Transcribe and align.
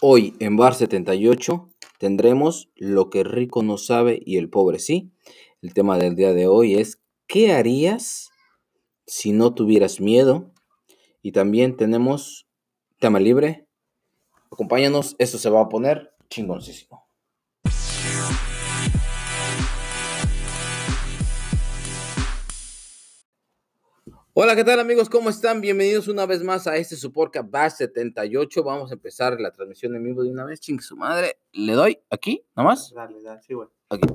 Hoy 0.00 0.34
en 0.40 0.56
Bar 0.56 0.74
78 0.74 1.68
tendremos 1.98 2.70
lo 2.76 3.10
que 3.10 3.24
rico 3.24 3.62
no 3.62 3.78
sabe 3.78 4.20
y 4.24 4.36
el 4.36 4.48
pobre 4.48 4.78
sí. 4.78 5.12
El 5.60 5.74
tema 5.74 5.98
del 5.98 6.16
día 6.16 6.32
de 6.32 6.46
hoy 6.46 6.74
es 6.74 7.00
¿qué 7.26 7.52
harías 7.52 8.30
si 9.06 9.32
no 9.32 9.54
tuvieras 9.54 10.00
miedo? 10.00 10.52
Y 11.22 11.32
también 11.32 11.76
tenemos 11.76 12.48
tema 12.98 13.20
libre. 13.20 13.66
Acompáñanos, 14.50 15.14
esto 15.18 15.38
se 15.38 15.50
va 15.50 15.62
a 15.62 15.68
poner 15.68 16.12
chingoncísimo. 16.28 17.01
Hola, 24.34 24.56
¿qué 24.56 24.64
tal 24.64 24.80
amigos? 24.80 25.10
¿Cómo 25.10 25.28
están? 25.28 25.60
Bienvenidos 25.60 26.08
una 26.08 26.24
vez 26.24 26.42
más 26.42 26.66
a 26.66 26.78
este 26.78 26.96
su 26.96 27.12
podcast 27.12 27.50
Bash 27.50 27.72
78. 27.72 28.64
Vamos 28.64 28.90
a 28.90 28.94
empezar 28.94 29.38
la 29.38 29.50
transmisión 29.50 29.94
en 29.94 30.02
vivo 30.04 30.22
de 30.22 30.30
una 30.30 30.46
vez. 30.46 30.58
Ching 30.58 30.80
su 30.80 30.96
madre. 30.96 31.36
¿Le 31.52 31.74
doy 31.74 31.98
aquí? 32.08 32.42
¿Nada 32.56 32.70
más? 32.70 32.94
Dale, 32.94 33.20
dale, 33.20 33.42
sí, 33.42 33.52
güey. 33.52 33.68
Aquí. 33.90 34.08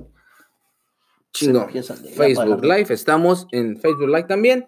Chingo. 1.33 1.67
Facebook 1.69 2.63
Live. 2.63 2.91
Estamos 2.91 3.45
en 3.51 3.77
Facebook 3.77 4.07
Live 4.07 4.23
también. 4.23 4.65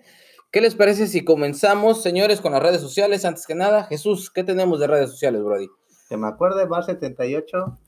¿Qué 0.51 0.61
les 0.61 0.75
parece 0.75 1.07
si 1.07 1.25
comenzamos, 1.25 2.03
señores, 2.03 2.41
con 2.41 2.51
las 2.51 2.61
redes 2.61 2.81
sociales? 2.81 3.25
Antes 3.25 3.47
que 3.47 3.55
nada, 3.55 3.85
Jesús, 3.85 4.29
¿qué 4.29 4.43
tenemos 4.43 4.79
de 4.79 4.85
redes 4.85 5.09
sociales, 5.09 5.41
Brody? 5.41 5.67
Que 6.09 6.17
me 6.17 6.27
acuerde, 6.27 6.67
Bar 6.67 6.83
78 6.83 7.79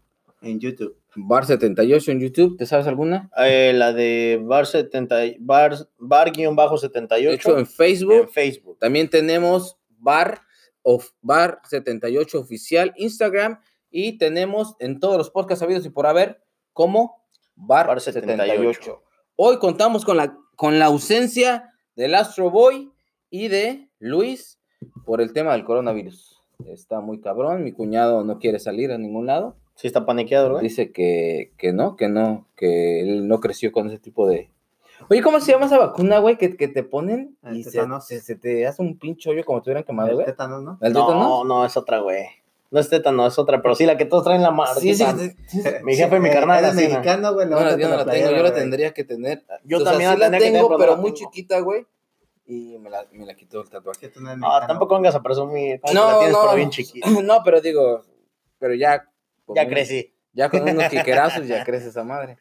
en 0.42 0.60
YouTube. 0.60 0.98
Bar 1.16 1.46
78 1.46 2.12
en 2.12 2.20
YouTube, 2.20 2.58
¿te 2.58 2.66
sabes 2.66 2.88
alguna? 2.88 3.30
Eh, 3.38 3.74
la 3.76 3.94
de 3.94 4.40
bar 4.42 4.66
70, 4.66 5.16
bar, 5.40 5.76
bar 5.98 6.32
guion 6.32 6.56
bajo 6.56 6.78
78 6.78 7.30
De 7.30 7.36
hecho, 7.36 7.58
en 7.58 7.68
Facebook. 7.68 8.14
en 8.14 8.30
Facebook. 8.30 8.78
También 8.80 9.10
tenemos 9.10 9.78
Bar, 9.90 10.42
of, 10.82 11.10
Bar 11.22 11.60
78 11.70 12.40
oficial, 12.40 12.94
Instagram. 12.96 13.60
Y 13.90 14.18
tenemos 14.18 14.76
en 14.80 15.00
todos 15.00 15.18
los 15.18 15.30
podcasts 15.30 15.62
habidos 15.62 15.86
y 15.86 15.90
por 15.90 16.08
haber 16.08 16.42
como 16.72 17.26
Bar, 17.56 17.88
Bar 17.88 18.00
78. 18.00 18.44
78. 18.44 19.04
Hoy 19.36 19.60
contamos 19.60 20.06
con 20.06 20.18
la, 20.18 20.38
con 20.56 20.80
la 20.80 20.86
ausencia 20.86 21.74
del 21.96 22.16
Astro 22.16 22.50
Boy 22.50 22.92
y 23.30 23.50
de 23.50 23.90
Luis 24.00 24.60
por 25.06 25.22
el 25.22 25.34
tema 25.34 25.52
del 25.54 25.66
coronavirus. 25.66 26.42
Está 26.68 27.02
muy 27.02 27.20
cabrón, 27.20 27.64
mi 27.64 27.74
cuñado 27.74 28.24
no 28.24 28.40
quiere 28.40 28.60
salir 28.60 28.92
a 28.92 28.98
ningún 28.98 29.26
lado. 29.26 29.58
Sí 29.76 29.88
está 29.88 30.06
paniqueado, 30.06 30.52
güey. 30.52 30.64
Dice 30.64 30.92
que, 30.92 31.52
que 31.58 31.74
no, 31.74 31.96
que 31.96 32.08
no, 32.10 32.48
que 32.56 33.02
él 33.02 33.28
no 33.28 33.40
creció 33.40 33.72
con 33.72 33.88
ese 33.88 33.98
tipo 34.00 34.28
de... 34.28 34.52
Oye, 35.10 35.22
¿cómo 35.24 35.40
se 35.40 35.52
llama 35.52 35.66
esa 35.66 35.80
vacuna, 35.80 36.20
güey, 36.20 36.38
que, 36.38 36.56
que 36.56 36.68
te 36.68 36.84
ponen 36.84 37.36
El 37.44 37.58
y 37.58 37.64
se, 37.64 37.72
tétanos. 37.72 38.06
se- 38.06 38.22
se 38.22 38.36
te 38.36 38.68
hace 38.68 38.82
un 38.84 39.00
pinche 39.00 39.30
hoyo 39.32 39.44
como 39.44 39.60
si 39.60 39.64
tuvieran 39.64 39.84
quemado, 39.84 40.10
El 40.10 40.16
güey? 40.16 40.26
tétano, 40.28 40.62
¿no? 40.62 40.78
¿El 40.82 40.94
No, 40.94 41.08
tétano? 41.08 41.44
no, 41.44 41.66
es 41.66 41.76
otra, 41.78 42.00
güey. 42.00 42.26
No 42.70 42.80
es 42.80 42.88
tétano, 42.90 43.26
es 43.26 43.38
otra, 43.40 43.62
pero 43.62 43.74
sí 43.76 43.86
la 43.86 43.98
que 43.98 44.06
todos 44.06 44.24
traen 44.24 44.44
la 44.44 44.52
marca. 44.52 44.76
Sí, 44.76 44.94
sí, 44.94 45.04
sí, 45.18 45.36
sí. 45.48 45.62
Mi 45.84 45.96
jefe 45.96 46.18
y 46.18 46.20
mi 46.20 46.30
carnal 46.30 46.60
Eres 46.64 46.72
así, 46.78 46.84
¿no? 46.88 46.90
mexicano, 47.00 47.34
güey. 47.34 47.48
No, 47.48 47.58
yo 47.58 47.66
no 47.66 47.70
la 47.72 47.76
tengo, 47.78 48.04
playera, 48.04 48.38
yo 48.38 48.44
la 48.44 48.54
tendría 48.54 48.94
que 48.94 49.04
tener. 49.04 49.44
Yo 49.66 49.78
O 49.78 49.82
sea, 49.82 49.92
también 49.92 50.12
sí 50.14 50.18
la 50.20 50.30
tengo, 50.32 50.40
tener, 50.46 50.66
pero 50.78 50.96
no 50.96 51.02
muy 51.02 51.14
chiquita, 51.14 51.60
güey. 51.62 51.86
Y 52.46 52.78
me 52.80 52.90
la, 52.90 53.06
me 53.12 53.26
la 53.26 53.34
quitó 53.36 53.62
el 53.62 53.70
tatuaje. 53.70 54.12
No 54.20 54.48
Ah, 54.54 54.66
tampoco 54.68 54.96
vengas 54.96 55.16
a 55.16 55.22
presumir. 55.24 55.82
¿Cómo 55.82 55.92
que 55.94 56.00
No, 56.00 56.06
la 56.12 56.18
tienes 56.20 56.34
no. 56.34 56.42
pero 56.44 56.56
bien 56.56 56.70
chiquita? 56.70 57.08
No, 57.24 57.42
pero 57.44 57.60
digo, 57.60 58.04
pero 58.60 58.74
ya. 58.76 59.08
Con 59.52 59.56
Ya 59.64 59.64
un- 59.68 59.70
crecí. 59.70 60.14
Ya 60.34 60.50
con 60.50 60.62
unos 60.62 60.86
quiquerazos 60.90 61.46
ya 61.48 61.64
crece 61.66 61.90
esa 61.90 62.04
madre. 62.04 62.38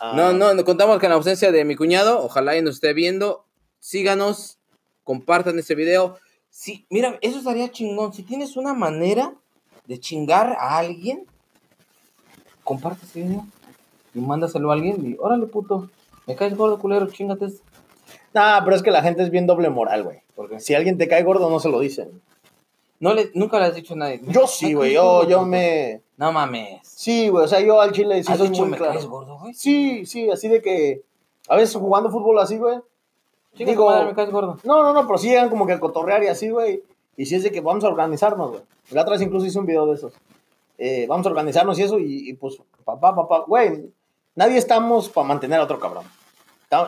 Ah, 0.00 0.12
No, 0.16 0.32
no, 0.32 0.54
no 0.54 0.64
contamos 0.64 0.98
con 1.00 1.08
la 1.10 1.16
ausencia 1.16 1.50
de 1.52 1.64
mi 1.64 1.74
cuñado. 1.76 2.24
Ojalá 2.24 2.56
y 2.56 2.62
nos 2.62 2.76
esté 2.76 2.92
viendo. 2.92 3.46
Síganos, 3.80 4.58
compartan 5.02 5.58
este 5.58 5.74
video. 5.74 6.18
Sí, 6.50 6.86
mira, 6.88 7.18
eso 7.20 7.38
estaría 7.38 7.70
chingón. 7.70 8.12
Si 8.12 8.22
tienes 8.22 8.56
una 8.56 8.74
manera 8.74 9.34
de 9.86 9.98
chingar 9.98 10.56
a 10.58 10.78
alguien, 10.78 11.24
comparte 12.64 13.06
este 13.06 13.22
video 13.22 13.46
y 14.14 14.20
mándaselo 14.20 14.70
a 14.70 14.74
alguien. 14.74 15.04
Y 15.04 15.16
órale, 15.18 15.46
puto, 15.46 15.90
me 16.26 16.36
caes 16.36 16.56
gordo, 16.56 16.78
culero, 16.78 17.06
chingate. 17.10 17.46
esto". 17.46 17.62
Nah, 18.34 18.62
pero 18.64 18.76
es 18.76 18.82
que 18.82 18.90
la 18.90 19.02
gente 19.02 19.22
es 19.22 19.30
bien 19.30 19.46
doble 19.46 19.68
moral, 19.68 20.04
güey. 20.04 20.22
Porque 20.34 20.60
Si 20.60 20.74
alguien 20.74 20.96
te 20.96 21.08
cae 21.08 21.22
gordo, 21.22 21.50
no 21.50 21.60
se 21.60 21.68
lo 21.68 21.80
dicen. 21.80 22.22
No 23.02 23.12
le, 23.14 23.30
nunca 23.34 23.58
le 23.58 23.66
has 23.66 23.74
dicho 23.74 23.94
a 23.94 23.96
nadie. 23.98 24.20
Yo 24.28 24.46
sí, 24.46 24.72
güey. 24.74 24.92
Yo, 24.94 25.24
yo 25.28 25.38
puto". 25.38 25.46
me. 25.48 26.00
No 26.16 26.32
mames. 26.32 26.80
Sí, 26.84 27.28
güey. 27.28 27.44
O 27.44 27.48
sea, 27.48 27.60
yo 27.60 27.80
al 27.80 27.92
chile 27.92 28.22
sí 28.22 28.30
¿Has 28.32 28.38
soy 28.38 28.48
dicho 28.48 28.62
muy 28.62 28.70
me 28.70 28.76
claro. 28.76 28.92
caes 28.92 29.06
gordo, 29.06 29.38
güey? 29.38 29.52
Sí, 29.54 30.06
sí, 30.06 30.30
así 30.30 30.48
de 30.48 30.62
que. 30.62 31.02
A 31.48 31.56
veces 31.56 31.74
jugando 31.74 32.10
fútbol 32.10 32.38
así, 32.38 32.56
güey. 32.58 32.78
Tu 33.58 33.64
Digo- 33.64 33.86
madre, 33.90 34.06
me 34.06 34.14
caes 34.14 34.30
gordo. 34.30 34.56
No, 34.64 34.82
no, 34.82 34.92
no, 34.92 35.06
pero 35.06 35.18
sí 35.18 35.28
llegan 35.28 35.50
como 35.50 35.66
que 35.66 35.72
a 35.72 35.80
cotorrear 35.80 36.22
y 36.22 36.28
así, 36.28 36.48
güey. 36.48 36.82
Y 37.16 37.26
si 37.26 37.34
es 37.34 37.42
de 37.42 37.50
que 37.50 37.60
vamos 37.60 37.84
a 37.84 37.88
organizarnos, 37.88 38.50
güey. 38.52 38.62
La 38.92 39.02
otra 39.02 39.12
vez 39.12 39.22
incluso 39.22 39.44
hice 39.44 39.58
un 39.58 39.66
video 39.66 39.84
de 39.86 39.94
esos. 39.94 40.12
Eh, 40.78 41.04
vamos 41.08 41.26
a 41.26 41.28
organizarnos 41.30 41.78
y 41.78 41.82
eso, 41.82 41.98
y, 41.98 42.30
y 42.30 42.32
pues, 42.34 42.56
papá, 42.84 43.14
papá, 43.14 43.44
güey. 43.46 43.90
Nadie 44.34 44.56
estamos 44.58 45.08
para 45.10 45.26
mantener 45.28 45.60
a 45.60 45.64
otro 45.64 45.78
cabrón. 45.78 46.04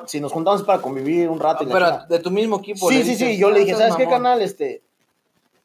Si 0.07 0.19
nos 0.19 0.33
juntamos 0.33 0.63
para 0.63 0.81
convivir 0.81 1.29
un 1.29 1.39
rato. 1.39 1.63
y 1.63 1.67
la 1.67 1.73
Pero 1.75 2.07
de 2.09 2.19
tu 2.21 2.31
mismo 2.31 2.57
equipo. 2.61 2.89
sí, 2.89 3.03
sí, 3.03 3.11
dices, 3.11 3.29
sí. 3.29 3.37
Yo 3.37 3.51
le 3.51 3.57
"Ah, 3.57 3.65
dije, 3.65 3.75
¿sabes 3.77 3.97
qué, 3.97 4.05
mamón". 4.07 4.23
canal? 4.23 4.41
Este, 4.41 4.83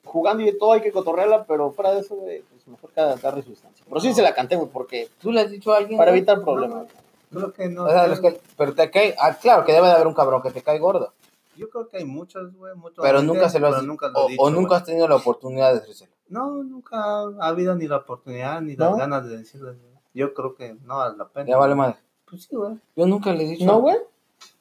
jugando 0.09 0.43
y 0.43 0.47
de 0.47 0.53
todo 0.53 0.73
hay 0.73 0.81
que 0.81 0.91
cotorrearla, 0.91 1.45
pero 1.45 1.71
fuera 1.71 1.91
de 1.93 2.01
eso, 2.01 2.15
güey, 2.15 2.41
pues 2.41 2.67
mejor 2.67 2.91
cada 2.93 3.15
darle 3.15 3.41
su 3.43 3.49
distancia. 3.51 3.85
Pero 3.87 4.01
sí 4.01 4.13
se 4.13 4.21
la 4.21 4.33
canté, 4.33 4.55
güey, 4.55 4.69
porque 4.69 5.09
¿Tú 5.21 5.31
le 5.31 5.41
has 5.41 5.49
dicho 5.51 5.71
a 5.73 5.77
alguien? 5.77 5.97
para 5.97 6.11
güey? 6.11 6.19
evitar 6.19 6.41
problemas. 6.43 6.87
Creo 7.31 7.53
que 7.53 7.69
no. 7.69 7.85
O 7.85 7.89
sea, 7.89 8.07
los 8.07 8.19
que- 8.19 8.39
pero 8.57 8.73
te 8.73 8.89
cae. 8.89 9.15
Ah, 9.19 9.35
claro 9.39 9.63
que 9.63 9.71
debe 9.73 9.87
de 9.87 9.93
haber 9.93 10.07
un 10.07 10.13
cabrón 10.15 10.41
que 10.41 10.51
te 10.51 10.61
cae 10.63 10.79
gordo. 10.79 11.13
Yo 11.55 11.69
creo 11.69 11.87
que 11.89 11.97
hay 11.97 12.05
muchos, 12.05 12.55
güey. 12.55 12.73
muchos 12.75 13.03
Pero 13.03 13.21
nunca 13.21 13.49
se 13.49 13.59
lo 13.59 13.67
has 13.67 13.83
nunca 13.83 14.07
lo 14.09 14.25
o, 14.25 14.27
dicho, 14.29 14.41
o 14.41 14.49
nunca 14.49 14.67
güey. 14.69 14.77
has 14.79 14.85
tenido 14.85 15.07
la 15.07 15.15
oportunidad 15.17 15.73
de 15.73 15.79
decírselo. 15.81 16.11
No, 16.29 16.63
nunca 16.63 16.97
ha 16.97 17.47
habido 17.47 17.75
ni 17.75 17.87
la 17.87 17.97
oportunidad 17.97 18.61
ni 18.61 18.75
¿No? 18.75 18.85
las 18.91 18.97
ganas 18.97 19.27
de 19.29 19.37
decirlo. 19.37 19.75
Yo 20.13 20.33
creo 20.33 20.55
que 20.55 20.75
no 20.85 20.97
vale 20.97 21.17
la 21.17 21.27
pena. 21.27 21.49
Ya 21.49 21.57
vale 21.57 21.75
madre. 21.75 21.97
Pues 22.29 22.43
sí, 22.45 22.55
güey. 22.55 22.77
Yo 22.95 23.05
nunca 23.05 23.31
le 23.33 23.43
he 23.43 23.47
dicho. 23.49 23.65
¿No, 23.65 23.79
güey? 23.81 23.97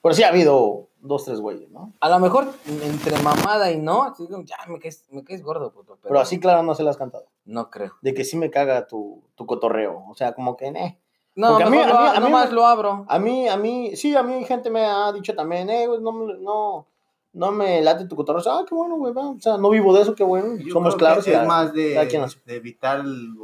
Pero 0.03 0.15
sí 0.15 0.23
ha 0.25 0.29
habido 0.29 0.88
dos, 1.01 1.25
tres 1.25 1.41
güeyes, 1.41 1.71
¿no? 1.71 1.93
A 2.01 2.09
lo 2.09 2.19
mejor 2.19 2.47
entre 2.67 3.17
mamada 3.23 3.71
y 3.71 3.79
no, 3.79 4.15
ya 4.45 4.57
me 4.69 4.79
caes, 4.79 5.05
me 5.11 5.23
caes 5.25 5.43
gordo, 5.43 5.71
puto. 5.73 5.97
Pero, 6.03 6.09
Pero 6.09 6.21
así, 6.21 6.39
claro, 6.41 6.63
no 6.63 6.75
se 6.75 6.83
las 6.83 6.93
has 6.93 6.99
cantado. 6.99 7.27
No 7.45 7.71
creo. 7.71 7.93
de 8.03 8.13
que 8.15 8.25
sí 8.25 8.37
me 8.37 8.51
caga 8.51 8.87
tu, 8.87 9.23
tu 9.35 9.47
cotorreo. 9.47 10.05
O 10.11 10.15
sea, 10.15 10.33
como 10.35 10.57
que, 10.57 10.67
eh. 10.69 10.99
No, 11.35 11.51
Porque 11.51 11.65
a 11.65 11.71
mí- 11.71 11.79
a 11.79 11.87
lo, 11.87 11.93
mí- 11.95 11.99
a- 12.07 12.11
a 12.11 12.21
mí 12.21 12.27
nomás 12.27 12.49
me- 12.49 12.55
lo 12.57 12.67
abro. 12.67 13.05
A 13.09 13.19
mí, 13.19 13.49
a 13.49 13.57
mí, 13.57 13.95
sí, 13.97 14.15
a 14.17 14.23
mí 14.23 14.45
gente 14.45 14.71
me 14.71 14.85
ha 14.85 15.13
dicho 15.13 15.35
también, 15.35 15.71
eh, 15.71 15.87
güey, 15.87 16.01
no, 16.01 16.11
me- 16.13 16.35
no, 16.41 16.87
no 17.33 17.53
me 17.53 17.81
late 17.81 18.07
tu 18.07 18.17
cotorreo. 18.17 18.43
Ah, 18.51 18.65
qué 18.69 18.75
bueno, 18.75 18.97
güey, 18.97 19.13
va. 19.15 19.31
O 19.31 19.41
sea, 19.41 19.57
no 19.57 19.71
vivo 19.71 19.95
de 19.95 20.03
eso, 20.03 20.15
qué 20.17 20.25
bueno. 20.25 20.57
Yo 20.57 20.73
Somos 20.73 20.97
claros. 20.97 21.27
y 21.29 21.31
es 21.31 21.47
más 21.47 21.73
de, 21.73 21.97
evitar 22.49 23.03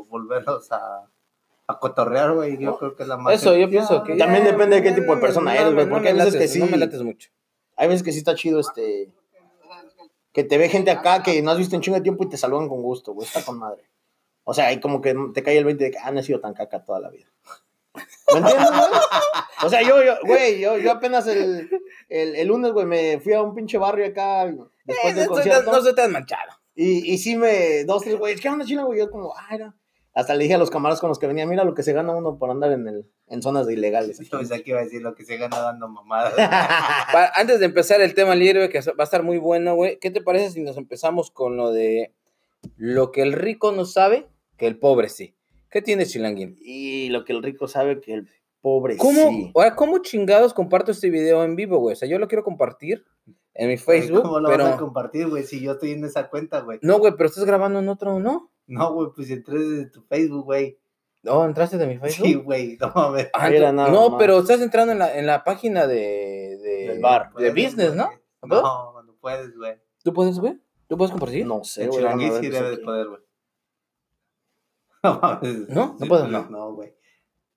volverlos 0.09 0.71
a, 0.73 1.07
a 1.67 1.79
cotorrear, 1.79 2.35
güey. 2.35 2.59
Yo 2.59 2.77
creo 2.79 2.97
que 2.97 3.05
es 3.05 3.09
la 3.09 3.17
más. 3.17 3.33
Eso, 3.35 3.55
yo 3.57 3.69
pienso 3.71 4.03
que. 4.03 4.17
También 4.17 4.45
depende 4.45 4.77
de 4.77 4.83
qué 4.83 4.91
no, 4.91 4.97
tipo 4.97 5.11
de 5.11 5.17
no, 5.17 5.21
persona 5.21 5.53
no, 5.55 5.61
eres, 5.61 5.67
no, 5.69 5.75
güey, 5.75 5.87
no 5.87 5.93
porque 5.93 6.09
hay 6.09 6.15
veces 6.15 6.33
que 6.53 6.59
No 6.61 6.67
sí- 6.67 6.71
me 6.73 6.79
lates 6.79 7.03
mucho. 7.03 7.31
Hay 7.77 7.89
veces 7.89 8.03
que 8.03 8.13
sí 8.13 8.19
está 8.19 8.35
chido, 8.35 8.61
este, 8.61 9.11
que 10.33 10.45
te 10.45 10.59
ve 10.59 10.69
gente 10.69 10.91
acá 10.91 11.23
que 11.23 11.41
no 11.43 11.51
has 11.51 11.59
visto 11.59 11.75
en 11.77 11.83
chingo 11.83 11.97
de 11.97 12.03
tiempo 12.03 12.25
y 12.25 12.29
te 12.29 12.37
saludan 12.37 12.69
con 12.69 12.83
gusto, 12.83 13.13
güey, 13.13 13.27
está 13.27 13.43
con 13.45 13.59
madre. 13.59 13.89
O 14.45 14.53
sea, 14.53 14.67
ahí 14.67 14.81
como 14.81 15.01
que 15.01 15.15
te 15.33 15.43
cae 15.43 15.57
el 15.57 15.65
20 15.65 15.85
de 15.85 15.91
que, 15.93 15.99
ah, 15.99 16.11
no 16.11 16.21
he 16.21 16.23
sido 16.23 16.41
tan 16.41 16.55
caca 16.55 16.85
toda 16.85 17.01
la 17.01 17.11
vida. 17.11 17.27
¿Me 18.33 18.39
entiendes, 18.39 18.71
güey? 18.71 19.01
O 19.65 19.69
sea, 19.69 19.83
yo, 19.83 20.03
yo, 20.03 20.15
güey, 20.25 20.61
yo, 20.61 20.77
yo 20.79 20.91
apenas 20.91 21.27
el, 21.27 21.71
el, 22.09 22.35
el 22.35 22.49
lunes, 22.49 22.73
güey, 22.73 22.85
me 22.87 23.21
fui 23.21 23.33
a 23.33 23.43
un 23.43 23.55
pinche 23.55 23.79
barrio 23.79 24.07
acá 24.07 24.47
después 24.47 25.17
Eh, 25.17 25.21
del 25.21 25.29
no, 25.29 25.73
no 25.73 25.83
soy 25.83 25.95
tan 25.95 26.13
manchado. 26.13 26.51
Y, 26.75 27.13
y 27.13 27.19
sí 27.19 27.37
me, 27.37 27.85
dos, 27.85 28.03
tres 28.03 28.19
güeyes, 28.19 28.41
¿qué 28.41 28.49
onda, 28.49 28.65
chino, 28.65 28.87
güey? 28.87 28.99
Yo 28.99 29.11
como, 29.11 29.33
ah, 29.37 29.55
era. 29.55 29.75
Hasta 30.15 30.35
le 30.37 30.45
dije 30.45 30.55
a 30.55 30.59
los 30.59 30.71
camaradas 30.71 31.01
con 31.01 31.09
los 31.09 31.19
que 31.19 31.27
venía, 31.27 31.45
mira 31.45 31.65
lo 31.65 31.75
que 31.75 31.83
se 31.83 31.93
gana 31.93 32.15
uno 32.15 32.39
por 32.39 32.49
andar 32.49 32.71
en, 32.71 32.87
el, 32.87 33.11
en 33.27 33.43
zonas 33.43 33.67
de 33.67 33.73
ilegales. 33.73 34.21
Yo 34.21 34.39
pensé 34.39 34.63
que 34.63 34.71
iba 34.71 34.79
a 34.79 34.85
decir 34.85 35.03
lo 35.03 35.17
que 35.17 35.25
se 35.25 35.37
gana 35.37 35.59
dando 35.59 35.89
mamadas. 35.89 36.35
Antes 37.35 37.59
de 37.59 37.67
empezar 37.67 38.01
el 38.01 38.15
tema 38.15 38.37
libre, 38.37 38.69
que 38.69 38.79
va 38.81 38.95
a 38.99 39.03
estar 39.03 39.25
muy 39.25 39.39
bueno, 39.39 39.75
güey, 39.75 39.99
¿qué 39.99 40.13
te 40.13 40.23
parece 40.23 40.51
si 40.51 40.63
nos 40.63 40.77
empezamos 40.77 41.33
con 41.33 41.57
lo 41.57 41.73
de 41.73 42.15
lo 42.77 43.11
que 43.11 43.23
el 43.23 43.33
rico 43.33 43.73
no 43.73 43.85
sabe, 43.85 44.29
que 44.57 44.69
el 44.69 44.79
pobre 44.79 45.09
sí? 45.09 45.35
¿Qué 45.69 45.83
tienes, 45.83 46.13
Chilanguín? 46.13 46.57
y 46.61 47.09
lo 47.09 47.25
que 47.25 47.33
el 47.33 47.43
rico 47.43 47.67
sabe 47.67 48.01
que 48.01 48.15
el 48.15 48.29
pobre 48.61 48.97
¿Cómo, 48.97 49.31
sí. 49.31 49.51
ahora, 49.53 49.75
¿Cómo 49.75 49.99
chingados 49.99 50.55
comparto 50.55 50.93
este 50.93 51.11
video 51.11 51.43
en 51.43 51.57
vivo, 51.57 51.79
güey? 51.79 51.95
O 51.95 51.97
sea, 51.97 52.09
yo 52.09 52.21
lo 52.21 52.29
quiero 52.29 52.45
compartir 52.45 53.05
en 53.53 53.69
mi 53.69 53.77
Facebook, 53.77 54.23
¿Cómo 54.23 54.39
lo 54.39 54.49
pero... 54.49 54.63
vas 54.63 54.75
a 54.75 54.79
compartir, 54.79 55.29
güey? 55.29 55.43
Si 55.43 55.61
yo 55.61 55.73
estoy 55.73 55.91
en 55.91 56.05
esa 56.05 56.31
cuenta, 56.31 56.61
güey. 56.61 56.79
No, 56.83 57.01
güey, 57.01 57.15
pero 57.17 57.29
estás 57.29 57.45
grabando 57.45 57.81
en 57.81 57.89
otro, 57.89 58.21
¿no? 58.21 58.53
No, 58.67 58.93
güey, 58.95 59.09
pues 59.15 59.31
entré 59.31 59.59
desde 59.59 59.87
tu 59.91 60.03
Facebook, 60.03 60.45
güey. 60.45 60.79
No, 61.23 61.45
¿entraste 61.45 61.79
de 61.79 61.87
mi 61.87 61.99
Facebook? 61.99 62.27
Sí, 62.27 62.35
güey, 62.35 62.77
no 62.81 62.93
mames. 62.95 63.31
Ah, 63.33 63.49
Era 63.51 63.71
ent- 63.71 63.75
nada 63.75 63.91
no, 63.91 64.11
más. 64.11 64.19
pero 64.19 64.39
estás 64.39 64.61
entrando 64.61 64.93
en 64.93 64.99
la, 64.99 65.17
en 65.19 65.27
la 65.27 65.43
página 65.45 65.87
de, 65.87 66.59
de, 66.63 66.89
Del 66.89 67.01
bar. 67.01 67.33
de 67.35 67.51
business, 67.51 67.95
¿no? 67.95 68.11
No, 68.43 69.03
no 69.03 69.17
puedes, 69.21 69.57
güey. 69.57 69.75
¿Tú 70.03 70.13
puedes, 70.13 70.39
güey? 70.39 70.61
¿Tú 70.87 70.99
puedes 70.99 71.11
compartir? 71.13 71.47
No 71.47 71.65
sé, 71.65 71.87
güey. 71.87 72.03
sí 72.41 72.49
debe 72.51 72.71
de 72.71 72.79
poder, 72.79 73.09
güey. 73.09 73.21
No 75.03 75.19
mames. 75.21 75.69
¿No? 75.69 75.97
¿No 75.99 76.07
puedo? 76.07 76.23
pues, 76.23 76.31
No. 76.33 76.51
No, 76.51 76.73
güey. 76.75 76.95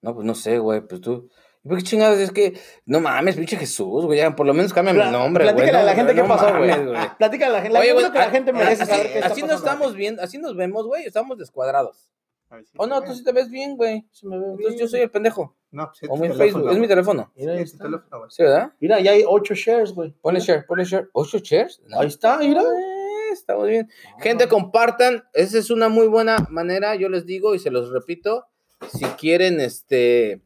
No, 0.01 0.13
pues 0.13 0.25
no 0.25 0.35
sé, 0.35 0.59
güey, 0.59 0.81
pues 0.81 1.01
tú... 1.01 1.29
¿Por 1.67 1.77
qué 1.77 1.83
chingados? 1.83 2.19
Es 2.19 2.31
que, 2.31 2.59
no 2.85 2.99
mames, 3.01 3.35
pinche 3.35 3.57
Jesús, 3.57 4.05
güey. 4.05 4.19
Ya, 4.19 4.35
por 4.35 4.45
lo 4.45 4.53
menos 4.53 4.73
cámbiame 4.73 5.01
el 5.03 5.09
Pla- 5.09 5.17
nombre, 5.19 5.43
güey. 5.43 5.55
platícale 5.55 5.77
a 5.81 5.83
la 5.85 5.91
no, 5.91 5.97
gente 5.97 6.15
qué 6.15 6.21
no 6.21 6.27
pasó, 6.27 6.57
güey. 6.57 6.71
Platícale 7.17 7.45
a 7.45 7.57
la 7.57 7.61
gente. 7.61 7.77
Oye, 7.79 7.87
yo 7.89 7.93
güey, 7.95 8.05
creo 8.05 8.13
que 8.13 8.19
la 8.19 8.29
gente 8.31 8.53
merece 8.53 8.83
así, 8.83 8.91
saber 8.91 9.07
qué 9.11 9.13
está 9.19 9.27
así 9.33 9.41
nos 9.43 9.51
estamos 9.57 9.95
viendo, 9.95 10.21
así 10.21 10.37
nos 10.37 10.55
vemos, 10.55 10.85
güey. 10.87 11.05
Estamos 11.05 11.37
descuadrados. 11.37 12.11
Si 12.49 12.71
Oh, 12.77 12.87
no, 12.87 13.01
tú 13.03 13.13
sí 13.13 13.23
te 13.25 13.33
ves 13.33 13.49
bien, 13.49 13.75
güey. 13.75 14.05
Entonces 14.23 14.79
yo 14.79 14.87
soy 14.87 15.01
el 15.01 15.11
pendejo. 15.11 15.55
No, 15.69 15.87
pues 15.87 16.03
es 16.03 16.09
O 16.09 16.13
mi 16.15 16.21
teléfono, 16.29 16.37
Facebook, 16.43 16.71
es 16.71 16.77
mi 16.77 16.87
teléfono. 16.87 17.31
Mira, 17.35 17.51
ahí 17.51 17.57
Sí, 17.57 17.63
es 17.65 17.71
tu 17.71 17.75
está. 17.75 17.85
teléfono, 17.85 18.19
güey. 18.19 18.31
¿Sí, 18.31 18.43
verdad? 18.43 18.71
Mira, 18.79 18.99
ya 19.01 19.11
hay 19.11 19.23
ocho 19.27 19.53
shares, 19.53 19.91
güey. 19.91 20.11
Ponle 20.21 20.39
share, 20.39 20.65
ponle 20.65 20.85
share. 20.85 21.09
¿Ocho 21.11 21.39
shares? 21.39 21.81
Ahí 21.91 22.07
está, 22.07 22.37
mira. 22.37 22.61
Eh, 22.61 23.33
Estamos 23.33 23.67
bien. 23.67 23.89
Gente, 24.19 24.47
compartan. 24.47 25.25
Esa 25.33 25.57
es 25.57 25.69
una 25.69 25.89
muy 25.89 26.07
buena 26.07 26.37
manera, 26.49 26.95
yo 26.95 27.09
les 27.09 27.25
digo 27.25 27.53
y 27.53 27.59
se 27.59 27.69
los 27.69 27.91
repito. 27.91 28.45
Si 28.93 29.03
quieren, 29.03 29.59
este. 29.59 30.41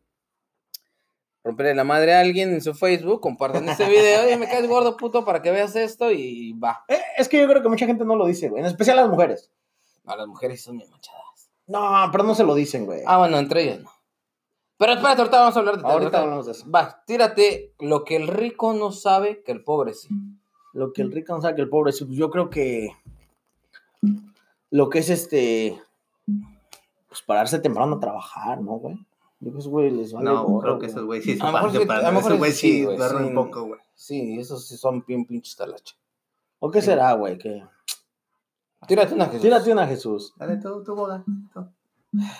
Romperle 1.43 1.73
la 1.73 1.83
madre 1.83 2.13
a 2.13 2.19
alguien 2.19 2.53
en 2.53 2.61
su 2.61 2.73
Facebook, 2.75 3.19
compartan 3.19 3.67
este 3.67 3.85
video. 3.89 4.23
Oye, 4.25 4.37
me 4.37 4.47
caes 4.47 4.67
gordo, 4.67 4.95
puto, 4.95 5.25
para 5.25 5.41
que 5.41 5.49
veas 5.51 5.75
esto 5.75 6.11
y 6.11 6.53
va. 6.53 6.85
Eh, 6.87 6.99
es 7.17 7.27
que 7.27 7.39
yo 7.41 7.47
creo 7.47 7.63
que 7.63 7.69
mucha 7.69 7.85
gente 7.87 8.05
no 8.05 8.15
lo 8.15 8.27
dice, 8.27 8.49
güey. 8.49 8.61
En 8.61 8.67
especial 8.67 8.97
las 8.97 9.09
mujeres. 9.09 9.51
A 10.05 10.15
las 10.15 10.27
mujeres 10.27 10.61
son 10.61 10.77
bien 10.77 10.89
manchadas. 10.91 11.49
No, 11.67 12.09
pero 12.11 12.23
no 12.23 12.35
se 12.35 12.43
lo 12.43 12.53
dicen, 12.53 12.85
güey. 12.85 13.01
Ah, 13.07 13.17
bueno, 13.17 13.37
entre 13.39 13.63
ellas 13.63 13.79
no. 13.81 13.91
Pero 14.77 14.93
espérate, 14.93 15.21
ahorita 15.21 15.39
vamos 15.39 15.55
a 15.55 15.59
hablar 15.59 15.75
de 15.77 15.81
Ahorita 15.83 15.93
ahorita- 16.03 16.21
hablamos 16.21 16.45
de 16.45 16.51
eso. 16.53 16.69
Va, 16.69 17.03
tírate 17.05 17.73
lo 17.79 18.03
que 18.03 18.15
el 18.17 18.27
rico 18.27 18.73
no 18.73 18.91
sabe 18.91 19.41
que 19.43 19.51
el 19.51 19.63
pobre 19.63 19.93
sí. 19.93 20.09
Lo 20.73 20.91
que 20.93 21.01
el 21.01 21.11
rico 21.11 21.33
no 21.33 21.41
sabe 21.41 21.55
que 21.55 21.61
el 21.61 21.69
pobre 21.69 21.91
sí, 21.91 22.05
pues 22.05 22.17
yo 22.17 22.29
creo 22.29 22.49
que 22.49 22.89
lo 24.69 24.89
que 24.89 24.99
es 24.99 25.09
este 25.09 25.81
pues 27.09 27.21
pararse 27.23 27.59
temprano 27.59 27.95
a 27.97 27.99
trabajar, 27.99 28.61
¿no, 28.61 28.73
güey? 28.73 28.95
Yo 29.41 29.49
esos 29.49 29.67
güey 29.67 29.89
les 29.89 30.13
vale 30.13 30.29
No, 30.29 30.59
creo 30.59 30.77
que 30.77 30.85
esos 30.85 31.03
güey 31.03 31.21
sí 31.21 31.33
se 31.33 31.39
pasan 31.39 31.87
para 31.87 32.07
a 32.07 32.11
lo 32.11 32.17
mejor 32.17 32.31
Esos 32.31 32.37
güey 32.37 32.51
sí, 32.51 32.71
sí 32.71 32.85
güey, 32.85 32.97
sí. 32.97 33.15
un 33.15 33.33
poco, 33.33 33.63
güey. 33.65 33.79
Sí, 33.95 34.39
esos 34.39 34.67
sí 34.67 34.77
son 34.77 35.03
bien 35.05 35.25
pinches 35.25 35.55
talacha. 35.55 35.95
¿O 36.59 36.69
qué 36.69 36.81
será, 36.81 37.13
güey? 37.13 37.39
Que... 37.39 37.63
Tírate 38.87 39.15
una 39.15 39.25
Jesús. 39.25 39.41
Tírate 39.41 39.71
una 39.71 39.87
Jesús. 39.87 40.33
Dale, 40.37 40.57
tú, 40.57 40.83
bola. 40.95 41.23
tú. 41.53 41.67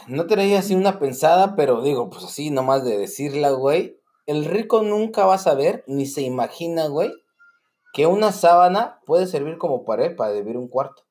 No 0.08 0.28
traía 0.28 0.60
así 0.60 0.76
una 0.76 1.00
pensada, 1.00 1.56
pero 1.56 1.82
digo, 1.82 2.10
pues 2.10 2.26
así 2.26 2.52
nomás 2.52 2.84
de 2.84 2.98
decirla, 2.98 3.50
güey. 3.52 4.00
El 4.28 4.46
rico 4.46 4.84
nunca 4.84 5.26
va 5.26 5.36
a 5.36 5.40
saber, 5.40 5.84
ni 5.88 6.06
se 6.06 6.22
imagina, 6.22 6.88
güey, 6.88 7.12
que 7.94 8.06
una 8.06 8.32
sábana 8.32 9.00
puede 9.06 9.28
servir 9.28 9.58
como 9.58 9.86
pared 9.86 10.16
para 10.16 10.34
vivir 10.34 10.58
un 10.58 10.68
cuarto. 10.68 11.04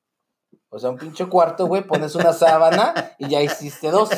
O 0.73 0.79
sea, 0.79 0.89
un 0.89 0.97
pinche 0.97 1.25
cuarto, 1.27 1.67
güey, 1.67 1.83
pones 1.83 2.15
una 2.15 2.31
sábana 2.31 2.93
y 3.19 3.27
ya 3.27 3.41
hiciste 3.41 3.91
dos. 3.91 4.09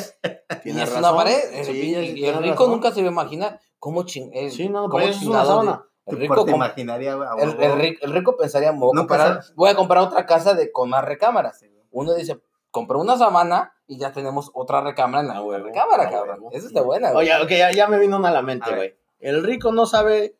Y 0.64 0.70
es 0.80 0.96
una 0.96 1.12
pared. 1.12 1.36
El, 1.52 1.64
Sí, 1.64 1.72
y- 1.72 2.20
y 2.20 2.24
el 2.26 2.36
rico 2.38 2.54
razón. 2.54 2.70
nunca 2.70 2.92
se 2.92 3.02
va 3.02 3.08
a 3.08 3.10
imaginar 3.10 3.60
cómo 3.80 4.04
ching... 4.04 4.30
Sí, 4.50 4.68
no, 4.68 4.88
cómo 4.88 5.00
eso 5.00 5.18
es 5.20 5.26
una 5.26 5.44
sábana. 5.44 5.84
El 6.06 6.18
rico, 6.20 6.46
imaginaria, 6.48 7.14
a 7.14 7.34
el, 7.42 7.52
rico, 7.78 8.04
el 8.04 8.12
rico 8.12 8.36
pensaría, 8.36 8.70
voy 8.70 8.90
a, 8.92 8.94
No 8.94 9.00
comprar, 9.00 9.36
pasa- 9.38 9.52
voy 9.56 9.70
a 9.70 9.74
comprar 9.74 10.02
otra 10.04 10.26
casa 10.26 10.54
de, 10.54 10.70
con 10.70 10.90
más 10.90 11.04
recámaras. 11.04 11.64
Uno 11.90 12.14
dice, 12.14 12.40
compré 12.70 12.98
una 12.98 13.16
sábana 13.18 13.72
y 13.86 13.98
ya 13.98 14.12
tenemos 14.12 14.50
otra 14.54 14.80
recámara 14.80 15.22
en 15.22 15.28
la 15.28 15.58
recámara, 15.58 16.08
cabrón. 16.10 16.44
Esa 16.52 16.66
está 16.68 16.82
buena, 16.82 17.10
güey. 17.12 17.28
Oye, 17.30 17.42
ok, 17.42 17.50
ya, 17.50 17.72
ya 17.72 17.88
me 17.88 17.98
vino 17.98 18.16
una 18.18 18.28
a 18.28 18.32
la 18.32 18.42
mente, 18.42 18.70
A 18.70 18.76
güey. 18.76 18.94
El 19.18 19.42
rico 19.42 19.72
no 19.72 19.86
sabe. 19.86 20.36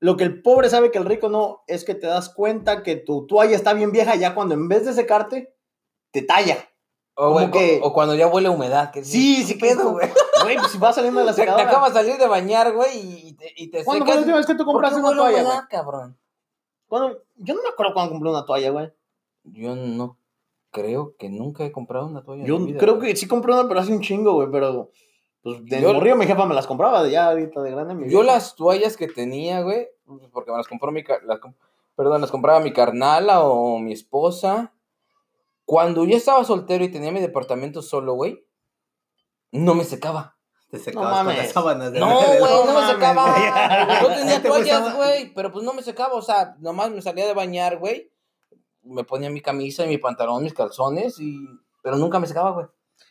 Lo 0.00 0.16
que 0.16 0.24
el 0.24 0.40
pobre 0.42 0.70
sabe 0.70 0.90
que 0.90 0.98
el 0.98 1.04
rico 1.04 1.28
no 1.28 1.62
es 1.66 1.84
que 1.84 1.94
te 1.94 2.06
das 2.06 2.28
cuenta 2.30 2.82
que 2.82 2.96
tu 2.96 3.26
toalla 3.26 3.54
está 3.54 3.74
bien 3.74 3.92
vieja 3.92 4.16
ya 4.16 4.34
cuando 4.34 4.54
en 4.54 4.66
vez 4.68 4.84
de 4.86 4.94
secarte, 4.94 5.54
te 6.10 6.22
talla. 6.22 6.56
O, 7.14 7.32
güey, 7.32 7.50
como 7.50 7.60
que- 7.60 7.80
o 7.82 7.92
cuando 7.92 8.14
ya 8.14 8.26
huele 8.28 8.48
a 8.48 8.50
humedad. 8.50 8.90
Que 8.92 9.04
Sí, 9.04 9.44
sí, 9.44 9.54
¿qué 9.54 9.58
que 9.60 9.68
es 9.70 9.76
pedo, 9.76 9.90
güey? 9.92 10.08
Güey, 10.42 10.56
pues 10.56 10.72
si 10.72 10.78
vas 10.78 10.94
saliendo 10.94 11.20
de 11.20 11.26
la 11.26 11.32
Te, 11.34 11.42
te 11.42 11.42
secadora. 11.42 11.68
acabas 11.68 11.92
de 11.92 12.00
salir 12.00 12.16
de 12.16 12.26
bañar, 12.26 12.72
güey, 12.72 13.28
y, 13.28 13.32
te, 13.34 13.52
y 13.56 13.68
te 13.70 13.84
¿Cuándo 13.84 14.06
fue 14.06 14.14
secas. 14.14 14.14
la 14.14 14.20
última 14.20 14.36
vez 14.38 14.46
que 14.46 14.54
tú 14.54 14.64
¿Por 14.64 14.66
qué 14.66 14.72
compraste 14.72 15.00
una 15.00 15.14
toalla, 15.14 15.42
humedad, 15.44 15.64
cabrón? 15.68 16.18
¿Cuándo? 16.88 17.22
Yo 17.36 17.54
no 17.54 17.62
me 17.62 17.68
acuerdo 17.68 17.92
cuando 17.92 18.12
compré 18.12 18.30
una 18.30 18.46
toalla, 18.46 18.70
güey. 18.70 18.90
Yo 19.44 19.76
no 19.76 20.16
creo 20.70 21.14
que 21.18 21.28
nunca 21.28 21.64
he 21.66 21.72
comprado 21.72 22.06
una 22.06 22.22
toalla. 22.24 22.40
en 22.42 22.48
Yo 22.48 22.58
mi 22.58 22.68
vida, 22.68 22.78
creo 22.80 22.96
güey. 22.96 23.10
que 23.10 23.16
sí 23.16 23.28
compré 23.28 23.52
una, 23.52 23.68
pero 23.68 23.80
hace 23.80 23.92
un 23.92 24.00
chingo, 24.00 24.32
güey. 24.32 24.48
Pero 24.50 24.90
pues 25.42 25.64
de 25.64 25.80
Yo- 25.80 25.92
morrillo 25.94 26.16
mi 26.16 26.26
jefa 26.26 26.46
me 26.46 26.54
las 26.54 26.66
compraba, 26.66 27.02
de 27.02 27.10
ya 27.10 27.28
ahorita 27.28 27.62
de 27.62 27.70
grande. 27.70 27.94
mi 27.94 28.10
Yo 28.10 28.22
las 28.22 28.54
toallas 28.54 28.96
que 28.96 29.08
tenía, 29.08 29.62
güey, 29.62 29.88
porque 30.32 30.50
me 30.50 30.56
las 30.58 30.68
compró 30.68 30.92
mi... 30.92 31.02
las 31.24 31.40
perdón, 31.96 32.20
las 32.20 32.30
compraba 32.30 32.60
mi 32.60 32.72
carnala 32.72 33.40
o 33.44 33.78
mi 33.78 33.92
esposa. 33.92 34.72
Cuando 35.64 36.04
yo 36.04 36.16
estaba 36.16 36.44
soltero 36.44 36.82
y 36.84 36.90
tenía 36.90 37.12
mi 37.12 37.20
departamento 37.20 37.80
solo, 37.82 38.14
güey, 38.14 38.44
no 39.52 39.74
me 39.74 39.84
secaba. 39.84 40.36
Te 40.70 40.78
secabas 40.78 41.08
con 41.16 41.26
mames. 41.26 41.38
las 41.38 41.52
sábanas 41.52 41.92
de 41.92 41.98
No, 41.98 42.20
güey, 42.20 42.38
no, 42.38 42.80
me 42.80 42.86
secaba. 42.86 43.34
güey. 43.86 44.00
Yo 44.02 44.08
tenía 44.16 44.42
toallas, 44.42 44.96
güey, 44.96 45.34
pero 45.34 45.50
pues 45.50 45.64
no 45.64 45.72
me 45.72 45.82
secaba. 45.82 46.14
O 46.14 46.22
sea, 46.22 46.54
nomás 46.60 46.90
me 46.90 47.02
salía 47.02 47.26
de 47.26 47.34
bañar, 47.34 47.78
güey. 47.78 48.10
Me 48.82 49.04
ponía 49.04 49.30
mi 49.30 49.40
camisa 49.40 49.84
y 49.84 49.88
mi 49.88 49.98
pantalón, 49.98 50.42
mis 50.42 50.54
calzones, 50.54 51.18
y... 51.20 51.36
pero 51.82 51.96
nunca 51.96 52.18
me 52.20 52.26
secaba, 52.26 52.50
güey. 52.52 52.66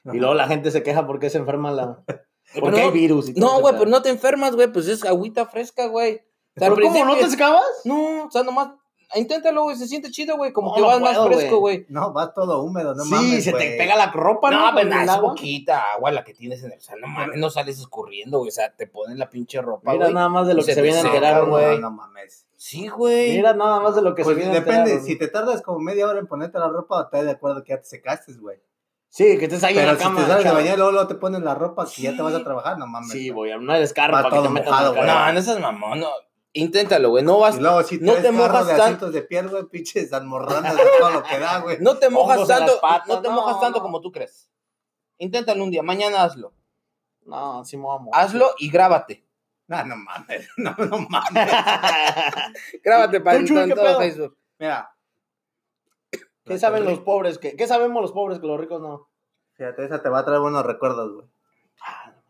Y 0.06 0.18
luego 0.18 0.34
la 0.34 0.48
gente 0.48 0.72
se 0.72 0.84
queja 0.84 1.06
porque 1.08 1.30
se 1.30 1.38
enferma 1.40 1.72
la. 1.72 2.04
Porque 2.60 2.80
no- 2.80 2.86
hay 2.88 2.92
virus 2.92 3.30
y 3.30 3.36
todo 3.36 3.46
No, 3.46 3.60
güey, 3.62 3.74
pedo. 3.74 3.80
pero 3.84 3.92
no 3.92 4.02
te 4.02 4.10
enfermas, 4.10 4.56
güey, 4.56 4.72
pues 4.74 4.88
es 4.88 5.06
agüita 5.06 5.46
fresca, 5.46 5.86
güey. 5.86 6.16
O 6.16 6.60
sea, 6.60 6.74
¿Pero 6.74 6.88
cómo? 6.88 7.06
¿No 7.06 7.16
te 7.16 7.30
secabas? 7.30 7.62
No, 7.86 8.26
o 8.26 8.32
sea, 8.32 8.42
nomás, 8.42 8.70
inténtalo, 9.14 9.62
güey, 9.66 9.76
se 9.76 9.88
siente 9.88 10.10
chido, 10.10 10.36
güey, 10.36 10.52
como 10.52 10.70
No, 10.70 10.74
que 10.76 10.82
no 10.82 10.88
vas 10.88 11.00
puedo, 11.00 11.14
más 11.14 11.28
fresco, 11.28 11.60
güey. 11.60 11.86
No, 11.90 12.12
va 12.12 12.34
todo 12.34 12.64
húmedo, 12.64 12.96
no 12.96 13.04
sí, 13.04 13.12
mames, 13.12 13.44
se 13.44 13.52
güey. 13.52 13.70
te 13.70 13.78
pega 13.78 13.96
la 13.96 14.12
ropa, 14.12 14.50
¿no? 14.50 14.72
No, 14.72 14.84
nada, 14.84 15.04
el 15.04 15.10
es 15.10 15.16
poquita 15.18 15.92
agua 15.94 16.10
la 16.12 16.24
que 16.24 16.34
tienes 16.34 16.64
en 16.64 16.72
el, 16.72 16.80
o 16.80 16.82
sea, 16.82 16.96
no 17.00 17.06
mames, 17.08 17.38
no 17.38 17.52
sales 17.52 17.78
escurriendo, 17.78 18.40
güey, 18.40 18.50
o 18.50 18.52
sea, 18.52 18.76
te 18.76 18.88
ponen 18.88 19.20
la 19.20 19.30
pinche 19.30 19.62
ropa, 19.62 19.92
Mira 19.94 20.10
nada 20.10 20.30
más 20.30 20.48
de 20.48 20.56
lo 20.56 20.62
Y 20.62 20.66
que 20.66 20.72
se 20.72 20.76
se 20.76 20.82
viene 20.82 20.98
a 20.98 21.02
enterar, 21.02 21.46
güey. 21.46 21.78
No, 21.80 21.92
mames. 21.92 22.48
Sí, 22.58 22.88
güey. 22.88 23.36
Mira 23.36 23.54
nada 23.54 23.80
más 23.80 23.96
de 23.96 24.02
lo 24.02 24.16
que 24.16 24.24
Pues 24.24 24.36
se 24.36 24.42
viene 24.42 24.58
a 24.58 24.60
depende, 24.62 24.80
enterar. 24.94 25.04
si 25.06 25.18
te 25.20 25.28
tardas 25.28 25.62
como 25.62 25.78
media 25.78 26.08
hora 26.08 26.18
en 26.18 26.26
ponerte 26.26 26.58
la 26.58 26.68
ropa, 26.68 27.08
te 27.12 27.24
de 27.24 27.30
acuerdo 27.30 27.64
que 27.64 27.74
ya 27.74 27.78
te 27.80 27.86
secaste, 27.86 28.34
güey. 28.40 28.58
Sí, 29.10 29.38
que 29.40 29.46
estés 29.46 29.64
ahí 29.64 29.74
en 29.74 29.80
Pero 29.82 29.92
la 29.94 29.98
si 29.98 30.04
cama. 30.04 30.22
te 30.22 30.28
sales 30.28 30.44
de 30.44 30.52
bañar, 30.52 30.78
luego, 30.78 30.92
luego 30.92 31.08
te 31.08 31.16
pones 31.16 31.42
la 31.42 31.56
ropa 31.56 31.86
que 31.94 32.02
ya 32.04 32.16
te 32.16 32.22
vas 32.22 32.34
a 32.34 32.38
Sí. 32.38 32.44
trabajar, 32.44 32.78
no 32.78 32.86
mames. 32.88 33.12
Sí, 33.12 33.30
güey. 33.30 33.52
carro 33.94 34.14
Va 34.14 34.22
para 34.24 34.36
que 34.38 34.42
te 34.44 34.50
metas 34.50 34.70
mojado. 34.70 34.94
No, 35.04 35.34
no 35.34 35.42
seas 35.42 35.60
mamón, 35.60 36.00
no. 36.00 36.08
Inténtalo, 36.54 37.10
güey, 37.12 37.24
no 37.24 37.40
vas, 37.40 37.58
Y 37.58 37.60
luego 37.60 37.84
si 37.84 38.00
no 38.00 38.14
te 38.16 38.32
mojas 38.32 38.66
de 38.68 38.74
tan- 38.74 38.82
asientos 38.82 39.14
de 39.14 39.22
piel, 39.22 39.50
güey, 39.50 39.66
pinches 39.66 40.12
almorranas 40.14 40.76
de 40.76 40.84
todo 41.00 41.12
lo 41.12 41.24
que 41.24 41.38
da, 41.40 41.60
güey. 41.60 41.78
no 41.80 41.98
te 41.98 42.10
mojas 42.10 42.48
tanto, 42.48 42.80
patas, 42.82 43.08
no 43.08 43.22
te 43.22 43.28
no, 43.30 43.36
mojas 43.36 43.60
tanto 43.60 43.78
no. 43.80 43.84
como 43.84 44.02
tú 44.02 44.12
crees. 44.12 44.50
Inténtalo 45.20 45.64
un 45.64 45.70
día, 45.72 45.84
mañana 45.84 46.24
hazlo. 46.24 46.54
No, 47.26 47.64
sí 47.66 47.78
me 47.78 47.84
voy 47.84 47.96
a 47.96 48.00
morir. 48.00 48.12
Hazlo 48.16 48.52
y 48.58 48.70
grábate. 48.72 49.24
No, 49.68 49.84
no 49.86 49.96
mames, 49.98 50.48
no, 50.58 50.76
no 50.78 50.98
mames. 51.10 51.52
Grábate 52.84 53.22
para 53.22 53.38
en 53.38 53.46
¿qué 53.70 53.76
todo? 53.76 53.98
Facebook. 54.00 54.38
Mira. 54.58 54.92
¿Qué 56.50 56.60
saben 56.60 56.84
los 56.86 57.00
pobres? 57.00 57.38
¿Qué, 57.38 57.56
¿Qué 57.56 57.68
sabemos 57.68 58.02
los 58.02 58.12
pobres 58.12 58.40
que 58.40 58.48
los 58.48 58.60
ricos 58.60 58.82
no? 58.82 59.08
Fíjate, 59.54 59.86
esa 59.86 60.02
te 60.02 60.10
va 60.10 60.20
a 60.20 60.26
traer 60.26 60.42
buenos 60.42 60.66
recuerdos, 60.66 61.14
güey. 61.14 61.28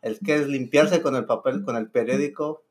El 0.02 0.20
que 0.20 0.36
es 0.36 0.48
limpiarse 0.48 1.02
con 1.02 1.16
el 1.16 1.26
papel, 1.26 1.64
con 1.64 1.76
el 1.76 1.90
periódico. 1.90 2.64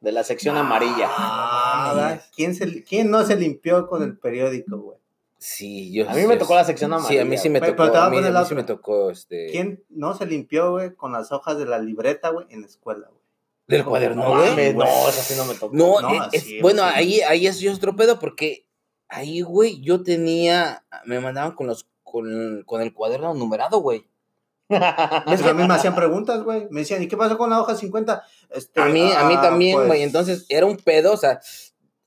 De 0.00 0.12
la 0.12 0.22
sección 0.22 0.56
amarilla. 0.58 1.08
Ah. 1.10 2.18
¿Quién, 2.36 2.54
se, 2.54 2.84
¿Quién 2.84 3.10
no 3.10 3.24
se 3.24 3.36
limpió 3.36 3.86
con 3.86 4.02
el 4.02 4.18
periódico, 4.18 4.76
güey? 4.76 4.98
Sí, 5.38 5.92
yo 5.92 6.08
A 6.08 6.14
mí 6.14 6.26
me 6.26 6.36
tocó 6.36 6.54
la 6.54 6.64
sección 6.64 6.90
Sí, 6.90 6.94
amarilla. 6.96 7.22
a 7.22 7.24
mí 7.24 7.38
sí 7.38 7.48
me 7.48 7.60
tocó, 7.60 7.72
pero 7.76 7.84
te 7.86 7.98
voy 7.98 7.98
a 7.98 8.06
a 8.06 8.10
mí, 8.10 8.36
a 8.38 8.44
sí 8.44 8.54
me 8.54 8.64
tocó, 8.64 9.10
este... 9.10 9.48
¿Quién 9.50 9.82
no 9.90 10.14
se 10.14 10.26
limpió, 10.26 10.72
güey, 10.72 10.94
con 10.94 11.12
las 11.12 11.32
hojas 11.32 11.58
de 11.58 11.66
la 11.66 11.78
libreta, 11.78 12.30
güey, 12.30 12.46
en 12.50 12.60
la 12.62 12.66
escuela, 12.66 13.08
güey? 13.08 13.20
¿Del 13.66 13.84
cuaderno, 13.84 14.22
No, 14.24 14.30
güey? 14.52 14.74
no, 14.74 14.84
eso 14.84 15.22
sí 15.22 15.34
no 15.36 15.44
me 15.46 15.54
tocó. 15.54 15.74
No, 15.74 16.00
No, 16.00 16.24
eh, 16.24 16.28
es- 16.32 16.42
sí, 16.44 16.60
bueno, 16.60 16.82
sí. 16.82 16.90
ahí, 16.94 17.20
ahí 17.22 17.46
es 17.46 17.60
yo 17.60 17.72
otro 17.72 17.96
pedo 17.96 18.18
porque 18.18 18.66
ahí, 19.14 19.40
güey, 19.42 19.80
yo 19.80 20.02
tenía, 20.02 20.84
me 21.04 21.20
mandaban 21.20 21.52
con 21.52 21.66
los, 21.66 21.86
con, 22.02 22.62
con 22.64 22.80
el 22.82 22.92
cuaderno 22.92 23.34
numerado, 23.34 23.78
güey. 23.80 24.06
Es 25.26 25.42
que 25.42 25.50
a 25.50 25.54
mí 25.54 25.66
me 25.66 25.74
hacían 25.74 25.94
preguntas, 25.94 26.42
güey. 26.42 26.66
Me 26.70 26.80
decían, 26.80 27.02
¿y 27.02 27.08
qué 27.08 27.16
pasó 27.16 27.36
con 27.38 27.50
la 27.50 27.60
hoja 27.60 27.74
50? 27.76 28.22
Este, 28.50 28.80
A 28.80 28.86
mí, 28.86 29.12
a 29.12 29.24
mí 29.24 29.34
ah, 29.36 29.40
también, 29.42 29.76
pues, 29.76 29.86
güey, 29.88 30.02
entonces 30.02 30.46
era 30.48 30.66
un 30.66 30.76
pedo, 30.76 31.12
o 31.12 31.16
sea, 31.16 31.40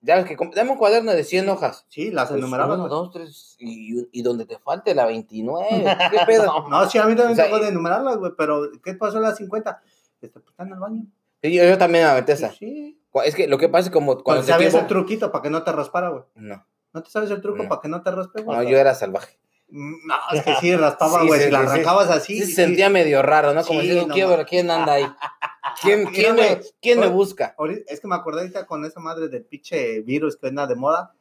ya 0.02 0.16
ves 0.16 0.26
que, 0.26 0.38
dame 0.56 0.72
un 0.72 0.78
cuaderno 0.78 1.12
de 1.14 1.24
100 1.24 1.50
hojas. 1.50 1.86
Sí, 1.90 2.12
las 2.12 2.30
Pues, 2.30 2.40
enumeraban. 2.40 2.80
uno, 2.80 2.90
dos, 2.90 3.12
tres, 3.12 3.56
y, 3.60 4.08
y 4.12 4.22
donde 4.22 4.46
te 4.46 4.58
falte 4.60 4.96
la 4.96 5.06
29, 5.06 5.68
¿qué 6.12 6.20
pedo? 6.26 6.68
No, 6.70 6.90
sí, 6.90 6.98
a 6.98 7.06
mí 7.06 7.16
también 7.16 7.34
O 7.34 7.36
sea, 7.36 7.46
tocó 7.46 7.60
de 7.60 7.70
enumerarlas, 7.70 8.18
güey, 8.18 8.32
pero 8.38 8.70
¿qué 8.84 8.94
pasó 8.96 9.18
en 9.18 9.24
las 9.24 9.38
50? 9.38 9.82
Este, 10.22 10.40
pues, 10.40 10.46
están 10.52 10.68
en 10.68 10.74
el 10.74 10.80
baño. 10.80 11.04
Y 11.42 11.54
yo, 11.54 11.64
yo 11.64 11.78
también 11.78 12.04
me 12.06 12.10
aventé 12.10 12.34
esa. 12.34 12.52
Sí. 12.52 13.00
Es 13.26 13.36
que 13.36 13.48
lo 13.48 13.58
que 13.58 13.70
pasa 13.70 13.88
es 13.90 13.94
como 13.94 14.22
cuando 14.24 14.44
te 14.46 14.54
tiempo- 14.58 14.78
el 14.80 14.88
truquito 14.88 15.32
para 15.32 15.42
que 15.44 15.50
no 15.50 15.64
te 15.64 15.72
raspara, 15.72 16.10
güey. 16.10 16.24
No, 16.36 16.66
¿No 16.94 17.04
te 17.04 17.10
sabes 17.10 17.30
el 17.32 17.42
truco 17.42 17.64
No. 17.64 17.70
para 17.70 17.82
que 17.82 17.88
no 17.88 18.02
te 18.02 18.12
raspe, 18.12 18.42
güey? 18.42 18.58
no, 18.58 18.64
yo 18.64 18.78
era 18.78 18.96
salvaje. 18.96 19.38
Mm, 19.70 20.08
No, 20.08 20.16
es 20.34 20.44
que 20.44 20.56
sí, 20.62 20.76
raspaba, 20.76 21.24
güey. 21.24 21.40
sí, 21.40 21.46
si 21.48 21.52
la 21.52 21.60
arrancabas 21.60 22.10
así. 22.10 22.34
Sí, 22.36 22.40
se 22.42 22.46
sí. 22.48 22.54
sentía 22.54 22.90
medio 22.90 23.22
raro, 23.22 23.54
¿no? 23.54 23.64
Como 23.64 23.82
diciendo, 23.82 24.08
no 24.08 24.14
¿quién, 24.14 24.30
mames. 24.30 24.46
¿quién 24.48 24.72
anda 24.72 24.94
ahí? 24.94 25.06
¿Quién, 25.82 26.06
quién, 26.08 26.36
me, 26.36 26.60
quién 26.82 27.00
me 27.00 27.08
busca? 27.08 27.56
Es 27.88 28.00
que 28.00 28.08
me 28.08 28.16
acordé 28.16 28.42
ahorita 28.42 28.66
con 28.66 28.84
esa 28.86 29.00
madre 29.00 29.28
del 29.28 29.44
pinche 29.44 30.02
virus 30.02 30.38
que 30.38 30.48
anda 30.48 30.66
de 30.66 30.76
moda, 30.76 31.14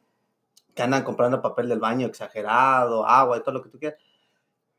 que 0.73 0.81
andan 0.81 1.03
comprando 1.03 1.41
papel 1.41 1.69
del 1.69 1.79
baño 1.79 2.07
exagerado, 2.07 3.05
agua 3.05 3.37
y 3.37 3.41
todo 3.41 3.51
lo 3.51 3.61
que 3.63 3.69
tú 3.69 3.77
quieras. 3.77 3.99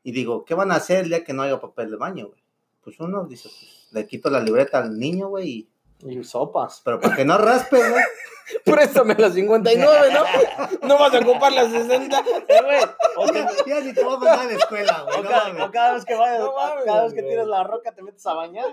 Y 0.03 0.11
digo, 0.11 0.43
¿qué 0.43 0.53
van 0.53 0.71
a 0.71 0.75
hacer 0.75 1.03
el 1.03 1.09
día 1.09 1.23
que 1.23 1.33
no 1.33 1.43
haya 1.43 1.59
papel 1.61 1.91
de 1.91 1.97
baño, 1.97 2.27
güey? 2.27 2.43
pues 2.81 2.99
uno 3.01 3.25
dice, 3.25 3.49
pues, 3.49 3.87
le 3.91 4.07
quito 4.07 4.29
la 4.29 4.39
libreta 4.39 4.79
al 4.79 4.97
niño, 4.97 5.27
güey, 5.27 5.49
y- 5.49 5.69
Y 5.99 6.23
sopas. 6.23 6.81
pero 6.83 6.99
para 6.99 7.15
que 7.15 7.25
no 7.25 7.37
raspe, 7.37 7.77
güey. 7.89 8.03
Préstame 8.65 9.13
las 9.15 9.33
59, 9.33 10.07
¿no? 10.13 10.87
No 10.87 10.97
vas 10.97 11.13
a 11.13 11.19
ocupar 11.19 11.51
las 11.51 11.71
60. 11.71 12.19
Eh, 12.47 12.61
güey, 12.63 12.79
o 13.17 13.25
te- 13.31 13.69
Ya, 13.69 13.79
ni 13.81 13.93
te 13.93 14.03
voy 14.03 14.15
a 14.15 14.17
mandar 14.17 14.39
a 14.39 14.45
la 14.45 14.53
escuela, 14.53 15.03
güey. 15.05 15.19
o 15.19 15.23
no 15.23 15.29
cada, 15.29 15.65
o 15.65 15.71
cada 15.71 15.93
vez 15.93 16.05
que 16.05 16.15
vayas, 16.15 16.39
No 16.39 16.55
mames, 16.55 16.85
cada 16.85 17.03
vez 17.03 17.13
que 17.13 17.21
tiras 17.23 17.47
la 17.47 17.63
roca 17.63 17.93
te 17.93 18.01
metes 18.01 18.25
a 18.25 18.33
bañar. 18.33 18.65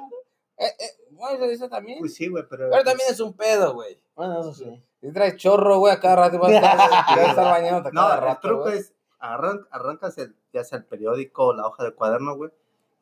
Eh, 0.58 0.64
eh, 0.66 0.90
bueno, 1.10 1.44
eso 1.44 1.68
también. 1.68 1.98
Pues 1.98 2.14
sí, 2.14 2.28
güey, 2.28 2.44
pero. 2.48 2.70
Pero 2.70 2.84
también 2.84 3.10
es 3.10 3.20
un 3.20 3.34
pedo, 3.34 3.74
güey. 3.74 4.00
Bueno, 4.14 4.40
eso 4.40 4.54
sí. 4.54 4.82
Si 5.02 5.12
traes 5.12 5.36
chorro, 5.36 5.78
güey, 5.78 5.92
a 5.92 6.00
cada 6.00 6.16
rato 6.16 6.38
vas 6.38 6.52
a 6.52 6.54
estar, 6.56 6.76
vas 6.78 7.18
a 7.18 7.26
estar 7.30 7.44
bañándote 7.44 7.88
a 7.88 7.92
No, 7.92 8.00
cada 8.08 8.30
el 8.32 8.40
truco 8.40 8.68
es, 8.70 8.94
arran- 9.20 9.66
arrancas 9.70 10.16
el, 10.16 10.34
ya 10.54 10.64
sea 10.64 10.78
el 10.78 10.84
periódico 10.86 11.48
o 11.48 11.52
la 11.52 11.66
hoja 11.66 11.84
de 11.84 11.92
cuaderno, 11.94 12.34
güey. 12.36 12.50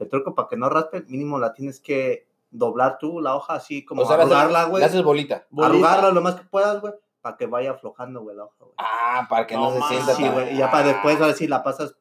El 0.01 0.09
truco 0.09 0.35
para 0.35 0.49
que 0.49 0.57
no 0.57 0.69
raspe, 0.69 1.03
mínimo 1.03 1.39
la 1.39 1.53
tienes 1.55 1.79
que 1.79 2.27
doblar 2.57 2.99
tú, 2.99 3.21
la 3.21 3.35
hoja 3.37 3.55
así 3.55 3.85
como 3.85 4.03
O 4.03 4.07
sea, 4.07 4.17
arrugarla, 4.17 4.65
güey. 4.65 4.83
Haces 4.85 5.03
bolita. 5.03 5.47
Arrugarla 5.59 6.11
lo 6.11 6.21
más 6.23 6.37
que 6.37 6.45
puedas, 6.45 6.81
güey, 6.81 6.95
para 7.21 7.37
que 7.37 7.47
vaya 7.47 7.73
aflojando, 7.73 8.23
güey, 8.23 8.37
la 8.37 8.45
hoja, 8.45 8.57
güey. 8.61 8.75
Ah, 8.79 9.27
para 9.29 9.47
que 9.47 9.55
no, 9.57 9.71
No 9.77 9.89
se 9.89 9.95
sienta 9.95 10.15
Sí, 10.15 10.23
tan- 10.23 10.33
güey, 10.35 10.55
y 10.55 10.59
ya 10.59 10.71
para 10.71 10.87
después, 10.89 11.21
ahora 11.21 11.35
sí 11.35 11.47
la 11.49 11.63
pasas 11.63 11.95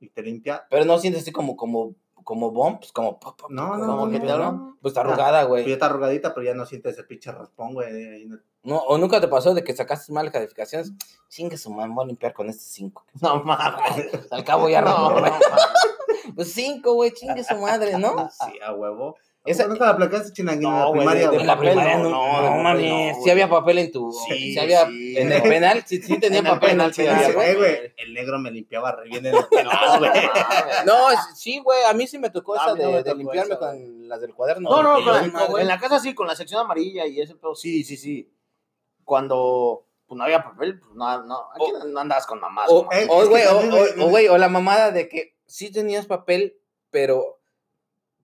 y 0.00 0.08
te 0.08 0.22
limpia. 0.22 0.66
Pero 0.70 0.84
no 0.84 0.98
sientes 0.98 1.22
así 1.22 1.30
como, 1.32 1.56
como, 1.56 1.94
como 2.24 2.50
bumps, 2.50 2.90
como... 2.92 3.20
pop, 3.20 3.38
pop, 3.40 3.50
No, 3.50 3.76
no, 3.76 3.86
como 3.86 4.06
no, 4.06 4.12
que 4.12 4.18
no, 4.20 4.26
te 4.26 4.38
no. 4.38 4.78
Pues 4.80 4.92
está 4.92 5.02
arrugada, 5.02 5.46
Pues 5.46 5.60
ya 5.60 5.64
güey. 5.64 5.72
está 5.72 5.86
arrugadita, 5.86 6.34
pero 6.34 6.44
ya 6.46 6.54
no 6.54 6.66
sientes 6.66 6.94
ese 6.94 7.04
pinche 7.04 7.30
raspón, 7.32 7.74
güey. 7.74 7.88
el- 7.88 8.42
No, 8.62 8.78
¿O 8.78 8.96
nunca 8.98 9.20
te 9.20 9.28
pasó 9.28 9.52
de 9.54 9.62
que 9.62 9.74
sacaste 9.76 10.12
malas 10.12 10.32
calificaciones? 10.32 10.92
Chingue 11.28 11.56
su 11.58 11.70
madre, 11.70 11.90
voy 11.94 12.04
a 12.04 12.08
limpiar 12.08 12.32
con 12.32 12.48
este 12.48 12.62
5. 12.64 13.04
No 13.20 13.42
mames. 13.44 14.32
Al 14.32 14.42
cabo 14.44 14.68
ya 14.68 14.80
No, 14.80 15.10
no. 15.10 15.20
no, 15.20 15.32
Pues 16.34 16.52
5, 16.52 16.92
güey, 16.94 17.12
chingue 17.12 17.44
su 17.44 17.56
madre, 17.56 17.98
¿no? 17.98 18.30
Sí, 18.30 18.58
a 18.64 18.72
huevo. 18.72 19.16
Esa- 19.44 19.62
Esa... 19.64 19.66
¿Nunca 19.68 19.86
la 19.86 19.90
aplicaste 19.92 20.32
chinanguín 20.32 20.68
en 20.68 20.72
No, 20.72 20.78
la 20.78 20.84
güey, 20.86 20.98
primaria, 21.00 21.30
de-? 21.30 21.36
En 21.40 21.46
la 21.46 21.56
papel, 21.56 21.74
no, 21.76 21.82
no, 21.82 22.10
no, 22.10 22.42
no, 22.56 22.62
mames. 22.62 23.16
no, 23.16 23.22
sí 23.24 23.30
había 23.30 23.48
papel 23.50 23.78
en 23.78 23.90
tu. 23.90 24.12
Sí, 24.12 24.52
Sí, 24.52 24.58
había. 24.58 24.86
sí, 24.86 25.16
en 25.18 25.32
el 25.32 25.42
penal, 25.42 25.82
sí, 25.86 26.00
sí 26.00 26.18
tenía 26.20 26.38
En 26.40 26.46
el 26.46 26.52
papel 26.52 26.70
en 26.70 26.76
penal 26.76 26.88
el 26.88 26.94
sí 26.94 27.02
penal, 27.02 27.56
güey. 27.56 27.94
El 27.96 28.14
negro 28.14 28.38
me 28.38 28.50
limpiaba 28.52 28.92
re 28.92 29.08
bien 29.08 29.26
en 29.26 29.34
el 29.34 29.44
penal, 29.50 29.98
güey. 29.98 30.10
No, 30.86 30.94
sí, 31.34 31.58
güey, 31.58 31.82
a 31.84 31.92
mí 31.92 32.06
sí 32.06 32.18
me 32.18 32.30
tocó 32.30 32.54
esa 32.54 32.66
no 32.68 32.74
de, 32.76 32.86
me 32.86 32.92
de 32.98 33.02
tocó 33.04 33.16
limpiarme 33.18 33.54
esa, 33.54 33.58
con 33.58 34.08
las 34.08 34.20
del 34.20 34.32
cuaderno. 34.34 34.70
No, 34.70 34.82
no, 34.82 35.00
la- 35.00 35.22
madre. 35.28 35.62
en 35.62 35.66
la 35.68 35.78
casa 35.78 35.98
sí, 35.98 36.14
con 36.14 36.26
la 36.28 36.36
sección 36.36 36.60
amarilla 36.60 37.06
y 37.06 37.20
ese 37.20 37.34
pedo, 37.34 37.54
sí, 37.56 37.82
sí, 37.84 37.96
sí. 37.96 38.32
Cuando 39.04 39.86
pues, 40.06 40.16
no 40.18 40.24
había 40.24 40.44
papel, 40.44 40.78
pues 40.78 40.94
no, 40.94 41.22
no, 41.24 41.48
aquí 41.54 41.64
O- 41.82 41.84
no 41.86 42.00
andabas 42.00 42.26
con 42.26 42.40
mamás. 42.40 42.68
O, 42.70 42.88
Eh, 42.92 43.06
güey, 43.06 43.42
o, 43.46 44.08
güey, 44.08 44.28
o 44.28 44.38
la 44.38 44.48
mamada 44.48 44.90
de 44.92 45.08
que 45.08 45.36
sí 45.46 45.72
tenías 45.72 46.06
papel, 46.06 46.58
pero 46.90 47.40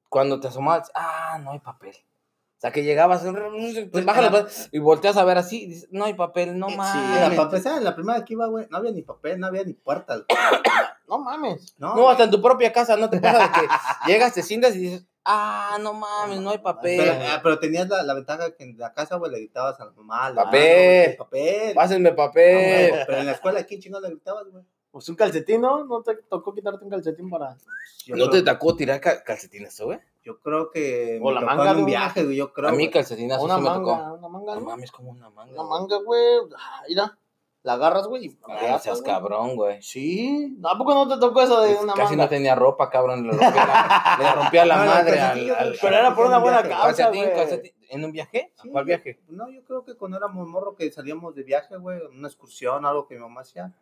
cuando 0.09 0.41
te 0.41 0.49
asomabas, 0.49 0.91
ah, 0.95 1.39
no 1.43 1.53
hay 1.53 1.59
papel. 1.61 1.95
O 1.95 2.61
sea, 2.61 2.73
que 2.73 2.83
llegabas, 2.83 3.23
Pues, 3.93 4.05
la- 4.05 4.31
pues, 4.31 4.69
y 4.73 4.79
volteas 4.81 5.17
a 5.17 5.25
ver 5.25 5.39
así, 5.39 5.63
y 5.63 5.67
dices, 5.67 5.89
no 5.93 6.05
hay 6.07 6.15
papel, 6.15 6.59
no 6.59 6.67
Sí, 6.69 6.73
Sí, 6.73 6.79
mames. 6.79 7.21
la, 7.21 7.29
para 7.31 7.43
empezar, 7.43 7.79
en 7.79 7.85
la 7.85 7.95
primera 7.95 8.25
que 8.25 8.33
iba, 8.35 8.47
güey, 8.47 8.67
no 8.71 8.79
había 8.79 8.91
ni 8.91 9.03
papel, 9.03 9.39
no 9.39 9.47
había 9.47 9.65
ni 9.65 9.75
puertas. 9.75 10.23
No 11.09 11.17
mames. 11.21 11.75
No, 11.79 11.95
No, 11.97 12.11
hasta 12.11 12.25
en 12.25 12.31
tu 12.31 12.43
propia 12.43 12.71
casa, 12.71 12.95
¿no 12.99 13.09
te 13.09 13.19
pasa 13.19 13.45
de 13.47 13.53
que 13.55 13.67
llegas, 14.13 14.35
te 14.35 14.43
sientas 14.43 14.77
y 14.77 14.81
dices, 14.81 15.07
ah, 15.25 15.79
no 15.81 15.95
mames, 15.95 16.39
no 16.41 16.51
hay 16.51 16.59
papel. 16.59 16.99
Pero, 17.01 17.13
ah, 17.31 17.41
pero 17.43 17.59
tenías 17.59 17.89
la, 17.89 18.03
la 18.03 18.13
ventaja 18.13 18.55
que 18.55 18.65
en 18.65 18.77
la 18.77 18.93
casa, 18.93 19.17
güey, 19.17 19.33
le 19.33 19.39
gritabas 19.39 19.81
a 19.81 19.87
la 19.87 19.93
mamá, 19.93 20.27
al 20.27 20.35
Papel. 20.35 21.17
papel. 21.17 21.75
Pásenme 21.75 22.11
No, 22.11 22.17
papel. 22.17 22.91
güey, 22.91 23.07
pero 23.07 23.19
en 23.21 23.25
la 23.27 23.33
escuela, 23.33 23.65
¿quién 23.65 23.81
chingón 23.81 24.03
le 24.03 24.11
gritabas, 24.11 24.49
güey? 24.51 24.65
Pues 24.99 25.09
un 25.11 25.15
calcetín, 25.15 25.61
¿no? 25.61 25.85
¿No 25.85 26.03
te 26.03 26.17
tocó 26.29 26.53
quitarte 26.53 26.83
un 26.85 26.91
calcetín 26.91 27.31
para...? 27.31 27.57
Yo 28.05 28.17
¿No 28.17 28.29
creo- 28.29 28.43
te 28.45 28.51
tocó 28.51 28.75
tirar 28.75 29.01
ca- 29.01 29.23
calcetines, 29.23 29.81
güey? 29.81 30.01
Yo 30.25 30.41
creo 30.41 30.71
que 30.73 31.21
O 31.23 31.29
me 31.29 31.35
la 31.35 31.41
tocó 31.43 31.55
manga 31.55 31.71
en 31.71 31.77
de 31.77 31.83
un 31.83 31.87
viaje, 31.87 32.25
güey, 32.25 32.37
yo 32.37 32.53
creo. 32.53 32.69
A 32.71 32.73
mí 32.73 32.91
calcetinazo 32.91 33.45
Una 33.45 33.55
sí 33.57 33.61
me 33.63 33.69
manga, 33.69 33.97
tocó. 33.97 34.15
una 34.15 34.29
manga, 34.29 34.55
No 34.57 34.61
mames, 34.63 34.91
como 34.91 35.11
una 35.11 35.31
manga. 35.31 35.53
Una 35.53 35.63
güey. 35.63 35.81
manga, 35.81 35.97
güey. 36.05 36.23
Ah, 36.59 36.83
Mira, 36.89 37.19
la 37.63 37.73
agarras, 37.75 38.07
güey. 38.09 38.37
Ah, 38.43 38.53
agarras, 38.55 38.83
seas 38.83 39.01
güey. 39.03 39.13
cabrón, 39.13 39.55
güey. 39.57 39.81
Sí. 39.83 40.59
¿A 40.65 40.77
poco 40.77 40.95
no 40.95 41.07
te 41.09 41.21
tocó 41.21 41.43
eso 41.43 41.61
de 41.61 41.69
Pues 41.75 41.83
una 41.85 41.95
Casi 41.95 42.15
manga? 42.17 42.25
no 42.25 42.29
tenía 42.29 42.55
ropa, 42.57 42.91
cabrón. 42.91 43.25
Le 43.25 43.31
rompía 43.33 43.65
la, 43.67 44.17
le 44.19 44.33
rompía 44.35 44.65
la 44.67 44.77
No, 44.79 44.85
madre 44.87 45.21
al, 45.21 45.77
Pero 45.81 45.95
era 45.97 46.13
por 46.15 46.27
una 46.27 46.37
en 46.39 46.43
un 46.43 46.43
buena 46.43 46.63
causa, 46.69 46.83
calcetín, 47.05 47.23
güey. 47.25 47.35
calcetín. 47.37 47.73
¿En 47.91 48.05
un 48.05 48.13
viaje? 48.13 48.53
¿A 48.59 48.63
Sí, 48.63 48.69
¿Cuál 48.71 48.85
viaje? 48.85 49.21
No, 49.29 49.49
yo 49.51 49.63
creo 49.65 49.85
que 49.85 49.95
cuando 49.95 50.17
éramos 50.19 50.47
morro 50.49 50.75
que 50.75 50.91
salíamos 50.91 51.35
de 51.37 51.43
viaje, 51.45 51.77
güey, 51.79 52.01
una 52.13 52.27
excursión, 52.29 52.85
algo 52.85 53.07
que 53.07 53.15
mi 53.15 53.21
mamá 53.21 53.43
hacía. 53.43 53.73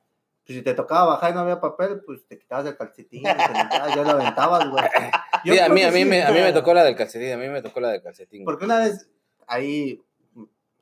Pues 0.47 0.59
si 0.59 0.63
te 0.63 0.75
tocaba 0.75 1.07
bajar 1.07 1.33
y 1.33 1.35
no 1.35 1.41
había 1.41 1.61
papel, 1.61 2.03
pues 2.07 2.25
te 2.29 2.39
quitabas 2.39 2.67
el 2.67 2.77
calcetín, 2.77 3.25
te 3.25 3.29
ya 3.29 4.03
lo 4.05 4.11
aventabas, 4.11 4.71
güey. 4.71 4.85
Yo 5.45 5.55
Sí, 5.55 5.59
a 5.59 5.69
mí, 5.69 5.83
a 5.83 5.91
mí, 5.91 5.99
sí. 6.03 6.05
me, 6.05 6.23
a 6.23 6.31
mí 6.31 6.39
me 6.41 6.53
tocó 6.53 6.73
la 6.73 6.85
del 6.85 6.95
calcetín, 6.97 7.33
a 7.33 7.37
mí 7.37 7.49
me 7.49 7.63
tocó 7.63 7.81
la 7.81 7.91
del 7.91 8.03
calcetín. 8.03 8.45
Porque 8.45 8.65
una 8.65 8.79
vez 8.79 9.11
ahí 9.49 10.01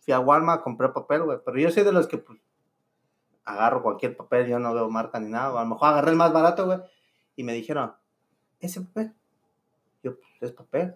fui 0.00 0.12
a 0.12 0.20
Walmart, 0.20 0.62
compré 0.62 0.90
papel, 0.90 1.22
güey. 1.22 1.38
Pero 1.44 1.58
yo 1.58 1.70
soy 1.70 1.82
de 1.82 1.92
los 1.92 2.06
que, 2.06 2.18
pues, 2.18 2.38
agarro 3.44 3.82
cualquier 3.82 4.16
papel, 4.16 4.46
yo 4.48 4.58
no 4.58 4.74
veo 4.74 4.88
marca 4.90 5.18
ni 5.18 5.30
nada. 5.30 5.58
A 5.58 5.64
lo 5.64 5.68
mejor 5.70 5.88
agarré 5.88 6.10
el 6.10 6.16
más 6.16 6.32
barato, 6.32 6.66
güey. 6.66 6.78
Y 7.36 7.42
me 7.44 7.54
dijeron, 7.54 7.94
¿ese 8.60 8.82
papel? 8.82 9.14
Yo, 10.02 10.16
pues, 10.18 10.30
es 10.42 10.52
papel. 10.52 10.94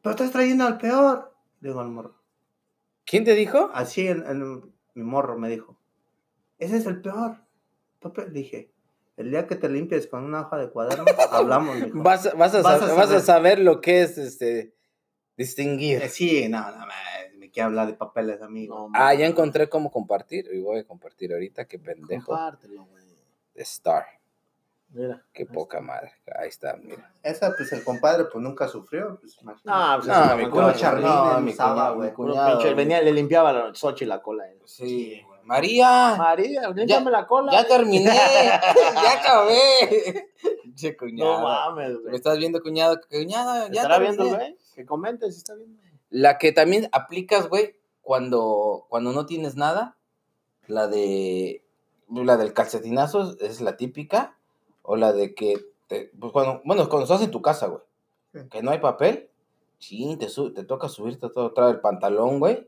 Pero 0.00 0.10
estás 0.12 0.30
trayendo 0.30 0.64
al 0.64 0.78
peor. 0.78 1.34
Digo 1.60 1.80
al 1.80 1.88
morro. 1.88 2.14
¿Quién 3.04 3.24
te 3.24 3.34
dijo? 3.34 3.70
Así 3.74 4.06
en, 4.06 4.24
en- 4.26 4.72
mi 4.94 5.02
morro 5.04 5.38
me 5.38 5.48
dijo, 5.48 5.76
ese 6.64 6.76
es 6.78 6.86
el 6.86 7.00
peor 7.00 7.36
papel. 8.00 8.32
Dije, 8.32 8.70
el 9.16 9.30
día 9.30 9.46
que 9.46 9.56
te 9.56 9.68
limpies 9.68 10.06
con 10.06 10.24
una 10.24 10.42
hoja 10.42 10.56
de 10.58 10.70
cuaderno, 10.70 11.04
hablamos. 11.30 11.76
mijo". 11.76 12.02
Vas, 12.02 12.24
vas, 12.36 12.54
a, 12.54 12.62
Vas 12.62 12.82
a 12.82 12.88
sab- 12.88 12.96
vas 12.96 13.10
a 13.10 13.20
saber. 13.20 13.58
lo 13.58 13.80
que 13.80 14.02
es 14.02 14.18
este 14.18 14.74
distinguir. 15.36 16.02
Eh, 16.02 16.08
Sí, 16.08 16.48
no, 16.48 16.70
no, 16.70 16.86
me, 16.86 17.38
me 17.38 17.50
quiere 17.50 17.66
hablar 17.66 17.86
de 17.86 17.94
papeles, 17.94 18.40
amigo. 18.42 18.88
No, 18.88 18.90
Ah, 18.94 19.14
ya 19.14 19.26
encontré 19.26 19.68
cómo 19.68 19.90
compartir. 19.90 20.48
Y 20.52 20.60
voy 20.60 20.78
a 20.80 20.84
compartir 20.84 21.32
ahorita. 21.32 21.66
Qué 21.66 21.78
pendejo. 21.78 22.26
Compártelo, 22.26 22.84
güey. 22.86 23.02
Star. 23.54 24.04
Mira. 24.94 25.24
Qué 25.32 25.46
poca 25.46 25.80
madre. 25.80 26.12
Ahí 26.38 26.48
está, 26.50 26.76
mira. 26.76 27.10
Esa, 27.22 27.54
pues 27.56 27.72
el 27.72 27.82
compadre, 27.82 28.24
pues 28.26 28.42
nunca 28.44 28.68
sufrió. 28.68 29.18
Pues. 29.20 29.42
No, 29.42 29.52
pues 29.54 29.64
No, 30.06 30.36
mi 30.36 30.50
cuñado, 30.50 31.00
güey. 31.00 31.02
no, 31.02 31.40
mi 31.40 31.54
cuñado, 31.54 32.58
güey. 32.60 32.74
venía, 32.74 33.00
le 33.00 33.12
limpiaba 33.12 33.52
la 33.54 33.74
Xochitl 33.74 34.08
la 34.10 34.20
cola. 34.20 34.46
eh. 34.50 34.58
Sí. 34.66 35.22
María, 35.44 36.14
María, 36.16 36.68
límpiame 36.70 37.10
la 37.10 37.26
cola. 37.26 37.52
ya 37.52 37.66
terminé. 37.66 38.04
ya 38.14 39.12
acabé. 39.20 40.28
Che, 40.74 40.96
No 41.12 41.40
mames, 41.40 41.90
¿Me 41.90 41.98
güey. 42.00 42.14
estás 42.14 42.38
viendo, 42.38 42.60
cuñado? 42.62 42.98
Cuñado, 43.10 43.66
ya 43.68 43.82
¿Estará 43.82 43.98
terminé. 43.98 44.16
viendo, 44.22 44.36
güey? 44.38 44.56
Que 44.74 44.86
comente 44.86 45.30
si 45.30 45.38
está 45.38 45.54
viendo. 45.54 45.80
La 46.10 46.38
que 46.38 46.52
también 46.52 46.88
aplicas, 46.92 47.48
güey, 47.48 47.76
cuando, 48.02 48.86
cuando 48.88 49.12
no 49.12 49.26
tienes 49.26 49.56
nada, 49.56 49.96
la 50.66 50.86
de 50.88 51.64
la 52.10 52.36
del 52.36 52.52
calcetinazo 52.52 53.36
es 53.40 53.60
la 53.62 53.76
típica, 53.76 54.36
o 54.82 54.96
la 54.96 55.12
de 55.12 55.34
que, 55.34 55.54
te- 55.86 56.10
pues 56.20 56.32
cuando, 56.32 56.60
bueno, 56.64 56.88
cuando 56.90 57.04
estás 57.04 57.22
en 57.22 57.30
tu 57.30 57.40
casa, 57.40 57.66
güey, 57.68 57.80
Sí. 58.34 58.40
que 58.50 58.62
no 58.62 58.70
hay 58.70 58.78
papel, 58.78 59.28
sí, 59.78 60.16
te, 60.18 60.26
te 60.26 60.64
toca 60.64 60.88
subirte 60.88 61.28
todo, 61.30 61.52
traer 61.52 61.76
el 61.76 61.80
pantalón, 61.80 62.38
güey, 62.38 62.66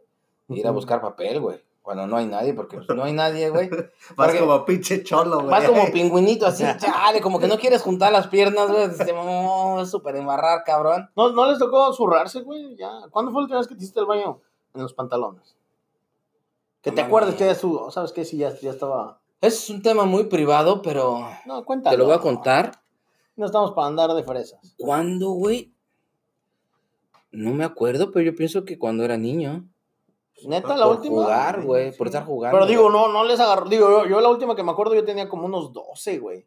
e 0.49 0.55
ir 0.57 0.67
a 0.67 0.71
buscar 0.71 1.01
papel, 1.03 1.41
güey, 1.41 1.63
cuando 1.85 2.07
no 2.07 2.17
hay 2.17 2.25
nadie, 2.25 2.55
porque 2.55 2.79
pues, 2.79 2.89
no 2.97 3.05
hay 3.05 3.13
nadie, 3.13 3.51
güey, 3.51 3.69
Vas 3.69 3.85
porque- 4.17 4.41
como 4.41 4.65
pinche 4.65 5.03
cholo, 5.05 5.37
güey. 5.41 5.51
vas 5.51 5.65
como 5.69 5.93
pingüinito 5.93 6.47
así, 6.47 6.65
chale, 6.79 7.21
como 7.21 7.39
que 7.39 7.47
no 7.47 7.59
quieres 7.59 7.83
juntar 7.83 8.11
las 8.11 8.27
piernas, 8.29 8.71
güey, 8.71 8.89
te 8.97 9.13
vamos 9.13 9.91
súper 9.91 10.17
embarrar, 10.17 10.65
cabrón. 10.65 11.11
¿No, 11.15 11.31
¿No 11.31 11.47
les 11.47 11.59
tocó 11.59 11.93
zurrarse, 11.93 12.41
güey? 12.41 12.75
Ya. 12.77 12.91
¿Cuándo 13.11 13.31
fue 13.31 13.43
la 13.43 13.45
última 13.45 13.59
vez 13.59 13.69
que 13.69 13.75
te 13.75 13.83
hiciste 13.85 14.01
el 14.01 14.07
baño? 14.07 14.41
En 14.75 14.81
los 14.83 14.95
pantalones. 14.95 15.55
Que 16.81 16.91
No 16.91 16.97
te 16.97 17.03
acuerdes 17.03 17.35
que 17.35 17.45
ya 17.47 17.55
su, 17.55 17.89
¿sabes 17.91 18.13
qué? 18.13 18.25
Si 18.25 18.39
ya, 18.39 18.51
ya 18.59 18.71
estaba. 18.71 19.21
Es 19.43 19.69
un 19.69 19.83
tema 19.83 20.05
muy 20.05 20.25
privado, 20.25 20.81
pero 20.81 21.29
No, 21.45 21.65
cuéntalo. 21.67 21.95
te 21.95 21.99
lo 21.99 22.07
voy 22.07 22.15
a 22.15 22.19
contar. 22.21 22.81
No 23.37 23.45
estamos 23.47 23.73
para 23.73 23.89
andar 23.89 24.11
de 24.15 24.23
fresas. 24.25 24.75
¿Cuándo, 24.79 25.31
güey? 25.33 25.73
No 27.31 27.53
me 27.53 27.65
acuerdo, 27.65 28.11
pero 28.11 28.25
yo 28.25 28.35
pienso 28.35 28.65
que 28.65 28.79
cuando 28.79 29.05
era 29.05 29.17
niño. 29.19 29.69
Neta, 30.47 30.69
Por 30.69 30.77
la 30.79 30.87
por 30.87 30.97
última. 30.97 31.15
jugar, 31.23 31.63
güey, 31.63 31.97
por 31.97 32.07
estar 32.09 32.25
jugando. 32.25 32.57
Pero 32.57 32.67
digo, 32.67 32.91
no, 32.91 33.09
no 33.09 33.25
les 33.25 33.39
agarró. 33.41 33.67
Digo, 33.69 33.89
yo, 33.89 34.07
yo 34.07 34.21
la 34.21 34.29
última 34.29 34.55
que 34.57 34.63
me 34.63 34.73
acuerdo 34.73 34.95
yo 34.95 35.05
tenía 35.05 35.29
como 35.29 35.47
unos 35.47 35.73
12, 35.73 36.19
güey. 36.19 36.47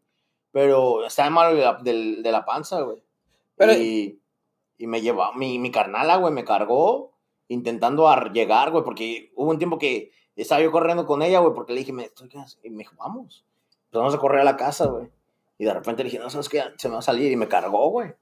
Pero 0.52 1.06
estaba 1.06 1.30
mal 1.30 1.56
de 1.56 1.62
la, 1.64 1.74
de 2.22 2.32
la 2.32 2.46
panza, 2.46 2.82
güey. 2.82 3.02
Pero- 3.56 3.74
y, 3.74 4.20
y 4.78 4.88
me 4.88 5.02
llevó, 5.02 5.34
mi, 5.34 5.58
mi 5.60 5.72
carnala, 5.72 6.18
güey, 6.18 6.34
me 6.34 6.44
cargó 6.46 7.14
intentando 7.48 8.08
ar- 8.08 8.32
llegar, 8.34 8.72
güey, 8.72 8.84
porque 8.84 9.32
hubo 9.36 9.50
un 9.52 9.58
tiempo 9.58 9.78
que 9.80 10.12
estaba 10.36 10.62
yo 10.62 10.72
corriendo 10.72 11.06
con 11.06 11.22
ella, 11.22 11.40
güey, 11.40 11.54
porque 11.54 11.74
le 11.74 11.80
dije, 11.80 11.94
me 11.94 12.04
estoy 12.04 12.30
y 12.64 12.70
me 12.70 12.80
dijo, 12.80 12.96
vamos. 12.98 13.46
Pues 13.90 14.00
vamos 14.00 14.14
a 14.14 14.18
correr 14.20 14.42
a 14.42 14.46
la 14.46 14.58
casa, 14.58 14.86
güey. 14.88 15.10
Y 15.58 15.66
de 15.66 15.74
repente 15.74 16.04
le 16.04 16.10
dije, 16.10 16.22
no, 16.22 16.30
¿sabes 16.30 16.50
qué? 16.50 16.62
Se 16.78 16.88
me 16.90 16.94
va 16.94 17.00
a 17.00 17.04
salir. 17.04 17.32
Y 17.32 17.36
me 17.36 17.48
cargó, 17.48 17.90
güey. 17.90 18.14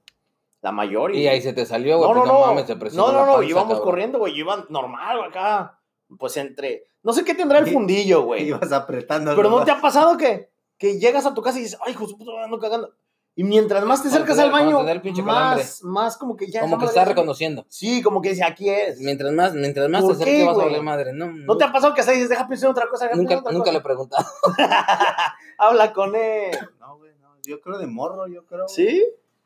La 0.66 0.72
mayor. 0.72 1.14
Y 1.14 1.28
ahí 1.28 1.40
se 1.40 1.52
te 1.52 1.64
salió, 1.64 1.96
güey. 1.98 2.08
No, 2.10 2.14
no, 2.16 2.22
pues, 2.22 2.32
no. 2.32 2.46
mames, 2.48 2.66
te 2.66 2.74
no, 2.74 3.06
no, 3.06 3.12
la 3.12 3.26
no. 3.26 3.32
panza, 3.34 3.48
Íbamos 3.48 3.68
cabrón. 3.74 3.84
corriendo, 3.84 4.18
güey. 4.18 4.32
Yo 4.34 4.40
iba 4.40 4.66
normal, 4.68 5.18
güey, 5.18 5.28
acá. 5.28 5.78
Pues 6.18 6.36
entre. 6.38 6.88
No 7.04 7.12
sé 7.12 7.22
qué 7.24 7.34
tendrá 7.34 7.60
el 7.60 7.66
fundillo, 7.72 8.22
güey. 8.22 8.48
Ibas 8.48 8.72
apretando. 8.72 9.36
Pero 9.36 9.48
no 9.48 9.64
te 9.64 9.70
ha 9.70 9.80
pasado 9.80 10.16
que, 10.16 10.50
que 10.76 10.98
llegas 10.98 11.24
a 11.24 11.34
tu 11.34 11.40
casa 11.40 11.60
y 11.60 11.62
dices, 11.62 11.78
ay, 11.86 11.92
hijo 11.92 12.04
puta, 12.08 12.32
madre, 12.32 12.44
ando 12.46 12.58
cagando. 12.58 12.92
Y 13.36 13.44
mientras 13.44 13.84
más 13.84 14.02
te 14.02 14.08
acercas 14.08 14.40
al 14.40 14.50
baño, 14.50 14.82
más, 15.22 15.84
más 15.84 16.16
como 16.16 16.34
que 16.36 16.50
ya. 16.50 16.62
Como 16.62 16.78
que 16.78 16.86
madre 16.86 16.88
está 16.88 17.02
ya- 17.02 17.08
reconociendo. 17.10 17.64
Sí, 17.68 18.02
como 18.02 18.20
que 18.20 18.30
dice, 18.30 18.42
aquí 18.42 18.68
es. 18.68 18.98
Mientras 18.98 19.30
más, 19.32 19.54
mientras 19.54 19.88
más 19.88 20.00
te 20.00 20.06
¿Por 20.06 20.14
acerques 20.16 20.34
qué, 20.36 20.44
vas 20.46 20.58
a 20.78 20.82
madre. 20.82 21.12
No, 21.12 21.26
¿No 21.30 21.56
te 21.56 21.62
ha 21.62 21.70
pasado 21.70 21.94
que 21.94 22.00
hasta 22.00 22.10
dices, 22.10 22.28
deja 22.28 22.48
pensar 22.48 22.66
en 22.66 22.72
otra 22.72 22.88
cosa? 22.88 23.08
nunca, 23.14 23.38
otra 23.38 23.52
nunca 23.52 23.70
le 23.70 23.78
he 23.78 23.82
cosa"? 23.82 23.84
preguntado. 23.84 24.26
Habla 25.58 25.92
con 25.92 26.16
él. 26.16 26.58
No, 26.80 26.96
güey, 26.96 27.12
no. 27.20 27.28
Yo 27.46 27.60
creo 27.60 27.78
de 27.78 27.86
morro, 27.86 28.26
yo 28.26 28.44
creo. 28.46 28.64
güey. 28.66 28.98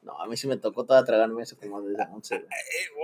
No, 0.02 0.19
a 0.19 0.26
mí 0.26 0.37
sí 0.37 0.47
me 0.47 0.57
tocó 0.57 0.87
toda 0.87 1.04
tragarme 1.04 1.42
eso 1.42 1.57
como 1.59 1.83
desde 1.83 2.02
11, 2.11 2.38
güey. 2.38 2.49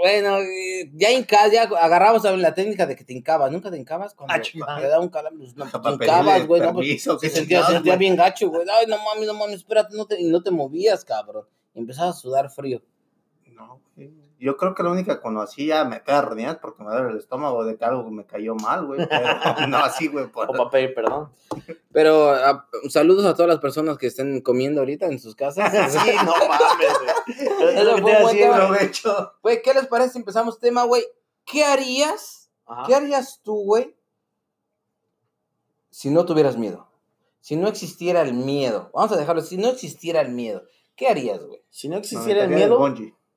Bueno, 0.00 0.38
eh, 0.38 0.91
ya 0.95 1.11
hincas, 1.11 1.53
ya 1.53 1.65
agarramos 1.65 2.25
a 2.25 2.31
ver, 2.31 2.41
la 2.41 2.55
técnica 2.55 2.87
de 2.87 2.97
que 2.97 3.05
te 3.05 3.12
hincabas. 3.12 3.53
¿Nunca 3.53 3.71
te 3.71 3.76
hincabas? 3.76 4.15
Cuando 4.15 4.35
Ah, 4.35 4.81
te 4.81 4.88
da 4.88 4.99
un 4.99 5.11
calambre, 5.11 5.45
pues, 5.45 5.57
no, 5.57 5.67
te 5.81 5.91
hincabas, 6.05 6.47
güey. 6.47 6.62
No, 6.62 6.73
pues, 6.73 7.03
se 7.03 7.11
qué 7.21 7.29
sentía, 7.29 7.67
se 7.67 7.73
sentía 7.73 7.97
bien 7.97 8.17
gacho, 8.17 8.49
güey. 8.49 8.67
Ay, 8.69 8.87
no 8.87 8.97
mames, 8.97 9.26
no 9.26 9.35
mames, 9.35 9.57
espérate, 9.57 9.95
no 9.95 10.07
te, 10.07 10.19
y 10.21 10.25
no 10.31 10.43
te 10.43 10.50
movías, 10.50 11.05
cabrón. 11.05 11.47
Y 11.75 11.81
empezabas 11.81 12.17
a 12.17 12.19
sudar 12.19 12.50
frío. 12.50 12.83
No, 13.47 13.83
güey. 13.95 14.25
Yo 14.38 14.57
creo 14.57 14.75
que 14.75 14.83
la 14.83 14.90
única 14.90 15.16
que 15.16 15.23
conocí 15.23 15.66
ya 15.66 15.85
me 15.85 16.00
pega 16.00 16.21
rodillas 16.21 16.59
porque 16.59 16.83
me 16.83 16.90
duele 16.90 17.11
el 17.12 17.19
estómago 17.19 17.64
de 17.64 17.76
que 17.76 17.85
algo 17.85 18.11
me 18.11 18.26
cayó 18.26 18.55
mal, 18.55 18.85
güey. 18.87 19.07
Pero 19.09 19.26
no 19.69 19.78
así, 19.78 20.09
güey. 20.09 20.26
Por... 20.26 20.50
O 20.50 20.52
para 20.52 20.71
pedir 20.71 20.95
perdón. 20.95 21.33
Pero 21.93 22.31
ah, 22.31 22.69
saludos 22.90 23.25
a 23.25 23.35
todas 23.35 23.49
las 23.49 23.61
personas 23.61 23.97
que 23.97 24.09
estén 24.09 24.40
comiendo 24.43 24.81
ahorita 24.81 25.07
en 25.07 25.19
sus 25.19 25.35
casas. 25.35 25.73
Sí, 25.90 26.11
no 26.25 26.33
mames, 26.49 26.93
güey. 26.99 27.71
Es 27.71 27.81
Eso 27.81 27.85
lo 27.85 27.97
que 27.97 28.02
fue 28.02 28.16
un 28.16 28.23
buen 28.23 28.37
tema. 28.37 28.57
güey. 28.57 28.62
Aprovecho. 28.66 29.33
Güey, 29.43 29.62
¿qué 29.62 29.73
les 29.75 29.87
parece 29.87 30.19
empezamos 30.19 30.59
tema, 30.59 30.85
güey? 30.85 31.02
¿Qué 31.45 31.64
harías? 31.64 32.50
Ajá. 32.66 32.85
¿Qué 32.87 32.95
harías 32.95 33.40
tú, 33.43 33.55
güey? 33.64 33.97
Si 35.90 36.11
no 36.11 36.26
tuvieras 36.26 36.57
miedo. 36.59 36.90
Si 37.40 37.57
no 37.57 37.69
existiera 37.69 38.21
el 38.23 38.35
miedo. 38.35 38.90
Vamos 38.93 39.12
a 39.12 39.16
dejarlo. 39.16 39.40
Si 39.40 39.57
no 39.57 39.69
existiera 39.69 40.21
el 40.21 40.33
miedo. 40.33 40.62
¿Qué 40.97 41.09
harías, 41.09 41.43
güey? 41.43 41.62
Si 41.71 41.88
no 41.88 41.95
No, 41.95 42.00
existiera 42.00 42.45
el 42.45 42.50
miedo. 42.50 42.78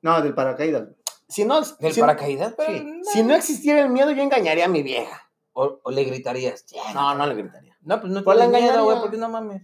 No, 0.02 0.22
del 0.22 0.34
paracaídas. 0.34 0.90
si 1.28 1.46
no, 1.46 1.62
¿Del 1.62 1.94
si, 1.94 2.00
paracaídas? 2.02 2.54
Pero 2.58 2.72
sí. 2.78 2.84
no. 2.84 3.04
si 3.12 3.24
no 3.24 3.36
existiera 3.36 3.82
el 3.82 3.90
miedo, 3.90 4.12
yo 4.12 4.22
engañaría 4.24 4.66
a 4.66 4.70
mi 4.70 4.84
vieja. 4.84 5.30
O, 5.54 5.80
o 5.84 5.92
le 5.92 6.04
gritarías. 6.06 6.66
No, 6.94 7.16
no 7.16 7.26
le 7.28 7.36
gritaría. 7.36 7.76
No, 7.82 8.00
pues 8.00 8.12
no 8.14 8.24
Pues 8.24 8.38
la 8.38 8.48
miedo, 8.48 8.84
güey, 8.86 9.00
porque 9.00 9.18
no 9.18 9.30
mames. 9.30 9.64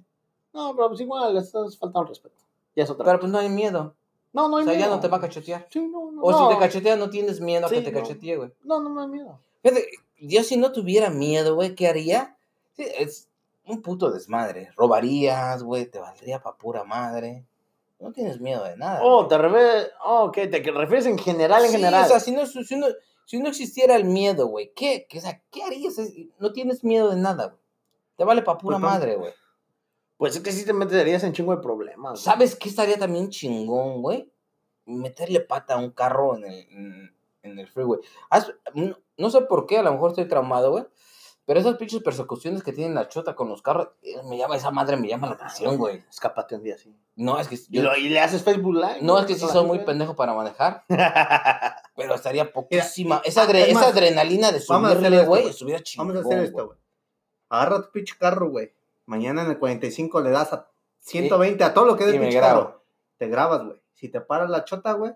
No, 0.54 0.76
pero 0.76 0.90
pues 0.90 1.02
igual 1.02 1.34
le 1.34 1.40
estás 1.42 1.78
faltando 1.78 2.10
respeto. 2.10 2.36
Ya 2.76 2.84
es 2.84 2.90
otra. 2.90 3.06
Pero 3.06 3.20
pues 3.20 3.32
no 3.32 3.38
hay 3.40 3.50
miedo. 3.50 3.96
no, 4.34 4.50
no 4.50 4.56
O 4.56 4.60
hay 4.60 4.66
sea, 4.66 4.74
ya 4.74 4.80
miedo. 4.80 4.96
no 4.96 5.00
te 5.02 5.08
va 5.08 5.18
a 5.18 5.22
cachetear. 5.22 5.68
Sí, 5.70 5.80
no, 5.88 6.12
no. 6.12 6.22
O 6.22 6.32
no. 6.32 6.50
si 6.50 6.54
te 6.56 6.60
cachetea, 6.60 6.96
no 6.98 7.10
tienes 7.10 7.40
miedo 7.40 7.68
a 7.68 7.70
que 7.70 7.82
te 7.82 7.92
no. 7.92 8.00
cachetee, 8.02 8.36
güey. 8.38 8.52
No, 8.64 8.80
no 8.82 8.90
me 8.90 9.02
da 9.02 9.08
miedo. 9.08 9.40
Fíjate, 9.64 9.88
yo 10.20 10.44
si 10.44 10.58
no 10.58 10.72
tuviera 10.72 11.10
miedo, 11.10 11.56
güey, 11.56 11.76
¿qué 11.76 11.88
haría? 11.88 12.38
Sí, 12.76 12.86
es 12.98 13.30
un 13.66 13.82
puto 13.82 14.12
desmadre. 14.12 14.72
Robarías, 14.76 15.64
güey, 15.64 15.86
te 15.86 16.00
valdría 16.00 16.42
pa' 16.42 16.56
pura 16.58 16.84
madre. 16.84 17.46
No 18.00 18.12
tienes 18.12 18.40
miedo 18.42 18.64
de 18.64 18.76
nada. 18.78 19.00
Oh, 19.04 19.28
te 19.28 19.38
refieres. 19.38 19.92
Oh, 20.04 20.26
ok, 20.26 20.34
te 20.34 20.60
refieres 20.72 21.06
en 21.06 21.18
general, 21.18 21.64
en 21.64 21.72
Sí, 21.72 21.78
general. 21.78 22.06
O 22.06 22.08
sea, 22.08 22.20
si 22.20 22.32
no, 22.32 22.46
si 22.46 22.76
no, 22.76 22.88
si 23.26 23.40
no 23.40 23.50
existiera 23.50 23.96
el 23.96 24.06
miedo, 24.06 24.48
güey, 24.48 24.72
¿qué, 24.76 25.08
qué, 25.10 25.18
o 25.20 25.22
sea, 25.22 25.42
¿qué 25.52 25.64
harías? 25.64 25.96
No 26.40 26.52
tienes 26.54 26.84
miedo 26.84 27.10
de 27.10 27.16
nada, 27.16 27.48
güey. 27.48 27.60
Te 28.18 28.24
vale 28.24 28.42
pa' 28.42 28.58
pura 28.58 28.78
Pues, 28.80 28.92
madre, 28.92 29.16
güey. 29.16 29.34
Pues 30.18 30.36
es 30.36 30.42
que 30.42 30.52
sí 30.52 30.66
te 30.66 30.74
meterías 30.74 31.24
en 31.24 31.34
chingo 31.34 31.56
de 31.56 31.62
problemas. 31.62 32.12
güey. 32.14 32.24
¿Sabes 32.24 32.56
qué 32.56 32.70
estaría 32.70 32.98
también 32.98 33.30
chingón, 33.30 34.02
güey? 34.02 34.32
Meterle 34.86 35.40
pata 35.42 35.74
a 35.74 35.78
un 35.78 35.92
carro 35.92 36.36
en 36.38 36.46
el, 36.46 36.60
en, 36.70 37.16
en 37.44 37.60
el 37.60 37.68
freeway. 37.68 38.00
No 39.18 39.30
sé 39.30 39.42
por 39.42 39.66
qué, 39.66 39.78
a 39.80 39.84
lo 39.84 39.92
mejor 39.94 40.12
estoy 40.12 40.28
traumado, 40.28 40.72
güey. 40.72 40.86
Pero 41.48 41.60
esas 41.60 41.76
pinches 41.78 42.02
persecuciones 42.02 42.64
que 42.64 42.74
tienen 42.74 42.96
la 42.96 43.08
chota 43.08 43.36
con 43.36 43.48
los 43.50 43.62
carros, 43.62 43.90
eh, 44.02 44.16
me 44.28 44.36
llama, 44.38 44.56
esa 44.56 44.72
madre 44.72 44.98
me 44.98 45.08
llama 45.08 45.28
la 45.28 45.34
atención, 45.34 45.78
güey. 45.78 46.04
Escápate 46.10 46.56
un 46.56 46.64
día 46.64 46.74
así. 46.74 46.96
No, 47.16 47.40
es 47.40 47.48
que 47.48 47.54
Y, 47.56 47.60
yo- 47.70 47.84
lo- 47.84 47.96
y 47.96 48.10
le 48.10 48.20
haces 48.20 48.44
Facebook 48.44 48.74
Live. 48.76 48.98
no, 49.02 49.20
es 49.20 49.26
que 49.28 49.36
sí 49.36 49.46
soy 49.48 49.64
muy 49.66 49.80
pendejo 49.80 50.16
para 50.16 50.34
manejar, 50.34 50.84
pero 51.96 52.16
estaría 52.16 52.52
poquísima. 52.52 53.22
esa, 53.24 53.48
adre- 53.48 53.62
es 53.62 53.68
esa 53.70 53.80
más, 53.80 53.88
adrenalina 53.90 54.52
de 54.52 54.60
subirle, 54.60 55.26
güey, 55.26 55.48
estuviera 55.48 55.82
chingón. 55.82 56.08
Vamos 56.10 56.24
a 56.24 56.28
hacer 56.28 56.44
esto, 56.46 56.66
güey. 56.68 56.78
Agarra 57.50 57.82
tu 57.84 57.92
pinche 57.92 58.16
carro, 58.18 58.50
güey. 58.50 58.74
Mañana 59.06 59.44
en 59.44 59.52
el 59.52 59.60
45 59.60 60.22
le 60.22 60.32
das 60.32 60.52
a 60.52 60.68
120 61.00 61.64
a 61.64 61.74
todo 61.76 61.86
lo 61.86 61.96
que 61.96 62.06
es 62.06 62.12
pinche 62.12 62.40
carro. 62.40 62.84
Te 63.18 63.28
grabas, 63.28 63.64
güey. 63.64 63.80
Si 63.94 64.10
te 64.10 64.20
paras 64.20 64.50
la 64.50 64.66
chota, 64.66 64.94
güey, 64.94 65.14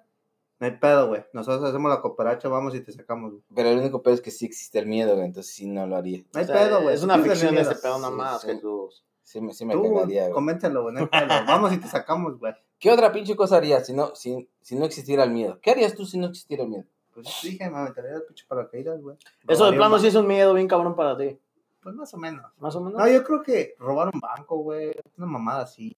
no 0.60 0.68
hay 0.68 0.72
pedo, 0.78 1.08
güey. 1.08 1.24
Nosotros 1.34 1.64
hacemos 1.70 1.90
la 1.90 2.02
cooperacha, 2.02 2.50
vamos 2.50 2.76
y 2.76 2.82
te 2.82 2.92
sacamos, 2.92 3.32
güey. 3.32 3.44
Pero 3.56 3.70
el 3.70 3.80
único 3.80 4.02
pedo 4.02 4.14
es 4.16 4.22
que 4.22 4.32
sí 4.32 4.46
existe 4.46 4.80
el 4.80 4.88
miedo, 4.88 5.14
güey, 5.16 5.26
entonces 5.26 5.54
sí 5.54 5.68
no 5.68 5.88
lo 5.88 5.96
haría. 5.96 6.20
No 6.34 6.40
hay 6.40 6.44
O 6.44 6.48
sea, 6.48 6.56
pedo, 6.56 6.82
güey. 6.82 6.96
Es 6.96 7.04
una 7.04 7.18
ficción 7.20 7.56
de 7.56 7.62
este 7.62 7.76
pedo 7.76 7.98
nada 8.00 8.12
más, 8.12 8.42
sí. 8.42 8.48
Jesús. 8.48 9.06
Sí 9.24 9.40
me, 9.42 9.54
sí 9.54 9.64
me 9.64 9.74
Tú, 9.74 9.84
cagaría, 9.94 10.24
güey. 10.24 10.34
convéncelo, 10.34 10.82
güey. 10.84 10.96
No 10.96 11.02
hay 11.02 11.06
pedo. 11.08 11.28
Vamos 11.48 11.72
y 11.74 11.78
te 11.78 11.88
sacamos, 11.88 12.40
güey. 12.40 12.54
¿Qué 12.80 12.92
otra 12.92 13.12
pinche 13.12 13.36
cosa 13.36 13.58
harías 13.58 13.86
si 13.86 13.94
no, 13.94 14.16
si, 14.16 14.50
si 14.62 14.76
no 14.76 14.86
existiera 14.86 15.24
el 15.24 15.32
miedo? 15.32 15.60
¿Qué 15.62 15.72
harías 15.72 15.94
tú 15.96 16.06
si 16.06 16.18
no 16.18 16.28
existiera 16.28 16.64
el 16.64 16.70
miedo? 16.70 16.86
Pues 17.14 17.28
dije, 17.44 17.70
me 17.70 17.78
aventaría 17.78 18.12
el 18.14 18.24
pinche 18.24 18.46
paracaídas, 18.48 19.02
güey. 19.02 19.18
Eso 19.48 19.70
de 19.70 19.76
plano 19.78 20.00
sí 20.00 20.08
es 20.08 20.16
un 20.16 20.26
miedo 20.28 20.54
bien 20.54 20.68
cabrón 20.68 20.96
para 20.96 21.18
ti. 21.18 21.38
Pues 21.82 21.96
más 21.96 22.14
o 22.14 22.18
menos. 22.18 22.46
Más 22.58 22.76
o 22.76 22.82
menos. 22.82 23.00
No, 23.00 23.08
yo 23.08 23.24
creo 23.24 23.42
que 23.44 23.76
robar 23.80 24.10
un 24.14 24.20
banco, 24.20 24.58
güey. 24.58 24.94
Una 25.18 25.28
mamada 25.28 25.64
así. 25.64 25.96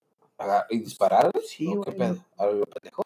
¿Y 0.69 0.79
disparar? 0.79 1.31
güey? 1.31 1.45
Sí, 1.45 1.67
¿O 1.67 1.81
¿Qué 1.81 1.91
güey. 1.91 1.97
pedo? 1.97 2.25
¿A 2.37 2.45
lo 2.47 2.65
pendejo? 2.65 3.03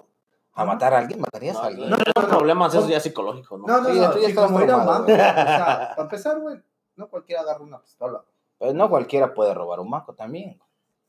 ¿A 0.56 0.66
matar 0.66 0.94
a 0.94 1.00
alguien? 1.00 1.20
¿Matarías 1.22 1.56
No, 1.56 1.62
a 1.62 1.66
alguien? 1.68 1.90
no, 1.90 1.98
no, 1.98 2.04
no, 2.22 2.28
problemas, 2.28 2.74
eso 2.74 2.88
ya 2.88 2.98
es 2.98 3.04
psicológico, 3.04 3.58
¿no? 3.58 3.68
No, 3.68 3.82
no, 3.82 3.90
Sí, 3.90 4.00
no. 4.00 4.12
tú 4.12 4.18
ya 4.20 4.26
sí, 4.26 4.30
estás 4.32 4.46
como 4.46 4.62
ir 4.62 4.72
a 4.72 4.78
un. 4.78 4.88
O 4.88 5.04
güey. 5.04 5.16
sea, 5.16 5.90
para 5.96 6.02
empezar, 6.04 6.40
güey, 6.40 6.62
no 6.96 7.10
cualquiera 7.10 7.42
agarra 7.42 7.62
una 7.62 7.82
pistola. 7.82 8.24
Pero 8.58 8.74
no 8.74 8.90
cualquiera 8.90 9.34
puede 9.34 9.54
robar 9.54 9.80
un 9.82 9.92
banco 9.92 10.14
también. 10.14 10.60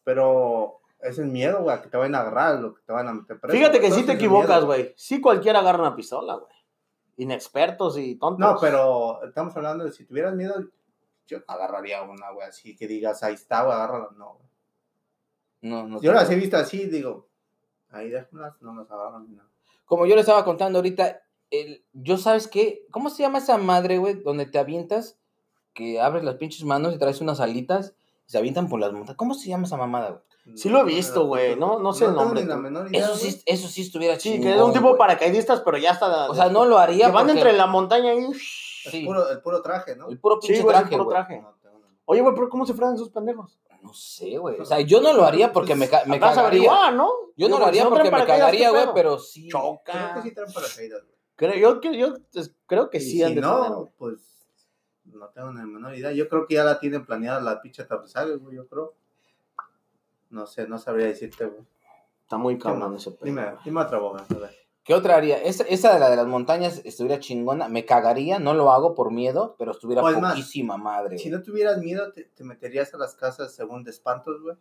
Pero 0.02 0.80
es 1.00 1.18
el 1.18 1.26
miedo, 1.26 1.62
güey, 1.62 1.76
a 1.76 1.80
que 1.82 1.88
te 1.88 1.96
vayan 1.96 2.16
a 2.16 2.20
agarrar, 2.22 2.58
lo 2.58 2.74
que 2.74 2.82
te 2.82 2.92
van 2.92 3.06
a 3.08 3.14
meter 3.14 3.38
preso. 3.38 3.56
Fíjate 3.56 3.80
que 3.80 3.90
sí 3.92 4.04
te 4.04 4.12
equivocas, 4.12 4.64
güey. 4.64 4.92
Sí 4.96 5.20
cualquiera 5.20 5.60
agarra 5.60 5.80
una 5.80 5.94
pistola, 5.96 6.34
güey. 6.34 6.52
Inexpertos 7.18 7.96
y 7.98 8.16
tontos. 8.16 8.40
No, 8.40 8.58
pero 8.60 9.22
estamos 9.24 9.56
hablando 9.56 9.84
de 9.84 9.92
si 9.92 10.04
tuvieras 10.04 10.34
miedo, 10.34 10.54
yo 11.26 11.38
agarraría 11.46 12.02
una, 12.02 12.30
güey, 12.32 12.46
así 12.48 12.76
que 12.76 12.86
digas, 12.86 13.22
ahí 13.22 13.34
está, 13.34 13.62
güey, 13.62 13.74
agárrala. 13.76 14.08
No, 14.16 14.34
güey. 14.34 14.46
No, 15.62 15.86
no 15.88 16.00
Yo 16.00 16.12
las 16.12 16.30
he 16.30 16.34
visto 16.36 16.56
así, 16.56 16.86
digo, 16.86 17.28
ahí 17.96 18.12
no 18.30 18.40
las 18.74 18.90
agarran. 18.90 19.26
Como 19.84 20.06
yo 20.06 20.14
le 20.14 20.20
estaba 20.20 20.44
contando 20.44 20.78
ahorita, 20.78 21.20
el, 21.50 21.84
yo 21.92 22.18
sabes 22.18 22.48
qué, 22.48 22.84
¿cómo 22.90 23.08
se 23.10 23.22
llama 23.22 23.38
esa 23.38 23.56
madre, 23.58 23.98
güey? 23.98 24.14
Donde 24.14 24.46
te 24.46 24.58
avientas, 24.58 25.18
que 25.74 26.00
abres 26.00 26.24
las 26.24 26.36
pinches 26.36 26.64
manos 26.64 26.94
y 26.94 26.98
traes 26.98 27.20
unas 27.20 27.38
alitas 27.40 27.94
y 28.26 28.30
se 28.32 28.38
avientan 28.38 28.68
por 28.68 28.80
las 28.80 28.92
montañas. 28.92 29.16
¿Cómo 29.16 29.34
se 29.34 29.48
llama 29.48 29.66
esa 29.66 29.76
mamada, 29.76 30.08
güey? 30.10 30.22
Sí 30.56 30.68
lo 30.68 30.80
he 30.80 30.84
visto, 30.84 31.26
güey, 31.26 31.56
no- 31.56 31.80
no 31.80 31.92
sé 31.92 32.04
el 32.04 32.14
nombre, 32.14 32.42
ni 32.42 32.48
la 32.48 32.54
tú. 32.54 32.60
menor 32.62 32.88
idea, 32.88 33.04
Eso 33.04 33.16
sí, 33.16 33.42
eso 33.46 33.66
sí 33.68 33.82
estuviera 33.82 34.14
Sí, 34.14 34.30
chingón. 34.34 34.42
que 34.42 34.54
es 34.54 34.60
un 34.62 34.72
tipo 34.72 34.86
güey. 34.88 34.98
paracaidistas, 34.98 35.60
pero 35.62 35.76
ya 35.76 35.90
está. 35.90 36.30
O 36.30 36.34
sea, 36.36 36.48
no 36.50 36.64
lo 36.64 36.78
haría 36.78 37.06
Que 37.06 37.12
van 37.12 37.26
porque 37.26 37.40
entre 37.40 37.52
la 37.56 37.66
montaña 37.66 38.14
y. 38.14 38.32
Sí. 38.88 39.04
puro, 39.04 39.28
el 39.28 39.40
puro 39.40 39.60
traje, 39.62 39.96
¿no? 39.96 40.08
el 40.08 40.20
puro 40.20 40.38
pinche 40.38 40.56
Sí, 40.56 40.62
güey, 40.62 40.76
traje, 40.76 40.90
puro 40.92 41.04
güey. 41.06 41.14
traje. 41.16 41.44
Oye, 42.06 42.20
güey, 42.22 42.34
pero 42.34 42.48
¿cómo 42.48 42.64
se 42.64 42.72
frenan 42.74 42.94
esos 42.94 43.10
pendejos? 43.10 43.58
No 43.82 43.92
sé, 43.92 44.38
güey. 44.38 44.58
O 44.60 44.64
sea, 44.64 44.80
yo 44.80 45.00
no 45.00 45.12
lo 45.12 45.24
haría 45.24 45.52
porque 45.52 45.74
me, 45.74 45.88
ca- 45.88 46.04
me 46.06 46.16
Habrás 46.16 46.34
cagaría. 46.36 46.70
averiguar, 46.70 46.94
¿no? 46.94 47.10
Yo 47.36 47.48
no 47.48 47.58
lo 47.58 47.66
haría 47.66 47.82
si 47.82 47.88
porque 47.88 48.10
me 48.10 48.24
cagaría, 48.24 48.70
¿qué 48.70 48.74
güey, 48.74 48.88
pero 48.94 49.18
sí. 49.18 49.48
Creo 49.48 49.62
Choca. 49.84 50.14
que 50.14 50.22
sí 50.22 50.34
traen 50.34 50.52
paracaídas, 50.52 51.02
güey. 51.04 51.16
Creo, 51.36 51.80
yo, 51.92 52.14
pues, 52.32 52.54
creo 52.66 52.88
que 52.88 52.98
Y 52.98 53.00
sí 53.02 53.22
han 53.22 53.28
si 53.30 53.34
de 53.36 53.40
no, 53.42 53.90
pues 53.98 54.20
no 55.04 55.28
tengo 55.28 55.52
ni 55.52 55.58
la 55.60 55.66
menor 55.66 55.94
idea. 55.94 56.10
Yo 56.12 56.28
creo 56.28 56.46
que 56.46 56.54
ya 56.54 56.64
la 56.64 56.80
tienen 56.80 57.04
planeada 57.04 57.40
la 57.40 57.60
pinche 57.60 57.82
aterrizaje, 57.82 58.36
güey, 58.36 58.56
yo 58.56 58.66
creo. 58.66 58.94
No 60.30 60.46
sé, 60.46 60.66
no 60.66 60.78
sabría 60.78 61.06
decirte, 61.06 61.44
güey. 61.44 61.62
Está 62.22 62.36
muy 62.38 62.54
¿Qué 62.56 62.62
cabrón 62.62 62.96
ese 62.96 63.10
pedo. 63.12 63.24
Dime, 63.24 63.54
dime 63.64 63.80
otra 63.82 63.98
boga, 63.98 64.24
a 64.28 64.34
ver. 64.34 64.54
¿Qué 64.86 64.94
otra 64.94 65.16
haría? 65.16 65.42
Esa, 65.42 65.64
esa 65.64 65.92
de 65.94 65.98
la 66.00 66.08
de 66.08 66.14
las 66.16 66.26
montañas 66.26 66.80
estuviera 66.84 67.18
chingona. 67.18 67.68
Me 67.68 67.84
cagaría, 67.84 68.38
no 68.38 68.54
lo 68.54 68.70
hago 68.70 68.94
por 68.94 69.10
miedo, 69.10 69.56
pero 69.58 69.72
estuviera 69.72 70.00
Pues 70.00 70.16
más, 70.20 70.34
poquísima 70.34 70.76
madre. 70.76 71.18
Si 71.18 71.28
no 71.28 71.42
tuvieras 71.42 71.78
miedo, 71.78 72.12
te, 72.12 72.22
te 72.24 72.44
meterías 72.44 72.94
a 72.94 72.98
las 72.98 73.16
casas 73.16 73.52
según 73.52 73.82
de 73.82 73.90
espantos, 73.90 74.40
güey. 74.42 74.56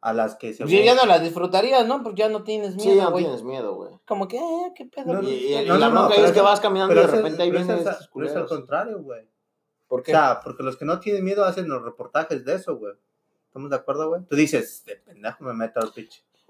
A 0.00 0.12
las 0.12 0.34
que 0.34 0.52
según... 0.52 0.72
Pues 0.72 0.84
ya 0.84 0.96
no 0.96 1.06
las 1.06 1.22
disfrutarías, 1.22 1.86
¿no? 1.86 2.02
Porque 2.02 2.22
ya 2.22 2.28
no 2.28 2.42
tienes 2.42 2.72
Sí, 2.74 2.88
miedo, 2.88 2.96
ya 3.04 3.10
no 3.10 3.16
tienes 3.16 3.42
miedo, 3.44 3.74
güey. 3.76 3.92
Como 4.04 4.26
que, 4.26 4.38
eh, 4.38 4.72
qué 4.74 4.86
pedo. 4.86 5.12
No, 5.14 5.22
Y, 5.28 5.64
no, 5.64 5.78
la 5.78 5.88
no, 5.88 5.94
no, 5.94 6.08
bronca 6.08 6.20
es 6.26 6.32
que 6.32 6.40
vas 6.40 6.58
caminando 6.58 6.92
y 6.92 6.96
de 6.98 7.06
repente 7.06 7.42
ahí 7.44 7.50
pero 7.50 7.60
es 7.60 7.66
vienen 7.68 7.86
el- 7.86 7.92
estos 7.92 8.10
pero 8.12 8.26
es 8.26 8.34
al 8.34 8.46
contrario, 8.46 9.00
güey. 9.00 9.24
¿Por 9.86 10.00
O 10.00 10.02
qué? 10.02 10.10
sea, 10.10 10.40
porque 10.42 10.64
los 10.64 10.76
que 10.76 10.84
no 10.84 10.98
tienen 10.98 11.22
miedo 11.24 11.44
hacen 11.44 11.68
los 11.68 11.84
reportajes 11.84 12.44
de 12.44 12.54
eso, 12.54 12.76
güey. 12.78 12.94
¿Estamos 13.46 13.70
de 13.70 13.76
acuerdo, 13.76 14.08
güey? 14.08 14.22
Tú 14.24 14.34
dices, 14.34 14.82
de 14.86 14.96
pendejo 14.96 15.44
me 15.44 15.52
meto 15.52 15.78
al 15.78 15.92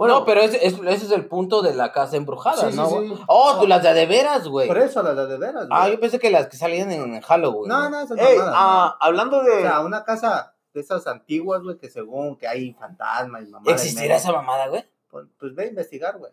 pinche. 0.07 0.19
no, 0.21 0.25
pero 0.25 0.41
ese, 0.41 0.67
es- 0.67 0.75
ese 0.75 1.07
es 1.07 1.11
el 1.12 1.27
punto 1.27 1.62
de 1.62 1.75
la 1.75 1.93
casa 1.93 2.17
embrujada, 2.17 2.71
Sí, 2.71 2.77
¿no? 2.77 2.88
sí. 2.88 3.15
Oh, 3.29 3.59
tú 3.61 3.67
las 3.67 3.83
de 3.83 3.93
de 3.95 4.07
veras, 4.07 4.47
güey. 4.49 4.69
Por 4.69 4.79
eso, 4.79 5.03
las 5.03 5.17
de 5.17 5.37
veras, 5.38 5.69
güey. 5.69 5.69
Ah, 5.71 5.88
yo 5.88 5.99
pensé 6.01 6.19
que 6.19 6.31
las 6.31 6.47
que 6.49 6.57
salían 6.57 6.91
en 6.93 7.21
Halloween. 7.21 7.69
No, 7.69 7.91
no, 7.91 8.01
esas 8.01 8.19
Ey, 8.19 8.38
mamadas, 8.38 8.55
ah, 8.57 8.97
hablando 9.01 9.43
no. 9.43 9.49
O 9.49 9.55
de. 9.57 9.62
sea, 9.62 9.81
una 9.81 10.05
casa 10.05 10.55
de 10.75 10.81
esas 10.81 11.07
antiguas, 11.07 11.62
güey, 11.62 11.77
que 11.79 11.91
según 11.91 12.37
que 12.37 12.49
hay 12.49 12.73
fantasmas 12.75 13.43
y 13.43 13.47
mamadas. 13.51 13.83
¿Existirá 13.83 14.17
esa 14.17 14.33
mamada, 14.33 14.69
güey? 14.69 14.85
Pues, 15.11 15.27
pues 15.38 15.55
ve 15.55 15.65
a 15.65 15.67
investigar, 15.67 16.19
güey. 16.19 16.33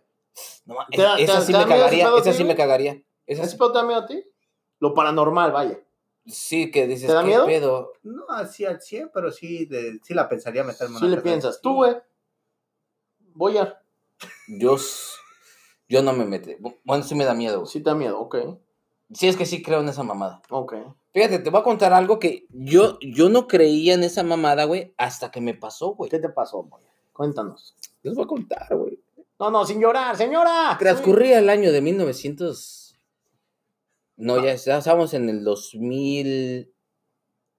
No, 0.65 0.75
ma- 0.75 0.87
¿Te 0.89 1.01
esa 1.23 1.39
te- 1.39 1.45
sí 1.45 1.51
te 1.51 1.57
me 1.59 1.65
cagaría, 1.65 2.09
esa 2.17 2.33
sí 2.33 2.43
me 2.45 2.55
cagaría. 2.55 2.93
Esa 3.27 3.41
¿Ese 3.43 3.51
sí, 3.51 3.57
te 3.57 3.73
da 3.73 3.83
miedo 3.83 3.99
a 3.99 4.05
ti? 4.05 4.23
Lo 4.79 4.93
paranormal, 4.93 5.51
vaya. 5.51 5.77
sí 6.25 6.71
que 6.71 6.87
dices, 6.87 7.07
¿Te 7.07 7.13
da 7.13 7.21
¿qué 7.21 7.27
miedo? 7.27 7.45
pedo? 7.45 7.91
No 8.03 8.23
así 8.29 8.63
al 8.65 8.79
100, 8.81 9.11
pero 9.13 9.31
sí, 9.31 9.65
de, 9.65 9.99
sí 10.03 10.13
la 10.13 10.29
pensaría 10.29 10.63
meterme 10.63 10.93
en 10.95 10.99
Sí 10.99 11.05
una 11.07 11.15
le 11.17 11.21
piensas. 11.21 11.59
Tú, 11.61 11.73
güey. 11.75 11.97
Boyar. 13.39 13.81
Yo, 14.49 14.75
s- 14.75 15.13
yo 15.87 16.03
no 16.03 16.11
me 16.11 16.25
metí. 16.25 16.57
Bueno, 16.83 17.03
sí 17.05 17.15
me 17.15 17.23
da 17.23 17.33
miedo, 17.33 17.59
güey. 17.61 17.71
Sí 17.71 17.79
te 17.81 17.89
da 17.89 17.95
miedo, 17.95 18.19
ok. 18.19 18.35
Sí, 19.13 19.29
es 19.29 19.37
que 19.37 19.45
sí 19.45 19.63
creo 19.63 19.79
en 19.79 19.87
esa 19.87 20.03
mamada. 20.03 20.41
Ok. 20.49 20.75
Fíjate, 21.13 21.39
te 21.39 21.49
voy 21.49 21.61
a 21.61 21.63
contar 21.63 21.93
algo 21.93 22.19
que 22.19 22.45
yo, 22.49 22.99
yo 22.99 23.29
no 23.29 23.47
creía 23.47 23.93
en 23.93 24.03
esa 24.03 24.23
mamada, 24.23 24.65
güey, 24.65 24.93
hasta 24.97 25.31
que 25.31 25.39
me 25.39 25.53
pasó, 25.53 25.95
güey. 25.95 26.11
¿Qué 26.11 26.19
te 26.19 26.27
pasó, 26.29 26.63
Boyar? 26.63 26.91
Cuéntanos. 27.13 27.75
Les 28.03 28.13
voy 28.13 28.25
a 28.25 28.27
contar, 28.27 28.67
güey. 28.75 28.99
No, 29.39 29.49
no, 29.49 29.65
sin 29.65 29.79
llorar, 29.79 30.17
señora. 30.17 30.75
Transcurría 30.77 31.39
el 31.39 31.49
año 31.49 31.71
de 31.71 31.79
1900. 31.81 32.97
No, 34.17 34.35
ya, 34.43 34.53
ya 34.55 34.77
estábamos 34.79 35.13
en 35.13 35.29
el 35.29 35.45
2000. 35.45 36.73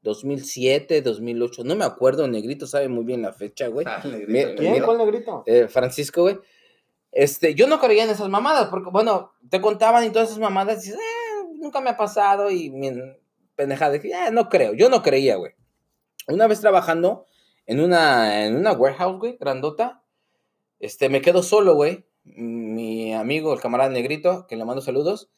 2007, 0.02 1.02
2008. 1.02 1.64
No 1.64 1.76
me 1.76 1.84
acuerdo, 1.84 2.26
Negrito 2.28 2.66
sabe 2.66 2.88
muy 2.88 3.04
bien 3.04 3.22
la 3.22 3.32
fecha, 3.32 3.68
güey. 3.68 3.86
Ah. 3.88 3.98
¿Cuál 4.02 4.12
negrito? 4.18 4.62
Eh, 5.46 5.68
Francisco, 5.68 6.22
güey. 6.22 6.38
Este, 7.12 7.54
yo 7.54 7.66
no 7.66 7.80
creía 7.80 8.04
en 8.04 8.10
esas 8.10 8.28
mamadas, 8.28 8.68
porque, 8.68 8.90
bueno, 8.90 9.32
te 9.50 9.60
contaban 9.60 10.04
y 10.04 10.10
todas 10.10 10.28
esas 10.28 10.38
mamadas, 10.40 10.84
y 10.84 10.90
dices, 10.90 11.00
"Eh, 11.00 11.54
nunca 11.58 11.80
me 11.80 11.90
ha 11.90 11.96
pasado, 11.96 12.50
y 12.50 12.70
mi 12.70 12.90
pendejada, 13.56 13.92
dije, 13.92 14.10
"Eh, 14.10 14.30
no 14.30 14.48
creo, 14.48 14.74
yo 14.74 14.88
no 14.88 15.02
creía, 15.02 15.36
güey. 15.36 15.52
Una 16.28 16.46
vez 16.46 16.60
trabajando 16.60 17.26
en 17.66 17.80
una, 17.80 18.46
en 18.46 18.56
una 18.56 18.72
warehouse, 18.72 19.18
güey, 19.18 19.36
grandota, 19.40 20.02
este, 20.78 21.08
me 21.08 21.20
quedo 21.20 21.42
solo, 21.42 21.74
güey. 21.74 22.06
Mi 22.22 23.12
amigo, 23.14 23.52
el 23.52 23.60
camarada 23.60 23.90
negrito, 23.90 24.46
que 24.48 24.56
le 24.56 24.64
mando 24.64 24.80
saludos, 24.80 25.30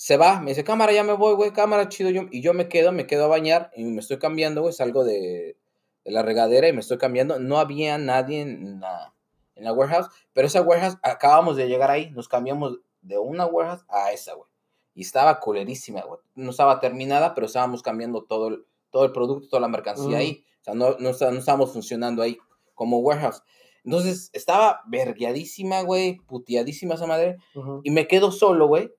se 0.00 0.16
va, 0.16 0.40
me 0.40 0.52
dice, 0.52 0.62
cámara, 0.62 0.92
ya 0.92 1.02
me 1.02 1.14
voy, 1.14 1.34
güey, 1.34 1.50
cámara, 1.52 1.88
chido, 1.88 2.08
yo, 2.10 2.22
y 2.30 2.40
yo 2.40 2.54
me 2.54 2.68
quedo, 2.68 2.92
me 2.92 3.08
quedo 3.08 3.24
a 3.24 3.26
bañar, 3.28 3.72
y 3.74 3.82
me 3.84 3.98
estoy 3.98 4.18
cambiando, 4.20 4.60
güey, 4.62 4.72
salgo 4.72 5.02
de, 5.02 5.56
de 6.04 6.10
la 6.12 6.22
regadera 6.22 6.68
y 6.68 6.72
me 6.72 6.78
estoy 6.78 6.98
cambiando. 6.98 7.40
No 7.40 7.58
había 7.58 7.98
nadie 7.98 8.42
en 8.42 8.78
la, 8.78 9.12
en 9.56 9.64
la 9.64 9.72
warehouse, 9.72 10.06
pero 10.32 10.46
esa 10.46 10.62
warehouse, 10.62 10.98
acabamos 11.02 11.56
de 11.56 11.66
llegar 11.66 11.90
ahí, 11.90 12.10
nos 12.12 12.28
cambiamos 12.28 12.78
de 13.02 13.18
una 13.18 13.44
warehouse 13.46 13.84
a 13.88 14.12
esa, 14.12 14.34
güey. 14.34 14.48
Y 14.94 15.02
estaba 15.02 15.40
culerísima, 15.40 16.02
güey. 16.02 16.20
No 16.36 16.50
estaba 16.50 16.78
terminada, 16.78 17.34
pero 17.34 17.48
estábamos 17.48 17.82
cambiando 17.82 18.22
todo 18.22 18.48
el, 18.48 18.64
todo 18.90 19.04
el 19.04 19.10
producto, 19.10 19.48
toda 19.48 19.60
la 19.60 19.68
mercancía 19.68 20.18
ahí. 20.18 20.44
O 20.60 20.64
sea, 20.64 20.74
no, 20.74 20.96
no, 21.00 21.08
está- 21.08 21.32
no 21.32 21.40
estábamos 21.40 21.72
funcionando 21.72 22.22
ahí 22.22 22.38
como 22.74 22.98
warehouse. 23.00 23.42
Entonces, 23.84 24.30
estaba 24.32 24.82
vergueadísima, 24.86 25.82
güey, 25.82 26.18
puteadísima 26.26 26.94
esa 26.94 27.06
madre. 27.06 27.38
Ujú. 27.56 27.80
Y 27.82 27.90
me 27.90 28.06
quedo 28.06 28.30
solo, 28.30 28.68
güey. 28.68 28.92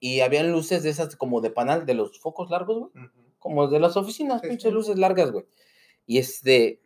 Y 0.00 0.20
habían 0.20 0.52
luces 0.52 0.82
de 0.82 0.90
esas 0.90 1.16
como 1.16 1.40
de 1.40 1.50
panal, 1.50 1.86
de 1.86 1.94
los 1.94 2.18
focos 2.20 2.50
largos, 2.50 2.90
güey 2.92 3.04
Ujú. 3.06 3.12
como 3.38 3.68
de 3.68 3.80
las 3.80 3.96
oficinas, 3.96 4.40
Sí, 4.42 4.48
pinches 4.48 4.70
sí. 4.70 4.74
luces 4.74 4.98
largas, 4.98 5.30
güey. 5.32 5.44
Y 6.06 6.18
este, 6.18 6.80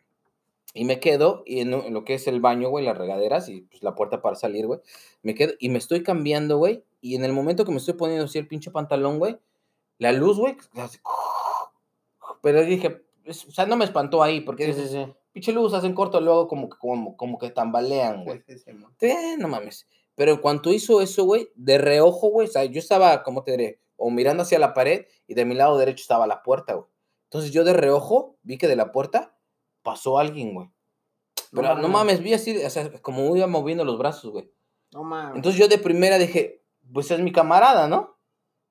y 0.74 0.84
me 0.84 1.00
quedo 1.00 1.42
y 1.46 1.60
en, 1.60 1.70
lo 1.70 2.04
que 2.04 2.14
es 2.14 2.26
el 2.26 2.40
baño, 2.40 2.68
güey, 2.70 2.84
las 2.84 2.96
regaderas 2.98 3.48
y 3.48 3.62
pues 3.62 3.82
la 3.82 3.94
puerta 3.94 4.20
para 4.22 4.36
salir, 4.36 4.66
güey. 4.66 4.80
Me 5.22 5.34
quedo 5.34 5.52
y 5.58 5.68
me 5.68 5.78
estoy 5.78 6.02
cambiando, 6.02 6.58
güey. 6.58 6.82
Y 7.00 7.14
en 7.16 7.24
el 7.24 7.32
momento 7.32 7.64
que 7.64 7.70
me 7.72 7.78
estoy 7.78 7.94
poniendo 7.94 8.24
así 8.26 8.38
el 8.38 8.46
pinche 8.48 8.70
pantalón, 8.70 9.18
güey, 9.18 9.38
la 9.98 10.12
luz, 10.12 10.38
güey, 10.38 10.56
hace 10.76 11.00
pero 12.42 12.64
dije, 12.64 13.02
es- 13.24 13.46
o 13.46 13.50
sea, 13.52 13.66
no 13.66 13.76
me 13.76 13.84
espantó 13.84 14.22
ahí 14.22 14.40
porque 14.40 14.64
Sí, 14.66 14.72
dices, 14.72 14.90
sí, 14.90 15.04
sí. 15.04 15.12
pinche 15.32 15.52
luz 15.52 15.74
hacen 15.74 15.94
corto 15.94 16.20
luego 16.20 16.48
como 16.48 16.68
que 16.68 16.76
como, 16.78 17.16
como 17.16 17.38
que 17.38 17.50
tambalean, 17.50 18.24
güey. 18.24 18.42
No 19.38 19.48
mames. 19.48 19.86
Pero 20.14 20.32
en 20.32 20.38
cuanto 20.38 20.72
hizo 20.72 21.00
eso, 21.00 21.24
güey, 21.24 21.48
de 21.54 21.78
reojo, 21.78 22.28
güey, 22.28 22.48
o 22.48 22.50
sea, 22.50 22.64
yo 22.64 22.78
estaba, 22.78 23.22
¿cómo 23.22 23.42
te 23.42 23.52
diré? 23.52 23.80
O 23.96 24.10
mirando 24.10 24.42
hacia 24.42 24.58
la 24.58 24.74
pared 24.74 25.06
y 25.26 25.34
de 25.34 25.44
mi 25.44 25.54
lado 25.54 25.78
derecho 25.78 26.02
estaba 26.02 26.26
la 26.26 26.42
puerta, 26.42 26.74
güey. 26.74 26.86
Entonces 27.24 27.50
yo 27.50 27.64
de 27.64 27.72
reojo 27.72 28.36
vi 28.42 28.58
que 28.58 28.68
de 28.68 28.76
la 28.76 28.92
puerta 28.92 29.36
pasó 29.82 30.18
alguien, 30.18 30.54
güey. 30.54 30.70
Pero 31.52 31.76
no 31.76 31.88
mames, 31.88 32.22
vi 32.22 32.34
así, 32.34 32.62
o 32.64 32.70
sea, 32.70 32.90
como 33.02 33.34
iba 33.36 33.46
moviendo 33.46 33.84
los 33.84 33.98
brazos, 33.98 34.30
güey. 34.30 34.50
No 34.92 35.04
mames. 35.04 35.36
Entonces 35.36 35.60
yo 35.60 35.68
de 35.68 35.78
primera 35.78 36.18
dije, 36.18 36.62
pues 36.92 37.10
es 37.10 37.20
mi 37.20 37.32
camarada, 37.32 37.88
¿no? 37.88 38.16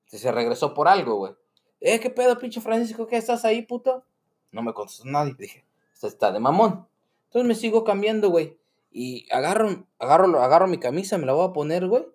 Se, 0.06 0.18
se 0.18 0.30
regresó 0.32 0.74
por 0.74 0.88
algo, 0.88 1.16
güey. 1.16 1.34
Eh, 1.80 1.98
¿qué 1.98 2.10
pedo, 2.10 2.38
pinche 2.38 2.60
Francisco? 2.60 3.06
¿Qué 3.06 3.16
estás 3.16 3.44
ahí, 3.44 3.62
puto? 3.62 4.04
No 4.52 4.62
me 4.62 4.72
contestó 4.72 5.04
nadie. 5.06 5.34
Dije, 5.36 5.64
está 6.00 6.30
de 6.30 6.38
mamón. 6.38 6.86
Entonces 7.26 7.48
me 7.48 7.54
sigo 7.54 7.82
cambiando, 7.82 8.30
güey. 8.30 8.56
Y 8.92 9.26
agarro, 9.32 9.86
agarro, 9.98 10.40
agarro 10.42 10.66
mi 10.66 10.78
camisa, 10.78 11.16
me 11.18 11.26
la 11.26 11.32
voy 11.32 11.48
a 11.48 11.52
poner, 11.52 11.86
güey. 11.86 12.06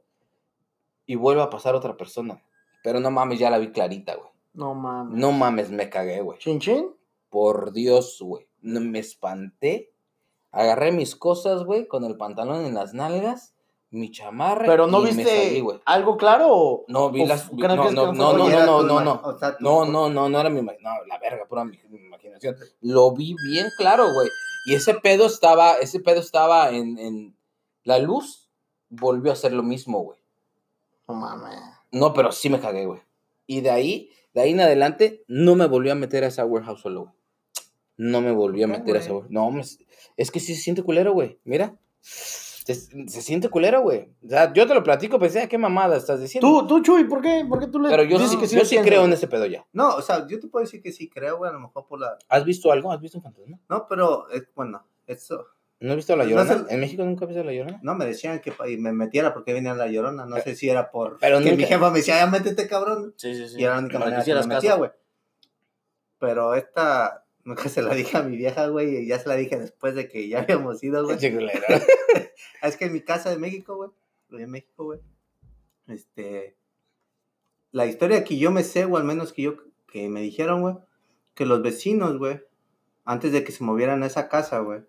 Y 1.05 1.15
vuelve 1.15 1.41
a 1.41 1.49
pasar 1.49 1.73
otra 1.75 1.97
persona. 1.97 2.41
Pero 2.83 2.99
no 2.99 3.09
mames, 3.11 3.39
ya 3.39 3.49
la 3.49 3.57
vi 3.57 3.71
clarita, 3.71 4.15
güey. 4.15 4.29
No 4.53 4.73
mames. 4.73 5.17
No 5.19 5.31
mames, 5.31 5.69
me 5.71 5.89
cagué, 5.89 6.21
güey. 6.21 6.37
¿Chin 6.39 6.59
chin? 6.59 6.89
Por 7.29 7.71
Dios, 7.73 8.17
güey. 8.21 8.47
Me 8.61 8.99
espanté. 8.99 9.91
Agarré 10.51 10.91
mis 10.91 11.15
cosas, 11.15 11.63
güey, 11.63 11.87
con 11.87 12.03
el 12.03 12.17
pantalón 12.17 12.65
en 12.65 12.73
las 12.73 12.93
nalgas, 12.93 13.53
mi 13.91 14.11
chamarra. 14.11 14.65
Pero 14.65 14.87
no 14.87 14.99
y 15.01 15.11
me 15.11 15.23
viste 15.23 15.45
salí, 15.59 15.63
algo 15.85 16.17
claro 16.17 16.47
o. 16.49 16.85
No, 16.87 17.09
vi 17.11 17.25
las. 17.25 17.45
f- 17.45 17.55
vi- 17.55 17.61
¿crees 17.61 17.75
no, 17.75 17.91
no, 17.91 18.13
no, 18.13 18.33
no, 18.33 18.37
no, 18.37 18.65
no, 18.65 18.83
no, 18.83 19.01
no. 19.01 19.21
o 19.23 19.37
sea, 19.37 19.55
tu- 19.57 19.63
No, 19.63 19.85
no, 19.85 20.09
no, 20.09 20.29
no 20.29 20.39
era 20.39 20.49
mi. 20.49 20.61
No, 20.61 20.71
la 21.07 21.17
verga, 21.19 21.45
pura 21.47 21.63
mi 21.65 21.77
mi 21.89 21.99
imaginación. 21.99 22.55
Lo 22.81 23.11
vi 23.11 23.35
bien 23.45 23.67
claro, 23.77 24.11
güey. 24.13 24.29
Y 24.67 24.75
ese 24.75 24.95
pedo 24.95 25.27
estaba, 25.27 25.75
ese 25.75 26.01
pedo 26.01 26.19
estaba 26.19 26.71
en, 26.71 26.97
en. 26.97 27.37
La 27.85 27.99
luz 27.99 28.49
volvió 28.89 29.31
a 29.31 29.35
ser 29.37 29.53
lo 29.53 29.63
mismo, 29.63 30.03
güey. 30.03 30.19
No 31.07 31.13
mames. 31.13 31.57
No, 31.93 32.13
pero 32.13 32.33
sí 32.33 32.49
me 32.49 32.59
cagué, 32.59 32.85
güey. 32.85 32.99
Y 33.45 33.61
de 33.61 33.69
ahí, 33.69 34.09
de 34.33 34.41
ahí 34.41 34.51
en 34.51 34.59
adelante, 34.59 35.23
no 35.29 35.55
me 35.55 35.67
volvió 35.67 35.93
a 35.93 35.95
meter 35.95 36.25
a 36.25 36.27
esa 36.27 36.45
warehouse 36.45 36.81
solo, 36.81 37.03
güey. 37.03 37.13
No 37.95 38.19
me 38.19 38.33
volvió 38.33 38.65
a 38.65 38.67
¿Por 38.67 38.75
qué, 38.75 38.81
meter 38.81 38.95
a 38.97 38.99
esa 38.99 39.13
warehouse. 39.13 39.31
No, 39.31 39.61
es 40.17 40.31
que 40.31 40.41
sí 40.41 40.53
se 40.53 40.61
siente 40.61 40.83
culero, 40.83 41.13
güey. 41.13 41.39
Mira. 41.45 41.73
Se, 42.73 43.07
se 43.07 43.21
siente 43.21 43.47
culero, 43.49 43.81
güey. 43.81 44.09
O 44.25 44.29
sea, 44.29 44.51
yo 44.51 44.67
te 44.67 44.73
lo 44.73 44.83
platico, 44.83 45.17
pensé, 45.17 45.41
"Ah, 45.41 45.47
¿qué 45.47 45.57
mamada 45.57 45.95
estás 45.95 46.19
diciendo? 46.19 46.47
Tú, 46.47 46.67
tú, 46.67 46.81
Chuy, 46.81 47.05
¿por 47.05 47.21
qué? 47.21 47.45
¿Por 47.47 47.59
qué 47.59 47.67
tú 47.67 47.79
le 47.79 47.87
Pero 47.89 48.03
yo 48.03 48.17
dices 48.17 48.31
sí, 48.31 48.37
que 48.37 48.47
yo 48.47 48.65
sí 48.65 48.77
creo 48.79 49.05
en 49.05 49.13
ese 49.13 49.27
pedo 49.27 49.45
ya. 49.45 49.65
No, 49.71 49.95
o 49.95 50.01
sea, 50.01 50.27
yo 50.27 50.37
te 50.39 50.47
puedo 50.47 50.65
decir 50.65 50.81
que 50.81 50.91
sí 50.91 51.09
creo, 51.09 51.37
güey, 51.37 51.49
a 51.49 51.53
lo 51.53 51.61
mejor 51.61 51.87
por 51.87 51.99
la... 51.99 52.17
¿Has 52.27 52.43
visto 52.43 52.69
algo? 52.71 52.91
¿Has 52.91 52.99
visto 52.99 53.19
un 53.19 53.23
fantasma? 53.23 53.57
No, 53.69 53.87
pero, 53.87 54.25
bueno, 54.53 54.85
eso... 55.05 55.45
¿No 55.79 55.91
has 55.91 55.95
visto 55.95 56.15
la 56.17 56.23
No 56.25 56.29
llorona? 56.31 56.65
sé. 56.67 56.73
¿En 56.73 56.79
México 56.81 57.03
nunca 57.05 57.23
has 57.23 57.29
visto 57.29 57.43
la 57.43 57.53
llorona? 57.53 57.79
No, 57.83 57.95
me 57.95 58.05
decían 58.05 58.41
que 58.41 58.51
me 58.77 58.91
metiera 58.91 59.33
porque 59.33 59.53
venía 59.53 59.73
la 59.73 59.87
llorona. 59.87 60.25
No 60.25 60.35
sé 60.41 60.53
si 60.55 60.69
era 60.69 60.91
por... 60.91 61.19
Pero 61.19 61.39
que 61.39 61.55
mi 61.55 61.63
jefa 61.63 61.89
me 61.89 61.99
decía, 61.99 62.19
ya 62.19 62.27
métete, 62.27 62.67
cabrón. 62.67 63.13
Sí, 63.15 63.33
sí, 63.33 63.47
sí. 63.47 63.61
Y 63.61 63.63
era 63.63 63.75
la 63.75 63.79
única 63.79 63.99
manera 63.99 64.23
que 64.25 64.33
me 64.33 64.47
metía, 64.47 64.75
güey. 64.75 64.91
Pero 66.19 66.53
esta... 66.55 67.23
Nunca 67.47 67.69
se 67.69 67.81
la 67.81 67.93
dije 67.95 68.17
a 68.17 68.23
mi 68.23 68.35
vieja, 68.35 68.67
güey, 68.67 68.97
y 68.97 69.07
ya 69.07 69.19
se 69.19 69.29
la 69.29 69.35
dije 69.35 69.57
después 69.57 69.95
de 69.95 70.09
que 70.09 70.27
ya 70.27 70.41
habíamos 70.41 70.83
ido, 70.83 71.01
güey. 71.05 71.15
Es 72.61 72.75
que 72.75 72.85
en 72.85 72.93
mi 72.93 73.01
casa 73.01 73.29
de 73.29 73.37
México, 73.37 73.75
güey, 73.77 73.89
de 74.29 74.47
México, 74.47 74.83
güey, 74.83 74.99
este, 75.87 76.57
la 77.71 77.85
historia 77.85 78.23
que 78.25 78.37
yo 78.37 78.51
me 78.51 78.63
sé, 78.63 78.83
o 78.85 78.97
al 78.97 79.03
menos 79.05 79.31
que 79.31 79.43
yo, 79.43 79.55
que 79.87 80.09
me 80.09 80.21
dijeron, 80.21 80.61
güey, 80.61 80.75
que 81.35 81.45
los 81.45 81.61
vecinos, 81.61 82.17
güey, 82.17 82.41
antes 83.05 83.31
de 83.31 83.43
que 83.45 83.51
se 83.53 83.63
movieran 83.63 84.03
a 84.03 84.07
esa 84.07 84.27
casa, 84.27 84.59
güey, 84.59 84.81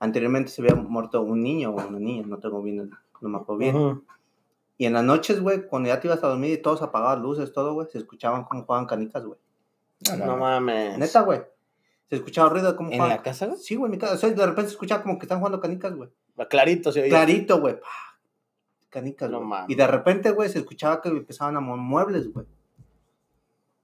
anteriormente 0.00 0.50
se 0.50 0.62
había 0.62 0.74
muerto 0.74 1.22
un 1.22 1.42
niño 1.42 1.70
o 1.70 1.86
una 1.86 2.00
niña, 2.00 2.26
no 2.26 2.38
tengo 2.38 2.60
bien, 2.62 2.80
el- 2.80 2.90
no 3.20 3.28
me 3.28 3.38
acuerdo 3.38 3.58
bien. 3.58 3.76
Y 4.78 4.86
en 4.86 4.92
las 4.94 5.04
noches, 5.04 5.40
güey, 5.40 5.66
cuando 5.66 5.88
ya 5.88 6.00
te 6.00 6.08
ibas 6.08 6.22
a 6.24 6.28
dormir 6.28 6.52
y 6.52 6.58
todos 6.62 6.82
apagaban 6.82 7.22
luces, 7.22 7.52
todo, 7.52 7.74
güey, 7.74 7.86
se 7.90 7.98
escuchaban 7.98 8.44
cómo 8.44 8.64
jugaban 8.64 8.86
canicas, 8.86 9.24
güey. 9.24 9.38
No 10.26 10.36
mames. 10.36 10.98
Neta, 10.98 11.20
güey. 11.22 11.40
Se 12.08 12.16
escuchaba 12.16 12.48
ruido 12.48 12.70
de 12.70 12.76
cómo 12.76 12.88
¿En 12.90 12.96
jugaban. 12.98 13.16
la 13.16 13.22
casa, 13.22 13.46
güey? 13.46 13.58
Sí, 13.58 13.74
güey, 13.76 13.86
en 13.88 13.90
mi 13.92 13.98
casa. 13.98 14.14
O 14.14 14.16
sea, 14.16 14.30
de 14.30 14.36
repente 14.46 14.68
se 14.70 14.74
escuchaba 14.74 15.02
como 15.02 15.18
que 15.18 15.26
están 15.26 15.38
jugando 15.38 15.60
canicas, 15.60 15.94
güey. 15.94 16.08
Clarito 16.48 16.90
se 16.92 17.02
oía. 17.02 17.10
Clarito, 17.10 17.60
güey. 17.60 17.76
Canicas, 18.88 19.30
No 19.30 19.46
güey. 19.46 19.60
Y 19.68 19.74
de 19.74 19.86
repente, 19.86 20.30
güey, 20.30 20.48
se 20.48 20.58
escuchaba 20.60 21.02
que 21.02 21.10
empezaban 21.10 21.56
a 21.56 21.60
mover 21.60 21.80
muebles, 21.82 22.32
güey. 22.32 22.46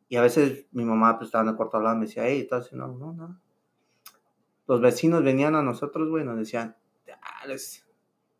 Y 0.08 0.16
a 0.16 0.22
veces 0.22 0.66
mi 0.72 0.84
mamá, 0.84 1.18
pues, 1.18 1.28
estaba 1.28 1.42
en 1.42 1.50
el 1.50 1.56
cuarto 1.56 1.76
hablando, 1.76 2.00
me 2.00 2.06
decía, 2.06 2.26
hey, 2.26 2.40
entonces, 2.42 2.72
no, 2.72 2.88
no, 2.88 3.12
no. 3.12 3.40
Los 4.66 4.80
vecinos 4.80 5.22
venían 5.22 5.54
a 5.56 5.62
nosotros, 5.62 6.08
güey, 6.08 6.22
y 6.22 6.26
nos 6.26 6.38
decían, 6.38 6.76
"Ah, 7.20 7.46
les- 7.46 7.84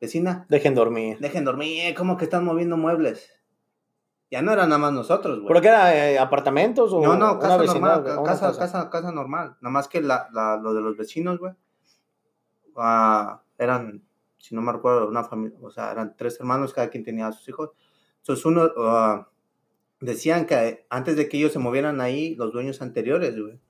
vecina, 0.00 0.46
Dejen 0.48 0.74
dormir. 0.74 1.18
dejen 1.18 1.44
dormir, 1.44 1.94
¿cómo 1.94 2.16
que 2.16 2.24
están 2.24 2.44
moviendo 2.44 2.76
muebles? 2.78 3.30
Ya 4.30 4.42
no 4.42 4.52
eran 4.52 4.68
nada 4.68 4.78
más 4.80 4.92
nosotros, 4.92 5.36
güey. 5.40 5.48
¿Pero 5.48 5.60
qué 5.60 5.68
era? 5.68 6.10
eh, 6.10 6.18
¿Apartamentos 6.18 6.92
o 6.92 7.00
No, 7.00 7.14
no, 7.16 7.32
una 7.32 7.38
casa 7.40 7.56
vecindad, 7.58 7.96
normal, 8.02 8.16
ca- 8.16 8.22
casa, 8.24 8.58
casa, 8.58 8.90
casa 8.90 9.12
normal. 9.12 9.56
Nada 9.60 9.72
más 9.72 9.86
que 9.88 10.00
la, 10.02 10.28
la- 10.32 10.56
lo 10.56 10.74
de 10.74 10.80
los 10.80 10.96
vecinos, 10.96 11.38
güey. 11.38 11.52
ah, 12.76 13.42
eran, 13.58 14.02
si 14.38 14.54
no 14.54 14.62
me 14.62 14.72
recuerdo, 14.72 15.08
una 15.08 15.24
familia, 15.24 15.56
o 15.62 15.70
sea, 15.70 15.92
eran 15.92 16.16
tres 16.16 16.38
hermanos, 16.40 16.72
cada 16.72 16.88
quien 16.88 17.04
tenía 17.04 17.26
a 17.28 17.32
sus 17.32 17.48
hijos. 17.48 17.70
Entonces 18.18 18.44
uno, 18.44 18.70
ah, 18.78 19.28
decían 20.00 20.46
que 20.46 20.86
antes 20.90 21.16
de 21.16 21.28
que 21.28 21.36
ellos 21.38 21.52
se 21.52 21.58
movieran 21.58 22.00
ahí, 22.00 22.34
los 22.34 22.52
dueños 22.52 22.82
anteriores, 22.82 23.38
güey, 23.40 23.60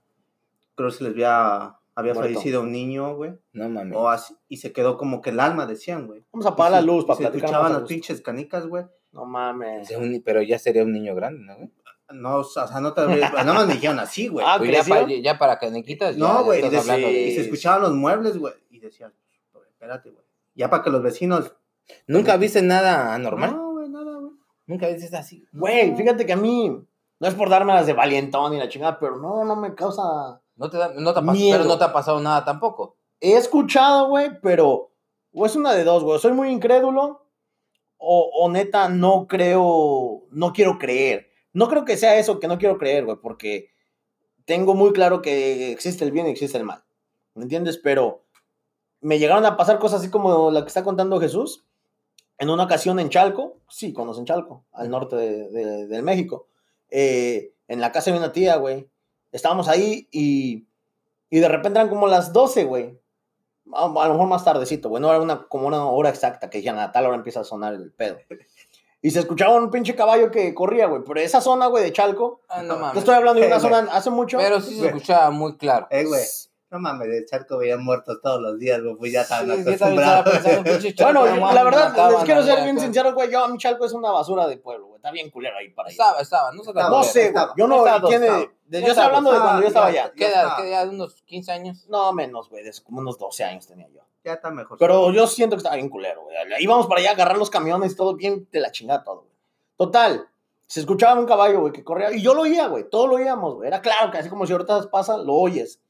creo 0.74 0.88
que 0.90 0.94
se 0.96 1.04
les 1.04 1.12
había, 1.12 1.76
había 1.94 2.14
Muerto. 2.14 2.20
fallecido 2.22 2.62
un 2.62 2.72
niño, 2.72 3.14
güey, 3.16 3.34
No 3.52 3.68
mames. 3.68 3.96
o 3.96 4.08
así, 4.08 4.34
y 4.48 4.56
se 4.58 4.72
quedó 4.72 4.96
como 4.96 5.20
que 5.20 5.30
el 5.30 5.40
alma, 5.40 5.66
decían, 5.66 6.06
güey. 6.06 6.24
Vamos 6.32 6.46
a 6.46 6.50
apagar 6.50 6.72
la 6.72 6.80
luz 6.80 7.04
y 7.04 7.06
para 7.08 7.16
se 7.16 7.22
platicar 7.24 7.44
escuchaban 7.50 7.72
las 7.72 7.82
pinches 7.82 8.20
canicas, 8.22 8.66
güey. 8.66 8.86
No 9.14 9.24
mames. 9.24 9.88
Pero 10.24 10.42
ya 10.42 10.58
sería 10.58 10.82
un 10.82 10.92
niño 10.92 11.14
grande, 11.14 11.44
¿no? 11.44 11.70
No, 12.12 12.38
o 12.40 12.44
sea, 12.44 12.80
no 12.80 12.92
te, 12.92 13.00
nada 13.06 13.44
más 13.54 13.66
me 13.66 13.74
dijeron 13.74 13.98
así, 13.98 14.28
güey. 14.28 14.44
Ah, 14.46 14.56
Pues 14.58 14.70
ya, 14.70 14.84
para, 14.84 15.06
ya 15.08 15.38
para 15.38 15.58
canequitas, 15.58 16.16
No, 16.16 16.44
güey, 16.44 16.60
y, 16.64 16.68
de- 16.68 17.22
y 17.28 17.34
se 17.34 17.40
escuchaban 17.42 17.80
los 17.82 17.94
muebles, 17.94 18.36
güey. 18.36 18.52
Y 18.70 18.78
decían, 18.80 19.12
espérate, 19.70 20.10
güey. 20.10 20.24
Ya 20.54 20.68
para 20.68 20.82
que 20.82 20.90
los 20.90 21.02
vecinos. 21.02 21.52
¿Nunca 22.06 22.36
viste 22.36 22.60
nada 22.60 23.14
anormal? 23.14 23.52
No, 23.52 23.72
güey, 23.72 23.88
nada, 23.88 24.18
güey. 24.18 24.32
¿Nunca 24.66 24.88
viste 24.88 25.16
así? 25.16 25.46
Güey, 25.52 25.96
fíjate 25.96 26.26
que 26.26 26.32
a 26.34 26.36
mí, 26.36 26.68
no 27.20 27.28
es 27.28 27.34
por 27.34 27.48
darme 27.48 27.72
las 27.72 27.86
de 27.86 27.92
valientón 27.94 28.52
ni 28.52 28.58
la 28.58 28.68
chingada, 28.68 28.98
pero 28.98 29.16
no, 29.16 29.44
no 29.44 29.56
me 29.56 29.74
causa... 29.74 30.02
No 30.56 30.70
te, 30.70 30.76
da- 30.76 30.92
no 30.94 31.12
te 31.14 31.20
ha 31.20 31.22
pero 31.22 31.64
no 31.64 31.78
te 31.78 31.84
ha 31.84 31.92
pasado 31.92 32.20
nada 32.20 32.44
tampoco. 32.44 32.96
He 33.20 33.36
escuchado, 33.36 34.08
güey, 34.08 34.40
pero 34.40 34.90
o 35.32 35.46
es 35.46 35.56
una 35.56 35.72
de 35.72 35.84
dos, 35.84 36.04
güey. 36.04 36.18
Soy 36.20 36.32
muy 36.32 36.48
incrédulo 36.50 37.23
o, 37.98 38.48
neta 38.50 38.88
no 38.88 39.26
creo, 39.26 40.24
no 40.30 40.52
quiero 40.52 40.78
creer. 40.78 41.30
No 41.52 41.68
creo 41.68 41.84
que 41.84 41.96
sea 41.96 42.18
eso 42.18 42.40
que 42.40 42.48
no 42.48 42.58
quiero 42.58 42.78
creer, 42.78 43.04
güey, 43.04 43.16
porque 43.22 43.70
tengo 44.44 44.74
muy 44.74 44.92
claro 44.92 45.22
que 45.22 45.72
existe 45.72 46.04
el 46.04 46.12
bien 46.12 46.26
y 46.26 46.30
existe 46.30 46.58
el 46.58 46.64
mal. 46.64 46.84
¿Me 47.34 47.44
entiendes? 47.44 47.78
Pero 47.78 48.24
me 49.00 49.18
llegaron 49.18 49.44
a 49.46 49.56
pasar 49.56 49.78
cosas 49.78 50.00
así 50.00 50.10
como 50.10 50.50
la 50.50 50.62
que 50.62 50.68
está 50.68 50.84
contando 50.84 51.20
Jesús. 51.20 51.64
En 52.38 52.50
una 52.50 52.64
ocasión 52.64 52.98
en 52.98 53.10
Chalco, 53.10 53.60
sí, 53.68 53.92
conocen 53.92 54.24
Chalco, 54.24 54.64
al 54.72 54.90
norte 54.90 55.16
de, 55.16 56.02
México, 56.02 56.48
eh, 56.90 57.54
en 57.68 57.80
la 57.80 57.92
casa 57.92 58.10
de 58.10 58.18
una 58.18 58.32
tía, 58.32 58.56
güey. 58.56 58.88
Estábamos 59.30 59.68
ahí 59.68 60.08
y, 60.10 60.66
y 61.30 61.38
de 61.38 61.48
repente 61.48 61.78
eran 61.78 61.88
como 61.88 62.08
las 62.08 62.32
12, 62.32 62.64
güey. 62.64 62.98
A, 63.72 63.84
a 63.86 64.08
lo 64.08 64.14
mejor 64.14 64.28
más 64.28 64.44
tardecito, 64.44 64.88
güey. 64.88 65.00
No 65.00 65.08
era 65.10 65.20
una, 65.20 65.44
como 65.48 65.66
una 65.66 65.86
hora 65.86 66.10
exacta 66.10 66.50
que 66.50 66.58
dijeron 66.58 66.78
a 66.80 66.92
tal 66.92 67.06
hora 67.06 67.16
empieza 67.16 67.40
a 67.40 67.44
sonar 67.44 67.74
el 67.74 67.90
pedo. 67.92 68.18
Y 69.02 69.10
se 69.10 69.18
escuchaba 69.20 69.56
un 69.56 69.70
pinche 69.70 69.94
caballo 69.94 70.30
que 70.30 70.54
corría, 70.54 70.86
güey. 70.86 71.02
Pero 71.06 71.20
esa 71.20 71.42
zona, 71.42 71.66
güey, 71.66 71.84
de 71.84 71.92
Chalco, 71.92 72.40
Ah, 72.48 72.62
no 72.62 72.72
Te 72.76 72.80
mames. 72.80 72.92
te 72.94 72.98
estoy 73.00 73.14
hablando 73.14 73.38
de 73.38 73.46
una 73.48 73.56
Eh, 73.56 73.60
zona 73.60 73.78
hace 73.92 74.08
mucho. 74.08 74.38
Pero 74.38 74.62
sí 74.62 74.80
se 74.80 74.86
escuchaba 74.86 75.30
muy 75.30 75.58
claro. 75.58 75.86
Eh, 75.90 76.06
güey. 76.06 76.22
No 76.74 76.80
mames, 76.80 77.06
el 77.06 77.24
charco 77.24 77.58
veían 77.58 77.84
muertos 77.84 78.20
todos 78.20 78.42
los 78.42 78.58
días, 78.58 78.82
güey. 78.82 78.96
Pues 78.96 79.12
ya 79.12 79.20
estaban 79.20 79.64
Sí, 79.64 79.76
Chalco, 80.96 81.20
Bueno, 81.20 81.36
no 81.36 81.52
la 81.52 81.62
verdad, 81.62 82.10
les 82.10 82.24
quiero 82.24 82.40
ahí 82.40 82.46
ser 82.46 82.64
bien 82.64 82.80
sincero, 82.80 83.14
güey. 83.14 83.30
Yo, 83.30 83.46
mi 83.46 83.58
Chalco 83.58 83.84
es 83.84 83.92
una 83.92 84.10
basura 84.10 84.48
de 84.48 84.56
pueblo, 84.56 84.88
güey. 84.88 84.96
Está 84.96 85.12
bien 85.12 85.30
culero 85.30 85.56
ahí 85.56 85.68
para 85.70 85.86
allá. 85.86 85.92
Estaba, 85.92 86.20
estaba, 86.20 86.52
no 86.52 86.62
Estaba. 86.62 87.04
Sé, 87.04 87.30
güey. 87.30 87.44
Yo 87.56 87.68
no, 87.68 87.86
Estaba, 87.86 88.08
tiene, 88.08 88.26
estaba. 88.26 88.40
de- 88.40 88.80
yo 88.82 88.88
Estaba, 88.88 88.88
estoy 88.90 89.04
hablando 89.04 89.32
de 89.32 89.38
cuando 89.38 89.62
yo 89.62 89.68
estaba 89.68 89.90
ya. 89.92 90.02
allá. 90.02 90.12
¿Qué 90.16 90.26
edad? 90.26 90.56
¿Qué 90.56 90.68
edad? 90.68 90.88
¿Unos 90.88 91.22
15 91.22 91.52
años? 91.52 91.86
No, 91.88 92.12
menos, 92.12 92.50
güey. 92.50 92.64
de 92.64 92.72
Como 92.82 92.98
unos 92.98 93.18
12 93.18 93.44
años 93.44 93.68
tenía 93.68 93.86
yo. 93.90 94.00
Ya 94.24 94.32
está 94.32 94.50
mejor. 94.50 94.76
Pero 94.76 95.12
yo 95.12 95.28
siento 95.28 95.54
que 95.54 95.58
estaba 95.58 95.76
bien 95.76 95.88
culero, 95.88 96.22
güey. 96.24 96.36
Íbamos 96.58 96.88
para 96.88 97.02
allá 97.02 97.10
a 97.10 97.12
agarrar 97.12 97.38
los 97.38 97.50
camiones 97.50 97.92
y 97.92 97.96
todo 97.96 98.16
bien 98.16 98.48
de 98.50 98.58
la 98.58 98.72
chingada 98.72 99.04
todo, 99.04 99.20
güey. 99.20 99.30
Total, 99.76 100.26
se 100.66 100.80
escuchaba 100.80 101.20
un 101.20 101.26
caballo, 101.26 101.60
güey, 101.60 101.72
que 101.72 101.84
corría. 101.84 102.10
Y 102.12 102.20
yo 102.20 102.34
lo 102.34 102.40
oía, 102.42 102.66
güey. 102.66 102.90
Todo 102.90 103.06
lo 103.06 103.14
oíamos, 103.14 103.54
güey. 103.54 103.68
Era 103.68 103.80
claro 103.80 104.10
que 104.10 104.18
así 104.18 104.28
como 104.28 104.44
si 104.44 104.52
ahorita 104.52 104.90
pasa, 104.90 105.16
lo 105.18 105.34
oyes. 105.34 105.80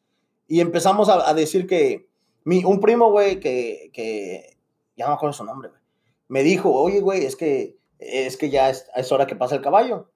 Y 0.46 0.61
empezamos 0.61 1.09
a, 1.09 1.28
a 1.28 1.35
decir 1.35 1.66
que 1.66 2.09
mi, 2.44 2.64
un 2.64 2.80
primo, 2.80 3.11
güey, 3.11 3.40
que, 3.40 3.90
que 3.92 4.57
ya 4.96 5.07
no 5.07 5.12
me 5.12 5.14
acuerdo 5.16 5.33
su 5.33 5.44
nombre, 5.44 5.68
güey. 5.70 5.80
Me 6.28 6.42
dijo, 6.42 6.72
oye, 6.72 7.00
güey, 7.00 7.24
es 7.24 7.37
que, 7.37 7.76
es 7.98 8.37
que 8.37 8.50
ya 8.50 8.70
es, 8.70 8.87
es 8.94 9.11
hora 9.12 9.26
que 9.26 9.37
pasa 9.37 9.54
el 9.54 9.62
caballo. 9.62 10.11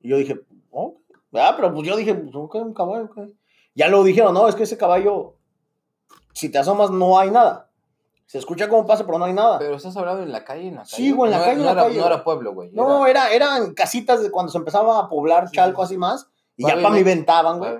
Y 0.00 0.08
yo 0.10 0.16
dije, 0.16 0.40
oh, 0.70 0.96
ah, 1.34 1.54
pero 1.56 1.72
pues 1.74 1.86
yo 1.86 1.96
dije, 1.96 2.14
pues, 2.14 2.34
ok, 2.34 2.54
un 2.56 2.74
caballo, 2.74 3.04
ok. 3.04 3.28
Ya 3.74 3.88
lo 3.88 4.02
dijeron, 4.04 4.34
no, 4.34 4.48
es 4.48 4.54
que 4.54 4.62
ese 4.64 4.78
caballo, 4.78 5.36
si 6.32 6.48
te 6.50 6.58
asomas, 6.58 6.90
no 6.90 7.18
hay 7.18 7.30
nada. 7.30 7.70
Se 8.26 8.36
escucha 8.38 8.68
cómo 8.68 8.86
pasa, 8.86 9.06
pero 9.06 9.18
no 9.18 9.24
hay 9.24 9.32
nada. 9.32 9.58
Pero 9.58 9.76
estás 9.76 9.96
hablando 9.96 10.22
en 10.22 10.30
la 10.32 10.44
calle, 10.44 10.68
en 10.68 10.74
la 10.74 10.82
calle. 10.82 10.96
Sí, 10.96 11.12
güey, 11.12 11.32
en 11.32 11.38
la 11.38 11.38
No 11.38 11.44
calle, 11.44 11.60
era- 11.60 11.60
en 11.60 11.60
no 11.60 11.64
la 11.74 11.80
era- 11.80 11.88
calle, 11.88 12.00
No 12.00 12.06
era 12.06 12.24
pueblo, 12.24 12.52
güey. 12.54 12.70
No, 12.72 13.06
era- 13.06 13.30
era, 13.32 13.34
eran 13.56 13.72
casitas 13.74 14.22
de 14.22 14.30
cuando 14.30 14.52
se 14.52 14.58
empezaba 14.58 14.98
a 14.98 15.08
poblar 15.08 15.48
Sí, 15.48 15.54
Chalco 15.56 15.82
sí. 15.82 15.94
así 15.94 15.98
más. 15.98 16.28
Y 16.56 16.62
ya 16.64 16.70
Pavimento. 16.70 16.88
pavimentaban, 16.90 17.58
güey. 17.58 17.72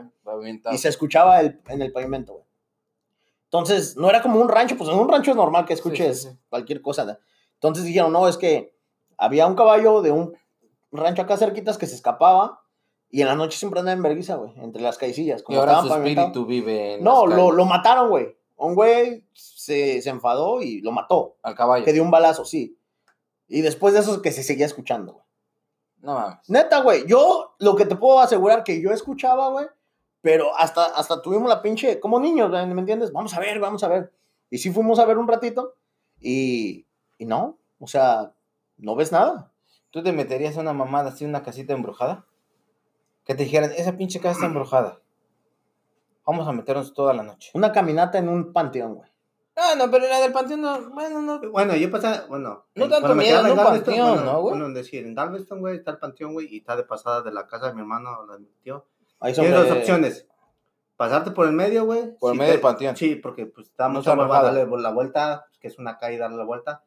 Y 0.72 0.78
se 0.78 0.88
escuchaba 0.88 1.40
el, 1.40 1.60
en 1.68 1.82
el 1.82 1.92
pavimento, 1.92 2.34
güey. 2.34 2.44
Entonces, 3.44 3.96
no 3.96 4.10
era 4.10 4.20
como 4.20 4.40
un 4.40 4.48
rancho, 4.48 4.76
pues 4.76 4.90
en 4.90 4.98
un 4.98 5.08
rancho 5.08 5.30
es 5.30 5.36
normal 5.36 5.64
que 5.64 5.72
escuches 5.72 6.22
sí, 6.22 6.28
sí. 6.28 6.38
cualquier 6.50 6.82
cosa. 6.82 7.04
¿no? 7.04 7.16
Entonces 7.54 7.84
dijeron, 7.84 8.12
no, 8.12 8.28
es 8.28 8.36
que 8.36 8.76
había 9.16 9.46
un 9.46 9.54
caballo 9.54 10.02
de 10.02 10.10
un 10.10 10.36
rancho 10.92 11.22
acá 11.22 11.36
cerquitas 11.36 11.78
que 11.78 11.86
se 11.86 11.94
escapaba 11.94 12.62
y 13.10 13.22
en 13.22 13.28
la 13.28 13.34
noche 13.34 13.58
siempre 13.58 13.80
andaba 13.80 13.96
en 13.96 14.02
vergüenza, 14.02 14.36
güey, 14.36 14.52
entre 14.58 14.82
las 14.82 14.98
callecillas. 14.98 15.42
Y 15.48 15.54
ahora 15.54 15.80
su 15.80 15.94
espíritu 15.94 16.44
vive 16.44 16.94
en 16.94 17.04
No, 17.04 17.26
las 17.26 17.38
lo, 17.38 17.50
lo 17.52 17.64
mataron, 17.64 18.10
güey. 18.10 18.36
Un 18.56 18.74
güey 18.74 19.24
se, 19.32 20.02
se 20.02 20.10
enfadó 20.10 20.60
y 20.60 20.80
lo 20.82 20.92
mató. 20.92 21.36
Al 21.42 21.54
caballo. 21.54 21.84
Que 21.84 21.92
dio 21.92 22.02
un 22.02 22.10
balazo, 22.10 22.44
sí. 22.44 22.78
Y 23.46 23.62
después 23.62 23.94
de 23.94 24.00
eso 24.00 24.20
que 24.20 24.32
se 24.32 24.42
seguía 24.42 24.66
escuchando, 24.66 25.14
güey. 25.14 25.24
No 26.00 26.14
mames. 26.14 26.38
Neta, 26.48 26.80
güey, 26.80 27.06
yo 27.06 27.54
lo 27.58 27.74
que 27.76 27.86
te 27.86 27.96
puedo 27.96 28.20
asegurar 28.20 28.62
que 28.62 28.80
yo 28.80 28.92
escuchaba, 28.92 29.48
güey, 29.48 29.66
pero 30.20 30.56
hasta, 30.56 30.84
hasta 30.84 31.22
tuvimos 31.22 31.48
la 31.48 31.62
pinche, 31.62 32.00
como 32.00 32.20
niños, 32.20 32.50
¿me 32.50 32.80
entiendes? 32.80 33.12
Vamos 33.12 33.34
a 33.34 33.40
ver, 33.40 33.58
vamos 33.60 33.82
a 33.84 33.88
ver. 33.88 34.12
Y 34.50 34.58
sí 34.58 34.70
fuimos 34.72 34.98
a 34.98 35.04
ver 35.04 35.18
un 35.18 35.28
ratito 35.28 35.76
y, 36.20 36.86
y 37.18 37.26
no, 37.26 37.58
o 37.78 37.86
sea, 37.86 38.32
no 38.76 38.96
ves 38.96 39.12
nada. 39.12 39.52
¿Tú 39.90 40.02
te 40.02 40.12
meterías 40.12 40.56
a 40.56 40.60
una 40.60 40.72
mamada 40.72 41.10
así, 41.10 41.24
una 41.24 41.42
casita 41.42 41.72
embrujada? 41.72 42.26
Que 43.24 43.34
te 43.34 43.44
dijeran, 43.44 43.72
esa 43.72 43.96
pinche 43.96 44.20
casa 44.20 44.34
está 44.34 44.46
embrujada. 44.46 45.00
Vamos 46.26 46.46
a 46.46 46.52
meternos 46.52 46.92
toda 46.92 47.14
la 47.14 47.22
noche. 47.22 47.50
Una 47.54 47.72
caminata 47.72 48.18
en 48.18 48.28
un 48.28 48.52
panteón, 48.52 48.96
güey. 48.96 49.10
Ah, 49.56 49.74
no, 49.76 49.90
pero 49.90 50.06
la 50.06 50.20
del 50.20 50.32
panteón 50.32 50.60
no, 50.60 50.90
bueno, 50.90 51.20
no. 51.20 51.40
Bueno, 51.50 51.74
yo 51.74 51.90
pasaba, 51.90 52.26
bueno. 52.28 52.66
No 52.74 52.88
tanto 52.88 53.14
miedo, 53.14 53.40
en 53.40 53.48
no 53.48 53.56
Galveston, 53.56 53.84
panteón, 53.84 54.08
bueno, 54.10 54.24
¿no, 54.24 54.40
güey? 54.40 54.58
Bueno, 54.58 54.74
decir, 54.74 55.04
en 55.04 55.14
Galveston, 55.14 55.60
güey, 55.60 55.76
está 55.76 55.90
el 55.90 55.98
panteón, 55.98 56.32
güey, 56.34 56.46
y 56.54 56.58
está 56.58 56.76
de 56.76 56.84
pasada 56.84 57.22
de 57.22 57.32
la 57.32 57.46
casa 57.46 57.68
de 57.68 57.74
mi 57.74 57.80
hermano, 57.80 58.24
la 58.26 58.34
de 58.34 58.40
mi 58.40 58.52
tío. 58.62 58.86
Ahí 59.20 59.34
son 59.34 59.44
Tienes 59.46 59.62
de- 59.62 59.68
dos 59.68 59.78
opciones. 59.78 60.26
Pasarte 60.96 61.30
por 61.30 61.46
el 61.46 61.52
medio, 61.52 61.84
güey. 61.84 62.16
Por 62.18 62.32
el 62.32 62.34
si 62.34 62.38
medio 62.40 62.52
del 62.52 62.60
panteón. 62.60 62.96
Sí, 62.96 63.14
porque 63.16 63.46
pues 63.46 63.68
está 63.68 63.88
mucha 63.88 64.12
alojado. 64.12 64.46
darle 64.52 64.82
la 64.82 64.90
vuelta, 64.90 65.46
que 65.60 65.68
es 65.68 65.78
una 65.78 65.98
calle 65.98 66.18
darle 66.18 66.36
la 66.38 66.44
vuelta. 66.44 66.82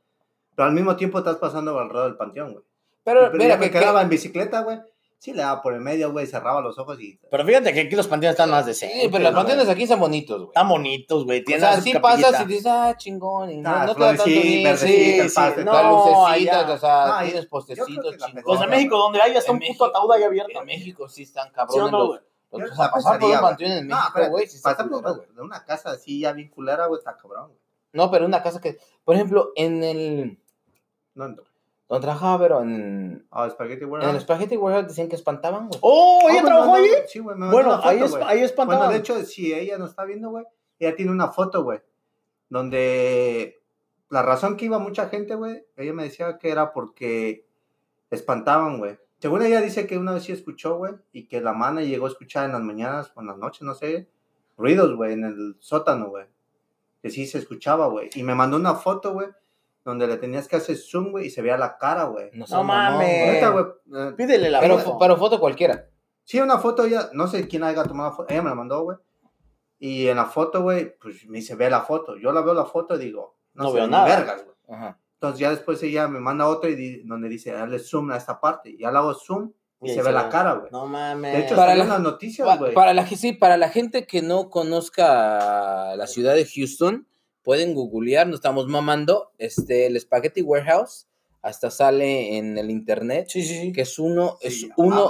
Pero 0.56 0.68
al 0.68 0.74
mismo 0.74 0.96
tiempo 0.98 1.20
estás 1.20 1.38
pasando 1.38 1.78
alrededor 1.80 2.08
del 2.10 2.18
panteón, 2.18 2.52
güey. 2.54 2.66
Pero, 3.04 3.22
Pero 3.32 3.38
mira, 3.38 3.56
yo 3.56 3.60
me 3.60 3.72
que, 3.72 3.80
quedaba 3.80 4.00
que- 4.00 4.04
en 4.04 4.10
bicicleta, 4.10 4.62
güey. 4.64 4.80
Sí, 5.24 5.34
le 5.34 5.44
daba 5.44 5.62
por 5.62 5.76
el 5.76 5.82
medio, 5.82 6.12
güey, 6.12 6.26
cerraba 6.26 6.62
los 6.62 6.80
ojos 6.80 7.00
y... 7.00 7.16
Pero 7.30 7.46
fíjate 7.46 7.72
que 7.74 7.82
aquí 7.82 7.96
los 7.96 8.08
panteones 8.08 8.34
están 8.34 8.50
más 8.50 8.66
decentes. 8.66 9.04
Sí, 9.04 9.08
pero 9.12 9.24
los 9.26 9.34
panteones 9.36 9.70
aquí 9.70 9.86
son 9.86 10.00
bonitos, 10.00 10.38
güey. 10.40 10.48
Están 10.50 10.68
bonitos, 10.68 11.26
güey. 11.26 11.44
O 11.44 11.60
sea, 11.60 11.80
sí 11.80 11.94
pasas 12.00 12.42
y 12.42 12.46
dices, 12.46 12.66
ah, 12.66 12.96
chingón, 12.98 13.52
y 13.52 13.58
no, 13.58 13.70
Ah, 13.70 13.86
no 13.86 13.94
te 13.94 14.02
da 14.02 14.08
tanto 14.16 14.24
Sí, 14.24 14.66
sí, 14.78 15.22
pasto. 15.36 15.64
no, 15.64 15.74
las 15.74 15.86
lucecitas, 15.92 16.64
allá. 16.66 16.74
o 16.74 16.78
sea, 16.80 17.06
No, 17.06 17.24
tienes 17.26 17.46
postecitos 17.46 18.18
la 18.18 18.26
chingones. 18.26 18.44
Los 18.48 18.60
de 18.62 18.66
México, 18.68 18.98
donde 18.98 19.22
hay 19.22 19.36
hasta 19.38 19.52
En 19.52 19.56
un 19.58 19.60
México- 19.60 19.86
puto 19.86 19.96
ataúd 19.96 20.12
ahí 20.14 20.24
abierto. 20.24 20.60
En 20.60 20.66
México 20.66 21.08
sí 21.08 21.22
están 21.22 21.50
¿Sí 21.50 21.52
o 21.52 21.56
cabrones 21.56 21.92
no, 21.92 22.00
los- 22.00 22.08
güey? 22.08 22.20
los- 22.64 22.72
o 22.72 22.76
sea, 22.76 22.90
pasar 22.92 23.20
por 23.20 23.30
un 23.30 23.40
panteón 23.42 23.72
en 23.74 23.88
México, 23.88 24.28
güey, 24.32 24.48
sí 24.48 24.56
está 24.58 24.70
pasar 24.72 24.90
por 24.90 25.02
culero, 25.04 25.16
güey. 25.18 25.36
de 25.36 25.42
una 25.44 25.64
casa 25.66 25.92
así 25.92 26.20
ya 26.22 26.32
bien 26.34 26.50
culera, 26.50 26.88
güey, 26.88 26.98
está 26.98 27.16
cabrón, 27.16 27.50
güey. 27.50 27.60
No, 27.94 28.10
pero 28.10 28.26
una 28.26 28.42
casa 28.42 28.60
que, 28.60 28.80
por 29.06 29.14
ejemplo, 29.14 29.52
en 29.56 29.84
el, 29.84 30.40
No, 31.14 31.28
no. 31.28 31.44
Donde 31.92 32.06
trabajaba, 32.06 32.40
pero 32.40 32.62
en, 32.62 33.28
Ah, 33.32 33.50
Spaghetti 33.50 33.84
en 33.84 33.90
Warehouse. 33.92 34.16
el 34.16 34.22
Spaghetti 34.22 34.56
Warehouse 34.58 34.88
decían 34.88 35.10
que 35.10 35.16
espantaban, 35.16 35.68
güey. 35.68 35.80
¡Oh! 35.82 36.22
Ah, 36.24 36.32
¿Ella 36.32 36.42
me 36.42 36.48
trabajó 36.48 36.72
mandó- 36.72 36.86
ahí? 36.86 36.92
Sí, 37.08 37.20
güey, 37.20 37.38
me 37.38 37.52
Bueno, 37.52 37.76
foto, 37.78 37.88
ahí, 37.90 38.00
es, 38.02 38.16
ahí 38.16 38.40
espantaban. 38.40 38.80
Bueno, 38.86 38.94
de 38.94 39.00
hecho, 39.00 39.22
si 39.26 39.54
ella 39.54 39.78
no 39.78 39.86
está 39.86 40.06
viendo, 40.06 40.30
güey, 40.30 40.46
ella 40.80 40.96
tiene 40.96 41.12
una 41.12 41.28
foto, 41.28 41.64
güey, 41.64 41.80
donde 42.50 43.62
la 44.10 44.22
razón 44.22 44.58
que 44.58 44.66
iba 44.66 44.78
mucha 44.80 45.08
gente, 45.10 45.36
güey, 45.36 45.66
ella 45.78 45.94
me 45.94 46.04
decía 46.04 46.38
que 46.38 46.50
era 46.50 46.74
porque 46.74 47.46
espantaban, 48.10 48.78
güey. 48.78 48.98
Según 49.20 49.42
ella 49.44 49.62
dice 49.62 49.88
que 49.88 49.98
una 49.98 50.14
vez 50.14 50.24
sí 50.24 50.32
escuchó, 50.32 50.78
güey, 50.78 50.94
y 51.12 51.28
que 51.28 51.42
la 51.42 51.54
mana 51.54 51.82
llegó 51.82 52.06
a 52.08 52.10
escuchar 52.10 52.46
en 52.46 52.54
las 52.54 52.62
mañanas 52.62 53.12
o 53.16 53.22
en 53.22 53.28
las 53.28 53.38
noches, 53.38 53.62
no 53.62 53.74
sé, 53.74 54.10
ruidos, 54.58 54.96
güey, 54.96 55.14
en 55.14 55.24
el 55.26 55.56
sótano, 55.60 56.10
güey. 56.10 56.26
Que 57.02 57.10
sí 57.10 57.26
se 57.26 57.38
escuchaba, 57.38 57.88
güey. 57.88 58.10
Y 58.16 58.24
me 58.24 58.36
mandó 58.36 58.58
una 58.58 58.76
foto, 58.76 59.14
güey, 59.14 59.28
donde 59.84 60.08
le 60.08 60.18
tenías 60.18 60.48
que 60.48 60.56
hacer 60.58 60.78
zoom, 60.78 61.12
güey, 61.12 61.28
y 61.28 61.30
se 61.30 61.42
veía 61.42 61.58
la 61.58 61.78
cara, 61.78 62.04
güey. 62.06 62.30
No, 62.34 62.64
mames. 62.64 63.52
güey. 63.52 63.66
Eh, 63.66 64.14
Pídele 64.16 64.50
la 64.50 64.60
Pero, 64.60 64.78
foto. 64.80 64.98
pero 65.00 65.18
foto 65.18 65.40
cualquiera. 65.40 65.88
Sí, 66.24 66.40
una 66.40 66.60
foto 66.60 66.86
ella, 66.86 67.10
no 67.14 67.28
sé 67.28 67.48
quién 67.48 67.64
haya 67.64 67.84
tomado 67.84 68.10
la 68.12 68.16
foto, 68.16 68.32
ella 68.34 68.44
me 68.44 68.50
la 68.50 68.56
mandó, 68.56 68.84
güey. 68.84 68.98
Y 69.80 70.08
en 70.08 70.18
la 70.18 70.26
foto, 70.26 70.62
güey, 70.62 70.96
pues 71.00 71.26
me 71.28 71.40
dice, 71.40 71.56
ve 71.56 71.70
la 71.70 71.82
foto. 71.82 72.16
Yo 72.16 72.32
la 72.32 72.42
veo 72.42 72.54
la 72.54 72.66
foto 72.66 72.96
y 72.96 73.00
digo, 73.06 73.38
no, 73.56 73.64
No 73.66 73.74
veo 73.74 73.88
nada. 73.88 74.06
vergas, 74.06 74.44
güey. 74.46 74.56
Ajá. 74.80 75.00
Entonces 75.16 75.40
ya 75.40 75.50
después 75.50 75.82
ella 75.84 76.08
me 76.08 76.20
manda 76.20 76.48
otra 76.48 76.70
y 76.70 76.76
di- 76.76 77.04
donde 77.04 77.28
dice, 77.30 77.52
dale 77.52 77.80
zoom 77.80 78.12
a 78.12 78.18
esta 78.18 78.40
parte. 78.40 78.70
Y 78.70 78.78
ya 78.80 78.92
le 78.92 79.00
hago 79.00 79.14
zoom 79.16 79.52
y, 79.82 79.90
se 79.90 80.04
ve 80.04 80.12
la 80.12 80.30
cara, 80.30 80.54
güey. 80.54 80.72
No 80.72 80.86
mames. 80.86 81.34
De 81.34 81.40
hecho, 81.46 81.56
Para 81.56 81.74
las 81.76 82.00
noticias, 82.00 82.48
Pa- 82.48 82.58
güey. 82.58 82.74
para 82.76 82.94
la 82.94 83.06
sí, 83.08 83.34
para 83.34 83.58
la 83.58 83.70
gente 83.70 84.06
que 84.06 84.22
no 84.22 84.50
conozca 84.52 85.96
la 85.96 86.08
ciudad 86.08 86.36
de 86.36 86.46
Houston, 86.46 87.08
pueden 87.44 87.74
googlear, 87.74 88.28
nos 88.28 88.36
estamos 88.36 88.68
mamando, 88.68 89.32
este, 89.38 89.88
el 89.88 90.00
Spaghetti 90.00 90.42
Warehouse, 90.42 91.08
hasta 91.42 91.72
sale 91.72 92.38
en 92.38 92.58
el 92.58 92.70
internet, 92.70 93.28
Sí, 93.30 93.44
sí, 93.44 93.60
sí. 93.60 93.72
que 93.72 93.82
es 93.82 93.98
uno, 93.98 94.38
es 94.42 94.68
uno, 94.78 95.10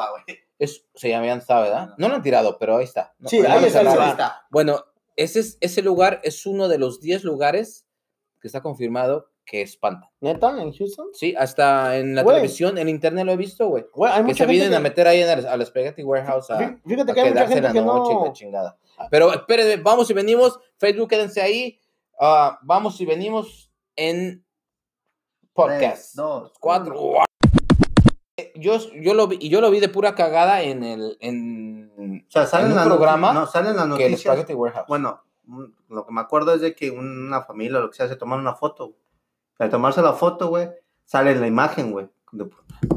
es, 0.59 0.85
se 0.95 1.09
llama, 1.09 1.25
¿verdad? 1.25 1.89
No 1.97 2.07
lo 2.07 2.15
han 2.15 2.21
tirado, 2.21 2.57
pero 2.59 2.77
ahí 2.77 2.85
está. 2.85 3.13
No, 3.19 3.27
Sí, 3.29 3.37
ahí 3.45 3.65
está. 3.65 3.79
Ahí 3.81 4.09
está. 4.11 4.41
Bueno, 4.49 4.85
ese, 5.15 5.39
es, 5.41 5.57
ese 5.59 5.81
lugar 5.81 6.21
es 6.23 6.45
uno 6.45 6.67
de 6.67 6.77
los 6.77 7.01
10 7.01 7.23
lugares 7.25 7.85
que 8.39 8.47
está 8.47 8.61
confirmado 8.61 9.27
que 9.43 9.61
espantan. 9.63 10.09
¿Neta? 10.21 10.49
¿En 10.61 10.71
Houston? 10.71 11.07
Sí, 11.13 11.35
hasta 11.37 11.97
en 11.97 12.15
la 12.15 12.21
Güey. 12.23 12.35
televisión, 12.37 12.77
en 12.77 12.87
internet 12.89 13.25
lo 13.25 13.33
he 13.33 13.37
visto, 13.37 13.67
güey. 13.67 13.83
Que 13.83 13.89
mucha 13.99 14.13
se 14.13 14.23
gente 14.23 14.45
vienen 14.45 14.69
que- 14.69 14.75
a 14.75 14.79
meter 14.79 15.07
ahí 15.07 15.21
en 15.21 15.29
el, 15.39 15.45
al 15.47 15.65
Spaghetti 15.65 16.03
Warehouse 16.03 16.49
a, 16.51 16.59
Fí- 16.59 16.81
Fíjate 16.87 17.11
a 17.11 17.13
que 17.15 17.21
hay 17.21 17.29
mucha 17.31 17.47
gente 17.47 17.61
la 17.63 17.73
que 17.73 17.81
noche 17.81 18.11
y 18.13 18.15
la 18.15 18.21
no... 18.27 18.33
chingada. 18.33 18.77
Pero 19.09 19.33
espérenme, 19.33 19.77
vamos 19.83 20.09
y 20.09 20.13
venimos. 20.13 20.59
Facebook, 20.77 21.09
quédense 21.09 21.41
ahí. 21.41 21.79
Ah, 22.23 22.59
vamos 22.61 23.01
y 23.01 23.05
venimos 23.07 23.71
en 23.95 24.45
podcast. 25.53 25.79
Tres, 25.79 26.11
dos, 26.15 26.53
Cuatro. 26.59 26.99
uno. 27.01 27.23
Yo, 28.55 28.77
yo, 29.01 29.15
lo 29.15 29.27
vi, 29.27 29.37
y 29.41 29.49
yo 29.49 29.59
lo 29.59 29.71
vi 29.71 29.79
de 29.79 29.89
pura 29.89 30.13
cagada 30.13 30.61
en 30.61 30.83
el 30.83 31.17
en, 31.19 32.23
O 32.33 32.45
sea, 32.45 32.59
en 32.61 32.67
un 32.67 32.75
noti- 32.75 32.85
programa 32.87 33.33
No, 33.33 33.47
salen 33.47 33.75
las 33.75 33.85
que 33.97 34.05
el 34.05 34.11
noticias. 34.11 34.21
Spaghetti 34.35 34.53
Warehouse. 34.53 34.85
Bueno, 34.87 35.23
lo 35.89 36.05
que 36.05 36.11
me 36.13 36.21
acuerdo 36.21 36.53
es 36.53 36.61
de 36.61 36.75
que 36.75 36.91
una 36.91 37.41
familia 37.43 37.79
o 37.79 37.81
lo 37.81 37.89
que 37.89 37.97
sea 37.97 38.07
se 38.07 38.15
tomaron 38.15 38.41
una 38.45 38.53
foto. 38.55 38.93
Al 39.57 39.69
tomarse 39.71 40.01
la 40.03 40.13
foto, 40.13 40.47
güey, 40.49 40.69
sale 41.05 41.33
la 41.35 41.47
imagen, 41.47 41.91
güey. 41.91 42.07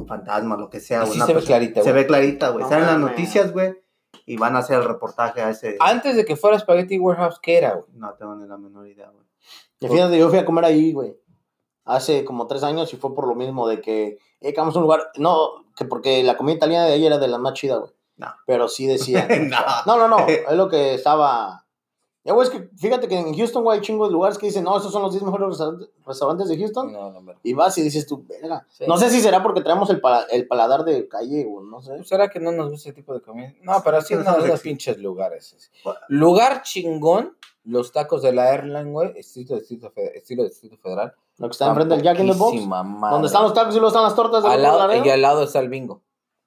Fantasma, 0.06 0.56
lo 0.56 0.68
que 0.70 0.80
sea, 0.80 1.04
una 1.04 1.26
se 1.26 1.32
ve 1.34 1.42
clarita, 1.42 1.82
Se 1.82 1.90
güey. 1.92 2.02
ve 2.02 2.06
clarita, 2.06 2.48
güey. 2.50 2.62
No 2.64 2.68
Salen 2.68 2.87
las 2.87 2.98
noticias, 2.98 3.52
güey, 3.52 3.74
y 4.26 4.37
van 4.37 4.56
a 4.56 4.60
hacer 4.60 4.78
el 4.78 4.84
reportaje 4.84 5.42
a 5.42 5.50
ese. 5.50 5.76
Antes 5.80 6.16
de 6.16 6.24
que 6.24 6.37
fuera 6.37 6.58
Spaghetti 6.58 6.98
Warehouse, 6.98 7.38
¿qué 7.40 7.58
era, 7.58 7.74
güey? 7.74 7.87
No 7.94 8.14
tengo 8.14 8.34
ni 8.37 8.46
la 8.46 8.56
menor 8.56 8.87
idea, 8.87 9.10
güey. 9.10 9.24
Y 9.80 9.88
fíjate, 9.88 10.18
yo 10.18 10.30
fui 10.30 10.38
a 10.38 10.44
comer 10.44 10.64
ahí, 10.64 10.92
güey. 10.92 11.16
Hace 11.84 12.24
como 12.24 12.46
tres 12.46 12.62
años 12.62 12.92
y 12.94 12.96
fue 12.96 13.14
por 13.14 13.28
lo 13.28 13.34
mismo 13.34 13.68
de 13.68 13.80
que, 13.80 14.18
eh, 14.40 14.52
que 14.54 14.60
vamos 14.60 14.74
a 14.74 14.78
un 14.78 14.84
lugar. 14.84 15.10
No, 15.16 15.66
que 15.76 15.84
porque 15.84 16.22
la 16.22 16.37
comida 16.37 16.56
italiana 16.56 16.87
de 16.87 16.94
ahí 16.94 17.06
era 17.06 17.18
de 17.18 17.28
la 17.28 17.38
más 17.38 17.52
chida, 17.52 17.76
güey. 17.76 17.92
No. 18.16 18.28
Pero 18.46 18.68
sí 18.68 18.87
decía. 18.87 19.28
no. 19.40 19.58
No, 19.87 19.98
no, 19.98 20.08
no. 20.08 20.26
Es 20.26 20.56
lo 20.56 20.68
que 20.68 20.94
estaba. 20.94 21.63
Ya, 22.24 22.32
güey, 22.32 22.48
es 22.48 22.52
que 22.54 22.70
fíjate 22.78 23.06
que 23.06 23.18
en 23.18 23.37
Houston, 23.37 23.62
güey, 23.62 23.78
hay 23.78 23.84
chingos 23.84 24.08
de 24.08 24.12
lugares 24.14 24.38
que 24.38 24.46
dicen, 24.46 24.64
no, 24.64 24.74
estos 24.76 24.90
son 24.92 25.02
los 25.02 25.12
10 25.12 25.24
mejores 25.24 25.58
restaurantes, 26.06 26.48
de 26.48 26.56
Houston. 26.58 26.90
No, 26.90 27.10
no, 27.12 27.20
no. 27.20 27.32
Y 27.42 27.52
vas 27.52 27.76
y 27.76 27.82
dices 27.82 28.06
tú, 28.06 28.24
verga. 28.26 28.66
Sí. 28.70 28.84
No 28.88 28.96
sé 28.96 29.10
si 29.10 29.20
será 29.20 29.42
porque 29.42 29.60
traemos 29.60 29.90
el, 29.90 30.00
pala- 30.00 30.26
el 30.30 30.46
paladar 30.48 30.84
de 30.84 31.06
calle, 31.06 31.46
o 31.46 31.60
no 31.60 31.82
sé. 31.82 32.02
¿Será 32.04 32.28
que 32.30 32.40
no 32.40 32.50
nos 32.50 32.70
gusta 32.70 32.88
ese 32.88 32.94
tipo 32.96 33.12
de 33.12 33.20
comida? 33.20 33.52
No, 33.60 33.74
pero 33.84 34.00
sí 34.00 34.14
no 34.14 34.20
es 34.20 34.26
uno 34.26 34.37
de 34.37 34.40
somos 34.40 34.48
los 34.48 34.60
exi- 34.60 34.62
pinches 34.62 34.98
lugares. 34.98 35.70
Lugar 36.08 36.62
chingón, 36.62 37.37
los 37.64 37.92
tacos 37.92 38.22
de 38.22 38.32
la 38.32 38.48
Airline, 38.52 38.90
güey, 38.90 39.12
estilo 39.18 39.58
Fe- 39.94 40.16
estilo 40.18 40.44
Distrito 40.44 40.78
Federal. 40.78 41.14
Lo 41.37 41.48
que 41.48 41.52
está 41.52 41.66
enfrente 41.68 41.94
del 41.96 42.04
Jack 42.04 42.20
in 42.20 42.26
the 42.30 42.38
Box. 42.38 42.62
Madre. 42.66 43.12
Donde 43.12 43.26
están 43.26 43.42
los 43.42 43.52
tacos 43.52 43.74
y 43.74 43.78
luego 43.78 43.88
están 43.88 44.04
las 44.04 44.14
tortas 44.14 44.42
de 44.44 44.48
al 44.48 44.62
lado. 44.62 45.04
Y 45.04 45.10
al 45.10 45.20
lado 45.20 45.42
está 45.42 45.58
el 45.60 45.68
bingo. 45.68 46.00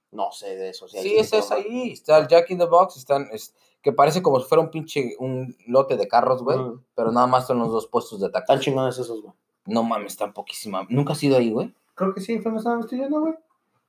No 0.09 0.31
sé 0.31 0.55
de 0.55 0.69
eso. 0.69 0.87
Sí, 0.87 0.97
hay 0.97 1.17
ese 1.17 1.37
es 1.39 1.51
ahí. 1.51 1.91
Está 1.91 2.17
el 2.17 2.27
Jack 2.27 2.49
in 2.49 2.57
the 2.57 2.65
Box, 2.65 2.95
están, 2.97 3.27
es, 3.31 3.53
que 3.87 3.93
parece 3.93 4.21
como 4.21 4.37
si 4.41 4.47
fuera 4.49 4.61
un 4.61 4.69
pinche, 4.69 5.15
un 5.17 5.55
lote 5.65 5.95
de 5.95 6.09
carros, 6.09 6.43
güey. 6.43 6.59
Pero 6.93 7.09
nada 7.13 7.25
más 7.25 7.47
son 7.47 7.59
los 7.59 7.71
dos 7.71 7.87
puestos 7.87 8.19
de 8.19 8.25
Están 8.25 8.43
tacos. 8.45 8.59
chingones 8.59 8.97
esos, 8.97 9.21
güey. 9.21 9.33
No 9.65 9.81
mames, 9.81 10.11
están 10.11 10.33
poquísima. 10.33 10.85
¿Nunca 10.89 11.13
has 11.13 11.23
ido 11.23 11.37
ahí, 11.37 11.51
güey? 11.51 11.73
Creo 11.95 12.13
que 12.13 12.19
sí, 12.19 12.37
fuimos 12.39 12.67
a 12.67 12.77
estudiando, 12.81 13.21
güey. 13.21 13.33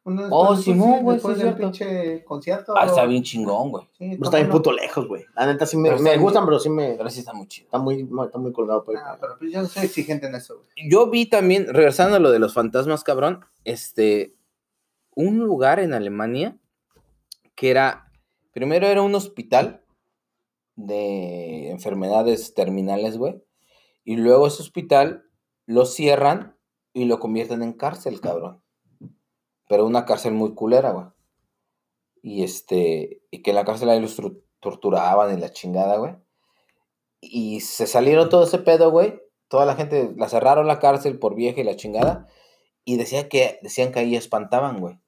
Uno 0.05 0.29
Oh, 0.31 0.55
Simón, 0.55 1.03
güey, 1.03 1.17
Después 1.17 1.37
sí, 1.37 1.43
del 1.43 1.57
pinche 1.57 2.25
concierto. 2.25 2.75
Ah, 2.79 2.87
está 2.87 3.07
bien 3.07 3.25
chingón, 3.25 3.73
güey. 3.73 3.89
Sí, 3.99 4.11
Pero 4.11 4.23
está 4.23 4.37
bien 4.37 4.51
puto 4.51 4.71
lejos, 4.71 5.09
güey. 5.09 5.25
La 5.35 5.47
neta 5.47 5.67
sí 5.67 5.77
me, 5.77 5.91
me 5.99 6.17
gustan, 6.17 6.45
pero 6.45 6.61
sí 6.61 6.71
me. 6.71 6.95
Pero 6.95 7.11
sí 7.11 7.19
está 7.19 7.33
muy 7.33 7.49
chido. 7.49 7.65
Está 7.65 7.79
muy, 7.79 8.09
está 8.25 8.39
muy 8.39 8.53
colgado 8.53 8.85
por 8.85 8.97
ahí. 8.97 9.03
Ah, 9.05 9.17
pero 9.21 9.37
pues 9.37 9.51
yo 9.51 9.61
no 9.63 9.67
soy 9.67 9.85
exigente 9.87 10.29
en 10.29 10.37
eso, 10.37 10.59
güey. 10.59 10.69
Yo 10.89 11.11
vi 11.11 11.27
también, 11.27 11.75
regresando 11.75 12.15
a 12.19 12.21
lo 12.21 12.31
de 12.31 12.39
los 12.39 12.55
fantasmas, 12.55 13.03
cabrón, 13.03 13.45
este, 13.65 14.37
un 15.17 15.39
lugar 15.41 15.81
en 15.81 15.93
Alemania 15.93 16.57
que 17.57 17.71
era, 17.71 18.13
primero 18.53 18.87
era 18.87 19.03
un 19.03 19.17
hospital 19.17 19.83
de 20.79 21.71
enfermedades 21.71 22.55
terminales, 22.55 23.19
güey, 23.19 23.43
y 24.05 24.17
luego 24.17 24.47
ese 24.47 24.63
hospital 24.63 25.25
lo 25.67 25.85
cierran 25.85 26.57
y 26.93 27.05
lo 27.05 27.19
convierten 27.19 27.63
en 27.63 27.73
cárcel, 27.73 28.21
cabrón. 28.21 28.63
Pero 29.69 29.85
una 29.85 30.07
cárcel 30.07 30.33
muy 30.33 30.55
culera, 30.55 30.93
güey. 30.93 31.07
Y 32.23 32.45
este, 32.45 33.23
y 33.31 33.43
que 33.43 33.51
en 33.51 33.57
la 33.57 33.65
cárcel 33.65 33.91
ahí 33.91 34.01
los 34.01 34.17
torturaban 34.61 35.37
y 35.37 35.41
la 35.41 35.51
chingada, 35.51 35.99
güey. 35.99 36.15
Y 37.21 37.61
se 37.61 37.87
salieron 37.87 38.29
todo 38.29 38.45
ese 38.45 38.59
pedo, 38.59 38.91
güey. 38.91 39.21
Toda 39.49 39.67
la 39.67 39.75
gente, 39.75 40.15
la 40.17 40.29
cerraron 40.29 40.69
la 40.69 40.79
cárcel 40.79 41.19
por 41.19 41.35
vieja 41.35 41.61
y 41.61 41.65
la 41.65 41.77
chingada. 41.77 42.29
Y 42.85 42.97
decía 42.97 43.29
que, 43.29 43.59
decían 43.63 43.93
que 43.93 43.99
ahí 43.99 44.15
espantaban, 44.15 44.81
güey. 44.81 44.99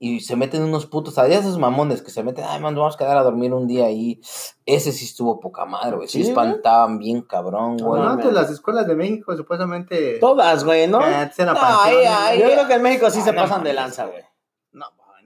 Y 0.00 0.20
se 0.20 0.36
meten 0.36 0.62
unos 0.62 0.86
putos, 0.86 1.18
había 1.18 1.40
esos 1.40 1.58
mamones 1.58 2.02
que 2.02 2.12
se 2.12 2.22
meten, 2.22 2.44
ay, 2.48 2.60
man, 2.60 2.74
vamos 2.76 2.94
a 2.94 2.98
quedar 2.98 3.16
a 3.16 3.22
dormir 3.24 3.52
un 3.52 3.66
día 3.66 3.86
ahí. 3.86 4.20
Ese 4.64 4.92
sí 4.92 5.04
estuvo 5.04 5.40
poca 5.40 5.64
madre, 5.64 5.96
güey. 5.96 6.06
Sí, 6.08 6.22
espantaban 6.22 6.98
bien 7.00 7.22
cabrón, 7.22 7.76
No 7.78 7.86
güey. 7.86 7.98
Bueno, 8.00 8.04
mames. 8.04 8.24
antes 8.26 8.32
las 8.40 8.50
escuelas 8.50 8.86
de 8.86 8.94
México 8.94 9.36
supuestamente. 9.36 10.18
Todas, 10.20 10.62
güey, 10.64 10.86
¿no? 10.86 11.00
eh, 11.04 11.30
No, 11.44 11.54
ahí- 11.82 11.96
ahí- 12.06 12.38
güey. 12.38 12.48
Yo 12.50 12.54
creo 12.56 12.68
que 12.68 12.74
en 12.74 12.82
México 12.82 13.10
sí 13.10 13.20
se 13.22 13.30
Ah, 13.30 13.32
no 13.32 13.42
pasan 13.42 13.64
de 13.64 13.72
lanza, 13.72 14.06
güey. 14.06 14.22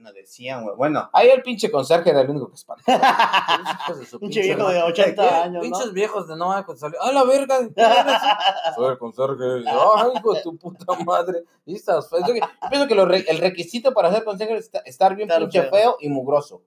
No, 0.03 0.11
decían, 0.13 0.63
güey. 0.63 0.75
Bueno, 0.75 1.09
Ahí 1.13 1.29
el 1.29 1.41
pinche 1.41 1.71
conserje 1.71 2.09
era 2.09 2.21
el 2.21 2.29
único 2.29 2.49
que 2.49 2.55
espantaba. 2.55 2.99
Pinche 4.19 4.41
viejo 4.41 4.67
de 4.69 4.79
madre. 4.79 4.91
80 4.91 5.43
años, 5.43 5.53
¿no? 5.53 5.61
Pinches 5.61 5.93
viejos 5.93 6.27
de 6.27 6.35
no, 6.35 6.63
pues 6.65 6.79
salió. 6.79 6.97
¡Ah, 7.01 7.11
la 7.11 7.23
verga! 7.23 7.59
Soy 8.75 8.91
el 8.91 8.97
conserje. 8.97 9.63
¡Ay, 9.67 10.11
hijo 10.15 10.33
de 10.33 10.41
tu 10.41 10.57
puta 10.57 10.85
madre! 11.05 11.43
Y 11.65 11.75
estás 11.75 12.09
feo. 12.09 12.19
Yo 12.27 12.33
pienso 12.69 12.87
que 12.87 12.95
lo 12.95 13.05
re- 13.05 13.25
el 13.27 13.37
requisito 13.37 13.93
para 13.93 14.11
ser 14.11 14.23
conserje 14.23 14.53
es 14.57 14.65
esta- 14.65 14.79
estar 14.79 15.15
bien 15.15 15.29
Estar 15.29 15.41
pinche 15.41 15.61
feo. 15.61 15.71
feo. 15.71 15.97
y 16.01 16.09
mugroso. 16.09 16.61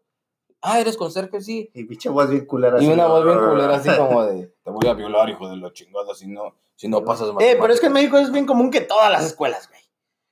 Ah, 0.63 0.81
¿eres 0.81 0.97
conserje? 0.97 1.41
Sí. 1.43 1.71
y 1.75 1.85
pinche 1.85 2.09
voz 2.09 2.29
bien 2.31 2.47
culera. 2.47 2.83
Y 2.83 2.87
una 2.89 3.07
voz 3.07 3.25
bien 3.25 3.39
culera 3.51 3.77
así 3.77 3.91
como 3.97 4.25
de... 4.25 4.53
Te 4.65 4.71
voy 4.71 4.89
a 4.89 4.95
violar, 4.95 5.29
hijo 5.29 5.49
de 5.49 5.57
la 5.59 5.73
chingada, 5.73 6.15
si 6.15 6.27
no, 6.27 6.55
si 6.75 6.89
no 6.89 7.05
pasas 7.05 7.29
Eh, 7.39 7.57
pero 7.61 7.73
es 7.73 7.79
que 7.81 7.87
en 7.87 7.93
matemáticas". 7.93 7.93
México 7.93 8.19
es 8.19 8.33
bien 8.33 8.47
común 8.47 8.71
que 8.71 8.81
todas 8.81 9.11
las 9.13 9.25
escuelas, 9.25 9.69
güey. 9.69 9.81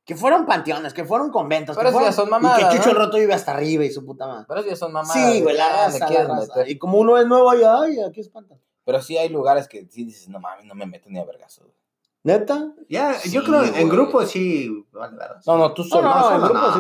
Que 0.05 0.15
fueron 0.17 0.45
panteones, 0.45 0.93
que 0.93 1.05
fueron 1.05 1.31
conventos. 1.31 1.77
Pero 1.77 1.89
que 1.91 1.97
eso 1.97 1.99
ya 2.05 2.13
fueron- 2.13 2.15
son 2.15 2.31
mamadas, 2.31 2.61
Y 2.61 2.65
que 2.69 2.77
Chucho 2.77 2.87
¿no? 2.87 2.91
el 2.93 2.97
Roto 3.07 3.17
vive 3.17 3.33
hasta 3.35 3.53
arriba 3.53 3.85
y 3.85 3.91
su 3.91 4.05
puta 4.05 4.27
madre. 4.27 4.45
Pero 4.47 4.61
eso 4.61 4.69
ya 4.71 4.77
son 4.77 4.93
mamadas. 4.93 5.15
Sí, 5.33 5.41
güey, 5.43 5.57
la 5.57 5.69
raza, 5.69 5.93
le 5.93 5.99
la 6.01 6.07
quieren 6.07 6.29
raza. 6.29 6.41
meter. 6.57 6.69
Y 6.71 6.79
como 6.79 6.99
uno 6.99 7.17
es 7.19 7.27
nuevo, 7.27 7.51
ay, 7.51 7.63
ay, 7.65 8.01
aquí 8.07 8.21
espantan. 8.21 8.61
Pero 8.85 9.01
sí 9.01 9.17
hay 9.17 9.31
lugares 9.31 9.67
que 9.67 9.87
sí 9.91 10.05
dices, 10.05 10.29
no 10.29 10.41
mames, 10.41 10.67
no 10.67 10.75
me 10.75 10.85
meto 10.87 11.09
ni 11.09 11.19
a 11.19 11.25
vergaso. 11.25 11.63
güey". 11.63 11.75
¿Neta? 12.23 12.73
Ya, 12.89 13.15
Sí, 13.15 13.31
yo 13.31 13.45
creo 13.45 13.63
en 13.65 13.89
grupo 13.89 14.25
sí. 14.25 14.87
Vale. 14.93 15.17
No, 15.47 15.59
no, 15.59 15.73
tú 15.75 15.85
solo. 15.85 16.09
no, 16.09 16.15
tú 16.15 16.35
en 16.35 16.41
solo. 16.41 16.49
grupo 16.49 16.73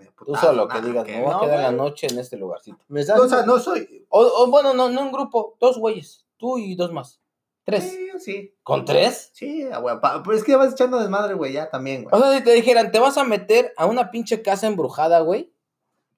sí. 0.00 0.08
Tú 0.26 0.34
solo 0.36 0.68
que 0.68 0.80
digas, 0.80 1.04
que- 1.04 1.16
me 1.16 1.22
voy 1.22 1.30
a 1.30 1.34
no, 1.34 1.40
quedar 1.40 1.58
la 1.60 1.72
noche 1.72 2.06
en 2.08 2.18
este 2.20 2.36
lugarcito. 2.36 2.78
¿Me 2.88 3.00
estás 3.00 3.16
No, 3.16 3.24
o 3.24 3.28
sea, 3.28 3.42
no 3.44 3.58
soy. 3.58 4.06
O, 4.08 4.20
o 4.20 4.46
bueno, 4.48 4.74
no, 4.74 4.88
no 4.88 5.02
un 5.02 5.10
grupo, 5.12 5.56
dos 5.60 5.78
güeyes, 5.78 6.24
tú 6.36 6.58
y 6.58 6.74
dos 6.76 6.92
más. 6.92 7.20
Tres. 7.64 7.90
Sí, 7.90 8.10
sí. 8.24 8.54
¿Con 8.62 8.84
tres? 8.84 9.30
Sí, 9.34 9.64
ah, 9.72 9.78
güey. 9.78 9.96
Pero 10.24 10.36
es 10.36 10.44
que 10.44 10.56
vas 10.56 10.72
echando 10.72 10.98
desmadre, 11.00 11.34
güey, 11.34 11.52
ya 11.52 11.68
también, 11.70 12.06
O 12.06 12.10
güey. 12.10 12.22
sea, 12.22 12.38
si 12.38 12.44
te 12.44 12.52
dijeran, 12.52 12.90
te 12.92 12.98
vas 12.98 13.18
a 13.18 13.24
meter 13.24 13.72
a 13.76 13.86
una 13.86 14.10
pinche 14.10 14.42
casa 14.42 14.66
embrujada, 14.66 15.20
güey. 15.20 15.52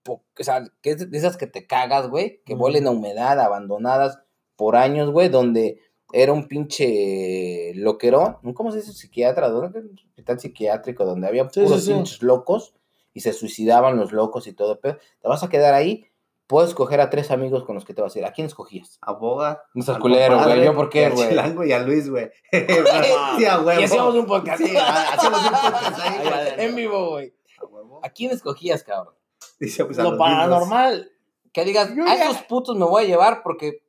O 0.07 0.21
sea, 0.39 0.63
que 0.83 0.91
es 0.91 1.11
de 1.11 1.17
esas 1.19 1.37
que 1.39 1.47
te 1.47 1.67
cagas, 1.67 2.09
güey, 2.11 2.43
que 2.45 2.55
Ujú. 2.55 2.65
huelen 2.65 2.87
a 2.87 2.91
humedad, 2.91 3.41
abandonadas 3.41 4.19
por 4.57 4.77
años, 4.77 5.11
güey, 5.11 5.29
donde 5.31 5.81
era 6.13 6.33
un 6.33 6.47
pinche 6.47 7.73
loquerón, 7.75 8.37
¿cómo 8.55 8.71
se 8.71 8.79
dice? 8.79 8.93
Psiquiatra, 8.93 9.49
¿dónde? 9.49 9.81
Un 9.81 9.95
hospital 9.99 10.39
psiquiátrico 10.39 11.05
donde 11.05 11.27
había 11.27 11.49
Sí, 11.49 11.61
puros 11.63 11.81
sí, 11.81 11.87
sí. 11.87 11.93
pinches 11.95 12.23
locos 12.23 12.75
y 13.15 13.21
se 13.21 13.33
suicidaban 13.33 13.97
los 13.97 14.13
locos 14.13 14.47
y 14.47 14.53
todo, 14.53 14.79
pero 14.81 14.99
te 15.21 15.29
vas 15.29 15.43
a 15.43 15.49
quedar 15.49 15.75
ahí, 15.75 16.07
puedes 16.47 16.71
escoger 16.71 17.01
a 17.01 17.11
tres 17.11 17.31
amigos 17.31 17.65
con 17.65 17.75
los 17.75 17.85
que 17.85 17.95
te 17.95 18.03
vas 18.03 18.15
a 18.15 18.19
ir. 18.19 18.25
¿A 18.25 18.33
quién 18.33 18.47
escogías? 18.47 18.99
A 19.01 19.13
Boga. 19.13 19.63
No 19.75 19.83
seas 19.83 19.99
culero, 19.99 20.43
güey, 20.43 20.65
¿yo 20.65 20.75
por 20.75 20.89
qué, 20.91 21.09
güey? 21.11 21.29
Chilango 21.29 21.65
y 21.65 21.73
a 21.73 21.79
Luis, 21.81 22.11
güey. 22.11 22.31
sí, 22.53 23.45
a 23.47 23.61
huevo. 23.61 23.81
Y 23.81 23.85
hacíamos 23.85 24.15
un 24.15 24.27
podcast. 24.27 24.63
Sí, 24.63 24.77
ha- 24.77 25.13
hacíamos 25.15 25.41
un 25.43 25.51
podcast 25.51 25.99
ahí, 26.01 26.55
en 26.59 26.77
vivo, 26.77 27.11
güey. 27.11 27.35
A 27.61 27.65
huevo. 27.67 28.01
¿A 28.03 28.11
quién 28.11 28.31
escogías, 28.31 28.83
cabrón? 28.85 29.15
Dice, 29.59 29.85
pues, 29.85 29.99
a 29.99 30.03
Lo 30.03 30.11
mismos. 30.13 30.29
paranormal. 30.29 31.11
Que 31.53 31.65
digas, 31.65 31.95
Yo 31.95 32.03
a 32.05 32.15
ya- 32.17 32.25
esos 32.31 32.43
putos 32.43 32.77
me 32.77 32.85
voy 32.85 33.05
a 33.05 33.07
llevar 33.07 33.43
porque. 33.43 33.83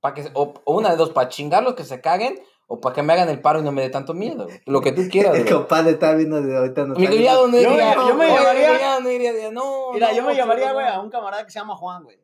Pa 0.00 0.14
que, 0.14 0.30
o, 0.34 0.54
o 0.64 0.74
una 0.78 0.90
de 0.90 0.96
dos, 0.96 1.10
para 1.10 1.28
chingarlos 1.28 1.74
que 1.74 1.84
se 1.84 2.00
caguen 2.00 2.40
o 2.72 2.80
para 2.80 2.94
que 2.94 3.02
me 3.02 3.12
hagan 3.12 3.28
el 3.28 3.40
paro 3.40 3.58
y 3.58 3.62
no 3.64 3.72
me 3.72 3.82
dé 3.82 3.90
tanto 3.90 4.14
miedo. 4.14 4.44
güey. 4.44 4.60
Lo 4.66 4.80
que 4.80 4.92
tú 4.92 5.02
quieras. 5.10 5.34
El 5.36 5.50
compadre 5.50 5.90
está 5.90 6.14
viendo 6.14 6.40
de 6.40 6.56
ahorita. 6.56 6.84
no 6.86 6.94
Yo- 6.94 7.10
iría. 7.10 7.32
yo 7.34 7.48
me 7.48 7.62
llamaría- 7.62 9.00
no 9.00 9.10
iría. 9.10 9.50
No, 9.50 9.92
Mira, 9.92 10.08
no, 10.10 10.14
yo 10.16 10.22
me 10.24 10.36
llamaría, 10.36 10.72
güey, 10.72 10.86
no. 10.86 10.92
a 10.92 11.00
un 11.00 11.10
camarada 11.10 11.44
que 11.44 11.50
se 11.50 11.58
llama 11.58 11.74
Juan, 11.74 12.04
güey. 12.04 12.20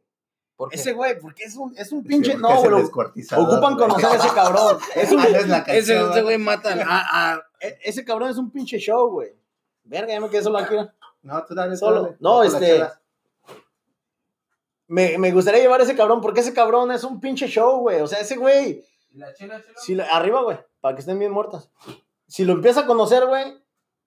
Ese 0.70 0.92
güey, 0.92 1.18
porque 1.18 1.42
es 1.44 1.56
un, 1.56 1.76
es 1.76 1.90
un 1.90 2.02
Sí, 2.02 2.08
pinche. 2.08 2.38
porque 2.38 2.42
No, 2.54 2.60
güey. 2.62 2.84
Ocupan 3.44 3.76
conocer 3.76 4.06
a 4.06 4.14
ese 4.14 4.34
cabrón. 4.34 4.78
Es 4.94 5.10
un, 5.10 5.16
no 5.18 5.24
es 5.24 5.48
la 5.48 5.58
Ese, 5.58 5.94
canción, 5.94 6.10
ese 6.12 6.22
güey 6.22 6.38
mata 6.38 6.70
a- 6.86 7.32
a- 7.34 7.42
e- 7.60 7.78
ese 7.82 8.04
cabrón 8.04 8.30
es 8.30 8.38
un 8.38 8.50
pinche 8.52 8.78
show, 8.78 9.10
güey. 9.10 9.32
Verga, 9.84 10.14
ya 10.14 10.20
me 10.20 10.30
quedé 10.30 10.42
solo 10.44 10.58
aquí. 10.58 10.74
No, 11.22 11.44
tú 11.44 11.54
dale, 11.56 11.76
Solo. 11.76 12.02
dale. 12.04 12.16
No, 12.20 12.42
este-. 12.44 12.86
Me, 14.88 15.18
me 15.18 15.32
gustaría 15.32 15.60
llevar 15.60 15.80
a 15.80 15.84
ese 15.84 15.96
cabrón 15.96 16.20
porque 16.20 16.40
ese 16.40 16.54
cabrón 16.54 16.92
es 16.92 17.02
un 17.02 17.20
pinche 17.20 17.48
show, 17.48 17.80
güey. 17.80 18.00
O 18.00 18.06
sea, 18.06 18.20
ese 18.20 18.36
güey. 18.36 18.84
Si 19.76 19.98
arriba, 20.00 20.42
güey, 20.42 20.58
para 20.80 20.94
que 20.94 21.00
estén 21.00 21.18
bien 21.18 21.32
muertas. 21.32 21.70
Si 22.26 22.44
lo 22.44 22.54
empieza 22.54 22.80
a 22.80 22.86
conocer, 22.86 23.26
güey, 23.26 23.44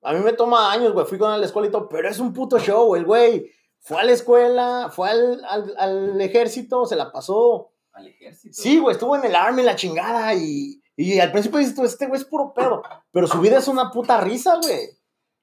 a 0.01 0.14
mí 0.14 0.20
me 0.20 0.34
toma 0.34 0.72
años, 0.72 0.93
güey. 0.93 1.05
Fui 1.05 1.18
con 1.18 1.30
él 1.30 1.36
a 1.36 1.38
la 1.38 1.45
escuela 1.45 1.68
y 1.68 1.72
todo, 1.72 1.89
pero 1.89 2.10
es 2.10 2.20
un 2.20 2.34
puto 2.34 2.60
show, 2.60 2.95
el 2.95 3.05
güey. 3.05 3.51
Fue 3.80 3.99
a 3.99 4.03
la 4.03 4.12
escuela, 4.12 4.89
fue 4.91 5.10
al, 5.10 5.43
al, 5.45 5.74
al 5.78 6.22
ejército, 6.22 6.86
se 6.86 6.95
la 6.95 7.12
pasó. 7.12 7.72
al 7.93 8.07
ejército. 8.07 8.53
Sí, 8.53 8.80
güey, 8.80 8.93
estuvo 8.93 9.16
en 9.16 9.24
el 9.24 9.36
army, 9.36 9.64
la 9.64 9.76
chingada. 9.76 10.34
Y, 10.34 10.82
y 10.95 11.20
al 11.20 11.32
principio 11.32 11.60
dices 11.60 11.76
tú, 11.76 11.84
este 11.84 12.07
güey 12.07 12.20
es 12.20 12.26
puro 12.26 12.53
pedo. 12.53 12.84
Pero 13.12 13.28
su 13.28 13.39
vida 13.39 13.57
es 13.57 13.68
una 13.68 13.91
puta 13.91 14.20
risa, 14.20 14.57
güey. 14.62 14.89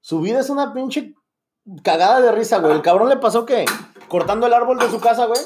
Su 0.01 0.21
vida 0.21 0.41
es 0.41 0.51
una 0.51 0.73
pinche 0.73 1.14
cagada 1.83 2.21
de 2.21 2.33
risa, 2.33 2.59
güey. 2.59 2.73
El 2.75 2.83
cabrón 2.83 3.09
le 3.09 3.17
pasó 3.17 3.47
que 3.47 3.64
cortando 4.09 4.47
el 4.47 4.55
árbol 4.55 4.79
de 4.79 4.91
su 4.91 5.01
casa, 5.01 5.27
güey, 5.27 5.41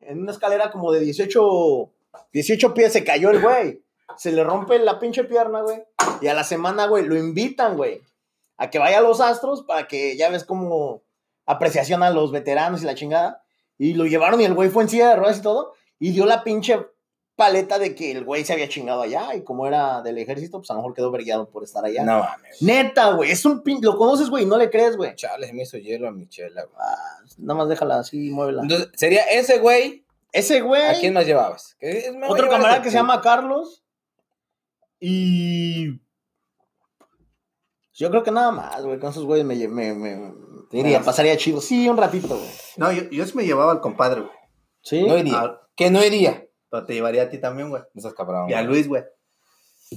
en 0.00 0.22
una 0.22 0.32
escalera 0.32 0.70
como 0.70 0.92
de 0.92 1.00
18, 1.00 1.92
18 2.32 2.74
pies 2.74 2.92
se 2.92 3.04
cayó 3.04 3.30
el 3.30 3.40
güey. 3.40 3.82
se 4.16 4.32
le 4.32 4.44
rompe 4.44 4.78
la 4.78 4.98
pinche 4.98 5.24
pierna, 5.24 5.62
güey. 5.62 5.82
Y 6.20 6.28
a 6.28 6.34
la 6.34 6.44
semana, 6.44 6.86
güey, 6.86 7.04
lo 7.04 7.16
invitan, 7.16 7.76
güey, 7.76 8.00
a 8.56 8.70
que 8.70 8.78
vaya 8.78 8.98
a 8.98 9.02
los 9.02 9.20
Astros 9.20 9.62
para 9.62 9.86
que 9.86 10.16
ya 10.16 10.30
ves 10.30 10.44
como 10.44 11.02
apreciación 11.44 12.02
a 12.02 12.10
los 12.10 12.32
veteranos 12.32 12.82
y 12.82 12.86
la 12.86 12.94
chingada. 12.94 13.42
Y 13.78 13.94
lo 13.94 14.06
llevaron 14.06 14.40
y 14.40 14.44
el 14.44 14.54
güey 14.54 14.70
fue 14.70 14.84
en 14.84 14.88
silla 14.88 15.10
de 15.10 15.16
ruedas 15.16 15.38
y 15.38 15.42
todo. 15.42 15.74
Y 15.98 16.12
dio 16.12 16.26
la 16.26 16.44
pinche 16.44 16.78
paleta 17.36 17.78
de 17.78 17.94
que 17.94 18.10
el 18.10 18.24
güey 18.24 18.44
se 18.44 18.54
había 18.54 18.68
chingado 18.68 19.02
allá. 19.02 19.34
Y 19.34 19.42
como 19.42 19.66
era 19.66 20.00
del 20.00 20.18
ejército, 20.18 20.58
pues 20.58 20.70
a 20.70 20.74
lo 20.74 20.80
mejor 20.80 20.94
quedó 20.94 21.10
vergueado 21.10 21.50
por 21.50 21.62
estar 21.62 21.84
allá. 21.84 22.02
No 22.02 22.20
mames. 22.20 22.62
Neta, 22.62 23.12
güey. 23.12 23.30
Es 23.30 23.44
un 23.44 23.62
pin... 23.62 23.78
Lo 23.82 23.98
conoces, 23.98 24.30
güey, 24.30 24.44
y 24.44 24.46
no 24.46 24.56
le 24.56 24.70
crees, 24.70 24.96
güey. 24.96 25.14
Chale, 25.14 25.52
me 25.52 25.62
hizo 25.62 25.76
hielo 25.76 26.08
a 26.08 26.10
mi 26.10 26.26
chela, 26.26 26.62
güey. 26.62 26.76
Ah, 26.78 27.18
nada 27.38 27.58
más 27.58 27.68
déjala 27.68 27.98
así, 27.98 28.30
muévela. 28.30 28.62
Entonces, 28.62 28.88
sería 28.94 29.24
ese 29.24 29.58
güey. 29.58 30.05
Ese 30.32 30.60
güey. 30.60 30.82
¿A 30.82 30.98
quién 30.98 31.14
más 31.14 31.26
llevabas? 31.26 31.76
Otro 32.28 32.48
camarada 32.48 32.82
que 32.82 32.90
se 32.90 32.96
llama 32.96 33.20
Carlos. 33.20 33.84
Y. 35.00 36.00
Yo 37.94 38.10
creo 38.10 38.22
que 38.22 38.30
nada 38.30 38.50
más, 38.52 38.84
güey. 38.84 38.98
Con 38.98 39.10
esos 39.10 39.24
güeyes 39.24 39.46
me, 39.46 39.56
me, 39.68 39.94
me, 39.94 41.00
pasaría 41.00 41.36
chido. 41.36 41.60
Sí, 41.60 41.88
un 41.88 41.96
ratito, 41.96 42.36
güey. 42.36 42.50
No, 42.76 42.92
yo, 42.92 43.08
yo 43.10 43.24
sí 43.26 43.36
me 43.36 43.44
llevaba 43.46 43.72
al 43.72 43.80
compadre, 43.80 44.22
güey. 44.22 44.32
Sí. 44.82 45.02
No 45.02 45.16
iría. 45.16 45.38
Ah, 45.38 45.60
Que 45.74 45.90
no 45.90 46.04
iría. 46.04 46.46
pero 46.70 46.84
te 46.84 46.94
llevaría 46.94 47.22
a 47.22 47.28
ti 47.30 47.38
también, 47.38 47.70
güey. 47.70 47.82
No 47.94 48.02
seas 48.02 48.14
cabrón. 48.14 48.50
Y 48.50 48.54
a. 48.54 48.62
Luis, 48.62 48.86
güey. 48.88 49.02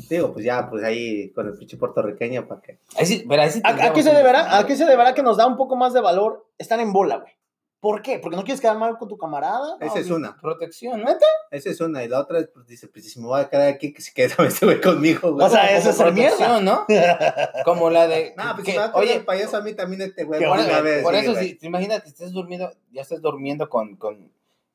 Digo, 0.10 0.32
pues 0.32 0.46
ya, 0.46 0.70
pues 0.70 0.84
ahí 0.84 1.32
con 1.34 1.48
el 1.48 1.58
pinche 1.58 1.76
puertorriqueño, 1.76 2.48
¿para 2.48 2.62
qué? 2.62 2.80
Ahí 2.96 3.08
sí, 3.08 3.26
pero 3.28 3.42
ahí 3.42 3.50
sí 3.50 3.60
¿A, 3.64 3.88
a 3.88 3.92
qué 3.92 4.04
se 4.04 4.14
deberá? 4.14 4.60
¿A 4.60 4.66
qué 4.68 4.76
se 4.76 4.86
deberá 4.86 5.16
que 5.16 5.24
nos 5.24 5.38
da 5.38 5.48
un 5.48 5.58
poco 5.58 5.76
más 5.76 5.94
de 5.94 6.00
valor 6.02 6.48
estar 6.60 6.80
en 6.80 6.94
bola, 6.94 7.18
güey? 7.18 7.34
¿Por 7.80 8.02
qué? 8.02 8.20
¿Porque 8.20 8.36
no 8.36 8.44
quieres 8.44 8.60
quedar 8.60 8.78
mal 8.78 8.98
con 8.98 9.08
tu 9.08 9.18
camarada? 9.18 9.78
Esa 9.80 10.00
es 10.00 10.10
una. 10.10 10.36
Protección, 10.36 11.02
¿no? 11.02 11.08
Esa 11.50 11.70
es 11.70 11.80
una. 11.80 12.04
Y 12.04 12.10
la 12.10 12.20
otra 12.20 12.40
es, 12.40 12.48
pues 12.50 12.68
dice, 12.68 12.90
pues 12.90 13.10
si 13.10 13.20
me 13.22 13.28
voy 13.28 13.40
a 13.40 13.50
quedar 13.50 13.70
aquí, 13.70 13.94
que 13.94 14.02
se 14.02 14.14
quede 14.14 14.34
este 14.48 14.66
güey 14.66 14.82
conmigo, 14.82 15.32
güey. 15.32 15.48
O 15.48 15.50
sea, 15.50 15.78
eso 15.78 15.92
es 15.92 15.96
ser 15.96 16.08
protección, 16.08 16.66
¿no? 16.66 16.86
Como 17.66 17.90
la 17.90 18.08
de. 18.08 18.34
No, 18.36 18.44
pues 18.56 18.66
que- 18.66 18.72
me 18.74 18.78
va 18.80 18.86
a 18.86 18.96
oye, 18.96 19.16
el 19.16 19.26
payaso 19.26 19.56
a 19.56 19.62
mí 19.62 19.74
también 19.74 20.02
este 20.02 20.26
güey. 20.26 20.44
Por, 20.44 20.60
una 20.60 20.82
vez, 20.82 21.04
por 21.04 21.16
eso, 21.16 21.34
si 21.36 21.56
te 21.56 21.68
imaginas 21.68 22.04
que 22.04 22.10
estés 22.10 22.32
durmiendo, 22.34 22.70
ya 22.92 23.02
estés 23.02 23.22
durmiendo 23.22 23.70
con, 23.70 23.96
con, 23.96 24.30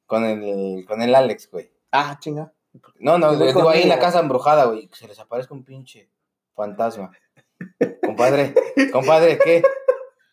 con, 0.07 0.25
el, 0.25 0.87
con 0.87 1.03
el 1.03 1.15
Alex, 1.15 1.51
güey. 1.51 1.71
Ah, 1.93 2.17
chinga. 2.19 2.53
No, 2.99 3.19
no, 3.19 3.37
digo 3.37 3.69
ahí 3.69 3.83
en 3.83 3.89
la 3.91 3.99
casa 3.99 4.21
embrujada, 4.21 4.65
güey, 4.65 4.89
que 4.89 4.97
se 4.97 5.07
les 5.07 5.19
aparezca 5.21 5.53
un 5.53 5.63
pinche 5.63 6.09
fantasma. 6.55 7.13
Compadre, 8.05 8.55
compadre, 8.93 9.39
¿qué? 9.39 9.63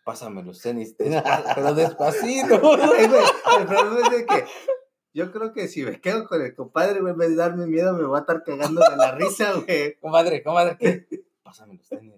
Pásame 0.03 0.41
los 0.43 0.59
tenis, 0.61 0.95
pero 0.97 1.73
despacito. 1.75 2.55
El 2.55 3.65
problema 3.67 3.99
es 4.03 4.09
de 4.11 4.25
que 4.25 4.45
yo 5.13 5.31
creo 5.31 5.53
que 5.53 5.67
si 5.67 5.83
me 5.83 5.99
quedo 6.01 6.27
con 6.27 6.41
el 6.41 6.55
compadre, 6.55 7.01
güey, 7.01 7.11
en 7.13 7.17
vez 7.19 7.29
de 7.29 7.35
darme 7.35 7.67
miedo, 7.67 7.93
me 7.93 8.03
va 8.03 8.19
a 8.19 8.21
estar 8.21 8.43
cagando 8.43 8.81
de 8.89 8.95
la 8.97 9.11
risa, 9.11 9.53
güey. 9.53 9.95
Comadre, 10.01 10.41
comadre, 10.43 10.77
¿qué? 10.79 11.05
Pásame 11.43 11.75
los 11.75 11.87
tenis. 11.87 12.13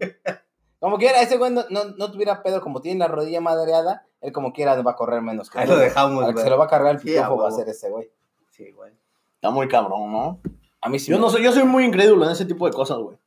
Como 0.80 0.98
quiera, 0.98 1.22
ese 1.22 1.38
güey 1.38 1.52
no, 1.52 1.64
no, 1.70 1.86
no 1.98 2.12
tuviera 2.12 2.44
pedo, 2.44 2.62
como 2.62 2.82
tiene 2.82 3.00
la 3.00 3.08
rodilla 3.08 3.42
madreada, 3.42 4.06
él 4.22 4.32
como 4.32 4.54
quiera 4.54 4.80
va 4.82 4.92
a 4.92 4.96
correr 4.96 5.22
menos 5.22 5.50
que 5.50 5.60
Ahí 5.60 5.66
tú, 5.66 5.72
lo 5.72 5.78
güey. 5.78 5.90
dejamos, 5.90 6.24
güey. 6.34 6.44
se 6.44 6.50
lo 6.50 6.58
va 6.58 6.66
a 6.66 6.70
cargar 6.70 6.96
el 6.96 7.02
Sí, 7.02 7.08
pitufo 7.08 7.38
va 7.38 7.48
a 7.48 7.52
ser 7.52 7.68
ese 7.70 7.90
güey. 7.90 8.12
Sí, 8.52 8.72
güey. 8.72 8.92
Está 9.36 9.50
muy 9.50 9.68
cabrón, 9.68 10.12
¿no? 10.12 10.40
A 10.82 10.90
mí 10.90 11.00
sí 11.00 11.10
Yo 11.12 11.18
me- 11.18 11.22
no 11.24 11.30
soy, 11.30 11.44
yo 11.44 11.52
soy 11.52 11.64
muy 11.64 11.86
incrédulo 11.86 12.26
en 12.26 12.32
ese 12.32 12.46
tipo 12.46 12.66
de 12.68 12.74
cosas, 12.74 12.98
güey. 13.00 13.18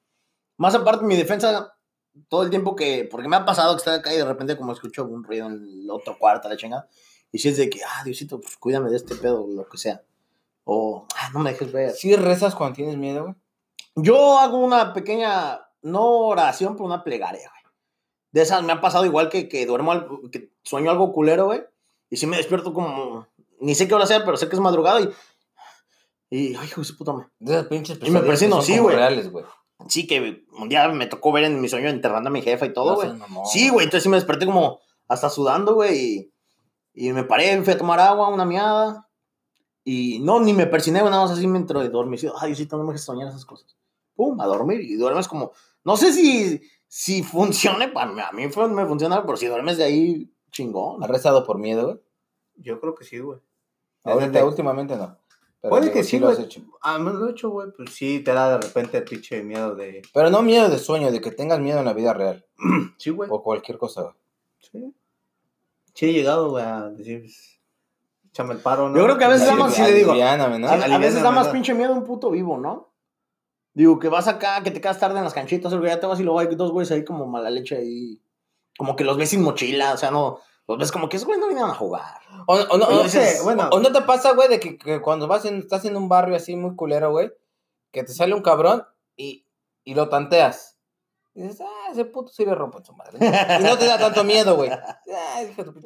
Más 0.59 0.75
aparte, 0.75 1.05
mi 1.05 1.17
defensa, 1.17 1.76
todo 2.29 2.43
el 2.43 2.51
tiempo 2.51 2.75
que. 2.77 3.07
Porque 3.11 3.29
me 3.29 3.37
ha 3.37 3.45
pasado 3.45 3.73
que 3.75 3.79
estoy 3.79 3.95
acá 3.95 4.13
y 4.13 4.17
de 4.19 4.25
repente, 4.25 4.57
como 4.57 4.73
escucho 4.73 5.05
un 5.05 5.25
ruido 5.25 5.47
en 5.47 5.53
el 5.55 5.91
otro 5.91 6.17
cuarto, 6.19 6.49
la 6.49 6.57
chingada. 6.57 6.89
Y 7.33 7.39
si 7.39 7.49
es 7.49 7.57
de 7.57 7.69
que, 7.71 7.81
ah, 7.85 8.03
Diosito, 8.05 8.41
pues 8.41 8.57
cuídame 8.57 8.91
de 8.91 8.97
este 8.97 9.15
pedo, 9.17 9.47
lo 9.49 9.69
que 9.69 9.79
sea. 9.79 10.03
O, 10.65 11.07
ah, 11.17 11.31
no 11.33 11.41
me 11.41 11.53
dejes 11.53 11.71
ver. 11.73 11.91
¿Sí 11.93 12.17
rezas 12.17 12.55
cuando 12.55 12.75
tienes 12.77 12.97
miedo, 12.97 13.23
güey? 13.25 13.35
Yo 13.97 14.39
hago 14.39 14.59
una 14.59 14.93
pequeña, 14.93 15.61
no 15.83 16.05
oración, 16.29 16.75
pero 16.75 16.87
una 16.87 17.03
plegaria, 17.05 17.51
güey. 17.51 17.73
De 18.33 18.43
esas 18.43 18.63
me 18.63 18.73
ha 18.73 18.81
pasado 18.81 19.05
igual 19.07 19.29
que, 19.29 19.49
que 19.49 19.65
duermo, 19.67 19.93
algo- 19.93 20.31
que 20.31 20.51
sueño 20.63 20.91
algo 20.91 21.13
culero, 21.13 21.47
güey. 21.47 21.63
Y 22.11 22.17
si 22.19 22.27
me 22.27 22.37
despierto 22.37 22.73
como, 22.75 23.27
ni 23.61 23.75
sé 23.75 23.89
qué 23.89 23.95
hora 23.95 24.07
sea, 24.07 24.25
pero 24.25 24.37
sé 24.37 24.49
que 24.49 24.57
es 24.57 24.61
madrugada 24.61 25.01
y. 25.01 25.11
Y, 26.29 26.55
ay, 26.57 26.67
hijo 26.67 26.81
de 26.81 26.85
su 26.87 26.97
puta 26.97 27.13
madre. 27.13 27.29
De 27.39 27.53
esas 27.55 27.67
pinches 27.69 27.99
Y 28.03 28.11
me 28.11 28.21
persino, 28.27 28.61
sí, 28.63 28.73
güey. 28.83 28.97
Sí, 29.89 30.07
que 30.07 30.47
un 30.59 30.69
día 30.69 30.89
me 30.89 31.07
tocó 31.07 31.33
ver 31.33 31.45
en 31.45 31.61
mi 31.61 31.69
sueño 31.69 31.89
enterrando 31.89 32.29
a 32.29 32.33
mi 32.33 32.43
jefa 32.43 32.67
y 32.67 32.73
todo, 32.73 32.95
güey. 32.97 33.09
Sí, 33.47 33.69
güey, 33.69 33.85
entonces 33.85 34.03
sí 34.05 34.09
me 34.09 34.17
desperté 34.17 34.47
como 34.47 34.81
hasta 35.09 35.29
sudando, 35.31 35.75
güey, 35.75 36.33
y, 36.95 37.09
y 37.09 37.13
me 37.13 37.25
paré, 37.25 37.63
fui 37.63 37.75
a 37.75 37.79
tomar 37.79 38.01
agua, 38.01 38.29
una 38.29 38.45
miada, 38.45 39.09
y 39.85 40.19
no, 40.21 40.41
ni 40.41 40.53
me 40.53 40.67
persiné, 40.67 41.01
güey, 41.01 41.11
nada 41.11 41.25
más 41.25 41.33
así 41.33 41.47
me 41.47 41.59
entró 41.59 41.81
de 41.81 41.91
dormir. 41.91 42.19
Sí, 42.19 42.29
Ay, 42.41 42.49
Diosito, 42.49 42.77
no 42.77 42.85
me 42.85 42.89
dejes 42.93 43.05
soñar 43.05 43.29
esas 43.29 43.45
cosas. 43.45 43.77
Pum, 44.15 44.41
a 44.41 44.47
dormir, 44.47 44.81
y 44.81 44.97
duermes 44.97 45.29
como, 45.29 45.53
no 45.85 45.97
sé 45.97 46.13
si, 46.13 46.61
si 46.89 47.23
funcione, 47.23 47.89
para 47.89 48.11
mí, 48.11 48.21
a 48.21 48.33
mí 48.33 48.49
fue, 48.49 48.69
me 48.69 48.87
funciona, 48.87 49.25
pero 49.25 49.37
si 49.37 49.47
duermes 49.47 49.77
de 49.77 49.85
ahí, 49.85 50.33
chingón. 50.51 51.03
¿Has 51.05 51.11
rezado 51.11 51.45
por 51.47 51.59
miedo, 51.59 51.85
güey? 51.87 52.01
Yo 52.57 52.81
creo 52.81 52.95
que 52.95 53.05
sí, 53.05 53.19
güey. 53.19 53.39
Ahorita, 54.05 54.31
Desde- 54.33 54.45
últimamente 54.49 54.97
no. 54.97 55.19
Pero 55.67 55.71
Puede 55.71 55.83
digo, 55.87 55.95
que 55.95 56.05
sí, 56.05 56.19
lo 56.21 56.29
has 56.29 56.39
hecho. 56.39 56.61
Ah, 56.81 56.99
me 56.99 57.13
lo 57.13 57.27
he 57.27 57.33
hecho, 57.33 57.51
güey. 57.51 57.69
Pues 57.77 57.91
sí, 57.93 58.21
te 58.21 58.33
da 58.33 58.51
de 58.57 58.67
repente 58.67 58.99
el 58.99 59.05
pinche 59.05 59.43
miedo 59.43 59.75
de. 59.75 60.03
Pero 60.15 60.31
no 60.31 60.43
miedo 60.43 60.69
de 60.69 60.79
sueño, 60.79 61.11
de 61.11 61.21
que 61.21 61.33
tengas 61.33 61.59
miedo 61.59 61.81
en 61.81 61.85
la 61.87 61.93
vida 61.93 62.13
real. 62.15 62.45
Sí, 62.99 63.11
güey. 63.11 63.29
O 63.33 63.43
cualquier 63.43 63.77
cosa, 63.79 64.03
güey. 64.03 64.15
Sí. 64.61 64.95
Sí 65.95 66.07
he 66.09 66.13
llegado, 66.13 66.51
güey, 66.51 66.65
a 66.65 66.91
decir. 66.91 67.21
pues, 67.23 67.61
Échame 68.31 68.55
el 68.55 68.61
paro, 68.61 68.89
¿no? 68.89 68.97
Yo 68.99 69.05
creo 69.05 69.19
que 69.19 69.25
a 69.25 69.29
veces 69.29 69.47
da 69.47 69.55
más- 69.57 69.75
sí 69.75 69.83
le 69.83 69.93
digo. 69.93 70.11
aliviáname, 70.13 70.59
¿no? 70.59 70.69
A, 70.69 70.75
a 70.75 70.99
veces 70.99 71.23
da 71.23 71.31
más 71.31 71.49
pinche 71.49 71.75
miedo 71.75 71.93
un 71.95 72.05
puto 72.05 72.31
vivo, 72.31 72.59
¿no? 72.59 72.93
Digo, 73.75 73.99
que 73.99 74.09
vas 74.09 74.29
acá, 74.29 74.63
que 74.63 74.71
te 74.71 74.81
quedas 74.81 75.01
tarde 75.01 75.19
en 75.19 75.25
las 75.25 75.35
canchitas, 75.35 75.73
o 75.73 75.83
ya 75.85 75.99
te 76.01 76.07
vas 76.07 76.21
y 76.21 76.23
luego 76.23 76.39
hay 76.39 76.47
dos 76.55 76.71
güeyes 76.71 76.91
ahí 76.93 77.05
como 77.05 77.27
mala 77.27 77.51
leche 77.51 77.77
ahí. 77.77 78.23
Como 78.79 78.95
que 78.95 79.05
los 79.05 79.17
ves 79.17 79.31
sin 79.31 79.43
mochila, 79.43 79.93
o 79.95 79.97
sea, 79.97 80.11
no. 80.11 80.39
Los 80.69 80.79
ves 80.79 80.91
como 80.93 81.09
que 81.09 81.17
esos 81.17 81.27
güeyes 81.27 81.41
no 81.41 81.49
vinieron 81.49 81.71
a 81.71 81.75
jugar. 81.75 82.21
O, 82.47 82.55
o 82.57 82.77
no, 82.77 82.87
o- 82.87 83.03
dices, 83.05 83.41
bueno. 83.45 83.69
o 83.71 83.79
no 83.81 83.93
te 83.93 84.03
pasa, 84.03 84.33
güey, 84.33 84.49
de 84.49 84.59
que, 84.59 84.77
que 84.77 85.01
cuando 85.01 85.29
vas 85.29 85.45
en, 85.45 85.59
estás 85.59 85.85
en 85.85 85.97
un 85.97 86.09
barrio 86.09 86.35
así 86.37 86.57
muy 86.57 86.75
culero, 86.75 87.11
güey, 87.13 87.31
que 87.93 88.03
te 88.03 88.13
sale 88.13 88.35
un 88.35 88.43
cabrón 88.43 88.85
y, 89.17 89.47
y 89.85 89.95
lo 89.95 90.09
tanteas. 90.09 90.77
Y 91.35 91.43
dices, 91.43 91.61
ah, 91.61 91.91
ese 91.93 92.05
puto 92.07 92.33
sí 92.33 92.45
le 92.45 92.55
rompo 92.55 92.83
su 92.85 92.93
madre. 92.95 93.19
Y 93.61 93.63
no 93.63 93.77
te 93.79 93.87
da 93.87 93.99
tanto 93.99 94.25
miedo, 94.25 94.57
güey. 94.57 94.71
Ah, 95.19 95.43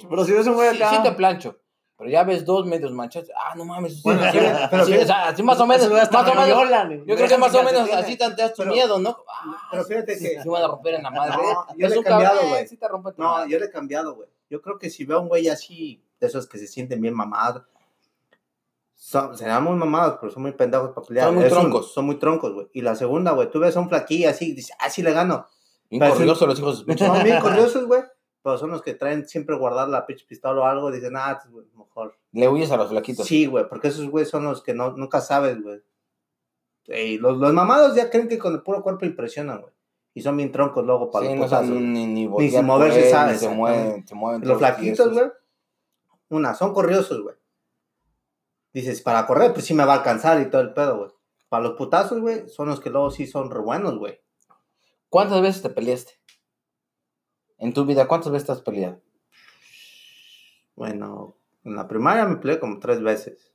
Pero 0.08 0.24
si 0.24 0.32
ves 0.32 0.46
un 0.46 0.54
güey 0.54 0.68
acá. 0.68 0.90
sí 0.90 1.02
te 1.02 1.12
plancho. 1.12 1.56
Pero 1.98 2.08
ya 2.10 2.22
ves 2.24 2.46
dos 2.46 2.64
medios 2.66 2.92
manchados. 2.92 3.28
Ah, 3.36 3.54
no 3.56 3.64
mames. 3.66 3.96
sí, 3.96 4.00
Bueno, 4.04 4.22
sí, 4.32 4.38
pero- 4.70 4.86
sí, 4.86 4.92
fíjate- 4.92 5.04
o 5.04 5.06
sea, 5.06 5.28
así 5.28 5.42
más 5.42 5.60
o 5.60 5.66
menos. 5.66 5.86
Más 5.90 6.08
o 6.28 6.34
menos. 6.34 7.06
Yo 7.06 7.14
creo 7.16 7.28
que 7.28 7.36
más 7.36 7.54
o 7.54 7.62
menos 7.62 7.90
así 7.92 8.16
tanteas 8.16 8.54
tu 8.54 8.62
Pero- 8.62 8.72
miedo, 8.72 8.98
¿no? 8.98 9.18
Ah, 9.28 9.68
Pero 9.70 9.84
fíjate 9.84 10.16
sí, 10.16 10.24
que- 10.36 10.42
sí 10.42 10.48
van 10.48 10.62
a 10.62 10.68
romper 10.68 10.94
en 10.94 11.02
la 11.02 11.10
madre. 11.10 11.36
No, 11.36 11.66
yo 11.76 11.86
Es 11.86 11.90
le 11.90 11.96
he 11.96 11.98
un 11.98 12.04
cambiado, 12.04 12.48
güey. 12.48 12.66
sí 12.68 12.78
No, 13.18 13.28
madre. 13.28 13.50
yo 13.50 13.58
le 13.58 13.64
he 13.66 13.70
cambiado, 13.70 14.14
güey. 14.14 14.28
Yo 14.50 14.60
creo 14.60 14.78
que 14.78 14.90
si 14.90 15.04
veo 15.04 15.18
a 15.18 15.20
un 15.20 15.28
güey 15.28 15.48
así, 15.48 16.02
de 16.20 16.26
esos 16.26 16.46
que 16.46 16.58
se 16.58 16.66
sienten 16.66 17.00
bien 17.00 17.14
mamados, 17.14 17.62
son, 18.94 19.36
serán 19.38 19.64
muy 19.64 19.74
mamados, 19.76 20.18
pero 20.20 20.30
son 20.30 20.42
muy 20.42 20.52
pendejos 20.52 20.90
para 20.90 21.06
pelear. 21.06 21.26
Son 21.28 21.34
muy 21.36 21.44
Es 21.44 21.52
un- 21.52 21.58
troncos. 21.60 21.92
son 21.94 22.04
muy 22.04 22.16
troncos, 22.18 22.52
güey. 22.52 22.68
Y 22.74 22.82
la 22.82 22.94
segunda, 22.94 23.32
güey, 23.32 23.50
tú 23.50 23.58
ves 23.60 23.76
a 23.76 23.80
un 23.80 23.88
flaquillo 23.88 24.28
así, 24.28 24.52
dices, 24.52 24.76
ah, 24.78 24.90
sí 24.90 25.02
le 25.02 25.12
gano. 25.12 25.46
Bien 25.88 26.02
corriosos 26.08 26.46
los 26.46 26.58
hijos 26.58 26.76
Son 26.78 26.86
bien 26.86 27.08
madres. 27.08 27.40
curiosos, 27.42 27.86
güey. 27.86 28.02
Pero 28.42 28.56
son 28.58 28.70
los 28.70 28.80
que 28.82 28.94
traen 28.94 29.26
siempre 29.28 29.56
guardar 29.56 29.88
la 29.88 30.06
pinche 30.06 30.24
pistola 30.26 30.60
o 30.60 30.64
algo. 30.64 30.90
Dicen, 30.90 31.14
ah, 31.16 31.38
pues, 31.42 31.52
güey, 31.52 31.66
mejor. 31.76 32.16
Le 32.32 32.48
huyes 32.48 32.70
a 32.70 32.76
los 32.76 32.88
flaquitos. 32.90 33.26
Sí, 33.26 33.46
güey, 33.46 33.68
porque 33.68 33.88
esos 33.88 34.08
güey 34.08 34.24
son 34.24 34.44
los 34.44 34.62
que 34.62 34.72
no, 34.74 34.92
nunca 34.92 35.20
sabes, 35.20 35.60
güey. 35.62 35.82
Los, 37.18 37.38
los 37.38 37.52
mamados 37.52 37.94
ya 37.94 38.08
creen 38.10 38.28
que 38.28 38.38
con 38.38 38.52
el 38.54 38.62
puro 38.62 38.82
cuerpo 38.82 39.04
impresionan, 39.04 39.60
güey. 39.60 39.72
Y 40.14 40.22
son 40.22 40.36
bien 40.36 40.50
troncos 40.50 40.84
luego 40.84 41.10
para 41.10 41.26
Sí, 41.26 41.32
los 41.32 41.38
no 41.38 41.44
putazos. 41.44 41.66
saben 41.68 41.92
ni, 41.92 42.28
moverse, 42.28 42.62
por 42.66 42.82
él, 42.84 43.10
sabe, 43.10 43.32
ni 43.32 43.38
se 43.38 43.44
exactamente. 43.44 43.56
mueven, 43.56 44.06
se 44.08 44.14
mueven 44.14 44.48
Los 44.48 44.58
flaquitos, 44.58 45.12
güey. 45.12 45.26
Una, 46.30 46.54
son 46.54 46.74
corriosos, 46.74 47.22
güey. 47.22 47.36
Dices, 48.72 49.02
para 49.02 49.26
correr, 49.26 49.52
pues 49.52 49.64
sí 49.66 49.74
me 49.74 49.84
va 49.84 49.94
a 49.94 49.96
alcanzar 49.98 50.40
y 50.40 50.50
todo 50.50 50.60
el 50.62 50.72
pedo, 50.72 50.98
güey. 50.98 51.10
Para 51.48 51.64
los 51.64 51.72
putazos, 51.76 52.20
güey, 52.20 52.48
son 52.48 52.68
los 52.68 52.80
que 52.80 52.90
luego 52.90 53.10
sí 53.10 53.26
son 53.26 53.50
re 53.50 53.60
buenos, 53.60 53.98
güey. 53.98 54.20
¿Cuántas 55.08 55.42
veces 55.42 55.62
te 55.62 55.70
peleaste? 55.70 56.12
En 57.58 57.72
tu 57.74 57.84
vida, 57.84 58.06
¿cuántas 58.06 58.30
veces 58.32 58.46
te 58.46 58.52
has 58.52 58.62
peleado? 58.62 59.00
Bueno, 60.76 61.36
en 61.64 61.76
la 61.76 61.88
primaria 61.88 62.24
me 62.24 62.36
peleé 62.36 62.58
como 62.58 62.78
tres 62.78 63.02
veces. 63.02 63.52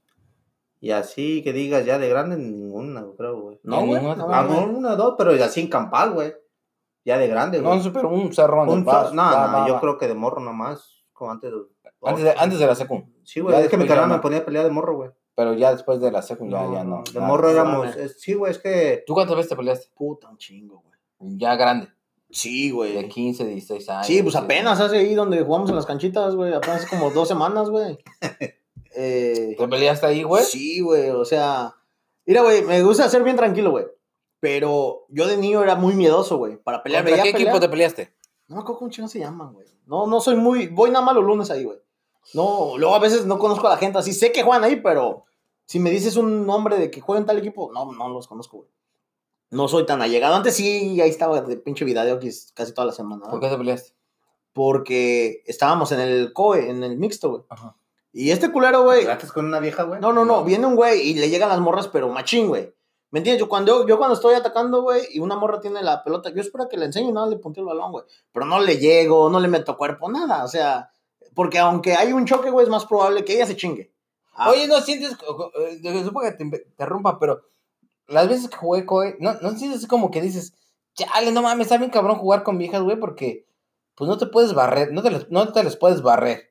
Y 0.80 0.92
así 0.92 1.42
que 1.44 1.54
digas 1.54 1.86
ya 1.86 1.98
de 1.98 2.10
grande, 2.10 2.38
ninguna, 2.38 3.06
creo, 3.18 3.40
güey. 3.42 3.60
No, 3.64 3.86
güey. 3.86 4.02
no, 4.04 4.16
no, 4.16 4.28
no, 4.44 4.66
una, 4.68 4.96
dos, 4.96 5.16
pero 5.18 5.32
así 5.44 5.62
en 5.62 5.70
campal, 5.70 6.12
güey. 6.12 6.34
Ya 7.06 7.18
de 7.18 7.28
grande, 7.28 7.60
No, 7.62 7.70
güey. 7.70 7.78
no 7.78 7.84
sé, 7.84 7.92
pero 7.92 8.10
un 8.10 8.34
cerrón 8.34 8.68
de 8.68 8.74
Un 8.74 8.84
so- 8.86 9.14
no, 9.14 9.48
no, 9.48 9.68
yo 9.68 9.80
creo 9.80 9.98
que 9.98 10.08
de 10.08 10.16
morro 10.16 10.42
nomás, 10.42 11.06
como 11.14 11.32
antes 11.32 11.52
de... 11.52 11.58
Antes 12.02 12.24
de, 12.24 12.34
antes 12.38 12.60
de 12.60 12.68
la 12.68 12.76
secu. 12.76 13.04
Sí, 13.24 13.40
güey, 13.40 13.56
es 13.62 13.70
que 13.70 13.78
mi 13.78 13.88
canal 13.88 14.10
no. 14.10 14.16
me 14.16 14.22
ponía 14.22 14.40
a 14.40 14.46
pelear 14.46 14.66
de 14.66 14.72
morro, 14.72 14.96
güey. 14.96 15.12
Pero 15.36 15.54
ya 15.54 15.72
después 15.72 16.00
de 16.02 16.12
la 16.12 16.22
secu 16.22 16.48
ya, 16.50 16.66
ya 16.72 16.84
no. 16.84 17.04
De 17.14 17.20
morro 17.20 17.48
no 17.48 17.54
éramos... 17.54 17.96
es- 17.96 18.20
sí, 18.20 18.34
güey, 18.34 18.52
es 18.52 18.58
que... 18.60 19.04
¿Tú 19.06 19.14
cuántas 19.14 19.36
veces 19.38 19.50
te 19.50 19.56
peleaste? 19.56 19.88
Puta, 19.96 20.30
un 20.30 20.38
chingo, 20.38 20.84
güey. 20.84 21.38
Ya 21.38 21.56
grande. 21.56 21.88
Sí, 22.32 22.68
De 22.70 22.74
güey. 22.74 23.08
15, 23.08 23.46
16 23.46 23.90
años. 23.90 24.08
Sí, 24.08 24.22
pues 24.24 24.36
apenas 24.36 24.80
hace 24.82 24.98
ahí 24.98 25.14
donde 25.14 25.42
jugamos 25.44 25.70
en 25.70 25.76
las 25.76 25.86
canchitas, 25.86 26.36
güey. 26.36 26.54
Apenas 26.54 26.78
hace 26.84 26.90
como 26.90 27.12
dos 27.12 27.28
semanas, 27.28 27.70
güey. 27.70 27.98
Eh, 28.98 29.56
¿Te 29.58 29.68
peleaste 29.68 30.06
ahí, 30.06 30.24
güey? 30.24 30.44
Sí, 30.44 30.80
güey, 30.80 31.10
o 31.10 31.26
sea. 31.26 31.76
Mira, 32.26 32.42
güey, 32.42 32.64
me 32.64 32.82
gusta 32.82 33.10
ser 33.10 33.24
bien 33.24 33.36
tranquilo, 33.36 33.72
güey. 33.72 33.86
Pero 34.46 35.08
yo 35.10 35.26
de 35.26 35.38
niño 35.38 35.64
era 35.64 35.74
muy 35.74 35.96
miedoso, 35.96 36.38
güey. 36.38 36.58
Para 36.58 36.84
pelear, 36.84 37.04
¿Contra 37.04 37.24
qué 37.24 37.32
pelear. 37.32 37.48
equipo 37.48 37.60
te 37.60 37.68
peleaste? 37.68 38.14
No 38.48 38.58
me 38.58 38.62
acuerdo 38.62 38.78
cómo 38.78 38.92
chingados 38.92 39.12
se 39.14 39.18
llaman, 39.18 39.54
güey. 39.54 39.66
No, 39.88 40.06
no 40.06 40.22
soy 40.22 40.36
muy. 40.36 40.68
Voy 40.68 40.92
nada 40.92 41.04
más 41.04 41.16
los 41.16 41.24
lunes 41.24 41.50
ahí, 41.50 41.64
güey. 41.64 41.80
No, 42.36 42.78
luego 42.78 42.94
a 42.94 43.00
veces 43.00 43.26
no 43.26 43.40
conozco 43.40 43.66
a 43.66 43.72
la 43.72 43.78
gente 43.78 43.98
así. 43.98 44.14
Sé 44.14 44.32
que 44.32 44.44
juegan 44.44 44.64
ahí, 44.64 44.76
pero 44.76 45.26
si 45.66 45.80
me 45.80 45.90
dices 45.90 46.16
un 46.16 46.46
nombre 46.46 46.78
de 46.78 46.92
que 46.92 47.02
juegan 47.02 47.24
en 47.24 47.26
tal 47.26 47.40
equipo, 47.40 47.72
no, 47.74 47.92
no 47.92 48.08
los 48.10 48.28
conozco, 48.28 48.58
güey. 48.58 48.70
No 49.50 49.68
soy 49.68 49.88
tan 49.88 50.04
allegado. 50.04 50.36
Antes 50.36 50.56
sí, 50.56 51.02
ahí 51.02 51.10
estaba 51.10 51.42
de 51.42 51.58
pinche 51.58 51.84
video 51.84 52.20
casi 52.54 52.72
toda 52.76 52.86
la 52.86 52.94
semana. 52.94 53.26
¿Por 53.28 53.40
qué 53.40 53.50
te 53.50 53.58
peleaste? 53.58 53.96
Porque 54.54 55.42
estábamos 55.48 55.92
en 55.92 56.02
el 56.02 56.34
COE, 56.34 56.70
en 56.70 56.84
el 56.84 56.98
mixto, 56.98 57.32
güey. 57.32 57.44
Ajá. 57.50 57.76
Y 58.14 58.30
este 58.30 58.52
culero, 58.52 58.84
güey. 58.84 59.06
¿Tratas 59.06 59.32
con 59.32 59.46
una 59.46 59.60
vieja, 59.60 59.82
güey? 59.82 60.00
No, 60.00 60.14
no, 60.14 60.24
no. 60.24 60.44
Viene 60.44 60.68
un 60.68 60.76
güey 60.76 61.02
y 61.02 61.16
le 61.16 61.32
llegan 61.32 61.50
las 61.50 61.60
morras, 61.60 61.88
pero 61.88 62.10
machín, 62.10 62.48
güey. 62.48 62.75
¿Me 63.16 63.20
entiendes? 63.20 63.40
Yo 63.40 63.48
cuando, 63.48 63.88
yo 63.88 63.98
cuando 63.98 64.14
estoy 64.14 64.34
atacando, 64.34 64.82
güey, 64.82 65.08
y 65.10 65.20
una 65.20 65.38
morra 65.38 65.62
tiene 65.62 65.82
la 65.82 66.04
pelota, 66.04 66.32
yo 66.32 66.42
espero 66.42 66.68
que 66.68 66.76
le 66.76 66.84
enseñe 66.84 67.08
y 67.08 67.12
nada, 67.14 67.28
le 67.28 67.38
punteo 67.38 67.64
el 67.64 67.70
balón, 67.70 67.94
güey. 67.94 68.04
Pero 68.34 68.46
no 68.46 68.60
le 68.60 68.78
llego, 68.78 69.30
no 69.30 69.40
le 69.40 69.48
meto 69.48 69.78
cuerpo, 69.78 70.12
nada. 70.12 70.44
O 70.44 70.50
sea, 70.50 70.92
porque 71.34 71.58
aunque 71.58 71.94
hay 71.94 72.12
un 72.12 72.26
choque, 72.26 72.50
güey, 72.50 72.66
es 72.66 72.70
más 72.70 72.86
probable 72.86 73.24
que 73.24 73.36
ella 73.36 73.46
se 73.46 73.56
chingue. 73.56 73.94
Ah, 74.34 74.50
Oye, 74.50 74.68
no 74.68 74.82
sientes, 74.82 75.14
eh, 75.14 76.04
supongo 76.04 76.24
que 76.24 76.34
te 76.34 76.44
interrumpa, 76.44 77.18
pero 77.18 77.42
las 78.08 78.28
veces 78.28 78.50
que 78.50 78.58
jugué 78.58 78.86
COE, 78.86 79.16
no, 79.22 79.36
no 79.36 79.52
sientes 79.52 79.88
como 79.88 80.12
que 80.12 80.22
dices, 80.22 80.54
chale, 80.94 81.32
no 81.32 81.42
mames, 81.42 81.68
está 81.68 81.78
bien 81.78 81.92
cabrón 81.92 82.18
jugar 82.18 82.44
con 82.44 82.58
viejas, 82.58 82.82
güey, 82.82 83.00
porque 83.00 83.48
pues 83.96 84.10
no 84.10 84.18
te 84.18 84.26
puedes 84.26 84.54
barrer, 84.54 84.92
no 84.92 85.02
te, 85.02 85.26
no 85.30 85.54
te 85.54 85.64
les 85.64 85.78
puedes 85.78 86.02
barrer. 86.02 86.50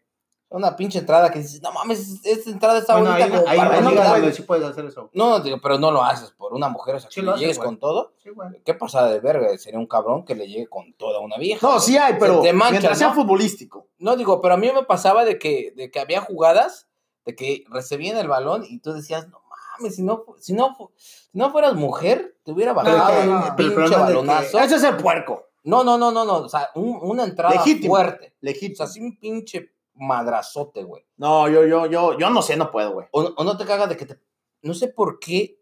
Una 0.57 0.76
pinche 0.76 1.00
entrada 1.00 1.30
que 1.32 1.40
dices, 1.40 1.61
no 1.62 1.72
mames, 1.72 2.24
esta 2.24 2.48
entrada 2.48 2.78
está 2.78 2.92
Bueno, 2.94 3.11
bonita. 3.11 3.24
ahí, 3.24 3.30
como 3.32 3.48
ahí, 3.48 3.59
para 3.59 3.80
no 3.80 3.90
no, 3.90 3.96
dar". 4.00 4.20
güey, 4.20 4.32
sí 4.32 4.42
puedes 4.42 4.64
hacer 4.64 4.84
eso. 4.84 5.11
No, 5.12 5.40
digo, 5.40 5.59
pero 5.61 5.78
no 5.78 5.90
lo 5.90 6.05
haces 6.05 6.30
por 6.30 6.52
una 6.55 6.68
mujer, 6.68 6.94
o 6.94 7.00
sea, 7.00 7.11
Sí 7.11 7.20
que 7.22 7.26
le 7.26 7.36
llegues 7.36 7.57
güey. 7.57 7.66
con 7.66 7.78
todo. 7.80 8.12
Sí, 8.22 8.30
güey. 8.30 8.50
¿Qué 8.64 8.72
pasada 8.74 9.09
de 9.11 9.18
verga? 9.18 9.48
Sería 9.59 9.80
un 9.80 9.86
cabrón 9.88 10.24
que 10.24 10.36
le 10.36 10.46
llegue 10.46 10.68
con 10.68 10.92
toda 10.94 11.18
una 11.18 11.38
vieja. 11.38 11.66
No, 11.66 11.74
güey. 11.74 11.80
sí 11.84 11.96
hay, 11.96 12.14
pero 12.20 12.36
Se 12.36 12.48
te 12.48 12.52
mancha, 12.52 12.70
mientras 12.70 12.98
sea 12.98 13.09
¿no? 13.09 13.14
futbolístico. 13.14 13.88
No, 13.98 14.16
digo, 14.16 14.40
pero 14.40 14.55
a 14.55 14.57
mí 14.57 14.70
me 14.72 14.84
pasaba 14.84 15.24
de 15.24 15.40
que, 15.40 15.72
de 15.76 15.90
que 15.90 15.98
había 15.98 16.20
jugadas, 16.20 16.86
de 17.24 17.34
que 17.34 17.64
recibían 17.68 18.16
el 18.16 18.28
balón 18.28 18.64
y 18.68 18.78
tú 18.78 18.92
decías, 18.92 19.26
no 19.28 19.40
mames, 19.80 19.96
si 19.96 20.02
no, 20.02 20.24
si 20.38 20.52
no, 20.52 20.76
si 20.96 21.36
no 21.36 21.50
fueras 21.50 21.74
mujer, 21.74 22.36
te 22.44 22.52
hubiera 22.52 22.72
bajado 22.72 23.28
un 23.28 23.42
el 23.44 23.55
pinche 23.57 23.80
de 23.80 23.88
que- 23.88 23.96
balonazo. 23.96 24.61
Ese 24.61 24.76
es 24.76 24.84
el 24.84 24.98
puerco. 24.98 25.48
No, 25.64 25.82
no, 25.82 25.98
no, 25.98 26.12
no, 26.12 26.24
no, 26.24 26.36
o 26.36 26.48
sea, 26.48 26.68
un- 26.76 26.98
una 27.02 27.24
entrada 27.24 27.57
Legítimo. 27.57 27.94
fuerte. 27.94 28.34
O 28.34 28.38
Legítimo. 28.42 28.76
sea, 28.76 28.86
así 28.86 29.00
un 29.00 29.18
pinche 29.18 29.72
madrazote, 29.95 30.82
güey. 30.84 31.05
No, 31.16 31.49
yo, 31.49 31.64
yo, 31.66 31.86
yo, 31.86 32.18
yo 32.18 32.30
no 32.30 32.42
sé, 32.42 32.57
no 32.57 32.70
puedo, 32.70 32.92
güey. 32.92 33.07
O, 33.12 33.22
o 33.22 33.45
no 33.45 33.57
te 33.57 33.64
cagas 33.64 33.88
de 33.88 33.97
que 33.97 34.07
te... 34.07 34.20
No 34.62 34.74
sé 34.74 34.88
por 34.88 35.18
qué, 35.18 35.61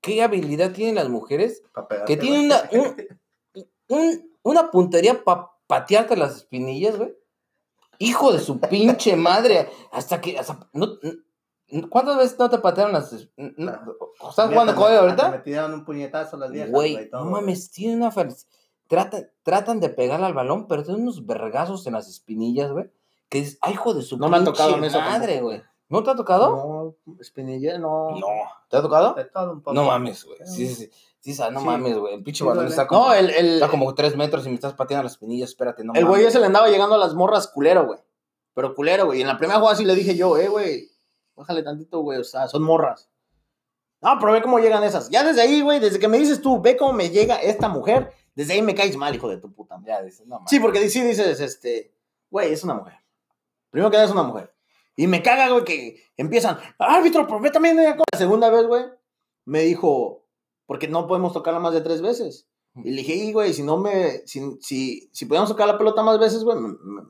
qué 0.00 0.22
habilidad 0.22 0.72
tienen 0.72 0.96
las 0.96 1.08
mujeres 1.08 1.62
que 2.06 2.16
tienen 2.16 2.46
una, 2.46 2.68
un- 2.72 3.66
un- 3.88 4.32
una 4.42 4.70
puntería 4.70 5.22
para 5.24 5.50
patearte 5.66 6.16
las 6.16 6.36
espinillas, 6.36 6.96
güey. 6.96 7.14
Hijo 7.98 8.32
de 8.32 8.38
su 8.38 8.60
pinche 8.60 9.16
madre. 9.16 9.68
Hasta 9.92 10.20
que. 10.20 10.38
hasta- 10.38 10.68
no- 10.72 10.98
¿Cuántas 11.90 12.16
veces 12.16 12.38
no 12.38 12.48
te 12.48 12.58
patearon 12.58 12.92
las. 12.92 13.12
es- 13.12 13.28
n- 13.36 13.54
n- 13.58 13.72
¿Estás 14.28 14.48
jugando 14.50 14.72
me- 14.74 14.78
hasta 14.82 14.98
ahorita? 15.00 15.30
Me 15.30 15.38
tiraron 15.40 15.74
un 15.74 15.84
puñetazo 15.84 16.36
las 16.36 16.50
viejas, 16.50 16.70
Güey, 16.70 17.08
no 17.12 17.24
mames, 17.26 17.70
tienen 17.70 18.02
una. 18.02 18.10
Tratan, 18.86 19.30
tratan 19.42 19.80
de 19.80 19.90
pegarle 19.90 20.26
al 20.26 20.32
balón, 20.34 20.66
pero 20.66 20.82
tienen 20.82 21.02
unos 21.02 21.26
vergazos 21.26 21.86
en 21.86 21.92
las 21.92 22.08
espinillas, 22.08 22.70
güey. 22.72 22.90
Que 23.28 23.38
dices, 23.40 23.58
ay, 23.60 23.74
hijo 23.74 23.94
de 23.94 24.02
su 24.02 24.16
No 24.16 24.28
me 24.28 24.38
ha 24.38 24.44
tocado 24.44 24.76
madre, 24.78 25.40
güey. 25.40 25.62
¿No 25.88 26.02
te 26.02 26.10
ha 26.10 26.14
tocado? 26.14 26.94
No, 27.06 27.16
espinilla, 27.20 27.78
no. 27.78 28.10
No. 28.10 28.26
¿Te 28.68 28.76
ha 28.76 28.82
tocado? 28.82 29.14
De 29.14 29.24
todo 29.24 29.52
un 29.52 29.62
poco. 29.62 29.74
No 29.74 29.84
mames, 29.84 30.24
güey. 30.24 30.38
Sí, 30.44 30.68
sí, 30.68 30.74
sí. 30.74 30.90
Sí, 31.34 31.42
no 31.50 31.60
Sí. 31.60 31.66
mames, 31.66 31.96
güey. 31.98 32.14
El 32.14 32.22
pinche 32.22 32.44
balón 32.44 32.66
está 32.66 32.86
como, 32.86 33.06
No, 33.06 33.14
el, 33.14 33.30
el, 33.30 33.54
está 33.54 33.68
como 33.68 33.94
tres 33.94 34.14
metros 34.16 34.46
y 34.46 34.50
me 34.50 34.54
estás 34.54 34.74
pateando 34.74 35.04
las 35.04 35.12
espinillas. 35.12 35.50
Espérate, 35.50 35.84
no 35.84 35.94
el 35.94 36.04
güey 36.04 36.24
ese 36.24 36.40
le 36.40 36.46
andaba 36.46 36.68
llegando 36.68 36.94
a 36.94 36.98
las 36.98 37.14
morras 37.14 37.48
culero, 37.48 37.86
güey. 37.86 38.00
Pero 38.54 38.74
culero, 38.74 39.06
güey. 39.06 39.18
Y 39.18 39.22
en 39.22 39.28
la 39.28 39.38
primera 39.38 39.58
jugada 39.58 39.76
sí 39.76 39.84
le 39.84 39.94
dije 39.94 40.14
yo, 40.16 40.36
eh, 40.36 40.48
güey, 40.48 40.90
bájale 41.34 41.62
tantito, 41.62 42.00
güey. 42.00 42.18
O 42.18 42.24
sea, 42.24 42.48
son 42.48 42.62
morras. 42.62 43.08
No, 44.00 44.10
pero 44.20 44.32
ve 44.32 44.42
cómo 44.42 44.58
llegan 44.58 44.84
esas. 44.84 45.08
Ya 45.10 45.24
desde 45.24 45.40
ahí, 45.42 45.60
güey, 45.60 45.80
desde 45.80 45.98
que 45.98 46.08
me 46.08 46.18
dices 46.18 46.40
tú, 46.40 46.60
ve 46.60 46.76
cómo 46.76 46.92
me 46.92 47.10
llega 47.10 47.36
esta 47.36 47.68
mujer, 47.68 48.12
desde 48.34 48.52
ahí 48.52 48.62
me 48.62 48.74
caes 48.74 48.96
mal, 48.96 49.14
hijo 49.14 49.28
de 49.28 49.38
tu 49.38 49.52
puta. 49.52 49.80
Ya 49.84 50.02
dices, 50.02 50.26
no 50.26 50.36
mames. 50.36 50.50
Sí, 50.50 50.60
porque 50.60 50.88
sí 50.88 51.02
dices, 51.02 51.40
este, 51.40 51.92
güey, 52.30 52.52
es 52.52 52.62
una 52.62 52.74
mujer. 52.74 52.94
Primero 53.70 53.90
que 53.90 53.96
nada 53.96 54.06
es 54.06 54.12
una 54.12 54.22
mujer. 54.22 54.54
Y 54.96 55.06
me 55.06 55.22
caga, 55.22 55.48
güey, 55.50 55.64
que 55.64 56.02
empiezan, 56.16 56.58
árbitro, 56.78 57.26
ve 57.40 57.50
también. 57.50 57.78
eh, 57.78 57.94
La 58.12 58.18
segunda 58.18 58.50
vez, 58.50 58.66
güey, 58.66 58.84
me 59.44 59.60
dijo, 59.62 60.24
porque 60.66 60.88
no 60.88 61.06
podemos 61.06 61.32
tocarla 61.32 61.60
más 61.60 61.72
de 61.74 61.80
tres 61.80 62.02
veces. 62.02 62.48
Y 62.74 62.90
le 62.90 62.96
dije, 62.98 63.14
y, 63.14 63.32
güey, 63.32 63.52
si 63.54 63.62
no 63.62 63.76
me, 63.78 64.18
si, 64.26 64.40
si, 64.60 65.08
si 65.12 65.26
podíamos 65.26 65.50
tocar 65.50 65.66
la 65.66 65.78
pelota 65.78 66.02
más 66.02 66.18
veces, 66.18 66.44
güey, 66.44 66.58
me, 66.58 66.68
me- 66.80 67.02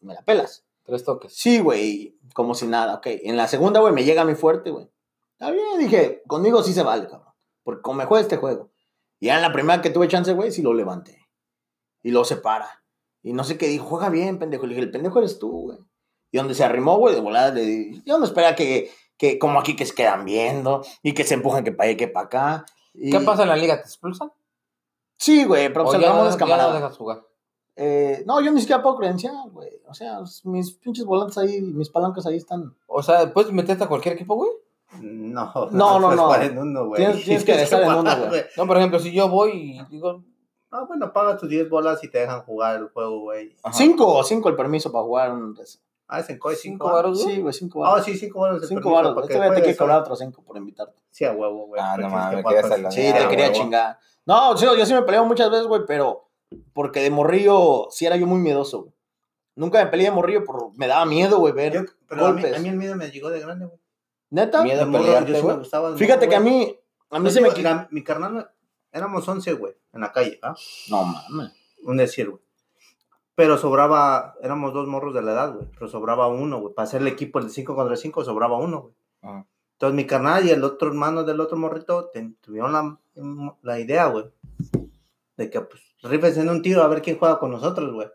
me 0.00 0.14
la 0.14 0.22
pelas. 0.22 0.64
Tres 0.84 1.02
toques. 1.02 1.32
Sí, 1.34 1.60
güey, 1.60 2.18
como 2.34 2.54
si 2.54 2.66
nada, 2.66 2.94
ok. 2.96 3.06
En 3.22 3.36
la 3.38 3.48
segunda, 3.48 3.80
güey, 3.80 3.94
me 3.94 4.04
llega 4.04 4.22
a 4.22 4.26
mi 4.26 4.34
fuerte, 4.34 4.70
güey. 4.70 4.86
Está 5.32 5.50
bien, 5.50 5.78
dije, 5.78 6.22
conmigo 6.26 6.62
sí 6.62 6.72
se 6.74 6.82
vale, 6.82 7.06
cabrón. 7.08 7.32
Porque 7.62 7.80
como 7.82 7.98
me 7.98 8.04
juega 8.04 8.20
este 8.22 8.36
juego. 8.36 8.70
Y 9.18 9.26
ya 9.26 9.36
en 9.36 9.42
la 9.42 9.52
primera 9.52 9.80
que 9.80 9.88
tuve 9.90 10.08
chance, 10.08 10.32
güey, 10.34 10.50
sí 10.52 10.60
lo 10.62 10.74
levanté. 10.74 11.26
Y 12.02 12.10
lo 12.10 12.24
separa. 12.24 12.84
Y 13.22 13.32
no 13.32 13.44
sé 13.44 13.56
qué 13.56 13.66
dijo, 13.68 13.86
juega 13.86 14.10
bien, 14.10 14.38
pendejo. 14.38 14.66
Le 14.66 14.74
dije, 14.74 14.82
el 14.84 14.90
pendejo 14.90 15.18
eres 15.20 15.38
tú, 15.38 15.50
güey. 15.62 15.78
Y 16.34 16.36
donde 16.36 16.54
se 16.56 16.64
arrimó, 16.64 16.96
güey, 16.98 17.14
de 17.14 17.20
volada, 17.20 17.52
le 17.54 17.62
dije, 17.62 18.02
yo 18.04 18.18
no 18.18 18.24
espera 18.24 18.56
que, 18.56 18.90
que, 19.16 19.38
como 19.38 19.60
aquí 19.60 19.76
que 19.76 19.86
se 19.86 19.94
quedan 19.94 20.24
viendo 20.24 20.82
y 21.00 21.12
que 21.14 21.22
se 21.22 21.34
empujan 21.34 21.62
que 21.62 21.70
para 21.70 21.90
allá 21.90 21.96
que 21.96 22.08
para 22.08 22.26
acá. 22.26 22.66
Y- 22.92 23.12
¿Qué 23.12 23.20
pasa 23.20 23.42
en 23.44 23.50
la 23.50 23.56
liga? 23.56 23.76
¿Te 23.76 23.82
expulsan? 23.86 24.32
Sí, 25.16 25.44
güey, 25.44 25.68
pero 25.68 25.82
¿O 25.82 25.84
pues 25.86 26.00
no, 26.00 26.06
es 26.08 26.12
ya 26.12 26.30
no 26.32 26.36
camarada. 26.36 26.74
dejas 26.74 26.96
jugar? 26.96 27.22
Eh, 27.76 28.24
no, 28.26 28.40
yo 28.40 28.50
ni 28.50 28.60
siquiera 28.60 28.82
puedo 28.82 28.96
credenciar, 28.96 29.32
güey. 29.52 29.70
O 29.88 29.94
sea, 29.94 30.18
mis 30.42 30.72
pinches 30.72 31.04
volantes 31.04 31.38
ahí, 31.38 31.60
mis 31.60 31.88
palancas 31.88 32.26
ahí 32.26 32.36
están. 32.36 32.74
O 32.88 33.00
sea, 33.00 33.32
¿puedes 33.32 33.52
meterte 33.52 33.84
a 33.84 33.88
cualquier 33.88 34.14
equipo, 34.16 34.34
güey? 34.34 34.50
No, 35.02 35.52
No, 35.70 36.00
no, 36.00 36.16
no. 36.16 36.30
uno, 36.60 36.86
güey. 36.88 37.00
Tienes- 37.00 37.24
tienes 37.24 37.44
que 37.44 37.52
estar 37.62 37.80
en 37.80 37.92
uno, 37.94 38.26
güey. 38.28 38.42
No, 38.56 38.66
por 38.66 38.76
ejemplo, 38.76 38.98
si 38.98 39.12
yo 39.12 39.28
voy 39.28 39.78
y 39.78 39.84
digo... 39.88 40.24
Ah, 40.72 40.84
bueno, 40.88 41.12
pagas 41.12 41.38
tus 41.38 41.48
10 41.48 41.70
bolas 41.70 42.02
y 42.02 42.08
te 42.08 42.18
dejan 42.18 42.42
jugar 42.42 42.74
el 42.80 42.88
juego, 42.88 43.20
güey. 43.20 43.54
ajá, 43.62 43.72
Cinco, 43.76 44.20
cinco 44.24 44.48
el 44.48 44.56
permiso 44.56 44.90
para 44.90 45.04
jugar 45.04 45.32
un 45.32 45.54
Ah, 46.06 46.20
es 46.20 46.28
en 46.28 46.36
¿Cinco 46.36 46.50
5 46.54 46.84
varos, 46.92 47.22
güey? 47.22 47.34
Sí, 47.36 47.40
güey, 47.40 47.52
cinco 47.54 47.84
Ah, 47.84 47.90
baros. 47.90 48.04
sí, 48.04 48.16
5 48.16 48.38
bolas. 48.38 48.62
el 48.62 48.68
cinco 48.68 48.80
permiso, 48.82 48.94
baros. 48.96 49.14
porque 49.14 49.32
Este 49.32 49.38
güey 49.46 49.56
te 49.56 49.62
quiere 49.62 49.76
cobrar 49.78 50.00
otros 50.00 50.18
cinco 50.18 50.42
por 50.42 50.56
invitarte. 50.56 51.02
Sí, 51.10 51.24
a 51.24 51.32
huevo, 51.32 51.66
güey. 51.66 51.80
Ah, 51.82 51.96
no 51.96 52.10
mames, 52.10 52.44
Sí, 52.94 53.06
Ah, 53.08 53.18
te 53.18 53.28
quería 53.28 53.52
chingar. 53.52 53.98
No, 54.26 54.56
sí, 54.56 54.64
yo 54.66 54.86
sí 54.86 54.92
me 54.94 55.02
peleé 55.02 55.20
muchas 55.22 55.50
veces, 55.50 55.66
güey, 55.66 55.82
pero 55.86 56.28
porque 56.72 57.00
de 57.00 57.10
morrillo 57.10 57.88
sí 57.90 58.04
era 58.06 58.16
yo 58.16 58.26
muy 58.26 58.38
miedoso, 58.38 58.82
güey. 58.82 58.94
Nunca 59.56 59.82
me 59.82 59.90
peleé 59.90 60.06
de 60.06 60.12
morrillo, 60.12 60.44
pero 60.44 60.72
me 60.76 60.86
daba 60.86 61.04
miedo, 61.06 61.38
güey, 61.38 61.52
ver. 61.54 61.72
Yo- 61.72 61.82
pero 62.08 62.26
a 62.26 62.32
mí, 62.32 62.42
golpes. 62.42 62.56
a 62.58 62.60
mí 62.60 62.68
el 62.68 62.76
miedo 62.76 62.96
me 62.96 63.10
llegó 63.10 63.30
de 63.30 63.40
grande, 63.40 63.66
güey. 63.66 63.78
¿Neta? 64.30 64.62
Miedo 64.62 64.82
a 64.82 64.84
De 64.86 64.92
pelearte, 64.92 65.30
yo 65.32 65.36
sí 65.36 65.42
me 65.42 65.46
güey. 65.46 65.58
gustaba. 65.58 65.90
de 65.92 65.96
Fíjate 65.98 66.28
que 66.28 66.34
a 66.36 66.40
mí, 66.40 66.76
a 67.10 67.18
mí 67.18 67.22
Pues 67.24 67.34
se 67.34 67.40
me 67.40 67.48
digo, 67.48 67.56
quitó. 67.56 67.68
la- 67.68 67.88
mi 67.90 68.02
carnal, 68.04 68.50
éramos 68.92 69.26
11, 69.28 69.52
güey, 69.54 69.74
en 69.92 70.00
la 70.00 70.12
calle, 70.12 70.38
¿ah? 70.42 70.54
No 70.90 71.04
mames. 71.04 71.52
Un 71.84 71.96
decir, 71.96 72.28
güey. 72.30 72.42
Pero 73.36 73.58
sobraba, 73.58 74.34
éramos 74.42 74.72
dos 74.72 74.86
morros 74.86 75.12
de 75.14 75.22
la 75.22 75.32
edad, 75.32 75.54
güey. 75.54 75.66
Pero 75.72 75.88
sobraba 75.88 76.28
uno, 76.28 76.60
güey. 76.60 76.74
Para 76.74 76.84
hacer 76.84 77.00
el 77.00 77.08
equipo 77.08 77.38
el 77.40 77.46
de 77.46 77.50
5 77.50 77.74
contra 77.74 77.96
5, 77.96 78.24
sobraba 78.24 78.58
uno, 78.58 78.80
güey. 78.82 78.94
Ajá. 79.22 79.46
Entonces 79.72 79.96
mi 79.96 80.06
carnal 80.06 80.46
y 80.46 80.50
el 80.50 80.62
otro 80.62 80.88
hermano 80.88 81.24
del 81.24 81.40
otro 81.40 81.56
morrito 81.56 82.10
ten- 82.12 82.36
tuvieron 82.40 82.72
la, 82.72 82.96
la 83.62 83.80
idea, 83.80 84.06
güey. 84.06 84.26
De 85.36 85.50
que, 85.50 85.60
pues, 85.62 85.82
rifes 86.02 86.36
en 86.38 86.48
un 86.48 86.62
tiro 86.62 86.82
a 86.82 86.86
ver 86.88 87.02
quién 87.02 87.18
juega 87.18 87.40
con 87.40 87.50
nosotros, 87.50 87.92
güey. 87.92 88.08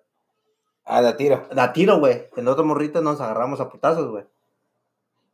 Ah, 0.85 1.01
de 1.01 1.13
tiro. 1.13 1.47
Da 1.53 1.73
tiro, 1.73 1.99
güey. 1.99 2.27
El 2.37 2.47
otro 2.47 2.63
morrito 2.63 3.01
nos 3.01 3.19
agarramos 3.19 3.59
a 3.59 3.67
putazos, 3.69 4.09
güey. 4.09 4.23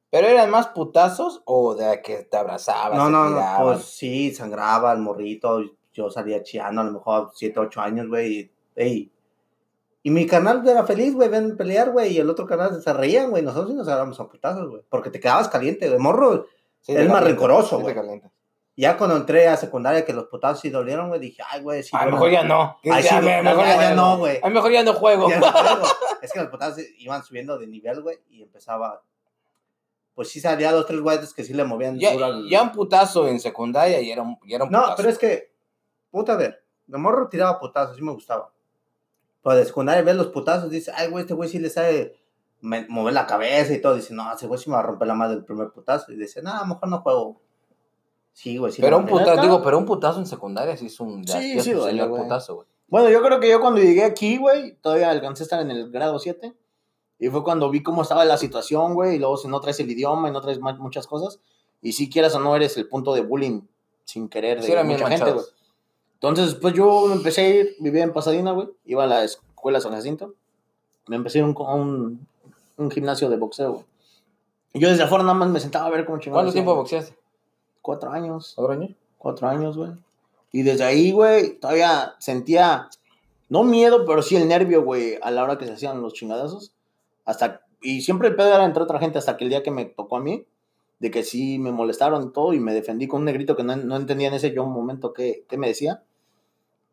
¿Pero 0.09 0.27
eran 0.27 0.49
más 0.49 0.67
putazos 0.67 1.41
o 1.45 1.75
de 1.75 2.01
que 2.01 2.23
te 2.23 2.37
abrazabas? 2.37 2.97
No, 2.97 3.09
no, 3.09 3.29
no. 3.29 3.41
Pues 3.63 3.83
sí, 3.85 4.33
sangraba 4.33 4.91
el 4.93 4.99
morrito. 4.99 5.61
Yo 5.93 6.09
salía 6.09 6.41
chillando 6.41 6.81
a 6.81 6.85
lo 6.85 6.91
mejor 6.91 7.31
7, 7.35 7.59
8 7.59 7.81
años, 7.81 8.07
güey. 8.07 8.51
Ey. 8.75 9.11
Y 10.05 10.11
mi 10.11 10.27
canal 10.27 10.61
era 10.67 10.83
feliz, 10.85 11.15
güey, 11.15 11.29
ven 11.29 11.57
pelear, 11.57 11.89
güey. 11.89 12.13
Y 12.13 12.19
el 12.19 12.29
otro 12.29 12.45
canal 12.45 12.79
se 12.79 12.93
reían, 12.93 13.31
güey. 13.31 13.41
Nosotros 13.41 13.71
sí 13.71 13.75
nos 13.75 13.87
agarramos 13.87 14.19
a 14.19 14.27
putazos, 14.27 14.69
güey. 14.69 14.83
Porque 14.87 15.09
te 15.09 15.19
quedabas 15.19 15.47
caliente, 15.49 15.87
güey. 15.87 15.99
Morro. 15.99 16.45
Sí, 16.81 16.95
es 16.95 17.09
más 17.09 17.23
rencoroso, 17.23 17.79
güey. 17.79 17.95
Ya 18.77 18.97
cuando 18.97 19.15
entré 19.17 19.47
a 19.47 19.57
secundaria 19.57 20.05
que 20.05 20.13
los 20.13 20.25
putazos 20.25 20.59
sí 20.59 20.69
dolieron, 20.69 21.07
güey, 21.07 21.19
dije, 21.19 21.41
ay, 21.49 21.63
güey, 21.63 21.81
sí. 21.81 21.89
a 21.93 22.05
lo 22.05 22.11
mejor 22.11 22.29
ya 22.29 22.43
no. 22.43 22.77
Ay, 22.83 23.01
sí, 23.01 23.15
me- 23.15 23.41
mejor 23.41 23.65
ya, 23.65 23.95
no, 23.95 24.17
güey. 24.19 24.37
A 24.43 24.47
lo 24.47 24.53
mejor 24.53 24.71
ya 24.71 24.83
no 24.83 24.93
juego. 24.93 25.27
Ya 25.27 25.39
no 25.39 25.51
juego. 25.51 25.85
es 26.21 26.31
que 26.31 26.39
los 26.39 26.49
putazos 26.49 26.83
iban 26.99 27.23
subiendo 27.23 27.57
de 27.57 27.65
nivel, 27.65 28.01
güey, 28.03 28.19
y 28.29 28.43
empezaba. 28.43 29.01
Pues 30.13 30.29
sí 30.29 30.39
salía 30.39 30.71
dos, 30.71 30.85
tres 30.85 30.99
güeyes 31.01 31.33
que 31.33 31.43
sí 31.43 31.53
le 31.55 31.63
movían 31.63 31.97
Ya, 31.97 32.13
duro 32.13 32.25
al- 32.25 32.47
ya 32.47 32.61
un 32.61 32.71
putazo 32.71 33.27
en 33.27 33.39
secundaria 33.39 33.99
y 34.01 34.11
era 34.11 34.21
un, 34.21 34.37
y 34.45 34.53
era 34.53 34.65
un 34.65 34.71
No, 34.71 34.81
putazo. 34.81 34.97
pero 34.97 35.09
es 35.09 35.17
que, 35.17 35.51
puta, 36.11 36.33
a 36.33 36.37
ver, 36.37 36.63
de 36.85 36.97
morro 36.99 37.27
tiraba 37.27 37.57
putazos, 37.59 37.95
sí 37.95 38.03
me 38.03 38.11
gustaba. 38.11 38.51
Pero 39.45 39.57
de 39.57 39.65
secundaria 39.65 40.01
ves 40.01 40.15
los 40.15 40.27
putazos, 40.29 40.71
dice, 40.71 40.91
ay, 40.95 41.07
güey, 41.07 41.21
este 41.21 41.35
güey 41.35 41.47
sí 41.47 41.59
le 41.59 41.69
sabe 41.69 42.17
mover 42.61 43.13
la 43.13 43.27
cabeza 43.27 43.73
y 43.73 43.79
todo. 43.79 43.95
Dice, 43.95 44.11
no, 44.15 44.33
ese 44.33 44.47
güey 44.47 44.59
sí 44.59 44.71
me 44.71 44.73
va 44.75 44.79
a 44.81 44.85
romper 44.87 45.07
la 45.07 45.13
madre 45.13 45.35
del 45.35 45.45
primer 45.45 45.69
putazo. 45.69 46.11
Y 46.11 46.15
dice, 46.15 46.41
no, 46.41 46.51
a 46.51 46.61
lo 46.61 46.65
mejor 46.65 46.89
no 46.89 47.01
juego. 47.01 47.39
Sí, 48.33 48.57
güey. 48.57 48.71
Sí, 48.71 48.81
Pero 48.81 48.97
un 48.97 49.05
putazo, 49.05 49.39
digo, 49.43 49.61
pero 49.61 49.77
un 49.77 49.85
putazo 49.85 50.17
en 50.17 50.25
secundaria 50.25 50.75
sí 50.75 50.87
es 50.87 50.99
un... 50.99 51.23
ya- 51.23 51.39
Sí, 51.39 51.55
ya 51.57 51.61
sí 51.61 51.73
güey. 51.73 52.09
putazo, 52.09 52.55
güey. 52.55 52.67
Bueno, 52.87 53.09
yo 53.09 53.21
creo 53.21 53.39
que 53.39 53.47
yo 53.47 53.61
cuando 53.61 53.79
llegué 53.81 54.03
aquí, 54.03 54.37
güey, 54.37 54.77
todavía 54.81 55.11
alcancé 55.11 55.43
a 55.43 55.45
estar 55.45 55.61
en 55.61 55.69
el 55.69 55.91
grado 55.91 56.17
7. 56.17 56.51
Y 57.19 57.29
fue 57.29 57.43
cuando 57.43 57.69
vi 57.69 57.83
cómo 57.83 58.01
estaba 58.01 58.25
la 58.25 58.37
situación, 58.37 58.95
güey. 58.95 59.15
Y 59.15 59.19
luego 59.19 59.37
si 59.37 59.47
no 59.47 59.61
traes 59.61 59.79
el 59.79 59.89
idioma 59.91 60.27
y 60.27 60.31
no 60.31 60.41
traes 60.41 60.59
muchas 60.59 61.05
cosas. 61.05 61.39
Y 61.83 61.91
si 61.93 62.09
quieras 62.09 62.33
o 62.33 62.39
no, 62.39 62.55
eres 62.55 62.75
el 62.77 62.89
punto 62.89 63.13
de 63.13 63.21
bullying 63.21 63.61
sin 64.05 64.27
querer 64.27 64.59
de 64.59 64.67
Sí, 64.67 64.73
mucha 64.83 65.07
gente, 65.07 65.31
güey. 65.31 65.45
Entonces, 66.15 66.55
pues 66.55 66.73
yo 66.73 67.05
me 67.07 67.13
empecé 67.13 67.41
a 67.41 67.49
ir, 67.49 67.75
vivía 67.79 68.03
en 68.03 68.13
Pasadena, 68.13 68.51
güey. 68.51 68.69
Iba 68.85 69.03
a 69.03 69.07
la 69.07 69.23
escuela 69.23 69.79
San 69.79 69.93
Jacinto. 69.93 70.33
Me 71.07 71.15
empecé 71.15 71.37
a 71.37 71.41
ir 71.41 71.45
a 71.45 71.47
un, 71.47 71.67
a 71.67 71.75
un, 71.75 72.27
un 72.77 72.91
gimnasio 72.91 73.29
de 73.29 73.37
boxeo, 73.37 73.73
güey. 73.73 73.85
Y 74.73 74.79
yo 74.79 74.89
desde 74.89 75.03
afuera 75.03 75.23
nada 75.23 75.35
más 75.35 75.49
me 75.49 75.59
sentaba 75.59 75.85
a 75.85 75.89
ver 75.89 76.05
cómo 76.05 76.19
chingados. 76.19 76.43
¿Cuánto 76.43 76.53
tiempo 76.53 76.75
boxeaste? 76.75 77.15
Cuatro 77.81 78.11
años. 78.11 78.53
¿Cuatro 78.55 78.73
años? 78.73 78.91
Cuatro 79.17 79.47
años, 79.47 79.77
güey. 79.77 79.91
Y 80.51 80.63
desde 80.63 80.83
ahí, 80.83 81.11
güey, 81.11 81.59
todavía 81.59 82.15
sentía, 82.19 82.89
no 83.49 83.63
miedo, 83.63 84.05
pero 84.05 84.21
sí 84.21 84.35
el 84.35 84.47
nervio, 84.47 84.83
güey, 84.83 85.17
a 85.21 85.31
la 85.31 85.43
hora 85.43 85.57
que 85.57 85.65
se 85.65 85.73
hacían 85.73 86.01
los 86.01 86.13
chingadazos. 86.13 86.73
Hasta, 87.25 87.61
y 87.81 88.01
siempre 88.01 88.27
el 88.27 88.35
pedo 88.35 88.53
era 88.53 88.65
entre 88.65 88.83
otra 88.83 88.99
gente, 88.99 89.17
hasta 89.17 89.37
que 89.37 89.45
el 89.45 89.49
día 89.49 89.63
que 89.63 89.71
me 89.71 89.85
tocó 89.85 90.17
a 90.17 90.21
mí, 90.21 90.45
de 90.99 91.11
que 91.11 91.23
sí 91.23 91.59
me 91.59 91.71
molestaron 91.71 92.23
y 92.23 92.31
todo, 92.31 92.53
y 92.53 92.59
me 92.59 92.73
defendí 92.73 93.07
con 93.07 93.19
un 93.21 93.25
negrito 93.25 93.55
que 93.55 93.63
no, 93.63 93.75
no 93.75 93.95
entendía 93.95 94.29
en 94.29 94.33
ese 94.33 94.53
yo 94.53 94.63
un 94.63 94.73
momento 94.73 95.13
qué, 95.13 95.45
qué 95.47 95.57
me 95.57 95.67
decía. 95.67 96.03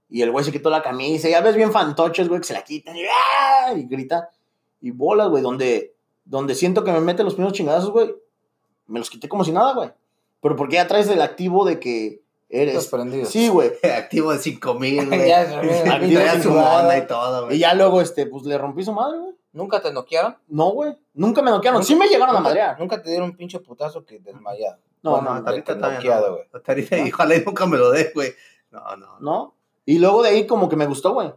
Y 0.09 0.23
el 0.23 0.31
güey 0.31 0.45
se 0.45 0.53
quitó 0.53 0.69
la 0.71 0.83
camisa, 0.83 1.29
y 1.29 1.33
ya 1.33 1.41
ves 1.41 1.57
bien 1.57 1.73
fantoches, 1.73 2.29
güey, 2.29 2.41
que 2.41 2.47
se 2.47 2.53
la 2.55 2.63
quitan 2.63 2.97
y, 2.97 3.03
¡ah! 3.05 3.73
y 3.75 3.85
grita. 3.85 4.29
Y 4.81 4.91
bolas, 4.91 5.29
güey, 5.29 5.43
donde, 5.43 5.95
donde 6.25 6.55
siento 6.55 6.85
que 6.85 6.93
me 6.93 7.01
mete 7.01 7.25
los 7.25 7.35
primeros 7.35 7.57
chingadazos, 7.57 7.91
güey, 7.91 8.15
me 8.87 8.99
los 8.99 9.09
quité 9.09 9.29
como 9.29 9.45
si 9.45 9.53
nada, 9.53 9.75
güey. 9.75 9.91
Pero 10.41 10.57
porque 10.57 10.75
ya 10.75 10.89
traes 10.89 11.09
el 11.09 11.23
activo 11.23 11.65
de 11.65 11.79
que 11.79 12.21
eres... 12.49 12.89
prendido. 12.89 13.25
Sí, 13.25 13.49
güey. 13.49 13.71
Activo 13.97 14.33
de 14.33 14.39
5 14.39 14.75
mil, 14.75 15.07
güey. 15.09 15.29
Ya, 15.29 15.63
ya, 16.03 16.43
su 16.43 16.51
mona 16.51 16.99
y 16.99 17.07
todo, 17.07 17.45
Y 17.45 17.47
güey. 17.47 17.59
ya 17.59 17.75
luego, 17.75 18.01
este, 18.01 18.27
pues 18.27 18.45
le 18.45 18.59
rompí 18.59 18.83
su 18.83 18.93
madre, 18.93 19.19
güey. 19.19 19.35
¿Nunca 19.53 19.81
te 19.81 19.93
noquearon? 19.93 20.37
No, 20.49 20.71
güey. 20.71 20.97
Nunca 21.15 21.43
me 21.43 21.51
noquearon. 21.51 21.85
Sí 21.85 21.95
me 21.95 22.07
llegaron 22.09 22.31
a 22.31 22.39
¿Nunca- 22.39 22.49
madrear. 22.49 22.79
Nunca 22.81 23.03
te 23.03 23.11
dieron 23.11 23.31
un 23.31 23.37
pinche 23.37 23.61
putazo 23.61 24.05
que 24.05 24.19
desmayado. 24.19 24.79
No, 25.03 25.17
No, 25.17 25.23
no, 25.23 25.31
hasta 25.33 25.51
ahorita 25.51 25.75
noqueado, 25.75 26.27
no. 26.29 26.33
güey. 26.37 26.45
Hasta 26.53 26.73
ahorita, 26.73 26.99
y 26.99 27.11
ojalá 27.13 27.35
y 27.37 27.45
nunca 27.45 27.67
me 27.67 27.77
lo 27.77 27.91
dé, 27.91 28.13
güey. 28.15 28.33
No, 28.71 28.97
no. 28.97 29.19
no. 29.21 29.55
Y 29.85 29.99
luego 29.99 30.23
de 30.23 30.31
ahí 30.31 30.47
como 30.47 30.69
que 30.69 30.77
me 30.77 30.87
gustó, 30.87 31.13
güey. 31.13 31.33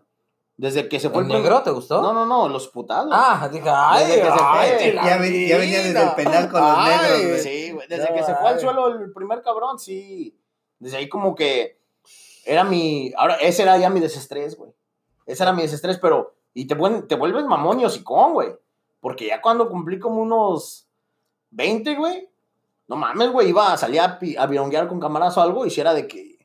Desde 0.58 0.88
que 0.88 1.02
se 1.02 1.10
fue 1.10 1.24
¿El 1.24 1.28
negro 1.28 1.62
te 1.64 1.72
gustó? 1.72 2.02
No, 2.02 2.14
no, 2.14 2.26
no, 2.26 2.48
los 2.48 2.70
putados. 2.70 3.10
Ah, 3.12 3.50
dije, 3.52 3.68
ay, 3.70 4.06
Desde 4.06 4.22
que 4.22 4.28
se 4.28 4.34
ay, 4.42 4.70
fue. 4.72 4.94
Ya 4.94 5.18
ven- 5.18 5.48
ya 5.50 5.58
venía 5.58 5.84
desde 5.84 6.02
el 6.02 6.14
penal 6.16 6.50
con 6.50 6.62
los 6.62 6.72
Ay, 6.78 6.98
negros, 7.02 7.28
güey. 7.28 7.40
Sí, 7.42 7.72
güey. 7.72 7.88
Desde 7.90 8.08
No, 8.10 8.14
que 8.16 8.24
se 8.24 8.36
fue 8.36 8.48
al 8.50 8.60
suelo 8.62 8.88
el 8.88 9.12
primer 9.12 9.42
cabrón, 9.42 9.78
sí. 9.80 10.40
Desde 10.80 10.96
ahí 10.98 11.10
como 11.10 11.36
que 11.36 11.82
era 12.46 12.64
mi... 12.64 13.12
Ahora, 13.18 13.36
ese 13.36 13.64
era 13.64 13.78
ya 13.78 13.90
mi 13.90 14.00
desestrés, 14.00 14.56
güey. 14.56 14.72
Ese 15.26 15.44
era 15.44 15.52
mi 15.52 15.64
desestrés, 15.64 15.98
pero... 15.98 16.36
Y 16.56 16.66
te, 16.66 16.76
te 17.08 17.16
vuelves 17.16 17.46
mamón 17.46 17.80
y 17.82 17.86
hocicón, 17.86 18.34
güey. 18.34 18.50
Porque 19.00 19.28
ya 19.28 19.40
cuando 19.42 19.70
cumplí 19.70 20.00
como 20.00 20.22
unos 20.24 20.88
20, 21.52 21.96
güey. 21.96 22.28
No 22.88 22.96
mames, 22.96 23.32
güey. 23.32 23.50
Iba 23.50 23.72
a 23.74 23.78
salir 23.78 24.00
a, 24.00 24.18
a 24.40 24.48
vironguear 24.48 24.88
con 24.88 25.00
camarazo 25.00 25.42
o 25.42 25.44
algo 25.44 25.66
y 25.66 25.70
si 25.70 25.82
era 25.82 25.94
de 25.94 26.08
que... 26.08 26.36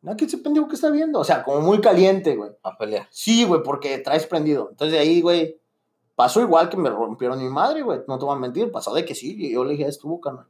No, 0.00 0.16
¿qué 0.16 0.24
ese 0.24 0.38
pendejo 0.38 0.66
que 0.66 0.74
está 0.74 0.90
viendo? 0.90 1.20
O 1.20 1.24
sea, 1.24 1.44
como 1.44 1.60
muy 1.60 1.80
caliente, 1.80 2.34
güey. 2.34 2.50
A 2.64 2.76
pelear. 2.76 3.06
Sí, 3.10 3.44
güey, 3.44 3.62
porque 3.62 3.98
traes 3.98 4.26
prendido. 4.26 4.68
Entonces 4.70 4.94
de 4.94 4.98
ahí, 4.98 5.20
güey, 5.20 5.60
pasó 6.16 6.40
igual 6.40 6.68
que 6.68 6.76
me 6.76 6.90
rompieron 6.90 7.38
mi 7.40 7.48
madre, 7.48 7.82
güey. 7.82 8.00
No 8.08 8.18
te 8.18 8.24
voy 8.24 8.34
a 8.34 8.38
mentir, 8.40 8.72
pasó 8.72 8.92
de 8.94 9.04
que 9.04 9.14
sí. 9.14 9.52
Yo 9.52 9.62
le 9.64 9.72
dije, 9.72 9.86
estuvo, 9.86 10.20
carnal. 10.20 10.46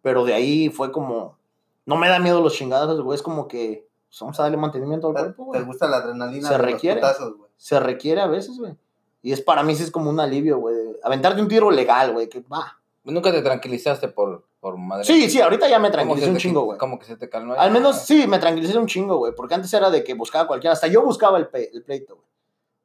Pero 0.00 0.24
de 0.24 0.34
ahí 0.34 0.68
fue 0.68 0.92
como, 0.92 1.38
no 1.86 1.96
me 1.96 2.08
da 2.08 2.20
miedo 2.20 2.40
los 2.40 2.54
chingados, 2.54 3.00
güey. 3.00 3.16
Es 3.16 3.22
como 3.22 3.48
que 3.48 3.88
pues, 4.08 4.20
vamos 4.20 4.38
a 4.38 4.44
darle 4.44 4.58
mantenimiento 4.58 5.08
al 5.08 5.14
¿Te, 5.14 5.20
cuerpo, 5.22 5.42
te 5.50 5.58
güey. 5.58 5.64
gusta 5.64 5.88
la 5.88 5.96
adrenalina 5.96 6.46
Se 6.46 6.54
de 6.54 6.58
requiere. 6.58 7.00
los 7.00 7.10
putazos, 7.10 7.36
güey? 7.36 7.43
Se 7.56 7.78
requiere 7.80 8.20
a 8.20 8.26
veces, 8.26 8.58
güey. 8.58 8.74
Y 9.22 9.32
es 9.32 9.40
para 9.40 9.62
mí 9.62 9.74
sí 9.74 9.82
es 9.84 9.90
como 9.90 10.10
un 10.10 10.20
alivio, 10.20 10.58
güey. 10.58 10.76
Aventarte 11.02 11.40
un 11.40 11.48
tiro 11.48 11.70
legal, 11.70 12.12
güey, 12.12 12.28
que 12.28 12.40
va. 12.40 12.78
Nunca 13.04 13.30
te 13.32 13.42
tranquilizaste 13.42 14.08
por, 14.08 14.44
por 14.60 14.76
madre. 14.78 15.04
Sí, 15.04 15.28
sí, 15.30 15.40
ahorita 15.40 15.68
ya 15.68 15.78
me 15.78 15.88
¿Cómo 15.88 15.92
tranquilicé 15.92 16.28
un 16.28 16.34
te- 16.36 16.40
chingo, 16.40 16.62
güey. 16.64 16.78
Como 16.78 16.98
que 16.98 17.06
se 17.06 17.16
te 17.16 17.28
calmó. 17.28 17.54
Al 17.54 17.70
menos 17.70 18.02
sí, 18.02 18.26
me 18.26 18.38
tranquilicé 18.38 18.76
un 18.78 18.86
chingo, 18.86 19.16
güey. 19.16 19.32
Porque 19.34 19.54
antes 19.54 19.72
era 19.74 19.90
de 19.90 20.02
que 20.04 20.14
buscaba 20.14 20.46
cualquiera. 20.46 20.72
Hasta 20.72 20.86
yo 20.88 21.02
buscaba 21.02 21.38
el, 21.38 21.48
pe- 21.48 21.70
el 21.72 21.82
pleito, 21.82 22.16
güey. 22.16 22.26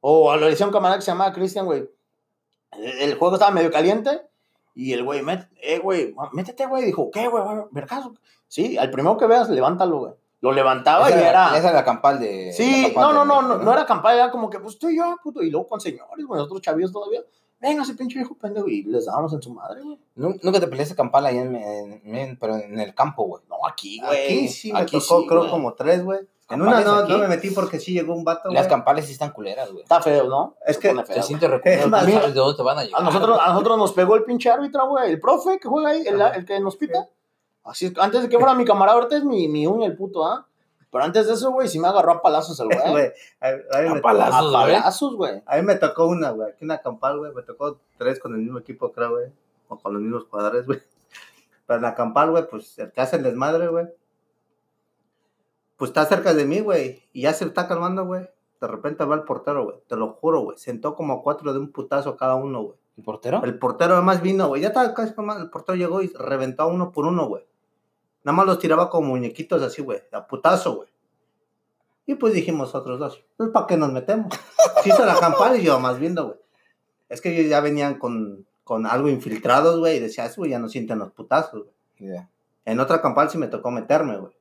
O 0.02 0.34
lo 0.36 0.46
decía 0.46 0.66
un 0.66 0.72
camarada 0.72 0.98
que 0.98 1.04
se 1.04 1.10
llamaba 1.10 1.32
Cristian, 1.32 1.66
güey. 1.66 1.88
El, 2.72 3.00
el 3.00 3.14
juego 3.16 3.34
estaba 3.34 3.50
medio 3.50 3.70
caliente. 3.70 4.22
Y 4.74 4.92
el 4.92 5.04
güey, 5.04 5.22
eh, 5.62 5.78
güey, 5.78 6.14
métete, 6.32 6.66
güey. 6.66 6.84
Dijo, 6.84 7.10
¿qué, 7.10 7.28
güey? 7.28 7.42
¿Vergazo? 7.70 8.14
Sí, 8.46 8.78
al 8.78 8.90
primero 8.90 9.16
que 9.18 9.26
veas, 9.26 9.50
levántalo, 9.50 9.98
güey. 9.98 10.12
Lo 10.40 10.52
levantaba 10.52 11.08
Esa 11.08 11.16
y 11.18 11.20
era, 11.20 11.30
era. 11.30 11.48
esa 11.58 11.68
era 11.68 11.72
la 11.80 11.84
campal 11.84 12.18
de. 12.18 12.52
Sí, 12.52 12.84
campal 12.94 13.02
no, 13.02 13.08
de 13.08 13.14
no, 13.26 13.42
no, 13.42 13.48
no, 13.58 13.58
no 13.62 13.72
era 13.72 13.84
campaña, 13.84 14.16
era 14.24 14.30
como 14.30 14.48
que, 14.48 14.58
pues 14.58 14.78
tú 14.78 14.88
y 14.88 14.96
yo, 14.96 15.16
puto. 15.22 15.42
Y 15.42 15.50
luego 15.50 15.68
con 15.68 15.80
señores, 15.80 16.24
güey, 16.26 16.38
nosotros 16.38 16.62
chavillos 16.62 16.92
todavía. 16.92 17.20
Venga, 17.60 17.82
ese 17.82 17.92
pinche 17.94 18.18
viejo 18.18 18.34
pendejo. 18.38 18.66
Y 18.68 18.84
les 18.84 19.04
dábamos 19.04 19.34
en 19.34 19.42
su 19.42 19.52
madre, 19.52 19.82
güey. 19.82 19.98
Nu- 20.14 20.34
Nunca 20.42 20.58
te 20.60 20.66
peleaste 20.66 20.94
campal 20.94 21.26
ahí 21.26 21.36
en, 21.36 21.54
en- 21.54 22.16
en- 22.16 22.38
pero 22.38 22.56
en 22.56 22.80
el 22.80 22.94
campo, 22.94 23.24
güey. 23.24 23.42
No, 23.50 23.56
aquí, 23.68 24.00
güey. 24.00 24.24
Aquí 24.24 24.48
sí 24.48 24.72
me 24.72 24.80
Aquí 24.80 24.98
tocó, 24.98 25.20
sí, 25.20 25.26
creo, 25.28 25.50
como 25.50 25.74
tres, 25.74 26.02
güey. 26.02 26.20
En 26.20 26.58
¿Campales 26.58 26.84
una 26.86 26.94
no, 26.96 27.02
aquí? 27.04 27.12
no 27.12 27.18
me 27.18 27.28
metí 27.28 27.50
porque 27.50 27.78
sí 27.78 27.92
llegó 27.92 28.14
un 28.14 28.24
vato, 28.24 28.48
Las 28.48 28.62
güey. 28.64 28.70
campales 28.70 29.04
sí 29.06 29.12
están 29.12 29.30
culeras, 29.32 29.70
güey. 29.70 29.82
Está 29.82 30.00
feo, 30.00 30.24
¿no? 30.24 30.56
Es 30.66 30.78
que 30.78 30.88
feo, 30.88 31.04
Te 31.04 31.22
sientes 31.22 31.48
recuperado. 31.50 31.90
Sabes 31.90 32.34
de 32.34 32.40
dónde 32.40 32.56
te 32.56 32.62
van 32.62 32.78
a 32.78 32.84
llegar. 32.84 33.00
A 33.00 33.04
nosotros, 33.04 33.38
a 33.40 33.48
nosotros 33.52 33.78
nos 33.78 33.92
pegó 33.92 34.16
el 34.16 34.24
pinche 34.24 34.50
árbitro, 34.50 34.88
güey. 34.88 35.10
El 35.12 35.20
profe 35.20 35.60
que 35.60 35.68
juega 35.68 35.90
ahí, 35.90 36.02
el 36.06 36.44
que 36.46 36.58
nos 36.60 36.76
pita. 36.76 37.06
Así 37.64 37.86
es, 37.86 37.98
antes 37.98 38.22
de 38.22 38.28
que 38.28 38.38
fuera 38.38 38.54
mi 38.54 38.64
camarada, 38.64 38.98
ahorita 38.98 39.16
es 39.16 39.24
mi, 39.24 39.48
mi 39.48 39.66
uña 39.66 39.86
el 39.86 39.96
puto, 39.96 40.26
¿ah? 40.26 40.46
Pero 40.90 41.04
antes 41.04 41.26
de 41.26 41.34
eso, 41.34 41.52
güey, 41.52 41.68
sí 41.68 41.78
me 41.78 41.88
agarró 41.88 42.12
a 42.12 42.22
palazos 42.22 42.58
el 42.58 42.66
güey. 42.66 42.90
Güey, 42.90 43.12
a, 43.40 43.48
a 43.48 43.90
A 43.90 43.94
me, 43.94 44.00
palazos. 44.00 44.54
A 44.54 44.62
güey. 44.62 44.74
palazos, 44.74 45.14
güey. 45.14 45.42
a 45.46 45.56
mí 45.56 45.62
me 45.62 45.76
tocó 45.76 46.06
una, 46.06 46.30
güey. 46.30 46.50
Aquí 46.50 46.64
una 46.64 46.78
campal, 46.78 47.18
güey. 47.18 47.32
Me 47.32 47.42
tocó 47.42 47.78
tres 47.96 48.18
con 48.18 48.34
el 48.34 48.40
mismo 48.40 48.58
equipo, 48.58 48.90
creo, 48.90 49.10
güey. 49.10 49.26
O 49.68 49.78
con 49.78 49.92
los 49.92 50.02
mismos 50.02 50.24
jugadores, 50.24 50.66
güey. 50.66 50.82
Pero 51.66 51.76
en 51.76 51.82
la 51.82 51.94
campal, 51.94 52.32
güey, 52.32 52.48
pues 52.48 52.76
el 52.80 52.90
que 52.90 53.00
hace 53.00 53.16
el 53.16 53.22
desmadre, 53.22 53.68
güey. 53.68 53.86
Pues 55.76 55.90
está 55.90 56.04
cerca 56.06 56.34
de 56.34 56.44
mí, 56.44 56.58
güey. 56.60 57.04
Y 57.12 57.22
ya 57.22 57.32
se 57.32 57.44
está 57.44 57.68
calmando, 57.68 58.04
güey. 58.04 58.28
De 58.60 58.66
repente 58.66 59.04
va 59.04 59.14
el 59.14 59.22
portero, 59.22 59.64
güey. 59.64 59.76
Te 59.86 59.94
lo 59.94 60.14
juro, 60.14 60.40
güey. 60.40 60.58
Sentó 60.58 60.96
como 60.96 61.22
cuatro 61.22 61.52
de 61.52 61.60
un 61.60 61.70
putazo 61.70 62.16
cada 62.16 62.34
uno, 62.34 62.62
güey. 62.62 62.78
¿El 62.96 63.04
portero? 63.04 63.42
El 63.44 63.58
portero 63.58 63.94
además 63.94 64.20
vino, 64.22 64.48
güey. 64.48 64.62
Ya 64.62 64.68
estaba 64.68 64.92
casi 64.94 65.14
calmado. 65.14 65.40
El 65.40 65.50
portero 65.50 65.76
llegó 65.76 66.02
y 66.02 66.08
reventó 66.08 66.64
a 66.64 66.66
uno 66.66 66.92
por 66.92 67.06
uno, 67.06 67.26
güey. 67.26 67.44
Nada 68.24 68.36
más 68.36 68.46
los 68.46 68.58
tiraba 68.58 68.90
como 68.90 69.08
muñequitos 69.08 69.62
así, 69.62 69.82
güey. 69.82 70.02
A 70.12 70.26
putazo, 70.26 70.76
güey. 70.76 70.88
Y 72.06 72.16
pues 72.16 72.34
dijimos 72.34 72.74
otros 72.74 72.98
dos, 72.98 73.24
pues 73.36 73.50
¿para 73.50 73.68
qué 73.68 73.76
nos 73.76 73.92
metemos? 73.92 74.32
Se 74.82 74.88
hizo 74.88 75.06
la 75.06 75.18
campana 75.20 75.56
y 75.56 75.62
yo 75.62 75.78
más 75.78 75.98
viendo, 75.98 76.26
güey. 76.26 76.38
Es 77.08 77.20
que 77.20 77.32
ellos 77.32 77.48
ya 77.48 77.60
venían 77.60 77.98
con, 77.98 78.46
con 78.64 78.84
algo 78.84 79.08
infiltrados, 79.08 79.78
güey, 79.78 79.98
y 79.98 80.00
decía, 80.00 80.26
eso, 80.26 80.40
güey, 80.40 80.50
ya 80.50 80.58
no 80.58 80.68
sienten 80.68 80.98
los 80.98 81.12
putazos, 81.12 81.62
güey. 81.62 82.12
Ya. 82.12 82.28
En 82.64 82.80
otra 82.80 83.00
campal 83.00 83.30
sí 83.30 83.38
me 83.38 83.46
tocó 83.46 83.70
meterme, 83.70 84.16
güey. 84.16 84.32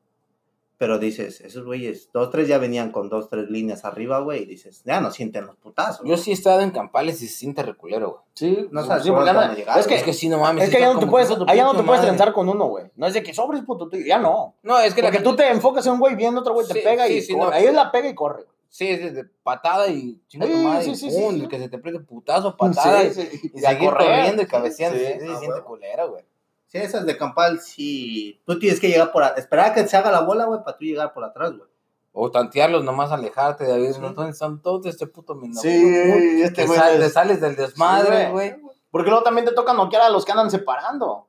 Pero 0.80 0.98
dices, 0.98 1.42
esos 1.42 1.66
güeyes, 1.66 2.10
dos, 2.14 2.30
tres 2.32 2.48
ya 2.48 2.58
venían 2.58 2.94
con 2.94 3.10
dos, 3.10 3.30
tres 3.30 3.50
líneas 3.50 3.84
arriba, 3.84 4.20
güey, 4.22 4.44
y 4.44 4.46
dices, 4.46 4.82
ya 4.86 5.02
no 5.02 5.12
sienten 5.12 5.46
los 5.46 5.58
putazos. 5.58 6.08
Yo 6.08 6.16
sí 6.16 6.32
he 6.32 6.34
estado 6.34 6.62
en 6.62 6.72
campales 6.72 7.22
y 7.22 7.28
se 7.28 7.36
siente 7.36 7.62
reculero, 7.64 8.10
güey. 8.12 8.22
Sí, 8.34 8.68
No 8.72 8.86
sabes 8.86 9.04
sí, 9.04 9.10
anda- 9.10 9.34
van 9.34 9.52
a 9.52 9.56
llegar, 9.56 9.78
es 9.78 9.86
que, 9.88 9.96
Es 9.96 10.04
que 10.04 10.14
sí, 10.14 10.30
no 10.30 10.40
mames. 10.40 10.64
es 10.64 10.70
que 10.70 10.78
allá 10.78 10.94
no 10.94 11.00
te 11.02 11.06
puedes, 11.08 11.30
allá 11.48 11.64
no 11.66 11.76
te 11.76 11.84
puedes 11.84 12.02
trenzar 12.02 12.32
con 12.32 12.48
uno, 12.48 12.68
güey. 12.68 12.86
No 12.96 13.08
es 13.08 13.14
de 13.14 13.22
que 13.22 13.34
sobres, 13.34 13.62
puto, 13.64 13.90
tuyo. 13.90 14.06
Ya 14.06 14.20
no. 14.20 14.56
No, 14.64 14.80
es 14.80 14.94
que 14.94 15.02
la 15.02 15.12
tú 15.22 15.36
te 15.36 15.50
enfocas 15.50 15.86
en 15.86 15.92
un 15.94 16.00
güey 16.00 16.16
viendo 16.16 16.40
otro 16.40 16.54
güey 16.54 16.66
te 16.66 16.76
pega 16.76 17.08
sí, 17.08 17.14
y 17.16 17.22
sí, 17.24 17.34
corre. 17.34 17.46
no. 17.46 17.52
Ahí 17.52 17.66
es 17.66 17.74
la 17.74 17.92
pega 17.92 18.08
y 18.08 18.16
corre. 18.16 18.44
güey. 18.44 18.56
Sí, 18.70 18.88
es 18.88 19.14
de- 19.16 19.26
patada 19.44 19.88
y 19.90 20.22
chinga 20.30 20.46
tu 20.48 20.54
madre. 20.60 20.84
sí, 20.86 20.92
y 20.92 21.12
sí, 21.12 21.48
que 21.50 21.58
se 21.60 21.68
te 21.68 21.78
prende 21.80 22.00
putazo, 22.00 22.56
patada 22.56 23.04
y, 23.04 23.12
seguir 23.12 23.90
corriendo 23.90 24.44
y 24.44 24.46
cabeceando. 24.46 24.98
Sí, 24.98 25.06
Sí, 25.06 25.20
sí, 25.20 25.28
se 25.28 25.40
siente 25.40 25.62
culero, 25.62 26.12
güey. 26.12 26.24
Sí, 26.70 26.78
esas 26.78 27.06
de 27.06 27.18
campal, 27.18 27.60
sí. 27.60 28.40
Tú 28.46 28.58
tienes 28.60 28.80
que 28.80 28.88
llegar 28.88 29.12
por... 29.12 29.24
a- 29.24 29.30
esperar 29.30 29.72
a 29.72 29.74
que 29.74 29.88
se 29.88 29.98
haga 29.98 30.12
la 30.12 30.22
bola, 30.22 30.46
güey, 30.46 30.64
para 30.64 30.78
tú 30.78 30.86
llegar 30.86 31.14
por 31.14 31.24
atrás, 31.24 31.52
güey. 31.58 31.68
O 32.14 32.32
tantearlos, 32.32 32.84
nomás 32.84 33.12
alejarte 33.12 33.64
de 33.66 33.74
ahí. 33.74 33.94
Sí. 33.94 34.00
¿no? 34.00 34.14
¿Dónde 34.14 34.32
están 34.32 34.62
todos 34.62 34.86
este 34.86 35.08
puto 35.08 35.36
minado? 35.36 35.62
Sí, 35.62 35.70
este 36.44 36.62
Te, 36.64 36.68
güey. 36.68 36.80
sal- 36.80 36.94
es- 36.94 37.00
te 37.00 37.10
sales 37.10 37.42
del 37.42 37.56
desmadre, 37.56 38.26
Sí, 38.28 38.32
güey. 38.32 38.56
Porque 38.92 39.10
luego 39.10 39.24
también 39.24 39.46
te 39.46 39.54
toca 39.54 39.74
noquear 39.74 40.04
a 40.04 40.10
los 40.10 40.26
que 40.26 40.32
andan 40.32 40.50
separando. 40.50 41.28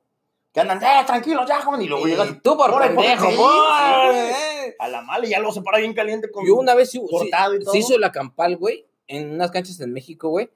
Que 0.53 0.59
andan, 0.59 0.81
eh, 0.83 1.03
tranquilos, 1.05 1.45
ya, 1.47 1.61
joven. 1.61 1.81
Y 1.81 1.87
luego 1.87 2.05
llegas 2.07 2.29
Y 2.29 2.33
tú 2.41 2.57
por 2.57 2.77
pendejo, 2.79 3.23
por- 3.35 4.13
sí. 4.13 4.17
eh. 4.17 4.75
a 4.79 4.87
la 4.89 5.01
mala 5.01 5.25
y 5.25 5.29
ya 5.29 5.39
lo 5.39 5.51
separa 5.51 5.77
bien 5.79 5.93
caliente 5.93 6.29
con. 6.29 6.45
Yo 6.45 6.55
una 6.55 6.75
vez 6.75 6.91
sí- 6.91 7.01
cortado 7.09 7.55
y 7.55 7.59
todo. 7.63 7.71
se 7.71 7.77
hizo 7.79 7.97
la 7.97 8.11
campal, 8.11 8.57
güey, 8.57 8.85
en 9.07 9.31
unas 9.33 9.49
canchas 9.51 9.79
en 9.79 9.93
México, 9.93 10.29
güey. 10.29 10.49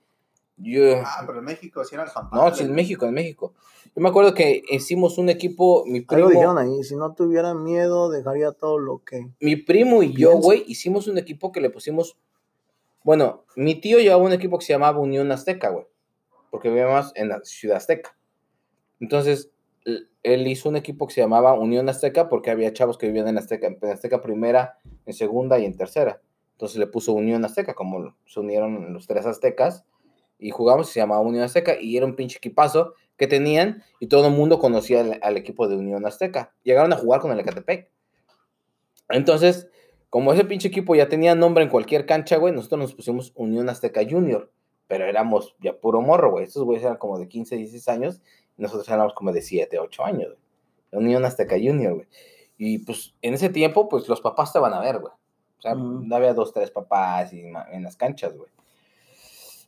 Yo, 0.58 1.02
Ah, 1.06 1.24
pero 1.26 1.40
en 1.40 1.46
México 1.46 1.84
sí 1.84 1.96
eran 1.96 2.08
campal. 2.10 2.40
no, 2.40 2.56
sí, 2.56 2.64
en 2.64 2.74
México, 2.74 3.06
en 3.06 3.14
México. 3.14 3.54
Yo 3.96 4.02
me 4.02 4.10
acuerdo 4.10 4.34
que 4.34 4.62
hicimos 4.70 5.18
un 5.18 5.30
equipo, 5.30 5.86
mi 5.86 6.02
primo, 6.02 6.58
ahí, 6.58 6.84
si 6.84 6.98
no 6.98 7.14
tuviera 7.14 7.54
miedo, 7.54 8.10
dejaría 8.10 8.52
todo 8.52 8.78
lo 8.78 9.04
que. 9.06 9.30
mi 9.40 9.56
primo 9.56 10.04
y 10.04 10.14
yo, 10.14 10.38
güey, 10.38 10.66
hicimos 10.68 11.08
un 11.08 11.18
equipo 11.18 11.54
que 11.54 11.62
le 11.62 11.70
pusimos, 11.70 12.18
bueno, 13.04 13.46
mi 13.56 13.76
tío 13.76 14.00
llevaba 14.00 14.22
un 14.22 14.34
equipo 14.34 14.60
que 14.60 14.66
se 14.66 14.74
llamaba 14.74 15.00
Unión 15.00 15.32
Azteca, 15.32 15.70
güey, 15.70 15.86
porque 16.52 16.68
vivíamos 16.68 17.14
en 17.16 17.30
la 17.30 17.40
Ciudad 17.46 17.78
Azteca. 17.78 18.18
Entonces, 19.00 19.52
él 20.24 20.48
hizo 20.48 20.68
un 20.68 20.76
equipo 20.76 21.08
que 21.08 21.14
se 21.14 21.22
llamaba 21.22 21.54
Unión 21.54 21.88
Azteca 21.88 22.28
porque 22.28 22.52
había 22.52 22.74
chavos 22.74 22.98
que 22.98 23.08
vivían 23.08 23.30
en 23.30 23.38
Azteca, 23.38 23.68
en 23.68 23.78
Azteca 23.90 24.22
primera, 24.22 24.80
en 25.06 25.14
segunda 25.14 25.58
y 25.60 25.66
en 25.66 25.78
tercera. 25.78 26.22
Entonces 26.54 26.78
le 26.80 26.88
puso 26.88 27.14
Unión 27.14 27.46
Azteca, 27.46 27.76
como 27.76 28.16
se 28.26 28.40
unieron 28.40 28.94
los 28.94 29.08
tres 29.08 29.26
aztecas 29.26 29.86
y 30.40 30.50
jugamos, 30.50 30.90
se 30.90 31.00
llamaba 31.00 31.22
Unión 31.22 31.44
Azteca 31.44 31.80
y 31.80 31.96
era 31.96 32.06
un 32.06 32.16
pinche 32.16 32.38
equipazo 32.38 32.94
que 33.18 33.28
tenían 33.28 33.84
y 34.00 34.08
todo 34.08 34.28
el 34.28 34.34
mundo 34.34 34.60
conocía 34.60 35.02
al, 35.02 35.20
al 35.22 35.38
equipo 35.38 35.68
de 35.68 35.76
Unión 35.76 36.06
Azteca. 36.06 36.54
Llegaron 36.64 36.94
a 36.94 36.98
jugar 36.98 37.22
con 37.22 37.32
el 37.32 37.40
Ecatepec. 37.40 37.90
Entonces, 39.10 39.68
como 40.10 40.32
ese 40.32 40.46
pinche 40.46 40.70
equipo 40.70 40.96
ya 40.96 41.10
tenía 41.10 41.36
nombre 41.36 41.64
en 41.64 41.70
cualquier 41.70 42.06
cancha, 42.06 42.38
güey, 42.38 42.54
nosotros 42.54 42.80
nos 42.80 42.94
pusimos 42.94 43.34
Unión 43.36 43.70
Azteca 43.70 44.02
Junior, 44.10 44.52
pero 44.88 45.06
éramos 45.06 45.56
ya 45.60 45.78
puro 45.78 46.02
morro, 46.02 46.32
güey. 46.32 46.46
Estos 46.46 46.64
güeyes 46.64 46.84
eran 46.84 46.98
como 46.98 47.20
de 47.20 47.28
15, 47.28 47.58
16 47.58 47.88
años 47.90 48.22
y 48.58 48.62
nosotros 48.62 48.88
éramos 48.88 49.14
como 49.14 49.32
de 49.32 49.42
7, 49.42 49.78
8 49.80 50.06
años, 50.06 50.28
güey. 50.30 51.04
Unión 51.04 51.26
Azteca 51.26 51.56
Junior, 51.56 51.96
güey. 51.96 52.08
Y 52.58 52.80
pues 52.80 53.14
en 53.22 53.34
ese 53.34 53.50
tiempo, 53.50 53.90
pues 53.90 54.08
los 54.08 54.22
papás 54.22 54.54
te 54.54 54.60
van 54.60 54.74
a 54.74 54.80
ver, 54.80 55.00
güey. 55.00 55.12
O 55.58 55.62
sea, 55.62 55.76
no 55.76 56.16
había 56.16 56.34
dos, 56.34 56.54
tres 56.54 56.72
papás 56.72 57.34
y 57.34 57.42
en 57.42 57.84
las 57.84 57.98
canchas, 57.98 58.38
güey. 58.38 58.50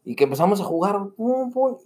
Y 0.06 0.16
que 0.16 0.24
empezamos 0.24 0.62
a 0.62 0.64
jugar, 0.64 0.96
pum, 1.18 1.52
pum, 1.52 1.78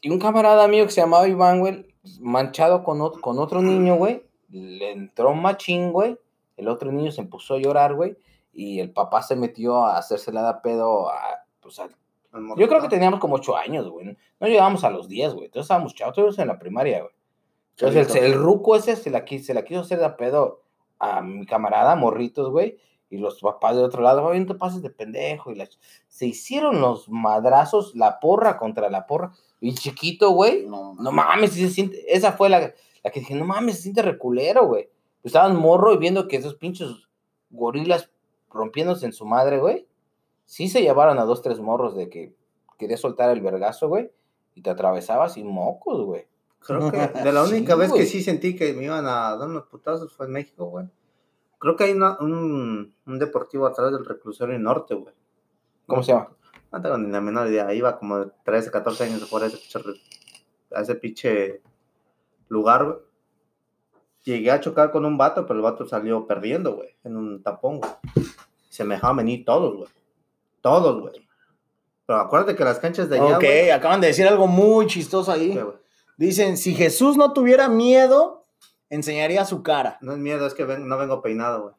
y 0.00 0.10
un 0.10 0.18
camarada 0.18 0.66
mío 0.68 0.84
que 0.84 0.90
se 0.92 1.00
llamaba 1.00 1.28
Iván, 1.28 1.60
güey, 1.60 1.86
manchado 2.20 2.82
con, 2.84 2.98
ot- 3.00 3.20
con 3.20 3.38
otro 3.38 3.60
niño, 3.62 3.96
güey, 3.96 4.24
le 4.48 4.92
entró 4.92 5.34
machín, 5.34 5.92
güey. 5.92 6.18
El 6.56 6.68
otro 6.68 6.90
niño 6.92 7.10
se 7.12 7.22
puso 7.22 7.54
a 7.54 7.58
llorar, 7.58 7.94
güey. 7.94 8.16
Y 8.52 8.80
el 8.80 8.92
papá 8.92 9.22
se 9.22 9.36
metió 9.36 9.84
a 9.84 9.96
hacerse 9.98 10.32
la 10.32 10.42
da 10.42 10.60
pedo 10.62 11.08
a, 11.10 11.18
pues, 11.60 11.78
a- 11.78 11.88
Yo 12.56 12.68
creo 12.68 12.80
que 12.82 12.88
teníamos 12.88 13.20
como 13.20 13.36
8 13.36 13.56
años, 13.56 13.88
güey. 13.88 14.16
No 14.38 14.46
llegábamos 14.46 14.84
a 14.84 14.90
los 14.90 15.08
10, 15.08 15.34
güey. 15.34 15.46
Entonces 15.46 15.64
estábamos 15.66 15.94
chavos, 15.94 16.14
todos 16.14 16.38
en 16.38 16.48
la 16.48 16.58
primaria, 16.58 17.00
güey. 17.00 17.12
Entonces 17.76 18.14
el, 18.16 18.34
ruco 18.34 18.76
ese 18.76 18.94
se 18.96 19.10
la, 19.10 19.24
se 19.26 19.54
la 19.54 19.64
quiso 19.64 19.80
hacer 19.80 19.98
de 20.00 20.10
pedo 20.10 20.62
a 20.98 21.22
mi 21.22 21.46
camarada, 21.46 21.96
morritos, 21.96 22.50
güey. 22.50 22.78
Y 23.08 23.18
los 23.18 23.40
papás 23.40 23.74
de 23.76 23.82
otro 23.82 24.02
lado, 24.02 24.32
no 24.34 24.46
te 24.46 24.54
pases 24.54 24.82
de 24.82 24.90
pendejo. 24.90 25.50
Y 25.50 25.54
la- 25.56 25.68
se 26.08 26.26
hicieron 26.26 26.80
los 26.80 27.08
madrazos, 27.08 27.94
la 27.94 28.20
porra 28.20 28.58
contra 28.58 28.90
la 28.90 29.06
porra. 29.06 29.32
Y 29.60 29.74
chiquito, 29.74 30.30
güey. 30.30 30.66
No, 30.66 30.94
No 30.98 31.12
mames, 31.12 31.52
sí 31.52 31.60
se 31.66 31.70
siente. 31.70 32.02
Esa 32.14 32.32
fue 32.32 32.48
la, 32.48 32.72
la 33.04 33.10
que 33.10 33.20
dije, 33.20 33.34
no 33.34 33.44
mames, 33.44 33.76
se 33.76 33.82
siente 33.82 34.02
reculero, 34.02 34.66
güey. 34.66 34.88
Estaban 35.22 35.56
morro 35.56 35.92
y 35.92 35.98
viendo 35.98 36.26
que 36.28 36.36
esos 36.36 36.54
pinches 36.54 36.88
gorilas 37.50 38.10
rompiéndose 38.50 39.06
en 39.06 39.12
su 39.12 39.26
madre, 39.26 39.58
güey. 39.58 39.86
Sí 40.46 40.68
se 40.68 40.82
llevaron 40.82 41.18
a 41.18 41.24
dos, 41.24 41.42
tres 41.42 41.60
morros 41.60 41.94
de 41.94 42.08
que 42.08 42.34
quería 42.78 42.96
soltar 42.96 43.30
el 43.30 43.40
vergazo, 43.42 43.88
güey. 43.88 44.10
Y 44.54 44.62
te 44.62 44.70
atravesabas 44.70 45.36
y 45.36 45.44
mocos, 45.44 46.04
güey. 46.04 46.26
Creo 46.60 46.90
que 46.90 46.96
de 47.24 47.32
la 47.32 47.44
única 47.44 47.74
Sí, 47.74 47.78
vez 47.80 47.90
güey. 47.90 48.00
que 48.02 48.06
sí 48.08 48.22
sentí 48.22 48.56
que 48.56 48.72
me 48.72 48.84
iban 48.84 49.06
a 49.06 49.36
dar 49.36 49.48
unos 49.48 49.64
putazos 49.66 50.12
fue 50.12 50.26
en 50.26 50.32
México, 50.32 50.64
güey. 50.66 50.86
Creo 51.58 51.76
que 51.76 51.84
hay 51.84 51.92
una- 51.92 52.16
un, 52.20 52.94
un 53.06 53.18
deportivo 53.18 53.66
atrás 53.66 53.92
del 53.92 54.04
reclusorio 54.06 54.58
norte, 54.58 54.94
güey. 54.94 55.14
¿Cómo 55.86 56.02
se 56.02 56.12
llama? 56.12 56.30
No 56.72 56.80
tengo 56.82 56.98
ni 56.98 57.10
la 57.10 57.20
menor 57.20 57.48
idea. 57.48 57.72
Iba 57.74 57.98
como 57.98 58.18
de 58.20 58.30
13, 58.44 58.70
14 58.70 59.04
años 59.04 59.28
jugar 59.28 59.44
a 59.44 59.46
ese 59.48 59.56
pinche, 59.58 59.80
a 60.74 60.80
ese 60.80 60.94
pinche 60.94 61.62
lugar, 62.48 62.84
güey. 62.84 62.96
Llegué 64.24 64.50
a 64.50 64.60
chocar 64.60 64.90
con 64.92 65.04
un 65.04 65.16
vato, 65.16 65.46
pero 65.46 65.58
el 65.58 65.62
vato 65.62 65.86
salió 65.86 66.26
perdiendo, 66.26 66.74
güey, 66.76 66.94
en 67.04 67.16
un 67.16 67.42
tapón, 67.42 67.78
güey. 67.80 67.90
Se 68.68 68.84
me 68.84 68.94
dejaban 68.96 69.16
venir 69.16 69.44
todos, 69.44 69.76
güey. 69.76 69.88
Todos, 70.60 71.00
güey. 71.00 71.26
Pero 72.06 72.20
acuérdate 72.20 72.54
que 72.54 72.64
las 72.64 72.78
canchas 72.78 73.08
de 73.08 73.16
allá, 73.18 73.36
Ok, 73.38 73.42
güey. 73.44 73.70
acaban 73.70 74.00
de 74.00 74.08
decir 74.08 74.28
algo 74.28 74.46
muy 74.46 74.86
chistoso 74.86 75.32
ahí. 75.32 75.58
Dicen, 76.18 76.58
si 76.58 76.74
Jesús 76.74 77.16
no 77.16 77.32
tuviera 77.32 77.68
miedo, 77.68 78.44
enseñaría 78.90 79.44
su 79.46 79.62
cara. 79.62 79.96
No 80.02 80.12
es 80.12 80.18
miedo, 80.18 80.46
es 80.46 80.52
que 80.52 80.64
ven- 80.66 80.86
no 80.86 80.98
vengo 80.98 81.22
peinado, 81.22 81.62
güey. 81.62 81.74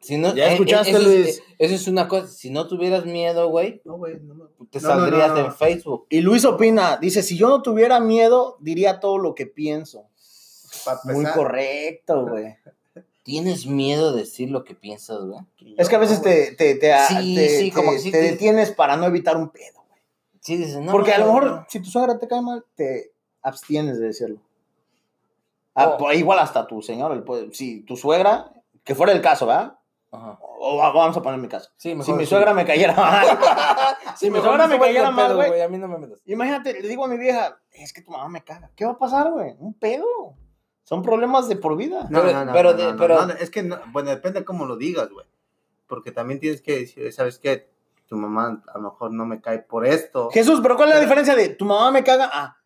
Si 0.00 0.16
no, 0.16 0.34
Ya 0.34 0.46
eh, 0.46 0.48
eh, 0.48 0.52
escuchaste, 0.54 0.90
eso 0.90 0.98
es- 1.00 1.04
Luis. 1.06 1.38
eh, 1.38 1.42
Eso 1.58 1.74
es 1.74 1.86
una 1.88 2.08
cosa. 2.08 2.26
Si 2.28 2.48
no 2.50 2.66
tuvieras 2.66 3.04
miedo, 3.04 3.48
güey, 3.50 3.82
No, 3.84 3.98
güey, 3.98 4.18
no 4.20 4.34
me- 4.34 4.44
te 4.70 4.80
No, 4.80 4.88
no, 4.88 4.94
no, 4.94 5.00
saldrías 5.02 5.30
no. 5.32 5.38
en 5.40 5.54
Facebook. 5.54 6.06
Y 6.08 6.20
Luis 6.22 6.44
opina, 6.46 6.96
dice, 6.96 7.22
si 7.22 7.36
yo 7.36 7.48
no 7.48 7.60
tuviera 7.62 8.00
miedo, 8.00 8.56
diría 8.60 8.98
todo 9.00 9.18
lo 9.18 9.34
que 9.34 9.46
pienso. 9.46 10.06
Muy 11.04 11.26
correcto, 11.26 12.26
güey. 12.26 12.56
¿Tienes 13.22 13.66
miedo 13.66 14.12
de 14.14 14.20
decir 14.22 14.50
lo 14.50 14.64
que 14.64 14.74
piensas, 14.74 15.20
güey? 15.24 15.40
Es 15.76 15.88
que 15.90 15.96
a 15.96 15.98
veces 15.98 16.22
te, 16.22 16.52
te, 16.56 16.74
te, 16.76 16.92
Sí, 17.06 17.34
te- 17.34 17.48
sí, 17.58 17.68
te- 17.70 17.72
como 17.76 17.92
que 17.92 17.98
sí 17.98 18.10
te 18.10 18.18
te- 18.18 18.30
detienes 18.30 18.70
para 18.72 18.96
no 18.96 19.04
evitar 19.06 19.36
un 19.36 19.50
pedo, 19.50 19.84
güey. 19.86 20.00
Sí, 20.40 20.56
dices, 20.56 20.78
no. 20.78 20.90
Porque 20.92 21.12
a 21.12 21.18
lo 21.18 21.26
mejor, 21.26 21.44
no. 21.44 21.66
si 21.68 21.80
tu 21.80 21.90
suegra 21.90 22.18
te 22.18 22.26
cae 22.26 22.40
mal, 22.40 22.64
te 22.74 23.12
abstienes 23.42 23.98
de 24.00 24.06
decirlo. 24.06 24.40
Ah, 25.74 25.90
Oh. 25.90 25.96
pues, 25.98 26.18
igual 26.18 26.38
hasta 26.38 26.66
tu 26.66 26.80
señor, 26.80 27.12
el 27.12 27.52
si 27.54 27.82
tu 27.82 27.96
suegra, 27.96 28.50
que 28.82 28.94
fuera 28.94 29.12
el 29.12 29.20
caso, 29.20 29.46
¿verdad? 29.46 29.76
Ajá. 30.12 30.38
O 30.42 30.76
va- 30.76 30.90
vamos 30.92 31.16
a 31.16 31.22
poner 31.22 31.38
mi 31.40 31.48
caso. 31.48 31.70
Sí, 31.76 31.90
Si 32.02 32.12
mi 32.12 32.24
sí. 32.24 32.30
suegra 32.30 32.52
me 32.54 32.64
cayera 32.64 32.94
mal. 32.94 33.26
Sí, 34.16 34.30
mi 34.30 34.40
suegra 34.40 34.66
me 34.66 34.78
cayera 34.78 35.10
mal, 35.10 35.34
güey. 35.36 35.60
A 35.62 35.68
mí 35.68 35.78
no 35.78 35.86
me 35.88 35.96
metas. 35.98 36.20
Imagínate, 36.26 36.80
le 36.82 36.88
digo 36.88 37.04
a 37.04 37.08
mi 37.08 37.16
vieja, 37.16 37.58
es 37.72 37.92
que 37.92 38.02
tu 38.02 38.10
mamá 38.10 38.28
me 38.28 38.42
caga. 38.42 38.70
¿Qué 38.76 38.84
va 38.84 38.92
a 38.92 38.98
pasar, 38.98 39.30
güey? 39.30 39.54
Un 39.58 39.72
pedo. 39.74 40.04
Son 40.84 41.02
problemas 41.02 41.48
de 41.48 41.56
por 41.56 41.76
vida. 41.76 42.06
No, 42.10 42.20
Pero- 42.20 42.32
no, 42.32 42.44
no, 42.46 42.52
pero 42.52 42.72
no, 42.72 42.76
de- 42.76 42.94
pero- 42.94 43.26
no, 43.26 43.32
es 43.34 43.50
que, 43.50 43.62
no- 43.62 43.78
bueno, 43.92 44.10
depende 44.10 44.44
cómo 44.44 44.66
lo 44.66 44.76
digas, 44.76 45.08
güey. 45.10 45.26
Porque 45.86 46.10
también 46.12 46.40
tienes 46.40 46.60
que 46.60 46.80
decir, 46.80 47.12
¿sabes 47.12 47.38
qué? 47.38 47.70
Tu 48.06 48.16
mamá 48.16 48.62
a 48.66 48.78
lo 48.78 48.90
mejor 48.90 49.12
no 49.12 49.24
me 49.24 49.40
cae 49.40 49.60
por 49.60 49.86
esto. 49.86 50.30
Jesús, 50.32 50.60
pero 50.60 50.76
¿cuál 50.76 50.88
es 50.88 50.96
la 50.96 51.00
diferencia 51.00 51.36
de 51.36 51.50
tu 51.50 51.64
mamá 51.64 51.90
me 51.92 52.02
caga? 52.02 52.28
Ah, 52.32 52.56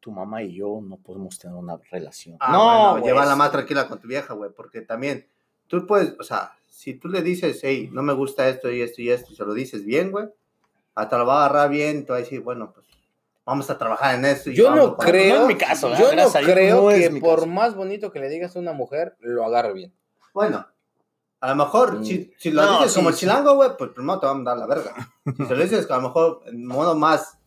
tu 0.00 0.12
mamá 0.12 0.42
y 0.42 0.54
yo 0.54 0.80
no 0.82 0.98
podemos 0.98 1.38
tener 1.38 1.56
una 1.56 1.78
relación. 1.90 2.36
Ah, 2.40 2.52
no, 2.52 2.90
bueno, 2.92 3.06
llévala 3.06 3.34
más 3.36 3.50
tranquila 3.50 3.88
con 3.88 3.98
tu 3.98 4.06
vieja, 4.06 4.34
güey. 4.34 4.50
Porque 4.54 4.82
también, 4.82 5.26
tú 5.66 5.86
puedes, 5.86 6.14
o 6.20 6.22
sea, 6.22 6.52
si 6.84 6.94
tú 6.94 7.08
le 7.08 7.22
dices, 7.22 7.60
hey, 7.62 7.88
no 7.92 8.02
me 8.02 8.12
gusta 8.12 8.46
esto 8.48 8.70
y 8.70 8.82
esto 8.82 9.00
y 9.00 9.08
esto, 9.10 9.32
y 9.32 9.36
se 9.36 9.44
lo 9.44 9.54
dices 9.54 9.84
bien, 9.86 10.10
güey, 10.10 10.26
hasta 10.94 11.16
lo 11.16 11.24
va 11.26 11.42
a 11.42 11.46
agarrar 11.46 11.70
bien, 11.70 12.00
y 12.00 12.02
te 12.02 12.12
va 12.12 12.18
a 12.18 12.20
decir, 12.20 12.40
bueno, 12.42 12.72
pues, 12.74 12.86
vamos 13.46 13.70
a 13.70 13.78
trabajar 13.78 14.16
en 14.16 14.26
esto. 14.26 14.50
y 14.50 14.54
Yo 14.54 14.64
vamos 14.70 14.78
no 14.90 14.96
creo. 14.98 15.34
no 15.36 15.40
es 15.42 15.48
mi 15.48 15.56
caso, 15.56 15.88
¿verdad? 15.88 16.00
yo 16.02 16.10
no 16.10 16.22
Gracias 16.30 16.44
creo 16.44 16.82
no 16.82 16.88
que 16.90 17.20
por 17.20 17.36
caso. 17.40 17.46
más 17.46 17.74
bonito 17.74 18.12
que 18.12 18.20
le 18.20 18.28
digas 18.28 18.54
a 18.54 18.58
una 18.58 18.72
mujer, 18.74 19.16
lo 19.20 19.44
agarre 19.46 19.72
bien. 19.72 19.92
Bueno, 20.34 20.66
a 21.40 21.48
lo 21.48 21.56
mejor, 21.56 22.00
Mm. 22.00 22.04
si, 22.04 22.32
si 22.38 22.50
lo 22.50 22.62
No, 22.64 22.72
dices 22.78 22.92
sí, 22.92 22.98
como 22.98 23.12
sí. 23.12 23.18
chilango, 23.20 23.54
güey, 23.54 23.70
pues 23.78 23.90
primero 23.90 24.20
te 24.20 24.26
va 24.26 24.32
a 24.32 24.34
mandar 24.34 24.58
la 24.58 24.66
verga. 24.66 24.94
Si 25.38 25.44
se 25.46 25.54
lo 25.56 25.62
dices 25.62 25.90
a 25.90 25.96
lo 25.96 26.02
mejor 26.02 26.42
en 26.46 26.66
modo 26.66 26.94
más, 26.94 27.38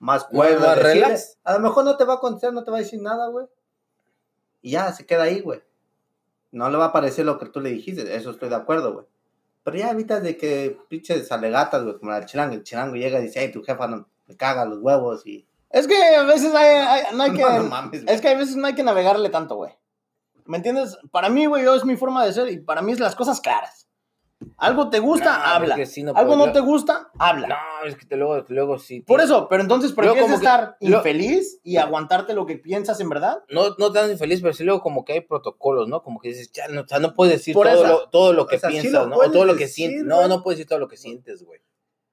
más 0.00 0.24
cuerdo, 0.24 0.74
relax. 0.74 1.38
a 1.44 1.54
lo 1.54 1.60
mejor 1.60 1.84
no 1.84 1.96
te 1.96 2.04
va 2.04 2.14
a 2.14 2.18
contestar, 2.20 2.52
no 2.52 2.64
te 2.64 2.70
va 2.72 2.78
a 2.78 2.80
decir 2.80 3.00
nada, 3.00 3.28
güey. 3.28 3.46
Y 4.60 4.72
ya, 4.72 4.92
se 4.92 5.06
queda 5.06 5.22
ahí, 5.24 5.40
güey. 5.40 5.62
No 6.56 6.70
le 6.70 6.78
va 6.78 6.86
a 6.86 6.92
parecer 6.92 7.26
lo 7.26 7.38
que 7.38 7.46
tú 7.46 7.60
le 7.60 7.68
dijiste, 7.70 8.16
eso 8.16 8.30
estoy 8.30 8.48
de 8.48 8.54
acuerdo, 8.54 8.94
güey. 8.94 9.06
Pero 9.62 9.76
ya 9.76 9.90
evitas 9.90 10.22
de 10.22 10.36
que 10.36 10.78
pinches 10.88 11.30
alegatas, 11.30 11.82
güey, 11.82 11.98
como 11.98 12.10
la 12.12 12.18
del 12.20 12.26
chilango. 12.26 12.54
El 12.54 12.62
chilango 12.62 12.94
llega 12.96 13.18
y 13.18 13.24
dice, 13.24 13.40
hey, 13.42 13.50
tu 13.52 13.62
jefa 13.62 13.86
no, 13.88 14.08
me 14.26 14.36
caga 14.36 14.64
los 14.64 14.78
huevos 14.80 15.26
y... 15.26 15.46
Es 15.70 15.86
que 15.86 15.96
a 16.16 16.22
veces 16.22 16.54
hay, 16.54 16.76
hay- 16.76 17.14
no 17.16 17.24
hay 17.24 17.32
que. 17.34 17.42
No, 17.42 17.58
no 17.58 17.64
mames, 17.64 18.04
es 18.06 18.20
que 18.20 18.28
a 18.28 18.34
veces 18.38 18.56
no 18.56 18.66
hay 18.68 18.74
que 18.74 18.84
navegarle 18.84 19.28
tanto, 19.28 19.56
güey. 19.56 19.72
¿Me 20.46 20.56
entiendes? 20.58 20.96
Para 21.10 21.28
mí, 21.28 21.44
güey, 21.46 21.64
yo 21.64 21.74
es 21.74 21.84
mi 21.84 21.96
forma 21.96 22.24
de 22.24 22.32
ser 22.32 22.48
y 22.48 22.58
para 22.58 22.80
mí 22.80 22.92
es 22.92 23.00
las 23.00 23.16
cosas 23.16 23.40
claras. 23.40 23.75
Algo 24.58 24.90
te 24.90 24.98
gusta, 24.98 25.38
No, 25.38 25.44
habla. 25.44 25.74
porque 25.74 25.86
sí 25.86 26.02
no 26.02 26.12
Algo 26.14 26.34
puedo- 26.34 26.46
no 26.46 26.52
te 26.52 26.60
gusta, 26.60 27.10
habla. 27.18 27.48
No, 27.48 27.86
es 27.88 27.96
que 27.96 28.04
te 28.06 28.16
luego, 28.16 28.44
luego 28.48 28.78
sí. 28.78 29.00
Por 29.00 29.20
eso, 29.20 29.48
pero 29.48 29.62
entonces 29.62 29.92
prefieres 29.92 30.22
como 30.22 30.34
que- 30.38 30.44
estar 30.44 30.76
lo- 30.80 30.98
infeliz 30.98 31.58
y 31.62 31.78
aguantarte 31.78 32.34
lo 32.34 32.44
que 32.46 32.56
piensas 32.56 33.00
en 33.00 33.08
verdad. 33.08 33.42
No, 33.48 33.74
no 33.78 33.92
tan 33.92 34.10
infeliz, 34.10 34.40
pero 34.42 34.52
sí 34.52 34.62
luego 34.64 34.80
como 34.82 35.04
que 35.04 35.14
hay 35.14 35.20
protocolos, 35.22 35.88
¿no? 35.88 36.02
Como 36.02 36.20
que 36.20 36.28
dices, 36.28 36.52
ya, 36.52 36.68
no, 36.68 36.82
o 36.82 36.86
sea, 36.86 36.98
no 36.98 37.14
puedes 37.14 37.34
decir 37.34 37.54
todo 37.54 37.64
lo, 37.86 38.08
todo 38.10 38.32
lo 38.34 38.46
que 38.46 38.56
O 38.56 38.58
sea, 38.58 38.70
sí 38.70 38.80
piensas, 38.80 39.04
lo 39.04 39.08
¿no? 39.08 39.16
O 39.16 39.30
todo 39.30 39.44
lo 39.46 39.54
que 39.54 39.64
decir, 39.64 39.88
sientes. 39.90 40.04
No, 40.06 40.28
no 40.28 40.42
puedes 40.42 40.58
decir 40.58 40.68
todo 40.68 40.78
lo 40.80 40.88
que 40.88 40.96
sientes, 40.98 41.42
güey. 41.42 41.60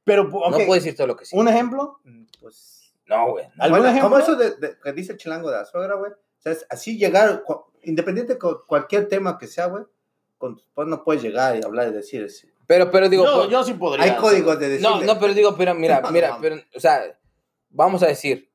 Pero, 0.05 0.23
ok, 0.23 0.51
No 0.51 0.65
puedes 0.65 0.83
decir 0.83 0.95
todo 0.97 1.07
lo 1.07 1.15
que 1.15 1.23
un 1.23 1.27
sientes. 1.27 1.53
ejemplo. 1.53 1.99
Mm, 2.03 2.23
Pues... 2.41 2.93
No, 3.05 3.31
güey. 3.31 3.45
no. 3.55 3.63
¿Algún 3.63 3.79
Bueno, 3.81 4.01
como 4.01 4.17
ejemplo? 4.17 4.35
eso 4.43 4.59
de, 4.59 4.67
de- 4.67 4.77
que 4.81 4.93
dice 4.93 5.11
el 5.11 5.17
chilango 5.17 5.49
de 5.51 5.57
la 5.57 5.65
suegra, 5.65 5.95
güey. 5.95 6.11
O 6.11 6.41
sea, 6.41 6.53
es 6.53 6.65
así 6.69 6.97
llegar, 6.97 7.43
cu- 7.43 7.65
independiente 7.83 8.33
de 8.35 8.39
cualquier 8.65 9.07
tema 9.09 9.37
que 9.37 9.47
sea, 9.47 9.65
güey, 9.67 9.83
con 10.37 10.55
tu 10.57 10.61
esposa 10.63 10.89
no 10.89 11.03
puedes 11.03 11.21
llegar 11.23 11.57
y 11.57 11.63
hablar 11.63 11.89
y 11.89 11.91
decir 11.91 12.23
así. 12.25 12.47
Pero, 12.67 12.89
pero 12.91 13.09
digo, 13.09 13.25
yo, 13.25 13.35
pues- 13.39 13.49
yo 13.49 13.63
sí 13.63 13.73
podría. 13.73 14.05
Hay 14.05 14.15
códigos 14.21 14.59
de 14.59 14.69
decir. 14.69 14.87
no, 14.87 15.01
no, 15.01 15.19
pero 15.19 15.33
digo, 15.33 15.55
pero 15.57 15.73
mira, 15.75 16.01
No, 16.03 16.11
mira, 16.11 16.29
no. 16.31 16.37
pero, 16.41 16.55
o 16.75 16.79
sea, 16.79 17.19
vamos 17.69 18.03
a 18.03 18.07
decir, 18.07 18.49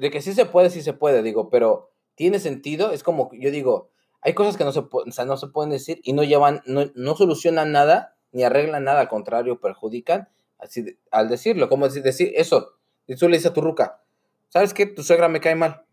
de 0.00 0.10
que 0.10 0.20
sí 0.22 0.32
se 0.34 0.46
puede, 0.46 0.70
sí 0.70 0.82
se 0.82 0.92
puede, 0.92 1.22
digo, 1.22 1.50
pero 1.50 1.90
tiene 2.14 2.38
sentido, 2.38 2.92
es 2.92 3.02
como, 3.02 3.30
yo 3.34 3.50
digo, 3.50 3.90
hay 4.20 4.32
cosas 4.34 4.56
que 4.56 4.64
no 4.64 4.72
se, 4.72 4.80
o 4.80 4.88
sea, 5.10 5.24
no 5.24 5.36
se 5.36 5.48
pueden 5.48 5.70
decir 5.70 6.00
y 6.04 6.12
no 6.14 6.22
llevan, 6.22 6.62
no, 6.66 6.84
no 6.94 7.16
solucionan 7.16 7.72
nada, 7.72 8.16
ni 8.32 8.44
arreglan 8.44 8.84
nada, 8.84 9.00
al 9.00 9.08
contrario, 9.08 9.60
perjudican, 9.60 10.28
así, 10.58 10.82
de- 10.82 10.98
al 11.10 11.28
decirlo, 11.28 11.68
como 11.68 11.86
decir, 11.86 12.02
decir 12.02 12.32
eso, 12.36 12.76
y 13.06 13.16
tú 13.16 13.28
le 13.28 13.36
dices 13.36 13.50
a 13.50 13.54
tu 13.54 13.60
ruca, 13.60 14.00
¿sabes 14.48 14.72
qué? 14.72 14.86
Tu 14.86 15.02
suegra 15.02 15.28
me 15.28 15.40
cae 15.40 15.54
mal, 15.56 15.84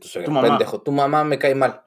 tu 0.00 0.08
suegra, 0.08 0.26
Tu 0.26 0.30
mamá. 0.32 0.48
pendejo, 0.48 0.80
tu 0.80 0.92
mamá 0.92 1.24
me 1.24 1.38
cae 1.38 1.54
mal, 1.54 1.82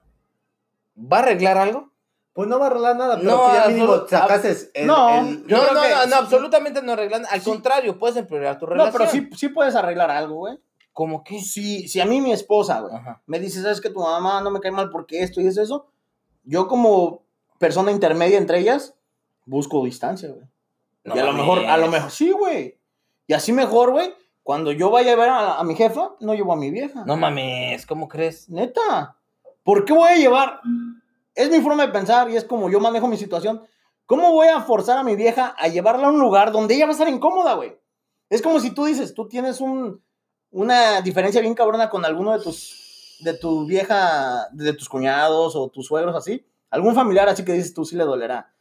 ¿va 0.95 1.17
a 1.17 1.19
arreglar 1.21 1.57
algo? 1.57 1.91
Pues 2.39 2.47
no 2.47 2.57
va 2.57 2.67
a 2.67 2.69
arreglar 2.69 2.95
nada, 2.95 3.17
pero 3.17 3.31
No, 3.35 3.53
ya 3.53 3.67
mínimo 3.67 4.07
sacases 4.07 4.71
el, 4.73 4.87
no, 4.87 5.09
el- 5.19 5.45
Yo 5.45 5.57
no, 5.57 5.63
creo 5.63 5.73
no, 5.73 5.81
que 5.81 5.89
no, 5.89 6.05
no, 6.07 6.15
absolutamente 6.15 6.81
no 6.81 6.93
arreglan, 6.93 7.25
al 7.29 7.41
Sí. 7.41 7.49
contrario, 7.49 7.99
puedes 7.99 8.15
empeorar 8.15 8.57
tu 8.57 8.65
No, 8.65 8.71
relación. 8.71 8.93
pero 8.97 9.11
sí, 9.11 9.29
sí 9.35 9.49
puedes 9.49 9.75
arreglar 9.75 10.09
algo, 10.09 10.35
güey. 10.35 10.57
¿Cómo 10.93 11.21
qué? 11.25 11.41
Si, 11.41 11.89
si 11.89 11.99
a 11.99 12.05
mí 12.05 12.21
mi 12.21 12.31
esposa, 12.31 12.79
güey, 12.79 12.95
Ajá. 12.95 13.21
me 13.25 13.41
dice, 13.41 13.61
¿sabes 13.61 13.81
que 13.81 13.89
tu 13.89 13.99
mamá 13.99 14.39
no 14.39 14.51
me 14.51 14.61
cae 14.61 14.71
mal 14.71 14.89
porque 14.89 15.21
esto 15.21 15.41
y 15.41 15.47
es 15.47 15.57
eso? 15.57 15.87
Yo 16.45 16.69
como 16.69 17.23
persona 17.57 17.91
intermedia 17.91 18.37
entre 18.37 18.59
ellas, 18.59 18.93
busco 19.45 19.83
distancia, 19.83 20.29
güey. 20.29 20.45
No 21.03 21.17
y 21.17 21.19
a 21.19 21.25
lo 21.25 21.33
mejor, 21.33 21.65
a 21.65 21.75
lo 21.75 21.89
mejor, 21.89 22.09
sí, 22.09 22.31
güey. 22.31 22.77
Y 23.27 23.33
así 23.33 23.51
mejor, 23.51 23.91
güey, 23.91 24.13
cuando 24.43 24.71
yo 24.71 24.89
vaya 24.91 25.11
a 25.11 25.15
ver 25.17 25.27
a, 25.27 25.55
a 25.59 25.63
mi 25.65 25.75
jefa, 25.75 26.11
no 26.21 26.33
llevo 26.35 26.53
a 26.53 26.55
mi 26.55 26.71
vieja. 26.71 27.03
No 27.05 27.17
mames, 27.17 27.85
¿cómo 27.85 28.07
crees? 28.07 28.47
Neta. 28.49 29.17
¿Por 29.61 29.83
qué 29.83 29.91
voy 29.91 30.09
a 30.09 30.15
llevar? 30.15 30.61
Es 31.35 31.49
mi 31.49 31.61
forma 31.61 31.85
de 31.85 31.91
pensar 31.91 32.29
y 32.29 32.35
es 32.35 32.43
como 32.43 32.69
yo 32.69 32.79
manejo 32.79 33.07
mi 33.07 33.17
situación. 33.17 33.63
¿Cómo 34.05 34.31
voy 34.33 34.47
a 34.47 34.61
forzar 34.61 34.97
a 34.97 35.03
mi 35.03 35.15
vieja 35.15 35.55
a 35.57 35.67
llevarla 35.67 36.07
a 36.07 36.09
un 36.09 36.19
lugar 36.19 36.51
donde 36.51 36.75
ella 36.75 36.85
va 36.85 36.89
a 36.89 36.93
estar 36.93 37.07
incómoda, 37.09 37.53
güey? 37.53 37.77
Es 38.29 38.41
como 38.41 38.59
si 38.59 38.71
tú 38.71 38.85
dices, 38.85 39.13
tú 39.13 39.27
tienes 39.27 39.61
un, 39.61 40.03
una 40.51 41.01
diferencia 41.01 41.41
bien 41.41 41.53
cabrona 41.53 41.89
con 41.89 42.05
alguno 42.05 42.31
de 42.37 42.43
tus, 42.43 43.17
de 43.21 43.33
tu 43.35 43.65
vieja, 43.65 44.47
de 44.51 44.73
tus 44.73 44.89
cuñados 44.89 45.55
o 45.55 45.69
tus 45.69 45.85
suegros 45.87 46.15
así. 46.15 46.45
Algún 46.71 46.95
familiar 46.95 47.29
así 47.29 47.45
que 47.45 47.53
dices 47.53 47.73
tú 47.73 47.85
sí 47.85 47.95
le 47.95 48.03
dolerá. 48.03 48.51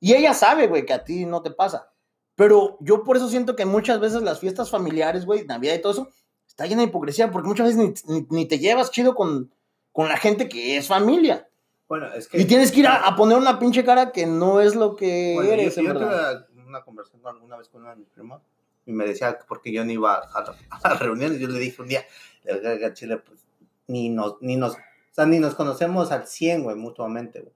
Y 0.00 0.14
ella 0.14 0.34
sabe, 0.34 0.66
güey, 0.66 0.84
que 0.84 0.92
a 0.94 1.04
ti 1.04 1.26
no 1.26 1.42
te 1.42 1.50
pasa. 1.50 1.90
Pero 2.34 2.76
yo 2.80 3.04
por 3.04 3.16
eso 3.16 3.28
siento 3.28 3.54
que 3.56 3.66
muchas 3.66 4.00
veces 4.00 4.22
las 4.22 4.40
fiestas 4.40 4.70
familiares, 4.70 5.26
güey, 5.26 5.44
Navidad 5.44 5.74
y 5.74 5.80
todo 5.82 5.92
eso, 5.92 6.08
está 6.46 6.66
llena 6.66 6.82
de 6.82 6.88
hipocresía, 6.88 7.30
porque 7.30 7.48
muchas 7.48 7.68
veces 7.76 8.04
ni, 8.08 8.26
ni- 8.30 8.46
te 8.48 8.58
llevas 8.58 8.90
chido 8.90 9.14
con, 9.14 9.54
con 9.92 10.08
la 10.08 10.16
gente 10.16 10.48
que 10.48 10.76
es 10.76 10.88
familia. 10.88 11.48
Bueno, 11.92 12.06
es 12.06 12.26
que. 12.26 12.40
Y 12.40 12.46
tienes 12.46 12.72
que 12.72 12.80
ir 12.80 12.86
a, 12.86 13.06
a 13.06 13.14
poner 13.14 13.36
una 13.36 13.58
pinche 13.58 13.84
cara 13.84 14.12
que 14.12 14.24
no 14.24 14.62
es 14.62 14.74
lo 14.74 14.96
que 14.96 15.32
Bueno, 15.34 15.50
eres, 15.52 15.76
yo, 15.76 15.92
tuve 15.92 16.46
una 16.66 16.82
conversación 16.82 17.20
alguna 17.26 17.58
vez 17.58 17.68
con 17.68 17.82
uno 17.82 17.90
de 17.90 17.96
mis 17.96 18.08
primos 18.08 18.40
y 18.86 18.92
me 18.92 19.04
decía 19.04 19.36
que 19.36 19.44
porque 19.46 19.70
yo 19.70 19.84
no 19.84 19.92
iba 19.92 20.14
a, 20.14 20.54
a 20.84 20.94
reuniones. 20.94 21.38
Yo 21.38 21.48
le 21.48 21.58
dije 21.58 21.82
un 21.82 21.88
día, 21.88 22.02
le 22.44 22.94
Chile, 22.94 23.18
pues 23.18 23.44
ni 23.88 24.08
nos, 24.08 24.40
ni 24.40 24.56
nos, 24.56 24.72
o 24.72 24.78
sea, 25.10 25.26
ni 25.26 25.38
nos 25.38 25.54
conocemos 25.54 26.12
al 26.12 26.26
100, 26.26 26.62
güey, 26.62 26.76
mutuamente, 26.76 27.40
güey. 27.40 27.52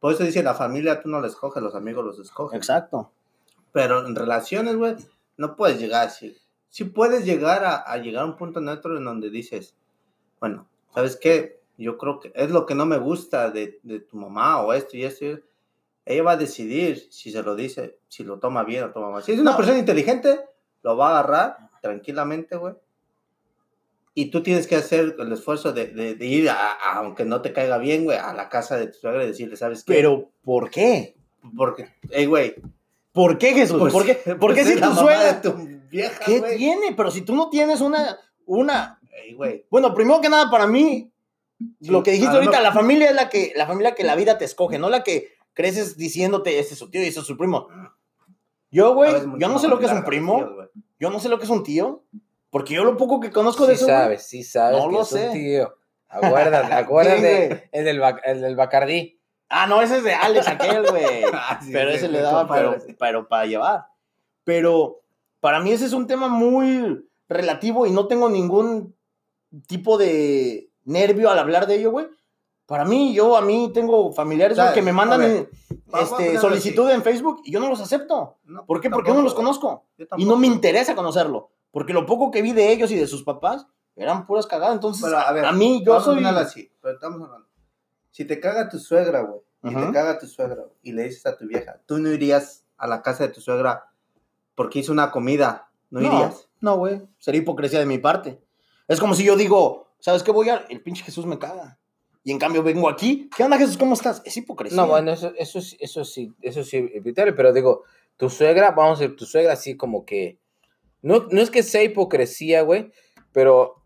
Por 0.00 0.12
eso 0.12 0.22
dice, 0.22 0.42
la 0.42 0.52
familia 0.52 1.00
tú 1.00 1.08
no 1.08 1.22
la 1.22 1.28
escoges, 1.28 1.62
los 1.62 1.74
amigos 1.74 2.04
los 2.04 2.18
escogen. 2.18 2.58
Exacto. 2.58 3.10
Pero 3.72 4.06
en 4.06 4.14
relaciones, 4.14 4.76
güey, 4.76 4.96
no 5.38 5.56
puedes 5.56 5.80
llegar 5.80 6.08
así. 6.08 6.36
Sí 6.68 6.84
puedes 6.84 7.24
llegar 7.24 7.64
a, 7.64 7.76
a 7.76 7.96
llegar 7.96 8.24
a 8.24 8.26
un 8.26 8.36
punto 8.36 8.60
neutro 8.60 8.98
en 8.98 9.04
donde 9.06 9.30
dices, 9.30 9.74
bueno, 10.40 10.68
¿sabes 10.92 11.16
qué? 11.16 11.57
Yo 11.78 11.96
creo 11.96 12.20
que 12.20 12.32
es 12.34 12.50
lo 12.50 12.66
que 12.66 12.74
no 12.74 12.84
me 12.86 12.98
gusta 12.98 13.50
de, 13.50 13.78
de 13.82 14.00
tu 14.00 14.16
mamá 14.16 14.60
o 14.62 14.72
esto 14.74 14.96
y 14.96 15.04
esto. 15.04 15.24
y- 15.24 15.38
Ella 16.04 16.22
va 16.22 16.32
a 16.32 16.36
decidir 16.36 17.06
si 17.10 17.30
se 17.30 17.42
lo 17.42 17.54
dice, 17.54 17.98
si 18.08 18.24
lo 18.24 18.38
toma 18.38 18.64
bien 18.64 18.84
o 18.84 18.90
toma 18.90 19.10
mal. 19.10 19.22
Si 19.22 19.32
es 19.32 19.38
una 19.40 19.52
No. 19.52 19.56
persona 19.56 19.78
inteligente, 19.78 20.40
lo 20.82 20.96
va 20.96 21.08
a 21.08 21.10
agarrar 21.20 21.56
tranquilamente, 21.80 22.56
güey. 22.56 22.74
Y 24.14 24.30
tú 24.30 24.42
tienes 24.42 24.66
que 24.66 24.74
hacer 24.76 25.14
el 25.18 25.32
esfuerzo 25.32 25.72
de, 25.72 25.86
de- 25.88 26.14
de 26.16 26.26
ir, 26.26 26.50
a, 26.50 26.72
a- 26.72 26.94
aunque 26.96 27.24
no 27.24 27.40
te 27.40 27.52
caiga 27.52 27.78
bien, 27.78 28.04
güey, 28.04 28.18
a 28.18 28.32
la 28.34 28.48
casa 28.48 28.76
de 28.76 28.88
tu 28.88 28.98
suegra 28.98 29.22
y 29.22 29.28
decirle, 29.28 29.56
¿sabes 29.56 29.84
qué? 29.84 29.92
Pero, 29.94 30.30
¿por 30.42 30.70
qué? 30.70 31.14
porque, 31.56 31.88
hey, 32.10 32.26
güey, 32.26 32.56
¿Por 33.12 33.38
qué, 33.38 33.52
Jesús? 33.54 33.78
pues, 33.78 33.92
¿Por 33.92 34.04
qué, 34.04 34.14
por 34.36 34.54
qué 34.54 34.62
pues 34.62 34.74
si 34.74 34.80
tu 34.80 34.92
suegra... 34.94 35.40
tu 35.40 35.52
vieja, 35.90 36.24
¿Qué 36.24 36.40
güey. 36.40 36.56
tiene? 36.58 36.94
Pero 36.96 37.10
si 37.10 37.22
tú 37.22 37.34
no 37.34 37.48
tienes 37.48 37.80
una... 37.80 38.18
una... 38.46 38.98
Ey, 39.24 39.34
güey. 39.34 39.64
Bueno, 39.70 39.94
primero 39.94 40.20
que 40.20 40.28
nada, 40.28 40.50
para 40.50 40.66
mí, 40.66 41.10
Sí, 41.58 41.90
lo 41.90 42.02
que 42.02 42.12
dijiste 42.12 42.36
ahorita, 42.36 42.60
la 42.60 42.72
familia 42.72 43.08
es 43.08 43.14
la 43.14 43.28
que, 43.28 43.52
la 43.56 43.66
familia 43.66 43.94
que 43.94 44.04
la 44.04 44.14
vida 44.14 44.38
te 44.38 44.44
escoge, 44.44 44.78
no 44.78 44.90
la 44.90 45.02
que 45.02 45.32
creces 45.54 45.96
diciéndote, 45.96 46.58
este 46.58 46.74
es 46.74 46.78
su 46.78 46.90
tío 46.90 47.02
y 47.02 47.06
este 47.06 47.20
es 47.20 47.26
su 47.26 47.36
primo. 47.36 47.68
Yo, 48.70 48.94
güey, 48.94 49.12
yo 49.38 49.48
no 49.48 49.58
sé 49.58 49.68
lo 49.68 49.78
que 49.78 49.86
es 49.86 49.92
un 49.92 50.04
primo, 50.04 50.36
tíos, 50.36 50.70
yo 51.00 51.10
no 51.10 51.18
sé 51.18 51.28
lo 51.28 51.38
que 51.38 51.44
es 51.44 51.50
un 51.50 51.64
tío, 51.64 52.04
porque 52.50 52.74
yo 52.74 52.84
lo 52.84 52.96
poco 52.96 53.18
que 53.20 53.30
conozco 53.30 53.66
de 53.66 53.76
Sí 53.76 53.84
eso, 53.84 53.86
güey, 53.86 53.98
sabes, 53.98 54.22
sí 54.22 54.44
sabes. 54.44 54.78
No 54.78 54.88
que 54.88 54.94
lo 54.94 55.02
es 55.02 55.12
un 55.12 55.18
sé. 55.18 55.30
tío. 55.30 55.74
Acuérdate, 56.08 56.72
acuérdate. 56.72 57.68
el, 57.72 57.84
del, 57.84 58.02
el 58.24 58.40
del 58.40 58.56
Bacardí. 58.56 59.20
Ah, 59.48 59.66
no, 59.66 59.80
ese 59.80 59.98
es 59.98 60.04
de 60.04 60.14
Alex, 60.14 60.46
aquel, 60.48 60.82
güey. 60.88 61.24
Ah, 61.32 61.58
sí, 61.62 61.70
pero 61.72 61.90
sí, 61.90 61.96
ese 61.96 62.06
sí, 62.06 62.12
le 62.12 62.20
daba, 62.20 62.46
pero, 62.46 62.78
sí. 62.80 62.94
pero 62.98 63.28
para 63.28 63.46
llevar. 63.46 63.86
Pero 64.44 65.02
para 65.40 65.60
mí 65.60 65.72
ese 65.72 65.86
es 65.86 65.92
un 65.92 66.06
tema 66.06 66.28
muy 66.28 67.04
relativo 67.28 67.86
y 67.86 67.90
no 67.90 68.06
tengo 68.06 68.28
ningún 68.28 68.94
tipo 69.66 69.98
de 69.98 70.67
nervio 70.88 71.30
al 71.30 71.38
hablar 71.38 71.66
de 71.66 71.76
ello, 71.76 71.90
güey. 71.90 72.06
Para 72.66 72.84
mí, 72.84 73.14
yo 73.14 73.36
a 73.36 73.40
mí 73.40 73.70
tengo 73.72 74.12
familiares 74.12 74.58
güey, 74.58 74.74
que 74.74 74.82
me 74.82 74.92
mandan 74.92 75.20
ver, 75.20 75.50
este, 76.00 76.38
solicitud 76.38 76.90
en 76.90 77.02
Facebook 77.02 77.40
y 77.44 77.52
yo 77.52 77.60
no 77.60 77.68
los 77.68 77.80
acepto. 77.80 78.36
No, 78.44 78.66
¿Por 78.66 78.80
qué? 78.80 78.90
Porque 78.90 79.08
yo 79.08 79.14
no 79.14 79.22
los 79.22 79.34
conozco. 79.34 79.86
Y 80.16 80.26
no 80.26 80.36
me 80.36 80.46
interesa 80.46 80.94
conocerlo. 80.94 81.50
Porque 81.70 81.92
lo 81.92 82.04
poco 82.04 82.30
que 82.30 82.42
vi 82.42 82.52
de 82.52 82.70
ellos 82.72 82.90
y 82.90 82.96
de 82.96 83.06
sus 83.06 83.22
papás 83.22 83.66
eran 83.96 84.26
puras 84.26 84.46
cagadas. 84.46 84.74
Entonces, 84.74 85.04
Pero, 85.04 85.18
a 85.18 85.32
ver, 85.32 85.44
a 85.44 85.52
mí, 85.52 85.82
yo 85.84 86.00
soy. 86.00 86.22
así, 86.24 86.70
pero 86.80 86.94
estamos 86.94 87.22
hablando. 87.22 87.46
Si 88.10 88.24
te 88.24 88.40
caga 88.40 88.68
tu 88.68 88.78
suegra, 88.78 89.22
güey, 89.22 89.40
y 89.64 89.74
Ujú. 89.74 89.86
te 89.86 89.92
caga 89.92 90.18
tu 90.18 90.26
suegra 90.26 90.56
güey, 90.56 90.76
y 90.82 90.92
le 90.92 91.04
dices 91.04 91.24
a 91.26 91.36
tu 91.36 91.46
vieja, 91.46 91.80
tú 91.86 91.98
no 91.98 92.10
irías 92.10 92.64
a 92.76 92.86
la 92.86 93.02
casa 93.02 93.26
de 93.26 93.32
tu 93.32 93.40
suegra 93.40 93.90
porque 94.54 94.80
hizo 94.80 94.92
una 94.92 95.10
comida, 95.10 95.70
no, 95.90 96.00
irías. 96.00 96.48
No, 96.60 96.76
güey. 96.76 97.02
Sería 97.18 97.40
hipocresía 97.40 97.78
de 97.78 97.86
mi 97.86 97.98
parte. 97.98 98.42
Es 98.88 99.00
como 99.00 99.14
si 99.14 99.24
yo 99.24 99.36
digo, 99.36 99.87
¿sabes 100.00 100.22
qué 100.22 100.30
voy 100.30 100.48
a...? 100.48 100.64
El 100.68 100.80
pinche 100.82 101.02
Jesús 101.04 101.26
me 101.26 101.38
caga. 101.38 101.78
Y 102.24 102.30
en 102.32 102.38
cambio 102.38 102.62
vengo 102.62 102.88
aquí. 102.88 103.30
¿Qué 103.36 103.44
onda, 103.44 103.56
Jesús? 103.58 103.76
¿Cómo 103.78 103.94
estás? 103.94 104.20
Es 104.24 104.36
hipocresía. 104.36 104.76
No, 104.76 104.86
bueno, 104.88 105.12
eso, 105.12 105.32
eso, 105.36 105.60
sí- 105.60 105.76
eso 105.80 106.04
sí, 106.04 106.32
eso 106.42 106.62
sí, 106.64 106.90
evitable, 106.92 107.32
pero 107.32 107.52
digo, 107.52 107.84
tu 108.16 108.28
suegra, 108.28 108.72
vamos 108.72 108.98
a 108.98 109.02
decir, 109.02 109.16
tu 109.16 109.24
suegra 109.24 109.52
así 109.54 109.76
como 109.76 110.04
que, 110.04 110.38
no, 111.00 111.26
no 111.30 111.40
es 111.40 111.50
que 111.50 111.62
sea 111.62 111.82
hipocresía, 111.82 112.62
güey, 112.62 112.90
pero, 113.32 113.82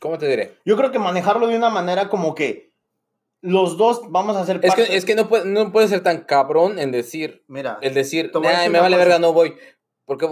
¿cómo 0.00 0.18
te 0.18 0.26
diré? 0.26 0.56
Yo 0.64 0.76
creo 0.76 0.90
que 0.90 0.98
manejarlo 0.98 1.46
de 1.46 1.56
una 1.56 1.70
manera 1.70 2.08
como 2.08 2.34
que 2.34 2.72
los 3.40 3.76
dos 3.76 4.00
vamos 4.10 4.36
a 4.36 4.40
hacer 4.40 4.56
Es 4.62 4.70
parte- 4.74 4.86
que, 4.86 4.96
es 4.96 5.04
que 5.04 5.14
no, 5.14 5.28
puede, 5.28 5.44
no 5.44 5.70
puede 5.70 5.88
ser 5.88 6.02
tan 6.02 6.24
cabrón 6.24 6.78
en 6.78 6.90
decir, 6.92 7.44
Mira, 7.46 7.78
el 7.82 7.92
decir, 7.94 8.32
Te 8.32 8.38
voy 8.38 8.46
a 8.48 8.50
"Ay, 8.50 8.56
decir 8.56 8.72
me 8.72 8.80
vale 8.80 8.96
cosa. 8.96 9.04
verga, 9.04 9.18
no 9.20 9.32
voy. 9.32 9.54
Porque 10.06 10.28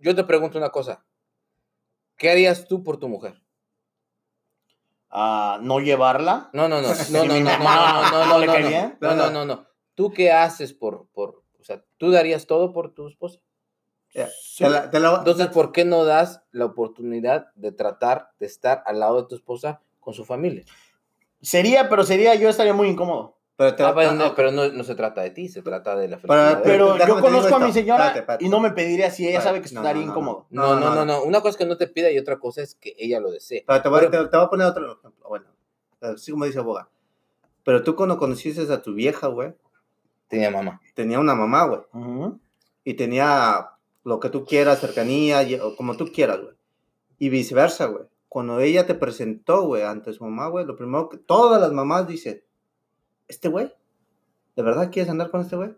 yo 0.00 0.14
te 0.14 0.24
pregunto 0.24 0.58
una 0.58 0.70
cosa. 0.70 1.04
¿Qué 2.16 2.30
harías 2.30 2.66
tú 2.66 2.82
por 2.82 2.98
tu 2.98 3.08
mujer? 3.08 3.42
A 5.16 5.58
no 5.62 5.78
llevarla. 5.78 6.50
No, 6.52 6.68
no, 6.68 6.82
no, 6.82 6.88
no, 7.10 7.24
no, 7.24 7.34
no, 7.40 7.40
no, 7.40 7.40
no, 7.40 8.36
no, 8.36 8.58
no 9.00 9.14
no, 9.14 9.30
no, 9.30 9.44
no. 9.46 9.66
¿Tú 9.94 10.12
qué 10.12 10.32
haces 10.32 10.72
por, 10.74 11.06
por, 11.12 11.44
o 11.60 11.64
sea, 11.64 11.82
tú 11.98 12.10
darías 12.10 12.46
todo 12.46 12.72
por 12.72 12.92
tu 12.92 13.06
esposa? 13.06 13.38
ya, 14.12 14.28
te 14.58 14.68
la- 14.68 14.90
te 14.90 15.00
la- 15.00 15.16
Entonces, 15.18 15.46
¿por 15.48 15.70
qué 15.72 15.84
no 15.84 16.04
das 16.04 16.42
la 16.50 16.64
oportunidad 16.66 17.46
de 17.54 17.70
tratar 17.72 18.30
de 18.40 18.46
estar 18.46 18.82
al 18.86 18.98
lado 19.00 19.22
de 19.22 19.28
tu 19.28 19.34
esposa 19.36 19.80
con 20.00 20.14
su 20.14 20.24
familia? 20.24 20.64
Sería, 21.40 21.88
pero 21.88 22.02
sería, 22.04 22.34
yo 22.34 22.48
estaría 22.48 22.74
muy 22.74 22.88
incómodo. 22.88 23.38
Pero 23.56 23.74
te- 23.74 23.82
Ah, 23.84 23.94
pero 23.94 24.10
ah, 24.10 24.14
no, 24.14 24.26
ok. 24.28 24.32
pero 24.36 24.50
no, 24.52 24.68
no 24.68 24.84
se 24.84 24.94
trata 24.94 25.22
de 25.22 25.30
ti, 25.30 25.48
se 25.48 25.62
trata 25.62 25.94
de 25.96 26.08
la 26.08 26.16
Pero- 26.18 26.32
felicidad. 26.34 26.62
Pero 26.64 26.92
déjame 26.94 27.08
yo 27.14 27.20
conozco 27.20 27.54
a 27.56 27.58
mi 27.60 27.72
señora 27.72 28.06
Espérate, 28.06 28.18
espérate. 28.20 28.44
y 28.44 28.48
no 28.48 28.60
me 28.60 28.70
pediría 28.72 29.10
si 29.10 29.22
ella 29.28 29.38
Espérate. 29.38 29.48
sabe 29.58 29.68
que 29.68 29.74
No, 29.74 29.80
estaría 29.80 30.00
no, 30.02 30.06
no, 30.06 30.12
incómodo. 30.12 30.46
No, 30.50 30.80
no, 30.80 30.94
no, 30.94 31.04
no. 31.04 31.22
Una 31.22 31.38
cosa 31.40 31.50
es 31.50 31.56
que 31.56 31.66
no 31.66 31.76
te 31.76 31.86
pida 31.86 32.10
y 32.10 32.18
otra 32.18 32.38
cosa 32.38 32.62
es 32.62 32.74
que 32.74 32.94
ella 32.98 33.20
lo 33.20 33.30
desee. 33.30 33.64
Pero 33.66 33.82
te, 33.82 33.88
voy, 33.88 34.00
Pero- 34.10 34.24
te- 34.24 34.28
te 34.30 34.36
voy 34.36 34.46
a 34.46 34.50
poner 34.50 34.66
otro 34.66 34.92
ejemplo. 34.98 35.28
Bueno, 35.28 35.46
así 36.00 36.32
como 36.32 36.44
dice 36.46 36.60
Boga. 36.60 36.88
Pero 37.64 37.82
tú 37.82 37.94
cuando 37.96 38.18
conociste 38.18 38.70
a 38.72 38.82
tu 38.82 38.92
vieja, 38.94 39.28
güey, 39.28 39.54
Tenía 40.28 40.50
mamá. 40.50 40.80
tenía 40.94 41.18
una 41.18 41.34
mamá, 41.34 41.64
güey. 41.64 41.80
Ujú. 41.92 42.38
Y 42.84 42.94
tenía 42.94 43.70
lo 44.02 44.20
que 44.20 44.28
tú 44.28 44.44
quieras, 44.44 44.80
cercanía, 44.80 45.40
como 45.78 45.96
tú 45.96 46.10
quieras, 46.12 46.40
güey. 46.42 46.54
Y 47.18 47.28
viceversa, 47.30 47.86
güey. 47.86 48.04
Cuando 48.28 48.60
ella 48.60 48.84
te 48.84 48.94
presentó, 48.94 49.62
güey, 49.62 49.82
ante 49.84 50.12
su 50.12 50.24
mamá, 50.24 50.48
güey, 50.48 50.66
lo 50.66 50.76
primero 50.76 51.08
que 51.08 51.16
todas 51.16 51.58
las 51.60 51.72
mamás 51.72 52.06
dicen, 52.06 52.42
¿este 53.28 53.48
güey? 53.48 53.72
¿De 54.56 54.62
verdad 54.62 54.90
quieres 54.92 55.10
andar 55.10 55.30
con 55.30 55.40
este 55.40 55.56
güey? 55.56 55.74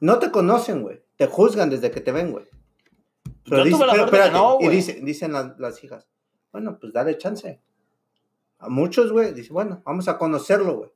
No 0.00 0.18
te 0.18 0.30
conocen, 0.30 0.82
güey. 0.82 1.02
Te 1.16 1.26
juzgan 1.26 1.68
desde 1.70 1.90
que 1.90 2.00
te 2.00 2.12
ven, 2.12 2.32
güey. 2.32 2.46
Pero, 3.44 3.58
Yo 3.58 3.64
dice- 3.64 3.76
tuve 3.76 3.86
la 3.86 3.92
pero 3.92 4.06
suerte 4.08 4.10
que 4.10 4.16
espérate, 4.26 4.32
no, 4.32 4.58
y 4.60 4.68
dice- 4.68 5.00
dicen 5.02 5.32
las, 5.32 5.58
las 5.58 5.82
hijas, 5.84 6.06
bueno, 6.52 6.78
pues 6.80 6.92
dale 6.92 7.18
chance. 7.18 7.60
A 8.58 8.68
muchos, 8.68 9.12
güey, 9.12 9.32
dice, 9.32 9.52
bueno, 9.52 9.82
vamos 9.84 10.08
a 10.08 10.18
conocerlo, 10.18 10.76
güey. 10.78 10.90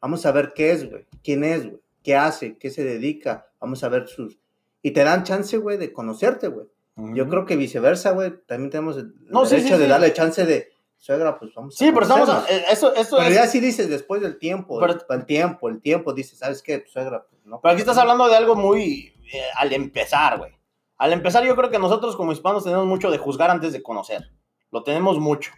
Vamos 0.00 0.24
a 0.26 0.32
ver 0.32 0.52
qué 0.54 0.70
es, 0.72 0.88
güey. 0.88 1.06
¿Quién 1.22 1.44
es, 1.44 1.64
güey? 1.66 1.80
¿Qué 2.02 2.16
hace? 2.16 2.56
¿Qué 2.56 2.70
se 2.70 2.84
dedica? 2.84 3.48
Vamos 3.60 3.84
a 3.84 3.88
ver 3.88 4.08
sus... 4.08 4.38
Y 4.82 4.92
te 4.92 5.04
dan 5.04 5.24
chance, 5.24 5.56
güey, 5.58 5.76
de 5.76 5.92
conocerte, 5.92 6.48
güey. 6.48 6.66
Yo 7.14 7.28
creo 7.28 7.44
que 7.46 7.56
viceversa, 7.56 8.12
güey. 8.12 8.32
También 8.46 8.70
tenemos 8.70 8.96
el 8.96 9.14
No, 9.28 9.44
sí, 9.44 9.56
derecho 9.56 9.74
sí, 9.74 9.78
de 9.80 9.84
sí. 9.86 9.90
darle 9.90 10.12
chance 10.12 10.46
de, 10.46 10.68
suegra, 11.00 11.38
pues 11.38 11.52
vamos 11.54 11.74
a 11.74 11.78
Sí, 11.78 11.90
pero 11.90 12.02
estamos. 12.02 12.28
conocernos". 12.28 12.62
eh, 12.62 12.72
Eso, 12.72 12.94
esto 12.94 13.16
Pero 13.16 13.28
es. 13.30 13.34
ya 13.34 13.46
sí 13.48 13.58
dices 13.58 13.88
después 13.90 14.20
del 14.22 14.38
tiempo, 14.38 14.78
Pero- 14.78 14.92
el, 14.92 15.00
el 15.08 15.26
tiempo, 15.26 15.68
el 15.68 15.80
tiempo, 15.82 16.12
dices, 16.12 16.38
¿sabes 16.38 16.62
qué? 16.62 16.78
Pues, 16.78 16.92
suegra, 16.92 17.26
pues, 17.28 17.44
no. 17.44 17.60
Pero 17.60 17.72
aquí 17.72 17.80
estás 17.80 17.98
hablando 17.98 18.28
de 18.28 18.36
algo 18.36 18.54
muy. 18.54 19.12
eh, 19.32 19.42
al 19.56 19.72
empezar, 19.72 20.38
güey. 20.38 20.52
Al 20.96 21.12
empezar, 21.12 21.44
yo 21.44 21.56
creo 21.56 21.70
que 21.70 21.78
nosotros 21.78 22.16
como 22.16 22.32
hispanos 22.32 22.64
tenemos 22.64 22.84
mucho 22.86 23.10
de 23.10 23.18
juzgar 23.18 23.50
antes 23.50 23.72
de 23.72 23.82
conocer. 23.82 24.30
Lo 24.70 24.82
tenemos 24.82 25.18
mucho. 25.18 25.52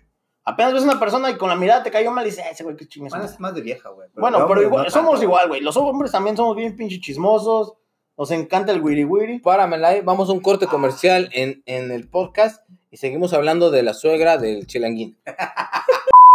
Apenas 0.44 0.72
ves 0.74 0.82
una 0.82 0.98
persona 1.00 1.30
y 1.30 1.36
con 1.38 1.48
la 1.48 1.56
mirada 1.56 1.82
te 1.82 1.90
cayó 1.90 2.10
mal 2.10 2.26
y 2.26 2.30
dices, 2.30 2.44
"Ah, 2.46 2.50
ese 2.50 2.64
güey, 2.64 2.76
qué 2.76 2.86
chingas. 2.86 3.10
Bueno, 3.10 3.24
es 3.24 3.38
más 3.40 3.54
de 3.54 3.60
vieja, 3.62 3.88
güey. 3.90 4.08
Bueno, 4.14 4.38
pero 4.38 4.46
hombre, 4.46 4.62
igual- 4.66 4.84
no 4.84 4.90
somos 4.90 5.12
tanto. 5.12 5.24
igual, 5.24 5.48
güey. 5.48 5.60
Los 5.60 5.76
hombres 5.76 6.12
también 6.12 6.36
somos 6.36 6.54
bien 6.56 6.76
pinche 6.76 7.00
chismosos. 7.00 7.74
Nos 8.18 8.30
encanta 8.30 8.72
el 8.72 8.82
wiri 8.82 9.04
wiri. 9.04 9.38
Páramela 9.38 9.88
ahí, 9.88 10.00
vamos 10.02 10.28
a 10.28 10.32
un 10.32 10.40
corte 10.40 10.66
comercial 10.66 11.30
en, 11.32 11.62
en 11.66 11.90
el 11.90 12.08
podcast 12.10 12.62
y 12.92 12.98
seguimos 12.98 13.32
hablando 13.32 13.70
de 13.70 13.82
la 13.82 13.94
suegra 13.94 14.36
del 14.36 14.66
chilanguín. 14.66 15.16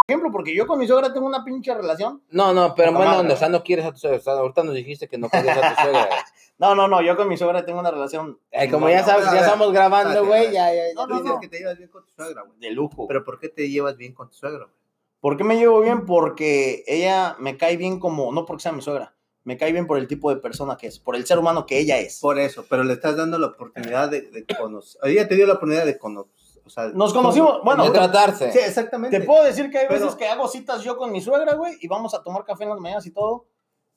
ejemplo, 0.07 0.31
porque 0.31 0.55
yo 0.55 0.65
con 0.65 0.79
mi 0.79 0.87
suegra 0.87 1.13
tengo 1.13 1.27
una 1.27 1.43
pinche 1.43 1.73
relación. 1.73 2.23
No, 2.31 2.53
no, 2.53 2.73
pero 2.75 2.93
bueno, 2.93 3.11
madre, 3.11 3.33
o 3.33 3.37
sea, 3.37 3.49
no 3.49 3.63
quieres 3.63 3.85
a 3.85 3.91
tu 3.91 3.99
suegra. 3.99 4.17
o 4.17 4.21
sea, 4.21 4.33
ahorita 4.33 4.63
nos 4.63 4.73
dijiste 4.73 5.07
que 5.07 5.17
no 5.17 5.29
querías 5.29 5.57
a 5.57 5.75
tu 5.75 5.81
suegra. 5.81 6.09
No, 6.59 6.73
no, 6.73 6.87
no, 6.87 7.03
yo 7.03 7.15
con 7.15 7.27
mi 7.27 7.37
suegra 7.37 7.63
tengo 7.63 7.79
una 7.79 7.91
relación 7.91 8.39
Ay, 8.51 8.67
como 8.67 8.87
No, 8.87 8.91
ya 8.91 9.01
no, 9.01 9.05
sabes, 9.05 9.25
ya 9.25 9.41
estamos 9.41 9.71
grabando, 9.71 10.25
güey, 10.25 10.45
ya, 10.45 10.73
ya, 10.73 10.87
ya. 10.87 10.93
No, 10.95 11.05
no, 11.05 11.17
dices 11.19 11.31
no. 11.33 11.39
que 11.39 11.47
te 11.49 11.59
llevas 11.59 11.77
bien 11.77 11.87
con 11.91 12.03
tu 12.03 12.11
suegra, 12.15 12.41
güey. 12.41 12.57
de 12.59 12.71
lujo. 12.71 13.07
Pero 13.07 13.23
¿por 13.23 13.37
qué 13.37 13.49
te 13.49 13.69
llevas 13.69 13.95
bien 13.95 14.15
con 14.15 14.27
tu 14.27 14.37
suegra, 14.37 14.63
güey? 14.65 14.75
¿Por 15.19 15.37
qué 15.37 15.43
me 15.43 15.57
llevo 15.57 15.81
bien? 15.81 16.07
Porque 16.07 16.83
ella 16.87 17.35
me 17.37 17.57
cae 17.57 17.77
bien 17.77 17.99
como, 17.99 18.31
no 18.31 18.47
porque 18.47 18.63
sea 18.63 18.71
mi 18.71 18.81
suegra, 18.81 19.13
me 19.43 19.55
cae 19.55 19.71
bien 19.71 19.85
por 19.85 19.99
el 19.99 20.07
tipo 20.07 20.31
de 20.33 20.37
persona 20.37 20.77
que 20.77 20.87
es, 20.87 20.97
por 20.97 21.15
el 21.15 21.27
ser 21.27 21.37
humano 21.37 21.67
que 21.67 21.77
ella 21.77 21.99
es. 21.99 22.19
Por 22.21 22.39
eso, 22.39 22.65
pero 22.67 22.83
le 22.83 22.93
estás 22.93 23.15
dando 23.15 23.37
la 23.37 23.47
oportunidad 23.47 24.09
de, 24.09 24.21
de 24.21 24.43
conocer. 24.57 24.99
Ella 25.03 25.27
te 25.27 25.35
dio 25.35 25.45
la 25.45 25.53
oportunidad 25.53 25.85
de 25.85 25.99
conocer. 25.99 26.36
O 26.67 26.69
sea, 26.69 26.87
Nos 26.93 27.13
conocimos, 27.13 27.61
bueno, 27.63 27.83
de 27.85 27.91
tratarse. 27.91 28.51
Sí, 28.51 28.59
exactamente. 28.59 29.19
te 29.19 29.25
puedo 29.25 29.43
decir 29.43 29.69
que 29.71 29.79
hay 29.79 29.87
Pero- 29.87 30.01
veces 30.01 30.15
que 30.15 30.27
hago 30.27 30.47
citas 30.47 30.83
yo 30.83 30.97
con 30.97 31.11
mi 31.11 31.21
suegra, 31.21 31.55
güey, 31.55 31.77
y 31.81 31.87
vamos 31.87 32.13
a 32.13 32.21
tomar 32.21 32.43
café 32.45 32.63
en 32.63 32.69
las 32.69 32.79
mañanas 32.79 33.05
y 33.05 33.11
todo, 33.11 33.45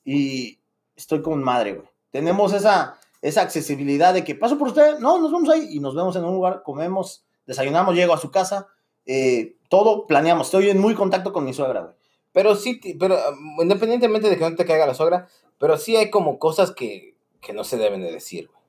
y 0.03 0.59
estoy 0.95 1.21
con 1.21 1.43
madre, 1.43 1.73
güey. 1.73 1.87
Tenemos 2.09 2.53
esa, 2.53 2.97
esa 3.21 3.41
accesibilidad 3.41 4.13
de 4.13 4.23
que 4.23 4.35
paso 4.35 4.57
por 4.57 4.69
usted, 4.69 4.99
no, 4.99 5.19
nos 5.19 5.31
vamos 5.31 5.49
ahí, 5.49 5.67
y 5.71 5.79
nos 5.79 5.95
vemos 5.95 6.15
en 6.15 6.25
un 6.25 6.33
lugar, 6.33 6.63
comemos, 6.63 7.25
desayunamos, 7.45 7.93
llego 7.95 8.13
a 8.13 8.17
su 8.17 8.31
casa, 8.31 8.67
eh, 9.05 9.55
todo 9.69 10.07
planeamos, 10.07 10.47
estoy 10.47 10.69
en 10.69 10.79
muy 10.79 10.95
contacto 10.95 11.31
con 11.33 11.43
mi 11.45 11.53
suegra, 11.53 11.81
güey. 11.81 11.95
Pero 12.33 12.55
sí, 12.55 12.79
pero 12.97 13.15
um, 13.29 13.61
independientemente 13.61 14.29
de 14.29 14.37
que 14.37 14.49
no 14.49 14.55
te 14.55 14.65
caiga 14.65 14.85
la 14.87 14.93
suegra, 14.93 15.27
pero 15.57 15.77
sí 15.77 15.97
hay 15.97 16.09
como 16.09 16.39
cosas 16.39 16.71
que, 16.71 17.15
que 17.41 17.51
no 17.51 17.63
se 17.65 17.77
deben 17.77 18.01
de 18.01 18.11
decir, 18.11 18.47
güey. 18.47 18.61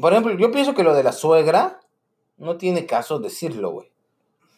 Por 0.00 0.12
ejemplo, 0.12 0.32
yo 0.36 0.50
pienso 0.50 0.74
que 0.74 0.82
lo 0.82 0.94
de 0.94 1.04
la 1.04 1.12
suegra 1.12 1.78
no 2.42 2.56
tiene 2.56 2.86
caso 2.86 3.18
decirlo, 3.18 3.70
güey. 3.70 3.88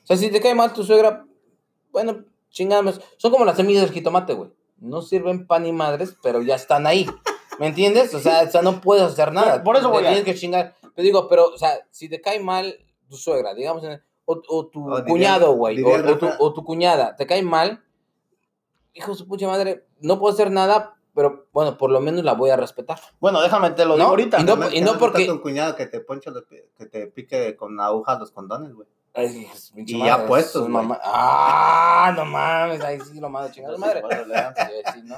O 0.02 0.06
sea, 0.06 0.16
si 0.16 0.30
te 0.30 0.40
cae 0.40 0.54
mal 0.54 0.72
tu 0.72 0.84
suegra, 0.84 1.26
bueno, 1.92 2.24
chingados. 2.50 3.00
Son 3.16 3.30
como 3.30 3.44
las 3.44 3.56
semillas 3.56 3.82
del 3.84 3.92
jitomate, 3.92 4.34
güey. 4.34 4.50
No 4.78 5.00
sirven 5.02 5.46
pan 5.46 5.62
ni 5.62 5.72
madres, 5.72 6.16
pero 6.22 6.42
ya 6.42 6.54
están 6.56 6.86
ahí. 6.86 7.06
¿Me 7.58 7.68
entiendes? 7.68 8.12
O 8.14 8.18
sea, 8.20 8.42
o 8.42 8.50
sea, 8.50 8.62
no 8.62 8.80
puedes 8.80 9.04
hacer 9.04 9.32
nada. 9.32 9.62
Por- 9.62 9.76
eso 9.76 9.88
a- 9.88 9.92
Tienes 10.12 10.24
que 10.24 10.34
chingar. 10.34 10.74
Te 10.94 11.02
digo, 11.02 11.28
pero, 11.28 11.46
o 11.46 11.58
sea, 11.58 11.78
si 11.90 12.08
te 12.08 12.20
cae 12.20 12.40
mal 12.40 12.76
tu 13.08 13.16
suegra, 13.16 13.54
digamos, 13.54 13.84
o, 14.24 14.42
o 14.48 14.66
tu 14.66 14.80
cuñado, 15.06 15.52
güey, 15.52 15.76
o, 15.82 15.88
o 16.12 16.18
tu, 16.18 16.26
o 16.38 16.52
tu 16.52 16.64
cuñada, 16.64 17.14
te 17.16 17.26
cae 17.26 17.42
mal, 17.42 17.82
hijo 18.94 19.12
de 19.12 19.18
su 19.18 19.26
pucha 19.26 19.46
madre, 19.46 19.86
no 20.00 20.18
puedo 20.18 20.32
hacer 20.32 20.50
nada, 20.50 20.93
pero 21.14 21.46
bueno, 21.52 21.78
por 21.78 21.90
lo 21.90 22.00
menos 22.00 22.24
la 22.24 22.32
voy 22.34 22.50
a 22.50 22.56
respetar. 22.56 22.98
Bueno, 23.20 23.40
déjame 23.40 23.70
te 23.70 23.84
lo 23.84 23.90
¿No? 23.90 23.96
digo 23.96 24.08
ahorita. 24.10 24.40
Y 24.40 24.44
no- 24.44 24.70
y 24.70 24.80
no 24.80 24.98
porque- 24.98 25.30
un 25.30 25.38
cuñado 25.38 25.76
que 25.76 25.86
te 25.86 26.00
ponche 26.00 26.30
que 26.76 26.86
te 26.86 27.06
pique 27.06 27.56
con 27.56 27.78
agujas 27.80 28.18
los 28.18 28.30
condones, 28.32 28.74
güey. 28.74 28.88
Ay, 29.16 29.48
Y 29.76 29.94
madre, 29.94 30.06
ya 30.06 30.16
es 30.16 30.22
puestos, 30.28 30.68
mamá. 30.68 30.98
Ah, 31.04 32.12
no 32.16 32.24
mames, 32.24 32.80
ahí 32.82 32.98
sí 33.00 33.20
lo 33.20 33.28
mando 33.28 33.48
a 33.48 33.52
chingar 33.52 33.70
a 33.72 33.74
su 33.76 33.80
madre. 33.80 34.02
Sí, 34.56 34.92
sí, 34.94 35.02
¿no? 35.04 35.16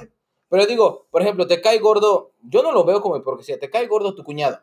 Pero 0.49 0.65
digo, 0.67 1.07
por 1.09 1.23
ejemplo, 1.23 1.47
te 1.47 1.59
cae 1.61 1.79
gordo, 1.79 2.31
yo 2.43 2.61
no 2.61 2.71
lo 2.71 2.83
veo 2.85 3.01
como 3.01 3.21
porque 3.23 3.43
si 3.43 3.57
te 3.57 3.69
cae 3.69 3.87
gordo 3.87 4.13
tu 4.13 4.23
cuñado. 4.23 4.61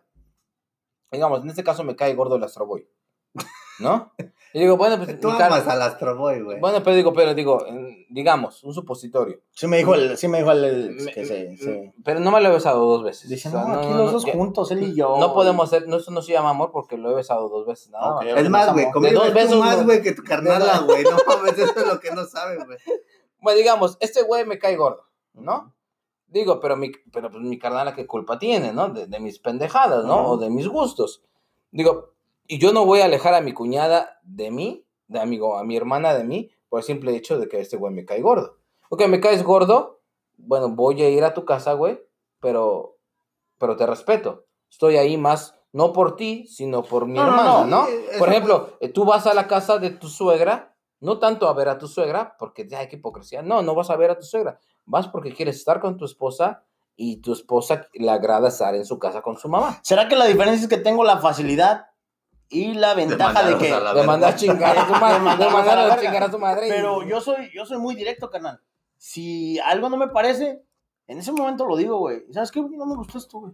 Digamos, 1.11 1.43
en 1.43 1.49
este 1.51 1.63
caso 1.65 1.85
me 1.85 1.95
cae 1.97 2.15
gordo 2.15 2.37
el 2.37 2.45
Astro 2.45 2.65
Boy. 2.67 2.89
¿No? 3.81 4.13
Y 4.53 4.61
digo, 4.61 4.77
bueno, 4.77 4.97
pues. 5.05 5.19
Tú 5.21 5.29
car- 5.31 5.51
amas 5.53 5.67
al 5.67 5.83
Astro 5.83 6.17
Boy, 6.17 6.41
güey. 6.43 6.61
Bueno, 6.61 6.81
pero 6.85 6.95
digo, 6.95 7.13
pero 7.13 7.35
digo, 7.35 7.65
digamos, 8.09 8.63
un 8.63 8.73
supositorio. 8.73 9.41
Sí 9.51 9.67
me 9.67 9.79
dijo 9.79 9.95
el, 9.97 10.17
sí 10.17 10.29
me 10.29 10.39
dijo 10.39 10.53
el, 10.53 10.65
el- 10.65 10.91
Me- 10.93 11.13
que 11.13 11.27
se, 11.27 11.57
se- 11.57 11.93
Pero 12.05 12.21
no 12.21 12.31
me 12.31 12.41
lo 12.41 12.51
he 12.51 12.53
besado 12.53 12.85
dos 12.87 13.03
veces. 13.03 13.29
Dice, 13.29 13.49
O 13.49 13.51
sea, 13.53 13.65
no, 13.65 13.75
aquí 13.81 13.89
los 13.89 14.13
dos 14.13 14.25
juntos, 14.27 14.71
él 14.71 14.85
y 14.85 14.95
yo. 14.95 15.17
No 15.19 15.35
podemos 15.35 15.67
hacer, 15.67 15.89
no, 15.89 15.97
eso 15.97 16.13
no 16.13 16.23
se 16.23 16.33
llama 16.33 16.51
amor 16.51 16.71
porque 16.73 16.97
lo 16.97 17.11
he 17.11 17.15
besado 17.15 17.49
dos 17.49 17.67
veces, 17.67 17.91
nada 17.91 18.15
Ok. 18.15 18.25
más. 18.27 18.41
es 18.43 18.51
más, 18.51 18.73
güey, 18.73 18.91
conmigo 18.93 19.19
dos 19.21 19.29
es 19.29 19.35
besos, 19.35 19.59
más, 19.59 19.79
no. 19.79 19.85
güey, 19.87 20.03
que 20.03 20.13
tu 20.13 20.23
carnala, 20.23 20.79
güey. 20.87 21.03
No 21.03 21.17
mames, 21.27 21.59
eso 21.59 21.73
es 21.81 21.87
lo 21.87 21.99
que 21.99 22.13
no 22.13 22.25
sabes, 22.25 22.65
güey. 22.65 22.79
Bueno, 23.41 23.59
digamos, 23.59 23.97
este 24.01 24.23
güey 24.23 24.47
me 24.47 24.59
cae 24.61 24.77
gordo, 24.77 25.03
¿no? 25.33 25.75
Digo, 26.29 26.61
pero 26.61 26.77
mi, 26.77 26.93
pero 27.13 27.29
pues 27.31 27.43
mi 27.43 27.59
carnala, 27.59 27.95
¿qué 27.95 28.07
culpa 28.07 28.39
tiene, 28.39 28.73
no? 28.73 28.89
De, 28.89 29.07
de 29.09 29.19
mis 29.21 29.41
pendejadas, 29.41 30.05
¿no? 30.05 30.23
Ujú. 30.23 30.31
O 30.31 30.37
de 30.39 30.49
mis 30.51 30.67
gustos. 30.69 31.23
Digo, 31.73 32.14
y 32.47 32.59
yo 32.59 32.73
no 32.73 32.85
voy 32.85 33.01
a 33.01 33.07
alejar 33.07 33.35
a 33.35 33.41
mi 33.41 33.53
cuñada 33.53 34.19
de 34.23 34.51
mí, 34.51 34.87
de 35.09 35.21
amigo, 35.21 35.59
a 35.59 35.65
mi 35.65 35.77
hermana 35.77 36.15
de 36.15 36.25
mí, 36.25 36.51
por 36.69 36.81
el 36.81 36.85
simple 36.85 37.15
hecho 37.15 37.39
de 37.39 37.49
que 37.49 37.61
este 37.61 37.77
güey 37.77 37.93
me 37.93 38.05
cae 38.05 38.21
gordo. 38.21 38.59
Ok, 38.91 39.07
me 39.07 39.21
caes 39.21 39.43
gordo, 39.43 40.01
bueno, 40.37 40.69
voy 40.69 41.03
a 41.03 41.09
ir 41.09 41.25
a 41.25 41.35
tu 41.35 41.45
casa, 41.45 41.73
güey, 41.73 42.01
pero, 42.41 42.97
pero 43.59 43.77
te 43.77 43.87
respeto. 43.87 44.45
Estoy 44.71 44.97
ahí 44.97 45.17
más, 45.17 45.55
no 45.73 45.93
por 45.93 46.17
ti, 46.17 46.47
sino 46.47 46.83
por 46.83 47.07
mi 47.07 47.15
No, 47.15 47.25
no, 47.25 47.31
hermana, 47.31 47.51
no, 47.53 47.67
¿no? 47.67 47.87
eso 47.87 48.19
Por 48.19 48.29
ejemplo, 48.29 48.77
eh, 48.81 48.89
tú 48.89 49.05
vas 49.05 49.27
a 49.27 49.35
la 49.35 49.47
casa 49.47 49.79
de 49.79 49.91
tu 49.91 50.09
suegra, 50.09 50.75
no 51.01 51.19
tanto 51.19 51.49
a 51.49 51.53
ver 51.53 51.69
a 51.69 51.79
tu 51.79 51.87
suegra, 51.87 52.37
porque 52.39 52.69
ay, 52.77 52.89
qué 52.89 52.97
hipocresía. 52.97 53.43
No, 53.43 53.63
no 53.63 53.75
vas 53.75 53.91
a 53.91 53.97
ver 53.97 54.11
a 54.11 54.19
tu 54.19 54.25
suegra. 54.25 54.59
Vas 54.85 55.09
porque 55.09 55.33
quieres 55.35 55.57
estar 55.57 55.81
con 55.81 55.97
tu 55.97 56.05
esposa 56.05 56.65
y 56.97 57.19
tu 57.19 57.33
esposa 57.33 57.89
le 57.93 58.11
agrada 58.11 58.49
estar 58.49 58.75
en 58.75 58.85
su 58.85 58.99
casa 58.99 59.21
con 59.23 59.37
su 59.37 59.49
mamá. 59.49 59.81
¿Será 59.83 60.09
que 60.09 60.17
la 60.17 60.27
diferencia 60.27 60.65
es 60.65 60.69
que 60.69 60.77
tengo 60.79 61.05
la 61.05 61.19
facilidad 61.19 61.87
y 62.49 62.75
la 62.75 62.95
ventaja 62.95 63.43
de 63.49 63.59
que... 63.59 63.71
verga. 63.73 64.03
mandar 64.05 64.33
a 64.33 64.37
chingar 64.37 64.77
a 64.79 64.87
su 64.87 64.93
madre, 65.01 65.31
a 65.93 66.01
chingar 66.01 66.23
a 66.25 66.31
su 66.31 66.39
madre. 66.39 66.67
y- 66.67 66.71
Pero 66.71 67.03
yo 67.03 67.21
soy, 67.21 67.51
yo 67.55 67.65
soy 67.67 67.79
muy 67.79 67.95
directo, 67.95 68.31
carnal. 68.31 68.61
Si 68.97 69.59
algo 69.61 69.89
no 69.89 69.97
me 69.97 70.09
parece, 70.09 70.63
en 71.07 71.19
ese 71.19 71.33
momento 71.33 71.67
lo 71.67 71.77
digo, 71.77 71.99
güey. 71.99 72.23
¿Sabes 72.33 72.51
qué? 72.51 72.61
No 72.61 72.87
me 72.87 72.95
gustó 72.97 73.19
esto, 73.19 73.39
güey. 73.41 73.53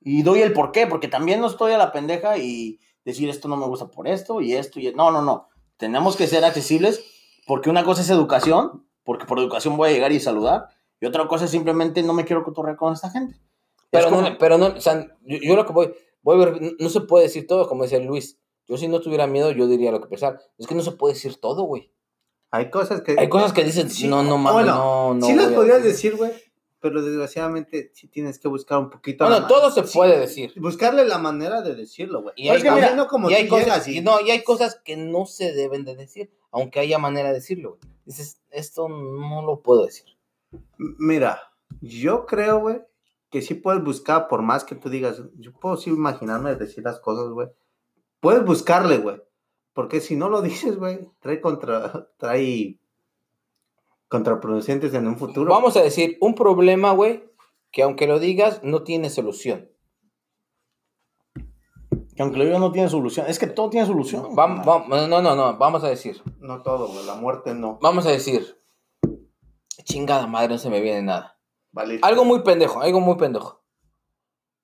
Y 0.00 0.22
doy 0.22 0.42
el 0.42 0.52
por 0.52 0.70
qué, 0.72 0.86
porque 0.86 1.08
también 1.08 1.40
no 1.40 1.46
estoy 1.46 1.72
a 1.72 1.78
la 1.78 1.90
pendeja 1.92 2.36
y 2.36 2.78
decir 3.04 3.28
esto 3.30 3.48
no 3.48 3.56
me 3.56 3.66
gusta 3.66 3.86
por 3.88 4.06
esto 4.06 4.40
y 4.40 4.54
esto 4.54 4.78
y... 4.80 4.92
No, 4.94 5.10
no, 5.10 5.22
no. 5.22 5.48
Tenemos 5.78 6.16
que 6.16 6.26
ser 6.26 6.44
accesibles 6.44 7.02
porque 7.46 7.70
una 7.70 7.84
cosa 7.84 8.02
es 8.02 8.10
educación, 8.10 8.86
porque 9.02 9.24
por 9.26 9.38
educación 9.38 9.76
voy 9.76 9.90
a 9.90 9.92
llegar 9.92 10.12
y 10.12 10.20
saludar, 10.20 10.68
y 11.00 11.06
otra 11.06 11.26
cosa 11.26 11.46
es 11.46 11.50
simplemente 11.50 12.02
no 12.02 12.12
me 12.12 12.24
quiero 12.24 12.44
cotorrear 12.44 12.76
con 12.76 12.92
esta 12.92 13.10
gente. 13.10 13.38
Pero 13.90 14.06
Es 14.06 14.12
como- 14.12 14.28
no, 14.28 14.38
pero 14.38 14.58
no, 14.58 14.66
o 14.66 14.80
sea, 14.80 15.06
yo, 15.22 15.38
yo 15.42 15.56
lo 15.56 15.66
que 15.66 15.72
voy, 15.72 15.94
voy 16.24 16.74
no, 16.80 16.88
se 16.88 17.02
puede 17.02 17.26
decir 17.26 17.46
todo, 17.46 17.68
como 17.68 17.84
decía 17.84 18.00
Luis. 18.00 18.38
Yo 18.66 18.76
si 18.76 18.88
no 18.88 19.00
tuviera 19.00 19.26
miedo, 19.28 19.52
yo 19.52 19.68
diría 19.68 19.92
lo 19.92 20.00
que 20.00 20.08
pensar. 20.08 20.40
Es 20.58 20.66
que 20.66 20.74
no 20.74 20.82
se 20.82 20.90
puede 20.92 21.14
decir 21.14 21.36
todo, 21.36 21.62
güey. 21.62 21.92
Hay 22.50 22.70
cosas 22.70 23.02
que. 23.02 23.14
Hay 23.18 23.28
cosas 23.28 23.52
que 23.52 23.62
dicen, 23.62 23.88
Sí, 23.90 24.08
no, 24.08 24.22
no 24.24 24.38
mames, 24.38 24.64
bueno, 24.64 24.74
no, 24.74 25.14
no. 25.14 25.26
sí 25.26 25.34
las 25.34 25.52
podrías 25.52 25.84
decir, 25.84 26.16
güey. 26.16 26.32
Pero 26.80 27.00
desgraciadamente 27.02 27.90
sí 27.94 28.08
tienes 28.08 28.38
que 28.38 28.46
buscar 28.48 28.78
un 28.78 28.90
poquito. 28.90 29.24
Bueno, 29.26 29.46
todo 29.46 29.70
se 29.70 29.86
sí, 29.86 29.96
puede 29.96 30.18
decir. 30.18 30.52
Buscarle 30.56 31.04
la 31.06 31.16
manera 31.18 31.62
de 31.62 31.74
decirlo, 31.74 32.20
güey. 32.22 32.34
Y 32.36 32.48
hay, 32.48 32.58
que 32.58 32.68
cosas- 32.68 32.74
mira, 32.74 32.94
no 32.94 33.06
como 33.08 33.30
y 33.30 33.34
hay 33.34 33.48
cosas, 33.48 33.64
llegas 33.66 33.88
y- 33.88 33.98
y 33.98 34.00
no, 34.02 34.20
y 34.20 34.30
hay 34.30 34.42
cosas 34.44 34.80
que 34.84 34.96
no 34.96 35.24
se 35.26 35.52
deben 35.54 35.84
de 35.86 35.96
decir, 35.96 36.30
aunque 36.50 36.80
haya 36.80 36.98
manera 36.98 37.28
de 37.28 37.36
decirlo. 37.36 37.70
güey. 37.70 37.80
Dices, 38.04 38.42
esto 38.50 38.88
no 38.88 39.42
lo 39.46 39.60
puedo 39.62 39.86
decir. 39.86 40.04
Mira, 40.78 41.40
yo 41.80 42.26
creo, 42.26 42.60
güey, 42.60 42.80
que 43.34 43.42
sí 43.42 43.54
puedes 43.54 43.82
buscar, 43.82 44.28
por 44.28 44.42
más 44.42 44.62
que 44.62 44.76
tú 44.76 44.88
digas, 44.88 45.20
yo 45.40 45.52
puedo 45.54 45.76
sí 45.76 45.90
imaginarme 45.90 46.54
decir 46.54 46.84
las 46.84 47.00
cosas, 47.00 47.30
güey. 47.30 47.48
Puedes 48.20 48.44
buscarle, 48.44 48.98
güey. 48.98 49.20
Porque 49.72 50.00
si 50.00 50.14
no 50.14 50.28
lo 50.28 50.40
dices, 50.48 50.76
güey, 50.78 51.10
trae 51.18 51.40
contra, 51.40 52.08
trae 52.16 52.78
contraproducentes 54.06 54.94
en 54.94 55.08
un 55.08 55.18
futuro. 55.18 55.50
Vamos 55.50 55.76
a 55.76 55.82
decir, 55.82 56.16
un 56.20 56.36
problema, 56.36 56.92
güey, 56.92 57.24
que 57.72 57.82
aunque 57.82 58.06
lo 58.06 58.20
digas, 58.20 58.60
no 58.62 58.84
tiene 58.84 59.10
solución. 59.10 59.68
Que 62.14 62.22
aunque 62.22 62.38
lo 62.38 62.44
diga 62.44 62.60
no 62.60 62.70
tiene 62.70 62.88
solución. 62.88 63.26
Es 63.28 63.40
que 63.40 63.48
todo 63.48 63.68
tiene 63.70 63.84
solución. 63.88 64.26
Vam- 64.36 64.62
vam- 64.64 64.86
no, 65.08 65.20
no, 65.20 65.34
no, 65.34 65.58
vamos 65.58 65.82
a 65.82 65.88
decir, 65.88 66.22
No 66.38 66.62
todo, 66.62 66.86
güey. 66.86 67.04
La 67.04 67.16
muerte 67.16 67.52
no. 67.52 67.80
vamos 67.82 68.06
a 68.06 68.10
decir, 68.10 68.62
chingada 69.82 70.28
madre, 70.28 70.50
no 70.50 70.58
se 70.58 70.70
me 70.70 70.80
viene 70.80 71.02
nada. 71.02 71.33
Vale. 71.74 71.98
Algo 72.02 72.24
muy 72.24 72.42
pendejo, 72.42 72.80
algo 72.80 73.00
muy 73.00 73.16
pendejo. 73.16 73.60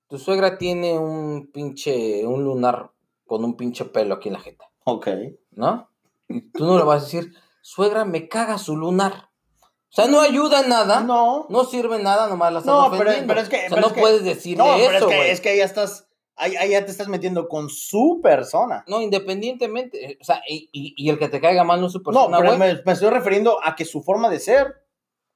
Tu 0.09 0.17
suegra 0.19 0.59
tiene 0.59 0.97
un 0.99 1.51
pinche, 1.53 2.25
un 2.25 2.45
lunar 2.45 2.93
con 3.27 3.45
un 3.45 3.57
pinche 3.57 3.85
pelo 3.85 4.15
aquí 4.15 4.29
en 4.29 4.35
la 4.35 4.41
jeta, 4.41 4.71
Ok. 4.85 5.09
¿no? 5.51 5.91
Y 6.29 6.41
tú 6.53 6.65
no 6.65 6.79
le 6.79 6.85
vas 6.85 7.03
a 7.03 7.05
decir, 7.05 7.33
suegra, 7.63 8.05
me 8.05 8.29
caga 8.29 8.59
su 8.59 8.77
lunar. 8.77 9.29
O 9.63 9.93
sea, 9.93 10.07
no 10.07 10.21
ayuda 10.21 10.61
en 10.61 10.69
nada. 10.69 11.01
No. 11.01 11.47
No 11.49 11.65
sirve 11.65 12.01
nada, 12.01 12.29
nomás 12.29 12.53
la 12.53 12.59
estás 12.61 12.73
No, 12.75 12.97
pero- 12.97 13.11
pero 13.27 13.41
es 13.41 13.49
que- 13.49 13.57
O 13.57 13.61
sea, 13.61 13.69
pero 13.71 13.81
no 13.81 13.87
es 13.89 13.93
que- 13.93 14.01
puedes 14.01 14.23
decirle 14.25 14.59
No, 14.65 14.77
pero 14.77 14.97
eso, 14.99 15.11
es 15.11 15.17
que, 15.17 15.31
es 15.33 15.41
que 15.41 15.49
ahí 15.49 15.59
ya 15.59 15.65
estás, 15.65 16.09
ahí, 16.37 16.55
ahí 16.57 16.71
ya 16.71 16.85
te 16.85 16.93
estás 16.93 17.09
metiendo 17.09 17.49
con 17.49 17.69
su 17.69 18.21
persona. 18.23 18.85
No, 18.87 19.01
independientemente, 19.03 20.13
eh, 20.13 20.19
o 20.21 20.25
sea, 20.25 20.43
y, 20.49 20.69
y- 20.73 20.95
y 20.97 21.11
el 21.11 21.19
que 21.19 21.29
te 21.29 21.41
caiga 21.41 21.65
mal 21.65 21.81
no 21.81 21.87
es 21.89 21.93
su 21.93 21.99
No, 21.99 22.05
persona, 22.05 22.39
pero 22.39 22.57
güey. 22.57 22.75
me, 22.75 22.83
me 22.87 22.93
estoy 22.93 23.11
refiriendo 23.11 23.59
a 23.65 23.75
que 23.75 23.85
su 23.85 24.01
forma 24.03 24.29
de 24.29 24.39
ser 24.39 24.75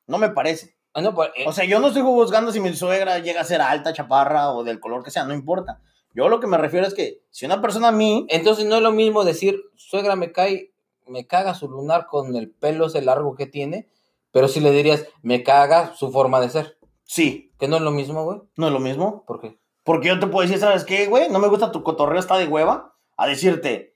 no 0.06 0.18
me 0.18 0.28
parece. 0.30 0.73
Ah, 0.94 1.02
no, 1.02 1.12
pues, 1.14 1.30
eh, 1.34 1.44
O 1.46 1.52
sea, 1.52 1.64
yo 1.64 1.80
no 1.80 1.88
estoy 1.88 2.02
buscando 2.02 2.52
si 2.52 2.60
mi 2.60 2.72
suegra 2.74 3.18
llega 3.18 3.40
a 3.40 3.44
ser 3.44 3.60
alta, 3.60 3.92
chaparra 3.92 4.52
o 4.52 4.62
del 4.64 4.80
color 4.80 5.02
que 5.02 5.10
sea, 5.10 5.24
no 5.24 5.34
importa. 5.34 5.80
Yo 6.14 6.28
lo 6.28 6.38
que 6.38 6.46
me 6.46 6.56
refiero 6.56 6.86
es 6.86 6.94
que 6.94 7.20
si 7.30 7.44
una 7.44 7.60
persona 7.60 7.88
a 7.88 7.92
mí, 7.92 8.26
entonces 8.30 8.64
no 8.66 8.76
es 8.76 8.82
lo 8.82 8.92
mismo 8.92 9.24
decir, 9.24 9.60
suegra, 9.74 10.14
me 10.14 10.30
cae, 10.30 10.72
me 11.08 11.26
caga 11.26 11.54
su 11.54 11.68
lunar 11.68 12.06
con 12.06 12.36
el 12.36 12.48
pelo 12.50 12.86
ese 12.86 13.02
largo 13.02 13.34
que 13.34 13.46
tiene, 13.46 13.88
pero 14.30 14.46
si 14.46 14.60
le 14.60 14.70
dirías, 14.70 15.04
me 15.22 15.42
caga 15.42 15.94
su 15.96 16.12
forma 16.12 16.40
de 16.40 16.50
ser. 16.50 16.78
sí, 17.02 17.52
Que 17.58 17.66
no 17.66 17.76
es 17.76 17.82
lo 17.82 17.90
mismo, 17.90 18.24
güey. 18.24 18.40
no 18.56 18.68
es 18.68 18.72
lo 18.72 18.80
mismo. 18.80 19.24
¿Por 19.26 19.40
qué? 19.40 19.58
Porque 19.82 20.08
yo 20.08 20.18
te 20.20 20.28
puedo 20.28 20.46
decir, 20.46 20.60
¿sabes 20.60 20.84
qué, 20.84 21.06
güey? 21.06 21.28
No 21.28 21.40
me 21.40 21.48
gusta 21.48 21.72
tu 21.72 21.82
cotorreo, 21.82 22.20
está 22.20 22.36
de 22.38 22.46
hueva. 22.46 22.94
a 23.16 23.26
decirte 23.26 23.94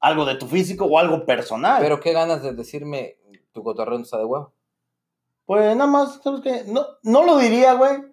algo 0.00 0.24
de 0.24 0.34
tu 0.36 0.46
físico 0.46 0.86
o 0.86 0.98
algo 0.98 1.26
personal. 1.26 1.80
Pero 1.82 2.00
qué 2.00 2.12
ganas 2.12 2.42
de 2.42 2.52
decirme 2.54 3.18
tu 3.52 3.62
cotorreo 3.62 3.98
no 3.98 4.04
está 4.04 4.18
de 4.18 4.24
huevo. 4.24 4.52
Pues 5.50 5.76
nada 5.76 5.90
más, 5.90 6.20
¿sabes 6.22 6.42
qué? 6.42 6.62
No, 6.68 6.86
no 7.02 7.24
lo 7.24 7.36
diría, 7.36 7.74
güey. 7.74 8.04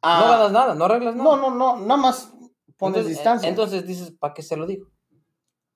Ah, 0.00 0.20
no 0.24 0.30
ganas 0.30 0.50
nada, 0.52 0.74
no 0.74 0.86
arreglas 0.86 1.14
nada. 1.14 1.36
No, 1.36 1.36
no, 1.36 1.50
no, 1.54 1.76
nada 1.76 2.00
más 2.00 2.32
pones 2.78 3.00
entonces, 3.00 3.06
distancia. 3.08 3.48
Entonces 3.50 3.86
dices, 3.86 4.12
¿para 4.12 4.32
qué 4.32 4.42
se 4.42 4.56
lo 4.56 4.66
digo? 4.66 4.86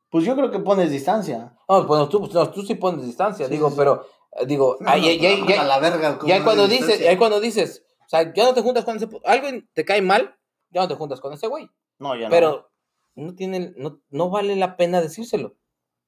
pues 0.08 0.24
yo 0.24 0.34
creo 0.34 0.50
que 0.50 0.60
pones 0.60 0.90
distancia. 0.90 1.54
No, 1.68 1.86
bueno, 1.86 2.08
tú, 2.08 2.26
no, 2.32 2.50
tú 2.50 2.62
sí 2.62 2.76
pones 2.76 3.04
distancia, 3.04 3.48
Sí, 3.48 3.52
digo, 3.52 3.68
sí. 3.68 3.74
pero 3.76 4.06
eh, 4.32 4.46
digo, 4.46 4.78
No, 4.80 4.88
ay, 4.88 5.02
no, 5.02 5.06
ay, 5.08 5.26
ay, 5.26 5.44
pero 5.46 5.60
ay, 5.60 5.66
a 5.66 5.68
la 5.68 5.78
verga. 5.78 6.18
ya 6.24 6.42
cuando 6.42 6.66
dices, 6.66 7.00
ya 7.00 7.18
cuando 7.18 7.38
dices, 7.38 7.84
o 8.06 8.08
sea, 8.08 8.32
ya 8.32 8.44
no 8.46 8.54
te 8.54 8.62
juntas 8.62 8.86
con 8.86 8.96
ese, 8.96 9.10
alguien 9.26 9.68
te 9.74 9.84
cae 9.84 10.00
mal, 10.00 10.34
ya 10.70 10.80
no 10.80 10.88
te 10.88 10.94
juntas 10.94 11.20
con 11.20 11.34
ese 11.34 11.48
güey. 11.48 11.68
No, 11.98 12.16
ya 12.16 12.28
no. 12.28 12.30
Pero 12.30 12.70
no 13.14 13.34
tiene, 13.34 13.74
no, 13.76 14.00
no 14.08 14.30
vale 14.30 14.56
la 14.56 14.78
pena 14.78 15.02
decírselo. 15.02 15.54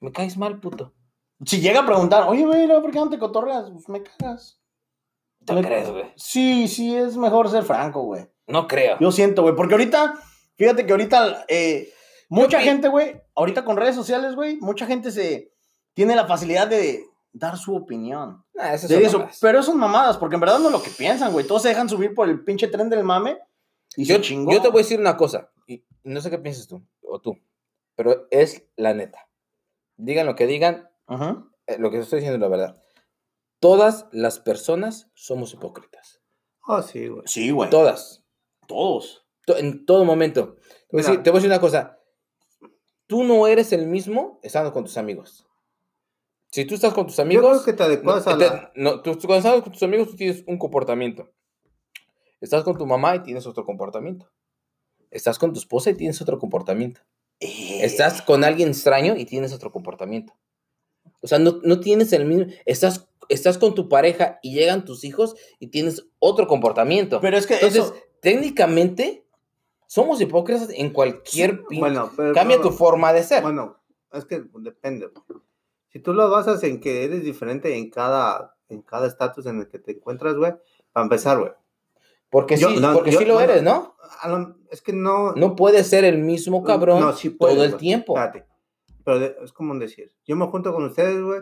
Me 0.00 0.10
caes 0.10 0.38
mal, 0.38 0.58
puto. 0.58 0.94
Si 1.44 1.60
llega 1.60 1.80
a 1.80 1.86
preguntar, 1.86 2.24
oye, 2.28 2.44
güey, 2.44 2.66
¿por 2.68 2.90
qué 2.90 2.98
no 2.98 3.10
te 3.10 3.18
cotorreas? 3.18 3.70
Pues 3.70 3.88
me 3.88 4.02
cagas. 4.02 4.60
¿Te 5.44 5.52
Me- 5.52 5.62
crees, 5.62 5.90
güey? 5.90 6.12
Sí, 6.16 6.68
sí, 6.68 6.96
es 6.96 7.16
mejor 7.16 7.50
ser 7.50 7.64
franco, 7.64 8.02
güey. 8.02 8.26
No 8.46 8.66
creo. 8.66 8.96
Yo 9.00 9.10
siento, 9.12 9.42
güey, 9.42 9.54
porque 9.54 9.74
ahorita, 9.74 10.14
fíjate 10.56 10.86
que 10.86 10.92
ahorita, 10.92 11.44
eh, 11.48 11.92
mucha 12.28 12.60
gente, 12.60 12.88
güey, 12.88 13.20
ahorita 13.34 13.64
con 13.64 13.76
redes 13.76 13.94
sociales, 13.94 14.34
güey, 14.34 14.56
mucha 14.60 14.86
gente 14.86 15.10
se 15.10 15.52
tiene 15.92 16.14
la 16.16 16.26
facilidad 16.26 16.66
de 16.68 17.04
dar 17.32 17.56
su 17.58 17.74
opinión. 17.74 18.44
Nah, 18.54 18.72
esas 18.72 18.88
De 18.88 18.96
son 18.96 19.04
eso, 19.04 19.18
mamadas. 19.18 19.38
pero 19.40 19.62
son 19.62 19.78
mamadas, 19.78 20.16
porque 20.18 20.34
en 20.36 20.40
verdad 20.40 20.58
no 20.60 20.66
es 20.66 20.72
lo 20.72 20.82
que 20.82 20.90
piensan, 20.90 21.32
güey. 21.32 21.46
Todos 21.46 21.62
se 21.62 21.68
dejan 21.68 21.88
subir 21.88 22.14
por 22.14 22.28
el 22.28 22.42
pinche 22.44 22.68
tren 22.68 22.88
del 22.88 23.02
mame. 23.04 23.38
Y 23.96 24.04
yo, 24.04 24.16
se 24.16 24.20
chingó. 24.22 24.52
yo 24.52 24.62
te 24.62 24.68
voy 24.68 24.80
a 24.80 24.82
decir 24.84 24.98
una 25.00 25.16
cosa, 25.16 25.50
y 25.66 25.74
y 25.74 26.10
no 26.10 26.20
sé 26.20 26.30
qué 26.30 26.38
piensas 26.38 26.66
tú, 26.68 26.82
o 27.02 27.20
tú, 27.20 27.38
pero 27.96 28.26
es 28.30 28.62
la 28.76 28.92
neta. 28.94 29.26
Digan 29.96 30.26
lo 30.26 30.34
que 30.36 30.46
digan, 30.46 30.90
Ajá. 31.06 31.44
eh, 31.66 31.78
lo 31.78 31.90
que 31.90 31.98
estoy 31.98 32.20
diciendo 32.20 32.36
es 32.36 32.40
la 32.50 32.56
verdad. 32.56 32.82
Todas 33.60 34.06
las 34.12 34.38
personas 34.40 35.10
somos 35.14 35.52
hipócritas. 35.54 36.20
Oh, 36.66 36.82
sí, 36.82 37.08
güey. 37.08 37.22
Sí, 37.26 37.50
güey. 37.50 37.70
Todas. 37.70 38.24
Todos. 38.66 39.26
To- 39.46 39.56
En 39.56 39.84
todo 39.86 40.04
momento. 40.04 40.56
Te 40.56 40.60
voy, 40.92 41.00
a 41.00 41.02
decir, 41.02 41.10
Mira. 41.12 41.22
te 41.22 41.30
voy 41.30 41.38
a 41.38 41.40
decir 41.40 41.50
una 41.50 41.60
cosa. 41.60 41.98
Tú 43.06 43.22
no 43.24 43.46
eres 43.46 43.72
el 43.72 43.86
mismo 43.86 44.40
estando 44.42 44.72
con 44.72 44.84
tus 44.84 44.96
amigos. 44.96 45.46
Si 46.50 46.64
tú 46.64 46.74
estás 46.74 46.94
con 46.94 47.06
tus 47.06 47.16
Yo 47.16 47.22
amigos. 47.22 47.62
creo 47.62 47.64
que 47.64 47.72
te 47.74 47.82
adecuas 47.82 48.24
no, 48.26 48.32
a 48.32 48.38
te- 48.38 48.44
la... 48.46 48.72
no, 48.76 49.02
tú, 49.02 49.12
tú 49.16 49.26
cuando 49.26 49.46
estás 49.48 49.62
con 49.62 49.72
tus 49.72 49.82
amigos, 49.82 50.08
tú 50.08 50.16
tienes 50.16 50.44
un 50.46 50.56
comportamiento. 50.58 51.30
Estás 52.40 52.64
con 52.64 52.76
tu 52.78 52.86
mamá 52.86 53.16
y 53.16 53.22
tienes 53.22 53.46
otro 53.46 53.64
comportamiento. 53.64 54.30
Estás 55.10 55.38
con 55.38 55.52
tu 55.52 55.58
esposa 55.58 55.90
y 55.90 55.94
tienes 55.94 56.20
otro 56.22 56.38
comportamiento. 56.38 57.00
Eh, 57.40 57.84
Estás 57.84 58.22
con 58.22 58.44
alguien 58.44 58.68
extraño 58.68 59.16
y 59.16 59.24
tienes 59.26 59.52
otro 59.52 59.70
comportamiento. 59.72 60.34
O 61.24 61.26
sea, 61.26 61.38
no, 61.38 61.58
no 61.62 61.80
tienes 61.80 62.12
el 62.12 62.26
mismo. 62.26 62.52
Estás, 62.66 63.08
estás 63.30 63.56
con 63.58 63.74
tu 63.74 63.88
pareja 63.88 64.38
y 64.42 64.54
llegan 64.54 64.84
tus 64.84 65.02
hijos 65.04 65.34
y 65.58 65.68
tienes 65.68 66.06
otro 66.18 66.46
comportamiento. 66.46 67.20
Pero 67.22 67.38
es 67.38 67.46
que 67.46 67.54
Entonces, 67.54 67.84
eso... 67.84 67.94
técnicamente, 68.20 69.24
somos 69.86 70.20
hipócritas 70.20 70.68
en 70.70 70.90
cualquier 70.90 71.62
pin- 71.64 71.80
Bueno, 71.80 72.10
pero... 72.16 72.34
Cambia 72.34 72.60
tu 72.60 72.70
forma 72.70 73.12
de 73.12 73.22
ser. 73.22 73.42
Bueno, 73.42 73.78
es 74.12 74.24
que 74.26 74.44
depende. 74.60 75.10
Si 75.88 75.98
tú 76.00 76.12
lo 76.12 76.28
basas 76.30 76.62
en 76.64 76.80
que 76.80 77.04
eres 77.04 77.24
diferente 77.24 77.76
en 77.76 77.90
cada 77.90 78.52
en 78.68 78.82
cada 78.82 79.06
estatus 79.06 79.46
en 79.46 79.60
el 79.60 79.68
que 79.68 79.78
te 79.78 79.92
encuentras, 79.92 80.34
güey, 80.36 80.52
para 80.92 81.04
empezar, 81.04 81.38
güey. 81.38 81.52
porque 82.30 82.56
yo- 82.56 82.68
sí, 82.70 82.80
no, 82.80 82.92
porque 82.94 83.12
yo- 83.12 83.18
sí 83.20 83.24
lo 83.24 83.34
bueno, 83.34 83.52
eres, 83.52 83.62
¿no? 83.62 83.94
Es 84.70 84.80
que 84.82 84.92
no... 84.92 85.32
No 85.34 85.54
puedes 85.54 85.86
ser 85.86 86.04
el 86.04 86.18
mismo 86.18 86.64
cabrón 86.64 87.00
No, 87.00 87.12
sí 87.12 87.30
puedes, 87.30 87.56
todo 87.56 87.64
el 87.64 87.76
tiempo. 87.76 88.18
Espérate. 88.18 88.46
Pero 89.04 89.24
es 89.44 89.52
como 89.52 89.72
un 89.72 89.78
decir. 89.78 90.10
Yo 90.26 90.36
me 90.36 90.46
junto 90.46 90.72
con 90.72 90.84
ustedes, 90.84 91.22
güey, 91.22 91.40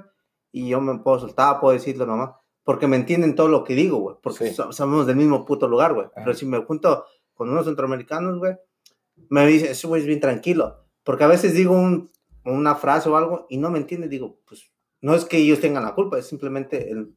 y 0.51 0.69
yo 0.69 0.81
me 0.81 0.99
puedo 0.99 1.21
soltar, 1.21 1.61
puedo 1.61 1.73
decirle 1.73 2.05
a 2.05 2.07
mamá, 2.07 2.41
porque 2.65 2.87
me 2.87 2.97
entienden 2.97 3.35
todo 3.35 3.49
lo 3.49 3.65
que 3.65 3.75
digo, 3.75 3.99
güey, 3.99 4.17
porque 4.23 4.49
Sí. 4.49 4.55
so- 4.55 4.73
somos 4.73 5.07
del 5.07 5.17
mismo 5.17 5.45
puto 5.45 5.69
lugar, 5.69 5.95
güey. 5.95 6.09
Pero 6.15 6.35
si 6.35 6.45
me 6.47 6.59
junto 6.65 7.05
con 7.35 7.49
unos 7.51 7.65
centroamericanos, 7.67 8.39
güey, 8.39 8.55
me 9.29 9.47
dice, 9.47 9.71
ese 9.71 9.87
güey 9.87 10.01
es 10.03 10.07
bien 10.07 10.21
tranquilo, 10.21 10.85
porque 11.05 11.25
a 11.25 11.29
veces 11.29 11.55
digo 11.55 11.75
un- 11.75 12.11
una 12.45 12.75
frase 12.75 13.09
o 13.09 13.17
algo 13.17 13.47
y 13.49 13.57
no 13.59 13.71
me 13.71 13.79
entiende, 13.79 14.09
digo, 14.09 14.39
pues 14.47 14.71
no 15.01 15.15
es 15.15 15.25
que 15.25 15.39
ellos 15.39 15.61
tengan 15.61 15.85
la 15.85 15.95
culpa, 15.95 16.19
es 16.19 16.27
simplemente 16.27 16.91
el- 16.91 17.15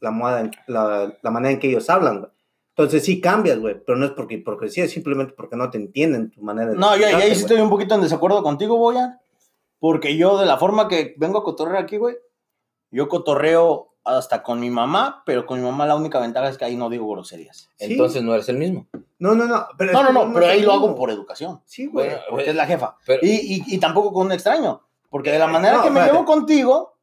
la, 0.00 0.10
moda 0.10 0.50
la, 0.66 1.16
la 1.22 1.30
manera 1.30 1.52
en 1.52 1.58
que 1.60 1.68
ellos 1.68 1.88
hablan, 1.90 2.20
güey. 2.20 2.32
Entonces 2.76 3.04
sí 3.04 3.20
cambias, 3.20 3.58
güey, 3.58 3.82
pero 3.84 3.98
no 3.98 4.04
es 4.06 4.12
porque 4.12 4.34
hipocresía, 4.34 4.84
es 4.84 4.92
simplemente 4.92 5.32
porque 5.36 5.56
no 5.56 5.68
te 5.68 5.78
entienden 5.78 6.30
tu 6.30 6.40
manera 6.42 6.70
de 6.70 6.76
No, 6.76 6.96
yo, 6.96 7.06
ahí 7.06 7.34
sí 7.34 7.40
estoy 7.40 7.60
un 7.60 7.70
poquito 7.70 7.96
en 7.96 8.02
desacuerdo 8.02 8.40
contigo, 8.44 8.76
Boyan. 8.76 9.18
Porque 9.78 10.16
yo, 10.16 10.38
de 10.38 10.46
la 10.46 10.56
forma 10.58 10.88
que 10.88 11.14
vengo 11.18 11.38
a 11.38 11.44
cotorrear 11.44 11.82
aquí, 11.82 11.96
güey, 11.96 12.16
yo 12.90 13.08
cotorreo 13.08 13.94
hasta 14.04 14.42
con 14.42 14.58
mi 14.60 14.70
mamá, 14.70 15.22
pero 15.26 15.44
con 15.46 15.60
mi 15.60 15.64
mamá 15.66 15.86
la 15.86 15.94
única 15.94 16.18
ventaja 16.18 16.48
es 16.48 16.56
que 16.56 16.64
ahí 16.64 16.76
no 16.76 16.88
digo 16.88 17.06
groserías. 17.10 17.68
Sí. 17.76 17.92
Entonces 17.92 18.22
no 18.22 18.32
eres 18.34 18.48
el 18.48 18.56
mismo. 18.56 18.86
No, 19.18 19.34
no, 19.34 19.46
no. 19.46 19.66
Pero 19.76 19.92
No, 19.92 20.02
no, 20.04 20.12
no, 20.26 20.32
pero 20.34 20.46
ahí 20.46 20.62
lo 20.62 20.72
hago 20.72 20.94
por 20.94 21.10
educación. 21.10 21.60
Sí, 21.66 21.86
güey. 21.86 22.06
Bueno, 22.08 22.22
Porque 22.30 22.50
es 22.50 22.56
la 22.56 22.66
jefa. 22.66 22.96
Pero- 23.06 23.20
Y, 23.22 23.30
y, 23.56 23.74
y 23.74 23.78
tampoco 23.78 24.12
con 24.12 24.26
un 24.26 24.32
extraño. 24.32 24.80
Porque 25.10 25.30
de 25.32 25.38
la 25.38 25.46
manera 25.46 25.76
No, 25.78 25.82
que 25.82 25.90
me 25.90 26.00
espérate. 26.00 26.12
llevo 26.12 26.24
contigo, 26.24 26.97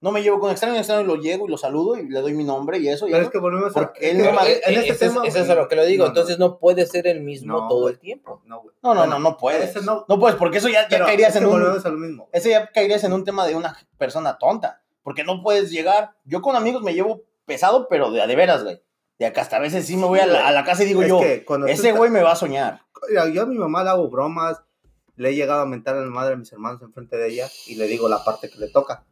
no 0.00 0.12
me 0.12 0.22
llevo 0.22 0.38
con 0.38 0.50
extraño, 0.50 0.76
extraño 0.76 1.02
lo 1.04 1.16
llego 1.16 1.46
y 1.46 1.50
lo 1.50 1.58
saludo 1.58 1.96
y 1.96 2.08
le 2.08 2.20
doy 2.20 2.32
mi 2.32 2.44
nombre 2.44 2.78
y 2.78 2.88
eso. 2.88 3.06
y 3.08 3.10
Pero 3.10 3.22
eso. 3.22 3.28
es 3.28 3.32
que 3.32 3.38
volvemos 3.38 3.76
a. 3.76 3.92
Es 3.96 4.10
él 4.12 4.18
no 4.18 4.24
en 4.24 4.46
Eh, 4.46 4.60
este 4.64 4.80
eso 4.80 4.92
es- 4.92 4.98
tema, 4.98 5.26
eso 5.26 5.38
es 5.40 5.50
a 5.50 5.54
lo 5.56 5.66
que 5.68 5.74
lo 5.76 5.84
digo. 5.84 6.04
no, 6.04 6.08
Entonces 6.08 6.38
no 6.38 6.58
puedes 6.58 6.88
ser 6.90 7.06
el 7.08 7.20
mismo 7.22 7.58
No, 7.60 7.68
todo 7.68 7.88
el 7.88 7.98
tiempo. 7.98 8.40
No, 8.46 8.60
güey. 8.62 8.76
No, 8.82 8.94
no, 8.94 9.06
no, 9.06 9.18
no 9.18 9.36
puedes. 9.36 9.74
no. 9.82 10.06
Puedes, 10.06 10.36
porque 10.36 10.58
eso 10.58 10.68
ya, 10.68 10.82
ya 10.82 10.88
pero 10.88 11.06
caerías 11.06 11.30
es 11.34 11.42
en 11.42 11.46
un... 11.48 11.62
a 11.62 11.88
lo 11.88 11.98
mismo. 11.98 12.28
Ese 12.32 12.50
ya 12.50 12.70
caerías 12.70 13.02
en 13.04 13.12
un 13.12 13.24
tema 13.24 13.46
de 13.46 13.56
una 13.56 13.76
persona 13.96 14.38
tonta. 14.38 14.82
Porque 15.02 15.24
no 15.24 15.42
puedes 15.42 15.70
llegar. 15.70 16.12
Yo 16.24 16.42
con 16.42 16.54
amigos 16.54 16.82
me 16.82 16.94
llevo 16.94 17.22
pesado, 17.46 17.88
pero 17.88 18.10
de 18.10 18.20
a 18.22 18.26
de 18.26 18.36
veras, 18.36 18.62
güey. 18.62 18.82
De 19.18 19.26
acá 19.26 19.40
hasta 19.40 19.56
a 19.56 19.60
veces 19.60 19.84
sí 19.86 19.96
me 19.96 20.04
voy 20.06 20.20
a 20.20 20.26
la, 20.26 20.46
a 20.46 20.52
la 20.52 20.62
casa 20.64 20.84
y 20.84 20.86
digo 20.86 21.02
Es 21.02 21.08
yo, 21.08 21.20
ese 21.66 21.90
güey 21.92 22.08
me 22.10 22.22
va 22.22 22.32
a 22.32 22.36
soñar. 22.36 22.82
Yo 23.32 23.42
a 23.42 23.46
mi 23.46 23.58
mamá 23.58 23.82
le 23.82 23.90
hago 23.90 24.08
bromas, 24.08 24.62
le 25.16 25.30
he 25.30 25.34
llegado 25.34 25.62
a 25.62 25.66
mentar 25.66 25.96
a 25.96 26.00
la 26.02 26.06
madre 26.06 26.30
de 26.30 26.36
mis 26.36 26.52
hermanos 26.52 26.82
enfrente 26.82 27.16
de 27.16 27.28
ella 27.28 27.48
y 27.66 27.74
le 27.74 27.86
digo 27.88 28.08
la 28.08 28.22
parte 28.22 28.48
que 28.48 28.58
le 28.58 28.68
toca. 28.68 29.04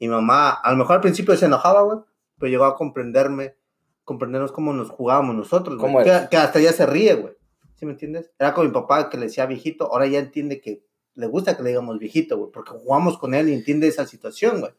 Mi 0.00 0.08
mamá, 0.08 0.50
a 0.50 0.70
lo 0.72 0.76
mejor 0.76 0.96
al 0.96 1.00
principio 1.00 1.36
se 1.36 1.46
enojaba, 1.46 1.82
güey, 1.82 1.98
pero 2.38 2.50
llegó 2.50 2.64
a 2.64 2.76
comprenderme, 2.76 3.56
comprendernos 4.04 4.52
cómo 4.52 4.72
nos 4.72 4.90
jugábamos 4.90 5.34
nosotros, 5.36 5.76
güey. 5.78 5.92
¿Cómo 5.92 6.04
Que, 6.04 6.10
eres? 6.10 6.28
que 6.28 6.36
hasta 6.36 6.60
ya 6.60 6.72
se 6.72 6.86
ríe, 6.86 7.14
güey. 7.14 7.34
¿Sí 7.76 7.86
me 7.86 7.92
entiendes? 7.92 8.30
Era 8.38 8.54
con 8.54 8.66
mi 8.66 8.72
papá 8.72 9.08
que 9.10 9.16
le 9.18 9.26
decía 9.26 9.46
viejito, 9.46 9.86
ahora 9.92 10.06
ya 10.06 10.18
entiende 10.18 10.60
que 10.60 10.84
le 11.14 11.26
gusta 11.26 11.56
que 11.56 11.62
le 11.62 11.70
digamos 11.70 11.98
viejito, 11.98 12.36
güey, 12.38 12.50
porque 12.52 12.70
jugamos 12.72 13.18
con 13.18 13.34
él 13.34 13.48
y 13.48 13.54
entiende 13.54 13.86
esa 13.88 14.06
situación, 14.06 14.60
güey. 14.60 14.72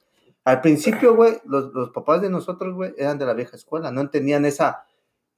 Al 0.44 0.62
principio, 0.62 1.16
güey, 1.16 1.38
los, 1.46 1.74
los 1.74 1.90
papás 1.90 2.22
de 2.22 2.30
nosotros, 2.30 2.76
güey, 2.76 2.94
eran 2.98 3.18
de 3.18 3.26
la 3.26 3.34
vieja 3.34 3.56
escuela, 3.56 3.92
no 3.92 4.02
entendían 4.02 4.46
esa 4.46 4.86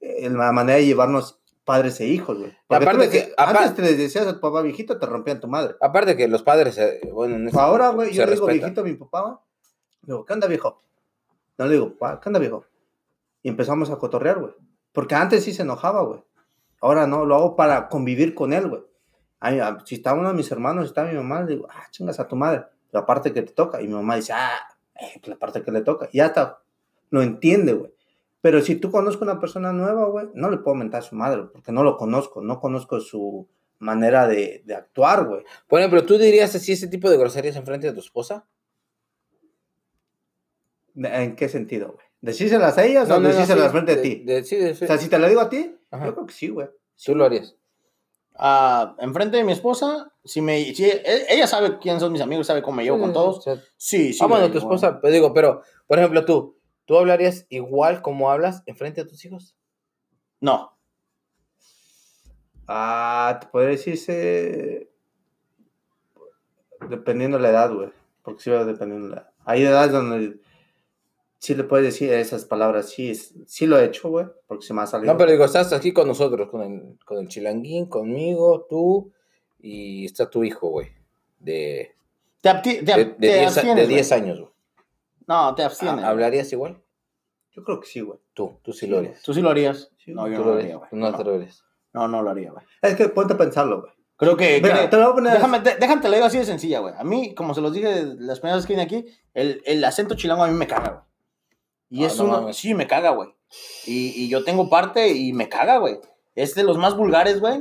eh, 0.00 0.28
la 0.30 0.52
manera 0.52 0.78
de 0.78 0.86
llevarnos 0.86 1.40
padres 1.64 2.00
e 2.00 2.06
hijos, 2.06 2.38
güey. 2.38 2.52
Aparte 2.68 3.10
que- 3.10 3.32
aparte- 3.36 3.58
antes 3.58 3.74
te 3.74 3.82
les 3.82 3.98
decías 3.98 4.26
a 4.26 4.34
tu 4.34 4.40
papá 4.40 4.60
viejito, 4.62 4.98
te 4.98 5.06
rompían 5.06 5.40
tu 5.40 5.48
madre. 5.48 5.74
Aparte 5.80 6.16
que 6.16 6.28
los 6.28 6.42
padres, 6.42 6.76
eh, 6.78 7.00
bueno, 7.12 7.36
en 7.36 7.48
ese- 7.48 7.58
Ahora, 7.58 7.88
güey, 7.90 8.12
yo 8.12 8.24
le 8.26 8.32
digo 8.32 8.46
viejito 8.60 8.80
a 8.82 8.84
mi 8.84 8.94
papá, 8.94 9.20
güey. 9.22 9.34
Digo, 10.14 10.24
¿qué 10.24 10.32
onda, 10.32 10.46
viejo? 10.48 10.78
No 11.58 11.66
le 11.66 11.74
digo, 11.74 11.96
"Pa, 11.98 12.20
¿qué 12.20 12.28
onda, 12.28 12.38
viejo? 12.38 12.64
Y 13.42 13.48
empezamos 13.48 13.90
a 13.90 13.96
cotorrear, 13.96 14.38
güey. 14.40 14.54
Porque 14.92 15.14
antes 15.14 15.44
sí 15.44 15.52
se 15.52 15.62
enojaba, 15.62 16.02
güey. 16.02 16.22
Ahora 16.80 17.06
no, 17.06 17.24
lo 17.24 17.34
hago 17.34 17.56
para 17.56 17.88
convivir 17.88 18.34
con 18.34 18.52
él, 18.52 18.68
güey. 18.68 18.82
Ah, 19.40 19.78
Si 19.84 19.96
está 19.96 20.14
uno 20.14 20.28
de 20.28 20.34
mis 20.34 20.50
hermanos, 20.50 20.86
está 20.86 21.04
mi 21.04 21.14
mamá, 21.14 21.42
le 21.42 21.54
digo, 21.54 21.68
ah, 21.70 21.86
chingas 21.90 22.18
a 22.20 22.26
tu 22.26 22.36
madre, 22.36 22.64
la 22.90 23.06
parte 23.06 23.32
que 23.32 23.42
te 23.42 23.52
toca. 23.52 23.80
Y 23.80 23.86
mi 23.86 23.94
mamá 23.94 24.16
dice, 24.16 24.32
ah, 24.32 24.58
eh, 24.94 25.12
pues 25.20 25.28
la 25.28 25.36
parte 25.36 25.62
que 25.62 25.70
le 25.70 25.82
toca. 25.82 26.08
Y 26.12 26.18
ya 26.18 26.26
está, 26.26 26.60
lo 27.10 27.22
entiende, 27.22 27.72
güey. 27.74 27.92
Pero 28.40 28.60
si 28.60 28.76
tú 28.76 28.90
conozco 28.90 29.24
una 29.24 29.40
persona 29.40 29.72
nueva, 29.72 30.06
güey, 30.06 30.28
no 30.34 30.50
le 30.50 30.58
puedo 30.58 30.76
mentar 30.76 31.00
a 31.00 31.02
su 31.02 31.14
madre, 31.16 31.44
porque 31.52 31.72
no 31.72 31.82
lo 31.82 31.96
conozco, 31.96 32.40
no 32.40 32.60
conozco 32.60 33.00
su 33.00 33.48
manera 33.80 34.26
de, 34.28 34.62
de 34.64 34.74
actuar, 34.74 35.26
güey. 35.26 35.44
Por 35.68 35.80
ejemplo, 35.80 36.04
¿tú 36.04 36.18
dirías 36.18 36.54
así 36.54 36.72
ese 36.72 36.88
tipo 36.88 37.10
de 37.10 37.16
groserías 37.16 37.56
enfrente 37.56 37.88
de 37.88 37.92
tu 37.92 38.00
esposa? 38.00 38.46
¿De- 41.00 41.22
¿En 41.24 41.36
qué 41.36 41.48
sentido, 41.48 41.92
güey? 41.92 42.04
¿Decírselas 42.20 42.76
a 42.76 42.84
ellas 42.84 43.08
o 43.08 43.20
decírselas 43.20 43.66
sí, 43.66 43.70
frente 43.70 43.92
a 43.92 44.02
ti? 44.02 44.16
de- 44.24 44.42
sí, 44.42 44.56
de- 44.56 44.74
sí. 44.74 44.84
O 44.84 44.86
sea, 44.88 44.98
si 44.98 45.08
te 45.08 45.18
lo 45.18 45.28
digo 45.28 45.40
a 45.40 45.48
ti, 45.48 45.76
Ajá. 45.92 46.06
yo 46.06 46.14
creo 46.14 46.26
que 46.26 46.32
sí, 46.34 46.48
güey. 46.48 46.68
Tú 47.04 47.14
lo 47.14 47.24
harías. 47.24 47.54
Ah, 48.34 48.96
enfrente 48.98 49.36
de 49.36 49.44
mi 49.44 49.52
esposa, 49.52 50.12
si 50.24 50.40
me, 50.40 50.64
si 50.74 50.84
e- 50.86 51.02
ella 51.28 51.46
sabe 51.46 51.78
quién 51.78 52.00
son 52.00 52.10
mis 52.12 52.20
amigos, 52.20 52.46
sabe 52.48 52.62
cómo 52.62 52.76
me 52.78 52.82
llevo 52.84 52.98
con 52.98 53.10
Sí, 53.10 53.14
todos. 53.14 53.44
sea, 53.44 53.56
Sí, 53.76 54.12
sí. 54.12 54.18
ah, 54.22 54.26
bueno, 54.26 54.50
tu 54.50 54.58
esposa, 54.58 55.00
pero 55.00 55.12
digo, 55.12 55.32
pero, 55.32 55.62
por 55.86 55.98
ejemplo, 55.98 56.24
tú, 56.24 56.58
¿tú 56.84 56.98
hablarías 56.98 57.46
igual 57.48 58.02
como 58.02 58.30
hablas 58.32 58.64
enfrente 58.66 59.04
de 59.04 59.08
tus 59.10 59.24
hijos? 59.24 59.56
No. 60.40 60.76
Ah, 62.66 63.38
te 63.40 63.46
podría 63.48 63.70
decirse. 63.70 64.90
Dependiendo 66.88 67.36
de 67.38 67.42
la 67.44 67.50
edad, 67.50 67.72
güey. 67.72 67.90
Porque 68.22 68.42
sí 68.42 68.50
va 68.50 68.64
dependiendo 68.64 69.08
de 69.08 69.14
la 69.14 69.20
edad. 69.22 69.30
Hay 69.44 69.62
edades 69.64 69.92
donde 69.92 70.38
sí 71.38 71.54
le 71.54 71.64
puedes 71.64 71.86
decir 71.86 72.12
esas 72.12 72.44
palabras. 72.44 72.90
Sí, 72.90 73.14
sí 73.14 73.66
lo 73.66 73.78
he 73.78 73.84
hecho, 73.84 74.08
güey. 74.10 74.26
Porque 74.46 74.66
se 74.66 74.74
me 74.74 74.82
ha 74.82 74.86
salido. 74.86 75.12
No, 75.12 75.18
pero 75.18 75.30
digo, 75.32 75.44
estás 75.44 75.72
aquí 75.72 75.92
con 75.92 76.08
nosotros, 76.08 76.48
con 76.50 76.62
el, 76.62 76.98
con 77.04 77.18
el 77.18 77.28
chilanguín, 77.28 77.86
conmigo, 77.86 78.66
tú, 78.68 79.12
y 79.60 80.04
está 80.04 80.28
tu 80.30 80.44
hijo, 80.44 80.68
güey, 80.68 80.88
de, 81.38 81.94
Te, 82.40 82.52
de, 82.52 82.82
de 82.82 83.04
te 83.06 83.16
10 83.26 83.40
a- 83.40 83.44
abstienes, 83.46 83.76
de 83.76 83.82
güey. 83.84 83.94
10 83.96 84.12
años, 84.12 84.38
güey. 84.40 84.50
No, 85.26 85.54
te 85.54 85.62
abstienes. 85.62 86.04
¿Hablarías 86.04 86.52
igual? 86.52 86.80
Yo 87.52 87.64
creo 87.64 87.80
que 87.80 87.86
sí, 87.88 88.00
güey. 88.00 88.18
Tú, 88.34 88.58
tú 88.62 88.72
sí 88.72 88.86
lo 88.86 88.98
harías. 88.98 89.20
¿Tú 89.22 89.34
sí 89.34 89.40
lo 89.42 89.50
harías? 89.50 89.90
Sí, 89.98 90.12
no, 90.14 90.26
yo 90.28 90.38
no 90.38 90.44
lo 90.46 90.52
haría, 90.54 90.76
güey. 90.76 90.88
No 90.92 91.10
No, 91.10 91.18
te 91.18 91.24
lo 91.24 91.34
harías. 91.34 91.64
no, 91.92 92.06
no 92.08 92.22
lo 92.22 92.30
haría, 92.30 92.52
güey. 92.52 92.64
Es 92.82 92.94
que 92.94 93.08
ponte 93.08 93.34
a 93.34 93.36
pensarlo, 93.36 93.80
güey. 93.82 93.92
Creo 94.16 94.36
que... 94.36 94.60
Mira, 94.62 94.82
que- 94.82 94.88
te 94.88 94.96
lo 94.96 95.02
voy 95.02 95.12
a 95.12 95.14
poner. 95.14 95.32
Déjame, 95.34 95.60
déjame 95.60 96.00
te 96.02 96.08
lo 96.08 96.14
digo 96.14 96.26
así 96.26 96.38
de 96.38 96.44
sencilla, 96.44 96.78
güey. 96.80 96.94
A 96.96 97.04
mí, 97.04 97.34
como 97.34 97.52
se 97.54 97.60
los 97.60 97.72
dije 97.72 98.04
las 98.18 98.40
primeras 98.40 98.58
veces 98.58 98.66
que 98.66 98.72
vine 98.72 98.82
aquí, 98.82 99.06
el, 99.34 99.60
el 99.66 99.84
acento 99.84 100.14
chilango 100.16 100.44
a 100.44 100.48
mí 100.48 100.54
me 100.54 100.66
caga, 100.66 100.88
güey. 100.90 101.02
Y 101.90 102.04
Ah, 102.04 102.06
es 102.06 102.16
no 102.18 102.24
uno... 102.24 102.32
mames. 102.40 102.56
Sí, 102.56 102.74
me 102.74 102.86
caga, 102.86 103.10
güey. 103.10 103.30
Y, 103.86 104.24
y 104.24 104.28
yo 104.28 104.44
tengo 104.44 104.68
parte 104.68 105.08
y 105.08 105.32
me 105.32 105.48
caga, 105.48 105.78
güey. 105.78 105.98
Es 106.34 106.54
de 106.54 106.62
los 106.62 106.76
más 106.78 106.96
vulgares, 106.96 107.40
güey. 107.40 107.60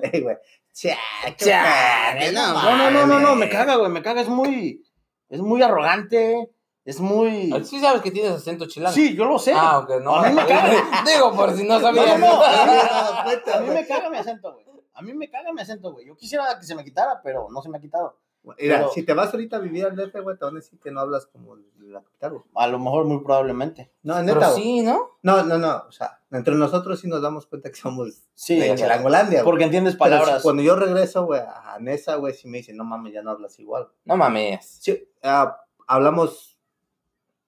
No 2.34 2.78
No, 2.78 2.92
no, 2.92 3.06
no, 3.08 3.20
no, 3.20 3.36
me 3.36 3.50
caga, 3.50 3.76
güey. 3.76 3.90
Me 3.90 4.02
caga, 4.02 4.22
es 4.22 4.30
muy... 4.30 4.84
Es 5.30 5.42
muy 5.42 5.62
arrogante. 5.62 6.52
Es 6.86 7.00
muy... 7.00 7.52
Sí 7.66 7.80
sabes 7.80 8.02
que 8.02 8.12
tienes 8.12 8.32
acento 8.32 8.66
chilango. 8.68 8.94
Sí, 8.96 9.16
yo 9.16 9.26
lo 9.26 9.40
sé. 9.40 9.54
Ah, 9.56 9.80
ok, 9.80 10.02
no. 10.02 10.16
A 10.16 10.30
mí 10.30 10.36
me 10.36 10.46
caga. 10.46 11.04
Digo, 11.06 11.34
por 11.36 11.56
si 11.56 11.64
no 11.64 11.80
sabías. 11.82 12.20
no, 12.20 12.42
A 12.44 13.26
mí 13.62 13.70
me 13.70 13.86
caga 13.88 14.10
mi 14.10 14.18
acento, 14.18 14.54
güey. 14.54 14.66
A 14.94 15.02
mí 15.02 15.14
me 15.14 15.30
caga 15.30 15.52
mi 15.54 15.62
acento, 15.62 15.92
güey. 15.92 16.08
Yo 16.08 16.16
quisiera 16.16 16.58
que 16.60 16.66
se 16.66 16.76
me 16.76 16.84
quitara, 16.84 17.22
pero 17.24 17.48
no 17.52 17.62
se 17.62 17.70
me 17.70 17.78
ha 17.78 17.82
quitado. 17.82 18.18
Mira, 18.60 18.78
Pero- 18.78 18.90
si 18.92 19.04
te 19.04 19.14
vas 19.14 19.34
ahorita 19.34 19.58
a 19.58 19.60
vivir 19.60 19.86
al 19.86 19.96
DF, 19.96 20.20
güey, 20.22 20.38
te 20.38 20.46
van 20.46 20.56
a 20.56 20.60
decir 20.60 20.80
que 20.80 20.92
no 20.92 21.00
hablas 21.02 21.26
como 21.26 21.56
la 21.80 22.02
capital, 22.02 22.32
güey. 22.32 22.44
A 22.56 22.68
lo 22.68 22.80
mejor 22.80 23.06
muy 23.06 23.20
probablemente. 23.24 23.92
No, 24.04 24.16
Pero 24.16 24.26
neta, 24.36 24.52
güey. 24.52 24.62
sí, 24.64 24.82
¿no? 24.82 25.18
No, 25.24 25.44
no, 25.44 25.58
no. 25.58 25.84
O 25.88 25.92
sea, 25.92 26.20
entre 26.32 26.56
nosotros 26.56 27.00
sí 27.00 27.08
nos 27.08 27.22
damos 27.22 27.46
cuenta 27.48 27.70
que 27.70 27.76
somos 27.78 28.24
Sí, 28.34 28.60
de. 28.60 28.76
Chilangolandia, 28.76 29.44
porque 29.44 29.64
entiendes 29.66 29.94
Pero 29.96 30.00
palabras. 30.12 30.38
si 30.38 30.44
cuando 30.44 30.62
yo 30.64 30.76
regreso, 30.76 31.26
güey, 31.26 31.42
a 31.42 31.78
Nesa, 31.80 32.16
güey, 32.16 32.34
sí 32.34 32.48
me 32.48 32.58
dicen, 32.60 32.78
no 32.78 32.84
mames, 32.84 33.14
ya 33.14 33.22
no 33.22 33.32
hablas 33.32 33.58
igual. 33.60 33.90
No 34.06 34.18
mames. 34.18 34.66
Sí, 34.82 35.08
ah, 35.24 35.62
hablamos 35.88 36.58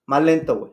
más 0.06 0.22
lento, 0.22 0.56
güey. 0.58 0.72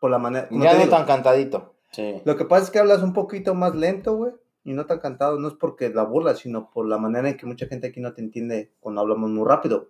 Por 0.00 0.10
la 0.10 0.18
manera. 0.18 0.48
Ya 0.50 0.74
no 0.74 0.88
tan 0.88 1.04
cantadito. 1.06 1.74
Sí. 1.92 2.20
Lo 2.24 2.36
que 2.36 2.44
pasa 2.44 2.64
es 2.64 2.70
que 2.70 2.78
hablas 2.78 3.02
un 3.02 3.12
poquito 3.12 3.54
más 3.54 3.74
lento, 3.74 4.16
güey. 4.16 4.32
Y 4.64 4.72
no 4.74 4.86
tan 4.86 4.98
cantado. 5.00 5.38
No 5.38 5.48
es 5.48 5.54
porque 5.54 5.88
la 5.90 6.04
burla, 6.04 6.34
sino 6.36 6.70
por 6.70 6.86
la 6.86 6.98
manera 6.98 7.28
en 7.28 7.36
que 7.36 7.46
mucha 7.46 7.66
gente 7.66 7.88
aquí 7.88 8.00
no 8.00 8.12
te 8.14 8.20
entiende 8.20 8.72
cuando 8.80 9.00
hablamos 9.00 9.30
muy 9.30 9.46
rápido. 9.46 9.88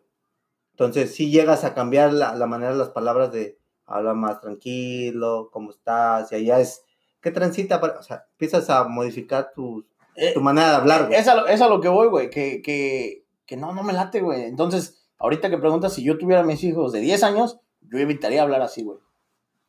Entonces, 0.72 1.14
sí 1.14 1.30
llegas 1.30 1.64
a 1.64 1.74
cambiar 1.74 2.12
la, 2.12 2.34
la 2.34 2.46
manera 2.46 2.72
de 2.72 2.78
las 2.78 2.88
palabras 2.88 3.30
de 3.32 3.58
habla 3.84 4.14
más 4.14 4.40
tranquilo, 4.40 5.50
cómo 5.52 5.70
estás, 5.70 6.32
y 6.32 6.36
allá 6.36 6.60
es. 6.60 6.84
¿Qué 7.20 7.30
transita? 7.30 7.80
para- 7.80 7.98
O 7.98 8.02
sea, 8.02 8.24
empiezas 8.32 8.68
a 8.70 8.84
modificar 8.88 9.52
tu, 9.54 9.84
Eh, 10.16 10.32
tu 10.34 10.40
manera 10.40 10.70
de 10.70 10.76
hablar, 10.76 11.06
güey. 11.08 11.18
es, 11.20 11.28
a 11.28 11.34
lo, 11.34 11.46
es 11.46 11.60
a 11.60 11.68
lo 11.68 11.80
que 11.80 11.88
voy, 11.88 12.08
güey. 12.08 12.30
Que, 12.30 12.62
que, 12.62 13.24
que 13.46 13.56
no, 13.56 13.72
no 13.74 13.82
me 13.82 13.92
late, 13.92 14.20
güey. 14.22 14.44
Entonces, 14.44 15.04
ahorita 15.18 15.50
que 15.50 15.58
preguntas 15.58 15.92
si 15.92 16.02
yo 16.02 16.16
tuviera 16.18 16.42
mis 16.42 16.64
hijos 16.64 16.92
de 16.92 17.00
10 17.00 17.22
años, 17.22 17.60
yo 17.82 17.98
evitaría 17.98 18.42
hablar 18.42 18.62
así, 18.62 18.82
güey. 18.82 18.98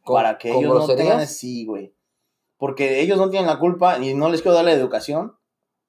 ¿Con- 0.04 0.16
Para 0.16 0.38
que 0.38 0.50
ellos 0.52 0.74
no 0.88 0.96
tengan 0.96 1.20
así, 1.20 1.66
güey. 1.66 1.94
Porque 2.66 3.02
ellos 3.02 3.18
no 3.18 3.30
tienen 3.30 3.48
la 3.50 3.60
culpa 3.60 4.00
y 4.00 4.14
no 4.14 4.30
les 4.30 4.42
quiero 4.42 4.56
dar 4.56 4.64
la 4.64 4.72
educación. 4.72 5.36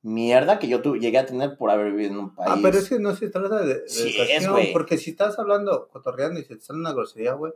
Mierda 0.03 0.59
que 0.59 0.67
yo 0.67 0.83
tu- 0.83 0.97
llegué 0.97 1.19
a 1.19 1.25
tener 1.25 1.57
por 1.57 1.71
haber 1.71 1.93
vivido 1.93 2.11
en 2.15 2.19
un 2.19 2.35
país. 2.35 2.51
Ah, 2.53 2.59
pero 2.61 2.77
es 2.79 2.89
que 2.89 2.99
no 2.99 3.15
se 3.15 3.29
trata 3.29 3.61
de, 3.63 3.75
de 3.83 3.89
Sí 3.89 4.09
educación, 4.19 4.53
güey. 4.55 4.73
porque 4.73 4.99
si 4.99 5.11
estás 5.11 5.39
hablando, 5.39 5.87
cotorreando 5.89 6.41
y 6.41 6.45
se 6.45 6.57
te 6.57 6.63
sale 6.63 6.81
una 6.81 6.93
grosería, 6.93 7.35
güey, 7.35 7.53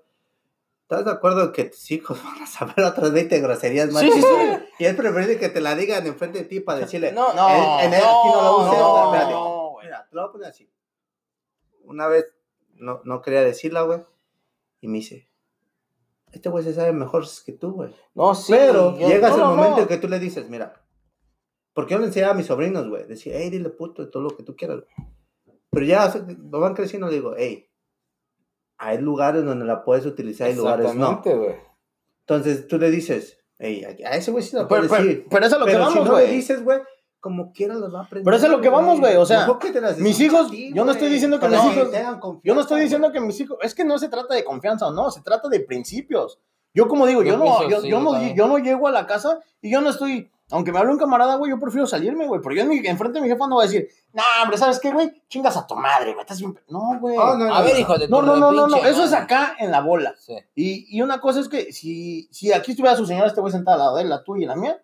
¿estás 0.82 1.04
de 1.04 1.10
acuerdo 1.10 1.50
que 1.52 1.64
tus 1.64 1.90
hijos 1.90 2.22
van 2.24 2.40
a 2.42 2.46
saber 2.46 2.78
otras 2.84 3.10
20 3.12 3.40
groserías 3.40 3.90
más? 3.90 4.02
Sí, 4.02 4.12
sí. 4.12 4.24
Y 4.78 4.84
es 4.84 4.94
preferible 4.94 5.36
que 5.40 5.48
te 5.48 5.60
la 5.60 5.74
digan 5.74 6.06
enfrente 6.06 6.38
de 6.38 6.44
ti 6.44 6.60
para 6.60 6.78
decirle, 6.78 7.10
No, 7.10 7.34
No, 7.34 7.48
en, 7.80 7.86
en 7.88 7.94
él 7.94 8.00
aquí 8.04 8.28
no 8.32 8.42
lo 8.42 8.56
uses, 8.58 8.78
no, 8.78 9.30
no. 9.30 9.76
Mira, 9.82 10.06
te 10.08 10.14
lo 10.14 10.22
voy 10.22 10.28
a 10.28 10.32
poner 10.32 10.48
así. 10.48 10.70
Una 11.84 12.06
vez, 12.06 12.34
no, 12.76 13.00
no 13.04 13.20
quería 13.20 13.42
decirla, 13.42 13.82
güey, 13.82 14.00
y 14.80 14.88
me 14.88 14.98
dice, 14.98 15.27
este 16.32 16.48
güey 16.48 16.64
se 16.64 16.74
sabe 16.74 16.92
mejor 16.92 17.24
que 17.44 17.52
tú, 17.52 17.72
güey. 17.72 17.94
No, 18.14 18.34
sí. 18.34 18.52
Pero 18.52 18.98
yo- 18.98 19.08
llegas 19.08 19.30
no, 19.30 19.36
el 19.36 19.42
no, 19.42 19.56
momento 19.56 19.76
no. 19.76 19.82
en 19.82 19.88
que 19.88 19.96
tú 19.98 20.08
le 20.08 20.18
dices, 20.18 20.48
mira, 20.48 20.72
porque 21.74 21.94
yo 21.94 22.00
le 22.00 22.06
enseñaba 22.06 22.32
a 22.32 22.36
mis 22.36 22.46
sobrinos, 22.46 22.88
güey, 22.88 23.06
decía, 23.06 23.34
hey, 23.36 23.50
dile 23.50 23.70
puto 23.70 24.04
de 24.04 24.10
todo 24.10 24.22
lo 24.22 24.30
que 24.36 24.42
tú 24.42 24.56
quieras. 24.56 24.78
güey". 24.78 25.08
Pero 25.70 25.86
ya 25.86 26.06
o 26.06 26.10
sea, 26.10 26.24
van 26.26 26.74
creciendo, 26.74 27.08
le 27.08 27.14
digo, 27.14 27.34
hey, 27.36 27.70
hay 28.78 28.98
lugares 28.98 29.44
donde 29.44 29.64
la 29.64 29.84
puedes 29.84 30.06
utilizar 30.06 30.50
y 30.50 30.54
lugares 30.54 30.94
no. 30.94 31.20
Güey. 31.22 31.56
Entonces 32.20 32.66
tú 32.68 32.78
le 32.78 32.90
dices, 32.90 33.38
hey, 33.58 33.84
a 34.04 34.16
ese 34.16 34.30
güey 34.30 34.42
sí 34.42 34.50
Pero, 34.52 34.68
puedes 34.68 34.88
pero, 34.90 35.02
decir. 35.04 35.26
pero 35.30 35.46
eso 35.46 35.54
es 35.56 35.60
lo 35.60 35.66
Pero 35.66 35.78
que 35.78 35.84
si 35.84 35.94
vamos, 35.98 36.08
no 36.10 36.18
le 36.18 36.24
güey. 36.24 36.36
dices, 36.36 36.62
güey, 36.64 36.80
como 37.20 37.52
quiera 37.52 37.74
los 37.74 37.92
va 37.92 38.00
a 38.00 38.02
aprender. 38.04 38.24
Pero 38.24 38.36
eso 38.36 38.46
es 38.46 38.52
lo 38.52 38.60
que 38.60 38.68
vamos, 38.68 39.00
güey, 39.00 39.16
o 39.16 39.26
sea, 39.26 39.46
las 39.80 39.98
mis 39.98 40.20
hijos, 40.20 40.50
ti, 40.50 40.72
yo 40.72 40.84
no 40.84 40.92
estoy 40.92 41.08
diciendo 41.08 41.40
que 41.40 41.48
mis 41.48 41.64
hijos- 41.64 41.90
tengan 41.90 42.20
Yo 42.44 42.54
no 42.54 42.60
estoy 42.60 42.80
diciendo 42.80 43.10
que 43.12 43.20
mis 43.20 43.40
hijos, 43.40 43.58
es 43.62 43.74
que 43.74 43.84
no 43.84 43.98
se 43.98 44.08
trata 44.08 44.34
de 44.34 44.44
confianza 44.44 44.86
o 44.86 44.92
no, 44.92 45.10
se 45.10 45.20
trata 45.22 45.48
de 45.48 45.60
principios. 45.60 46.38
Yo 46.74 46.86
como 46.86 47.06
digo, 47.06 47.22
yo, 47.22 47.32
Yo 47.32 47.38
no, 47.38 47.44
yo, 47.68 47.80
sí, 47.80 47.88
yo 47.88 47.98
yo 47.98 48.00
no, 48.00 48.34
yo 48.34 48.46
no 48.46 48.58
llego 48.58 48.86
a 48.88 48.92
la 48.92 49.06
casa 49.06 49.40
y 49.60 49.70
yo 49.70 49.80
no 49.80 49.90
estoy, 49.90 50.30
aunque 50.50 50.70
me 50.70 50.78
hable 50.78 50.92
un 50.92 50.98
camarada, 50.98 51.34
güey, 51.36 51.50
yo 51.50 51.58
prefiero 51.58 51.86
salirme, 51.86 52.26
güey, 52.28 52.40
pero 52.40 52.54
yo 52.54 52.62
en 52.62 52.68
mi, 52.68 52.76
enfrente 52.86 53.18
de 53.18 53.22
mi 53.22 53.28
jefa 53.28 53.48
no 53.48 53.56
voy 53.56 53.64
a 53.64 53.68
decir, 53.68 53.88
nah, 54.12 54.22
hombre, 54.42 54.58
¿sabes 54.58 54.78
qué, 54.78 54.92
güey? 54.92 55.10
Chingas 55.28 55.56
a 55.56 55.66
tu 55.66 55.74
madre, 55.74 56.12
güey, 56.12 56.20
estás 56.20 56.38
bien... 56.38 56.54
pe-". 56.54 56.62
No, 56.68 56.98
güey. 57.00 57.16
Oh, 57.18 57.36
no, 57.36 57.52
A 57.52 57.62
ver, 57.62 57.78
hijo 57.78 57.98
de 57.98 58.06
tu 58.06 58.12
No, 58.12 58.22
no, 58.22 58.36
no, 58.36 58.52
no, 58.52 58.66
no, 58.68 58.76
eso 58.76 59.02
es 59.02 59.12
acá 59.12 59.56
en 59.58 59.70
la 59.72 59.80
bola. 59.80 60.14
Sí. 60.18 60.34
Y, 60.54 60.96
y 60.96 61.02
una 61.02 61.20
cosa 61.20 61.40
es 61.40 61.48
que 61.48 61.72
si, 61.72 62.28
si 62.30 62.52
aquí 62.52 62.72
estuviera 62.72 62.96
su 62.96 63.06
señora, 63.06 63.26
este 63.26 63.40
güey 63.40 63.52
sentada 63.52 63.74
al 63.76 63.80
lado 63.80 63.96
de 63.96 64.02
él, 64.02 64.08
la 64.10 64.22
tuya 64.22 64.44
y 64.44 64.46
la 64.46 64.56
mía, 64.56 64.80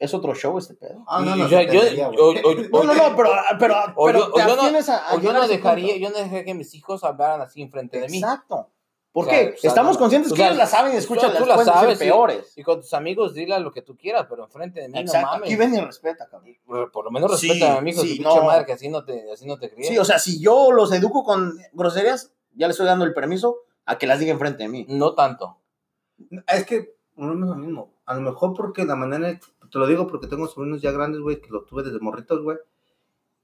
es 0.00 0.12
otro 0.14 0.34
show 0.34 0.58
este 0.58 0.74
pedo. 0.74 1.04
Ah, 1.06 1.20
no, 1.24 1.36
no, 1.36 1.46
yo- 1.46 1.48
se 1.48 1.54
yo- 1.54 1.60
entendería, 1.60 2.06
güey. 2.08 2.18
yo- 2.18 2.34
yo- 2.34 2.68
No, 2.72 2.82
no, 2.84 2.94
no, 2.94 3.16
pero, 3.16 3.30
pero, 3.60 3.74
O 3.94 4.06
pero 4.06 4.18
yo- 4.18 4.26
o 4.26 4.32
te 4.32 4.40
yo 4.40 4.46
no- 4.46 4.52
abstienes 4.54 4.88
a, 4.88 4.96
a 5.08 5.12
O 5.12 5.14
yo 5.16 5.20
llegar 5.20 5.34
no 5.36 5.42
a 5.42 5.44
ese 5.44 5.54
dejaría, 5.58 5.96
yo 5.98 6.10
no 6.10 6.16
dejaría 6.16 6.44
que 6.44 6.54
mis 6.54 6.74
hijos 6.74 7.04
hablaran 7.04 7.40
así 7.42 7.62
enfrente 7.62 8.00
de 8.00 8.08
mí. 8.08 8.18
Exacto. 8.18 8.68
¿Por 9.12 9.26
O 9.26 9.28
sea, 9.28 9.38
qué? 9.40 9.54
o 9.54 9.58
sea, 9.58 9.68
Estamos 9.70 9.98
conscientes 9.98 10.30
que 10.32 10.36
sea, 10.36 10.46
ellos 10.46 10.58
la 10.58 10.66
saben 10.66 10.92
y 10.92 10.94
tú- 10.94 10.98
escuchan 11.00 11.32
tú 11.32 11.40
las 11.40 11.48
la 11.48 11.54
pueden 11.56 11.66
decir 11.66 11.80
sabes, 11.82 11.98
sí. 11.98 12.04
peores. 12.04 12.52
Y 12.56 12.62
con 12.62 12.80
tus 12.80 12.94
amigos, 12.94 13.34
dile 13.34 13.58
lo 13.58 13.72
que 13.72 13.82
tú 13.82 13.96
quieras, 13.96 14.26
pero 14.30 14.44
enfrente 14.44 14.80
de 14.82 14.88
mí 14.88 14.98
Exacto. 15.00 15.26
no 15.26 15.32
mames. 15.32 15.46
Aquí 15.48 15.56
ven 15.56 15.74
y 15.74 15.80
respeta, 15.80 16.28
cabrón. 16.30 16.56
Por, 16.64 16.92
por 16.92 17.04
lo 17.06 17.10
menos 17.10 17.38
Sí, 17.40 17.48
respeta 17.48 17.76
a 17.76 17.80
mi 17.80 17.90
hijo, 17.90 18.02
sí, 18.02 18.16
tu 18.18 18.22
pinche 18.22 18.38
no. 18.38 18.44
madre, 18.44 18.64
que 18.66 18.72
así 18.72 18.88
no 18.88 19.04
te, 19.04 19.32
así 19.32 19.46
no 19.46 19.58
te. 19.58 19.74
Sí, 19.82 19.98
o 19.98 20.04
sea, 20.04 20.18
si 20.20 20.40
yo 20.40 20.70
los 20.70 20.92
educo 20.92 21.24
con 21.24 21.58
groserías, 21.72 22.32
ya 22.54 22.68
les 22.68 22.74
estoy 22.74 22.86
dando 22.86 23.04
el 23.04 23.12
permiso 23.12 23.58
a 23.84 23.98
que 23.98 24.06
las 24.06 24.20
diga 24.20 24.32
enfrente 24.32 24.62
de 24.62 24.68
mí. 24.68 24.86
No 24.88 25.14
tanto. 25.14 25.58
Es 26.46 26.64
que 26.64 26.94
no 27.16 27.32
es 27.32 27.38
lo 27.40 27.54
mismo. 27.56 27.92
A 28.06 28.14
lo 28.14 28.20
mejor 28.20 28.54
porque 28.54 28.84
la 28.84 28.94
manera, 28.94 29.38
te 29.70 29.78
lo 29.78 29.86
digo 29.86 30.06
porque 30.06 30.26
tengo 30.26 30.46
sobrinos 30.46 30.82
ya 30.82 30.90
grandes, 30.92 31.20
güey, 31.20 31.40
que 31.40 31.50
lo 31.50 31.64
tuve 31.64 31.82
desde 31.82 32.00
morritos, 32.00 32.42
güey. 32.42 32.58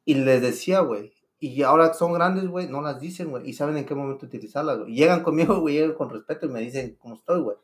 Y 0.04 0.14
les 0.14 0.42
decía, 0.42 0.80
güey. 0.80 1.12
Y 1.38 1.62
ahora 1.62 1.92
son 1.92 2.12
grandes, 2.12 2.48
güey, 2.48 2.68
no 2.68 2.80
las 2.80 3.00
dicen, 3.00 3.30
güey. 3.30 3.48
Y 3.48 3.52
saben 3.52 3.76
en 3.76 3.84
qué 3.84 3.94
momento 3.94 4.26
utilizarlas, 4.26 4.78
güey. 4.78 4.94
Llegan 4.94 5.22
conmigo, 5.22 5.60
güey, 5.60 5.74
llegan 5.74 5.94
con 5.94 6.10
respeto 6.10 6.46
y 6.46 6.48
me 6.48 6.60
dicen 6.60 6.96
cómo 6.98 7.16
estoy, 7.16 7.40
güey. 7.40 7.56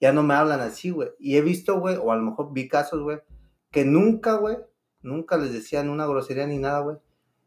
Ya 0.00 0.12
no 0.12 0.22
me 0.22 0.34
hablan 0.34 0.60
así, 0.60 0.90
güey. 0.90 1.10
Y 1.18 1.36
he 1.36 1.40
visto, 1.40 1.78
güey, 1.80 1.96
o 1.96 2.12
a 2.12 2.16
lo 2.16 2.22
mejor 2.22 2.52
vi 2.52 2.68
casos, 2.68 3.02
güey, 3.02 3.20
que 3.70 3.84
nunca, 3.84 4.36
güey, 4.36 4.58
nunca 5.02 5.36
les 5.36 5.52
decían 5.52 5.88
una 5.88 6.06
grosería 6.06 6.46
ni 6.46 6.58
nada, 6.58 6.80
güey. 6.80 6.96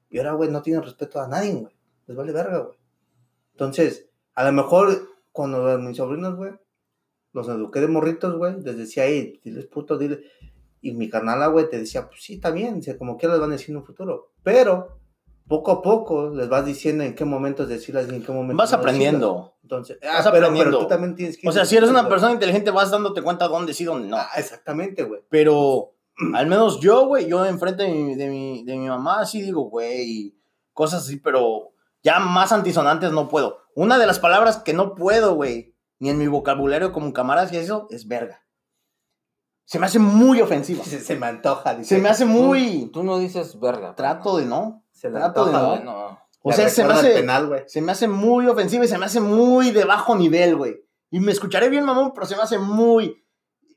Y 0.09 0.17
ahora, 0.17 0.33
güey, 0.33 0.49
no 0.49 0.61
tienen 0.61 0.83
respeto 0.83 1.21
a 1.21 1.27
nadie, 1.27 1.53
güey. 1.53 1.75
Les 2.07 2.17
vale 2.17 2.31
verga, 2.31 2.59
güey. 2.59 2.77
Entonces, 3.51 4.09
a 4.33 4.43
lo 4.45 4.51
mejor 4.53 5.09
cuando 5.31 5.77
mis 5.77 5.97
sobrinos, 5.97 6.35
güey, 6.35 6.53
los 7.33 7.47
eduqué 7.47 7.81
de 7.81 7.87
morritos, 7.87 8.35
güey, 8.35 8.61
les 8.61 8.77
decía, 8.77 9.05
hey, 9.05 9.39
diles 9.43 9.67
puto, 9.67 9.97
dile. 9.97 10.23
Y 10.81 10.93
mi 10.93 11.09
carnala, 11.09 11.47
güey, 11.47 11.69
te 11.69 11.79
decía, 11.79 12.07
pues 12.07 12.21
sí, 12.23 12.35
está 12.35 12.51
bien, 12.51 12.81
como 12.97 13.17
que 13.17 13.27
les 13.27 13.39
van 13.39 13.49
a 13.49 13.53
decir 13.53 13.71
en 13.71 13.77
un 13.77 13.83
futuro. 13.85 14.31
Pero, 14.43 14.99
poco 15.47 15.71
a 15.71 15.81
poco, 15.81 16.29
les 16.29 16.47
vas 16.47 16.65
diciendo 16.65 17.03
en 17.03 17.15
qué 17.15 17.25
momentos 17.25 17.67
decirlas 17.67 18.07
y 18.09 18.15
en 18.15 18.23
qué 18.23 18.31
momentos 18.31 18.57
Vas 18.57 18.71
no 18.71 18.77
aprendiendo. 18.77 19.27
decirlas. 19.27 19.51
Entonces, 19.63 19.99
Vas 20.01 20.25
ah, 20.25 20.31
pero, 20.31 20.45
aprendiendo. 20.45 20.77
pero 20.77 20.83
tú 20.83 20.87
también 20.87 21.15
tienes 21.15 21.37
que... 21.37 21.47
O 21.47 21.51
sea, 21.51 21.65
si 21.65 21.75
eres 21.75 21.89
una 21.89 22.07
persona 22.07 22.33
inteligente, 22.33 22.71
vas 22.71 22.91
dándote 22.91 23.21
cuenta 23.21 23.47
dónde 23.47 23.73
sí, 23.73 23.83
dónde 23.83 24.07
no. 24.07 24.17
Ah, 24.17 24.29
exactamente, 24.37 25.03
güey. 25.03 25.21
Pero 25.29 25.93
al 26.33 26.47
menos 26.47 26.79
yo, 26.79 27.05
güey, 27.07 27.27
yo 27.27 27.45
enfrente 27.45 27.83
de 27.83 27.89
mi, 27.89 28.15
de 28.15 28.27
mi, 28.29 28.63
de 28.63 28.75
mi 28.75 28.87
mamá 28.87 29.25
sí 29.25 29.41
digo, 29.41 29.63
güey, 29.69 30.35
cosas 30.73 31.03
así, 31.03 31.17
pero 31.17 31.71
ya 32.03 32.19
más 32.19 32.51
antisonantes 32.51 33.11
no 33.11 33.27
puedo. 33.27 33.59
Una 33.75 33.97
de 33.97 34.07
las 34.07 34.19
palabras 34.19 34.57
que 34.57 34.73
no 34.73 34.95
puedo, 34.95 35.35
güey, 35.35 35.75
ni 35.99 36.09
en 36.09 36.17
mi 36.17 36.27
vocabulario 36.27 36.91
como 36.91 37.13
camaradas 37.13 37.51
y 37.53 37.57
eso, 37.57 37.87
es 37.89 38.07
verga. 38.07 38.41
Se 39.67 39.79
me 39.79 39.85
hace 39.85 39.99
muy 39.99 40.41
ofensiva. 40.41 40.83
Se, 40.85 40.99
se 41.01 41.15
me 41.17 41.27
antoja, 41.27 41.75
dice. 41.75 41.95
Se 41.95 42.01
me 42.01 42.07
hace 42.09 42.23
muy... 42.25 42.89
Tú 42.93 43.03
no 43.03 43.19
dices 43.19 43.59
verga. 43.59 43.95
Trato 43.95 44.37
de 44.37 44.45
no. 44.45 44.85
Se 44.91 45.09
le 45.09 45.19
trato 45.19 45.45
de 45.45 45.51
antoja, 45.55 45.63
no. 45.63 45.69
güey. 45.71 45.83
No. 45.83 46.19
O 46.41 46.53
sea, 46.53 46.69
se 46.69 46.85
me 46.85 46.93
hace... 46.93 47.11
penal, 47.11 47.47
güey. 47.47 47.63
Se 47.67 47.81
me 47.81 47.91
hace 47.91 48.07
muy 48.07 48.47
ofensiva 48.47 48.85
y 48.85 48.87
se 48.87 48.97
me 48.97 49.05
hace 49.05 49.19
muy 49.19 49.71
de 49.71 49.83
bajo 49.83 50.15
nivel, 50.15 50.55
güey. 50.55 50.77
Y 51.11 51.19
me 51.19 51.33
escucharé 51.33 51.67
bien, 51.67 51.83
mamón, 51.83 52.13
pero 52.13 52.25
se 52.25 52.37
me 52.37 52.43
hace 52.43 52.57
muy... 52.57 53.23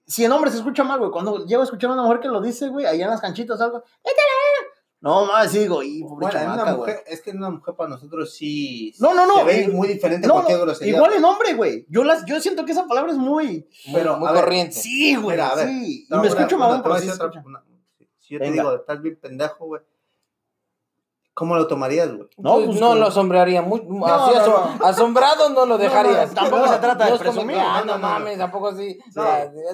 Si 0.06 0.24
en 0.24 0.30
hombre 0.32 0.50
se 0.52 0.58
escucha 0.58 0.84
mal, 0.84 1.00
güey. 1.00 1.10
Cuando 1.10 1.44
llego 1.44 1.62
a 1.62 1.64
escuchar 1.64 1.90
a 1.90 1.94
una 1.94 2.02
mujer 2.04 2.20
que 2.20 2.28
lo 2.28 2.40
dice, 2.40 2.68
güey, 2.68 2.86
allá 2.86 3.04
en 3.04 3.10
las 3.10 3.20
canchitas 3.20 3.60
algo... 3.60 3.78
"Vete 4.04 4.20
a 4.20 4.24
la 4.24 4.36
verga". 4.46 4.49
No, 5.02 5.24
más 5.26 5.52
digo, 5.52 5.82
y 5.82 6.02
pobre 6.02 6.26
Bueno, 6.26 6.38
en 6.40 6.44
una 6.46 6.54
chamaca, 6.56 6.72
güey. 6.72 6.92
mujer, 6.92 7.04
es 7.06 7.22
que 7.22 7.30
en 7.30 7.38
una 7.38 7.50
mujer 7.50 7.74
para 7.74 7.88
nosotros 7.88 8.34
sí... 8.34 8.92
No, 8.98 9.14
no, 9.14 9.26
no, 9.26 9.36
Se 9.38 9.44
ve 9.44 9.62
eh, 9.64 9.68
muy 9.68 9.88
diferente 9.88 10.28
No, 10.28 10.34
cualquier 10.34 10.58
no, 10.58 10.64
grosería. 10.66 10.94
igual 10.94 11.12
en 11.14 11.24
hombre, 11.24 11.54
güey. 11.54 11.86
Yo, 11.88 12.04
las, 12.04 12.26
yo 12.26 12.38
siento 12.40 12.66
que 12.66 12.72
esa 12.72 12.86
palabra 12.86 13.12
es 13.12 13.16
muy... 13.18 13.66
Pero, 13.94 14.18
muy 14.18 14.28
a 14.28 14.32
ver, 14.32 14.44
corriente. 14.44 14.74
Sí, 14.74 15.14
güey, 15.16 15.36
Mira, 15.36 15.48
a 15.48 15.54
ver, 15.56 15.68
sí. 15.68 16.04
Y 16.06 16.06
No, 16.10 16.16
me 16.20 16.28
una- 16.28 16.36
escucho 16.38 16.56
una- 16.56 16.66
mamón, 16.66 16.82
pero 16.82 16.94
a 16.96 16.98
sí 17.00 17.08
una- 17.44 17.64
Si 18.18 18.34
yo 18.34 18.38
te 18.40 18.44
Venga. 18.50 18.62
digo, 18.62 18.74
estás 18.76 19.00
bien 19.00 19.18
pendejo, 19.20 19.66
güey. 19.66 19.82
¿Cómo 21.34 21.56
lo 21.56 21.66
tomarías, 21.66 22.08
güey? 22.14 22.28
No, 22.36 22.56
Pues 22.64 22.80
no 22.80 22.94
lo 22.94 23.06
asombraría 23.06 23.60
así 23.60 23.68
no, 23.88 24.06
aso- 24.06 24.70
no. 24.78 24.86
asombrado 24.86 25.50
no 25.50 25.64
lo 25.66 25.78
dejarías. 25.78 26.28
no, 26.30 26.34
tampoco 26.34 26.68
se 26.68 26.78
trata 26.78 27.10
de 27.12 27.18
presumir, 27.18 27.56
ah, 27.58 27.80
no, 27.80 27.86
no, 27.86 27.92
no, 27.92 27.98
no. 27.98 28.08
mames, 28.08 28.38
tampoco 28.38 28.68
así. 28.68 28.98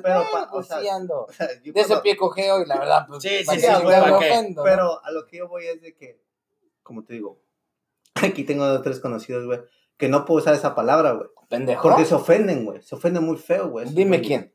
pero 0.03 0.23
pa- 0.33 0.49
o 0.53 0.63
sea, 0.63 0.81
sí 0.81 0.89
ando. 0.89 1.25
O 1.25 1.33
sea, 1.33 1.49
yo 1.63 1.73
De 1.73 1.81
ese 1.81 1.97
pie 1.99 2.17
cogeo 2.17 2.61
y 2.63 2.67
la 2.67 2.79
verdad, 2.79 3.07
pues. 3.09 3.23
Sí, 3.23 3.39
sí, 3.41 3.47
¿para 3.47 3.59
sí. 3.59 4.55
Pero 4.65 5.05
a 5.05 5.11
lo 5.11 5.27
que 5.27 5.39
yo 5.39 5.49
voy 5.49 5.67
es 5.67 5.81
de 5.83 5.95
que, 5.95 6.21
como 6.83 7.03
te 7.05 7.15
digo, 7.15 7.41
aquí 8.15 8.45
tengo 8.45 8.65
dos 8.67 8.83
tres 8.83 9.01
conocidos, 9.01 9.45
güey, 9.47 9.61
que 9.97 10.09
no 10.09 10.25
puedo 10.25 10.39
usar 10.41 10.55
esa 10.55 10.75
palabra, 10.75 11.13
güey. 11.13 11.29
Pendejo. 11.49 11.83
Porque 11.83 12.05
se 12.05 12.15
ofenden, 12.15 12.65
güey. 12.65 12.83
Se 12.83 12.95
ofenden 12.97 13.25
muy 13.25 13.37
feo, 13.37 13.69
güey. 13.69 13.87
Dime 13.89 14.19
Güey, 14.19 14.29
quién. 14.29 14.53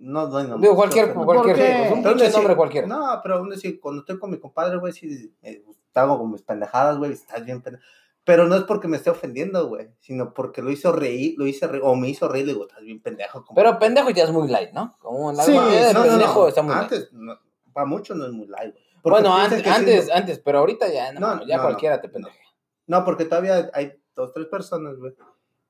No, 0.00 0.26
no, 0.28 0.42
no. 0.42 0.58
Digo, 0.58 0.74
cualquier, 0.74 1.14
no, 1.14 1.24
cualquier, 1.24 1.56
pues, 1.56 1.92
un 1.92 2.02
Pero 2.02 2.14
pinche 2.14 2.24
decir- 2.24 2.36
nombre 2.38 2.56
cualquiera. 2.56 2.86
No, 2.88 3.20
pero 3.22 3.36
aún 3.36 3.52
así, 3.52 3.78
cuando 3.78 4.00
estoy 4.00 4.18
con 4.18 4.30
mi 4.30 4.38
compadre, 4.40 4.78
güey, 4.78 4.92
sí, 4.94 5.32
eh, 5.42 5.62
hago 5.94 6.18
con 6.18 6.30
mis 6.32 6.42
pendejadas, 6.42 6.98
güey, 6.98 7.12
estás 7.12 7.44
bien 7.44 7.60
pendejo. 7.62 7.84
Pero 8.22 8.46
no 8.46 8.54
es 8.54 8.64
porque 8.64 8.86
me 8.86 8.98
esté 8.98 9.10
ofendiendo, 9.10 9.66
güey, 9.66 9.88
sino 9.98 10.34
porque 10.34 10.60
lo 10.62 10.70
hizo 10.70 10.92
reír, 10.92 11.34
lo 11.38 11.46
hice 11.46 11.66
reír, 11.66 11.82
o 11.84 11.96
me 11.96 12.08
hizo 12.10 12.28
reír, 12.28 12.46
le 12.46 12.52
digo, 12.52 12.66
estás 12.66 12.82
bien 12.82 13.00
pendejo. 13.00 13.44
compadre". 13.44 13.68
Pero 13.68 13.78
pendejo 13.78 14.10
ya 14.10 14.24
es 14.24 14.30
muy 14.30 14.46
light, 14.46 14.72
¿no? 14.72 14.96
Como 15.00 15.32
la 15.32 15.42
Sí, 15.42 15.52
de 15.52 15.92
no, 15.94 16.02
pendejo 16.02 16.40
no, 16.42 16.48
está 16.48 16.62
muy 16.62 16.74
light. 16.74 16.84
Antes, 16.84 17.12
no, 17.12 17.38
para 17.72 17.86
muchos 17.86 18.16
no 18.16 18.26
es 18.26 18.32
muy 18.32 18.46
light, 18.46 18.72
güey. 18.72 18.84
Bueno, 19.02 19.34
antes, 19.34 19.62
sí, 19.62 19.68
antes, 19.68 20.08
no- 20.08 20.14
antes, 20.14 20.38
pero 20.40 20.58
ahorita 20.58 20.92
ya, 20.92 21.12
no, 21.14 21.46
ya 21.46 21.60
cualquiera 21.62 22.00
te 22.02 22.08
pendeja. 22.10 22.36
No, 22.86 23.02
porque 23.04 23.24
todavía 23.24 23.70
hay 23.72 23.94
dos, 24.14 24.32
tres 24.34 24.46
personas, 24.46 24.96
güey, 24.98 25.14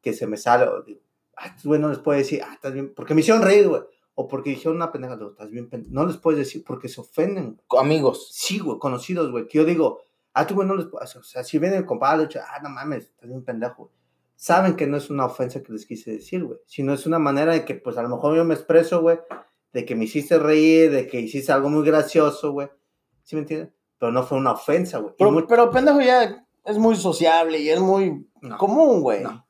que 0.03 0.13
se 0.13 0.27
me 0.27 0.37
sale, 0.37 0.67
digo, 0.85 1.01
ah, 1.37 1.55
güey 1.63 1.81
no 1.81 1.89
les 1.89 1.99
puedo 2.01 2.19
decir, 2.19 2.43
ah, 2.45 2.53
estás 2.55 2.73
bien, 2.73 2.93
porque 2.95 3.15
me 3.15 3.21
hicieron 3.21 3.43
reír, 3.43 3.69
güey, 3.69 3.83
o 4.17 4.27
porque 4.27 4.51
dijeron 4.51 4.75
una 4.77 4.91
pendeja, 4.91 5.17
digo, 5.17 5.31
estás 5.31 5.49
bien 5.51 5.69
pendejo. 5.71 5.95
No 5.95 6.05
les 6.05 6.17
puedes 6.17 6.39
decir 6.41 6.65
porque 6.67 6.89
se 6.89 7.01
ofenden. 7.01 7.61
Amigos. 7.79 8.29
Sí, 8.33 8.59
güey, 8.59 8.79
conocidos, 8.81 9.31
güey, 9.31 9.47
que 9.47 9.59
yo 9.59 9.65
digo, 9.65 10.01
ah, 10.35 10.47
tú, 10.47 10.55
güey, 10.55 10.67
no 10.69 10.75
les 10.77 10.87
puedes, 10.87 11.15
o 11.17 11.23
sea, 11.23 11.43
si 11.45 11.59
viene 11.59 11.77
el 11.77 11.87
compadre, 11.87 12.29
le 12.33 12.41
ah, 12.41 12.61
no 12.63 12.69
mames, 12.71 13.05
estás 13.05 13.29
bien 13.29 13.45
pendejo, 13.45 13.85
güey. 13.85 13.95
Saben 14.37 14.75
que 14.75 14.87
no 14.87 14.97
es 14.97 15.11
una 15.11 15.27
ofensa 15.27 15.63
que 15.63 15.73
les 15.73 15.85
quise 15.85 16.13
decir, 16.13 16.45
güey, 16.45 16.59
sino 16.67 16.95
es 16.95 17.05
una 17.07 17.19
manera 17.19 17.53
de 17.53 17.65
que, 17.65 17.75
pues, 17.75 17.99
a 17.99 18.03
lo 18.03 18.09
mejor 18.09 18.35
yo 18.37 18.45
me 18.45 18.55
expreso, 18.55 19.03
güey, 19.03 19.19
de 19.73 19.85
que 19.85 19.95
me 19.95 20.05
hiciste 20.05 20.39
reír, 20.39 20.91
de 20.91 21.07
que 21.07 21.21
hiciste 21.21 21.53
algo 21.53 21.69
muy 21.69 21.85
gracioso, 21.85 22.53
güey, 22.53 22.69
¿sí 23.23 23.37
me 23.37 23.43
entiendes? 23.43 23.71
Pero 23.99 24.13
no 24.13 24.23
fue 24.23 24.39
una 24.39 24.53
ofensa, 24.53 24.99
güey. 24.99 25.15
Pero, 25.19 25.31
muy- 25.31 25.47
pero 25.47 25.71
pendejo 25.71 26.01
ya 26.01 26.47
es 26.65 26.79
muy 26.79 26.97
sociable 26.97 27.59
y 27.59 27.69
es 27.69 27.79
muy 27.81 28.27
No. 28.41 28.57
común, 28.57 29.03
güey. 29.03 29.23
No. 29.23 29.47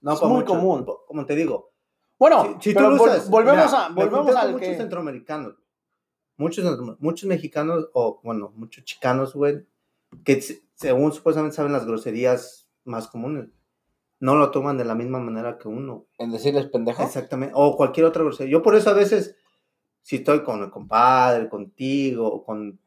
No, 0.00 0.14
Es 0.14 0.20
para 0.20 0.32
muy 0.32 0.44
común. 0.44 0.84
Como 1.06 1.26
te 1.26 1.34
digo. 1.36 1.70
Bueno, 2.18 2.56
si, 2.60 2.70
si 2.70 2.74
pero 2.74 2.86
tú 2.88 2.96
lo 2.96 3.02
vol- 3.04 3.08
usas, 3.10 3.28
volvemos 3.30 3.66
mira, 3.66 3.86
a 3.86 3.88
volvemos 3.90 4.34
al 4.34 4.52
muchos 4.52 4.68
que 4.68 4.76
centroamericanos. 4.76 5.54
Muchos, 6.38 6.78
muchos 6.98 7.28
mexicanos, 7.28 7.88
o 7.92 8.20
bueno, 8.24 8.52
muchos 8.56 8.84
chicanos, 8.84 9.34
güey, 9.34 9.64
que 10.24 10.40
se- 10.42 10.62
según 10.74 11.12
supuestamente 11.12 11.56
saben 11.56 11.72
las 11.72 11.86
groserías 11.86 12.68
más 12.84 13.08
comunes. 13.08 13.48
No 14.20 14.36
lo 14.36 14.50
toman 14.50 14.76
de 14.78 14.84
la 14.84 14.94
misma 14.94 15.18
manera 15.18 15.58
que 15.58 15.68
uno. 15.68 16.06
En 16.18 16.30
decirles 16.30 16.66
pendejo. 16.66 17.02
Exactamente. 17.02 17.54
O 17.56 17.76
cualquier 17.76 18.06
otra 18.06 18.22
grosería. 18.22 18.52
Yo 18.52 18.62
por 18.62 18.74
eso 18.76 18.90
a 18.90 18.94
veces, 18.94 19.36
si 20.02 20.16
estoy 20.16 20.42
con 20.44 20.62
el 20.62 20.70
compadre, 20.70 21.48
contigo, 21.48 22.44
con 22.44 22.78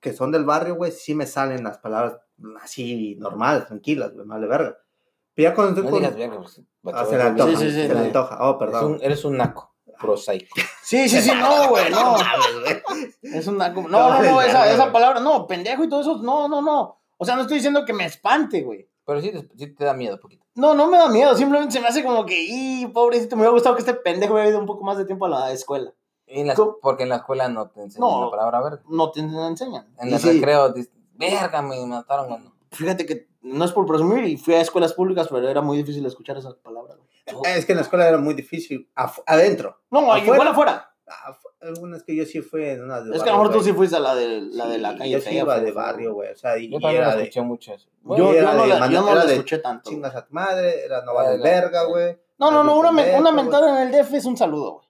que 0.00 0.12
son 0.12 0.32
del 0.32 0.44
barrio, 0.44 0.74
güey, 0.74 0.90
sí 0.92 1.14
me 1.14 1.26
salen 1.26 1.62
las 1.64 1.78
palabras 1.78 2.18
así 2.60 3.14
normales, 3.20 3.66
tranquilas, 3.66 4.12
güey, 4.12 4.26
vale 4.26 4.46
verga. 4.48 4.76
Pero 5.34 5.48
ya 5.50 5.54
cuando 5.54 5.70
estoy 5.80 5.84
No 5.84 5.90
con... 5.90 6.00
digas 6.00 6.16
verga, 6.16 6.36
pues, 6.82 6.96
Ah, 6.96 7.06
se 7.06 7.16
le 7.16 7.22
antoja, 7.22 7.44
olvidar. 7.48 7.62
Sí, 7.62 7.70
sí, 7.70 7.80
sí, 7.82 7.86
se 7.88 7.94
le 7.94 8.00
antoja. 8.00 8.38
Oh, 8.50 8.58
perdón. 8.58 8.92
un, 8.94 8.98
eres 9.02 9.24
un 9.24 9.36
naco, 9.36 9.71
prosaico. 10.00 10.54
Sí, 10.82 11.08
sí, 11.08 11.20
sí, 11.20 11.30
no, 11.38 11.68
güey, 11.70 11.90
no. 11.90 12.16
Es 13.22 13.46
una 13.46 13.68
no, 13.70 13.88
no, 13.88 14.22
no, 14.22 14.42
esa, 14.42 14.72
esa 14.72 14.92
palabra, 14.92 15.20
no, 15.20 15.46
pendejo 15.46 15.84
y 15.84 15.88
todo 15.88 16.00
eso, 16.00 16.18
no, 16.22 16.48
no, 16.48 16.60
no. 16.62 16.98
O 17.18 17.24
sea, 17.24 17.36
no 17.36 17.42
estoy 17.42 17.56
diciendo 17.56 17.84
que 17.84 17.92
me 17.92 18.04
espante, 18.04 18.62
güey. 18.62 18.88
Pero 19.04 19.20
sí, 19.20 19.30
te- 19.30 19.48
sí 19.56 19.66
te 19.74 19.84
da 19.84 19.94
miedo 19.94 20.14
un 20.14 20.20
poquito. 20.20 20.44
No, 20.54 20.74
no 20.74 20.86
me 20.88 20.98
da 20.98 21.08
miedo, 21.08 21.34
simplemente 21.34 21.72
se 21.72 21.80
me 21.80 21.88
hace 21.88 22.04
como 22.04 22.24
que, 22.26 22.36
y 22.46 22.86
pobrecito, 22.88 23.36
me 23.36 23.42
hubiera 23.42 23.52
gustado 23.54 23.74
que 23.74 23.80
este 23.80 23.94
pendejo 23.94 24.34
hubiera 24.34 24.50
ido 24.50 24.58
un 24.58 24.66
poco 24.66 24.84
más 24.84 24.98
de 24.98 25.04
tiempo 25.04 25.26
a 25.26 25.28
la 25.28 25.52
escuela. 25.52 25.92
Y 26.26 26.40
en 26.40 26.46
la- 26.48 26.54
porque 26.80 27.02
en 27.02 27.08
la 27.08 27.16
escuela 27.16 27.48
no 27.48 27.68
te 27.70 27.82
enseñan 27.82 28.08
No. 28.08 28.24
la 28.26 28.30
palabra 28.30 28.60
verga. 28.60 28.82
No 28.88 29.10
te 29.10 29.20
enseñan. 29.20 29.92
En 29.98 30.10
Y 30.10 30.14
el 30.14 30.18
sí, 30.20 30.32
recreo 30.32 30.74
verga, 31.14 31.62
me 31.62 31.84
mataron. 31.86 32.28
Bueno. 32.28 32.54
Fíjate 32.70 33.04
que 33.06 33.28
no 33.42 33.64
es 33.64 33.72
por 33.72 33.86
presumir 33.86 34.24
y 34.24 34.36
fui 34.36 34.54
a 34.54 34.60
escuelas 34.60 34.92
públicas, 34.92 35.28
pero 35.30 35.48
era 35.48 35.60
muy 35.60 35.76
difícil 35.76 36.04
escuchar 36.06 36.36
esas 36.38 36.54
palabras. 36.54 36.96
güey. 36.96 37.52
Es 37.56 37.64
que 37.66 37.72
en 37.72 37.76
la 37.76 37.82
escuela 37.82 38.08
era 38.08 38.18
muy 38.18 38.34
difícil. 38.34 38.88
Af- 38.96 39.22
adentro. 39.26 39.80
No, 39.90 40.00
¿Afuera? 40.12 40.24
igual 40.34 40.48
afuera. 40.48 40.88
Afu- 41.06 41.50
Algunas 41.60 42.02
que 42.02 42.16
yo 42.16 42.24
sí 42.24 42.40
fui 42.40 42.64
en 42.64 42.82
una 42.84 43.00
de 43.00 43.14
Es 43.16 43.22
que 43.22 43.28
a 43.28 43.32
lo 43.34 43.38
mejor 43.38 43.54
tú 43.54 43.62
sí 43.62 43.72
fuiste 43.72 43.94
a 43.96 44.00
la 44.00 44.14
de 44.14 44.40
la, 44.40 44.66
de 44.66 44.78
la 44.78 44.96
calle 44.96 45.10
Yo 45.10 45.20
sí 45.20 45.36
iba 45.36 45.60
de 45.60 45.70
barrio, 45.72 46.14
güey. 46.14 46.30
O 46.32 46.36
sea, 46.36 46.56
y, 46.58 46.68
Yo 46.70 46.80
también 46.80 47.02
era 47.02 47.14
de 47.14 47.22
escuché 47.24 47.40
mucho 47.42 47.74
eso. 47.74 47.88
Yo, 48.04 48.16
Yo 48.16 48.32
yo 48.32 48.38
era 48.38 48.54
no 48.54 48.62
de 48.62 48.68
la, 48.68 48.86
yo 48.88 49.00
no 49.02 49.06
era 49.08 49.14
la 49.20 49.24
de 49.26 49.32
escuché 49.34 49.58
tanto. 49.58 49.90
chingas 49.90 50.14
a 50.16 50.24
tu 50.26 50.32
madre, 50.34 50.84
era 50.84 51.04
no 51.04 51.14
vale 51.14 51.38
la- 51.38 51.44
verga, 51.44 51.84
güey. 51.84 52.18
No, 52.38 52.50
no, 52.50 52.64
no, 52.64 52.76
una, 52.76 52.90
una 52.90 53.30
mentada 53.32 53.82
en 53.82 53.88
el 53.88 53.92
DF 54.04 54.14
es 54.16 54.24
un 54.24 54.36
saludo, 54.36 54.72
güey. 54.72 54.86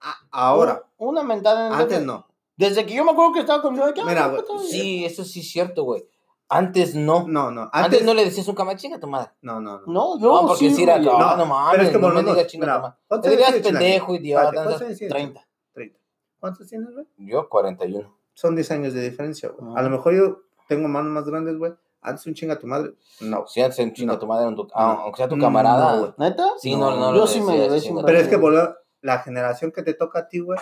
A- 0.00 0.16
Ahora, 0.30 0.84
Una 0.98 1.22
mentada 1.22 1.66
en 1.66 1.72
el 1.74 1.80
antes 1.80 1.98
DF. 1.98 2.06
no. 2.06 2.26
Desde 2.56 2.86
que 2.86 2.94
yo 2.94 3.04
me 3.04 3.10
acuerdo 3.12 3.32
que 3.34 3.40
estaba 3.40 3.60
con 3.62 3.74
mi 3.74 3.80
¿qué 3.92 4.04
Mira, 4.04 4.28
güey? 4.28 4.42
Sí, 4.68 5.04
eso 5.04 5.24
sí 5.24 5.40
es 5.40 5.50
cierto, 5.50 5.82
güey. 5.84 6.04
Antes 6.50 6.94
no. 6.94 7.26
No, 7.28 7.50
no. 7.50 7.62
Antes, 7.72 7.84
Antes 7.84 8.04
no 8.04 8.14
le 8.14 8.24
decías 8.24 8.48
un 8.48 8.54
cama 8.54 8.74
chinga 8.76 8.96
a 8.96 9.00
tu 9.00 9.06
madre. 9.06 9.30
No, 9.42 9.60
no, 9.60 9.80
no. 9.80 9.86
No, 9.86 10.18
yo 10.18 10.42
No, 10.42 10.48
porque 10.48 10.70
sí, 10.70 10.74
si 10.74 10.82
era 10.84 10.96
como, 10.96 11.18
No, 11.18 11.24
ah, 11.28 11.36
no 11.36 11.46
mames, 11.46 11.70
pero 11.72 11.82
es 11.82 11.90
que 11.90 11.98
no 11.98 12.08
me 12.10 12.22
digas 12.22 12.46
chinga 12.46 12.72
a 12.72 12.76
tu 12.76 12.82
madre. 12.82 12.96
¿cuántos 13.06 13.30
Te 13.30 13.36
dirías 13.36 13.52
pendejo, 13.62 14.14
idiota. 14.14 14.44
No 14.46 14.52
¿cuántos 14.52 14.82
años 14.82 14.98
tienes? 14.98 15.14
30. 15.14 15.48
30. 15.74 15.98
¿Cuántos 16.40 16.66
tienes, 16.68 16.90
güey? 16.94 17.06
Yo 17.18 17.48
41. 17.48 18.18
Son 18.32 18.54
10 18.54 18.70
años 18.70 18.94
de 18.94 19.02
diferencia, 19.02 19.50
güey. 19.50 19.72
Ah. 19.74 19.80
A 19.80 19.82
lo 19.82 19.90
mejor 19.90 20.14
yo 20.14 20.40
tengo 20.68 20.88
manos 20.88 21.12
más 21.12 21.24
grandes, 21.26 21.58
güey. 21.58 21.72
Antes 22.00 22.26
un 22.26 22.34
chinga 22.34 22.54
a 22.54 22.58
tu 22.58 22.66
madre. 22.66 22.94
No. 23.20 23.46
Si 23.46 23.60
antes 23.60 23.78
un 23.80 23.92
chinga 23.92 24.12
No. 24.12 24.16
a 24.16 24.20
tu 24.20 24.26
madre, 24.26 24.54
tu- 24.56 24.62
No. 24.64 24.68
ah, 24.74 24.98
aunque 25.02 25.16
sea 25.18 25.28
tu 25.28 25.36
No, 25.36 25.44
camarada. 25.44 25.98
güey. 25.98 26.12
¿Neta? 26.16 26.46
Sí, 26.58 26.76
no, 26.76 26.96
no, 26.96 27.14
Yo 27.14 27.26
sí 27.26 27.40
me 27.40 27.80
sí 27.80 27.92
Pero 28.06 28.18
es 28.18 28.28
que 28.28 28.36
volvió, 28.36 28.74
la 29.02 29.18
generación 29.18 29.70
que 29.70 29.82
te 29.82 29.92
toca 29.94 30.20
a 30.20 30.28
ti, 30.28 30.38
güey, 30.40 30.58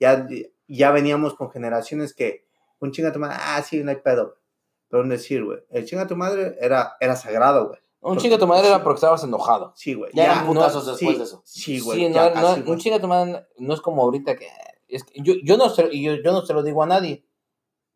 ya, 0.00 0.26
ya 0.66 0.90
veníamos 0.90 1.34
con 1.34 1.50
generaciones 1.50 2.12
que 2.14 2.46
un 2.80 2.90
chinga 2.90 3.10
a 3.10 3.12
tu 3.12 3.18
madre, 3.18 3.36
ah, 3.38 3.62
sí, 3.62 3.82
no 3.84 3.90
hay 3.90 3.96
pedo. 3.96 4.37
Pero 4.88 5.02
un 5.02 5.08
decir, 5.08 5.44
güey, 5.44 5.58
el 5.70 5.84
chinga 5.84 6.06
tu 6.06 6.16
madre 6.16 6.56
era, 6.60 6.96
era 7.00 7.14
sagrado, 7.16 7.68
güey. 7.68 7.78
Un 8.00 8.16
chinga 8.16 8.36
a 8.36 8.38
tu 8.38 8.46
madre 8.46 8.68
era 8.68 8.82
porque 8.82 8.98
estabas 8.98 9.22
enojado. 9.24 9.72
Sí, 9.76 9.94
güey. 9.94 10.10
Ya 10.14 10.24
eran 10.24 10.46
no, 10.46 10.52
putazos 10.52 10.84
sí, 10.84 10.90
después 10.90 11.18
de 11.18 11.24
eso. 11.24 11.42
Sí, 11.44 11.80
güey. 11.80 11.98
Sí, 11.98 12.08
no, 12.08 12.14
ya 12.14 12.40
no, 12.40 12.72
un 12.72 12.78
chinga 12.78 12.96
a 12.96 13.00
tu 13.00 13.08
madre 13.08 13.46
no 13.58 13.74
es 13.74 13.80
como 13.80 14.02
ahorita 14.02 14.36
que. 14.36 14.48
Es 14.86 15.04
que 15.04 15.20
yo, 15.20 15.34
yo, 15.44 15.56
no 15.56 15.68
se, 15.68 15.88
y 15.92 16.02
yo, 16.02 16.14
yo 16.14 16.32
no 16.32 16.46
se 16.46 16.54
lo 16.54 16.62
digo 16.62 16.82
a 16.82 16.86
nadie. 16.86 17.26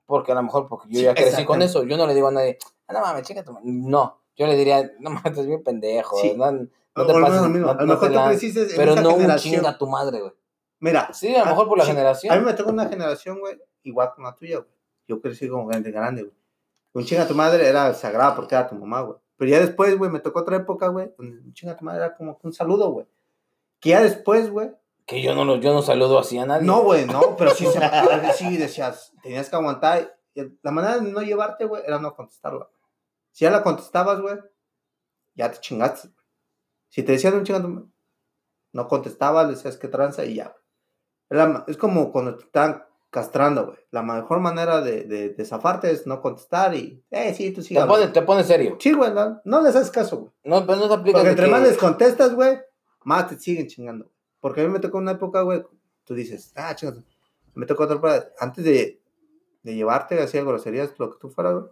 Porque 0.04 0.32
a 0.32 0.34
lo 0.34 0.42
mejor 0.42 0.66
porque 0.68 0.88
yo 0.90 0.98
Sí, 0.98 1.04
ya 1.04 1.14
crecí 1.14 1.44
con 1.44 1.62
eso. 1.62 1.84
Yo 1.84 1.96
no 1.96 2.06
le 2.06 2.14
digo 2.14 2.28
a 2.28 2.32
nadie, 2.32 2.58
ah, 2.88 2.92
no 2.92 3.00
mames, 3.00 3.22
chinga 3.22 3.44
tu 3.44 3.52
madre. 3.52 3.64
No. 3.66 4.20
Yo 4.36 4.46
le 4.46 4.56
diría, 4.56 4.90
no 4.98 5.10
mames, 5.10 5.26
estás 5.32 5.46
bien 5.46 5.62
pendejo. 5.62 6.18
Sí. 6.18 6.34
No, 6.36 6.50
no 6.50 6.66
te 7.06 7.12
pases. 7.14 7.38
a 7.38 7.42
lo 7.42 7.48
mismo. 7.48 7.66
no- 7.66 7.72
a 7.72 7.82
lo 7.82 7.86
mejor 7.86 8.10
te 8.12 8.24
creciste 8.24 8.62
en 8.62 8.76
Pero 8.76 8.96
no 8.96 9.14
un 9.14 9.36
chinga 9.36 9.70
a 9.70 9.78
tu 9.78 9.86
madre, 9.86 10.20
güey. 10.20 10.32
Mira. 10.80 11.12
Sí, 11.14 11.34
a 11.34 11.44
lo 11.44 11.46
mejor 11.46 11.68
por 11.68 11.78
la 11.78 11.86
generación. 11.86 12.34
A 12.34 12.38
mí 12.38 12.44
me 12.44 12.54
tocó 12.54 12.70
una 12.70 12.88
generación, 12.88 13.38
güey, 13.38 13.56
igual 13.84 14.10
como 14.14 14.26
la 14.26 14.34
tuya, 14.34 14.58
güey. 14.58 14.70
Yo 15.06 15.20
crecí 15.20 15.48
con 15.48 15.70
gente 15.70 15.90
grande, 15.92 16.22
güey. 16.24 16.34
Un 16.94 17.04
chinga 17.04 17.22
a 17.22 17.28
tu 17.28 17.34
madre 17.34 17.66
era 17.66 17.92
sagrado 17.94 18.36
porque 18.36 18.54
era 18.54 18.68
tu 18.68 18.74
mamá, 18.74 19.00
güey. 19.00 19.18
Pero 19.36 19.50
ya 19.50 19.60
después, 19.60 19.96
güey, 19.96 20.10
me 20.10 20.20
tocó 20.20 20.40
otra 20.40 20.56
época, 20.56 20.88
güey, 20.88 21.12
donde 21.16 21.38
un 21.40 21.52
chinga 21.52 21.76
tu 21.76 21.84
madre 21.84 22.04
era 22.04 22.16
como 22.16 22.38
un 22.42 22.52
saludo, 22.52 22.90
güey. 22.90 23.06
Que 23.80 23.90
ya 23.90 24.02
después, 24.02 24.50
güey. 24.50 24.70
Que 25.06 25.22
yo 25.22 25.34
no, 25.34 25.44
lo, 25.44 25.56
yo 25.56 25.72
no 25.72 25.82
saludo 25.82 26.18
así 26.18 26.38
a 26.38 26.46
nadie. 26.46 26.66
No, 26.66 26.82
güey, 26.82 27.06
no, 27.06 27.36
pero 27.36 27.52
sí, 27.52 27.66
se, 27.66 27.80
sí 28.34 28.56
decías, 28.56 29.12
tenías 29.22 29.50
que 29.50 29.56
aguantar. 29.56 30.16
La 30.62 30.70
manera 30.70 30.98
de 30.98 31.10
no 31.10 31.20
llevarte, 31.22 31.64
güey, 31.64 31.82
era 31.86 31.98
no 31.98 32.14
contestarla. 32.14 32.68
Si 33.32 33.44
ya 33.44 33.50
la 33.50 33.62
contestabas, 33.62 34.20
güey, 34.20 34.38
ya 35.34 35.50
te 35.50 35.58
chingaste. 35.58 36.10
Si 36.88 37.02
te 37.02 37.12
decían 37.12 37.34
un 37.34 37.44
chinga 37.44 37.58
a 37.58 37.62
tu 37.62 37.68
madre, 37.68 37.88
no 38.72 38.88
contestabas, 38.88 39.48
decías 39.48 39.76
que 39.76 39.88
tranza 39.88 40.24
y 40.24 40.36
ya. 40.36 40.54
Era 41.28 41.64
es 41.66 41.76
como 41.76 42.12
cuando 42.12 42.36
te 42.36 42.44
están 42.44 42.84
castrando, 43.12 43.66
güey. 43.66 43.78
La 43.92 44.02
mejor 44.02 44.40
manera 44.40 44.80
de, 44.80 45.04
de, 45.04 45.28
de 45.28 45.44
zafarte 45.44 45.90
es 45.92 46.06
no 46.06 46.20
contestar 46.20 46.74
y, 46.74 47.04
eh, 47.10 47.32
sí, 47.34 47.50
tú 47.52 47.60
Te 47.60 47.68
sigas. 47.68 47.86
pone, 47.86 48.08
te 48.08 48.22
pone 48.22 48.42
serio. 48.42 48.76
Sí, 48.80 48.92
güey, 48.92 49.12
no, 49.12 49.40
no 49.44 49.60
les 49.62 49.76
haces 49.76 49.90
caso, 49.92 50.16
güey. 50.16 50.32
No, 50.44 50.66
pero 50.66 50.78
no 50.78 50.88
te 50.88 50.94
aplica 50.94 51.18
Porque 51.18 51.30
entre 51.30 51.44
que- 51.46 51.50
más 51.52 51.62
les 51.62 51.76
contestas, 51.76 52.34
güey, 52.34 52.58
más 53.04 53.28
te 53.28 53.38
siguen 53.38 53.68
chingando. 53.68 54.10
Porque 54.40 54.62
a 54.62 54.64
mí 54.64 54.70
me 54.72 54.80
tocó 54.80 54.98
una 54.98 55.12
época, 55.12 55.42
güey, 55.42 55.62
tú 56.04 56.14
dices, 56.14 56.52
ah, 56.56 56.74
chingas. 56.74 56.98
Me 57.54 57.66
tocó 57.66 57.84
otra 57.84 57.96
época, 57.96 58.28
antes 58.40 58.64
de, 58.64 59.00
de 59.62 59.74
llevarte, 59.74 60.20
hacía 60.20 60.42
groserías, 60.42 60.94
lo 60.98 61.10
que 61.10 61.18
tú 61.20 61.28
fueras, 61.28 61.52
güey, 61.54 61.66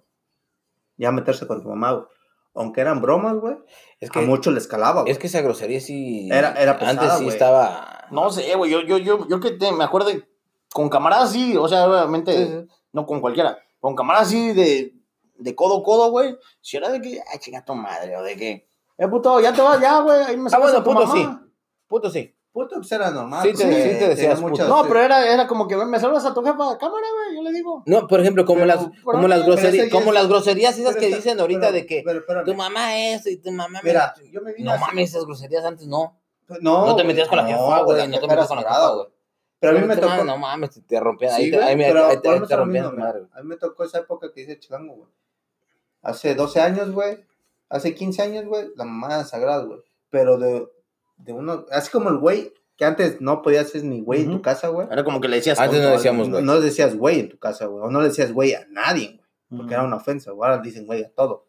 ya 0.98 1.10
meterse 1.10 1.46
con 1.46 1.62
tu 1.62 1.68
mamá, 1.70 1.92
güey. 1.92 2.04
Aunque 2.52 2.80
eran 2.82 3.00
bromas, 3.00 3.36
güey, 3.36 3.56
Es 4.00 4.10
a 4.10 4.12
que, 4.12 4.20
muchos 4.20 4.52
les 4.52 4.66
calaba, 4.66 5.02
güey. 5.02 5.12
es 5.12 5.18
que 5.18 5.28
esa 5.28 5.40
grosería 5.40 5.80
sí. 5.80 6.28
Era- 6.30 6.52
era 6.60 6.78
pesada, 6.78 6.90
Antes 7.00 7.12
sí 7.18 7.24
güey. 7.24 7.34
estaba. 7.34 8.06
No 8.10 8.28
sé, 8.30 8.54
güey, 8.56 8.70
yo, 8.70 8.82
yo, 8.82 8.98
yo, 8.98 9.26
yo 9.28 9.40
que 9.40 9.52
te- 9.52 9.72
me 9.72 9.84
acuerdo 9.84 10.08
de- 10.08 10.28
con 10.72 10.88
camaradas 10.88 11.32
sí, 11.32 11.56
o 11.56 11.68
sea, 11.68 11.88
obviamente, 11.88 12.32
Sí, 12.32 12.46
sí. 12.46 12.68
no 12.92 13.06
con 13.06 13.20
cualquiera, 13.20 13.58
con 13.80 13.94
camaradas 13.96 14.28
sí 14.28 14.52
de, 14.52 14.94
de 15.36 15.54
codo 15.54 15.78
a 15.78 15.82
codo, 15.82 16.10
güey, 16.10 16.36
si 16.60 16.76
era 16.76 16.88
de 16.90 17.00
que, 17.00 17.20
ay, 17.32 17.38
chinga 17.38 17.64
tu 17.64 17.74
madre, 17.74 18.16
o 18.16 18.22
de 18.22 18.36
que, 18.36 18.68
eh, 18.98 19.08
puto, 19.08 19.40
ya 19.40 19.52
te 19.52 19.62
vas, 19.62 19.80
ya, 19.80 20.00
güey, 20.00 20.20
ahí 20.22 20.36
me 20.36 20.50
Ah, 20.52 20.58
bueno, 20.58 20.78
a 20.78 20.84
tu 20.84 20.90
puto 20.90 21.06
mamá. 21.06 21.14
sí. 21.14 21.50
Puto 21.88 22.10
sí. 22.10 22.34
Puto, 22.52 22.74
pues 22.76 22.90
era 22.90 23.12
normal. 23.12 23.42
Sí, 23.46 23.52
te- 23.54 23.62
porque 23.64 23.82
sí 23.92 23.98
te 24.00 24.08
decías 24.08 24.40
muchas- 24.40 24.68
No, 24.68 24.82
pero 24.82 24.98
era, 25.00 25.24
era 25.32 25.46
como 25.46 25.68
que 25.68 25.76
me 25.76 26.00
saludas 26.00 26.24
a 26.26 26.34
tu 26.34 26.42
jefa, 26.42 26.56
cámara, 26.78 27.06
güey, 27.14 27.36
yo 27.36 27.42
le 27.44 27.52
digo. 27.52 27.84
No, 27.86 28.08
por 28.08 28.18
ejemplo, 28.20 28.44
como 28.44 28.56
Pero, 28.56 28.66
las, 28.66 28.78
pero- 28.88 29.02
como 29.04 29.28
las 29.28 29.44
groserías, 29.46 29.88
como 29.88 30.06
es- 30.08 30.14
las 30.14 30.26
groserías 30.28 30.76
esas 30.76 30.96
que 30.96 31.04
está- 31.06 31.16
dicen 31.16 31.38
ahorita 31.40 31.60
pero- 31.68 31.72
de 31.72 31.86
que 31.86 32.02
pero 32.04 32.44
tu 32.44 32.54
mamá 32.54 32.96
es 32.98 33.24
y 33.28 33.36
tu 33.36 33.52
mamá 33.52 33.80
Mira, 33.84 34.14
yo 34.32 34.40
me 34.42 34.52
vine 34.52 34.68
No 34.68 34.76
mames, 34.78 35.10
esas 35.10 35.24
groserías 35.26 35.64
antes 35.64 35.86
no. 35.86 36.20
No, 36.60 36.86
No 36.86 36.96
te 36.96 37.04
metías 37.04 37.28
con 37.28 37.38
la 37.38 37.46
jefa, 37.46 37.82
güey. 37.82 38.08
No 38.08 38.18
te 38.18 38.26
metías 38.26 38.48
con 38.48 38.56
la 38.56 38.62
jefa, 38.64 38.88
güey. 38.94 39.06
Pero 39.60 39.76
a 39.76 39.80
mí 39.80 39.86
me 39.86 39.94
tocó. 39.96 40.08
mamá, 40.08 40.24
No 40.24 40.38
mames, 40.38 40.80
te- 40.86 41.00
rompían. 41.00 41.32
Sí, 41.36 41.42
Ahí 41.42 41.50
güey, 41.50 41.62
ahí 41.62 41.76
me- 41.76 41.84
pero 41.86 42.06
ahí 42.06 42.08
te- 42.08 42.16
ahí 42.16 42.20
volvemos 42.24 42.48
te 42.48 42.54
a 42.54 42.56
lo 42.56 42.64
rompían 42.64 42.82
mismo, 42.84 42.90
tu 42.90 42.96
güey. 42.96 43.06
madre, 43.08 43.20
güey. 43.20 43.30
A 43.34 43.42
mí 43.42 43.48
me 43.48 43.56
tocó 43.56 43.84
esa 43.84 43.98
época 43.98 44.32
que 44.32 44.40
dice 44.40 44.58
Chilango, 44.58 44.94
güey. 44.94 45.08
Hace 46.02 46.34
12 46.34 46.60
años, 46.60 46.90
güey. 46.92 47.24
Hace 47.68 47.94
15 47.94 48.22
años, 48.22 48.46
güey. 48.46 48.70
La 48.76 48.84
mamá 48.84 49.08
era 49.14 49.24
sagrada, 49.24 49.62
güey. 49.64 49.80
Pero 50.10 50.38
de, 50.38 50.66
de 51.18 51.32
uno. 51.32 51.66
Así 51.70 51.90
como 51.90 52.08
el 52.08 52.18
güey, 52.18 52.52
que 52.76 52.84
antes 52.86 53.20
no 53.20 53.42
podías 53.42 53.68
ser 53.68 53.84
ni 53.84 54.00
güey 54.00 54.22
en 54.22 54.32
tu 54.32 54.42
casa, 54.42 54.68
güey. 54.68 54.88
Era 54.90 55.04
como 55.04 55.20
que 55.20 55.28
le 55.28 55.36
decías. 55.36 55.58
Antes 55.60 55.82
no 55.82 55.90
decíamos, 55.90 56.26
alguien. 56.28 56.44
No, 56.46 56.54
no 56.54 56.58
le 56.58 56.64
decías 56.64 56.96
güey 56.96 57.20
en 57.20 57.28
tu 57.28 57.38
casa, 57.38 57.66
güey. 57.66 57.84
O 57.84 57.90
no 57.90 58.00
le 58.00 58.08
decías 58.08 58.32
güey 58.32 58.54
a 58.54 58.66
nadie, 58.70 59.20
güey. 59.48 59.58
Porque 59.60 59.74
era 59.74 59.82
una 59.84 59.96
ofensa, 59.96 60.30
güey. 60.32 60.48
Ahora 60.50 60.62
dicen 60.62 60.86
güey 60.86 61.04
a 61.04 61.10
todo. 61.10 61.44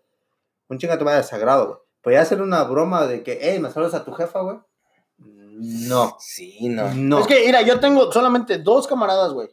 Un 0.68 0.78
chinga 0.78 0.98
te 0.98 1.04
vaya 1.06 1.24
sagrado, 1.24 1.84
güey. 2.04 2.16
Ya 2.16 2.22
hacer 2.22 2.42
una 2.42 2.64
broma 2.64 3.06
de 3.06 3.24
que, 3.24 3.38
hey, 3.42 3.60
¿me 3.60 3.70
saludas 3.72 3.94
a 3.94 4.04
tu 4.04 4.12
jefa, 4.12 4.42
güey? 4.42 4.58
No. 5.64 6.18
Sí, 6.20 6.68
no. 6.70 6.94
No. 6.94 7.20
Es 7.20 7.28
que, 7.28 7.44
mira, 7.46 7.62
yo 7.62 7.80
tengo 7.80 8.12
solamente 8.12 8.58
dos 8.58 8.88
camaradas, 8.88 9.32
güey. 9.34 9.50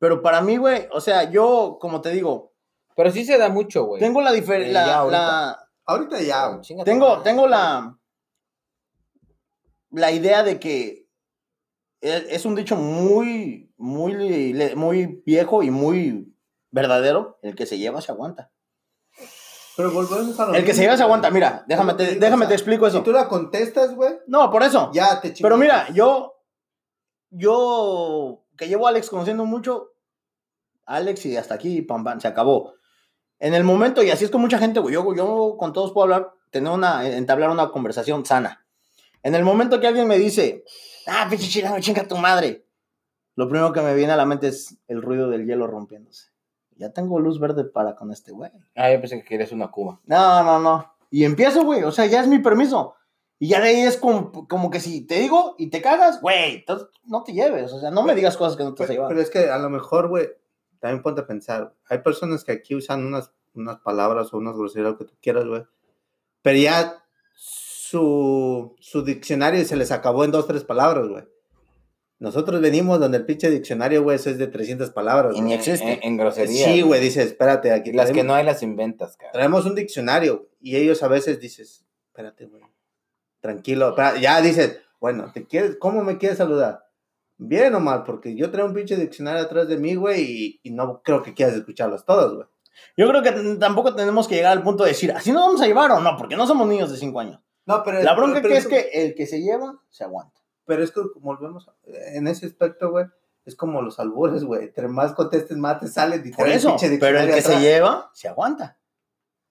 Pero 0.00 0.20
para 0.22 0.40
mí, 0.40 0.56
güey, 0.56 0.88
o 0.92 1.00
sea, 1.00 1.30
yo, 1.30 1.78
como 1.80 2.00
te 2.00 2.10
digo, 2.10 2.52
Pero 2.96 3.10
sí 3.12 3.24
se 3.24 3.38
da 3.38 3.48
mucho, 3.48 3.84
güey. 3.84 4.00
tengo 4.00 4.20
la 4.20 4.32
Eh, 4.32 4.34
diferencia. 4.36 4.86
La, 4.86 4.94
ahorita. 4.96 5.18
la- 5.26 5.68
Ahorita 5.86 6.20
ya, 6.20 6.46
güey. 6.48 6.84
Tengo, 6.84 7.22
tengo 7.22 7.46
la. 7.46 7.96
La 9.90 10.10
idea 10.12 10.42
de 10.42 10.60
que 10.60 11.08
es 12.00 12.24
es 12.28 12.44
un 12.44 12.54
dicho 12.54 12.76
muy, 12.76 13.72
muy, 13.78 14.54
muy 14.76 15.22
viejo 15.24 15.62
y 15.62 15.70
muy 15.70 16.34
verdadero. 16.70 17.38
El 17.42 17.54
que 17.54 17.64
se 17.66 17.78
lleva 17.78 18.00
se 18.02 18.12
aguanta. 18.12 18.50
Pero 19.78 19.92
volvemos 19.92 20.40
a 20.40 20.46
lo 20.46 20.54
El 20.54 20.64
que 20.64 20.74
se 20.74 20.80
lleva 20.82 20.96
se 20.96 21.04
aguanta. 21.04 21.30
Mira, 21.30 21.64
déjame, 21.68 21.94
te 21.94 22.16
déjame 22.16 22.48
te 22.48 22.54
explico 22.54 22.88
eso. 22.88 22.98
Si 22.98 23.04
tú 23.04 23.12
la 23.12 23.28
contestas, 23.28 23.94
güey, 23.94 24.12
No, 24.26 24.50
por 24.50 24.64
eso. 24.64 24.90
ya 24.92 25.20
te. 25.20 25.32
Pero 25.40 25.56
mira, 25.56 25.88
yo, 25.92 26.34
yo 27.30 28.42
que 28.56 28.66
llevo 28.66 28.88
a 28.88 28.90
Alex 28.90 29.08
conociendo 29.08 29.44
mucho, 29.44 29.92
Alex 30.84 31.26
y 31.26 31.36
hasta 31.36 31.54
aquí, 31.54 31.80
pam, 31.82 32.02
pam, 32.02 32.20
se 32.20 32.26
acabó. 32.26 32.74
En 33.38 33.54
el 33.54 33.62
momento, 33.62 34.02
y 34.02 34.10
así 34.10 34.24
es 34.24 34.32
con 34.32 34.40
mucha 34.40 34.58
gente, 34.58 34.80
güey, 34.80 34.94
yo, 34.94 35.14
yo 35.14 35.54
con 35.56 35.72
todos 35.72 35.92
puedo 35.92 36.06
hablar, 36.06 36.32
tener 36.50 36.72
una, 36.72 37.08
entablar 37.08 37.50
una 37.50 37.70
conversación 37.70 38.26
sana. 38.26 38.66
En 39.22 39.36
el 39.36 39.44
momento 39.44 39.78
que 39.78 39.86
alguien 39.86 40.08
me 40.08 40.18
dice, 40.18 40.64
ah, 41.06 41.28
pinche 41.30 41.46
chilango, 41.46 41.78
chinga 41.78 42.08
tu 42.08 42.16
madre, 42.16 42.66
lo 43.36 43.48
primero 43.48 43.72
que 43.72 43.82
me 43.82 43.94
viene 43.94 44.12
a 44.12 44.16
la 44.16 44.26
mente 44.26 44.48
es 44.48 44.76
el 44.88 45.02
ruido 45.02 45.30
del 45.30 45.46
hielo 45.46 45.68
rompiéndose. 45.68 46.32
Ya 46.78 46.92
tengo 46.92 47.18
luz 47.18 47.38
verde 47.40 47.64
para 47.64 47.94
con 47.96 48.12
este 48.12 48.32
güey. 48.32 48.50
Ah, 48.76 48.90
yo 48.92 49.00
pensé 49.00 49.18
que 49.18 49.24
querías 49.24 49.52
una 49.52 49.70
cuba. 49.70 50.00
No, 50.04 50.42
no, 50.44 50.58
no. 50.60 50.94
Y 51.10 51.24
empiezo, 51.24 51.64
güey. 51.64 51.82
O 51.82 51.90
sea, 51.92 52.06
ya 52.06 52.20
es 52.20 52.28
mi 52.28 52.38
permiso. 52.38 52.94
Y 53.40 53.48
ya 53.48 53.60
de 53.60 53.68
ahí 53.68 53.80
es 53.80 53.96
como, 53.96 54.46
como 54.48 54.70
que 54.70 54.80
si 54.80 55.06
te 55.06 55.20
digo 55.20 55.54
y 55.58 55.70
te 55.70 55.80
cagas, 55.82 56.20
güey, 56.20 56.56
entonces 56.56 56.88
no 57.04 57.22
te 57.22 57.32
lleves. 57.32 57.72
O 57.72 57.80
sea, 57.80 57.90
no 57.90 58.02
me 58.02 58.14
digas 58.14 58.36
cosas 58.36 58.56
que 58.56 58.64
no 58.64 58.74
te 58.74 58.82
Pero, 58.84 58.92
llevar. 58.92 59.08
pero 59.08 59.20
es 59.20 59.30
que 59.30 59.48
a 59.50 59.58
lo 59.58 59.70
mejor, 59.70 60.08
güey, 60.08 60.28
también 60.80 61.02
ponte 61.02 61.20
a 61.20 61.26
pensar. 61.26 61.74
Hay 61.88 61.98
personas 61.98 62.44
que 62.44 62.52
aquí 62.52 62.74
usan 62.74 63.04
unas, 63.06 63.32
unas 63.54 63.78
palabras 63.78 64.32
o 64.32 64.38
unas 64.38 64.56
groserías, 64.56 64.92
lo 64.92 64.98
que 64.98 65.04
tú 65.04 65.14
quieras, 65.20 65.44
güey. 65.46 65.62
Pero 66.42 66.58
ya 66.58 67.04
su, 67.34 68.76
su 68.80 69.02
diccionario 69.04 69.64
se 69.64 69.76
les 69.76 69.90
acabó 69.92 70.24
en 70.24 70.30
dos, 70.32 70.46
tres 70.46 70.64
palabras, 70.64 71.08
güey. 71.08 71.24
Nosotros 72.20 72.60
venimos 72.60 72.98
donde 72.98 73.18
el 73.18 73.24
pinche 73.24 73.48
diccionario, 73.48 74.02
güey, 74.02 74.16
eso 74.16 74.30
es 74.30 74.38
de 74.38 74.48
300 74.48 74.90
palabras. 74.90 75.36
Y 75.36 75.40
ni 75.40 75.54
existe. 75.54 75.92
En, 75.92 75.98
en 76.02 76.16
groserías. 76.16 76.70
Sí, 76.72 76.82
güey, 76.82 77.00
dice, 77.00 77.22
espérate, 77.22 77.70
aquí 77.72 77.92
Las 77.92 78.10
que 78.10 78.24
no 78.24 78.34
hay 78.34 78.44
las 78.44 78.62
inventas, 78.62 79.16
cara. 79.16 79.30
traemos 79.32 79.66
un 79.66 79.74
diccionario 79.76 80.48
y 80.60 80.76
ellos 80.76 81.02
a 81.04 81.08
veces 81.08 81.38
dices, 81.38 81.84
espérate, 82.08 82.46
güey, 82.46 82.62
tranquilo, 83.40 83.94
ya 84.20 84.40
dices, 84.40 84.80
bueno, 85.00 85.30
¿te 85.32 85.46
quieres, 85.46 85.76
¿cómo 85.78 86.02
me 86.02 86.18
quieres 86.18 86.38
saludar? 86.38 86.84
Bien 87.36 87.72
o 87.76 87.80
mal, 87.80 88.02
porque 88.02 88.34
yo 88.34 88.50
traigo 88.50 88.68
un 88.68 88.74
pinche 88.74 88.96
diccionario 88.96 89.42
atrás 89.42 89.68
de 89.68 89.78
mí, 89.78 89.94
güey, 89.94 90.22
y, 90.22 90.60
y 90.64 90.70
no 90.72 91.02
creo 91.02 91.22
que 91.22 91.34
quieras 91.34 91.54
escucharlos 91.54 92.04
todos, 92.04 92.34
güey. 92.34 92.46
Yo 92.96 93.08
creo 93.08 93.22
que 93.22 93.30
tampoco 93.58 93.94
tenemos 93.94 94.26
que 94.26 94.34
llegar 94.36 94.52
al 94.56 94.62
punto 94.64 94.82
de 94.84 94.90
decir, 94.90 95.12
¿así 95.12 95.30
nos 95.30 95.42
vamos 95.42 95.62
a 95.62 95.66
llevar 95.66 95.90
o 95.92 96.00
no? 96.00 96.16
Porque 96.16 96.36
no 96.36 96.46
somos 96.46 96.66
niños 96.66 96.90
de 96.90 96.96
5 96.96 97.20
años. 97.20 97.40
No, 97.66 97.82
pero 97.84 98.02
La 98.02 98.14
bronca 98.14 98.40
pero 98.40 98.48
que 98.54 98.58
es 98.58 98.66
que 98.66 98.88
el 98.92 99.14
que 99.14 99.26
se 99.26 99.40
lleva, 99.40 99.80
se 99.88 100.04
aguanta. 100.04 100.37
Pero 100.68 100.84
es 100.84 100.92
que 100.92 101.00
volvemos, 101.16 101.66
a- 101.68 101.74
en 102.14 102.28
ese 102.28 102.46
aspecto, 102.46 102.90
güey, 102.90 103.06
es 103.44 103.56
como 103.56 103.82
los 103.82 103.98
albures, 103.98 104.44
güey, 104.44 104.64
entre 104.64 104.86
más 104.86 105.14
contestes, 105.14 105.56
más 105.56 105.80
te 105.80 105.88
salen 105.88 106.20
y 106.24 106.30
Por 106.30 106.46
eso. 106.48 106.76
Pero 107.00 107.18
el 107.18 107.26
que 107.34 107.42
se 107.42 107.58
lleva, 107.60 108.10
se 108.12 108.28
aguanta. 108.28 108.76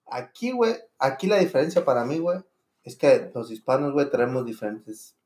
Aquí, 0.06 0.52
güey, 0.52 0.76
aquí 0.98 1.26
la 1.26 1.36
diferencia 1.38 1.84
para 1.84 2.04
mí, 2.04 2.18
güey, 2.18 2.38
es 2.84 2.96
que 2.96 3.30
los 3.34 3.50
hispanos, 3.50 3.92
güey, 3.92 4.08
traemos 4.08 4.46
diferentes. 4.46 5.16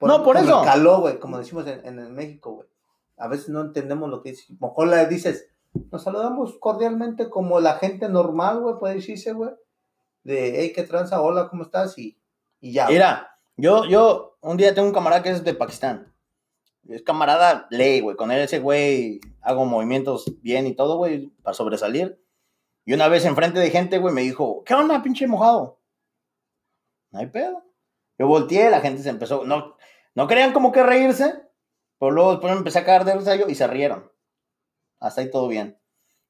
No, 0.00 0.22
por 0.24 0.36
como 0.36 0.48
eso. 0.48 0.58
El 0.60 0.66
caló, 0.66 1.00
güey, 1.00 1.18
como 1.18 1.38
decimos 1.38 1.66
en, 1.66 1.86
en 1.98 2.12
México, 2.12 2.52
güey. 2.52 2.68
A 3.16 3.28
veces 3.28 3.48
no 3.48 3.60
entendemos 3.60 4.10
lo 4.10 4.20
que 4.20 4.30
dice. 4.30 4.44
A 4.50 4.56
lo 4.60 4.66
mejor 4.68 4.88
le 4.88 5.06
dices, 5.06 5.46
nos 5.92 6.02
saludamos 6.02 6.58
cordialmente 6.58 7.30
como 7.30 7.60
la 7.60 7.74
gente 7.76 8.08
normal, 8.08 8.60
güey, 8.60 8.76
puede 8.80 8.96
decirse, 8.96 9.32
güey. 9.32 9.52
De, 10.24 10.60
hey, 10.60 10.72
qué 10.74 10.82
tranza, 10.82 11.22
hola, 11.22 11.48
¿cómo 11.48 11.62
estás? 11.62 11.96
Y, 11.98 12.18
y 12.60 12.72
ya. 12.72 12.88
Mira, 12.88 13.36
yo, 13.56 13.84
yo 13.86 14.31
un 14.42 14.56
día 14.56 14.74
tengo 14.74 14.88
un 14.88 14.94
camarada 14.94 15.22
que 15.22 15.30
es 15.30 15.44
de 15.44 15.54
Pakistán. 15.54 16.14
Es 16.88 17.02
camarada 17.02 17.66
ley, 17.70 18.00
güey. 18.00 18.16
Con 18.16 18.30
él 18.32 18.40
ese 18.40 18.58
güey 18.58 19.20
hago 19.40 19.64
movimientos 19.64 20.24
bien 20.42 20.66
y 20.66 20.74
todo, 20.74 20.96
güey, 20.96 21.28
para 21.42 21.54
sobresalir. 21.54 22.20
Y 22.84 22.92
una 22.92 23.08
vez 23.08 23.24
enfrente 23.24 23.60
de 23.60 23.70
gente, 23.70 23.98
güey, 23.98 24.12
me 24.12 24.22
dijo, 24.22 24.64
¿qué 24.64 24.74
onda, 24.74 25.02
pinche 25.02 25.26
mojado? 25.28 25.80
No 27.12 27.20
hay 27.20 27.26
pedo. 27.26 27.64
Yo 28.18 28.26
volteé, 28.26 28.68
la 28.70 28.80
gente 28.80 29.02
se 29.02 29.10
empezó, 29.10 29.44
no, 29.44 29.76
no 30.14 30.26
querían 30.26 30.52
como 30.52 30.72
que 30.72 30.82
reírse, 30.82 31.48
pero 31.98 32.10
luego 32.10 32.32
después 32.32 32.52
me 32.52 32.58
empecé 32.58 32.80
a 32.80 32.84
cagar 32.84 33.04
de 33.04 33.14
risa 33.14 33.36
yo 33.36 33.48
y 33.48 33.54
se 33.54 33.66
rieron. 33.68 34.10
Hasta 34.98 35.20
ahí 35.20 35.30
todo 35.30 35.46
bien. 35.46 35.78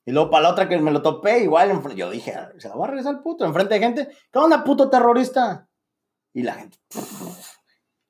Y 0.05 0.12
luego 0.12 0.30
para 0.30 0.44
la 0.44 0.51
otra 0.51 0.68
que 0.68 0.78
me 0.78 0.90
lo 0.90 1.01
topé, 1.01 1.39
igual, 1.39 1.80
yo 1.94 2.10
dije, 2.10 2.34
"Ah, 2.34 2.52
se 2.59 2.68
la 2.68 2.76
va 2.76 2.86
a 2.86 2.89
regresar 2.89 3.14
el 3.14 3.22
puto, 3.22 3.44
enfrente 3.44 3.74
de 3.74 3.80
gente, 3.80 4.09
¿qué 4.30 4.39
onda, 4.39 4.64
puto 4.64 4.90
terrorista? 4.90 5.68
Y 6.34 6.43
la 6.43 6.55
gente, 6.55 6.78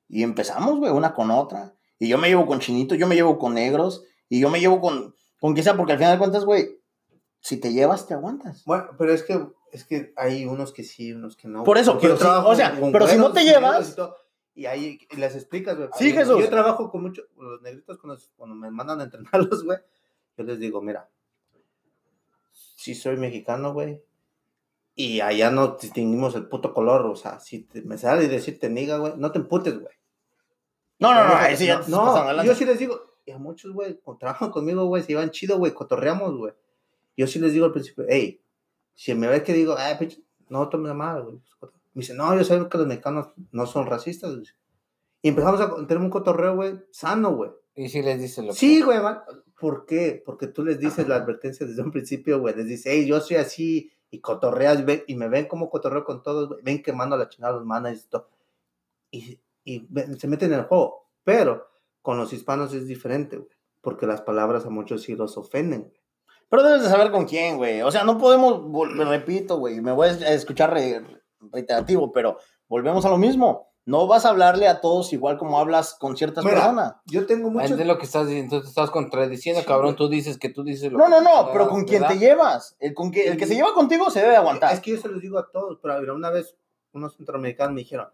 y 0.07 0.23
empezamos, 0.23 0.79
güey, 0.79 0.91
una 0.91 1.13
con 1.13 1.31
otra. 1.31 1.73
Y 1.99 2.07
yo 2.07 2.17
me 2.17 2.27
llevo 2.27 2.45
con 2.45 2.59
chinitos, 2.59 2.97
yo 2.97 3.07
me 3.07 3.15
llevo 3.15 3.37
con 3.39 3.53
negros, 3.53 4.03
y 4.29 4.39
yo 4.39 4.49
me 4.49 4.59
llevo 4.59 4.81
con, 4.81 5.15
con 5.39 5.55
sea, 5.57 5.75
porque 5.77 5.93
al 5.93 5.97
final 5.97 6.13
de 6.13 6.19
cuentas, 6.19 6.45
güey, 6.45 6.79
si 7.39 7.57
te 7.57 7.73
llevas, 7.73 8.07
te 8.07 8.13
aguantas. 8.13 8.63
Bueno, 8.65 8.89
pero 8.97 9.13
es 9.13 9.23
que, 9.23 9.45
es 9.71 9.85
que 9.85 10.13
hay 10.15 10.45
unos 10.45 10.71
que 10.71 10.83
sí, 10.83 11.13
unos 11.13 11.35
que 11.35 11.47
no. 11.47 11.63
Por 11.63 11.77
eso, 11.77 11.97
pero 11.99 12.17
yo 12.17 12.47
o 12.47 12.55
sea, 12.55 12.79
con 12.79 12.91
pero 12.91 13.07
si 13.07 13.17
no 13.17 13.31
te 13.31 13.43
llevas- 13.43 13.95
Y, 14.55 14.65
ahí 14.65 14.99
les 15.17 15.35
explicas, 15.35 15.75
güey. 15.75 15.89
Sí, 15.97 16.11
Jesús. 16.11 16.39
Yo 16.39 16.49
trabajo 16.49 16.89
con 16.91 17.01
muchos, 17.01 17.25
los 17.37 17.61
negritos, 17.61 17.97
cuando, 17.97 18.21
cuando 18.35 18.55
me 18.55 18.69
mandan 18.71 19.01
a 19.01 19.03
entrenarlos, 19.05 19.63
güey. 19.63 19.79
Yo 20.37 20.43
les 20.43 20.59
digo, 20.59 20.81
mira, 20.81 21.09
sí 22.51 22.95
soy 22.95 23.17
mexicano, 23.17 23.73
güey. 23.73 24.01
Y 24.95 25.21
allá 25.21 25.49
no 25.49 25.77
distinguimos 25.79 26.35
el 26.35 26.47
puto 26.47 26.73
color, 26.73 27.05
o 27.07 27.15
sea, 27.15 27.39
si 27.39 27.63
te- 27.63 27.81
me 27.81 27.97
sale 27.97 28.27
decirte 28.27 28.69
niga, 28.69 28.97
güey, 28.97 29.13
no 29.17 29.31
te 29.31 29.39
emputes, 29.39 29.73
güey. 29.79 29.93
No, 30.99 31.13
no, 31.13 31.23
no, 31.27 31.57
sí 31.57 31.67
no, 31.89 32.31
lanza. 32.33 32.43
yo 32.45 32.55
sí 32.55 32.65
les 32.65 32.79
digo, 32.79 32.99
y 33.25 33.31
a 33.31 33.37
muchos, 33.37 33.73
güey, 33.73 33.99
cuando 33.99 34.19
trabajan 34.19 34.51
conmigo, 34.51 34.85
güey, 34.85 35.01
se 35.01 35.09
llevan 35.09 35.31
chido, 35.31 35.57
güey, 35.57 35.73
cotorreamos, 35.73 36.37
güey. 36.37 36.53
Yo 37.17 37.27
sí 37.27 37.39
les 37.39 37.53
digo 37.53 37.65
al 37.65 37.71
principio, 37.71 38.05
hey, 38.07 38.41
si 38.93 39.13
me 39.15 39.27
ves 39.27 39.43
que 39.43 39.53
digo, 39.53 39.75
ah, 39.77 39.95
pinche, 39.97 40.21
no 40.49 40.69
tomes 40.69 40.93
madre, 40.93 41.23
güey. 41.23 41.37
pues, 41.59 41.71
Me 41.93 42.01
dice, 42.01 42.13
no, 42.13 42.35
yo 42.35 42.43
sé 42.43 42.57
que 42.69 42.77
los 42.77 42.87
mexicanos 42.87 43.27
no 43.51 43.65
son 43.65 43.87
racistas, 43.87 44.31
güey. 44.35 44.47
Y 45.21 45.29
empezamos 45.29 45.59
a 45.61 45.75
tener 45.87 45.97
un 45.97 46.09
cotorreo, 46.09 46.55
güey, 46.55 46.75
sano, 46.91 47.33
güey. 47.35 47.51
Y 47.75 47.89
sí 47.89 48.01
les 48.01 48.21
dice 48.21 48.41
lo 48.41 48.49
que. 48.49 48.59
Sí, 48.59 48.81
güey, 48.81 48.99
man. 49.01 49.19
¿Por 49.59 49.85
qué? 49.85 50.21
Porque 50.25 50.47
tú 50.47 50.63
les 50.65 50.79
dices 50.79 51.07
la 51.07 51.15
advertencia 51.15 51.65
desde 51.65 51.81
un 51.81 51.91
principio, 51.91 52.39
güey. 52.39 52.55
Les 52.55 52.67
dices, 52.67 52.91
hey, 52.93 53.05
yo 53.07 53.19
soy 53.21 53.37
así, 53.37 53.91
y 54.13 54.19
cotorreas, 54.21 54.83
y, 55.07 55.15
me 55.15 55.27
ven 55.27 55.47
como 55.47 55.71
cotorreo 55.71 56.05
con 56.05 56.21
todos. 56.21 56.61
Ven 56.61 56.83
quemando 56.83 57.15
a 57.15 57.17
la 57.19 57.29
chingada 57.29 57.55
los 57.55 57.65
manas 57.65 58.03
y 58.05 58.09
todo. 58.09 58.29
Y, 59.09 59.39
y 59.63 59.87
se 60.19 60.27
meten 60.27 60.53
en 60.53 60.59
el 60.59 60.65
juego. 60.65 61.09
Pero 61.23 61.67
con 62.03 62.17
los 62.17 62.31
hispanos 62.31 62.73
es 62.75 62.85
diferente, 62.85 63.37
güey. 63.37 63.49
Porque 63.81 64.05
las 64.05 64.21
palabras 64.21 64.67
a 64.67 64.69
muchos 64.69 65.01
sí 65.01 65.15
los 65.15 65.35
ofenden, 65.35 65.81
güey. 65.85 66.01
Pero 66.47 66.61
debes 66.61 66.83
de 66.83 66.89
saber 66.89 67.09
con 67.11 67.25
quién, 67.25 67.57
güey. 67.57 67.81
O 67.81 67.89
sea, 67.89 68.03
no 68.03 68.19
podemos, 68.19 68.61
repito, 69.07 69.57
güey, 69.57 69.81
me 69.81 69.91
voy 69.91 70.09
a 70.09 70.33
escuchar 70.33 70.71
re- 70.71 71.03
reiterativo, 71.51 72.11
pero 72.11 72.37
volvemos 72.67 73.03
a 73.05 73.09
lo 73.09 73.17
mismo. 73.17 73.72
No 73.85 74.07
vas 74.07 74.25
a 74.25 74.29
hablarle 74.29 74.67
a 74.67 74.79
todos 74.79 75.11
igual 75.11 75.37
como 75.37 75.59
hablas 75.59 75.95
con 75.95 76.15
ciertas 76.15 76.45
Mira, 76.45 76.57
personas. 76.57 76.95
Yo 77.05 77.25
tengo 77.25 77.49
muchos... 77.49 77.71
Es 77.71 77.77
de 77.77 77.83
lo 77.83 77.97
que 77.97 78.05
estás 78.05 78.27
diciendo, 78.27 78.57
estás 78.57 78.89
contradiciendo, 78.91 79.59
Sí, 79.61 79.67
cabrón. 79.67 79.87
güey. 79.87 79.95
Tú 79.97 80.07
dices 80.07 80.37
que 80.37 80.49
tú 80.49 80.63
dices 80.63 80.91
lo 80.91 80.97
No, 80.99 81.05
que 81.05 81.11
no, 81.11 81.21
no, 81.21 81.29
quieras, 81.29 81.49
pero 81.51 81.67
con 81.69 81.83
quien 81.83 82.07
te 82.07 82.17
llevas. 82.17 82.77
El, 82.79 82.93
con 82.93 83.11
que, 83.11 83.27
el 83.27 83.37
que 83.37 83.45
se 83.45 83.55
lleva 83.55 83.73
contigo 83.73 84.09
se 84.09 84.21
debe 84.21 84.37
aguantar. 84.37 84.73
Es 84.73 84.79
que 84.79 84.91
yo 84.91 84.97
se 84.97 85.09
los 85.09 85.21
digo 85.21 85.37
a 85.37 85.51
todos, 85.51 85.79
pero 85.81 85.99
mira, 85.99 86.13
una 86.13 86.29
vez 86.29 86.55
unos 86.93 87.17
centroamericanos 87.17 87.73
me 87.73 87.81
dijeron, 87.81 88.07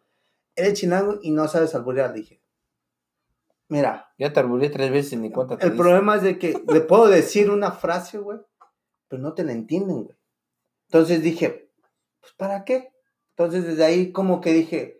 eres 0.55 0.73
chilango 0.73 1.19
y 1.21 1.31
no 1.31 1.47
sabes 1.47 1.75
alburear. 1.75 2.09
Le 2.11 2.21
dije, 2.21 2.41
Mira, 3.67 4.11
Ya 4.17 4.33
te 4.33 4.39
arbullé 4.39 4.69
tres 4.71 4.89
veces 4.91 5.13
y 5.13 5.17
ni 5.17 5.31
cuenta 5.31 5.55
te 5.55 5.67
el 5.67 5.75
problema 5.75 6.15
es 6.15 6.23
de 6.23 6.39
que 6.39 6.59
le 6.67 6.81
puedo 6.81 7.07
decir 7.07 7.51
una 7.51 7.71
frase, 7.71 8.17
güey, 8.17 8.39
pero 9.07 9.21
no 9.21 9.33
te 9.33 9.43
la 9.43 9.51
entienden, 9.51 10.05
güey. 10.05 10.17
Entonces 10.87 11.21
dije, 11.21 11.71
pues 12.19 12.33
¿para 12.33 12.65
qué? 12.65 12.91
Entonces 13.37 13.65
desde 13.65 13.85
ahí 13.85 14.11
como 14.11 14.41
que 14.41 14.51
dije, 14.53 14.98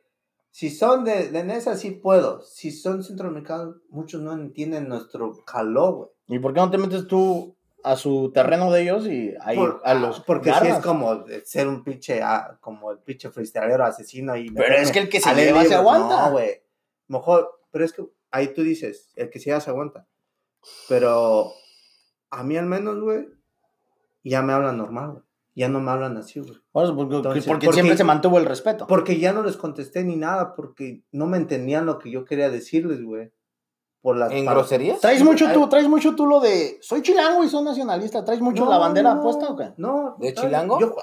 si 0.51 0.69
son 0.69 1.03
de, 1.05 1.29
de 1.29 1.43
Nesa 1.43 1.77
sí 1.77 1.91
puedo, 1.91 2.41
si 2.41 2.71
son 2.71 3.03
centroamericanos, 3.03 3.77
muchos 3.89 4.21
no 4.21 4.33
entienden 4.33 4.89
nuestro 4.89 5.43
calor, 5.45 5.93
güey. 5.95 6.09
¿Y 6.27 6.39
por 6.39 6.53
qué 6.53 6.59
no 6.59 6.69
te 6.71 6.77
metes 6.77 7.07
tú 7.07 7.55
a 7.83 7.95
su 7.95 8.31
terreno 8.33 8.71
de 8.71 8.81
ellos 8.81 9.07
y 9.07 9.33
ahí 9.41 9.55
Por- 9.55 9.81
a 9.85 9.93
los 9.93 10.19
porque 10.21 10.49
si 10.51 10.55
es 10.57 10.63
garras? 10.63 10.83
como 10.85 11.23
ser 11.45 11.67
un 11.67 11.83
pinche, 11.83 12.21
ah, 12.21 12.57
como 12.61 12.91
el 12.91 12.99
pinche 12.99 13.29
freestylero 13.29 13.85
asesino 13.85 14.35
y 14.35 14.49
Pero 14.51 14.75
es 14.75 14.91
que 14.91 14.99
el 14.99 15.09
que 15.09 15.21
se 15.21 15.33
lleva 15.33 15.63
se 15.65 15.75
aguanta. 15.75 16.25
No, 16.25 16.31
güey. 16.31 16.61
Mejor, 17.07 17.49
pero 17.71 17.85
es 17.85 17.93
que 17.93 18.03
ahí 18.31 18.53
tú 18.53 18.63
dices, 18.63 19.11
el 19.15 19.29
que 19.29 19.39
se 19.39 19.45
lleva 19.45 19.61
se 19.61 19.69
aguanta. 19.69 20.05
Pero 20.89 21.51
a 22.31 22.43
mí 22.43 22.57
al 22.57 22.65
menos, 22.65 22.99
güey, 22.99 23.27
ya 24.23 24.41
me 24.41 24.53
hablan 24.53 24.77
normal, 24.77 25.11
güey. 25.11 25.23
Ya 25.59 25.67
no 25.67 25.81
me 25.81 25.91
hablan 25.91 26.15
así, 26.15 26.39
güey. 26.39 26.53
Bueno, 26.71 26.95
porque, 26.95 27.17
Entonces, 27.17 27.45
porque 27.45 27.65
porque- 27.65 27.81
siempre 27.81 27.97
se 27.97 28.05
mantuvo 28.05 28.37
el 28.37 28.45
respeto. 28.45 28.87
Porque 28.87 29.19
ya 29.19 29.33
no 29.33 29.43
les 29.43 29.57
contesté 29.57 30.05
ni 30.05 30.15
nada, 30.15 30.55
porque 30.55 31.03
no 31.11 31.27
me 31.27 31.35
entendían 31.35 31.85
lo 31.85 31.99
que 31.99 32.09
yo 32.09 32.23
quería 32.23 32.49
decirles, 32.49 33.03
güey. 33.03 33.33
Por 34.01 34.15
las 34.15 34.31
¿En 34.31 34.45
groserías? 34.45 35.01
¿Traes 35.01 35.17
Sí, 35.17 35.25
mucho 35.25 35.51
tú, 35.51 35.67
traes 35.67 35.89
mucho 35.89 36.15
tú 36.15 36.25
lo 36.27 36.39
de 36.39 36.77
soy 36.81 37.01
chilango 37.01 37.43
y 37.43 37.49
soy 37.49 37.65
nacionalista? 37.65 38.23
¿Traes 38.23 38.39
mucho 38.39 38.69
la 38.69 38.77
bandera 38.77 39.15
no, 39.15 39.21
puesta 39.21 39.49
o 39.49 39.57
qué? 39.57 39.73
No. 39.75 40.15
¿De 40.17 40.33
¿sabes? 40.33 40.41
chilango? 40.49 40.79
Yo 40.79 40.95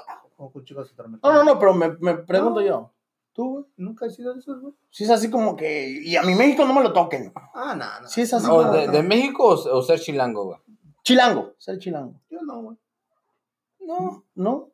chicos 0.63 0.91
No, 1.21 1.33
no, 1.33 1.43
no, 1.43 1.59
pero 1.59 1.75
me, 1.75 1.95
me 1.99 2.15
pregunto 2.15 2.59
No. 2.61 2.65
yo. 2.65 2.93
¿Tú, 3.33 3.51
güey? 3.51 3.65
Nunca 3.77 4.07
he 4.07 4.09
sido 4.09 4.33
de 4.33 4.39
esos, 4.39 4.59
güey. 4.59 4.73
Si 4.89 5.03
es 5.03 5.11
así 5.11 5.29
como 5.29 5.55
que. 5.55 5.87
Y 6.03 6.15
a 6.15 6.23
mi 6.23 6.33
México 6.33 6.65
no 6.65 6.73
me 6.73 6.81
lo 6.81 6.91
toquen. 6.91 7.31
Ah, 7.53 7.75
no, 7.77 7.85
no. 8.01 8.07
Sí, 8.07 8.21
es 8.21 8.33
así 8.33 8.47
¿O 8.49 8.63
no, 8.63 8.71
de, 8.71 8.87
no. 8.87 8.91
de 8.93 9.03
México 9.03 9.43
o, 9.49 9.77
o 9.77 9.81
ser 9.83 9.99
chilango, 9.99 10.45
güey? 10.45 10.59
Chilango, 11.03 11.53
ser 11.59 11.77
chilango. 11.77 12.19
Yo 12.31 12.41
no, 12.41 12.63
güey. 12.63 12.77
No. 13.87 14.25
¿No? 14.35 14.71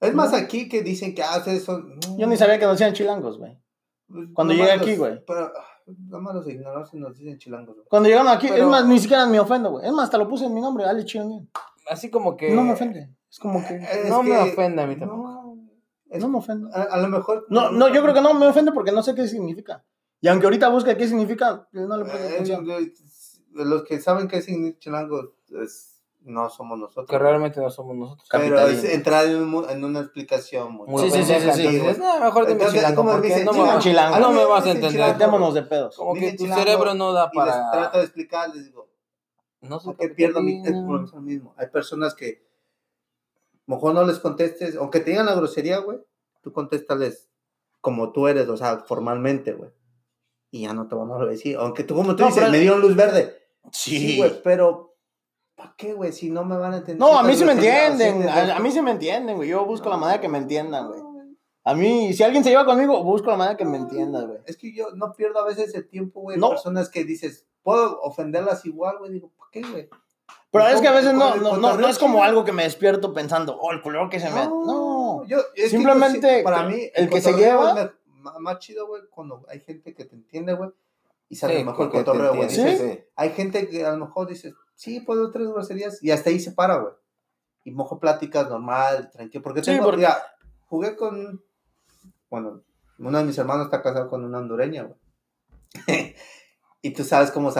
Es 0.00 0.14
más 0.14 0.32
aquí 0.32 0.68
que 0.68 0.82
dicen 0.82 1.14
que 1.14 1.22
ah, 1.22 1.38
ustedes 1.38 1.64
son. 1.64 1.98
Yo 2.16 2.26
ni 2.26 2.36
sabía 2.36 2.58
que 2.58 2.66
nos 2.66 2.78
decían 2.78 2.94
chilangos, 2.94 3.38
güey. 3.38 3.58
Pues, 4.06 4.28
Cuando 4.32 4.54
nomás 4.54 4.68
llegué 4.70 4.80
aquí, 4.82 4.96
güey. 4.96 5.24
Pero, 5.26 5.46
ah, 5.46 5.64
nada 5.86 6.22
más 6.22 6.34
los 6.36 6.48
ignorados 6.48 6.94
y 6.94 6.98
nos 6.98 7.16
dicen 7.18 7.38
chilangos, 7.38 7.74
güey. 7.74 7.88
Cuando 7.88 8.08
llegaron 8.08 8.28
aquí, 8.28 8.46
es 8.46 8.64
más, 8.64 8.86
ni 8.86 8.98
siquiera 9.00 9.26
me 9.26 9.40
ofendo, 9.40 9.70
güey. 9.72 9.86
Es 9.86 9.92
más, 9.92 10.04
hasta 10.04 10.18
lo 10.18 10.28
puse 10.28 10.44
en 10.46 10.54
mi 10.54 10.60
nombre, 10.60 10.84
Ale 10.84 11.04
Chilanguín. 11.04 11.50
Así 11.90 12.10
como 12.10 12.36
que. 12.36 12.50
No 12.54 12.62
me 12.62 12.72
ofende. 12.74 13.10
Es 13.28 13.38
como 13.40 13.66
que. 13.66 13.76
Es 13.76 14.08
No 14.08 14.22
me 14.22 14.36
ofende 14.38 14.82
a 14.82 14.86
mí 14.86 14.96
tampoco. 14.96 15.22
No, 15.22 15.58
es- 16.10 16.22
No 16.22 16.28
me 16.28 16.38
ofende. 16.38 16.70
a, 16.72 16.82
a 16.82 16.98
lo 16.98 17.08
mejor. 17.08 17.46
No, 17.48 17.72
no, 17.72 17.88
yo 17.88 18.00
creo 18.02 18.14
que 18.14 18.20
no 18.20 18.34
me 18.34 18.46
ofende 18.46 18.70
porque 18.70 18.92
no 18.92 19.02
sé 19.02 19.14
qué 19.14 19.26
significa. 19.26 19.84
Y 20.20 20.28
aunque 20.28 20.46
ahorita 20.46 20.68
busque 20.68 20.96
qué 20.96 21.08
significa, 21.08 21.68
no 21.72 21.96
le 21.96 22.04
pongo 22.04 22.78
Eh, 22.78 22.92
los 23.54 23.82
que 23.84 24.00
saben 24.00 24.28
qué 24.28 24.40
significa 24.42 24.78
chilango 24.78 25.34
es- 25.62 25.95
no 26.28 26.50
somos 26.50 26.78
nosotros. 26.78 27.06
Que 27.08 27.18
realmente 27.18 27.60
no 27.60 27.70
somos 27.70 27.96
nosotros. 27.96 28.28
Pero 28.30 28.58
es 28.66 28.82
entrar 28.84 29.26
en, 29.26 29.36
un 29.36 29.48
mu- 29.48 29.64
en 29.68 29.84
una 29.84 30.00
explicación 30.00 30.72
muy 30.74 30.86
Sí, 31.02 31.10
sí, 31.10 31.22
sí, 31.24 31.34
sí, 31.40 31.52
sí. 31.52 31.98
no, 31.98 32.20
mejor 32.20 32.46
dime 32.46 32.52
Entonces, 32.60 32.74
chilango, 32.74 32.96
¿cómo 32.96 33.12
porque 33.12 33.28
dicen? 33.28 33.44
no, 33.44 33.52
me 33.52 33.58
Chilango, 33.58 33.74
vas- 33.76 33.84
chilango. 33.84 34.18
no 34.18 34.32
me 34.32 34.42
No, 34.42 34.48
vas 34.48 34.64
a 34.64 34.68
entender. 34.70 34.90
chilango. 34.90 35.18
Démonos 35.18 35.54
de 35.54 35.62
pedos. 35.62 35.96
Como 35.96 36.14
que 36.14 36.32
tu 36.32 36.46
cerebro 36.46 36.94
no 36.94 37.12
da 37.12 37.30
Y 37.32 37.36
les 37.38 37.46
para. 37.46 37.70
trato 37.70 37.98
de 37.98 38.04
explicar, 38.04 38.54
les 38.54 38.64
digo, 38.66 38.88
No 39.60 39.78
sé 39.80 39.86
¿por 39.86 39.96
por 39.96 40.08
qué 40.08 40.14
pierdo 40.14 40.42
mi 40.42 40.62
eso 40.66 41.20
mismo? 41.20 41.54
Hay 41.56 41.68
personas 41.68 42.14
que 42.14 42.44
mejor 43.66 43.94
no 43.94 44.04
les 44.04 44.18
contestes, 44.18 44.76
aunque 44.76 45.00
te 45.00 45.10
digan 45.10 45.26
la 45.26 45.34
grosería, 45.34 45.78
güey, 45.78 45.98
tú 46.42 46.52
contéstales 46.52 47.28
como 47.80 48.12
tú 48.12 48.26
eres, 48.28 48.48
o 48.48 48.56
sea, 48.56 48.78
formalmente, 48.80 49.52
güey. 49.52 49.70
Y 50.50 50.62
ya 50.62 50.72
no 50.72 50.88
te 50.88 50.94
van 50.94 51.10
a 51.10 51.24
decir. 51.24 51.56
Aunque 51.58 51.84
tú, 51.84 51.94
como 51.94 52.14
tú 52.16 52.22
No, 52.22 52.26
dices, 52.28 52.40
pero- 52.42 52.52
me 52.52 52.58
dieron 52.58 52.80
luz 52.80 52.96
verde. 52.96 53.36
Sí. 53.72 53.98
Sí, 53.98 54.16
güey, 54.18 54.40
pero 54.42 54.85
¿para 55.66 55.74
qué, 55.76 55.92
güey? 55.92 56.12
Si 56.12 56.30
no 56.30 56.44
me 56.44 56.56
van 56.56 56.74
a 56.74 56.76
entender. 56.78 56.98
No, 57.00 57.18
a 57.18 57.22
mí 57.22 57.36
sí 57.36 57.44
me 57.44 57.52
entienden. 57.52 58.28
A, 58.28 58.56
a 58.56 58.58
mí 58.60 58.70
sí 58.70 58.80
me 58.80 58.92
entienden, 58.92 59.36
güey. 59.36 59.48
Yo 59.48 59.64
busco 59.64 59.88
la 59.88 59.96
manera 59.96 60.20
que 60.20 60.28
me 60.28 60.38
entiendan, 60.38 60.88
güey. 60.88 61.00
A 61.64 61.74
mí, 61.74 62.12
si 62.12 62.22
alguien 62.22 62.44
se 62.44 62.50
lleva 62.50 62.64
conmigo, 62.64 63.02
busco 63.02 63.28
la 63.30 63.36
manera 63.36 63.56
que 63.56 63.64
me 63.64 63.76
entienda, 63.76 64.22
güey. 64.22 64.38
Es 64.46 64.56
que 64.56 64.72
yo 64.72 64.90
no 64.94 65.12
pierdo 65.12 65.40
a 65.40 65.44
veces 65.44 65.74
el 65.74 65.88
tiempo, 65.88 66.20
güey. 66.20 66.38
No. 66.38 66.50
Personas 66.50 66.88
que 66.88 67.04
dices, 67.04 67.44
puedo 67.62 68.00
ofenderlas 68.02 68.64
igual, 68.64 68.98
güey. 68.98 69.10
Digo, 69.12 69.32
¿para 69.36 69.50
qué, 69.50 69.62
güey? 69.62 69.88
Pero 70.52 70.68
es 70.68 70.80
que 70.80 70.88
a 70.88 70.92
veces 70.92 71.12
no, 71.12 71.34
el 71.34 71.42
no, 71.42 71.56
no, 71.56 71.88
es 71.88 71.98
como 71.98 72.22
algo 72.22 72.44
que 72.44 72.52
me 72.52 72.62
despierto 72.62 73.12
pensando, 73.12 73.58
oh, 73.60 73.72
el 73.72 73.82
color 73.82 74.08
que 74.08 74.20
se 74.20 74.30
me. 74.30 74.44
No. 74.46 75.24
yo, 75.26 75.38
Simplemente 75.68 76.42
para 76.42 76.62
mí, 76.62 76.88
el 76.94 77.10
que 77.10 77.20
se 77.20 77.32
lleva- 77.32 77.92
más 78.38 78.58
chido, 78.58 78.86
güey, 78.86 79.02
cuando 79.10 79.44
hay 79.48 79.60
gente 79.60 79.94
que 79.94 80.04
te 80.04 80.14
entiende, 80.14 80.54
güey, 80.54 80.70
y 81.28 81.36
sale 81.36 81.58
Sí, 81.58 81.64
mejor 81.64 81.90
te 81.90 81.98
cotorreo, 81.98 82.30
güey. 82.34 82.48
entiende, 82.48 82.94
¿Sí? 82.94 83.04
Hay 83.16 83.30
gente 83.30 83.68
que 83.68 83.84
a 83.84 83.90
lo 83.92 84.06
mejor 84.06 84.28
dice, 84.28 84.54
sí, 84.76 85.00
puedo 85.00 85.30
tres 85.32 85.48
groserías, 85.48 86.00
y 86.02 86.12
hasta 86.12 86.30
ahí 86.30 86.38
se 86.38 86.52
para, 86.52 86.76
güey. 86.76 86.94
Y 87.64 87.72
mejor 87.72 87.98
pláticas 87.98 88.48
normal, 88.48 89.10
tranquilo. 89.10 89.42
Porque 89.42 89.64
Sí, 89.64 89.72
tengo, 89.72 89.82
porque- 89.84 89.96
mira, 89.98 90.16
jugué 90.66 90.94
con, 90.94 91.42
bueno, 92.30 92.62
uno 92.98 93.18
de 93.18 93.24
mis 93.24 93.36
hermanos 93.38 93.64
está 93.66 93.82
casado 93.82 94.08
con 94.08 94.24
una 94.24 94.38
hondureña, 94.38 94.84
güey. 94.84 94.96
y 96.82 96.90
tú 96.92 97.02
sabes 97.02 97.32
cómo, 97.32 97.50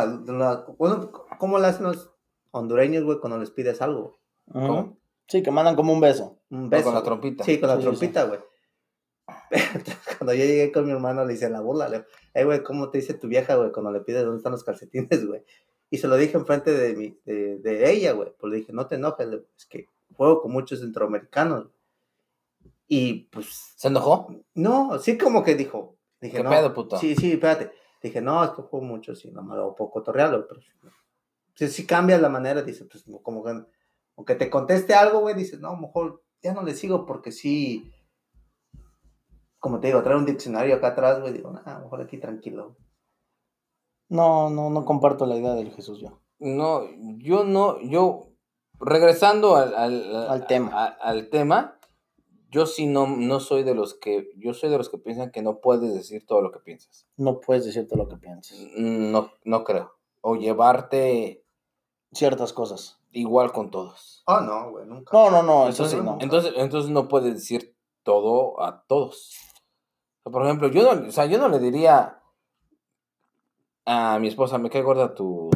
bueno, 0.78 1.10
cómo 1.38 1.58
le 1.58 1.66
hacen 1.66 1.84
los 1.86 2.12
hondureños, 2.52 3.02
güey, 3.04 3.18
cuando 3.18 3.38
les 3.38 3.50
pides 3.50 3.82
algo. 3.82 4.16
Ujú. 4.46 4.66
¿Cómo? 4.66 4.98
Sí, 5.28 5.42
que 5.42 5.50
mandan 5.50 5.74
como 5.74 5.92
un 5.92 6.00
beso. 6.00 6.38
Un 6.50 6.64
No, 6.64 6.68
beso. 6.70 6.84
con 6.84 6.94
la 6.94 7.02
trompita. 7.02 7.42
Sí, 7.42 7.58
con 7.58 7.68
la 7.68 7.74
Sí, 7.76 7.82
sí, 7.82 7.86
trompita, 7.88 8.24
güey. 8.24 8.40
cuando 10.18 10.34
yo 10.34 10.44
llegué 10.44 10.70
con 10.70 10.84
mi 10.86 10.92
hermano, 10.92 11.24
le 11.24 11.34
hice 11.34 11.50
la 11.50 11.60
burla. 11.60 11.88
Le 11.88 11.98
digo, 11.98 12.08
hey, 12.34 12.44
güey, 12.44 12.62
¿cómo 12.62 12.90
te 12.90 12.98
dice 12.98 13.14
tu 13.14 13.26
vieja, 13.26 13.56
güey, 13.56 13.72
cuando 13.72 13.90
le 13.90 14.00
pides 14.00 14.22
dónde 14.24 14.36
están 14.38 14.52
los 14.52 14.62
calcetines, 14.64 15.26
güey? 15.26 15.42
Y 15.90 15.98
se 15.98 16.08
lo 16.08 16.16
dije 16.16 16.36
enfrente 16.36 16.72
de, 16.72 16.94
mi, 16.94 17.18
de, 17.24 17.58
de 17.58 17.90
ella, 17.92 18.12
güey. 18.12 18.32
Pues 18.38 18.50
le 18.50 18.56
dije, 18.58 18.72
no 18.72 18.86
te 18.86 18.96
enojes, 18.96 19.28
es 19.56 19.66
que 19.66 19.88
juego 20.16 20.42
con 20.42 20.52
muchos 20.52 20.80
centroamericanos. 20.80 21.68
Y 22.88 23.24
pues, 23.30 23.74
¿Se 23.76 23.88
enojó? 23.88 24.28
no, 24.54 24.98
sí 24.98 25.18
como 25.18 25.42
que 25.42 25.54
dijo. 25.54 25.96
Dije, 26.20 26.38
¿Qué 26.38 26.42
no. 26.42 26.50
pedo, 26.50 26.74
puto? 26.74 26.98
Sí, 26.98 27.14
sí, 27.14 27.32
espérate. 27.32 27.72
Dije, 28.02 28.20
no, 28.20 28.42
es 28.44 28.50
que 28.50 28.62
juego 28.62 28.84
mucho, 28.86 29.14
sí, 29.14 29.30
no 29.30 29.42
me 29.42 29.56
lo 29.56 29.74
puedo 29.74 29.90
cotorrearlo, 29.90 30.46
pero 30.46 30.60
si, 31.54 31.68
si 31.68 31.86
cambias 31.86 32.20
la 32.20 32.28
manera, 32.28 32.62
dice, 32.62 32.84
pues 32.84 33.04
como 33.22 33.42
que, 33.42 33.64
aunque 34.16 34.34
te 34.34 34.50
conteste 34.50 34.94
algo, 34.94 35.20
güey, 35.20 35.34
dices, 35.34 35.60
no, 35.60 35.76
mejor 35.76 36.22
ya 36.42 36.52
no 36.52 36.62
le 36.62 36.74
sigo 36.74 37.06
porque 37.06 37.32
sí, 37.32 37.92
como 39.58 39.80
te 39.80 39.88
digo, 39.88 40.02
trae 40.02 40.16
un 40.16 40.26
diccionario 40.26 40.76
acá 40.76 40.88
atrás, 40.88 41.20
güey, 41.20 41.32
digo, 41.32 41.52
ah, 41.64 41.80
mejor 41.82 42.02
aquí 42.02 42.18
tranquilo. 42.18 42.76
No, 44.08 44.50
no, 44.50 44.70
no 44.70 44.84
comparto 44.84 45.26
la 45.26 45.36
idea 45.36 45.54
del 45.54 45.72
Jesús 45.72 46.00
yo. 46.00 46.18
No, 46.38 46.82
yo 47.18 47.44
no, 47.44 47.80
yo, 47.80 48.28
regresando 48.78 49.56
al, 49.56 49.74
al, 49.74 50.28
Al 50.28 50.46
tema. 50.46 50.70
a- 50.74 50.86
al 51.00 51.28
tema, 51.30 51.78
yo 52.50 52.66
sí 52.66 52.86
no, 52.86 53.06
no 53.08 53.40
soy 53.40 53.62
de 53.64 53.74
los 53.74 53.94
que, 53.94 54.30
yo 54.36 54.54
soy 54.54 54.70
de 54.70 54.78
los 54.78 54.88
que 54.88 54.98
piensan 54.98 55.30
que 55.30 55.42
no 55.42 55.58
puedes 55.60 55.92
decir 55.94 56.24
todo 56.26 56.40
lo 56.42 56.52
que 56.52 56.60
piensas. 56.60 57.06
No 57.16 57.40
puedes 57.40 57.64
decir 57.64 57.88
todo 57.88 57.98
lo 57.98 58.08
que 58.08 58.16
piensas. 58.16 58.58
No, 58.76 59.30
no 59.44 59.64
creo. 59.64 59.92
O 60.20 60.36
llevarte 60.36 61.42
Ciertas 62.12 62.52
cosas. 62.52 62.98
igual 63.12 63.52
con 63.52 63.70
todos. 63.70 64.22
Ah, 64.26 64.40
no, 64.46 64.70
güey, 64.70 64.86
nunca. 64.86 65.10
No, 65.12 65.30
no, 65.30 65.42
no, 65.42 65.68
eso 65.68 65.84
Entonces, 65.84 65.98
sí, 65.98 66.04
no. 66.04 66.18
entonces, 66.20 66.52
entonces 66.56 66.90
no 66.90 67.08
puedes 67.08 67.34
decir 67.34 67.74
todo 68.04 68.62
a 68.62 68.84
todos. 68.86 69.34
Por 70.22 70.44
ejemplo, 70.44 70.68
yo 70.68 70.94
no, 70.94 71.08
o 71.08 71.10
sea, 71.10 71.26
yo 71.26 71.38
no 71.38 71.48
le 71.48 71.58
diría 71.58 72.20
a 73.86 74.18
mi 74.18 74.28
esposa, 74.28 74.58
me 74.58 74.68
cae 74.70 74.82
gorda 74.82 75.14
tu, 75.14 75.48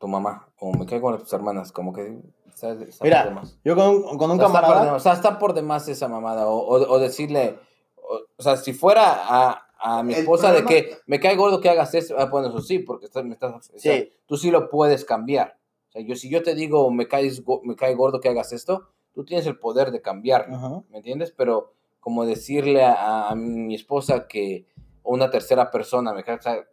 tu 0.00 0.08
mamá, 0.08 0.48
o 0.60 0.72
me 0.72 0.86
cae 0.86 1.00
gorda 1.00 1.18
tus 1.18 1.32
hermanas, 1.32 1.72
como 1.72 1.92
que 1.92 2.20
está, 2.48 2.72
está 2.72 3.04
Mira, 3.04 3.22
por 3.24 3.28
demás. 3.34 3.58
Yo 3.64 3.74
con 3.76 4.16
con 4.18 4.30
un 4.30 4.40
O 4.40 4.40
sea, 4.40 4.46
está 4.46 4.52
por 4.52 4.60
camarada. 4.62 4.84
demás, 4.84 4.96
o 4.96 5.02
sea, 5.02 5.12
está 5.12 5.38
por 5.38 5.52
demás 5.54 5.88
esa 5.88 6.08
mamada. 6.08 6.46
O, 6.48 6.56
o- 6.56 6.92
o 6.94 6.98
decirle, 6.98 7.58
o, 7.96 8.20
o 8.36 8.42
sea, 8.42 8.56
si 8.56 8.72
fuera 8.72 9.02
a, 9.26 9.66
a 9.78 10.02
mi 10.02 10.14
esposa 10.14 10.52
de 10.52 10.62
problema- 10.62 10.68
que 10.90 10.96
me 11.06 11.20
cae 11.20 11.36
gordo 11.36 11.60
que 11.60 11.68
hagas 11.68 11.94
eso, 11.94 12.14
ah, 12.18 12.26
bueno, 12.26 12.48
eso 12.48 12.60
sí, 12.60 12.78
porque 12.78 13.06
estás- 13.06 13.24
me 13.24 13.32
estás, 13.34 13.52
o 13.54 13.78
sea, 13.78 13.96
Sí. 13.96 14.12
tú 14.26 14.36
sí 14.36 14.50
lo 14.50 14.70
puedes 14.70 15.04
cambiar. 15.04 15.58
O 15.88 15.92
sea, 15.92 16.02
yo, 16.02 16.14
si 16.16 16.28
yo 16.30 16.42
te 16.42 16.54
digo, 16.54 16.90
me, 16.90 17.06
caes, 17.08 17.42
me 17.64 17.76
cae 17.76 17.94
gordo 17.94 18.20
que 18.20 18.28
hagas 18.28 18.52
esto, 18.52 18.88
tú 19.12 19.24
tienes 19.24 19.46
el 19.46 19.58
poder 19.58 19.90
de 19.90 20.00
cambiarlo. 20.00 20.56
Ajá. 20.56 20.82
¿me 20.90 20.98
entiendes? 20.98 21.32
Pero 21.36 21.72
como 22.00 22.24
decirle 22.26 22.84
a, 22.84 23.28
a 23.30 23.34
mi 23.34 23.74
esposa 23.74 24.26
que 24.28 24.66
una 25.02 25.30
tercera 25.30 25.70
persona 25.70 26.12
me 26.12 26.22
cae, 26.24 26.36
o 26.36 26.42
sea, 26.42 26.64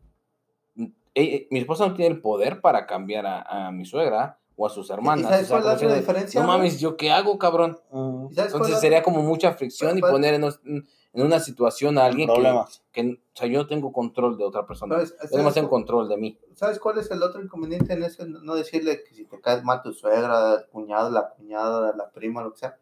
eh, 1.15 1.47
mi 1.51 1.59
esposa 1.59 1.87
no 1.87 1.93
tiene 1.93 2.13
el 2.15 2.21
poder 2.21 2.61
para 2.61 2.85
cambiar 2.85 3.25
a, 3.25 3.67
a 3.67 3.71
mi 3.71 3.85
suegra 3.85 4.37
o 4.55 4.65
a 4.65 4.69
sus 4.69 4.89
hermanas. 4.89 5.29
sabes 5.29 5.45
o 5.45 5.47
sea, 5.47 5.61
cuál 5.61 5.75
es 5.75 5.81
la 5.83 5.95
diferencia, 5.95 6.41
No 6.41 6.47
mames, 6.47 6.79
¿yo 6.79 6.95
qué 6.97 7.11
hago, 7.11 7.37
cabrón? 7.39 7.79
Ujú. 7.89 8.29
¿Y 8.31 8.35
sabes 8.35 8.51
cuál 8.51 8.61
Entonces 8.63 8.79
sería 8.81 9.01
como 9.03 9.21
mucha 9.23 9.53
fricción 9.53 9.97
y 9.97 10.01
¿Cuál- 10.01 10.11
poner 10.13 10.35
en, 10.35 10.43
un- 10.43 10.87
en 11.13 11.25
una 11.25 11.39
situación 11.39 11.97
a 11.97 12.05
alguien 12.05 12.29
que, 12.29 12.41
que, 12.93 13.11
o 13.11 13.17
sea, 13.37 13.47
yo 13.47 13.59
no 13.59 13.67
tengo 13.67 13.91
control 13.91 14.37
de 14.37 14.45
otra 14.45 14.65
persona. 14.65 14.95
¿Sabes- 14.95 15.15
Yo 15.31 15.37
nomás 15.37 15.53
tengo 15.55 15.69
control 15.69 16.07
de 16.07 16.15
mí. 16.17 16.39
¿Sabes 16.55 16.79
cuál 16.79 16.97
es 16.99 17.09
el 17.11 17.21
otro 17.23 17.41
inconveniente 17.43 17.91
en 17.93 18.03
eso? 18.03 18.25
No 18.25 18.55
decirle 18.55 19.03
que 19.03 19.13
si 19.15 19.25
te 19.25 19.41
caes 19.41 19.63
mal 19.63 19.81
tu 19.81 19.91
suegra, 19.93 20.53
el 20.53 20.65
cuñado, 20.67 21.09
la 21.09 21.29
cuñada, 21.29 21.93
la 21.95 22.09
prima, 22.11 22.41
lo 22.43 22.53
que 22.53 22.59
sea. 22.59 22.77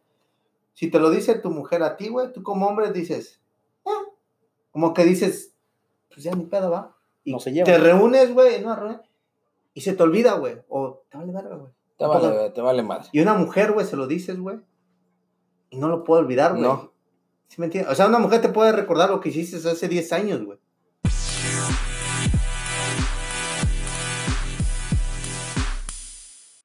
Si 0.73 0.91
te 0.91 0.99
lo 0.99 1.09
dice 1.09 1.35
tu 1.39 1.49
mujer 1.49 1.81
a 1.83 1.97
ti, 1.97 2.09
güey, 2.09 2.31
tú 2.31 2.43
como 2.43 2.67
hombre 2.67 2.91
dices, 2.91 3.41
"Ah", 3.85 4.03
como 4.71 4.93
que 4.93 5.03
dices, 5.05 5.53
pues 6.09 6.23
ya 6.23 6.33
ni 6.33 6.45
pedo, 6.45 6.69
va. 6.71 6.95
Y 7.29 7.31
No 7.31 7.39
se 7.39 7.51
llevan. 7.51 7.65
te 7.71 7.77
reúnes, 7.77 8.33
güey, 8.33 8.55
en 8.55 8.65
una 8.65 8.75
reunión 8.75 9.01
y 9.75 9.81
se 9.81 9.93
te 9.93 10.01
olvida, 10.01 10.33
güey. 10.33 10.55
O 10.67 11.03
te 11.11 11.17
vale 11.19 11.31
verga, 11.31 11.55
güey. 11.57 11.71
Te 11.95 12.05
vale, 12.07 12.49
te 12.49 12.61
vale 12.61 12.81
madre. 12.81 13.07
Y 13.11 13.19
una 13.19 13.35
mujer, 13.35 13.71
güey, 13.71 13.85
se 13.85 13.95
lo 13.95 14.07
dices, 14.07 14.39
güey. 14.39 14.57
Y 15.69 15.77
no 15.77 15.89
lo 15.89 16.03
puede 16.03 16.23
olvidar, 16.23 16.53
güey. 16.53 16.63
No. 16.63 16.91
¿Sí 17.47 17.61
me 17.61 17.65
entiendes? 17.67 17.91
O 17.91 17.95
sea, 17.95 18.07
una 18.07 18.17
mujer 18.17 18.41
te 18.41 18.49
puede 18.49 18.71
recordar 18.71 19.11
lo 19.11 19.19
que 19.19 19.29
hiciste 19.29 19.57
hace 19.69 19.87
10 19.87 20.11
años, 20.13 20.43
güey. 20.43 20.57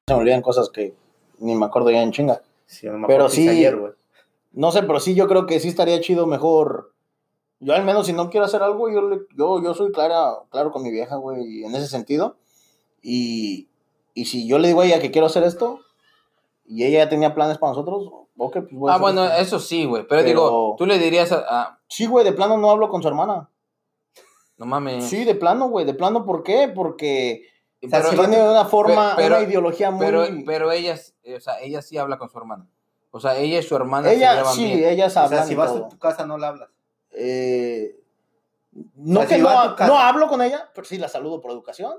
Se 0.07 0.13
me 0.13 0.19
olvidan 0.21 0.41
cosas 0.41 0.69
que 0.69 0.93
ni 1.39 1.55
me 1.55 1.65
acuerdo 1.65 1.89
ya 1.91 2.01
en 2.03 2.11
chinga. 2.11 2.41
Sí, 2.67 2.87
no 2.87 2.97
me 2.99 3.07
Pero 3.07 3.29
sí- 3.29 3.47
ayer, 3.47 3.75
güey. 3.75 3.93
No 4.53 4.71
sé, 4.71 4.83
pero 4.83 4.99
sí 4.99 5.15
yo 5.15 5.27
creo 5.27 5.45
que 5.45 5.59
sí 5.59 5.67
estaría 5.67 5.99
chido 5.99 6.27
mejor. 6.27 6.93
Yo 7.59 7.73
al 7.73 7.83
menos 7.85 8.05
si 8.05 8.13
no 8.13 8.29
quiero 8.29 8.45
hacer 8.45 8.61
algo, 8.63 8.89
yo, 8.89 9.01
le- 9.01 9.21
yo, 9.35 9.61
yo 9.63 9.73
soy 9.73 9.91
clara, 9.91 10.35
claro 10.49 10.71
con 10.71 10.83
mi 10.83 10.91
vieja, 10.91 11.15
güey, 11.15 11.63
en 11.63 11.73
ese 11.75 11.87
sentido. 11.87 12.37
Y, 13.01 13.69
y 14.13 14.25
si 14.25 14.47
yo 14.47 14.59
le 14.59 14.67
digo 14.67 14.81
a 14.81 14.85
ella 14.85 14.99
que 14.99 15.11
quiero 15.11 15.27
hacer 15.27 15.43
esto, 15.43 15.79
y 16.65 16.83
ella 16.83 17.03
ya 17.05 17.09
tenía 17.09 17.33
planes 17.35 17.57
para 17.57 17.71
nosotros, 17.71 18.09
ok, 18.37 18.53
pues 18.53 18.71
voy 18.73 18.89
a 18.89 18.93
Ah, 18.93 18.95
hacer 18.95 19.01
bueno, 19.01 19.23
esto. 19.25 19.37
eso 19.41 19.59
sí, 19.59 19.85
güey. 19.85 20.03
Pero, 20.07 20.21
Pero- 20.21 20.27
digo, 20.27 20.75
tú 20.77 20.85
le 20.85 20.97
dirías 20.99 21.31
a. 21.31 21.43
a- 21.47 21.79
Sí, 21.87 22.07
güey, 22.07 22.25
de 22.25 22.33
plano 22.33 22.57
no 22.57 22.69
hablo 22.71 22.89
con 22.89 23.01
su 23.01 23.07
hermana. 23.07 23.49
no 24.57 24.65
mames. 24.65 25.03
Sí, 25.05 25.23
de 25.25 25.35
plano, 25.35 25.67
güey, 25.69 25.85
de 25.85 25.93
plano, 25.93 26.25
¿por 26.25 26.41
qué? 26.43 26.71
Porque 26.73 27.43
O 27.83 27.89
sea, 27.89 28.01
pero, 28.01 28.17
va- 28.21 28.27
tiene 28.29 28.49
una 28.49 28.65
forma, 28.65 29.13
pero- 29.15 29.37
una 29.37 29.45
ideología 29.47 29.91
muy... 29.91 30.05
pero, 30.05 30.25
pero 30.45 30.71
ella, 30.71 30.95
o 30.95 31.39
sea, 31.39 31.59
ella 31.61 31.81
sí 31.81 31.97
habla 31.97 32.17
con 32.17 32.29
su 32.29 32.37
hermana. 32.37 32.67
O 33.11 33.19
sea, 33.19 33.37
ella 33.37 33.59
y 33.59 33.63
su 33.63 33.75
hermana 33.75 34.09
se 34.09 34.15
ella, 34.15 34.35
llevan 34.35 34.53
sí, 34.55 34.63
bien. 34.65 34.89
ellas 34.89 35.15
O 35.15 35.19
hablan 35.21 35.39
sea, 35.39 35.47
si 35.47 35.55
vas 35.55 35.73
todo. 35.73 35.85
a 35.85 35.89
tu 35.89 35.97
casa 35.99 36.25
no 36.25 36.37
la 36.37 36.47
hablas. 36.49 36.69
Eh, 37.15 37.95
no 38.95 39.21
que 39.21 39.35
si 39.35 39.41
no, 39.41 39.75
no 39.75 39.97
hablo 39.97 40.27
con 40.27 40.41
ella, 40.41 40.69
pero 40.73 40.85
sí 40.85 40.97
la 40.97 41.07
saludo 41.07 41.39
por 41.41 41.51
educación, 41.51 41.93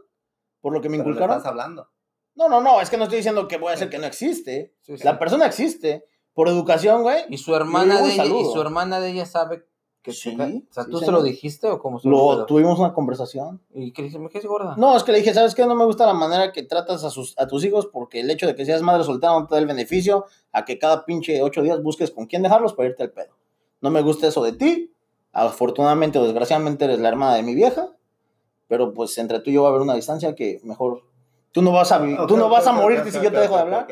por 0.61 0.73
lo 0.73 0.81
que 0.81 0.89
me 0.89 0.99
Pero 0.99 1.09
le 1.09 1.11
inculcaron. 1.15 1.37
estás 1.39 1.51
hablando. 1.51 1.89
No, 2.35 2.49
no, 2.49 2.61
no, 2.61 2.81
es 2.83 2.91
que 2.91 2.99
no 2.99 3.05
estoy 3.05 3.19
diciendo 3.19 3.49
que 3.49 3.57
voy 3.57 3.71
a 3.71 3.75
hacer 3.75 3.89
que 3.89 3.99
no 3.99 4.07
existe. 4.07 4.75
Sí, 4.83 4.99
sí. 4.99 5.05
La 5.05 5.19
persona 5.19 5.47
existe. 5.47 6.05
Por 6.35 6.49
educación, 6.49 7.01
güey. 7.01 7.25
Y 7.31 7.39
su 7.39 7.55
hermana 7.57 8.03
de 8.03 8.13
ella, 8.13 8.27
y 8.27 8.45
su 8.45 8.61
hermana 8.61 9.01
de 9.01 9.09
ella 9.11 9.25
sabe 9.25 9.65
que 10.03 10.13
Sí, 10.13 10.35
O 10.39 10.73
sea, 10.73 10.85
sí, 10.85 10.91
¿tú 10.91 10.99
se 10.99 11.07
señor. 11.07 11.21
lo 11.21 11.23
dijiste 11.25 11.67
o 11.67 11.79
cómo 11.81 11.99
se 11.99 12.07
lo 12.09 12.35
Lo, 12.35 12.45
tuvimos 12.47 12.79
una 12.79 12.93
conversación. 12.93 13.63
¿Y 13.73 13.91
qué 13.93 14.03
le 14.03 14.09
dije? 14.09 14.19
¿Me 14.19 14.29
quedas 14.29 14.45
gorda? 14.45 14.75
No, 14.77 14.95
es 14.95 15.03
que 15.03 15.13
le 15.13 15.19
dije, 15.19 15.33
¿sabes 15.33 15.55
qué? 15.55 15.65
No 15.65 15.75
me 15.75 15.87
gusta 15.87 16.05
la 16.07 16.13
manera 16.13 16.53
que 16.53 16.63
tratas 16.63 17.05
a, 17.05 17.11
sus, 17.11 17.33
a 17.39 17.47
tus 17.47 17.65
hijos 17.65 17.87
porque 17.87 18.21
el 18.21 18.31
hecho 18.31 18.47
de 18.47 18.55
que 18.55 18.67
seas 18.67 18.83
madre 18.83 19.03
soltera 19.05 19.33
no 19.33 19.47
te 19.47 19.55
da 19.55 19.61
el 19.63 19.67
beneficio 19.67 20.27
a 20.53 20.67
que 20.67 20.79
cada 20.79 21.07
pinche 21.07 21.41
ocho 21.43 21.63
días 21.63 21.83
busques 21.83 22.11
con 22.11 22.27
quién 22.27 22.43
dejarlos 22.43 22.75
para 22.75 22.91
irte 22.91 23.03
al 23.03 23.13
pedo. 23.13 23.35
No 23.81 23.91
me 23.91 24.03
gusta 24.03 24.27
eso 24.29 24.45
de 24.45 24.53
ti. 24.53 24.93
Afortunadamente 25.39 26.19
o 26.19 26.25
desgraciadamente 26.25 26.85
eres 26.87 26.99
la 26.99 27.09
hermana 27.09 27.35
de 27.35 27.43
mi 27.43 27.55
vieja. 27.55 27.89
Pero 28.69 28.93
pues 28.95 29.17
entre 29.19 29.41
tú 29.41 29.51
y 29.51 29.55
yo 29.55 29.63
va 29.63 29.69
a 29.69 29.71
haber 29.71 29.83
una 29.83 29.95
distancia 29.95 30.35
que 30.35 30.61
mejor... 30.65 31.03
Tú 31.53 31.63
no 31.63 31.73
vas 31.73 31.93
a, 31.93 31.99
vi- 31.99 32.17
tú 32.27 32.37
no 32.37 32.49
vas 32.49 32.67
a 32.67 32.71
ok, 32.71 32.77
ok, 32.77 32.83
morirte 32.83 33.11
si 33.13 33.21
yo 33.23 33.31
te 33.31 33.39
dejo 33.41 33.55
de 33.57 33.61
hablar. 33.63 33.87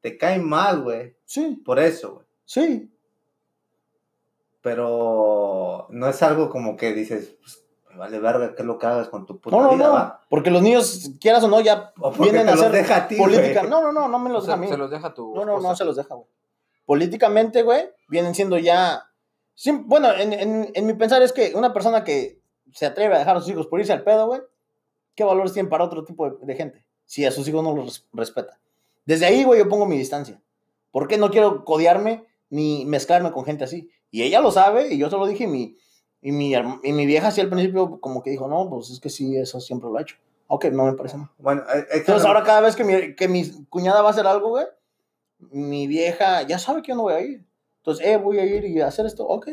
Te 0.00 0.18
cae 0.18 0.38
mal, 0.38 0.82
güey. 0.82 1.16
Sí, 1.24 1.62
Por 1.64 1.78
eso, 1.78 2.14
güey. 2.14 2.26
sí. 2.44 2.88
Pero 4.60 5.86
no 5.90 6.08
es 6.08 6.22
algo 6.22 6.48
como 6.48 6.76
que 6.76 6.92
dices, 6.92 7.34
pues, 7.40 7.64
me 7.90 7.96
vale 7.98 8.18
verga 8.20 8.54
qué 8.54 8.62
es 8.62 8.66
lo 8.66 8.78
que 8.78 8.86
hagas 8.86 9.08
con 9.08 9.26
tu 9.26 9.40
puta 9.40 9.56
No, 9.56 9.62
no, 9.64 9.74
vida, 9.74 9.86
no. 9.88 9.92
¿va? 9.94 10.20
Porque 10.28 10.50
los 10.50 10.62
niños, 10.62 11.10
quieras 11.20 11.42
o 11.44 11.48
no, 11.48 11.60
ya 11.60 11.92
O 12.00 12.12
vienen 12.12 12.48
a 12.48 12.52
hacer 12.52 12.70
deja 12.70 12.96
a 12.96 13.08
ti, 13.08 13.16
política. 13.16 13.64
No, 13.64 13.82
no, 13.82 13.92
no, 13.92 14.08
no 14.08 14.18
me 14.20 14.30
O 14.30 14.34
los 14.34 14.44
sea, 14.44 14.54
deja 14.54 14.64
a 14.64 14.66
mí. 14.66 14.72
se 14.72 14.76
los 14.78 14.90
deja 14.90 15.12
tu 15.12 15.34
No, 15.34 15.44
no, 15.44 15.60
no 15.60 15.74
se 15.76 15.84
los 15.84 15.96
deja, 15.96 16.14
güey. 16.14 16.28
Políticamente, 16.96 17.62
güey, 17.62 17.88
vienen 18.08 18.34
siendo 18.34 18.58
ya. 18.58 19.02
bueno, 19.84 20.12
en, 20.12 20.34
en- 20.34 20.70
en 20.74 20.86
mi 20.86 20.92
pensar 20.92 21.22
es 21.22 21.32
que 21.32 21.54
una 21.54 21.72
persona 21.72 22.04
que 22.04 22.38
se 22.74 22.84
atreve 22.84 23.14
a 23.14 23.18
dejar 23.18 23.34
a 23.34 23.40
sus 23.40 23.48
hijos 23.48 23.66
por 23.66 23.80
irse 23.80 23.94
al 23.94 24.04
pedo, 24.04 24.26
güey, 24.26 24.42
¿qué 25.14 25.24
valores 25.24 25.54
tienen 25.54 25.70
para 25.70 25.84
otro 25.84 26.04
tipo 26.04 26.28
de, 26.28 26.36
de 26.44 26.54
gente? 26.54 26.84
Si 27.06 27.24
a 27.24 27.30
sus 27.30 27.48
hijos 27.48 27.64
no 27.64 27.74
los 27.74 27.86
res- 27.86 28.06
respeta. 28.12 28.60
Desde 29.06 29.24
ahí, 29.24 29.42
güey, 29.42 29.60
yo 29.60 29.70
pongo 29.70 29.86
mi 29.86 29.96
distancia. 29.96 30.42
Porque 30.90 31.16
no 31.16 31.30
quiero 31.30 31.64
codearme 31.64 32.26
ni 32.50 32.84
mezclarme 32.84 33.32
con 33.32 33.46
gente 33.46 33.64
así. 33.64 33.88
Y 34.10 34.22
ella 34.24 34.42
lo 34.42 34.50
sabe, 34.50 34.92
y 34.92 34.98
yo 34.98 35.08
se 35.08 35.16
lo 35.16 35.26
dije, 35.26 35.44
y 35.44 35.46
mi, 35.46 35.78
y 36.20 36.30
mi, 36.30 36.52
y 36.82 36.92
mi 36.92 37.06
vieja, 37.06 37.30
sí, 37.30 37.40
al 37.40 37.48
principio, 37.48 38.00
como 38.02 38.22
que 38.22 38.28
dijo, 38.28 38.48
no, 38.48 38.68
pues 38.68 38.90
es 38.90 39.00
que 39.00 39.08
sí, 39.08 39.34
eso 39.38 39.62
siempre 39.62 39.88
lo 39.88 39.96
ha 39.96 40.02
hecho. 40.02 40.16
Ok, 40.46 40.66
no 40.66 40.84
me 40.84 40.92
parece 40.92 41.16
mal. 41.16 41.30
Bueno, 41.38 41.62
eh, 41.74 41.86
Entonces 41.92 42.26
ahora 42.26 42.42
cada 42.42 42.60
vez 42.60 42.76
que 42.76 42.84
mi, 42.84 43.14
que 43.16 43.28
mi 43.28 43.50
cuñada 43.70 44.02
va 44.02 44.08
a 44.08 44.10
hacer 44.12 44.26
algo, 44.26 44.50
güey, 44.50 44.66
mi 45.50 45.86
vieja 45.86 46.42
ya 46.42 46.58
sabe 46.58 46.82
que 46.82 46.88
yo 46.88 46.96
no 46.96 47.02
voy 47.02 47.14
a 47.14 47.20
ir. 47.20 47.46
Entonces, 47.78 48.06
eh, 48.06 48.16
voy 48.16 48.38
a 48.38 48.44
ir 48.44 48.64
y 48.64 48.80
hacer 48.80 49.06
esto, 49.06 49.26
ok. 49.26 49.48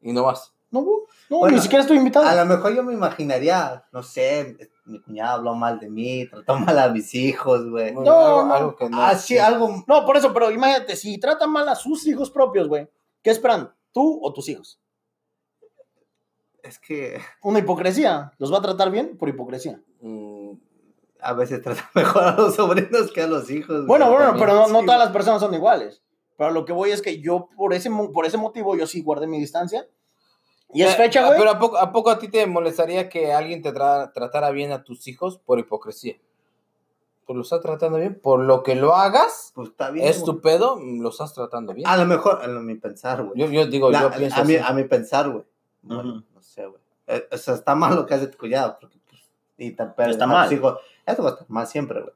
Y 0.00 0.12
no 0.12 0.22
vas. 0.22 0.52
No, 0.70 0.84
no, 1.30 1.38
Bueno, 1.38 1.56
ni 1.56 1.62
siquiera 1.62 1.82
estoy 1.82 1.96
invitado. 1.96 2.26
A 2.26 2.34
lo 2.34 2.44
mejor 2.44 2.74
yo 2.74 2.82
me 2.82 2.92
imaginaría, 2.92 3.84
no 3.92 4.02
sé, 4.02 4.56
mi 4.84 5.00
cuñada 5.00 5.34
habló 5.34 5.54
mal 5.54 5.78
de 5.78 5.88
mí, 5.88 6.26
trató 6.28 6.58
mal 6.58 6.78
a 6.78 6.88
mis 6.88 7.14
hijos, 7.14 7.68
güey. 7.68 7.94
No, 7.94 8.00
algo, 8.00 8.44
no. 8.44 8.54
algo 8.54 8.76
que 8.76 8.88
no. 8.88 9.00
Ah, 9.00 9.14
sí, 9.14 9.38
algo. 9.38 9.84
No, 9.86 10.04
por 10.04 10.16
eso, 10.16 10.32
pero 10.32 10.50
imagínate, 10.50 10.96
si 10.96 11.18
tratan 11.18 11.50
mal 11.50 11.68
a 11.68 11.76
sus 11.76 12.06
hijos 12.06 12.30
propios, 12.30 12.68
güey, 12.68 12.88
¿qué 13.22 13.30
esperan? 13.30 13.72
¿Tú 13.92 14.20
o 14.22 14.32
tus 14.32 14.48
hijos? 14.48 14.80
Es 16.62 16.78
que 16.80 17.20
Una 17.42 17.60
hipocresía. 17.60 18.32
¿Los 18.38 18.52
va 18.52 18.58
a 18.58 18.62
tratar 18.62 18.90
bien? 18.90 19.16
Por 19.16 19.28
hipocresía. 19.28 19.80
Mm, 20.00 20.25
a 21.26 21.32
veces 21.34 21.62
trata 21.62 21.90
mejor 21.94 22.24
a 22.24 22.36
los 22.36 22.54
sobrinos 22.54 23.10
que 23.12 23.22
a 23.22 23.26
los 23.26 23.50
hijos. 23.50 23.86
Bueno, 23.86 24.10
bueno, 24.10 24.34
pero 24.38 24.54
no, 24.54 24.68
no 24.68 24.80
todas 24.84 24.98
las 25.00 25.10
personas 25.10 25.40
son 25.40 25.52
iguales. 25.54 26.02
Pero 26.38 26.50
lo 26.50 26.64
que 26.64 26.72
voy 26.72 26.90
es 26.90 27.00
que 27.02 27.20
yo, 27.20 27.48
por 27.56 27.72
ese, 27.74 27.90
por 28.12 28.26
ese 28.26 28.36
motivo, 28.36 28.76
yo 28.76 28.86
sí 28.86 29.02
guardé 29.02 29.26
mi 29.26 29.38
distancia. 29.38 29.86
Y 30.72 30.82
es 30.82 30.92
eh, 30.92 30.96
fecha, 30.96 31.24
güey. 31.26 31.38
Pero 31.38 31.50
¿a 31.52 31.58
poco, 31.58 31.78
¿a 31.78 31.92
poco 31.92 32.10
a 32.10 32.18
ti 32.18 32.28
te 32.28 32.46
molestaría 32.46 33.08
que 33.08 33.32
alguien 33.32 33.62
te 33.62 33.72
tra- 33.72 34.12
tratara 34.12 34.50
bien 34.50 34.72
a 34.72 34.82
tus 34.84 35.06
hijos 35.08 35.38
por 35.38 35.58
hipocresía? 35.58 36.16
Pues 37.24 37.36
lo 37.36 37.42
estás 37.42 37.60
tratando 37.60 37.98
bien. 37.98 38.20
Por 38.22 38.40
lo 38.40 38.62
que 38.62 38.74
lo 38.74 38.94
hagas, 38.94 39.52
Pues 39.54 39.70
está 39.70 39.90
bien. 39.90 40.06
es 40.06 40.22
tu 40.24 40.40
pedo, 40.40 40.78
lo 40.80 41.08
estás 41.08 41.32
tratando 41.34 41.72
bien. 41.72 41.86
A 41.88 41.96
lo 41.96 42.04
mejor, 42.04 42.40
a 42.42 42.46
lo- 42.46 42.60
mi 42.60 42.74
pensar, 42.74 43.22
güey. 43.24 43.38
Yo, 43.40 43.46
yo 43.50 43.66
digo, 43.66 43.90
La- 43.90 44.02
yo 44.02 44.10
pienso 44.10 44.40
a, 44.40 44.44
mi, 44.44 44.56
así. 44.56 44.64
a 44.68 44.72
mi 44.74 44.84
pensar, 44.84 45.30
güey. 45.30 45.44
Bueno, 45.82 46.10
Ujú. 46.16 46.22
no 46.34 46.42
sé, 46.42 46.66
güey. 46.66 46.80
Eh, 47.08 47.28
o 47.32 47.36
sea, 47.38 47.54
está 47.54 47.74
mal 47.74 47.94
lo 47.96 48.04
que 48.04 48.14
hace 48.14 48.26
tu 48.26 48.36
cuñado, 48.38 48.76
porque 48.80 48.95
y 49.58 49.70
pero 49.70 50.10
Está 50.10 50.26
mal. 50.26 50.52
hijos, 50.52 50.78
eso 51.06 51.22
va 51.22 51.30
a 51.30 51.32
estar 51.32 51.48
mal 51.50 51.66
siempre, 51.66 52.00
güey. 52.02 52.12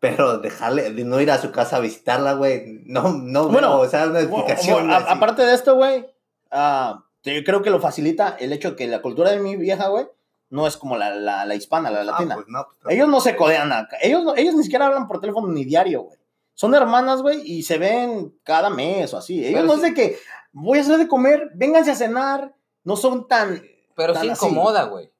Pero 0.00 0.38
dejarle, 0.38 0.90
de 0.92 1.04
no 1.04 1.20
ir 1.20 1.30
a 1.30 1.38
su 1.38 1.52
casa 1.52 1.76
a 1.76 1.80
visitarla, 1.80 2.32
güey, 2.34 2.80
no, 2.86 3.12
no, 3.12 3.48
Bueno, 3.48 3.68
veo, 3.76 3.86
o 3.86 3.88
sea, 3.88 4.06
una 4.08 4.20
explicación. 4.20 4.74
bueno, 4.74 4.94
a- 4.94 4.96
así. 4.98 5.06
aparte 5.08 5.42
de 5.46 5.54
esto, 5.54 5.76
güey, 5.76 6.06
ah, 6.50 7.04
yo 7.22 7.32
creo 7.44 7.62
que 7.62 7.70
lo 7.70 7.80
facilita 7.80 8.36
el 8.40 8.52
hecho 8.52 8.70
de 8.70 8.76
que 8.76 8.88
la 8.88 9.00
cultura 9.00 9.30
de 9.30 9.38
mi 9.38 9.54
vieja, 9.56 9.86
güey, 9.88 10.08
no 10.50 10.66
es 10.66 10.76
como 10.76 10.96
la, 10.96 11.14
la, 11.14 11.44
la 11.46 11.54
hispana, 11.54 11.88
la 11.90 12.00
Ah, 12.00 12.04
latina. 12.04 12.34
pues 12.34 12.46
no, 12.48 12.66
pues, 12.82 12.94
ellos 12.96 13.08
no 13.08 13.20
se 13.20 13.36
codean 13.36 13.70
acá. 13.72 13.96
Ellos, 14.02 14.24
no- 14.24 14.34
ellos 14.34 14.56
ni 14.56 14.64
siquiera 14.64 14.86
hablan 14.86 15.06
por 15.06 15.20
teléfono 15.20 15.46
ni 15.48 15.64
diario, 15.64 16.02
güey. 16.02 16.18
Son 16.54 16.74
hermanas, 16.74 17.22
güey, 17.22 17.40
y 17.50 17.62
se 17.62 17.78
ven 17.78 18.34
cada 18.42 18.70
mes 18.70 19.14
o 19.14 19.18
así. 19.18 19.38
Ellos 19.38 19.54
Pero 19.60 19.66
no 19.68 19.72
sí- 19.74 19.78
es 19.78 19.82
de 19.84 19.94
que 19.94 20.18
voy 20.52 20.78
a 20.78 20.80
hacer 20.82 20.98
de 20.98 21.06
comer, 21.08 21.50
vénganse 21.54 21.92
a 21.92 21.94
cenar. 21.94 22.52
No 22.84 22.96
son 22.96 23.28
tan. 23.28 23.62
Pero 23.94 24.12
tan 24.14 24.22
sí 24.22 24.28
así. 24.30 24.44
incomoda, 24.46 24.82
güey. 24.84 25.11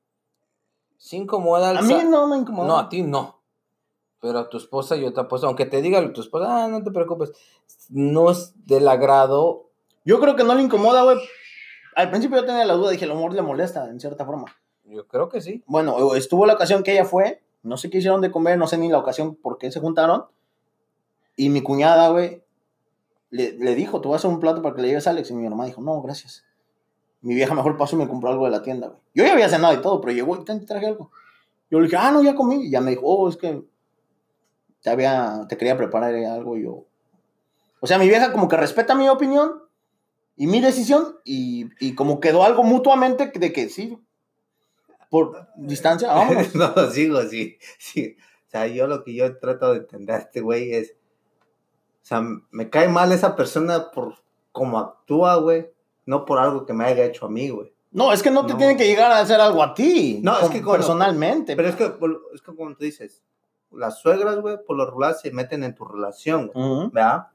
Sí 1.02 1.16
incomoda. 1.16 1.70
al 1.70 1.78
A 1.78 1.82
mí 1.82 1.98
no 2.08 2.28
me 2.28 2.36
incomoda. 2.36 2.68
No, 2.68 2.78
a 2.78 2.88
ti 2.88 3.02
no. 3.02 3.40
Pero 4.20 4.38
a 4.38 4.48
tu 4.48 4.56
esposa 4.56 4.96
y 4.96 5.04
otra 5.04 5.24
esposa, 5.24 5.48
aunque 5.48 5.66
te 5.66 5.82
diga 5.82 6.12
tu 6.12 6.20
esposa, 6.20 6.64
ah, 6.64 6.68
no 6.68 6.80
te 6.84 6.92
preocupes, 6.92 7.32
no 7.88 8.30
es 8.30 8.54
del 8.66 8.86
agrado. 8.86 9.68
Yo 10.04 10.20
creo 10.20 10.36
que 10.36 10.44
no 10.44 10.54
le 10.54 10.62
incomoda, 10.62 11.02
güey. 11.02 11.18
Al 11.96 12.08
principio 12.10 12.38
yo 12.38 12.44
tenía 12.44 12.64
la 12.64 12.74
duda, 12.74 12.92
dije, 12.92 13.04
el 13.04 13.10
humor 13.10 13.34
le 13.34 13.42
molesta, 13.42 13.90
en 13.90 13.98
cierta 13.98 14.24
forma. 14.24 14.44
Yo 14.84 15.08
creo 15.08 15.28
que 15.28 15.40
sí. 15.40 15.64
Bueno, 15.66 16.14
estuvo 16.14 16.46
la 16.46 16.54
ocasión 16.54 16.84
que 16.84 16.92
ella 16.92 17.04
fue, 17.04 17.42
no 17.64 17.76
sé 17.76 17.90
qué 17.90 17.98
hicieron 17.98 18.20
de 18.20 18.30
comer, 18.30 18.56
no 18.56 18.68
sé 18.68 18.78
ni 18.78 18.88
la 18.88 18.98
ocasión 18.98 19.34
por 19.34 19.58
qué 19.58 19.72
se 19.72 19.80
juntaron. 19.80 20.26
Y 21.34 21.48
mi 21.48 21.62
cuñada, 21.62 22.10
güey, 22.10 22.44
le, 23.30 23.54
le 23.54 23.74
dijo, 23.74 24.00
te 24.00 24.06
voy 24.06 24.14
a 24.14 24.18
hacer 24.18 24.30
un 24.30 24.38
plato 24.38 24.62
para 24.62 24.76
que 24.76 24.82
le 24.82 24.88
lleves 24.88 25.08
a 25.08 25.10
Alex. 25.10 25.32
Y 25.32 25.34
mi 25.34 25.46
hermana 25.46 25.66
dijo, 25.66 25.82
no, 25.82 26.00
gracias. 26.00 26.44
Mi 27.22 27.34
vieja 27.34 27.54
mejor 27.54 27.76
pasó 27.76 27.96
y 27.96 28.00
me 28.00 28.08
compró 28.08 28.30
algo 28.30 28.44
de 28.44 28.50
la 28.50 28.62
tienda, 28.62 28.88
güey. 28.88 29.00
Yo 29.14 29.24
ya 29.24 29.32
había 29.32 29.48
cenado 29.48 29.74
y 29.74 29.80
todo, 29.80 30.00
pero 30.00 30.12
llegó 30.12 30.36
y 30.36 30.44
te 30.44 30.58
traje 30.60 30.86
algo. 30.86 31.10
Yo 31.70 31.78
le 31.78 31.86
dije, 31.86 31.96
ah, 31.96 32.10
no, 32.10 32.22
ya 32.22 32.34
comí. 32.34 32.66
Y 32.66 32.70
ya 32.70 32.80
me 32.80 32.90
dijo, 32.90 33.06
oh, 33.06 33.28
es 33.28 33.36
que 33.36 33.62
te, 34.82 34.90
había, 34.90 35.46
te 35.48 35.56
quería 35.56 35.76
preparar 35.76 36.14
algo 36.14 36.56
y 36.58 36.64
yo. 36.64 36.84
O 37.80 37.86
sea, 37.86 37.98
mi 37.98 38.08
vieja 38.08 38.32
como 38.32 38.48
que 38.48 38.56
respeta 38.56 38.94
mi 38.94 39.08
opinión 39.08 39.62
y 40.36 40.46
mi 40.46 40.60
decisión 40.60 41.16
y, 41.24 41.70
y 41.80 41.94
como 41.94 42.20
quedó 42.20 42.44
algo 42.44 42.62
mutuamente 42.62 43.32
de 43.34 43.52
que 43.52 43.68
sí, 43.68 43.98
por 45.12 45.48
distancia, 45.56 46.08
vámonos. 46.14 46.54
no, 46.54 46.90
sigo, 46.90 47.22
sí, 47.22 47.58
sí. 47.78 48.16
O 48.46 48.50
sea, 48.50 48.66
yo 48.66 48.86
lo 48.86 49.04
que 49.04 49.14
yo 49.14 49.38
trato 49.38 49.72
de 49.72 49.80
entender 49.80 50.16
a 50.16 50.18
este 50.18 50.40
güey 50.40 50.72
es, 50.72 50.92
o 50.92 52.04
sea, 52.04 52.22
me 52.50 52.70
cae 52.70 52.88
mal 52.88 53.12
esa 53.12 53.36
persona 53.36 53.90
por 53.90 54.16
cómo 54.52 54.78
actúa, 54.78 55.36
güey, 55.36 55.71
no 56.06 56.24
por 56.24 56.38
algo 56.38 56.64
que 56.66 56.72
me 56.72 56.84
haya 56.84 57.04
hecho 57.04 57.26
a 57.26 57.28
mí, 57.30 57.48
güey. 57.50 57.72
No, 57.92 58.12
es 58.12 58.22
que 58.22 58.30
no 58.30 58.46
te 58.46 58.52
No. 58.54 58.58
tienen 58.58 58.76
que 58.78 58.86
llegar 58.86 59.12
a 59.12 59.18
hacer 59.18 59.40
algo 59.40 59.62
a 59.62 59.74
ti. 59.74 60.20
No, 60.22 60.32
es 60.34 60.38
como 60.40 60.50
que, 60.52 60.60
bueno, 60.60 60.72
personalmente. 60.78 61.54
Pero 61.56 61.68
es 61.68 61.76
que, 61.76 61.84
es 62.34 62.40
que 62.42 62.54
como 62.56 62.74
tú 62.74 62.84
dices, 62.84 63.22
las 63.70 63.98
suegras, 64.00 64.40
güey, 64.40 64.56
por 64.66 64.76
lo 64.76 64.86
regular 64.86 65.14
se 65.14 65.30
meten 65.30 65.62
en 65.64 65.74
tu 65.74 65.84
relación, 65.84 66.48
güey, 66.48 66.64
Ujú. 66.66 66.90
¿verdad? 66.90 67.26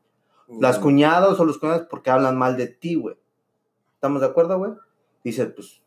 Las 0.48 0.80
Mm, 0.80 0.82
cuñados 0.82 1.40
o 1.40 1.46
los 1.46 1.58
cuñados 1.60 1.88
porque 1.90 2.10
hablan 2.10 2.38
mal 2.38 2.58
de 2.58 2.68
ti, 2.68 2.96
güey. 2.96 3.16
¿Estamos 3.96 4.22
de 4.22 4.28
acuerdo, 4.28 4.58
güey? 4.58 4.72
Dices, 5.24 5.52
pues, 5.56 5.82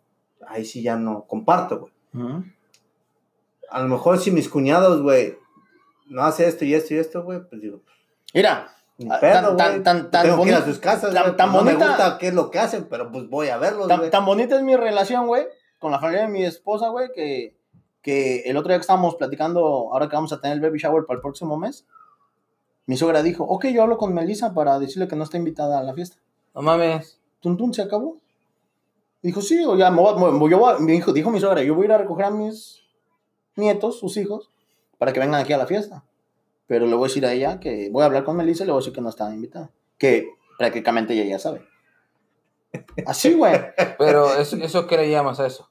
ahí 0.47 0.65
sí 0.65 0.83
ya 0.83 0.97
no 0.97 1.25
comparto, 1.27 1.81
güey. 1.81 1.93
Ujú. 2.15 2.45
A 3.71 3.81
lo 3.83 3.89
mejor 3.89 4.19
si 4.19 4.31
mis 4.31 4.49
cuñados, 4.49 5.01
güey, 5.03 5.39
no 6.07 6.23
hace 6.23 6.47
esto 6.49 6.65
y 6.65 6.75
esto 6.75 6.95
y 6.95 6.99
esto, 6.99 7.23
güey, 7.23 7.41
pues 7.49 7.61
digo, 7.61 7.81
Mira, 8.35 8.69
Ah, 9.09 9.19
pedo, 9.21 9.57
tan- 9.57 9.57
tan- 9.57 9.83
tan- 9.83 10.11
tan 10.11 10.23
Tengo 10.27 10.43
que 10.43 10.49
ir 10.51 10.55
a 10.55 10.61
boni- 10.61 10.65
sus 10.67 10.79
casas, 10.79 11.15
tan- 11.15 11.37
tan 11.37 11.53
pues 11.53 11.63
no 11.65 11.71
me 11.71 11.73
bonita- 11.75 11.89
gusta 11.89 12.19
qué 12.19 12.29
es 12.29 12.35
lo 12.35 12.51
que 12.51 12.59
hacen, 12.59 12.87
pero 12.91 13.11
pues 13.11 13.29
voy 13.31 13.49
a 13.49 13.57
verlos, 13.57 13.89
tan, 14.11 14.25
bonita 14.27 14.57
es 14.57 14.63
mi 14.63 14.77
relación, 14.77 15.27
güey, 15.27 15.47
con 15.79 15.91
la 15.93 15.99
familia 16.01 16.23
de 16.23 16.29
mi 16.29 16.45
esposa, 16.45 16.89
güey, 16.91 17.09
que, 17.15 17.57
que 18.03 18.41
el 18.43 18.57
otro 18.57 18.69
día 18.69 18.77
que 18.79 18.83
estábamos 18.83 19.15
platicando, 19.17 19.63
ahora 19.93 20.09
que 20.09 20.17
vamos 20.17 20.33
a 20.33 20.41
tener 20.41 20.57
el 20.57 20.61
baby 20.63 20.79
shower 20.79 21.07
para 21.07 21.17
el 21.17 21.23
próximo 21.23 21.57
mes, 21.57 21.87
mi 22.87 22.97
suegra 22.97 23.23
dijo, 23.23 23.45
ok, 23.45 23.67
yo 23.69 23.83
hablo 23.83 23.97
con 23.97 24.13
Melissa 24.13 24.53
para 24.53 24.79
decirle 24.79 25.07
que 25.09 25.17
no 25.17 25.25
está 25.25 25.37
invitada 25.37 25.79
a 25.79 25.83
la 25.83 25.95
fiesta. 25.95 26.17
No 26.55 26.63
mames. 26.63 27.19
Tun, 27.41 27.57
tun, 27.57 27.73
se 27.73 27.83
acabó. 27.83 28.19
Dijo, 29.23 29.41
sí, 29.43 29.65
o 29.65 29.77
ya, 29.77 29.91
me 29.91 30.01
voy, 30.03 30.33
me- 30.33 30.51
yo 30.51 30.59
voy 30.59 30.93
hijo, 30.95 31.13
dijo 31.13 31.31
mi 31.31 31.39
suegra, 31.41 31.63
yo 31.63 31.75
voy 31.75 31.85
a 31.85 31.87
ir 31.87 31.93
a 31.93 31.99
recoger 31.99 32.27
a 32.27 32.31
mis 32.31 32.83
nietos, 33.57 33.99
sus 34.01 34.17
hijos, 34.17 34.51
para 34.99 35.13
que 35.13 35.21
vengan 35.21 35.41
aquí 35.41 35.53
a 35.53 35.59
la 35.59 35.67
fiesta. 35.67 36.05
Pero 36.71 36.87
le 36.87 36.95
voy 36.95 37.07
a 37.07 37.09
decir 37.09 37.27
a 37.27 37.33
ella 37.33 37.59
que 37.59 37.89
voy 37.91 38.03
a 38.03 38.07
hablar 38.07 38.23
con 38.23 38.37
Melissa 38.37 38.63
y 38.63 38.67
le 38.67 38.73
voy 38.73 38.79
a 38.79 38.83
decir 38.83 38.93
que 38.95 39.01
no 39.01 39.09
está 39.09 39.35
invitada. 39.35 39.73
Que 39.99 40.29
prácticamente 40.57 41.15
ella 41.15 41.25
ya 41.25 41.41
sabe. 41.41 41.67
Así, 43.07 43.35
güey. 43.35 43.61
Pero 43.99 44.33
eso, 44.37 44.57
eso 44.57 44.87
¿qué 44.87 44.97
le 44.97 45.11
llamas 45.11 45.41
a 45.41 45.49
eso? 45.49 45.69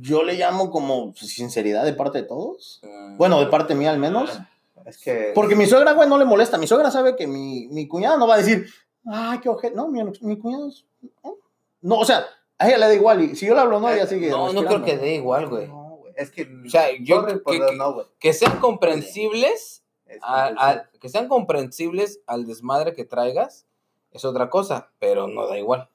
Yo 0.00 0.24
le 0.24 0.34
llamo 0.34 0.72
como 0.72 1.14
sinceridad 1.14 1.84
de 1.84 1.92
parte 1.92 2.18
de 2.22 2.24
todos. 2.24 2.80
Mm. 2.82 3.18
Bueno, 3.18 3.38
de 3.38 3.46
parte 3.46 3.76
mía 3.76 3.90
al 3.92 4.00
menos. 4.00 4.40
Es 4.84 4.98
que. 4.98 5.30
Porque 5.32 5.54
mi 5.54 5.66
suegra, 5.66 5.92
güey, 5.92 6.08
no 6.08 6.18
le 6.18 6.24
molesta. 6.24 6.58
Mi 6.58 6.66
suegra 6.66 6.90
sabe 6.90 7.14
que 7.14 7.28
mi, 7.28 7.68
mi 7.68 7.86
cuñada 7.86 8.16
no 8.16 8.26
va 8.26 8.34
a 8.34 8.38
decir, 8.38 8.66
ay, 9.06 9.38
qué 9.38 9.48
ojete. 9.48 9.76
No, 9.76 9.86
mi, 9.86 10.02
mi 10.22 10.38
cuñado 10.38 10.70
es- 10.70 10.86
No, 11.82 12.00
o 12.00 12.04
sea, 12.04 12.26
a 12.58 12.66
ella 12.66 12.78
le 12.78 12.86
da 12.86 12.94
igual. 12.94 13.22
Y 13.22 13.36
si 13.36 13.46
yo 13.46 13.54
le 13.54 13.60
hablo, 13.60 13.78
no, 13.78 13.88
ella 13.90 14.08
sigue. 14.08 14.28
no, 14.28 14.52
no 14.52 14.64
creo 14.64 14.82
que 14.82 14.98
dé 14.98 15.14
igual, 15.14 15.48
güey. 15.48 15.68
Es 16.18 16.30
que. 16.30 16.42
O 16.66 16.68
sea, 16.68 16.88
yo 17.00 17.24
que- 17.24 17.40
que- 17.44 17.76
no. 17.76 17.96
Que 18.18 18.32
sean 18.32 18.58
comprensibles, 18.60 19.84
a- 20.20 20.46
a- 20.58 20.90
que 21.00 21.08
sean 21.08 21.28
comprensibles 21.28 22.20
al 22.26 22.44
desmadre 22.46 22.92
que 22.92 23.04
traigas, 23.04 23.66
es 24.12 24.24
otra 24.24 24.50
cosa, 24.50 24.90
pero 24.98 25.28
no 25.28 25.46
da 25.46 25.58
igual. 25.58 25.88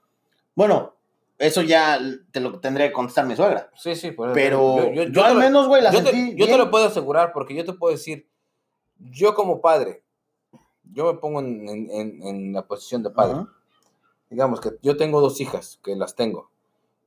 Bueno, 0.55 0.93
eso 1.39 1.61
ya 1.61 1.99
te 2.31 2.39
lo 2.39 2.59
tendría 2.59 2.87
que 2.87 2.93
contestar 2.93 3.25
mi 3.25 3.35
suegra. 3.35 3.69
Sí, 3.75 3.95
sí, 3.95 4.11
por 4.11 4.29
eso. 4.29 4.33
Pero 4.35 4.91
yo, 4.93 5.11
te 5.11 5.19
al 5.21 5.33
lo- 5.33 5.39
menos, 5.41 5.67
güey, 5.67 5.81
la 5.81 5.91
yo 5.91 6.03
te, 6.03 6.11
sentí 6.11 6.35
yo 6.39 6.45
te 6.45 6.57
lo 6.57 6.71
puedo 6.71 6.85
asegurar 6.85 7.33
porque 7.33 7.53
yo 7.55 7.65
te 7.65 7.73
puedo 7.73 7.91
decir, 7.91 8.27
yo 8.99 9.33
como 9.35 9.59
padre, 9.59 10.03
yo 10.93 11.11
me 11.11 11.19
pongo 11.19 11.39
en, 11.41 11.67
en- 11.67 11.89
en- 11.91 12.23
en 12.23 12.53
la 12.53 12.65
posición 12.65 13.03
de 13.03 13.09
padre. 13.09 13.45
Digamos 14.29 14.61
que 14.61 14.69
yo 14.81 14.95
tengo 14.95 15.19
dos 15.21 15.41
hijas, 15.41 15.79
que 15.83 15.95
las 15.95 16.15
tengo, 16.15 16.49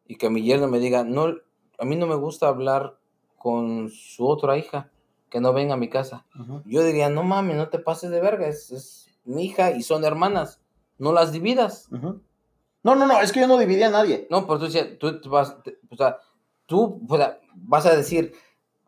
y 0.06 0.16
que 0.16 0.28
mi 0.28 0.43
yerno 0.43 0.68
me 0.68 0.78
diga, 0.80 1.02
no, 1.05 1.34
a 1.78 1.84
mí 1.84 1.97
no 1.97 2.06
me 2.06 2.14
gusta 2.16 2.48
hablar 2.48 2.98
con 3.47 3.90
su 3.90 4.27
otra 4.27 4.59
hija, 4.59 4.90
que 5.31 5.39
no 5.40 5.52
venga 5.52 5.74
a 5.74 5.77
mi 5.77 5.89
casa. 5.89 6.27
Yo 6.64 6.82
diría, 6.82 7.09
no 7.10 7.23
mames, 7.23 7.56
no 7.56 7.68
te 7.68 7.78
pases 7.78 8.10
de 8.10 8.20
verga, 8.20 8.48
es, 8.48 8.73
es 8.73 9.06
mi 9.24 9.44
hija 9.44 9.70
y 9.70 9.85
son 9.85 10.05
hermanas, 10.05 10.60
no 10.98 11.12
las 11.12 11.31
dividas. 11.31 11.86
No, 12.82 12.97
no, 12.97 13.06
no, 13.06 13.20
es 13.20 13.31
que 13.31 13.39
yo 13.39 13.47
no 13.47 13.56
dividí 13.56 13.85
a 13.85 13.90
nadie. 13.90 14.27
No, 14.31 14.48
pero 14.48 14.59
tú, 14.98 15.20
tú 15.20 15.31
vas, 15.31 15.62
te- 15.62 15.78
o 15.89 15.97
sea, 15.97 16.16
tú 16.66 17.01
o 17.09 17.16
sea, 17.16 17.39
vas 17.55 17.86
a 17.86 17.94
decir, 17.94 18.32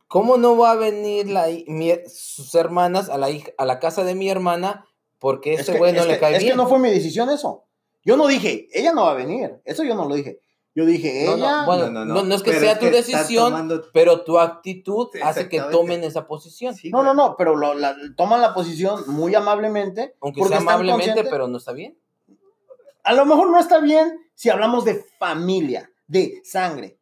¿cómo 0.09 0.36
no 0.39 0.56
va 0.56 0.72
a 0.72 0.76
venir 0.76 1.28
la, 1.30 1.47
mi- 1.68 1.94
sus 2.09 2.52
hermanas 2.56 3.09
a 3.10 3.16
la, 3.16 3.30
hija- 3.30 3.52
a 3.59 3.64
la 3.64 3.78
casa 3.78 4.02
de 4.02 4.16
mi 4.16 4.28
hermana 4.28 4.86
porque 5.20 5.55
Es 5.55 5.60
ese 5.60 5.78
güey 5.78 5.93
no 5.93 6.01
es 6.01 6.06
le 6.09 6.18
cae 6.18 6.32
es 6.35 6.43
bien? 6.43 6.51
que 6.55 6.56
no 6.56 6.66
fue 6.68 6.80
mi 6.80 6.90
decisión 6.90 7.30
eso. 7.30 7.62
Yo 8.05 8.16
no 8.16 8.26
dije, 8.26 8.66
ella 8.72 8.93
no 8.93 9.05
va 9.05 9.12
a 9.12 9.14
venir. 9.14 9.60
Eso 9.64 9.85
yo 9.85 9.94
no 9.94 10.09
lo 10.09 10.16
dije. 10.16 10.40
Yo 10.78 10.86
dije, 10.86 11.24
No, 11.26 11.34
ella. 11.34 11.60
no, 11.62 11.66
bueno, 11.66 11.90
no, 12.05 12.22
no 12.22 12.34
es 12.36 12.40
que 12.44 12.52
Pero 12.52 12.62
sea 12.62 12.78
tu 12.78 12.86
decisión, 12.86 13.46
tomando- 13.50 13.82
pero 13.92 14.20
tu 14.22 14.38
actitud 14.38 15.09
hace 15.24 15.48
que 15.48 15.60
tomen 15.60 16.05
esa 16.05 16.28
posición. 16.28 16.72
Sí, 16.76 16.88
No, 16.90 17.02
no, 17.02 17.14
no, 17.14 17.34
pero 17.36 17.56
lo- 17.56 17.74
la- 17.74 17.96
toman 18.16 18.40
la 18.40 18.55
posición 18.55 19.02
muy 19.09 19.34
amablemente. 19.34 20.14
Aunque 20.20 20.38
porque 20.38 20.55
sea 20.55 20.60
amablemente, 20.62 21.24
pero 21.24 21.48
no 21.48 21.59
está 21.59 21.72
bien. 21.72 21.98
A 23.02 23.12
lo 23.12 23.26
mejor 23.26 23.50
no 23.50 23.59
está 23.59 23.80
bien 23.80 24.20
si 24.36 24.50
hablamos 24.50 24.84
de 24.84 25.05
familia, 25.18 25.90
de 26.06 26.40
sangre. 26.44 26.96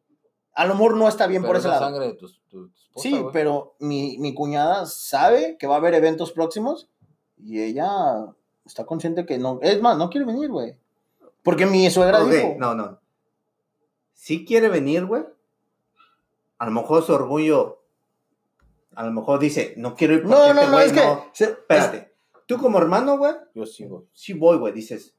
A 0.55 0.65
lo 0.65 0.73
mejor 0.73 0.97
no 0.97 1.07
está 1.07 1.27
bien 1.27 1.43
Pero 1.43 1.49
por 1.49 1.55
es 1.57 1.59
ese 1.61 1.67
la 1.67 1.75
lado. 1.79 1.85
sangre 1.85 2.07
de 2.07 2.13
tu, 2.15 2.27
tu- 2.49 2.69
tu 2.69 2.73
esposa, 2.81 3.03
Sí, 3.09 3.23
pero 3.31 3.75
mi, 3.77 4.17
mi 4.17 4.33
cuñada 4.33 4.87
sabe 4.87 5.55
que 5.59 5.67
va 5.67 5.75
a 5.75 5.77
haber 5.77 5.93
eventos 5.93 6.31
próximos 6.31 6.89
y 7.37 7.61
ella 7.61 8.25
está 8.65 8.87
consciente 8.87 9.27
que 9.27 9.37
no. 9.37 9.59
Es 9.61 9.79
más, 9.83 9.99
no 9.99 10.09
quiere 10.09 10.25
venir, 10.25 10.49
güey. 10.49 10.75
Porque 11.43 11.67
mi 11.67 11.87
suegra 11.91 12.23
Ok, 12.23 12.29
dijo. 12.31 12.55
no, 12.57 12.73
no. 12.73 12.97
Si 14.19 14.45
quiere 14.45 14.67
venir, 14.67 15.05
güey. 15.05 15.23
A 16.57 16.65
lo 16.65 16.71
mejor 16.71 17.03
su 17.03 17.13
orgullo. 17.13 17.83
A 18.95 19.03
lo 19.05 19.11
mejor 19.11 19.39
dice, 19.39 19.75
no 19.77 19.95
quiero 19.95 20.15
ir 20.15 20.23
porque 20.23 20.35
No, 20.35 20.53
no, 20.53 20.59
este 20.59 20.65
no, 20.65 20.71
güey 20.73 20.85
es 20.87 20.93
que. 20.93 21.01
no- 21.05 21.25
Espérate. 21.33 22.13
Tú 22.47 22.57
como 22.57 22.79
hermano, 22.79 23.17
güey, 23.17 23.33
Yo 23.53 23.65
sí, 23.67 23.85
güey. 23.85 24.03
sí 24.13 24.33
voy, 24.33 24.57
güey. 24.57 24.73
Dices, 24.73 25.13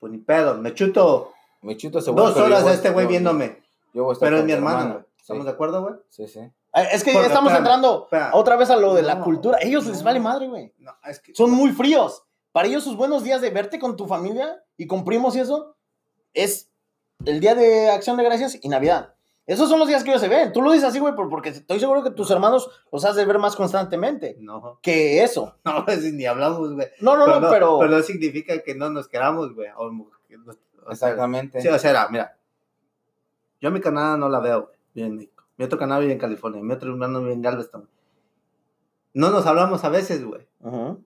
pues 0.00 0.10
ni 0.12 0.18
pedo, 0.18 0.56
me 0.56 0.72
chuto 0.72 1.32
Me 1.60 1.76
chuto 1.76 1.98
ese 1.98 2.10
güey, 2.10 2.24
dos 2.24 2.36
horas 2.38 2.64
a 2.64 2.72
este 2.72 2.90
güey 2.90 3.06
viéndome. 3.06 3.60
yo 3.92 4.04
voy 4.04 4.12
a 4.12 4.14
estar 4.14 4.26
Pero 4.28 4.38
es 4.38 4.44
mi 4.44 4.52
hermano, 4.52 4.76
hermana. 4.78 4.92
güey. 4.94 5.04
Sí, 5.16 5.22
¿Estamos 5.22 5.44
de 5.44 5.50
acuerdo, 5.52 5.82
güey? 5.82 5.94
sí, 6.08 6.26
sí. 6.26 6.40
Ah, 6.72 6.84
Es 6.84 7.04
que 7.04 7.12
Porque, 7.12 7.26
ya 7.28 7.34
estamos 7.34 7.52
espérame, 7.52 7.74
entrando 7.76 8.08
otra 8.32 8.56
vez 8.56 8.70
a 8.70 8.76
lo 8.76 8.94
de 8.94 9.02
la 9.02 9.16
No, 9.16 9.24
cultura. 9.24 9.58
Ellos 9.60 9.86
les 9.86 10.02
vale 10.02 10.20
madre, 10.20 10.48
güey. 10.48 10.72
No, 10.78 10.92
es 11.04 11.20
que. 11.20 11.34
Son 11.34 11.50
muy 11.50 11.70
fríos. 11.72 12.24
Para 12.50 12.66
ellos 12.66 12.82
sus 12.82 12.96
buenos 12.96 13.22
días 13.24 13.42
de 13.42 13.50
verte 13.50 13.78
con 13.78 13.94
tu 13.94 14.06
familia 14.06 14.64
y 14.78 14.86
con 14.86 15.04
primos 15.04 15.36
y 15.36 15.40
eso 15.40 15.76
es 16.32 16.70
el 17.26 17.40
día 17.40 17.54
de 17.54 17.90
acción 17.90 18.16
de 18.16 18.24
gracias 18.24 18.58
y 18.60 18.68
Navidad. 18.68 19.14
Esos 19.46 19.68
son 19.68 19.80
los 19.80 19.88
días 19.88 20.04
que 20.04 20.10
ellos 20.10 20.20
se 20.22 20.28
ven. 20.28 20.52
Tú 20.52 20.62
lo 20.62 20.70
dices 20.70 20.88
así, 20.88 21.00
güey, 21.00 21.14
por- 21.16 21.28
porque 21.28 21.48
estoy 21.48 21.80
seguro 21.80 22.02
que 22.04 22.10
tus 22.12 22.30
hermanos 22.30 22.70
los 22.92 23.04
has 23.04 23.16
de 23.16 23.24
ver 23.24 23.38
más 23.40 23.56
constantemente 23.56 24.36
No, 24.38 24.78
que 24.80 25.22
eso. 25.22 25.56
no, 25.64 25.84
si 25.88 26.12
ni 26.12 26.26
hablamos, 26.26 26.72
güey. 26.74 26.86
No, 27.00 27.16
no, 27.16 27.26
no, 27.40 27.50
pero... 27.50 27.78
pero 27.80 27.90
no 27.90 28.02
significa 28.02 28.62
que 28.62 28.74
no 28.74 28.88
nos 28.90 29.08
queramos, 29.08 29.52
güey. 29.54 29.68
Sea, 29.68 30.38
Exactamente. 30.90 31.60
Sí, 31.60 31.68
o 31.68 31.78
sea, 31.78 31.90
era, 31.90 32.08
mira. 32.08 32.36
Yo 33.60 33.70
mi 33.70 33.80
canal 33.80 34.18
no 34.18 34.28
la 34.28 34.38
veo, 34.40 34.66
güey. 34.94 35.06
En 35.06 35.16
México. 35.16 35.44
Mi 35.56 35.64
otro 35.64 35.78
canal 35.78 36.00
vive 36.00 36.12
en 36.12 36.18
California. 36.18 36.62
Mi 36.62 36.72
otro 36.74 36.90
hermano 36.90 37.20
vive 37.20 37.32
en 37.32 37.42
Galveston. 37.42 37.88
No 39.14 39.30
nos 39.30 39.46
hablamos 39.46 39.84
a 39.84 39.88
veces, 39.88 40.24
güey. 40.24 40.46
Ujú, 40.60 41.02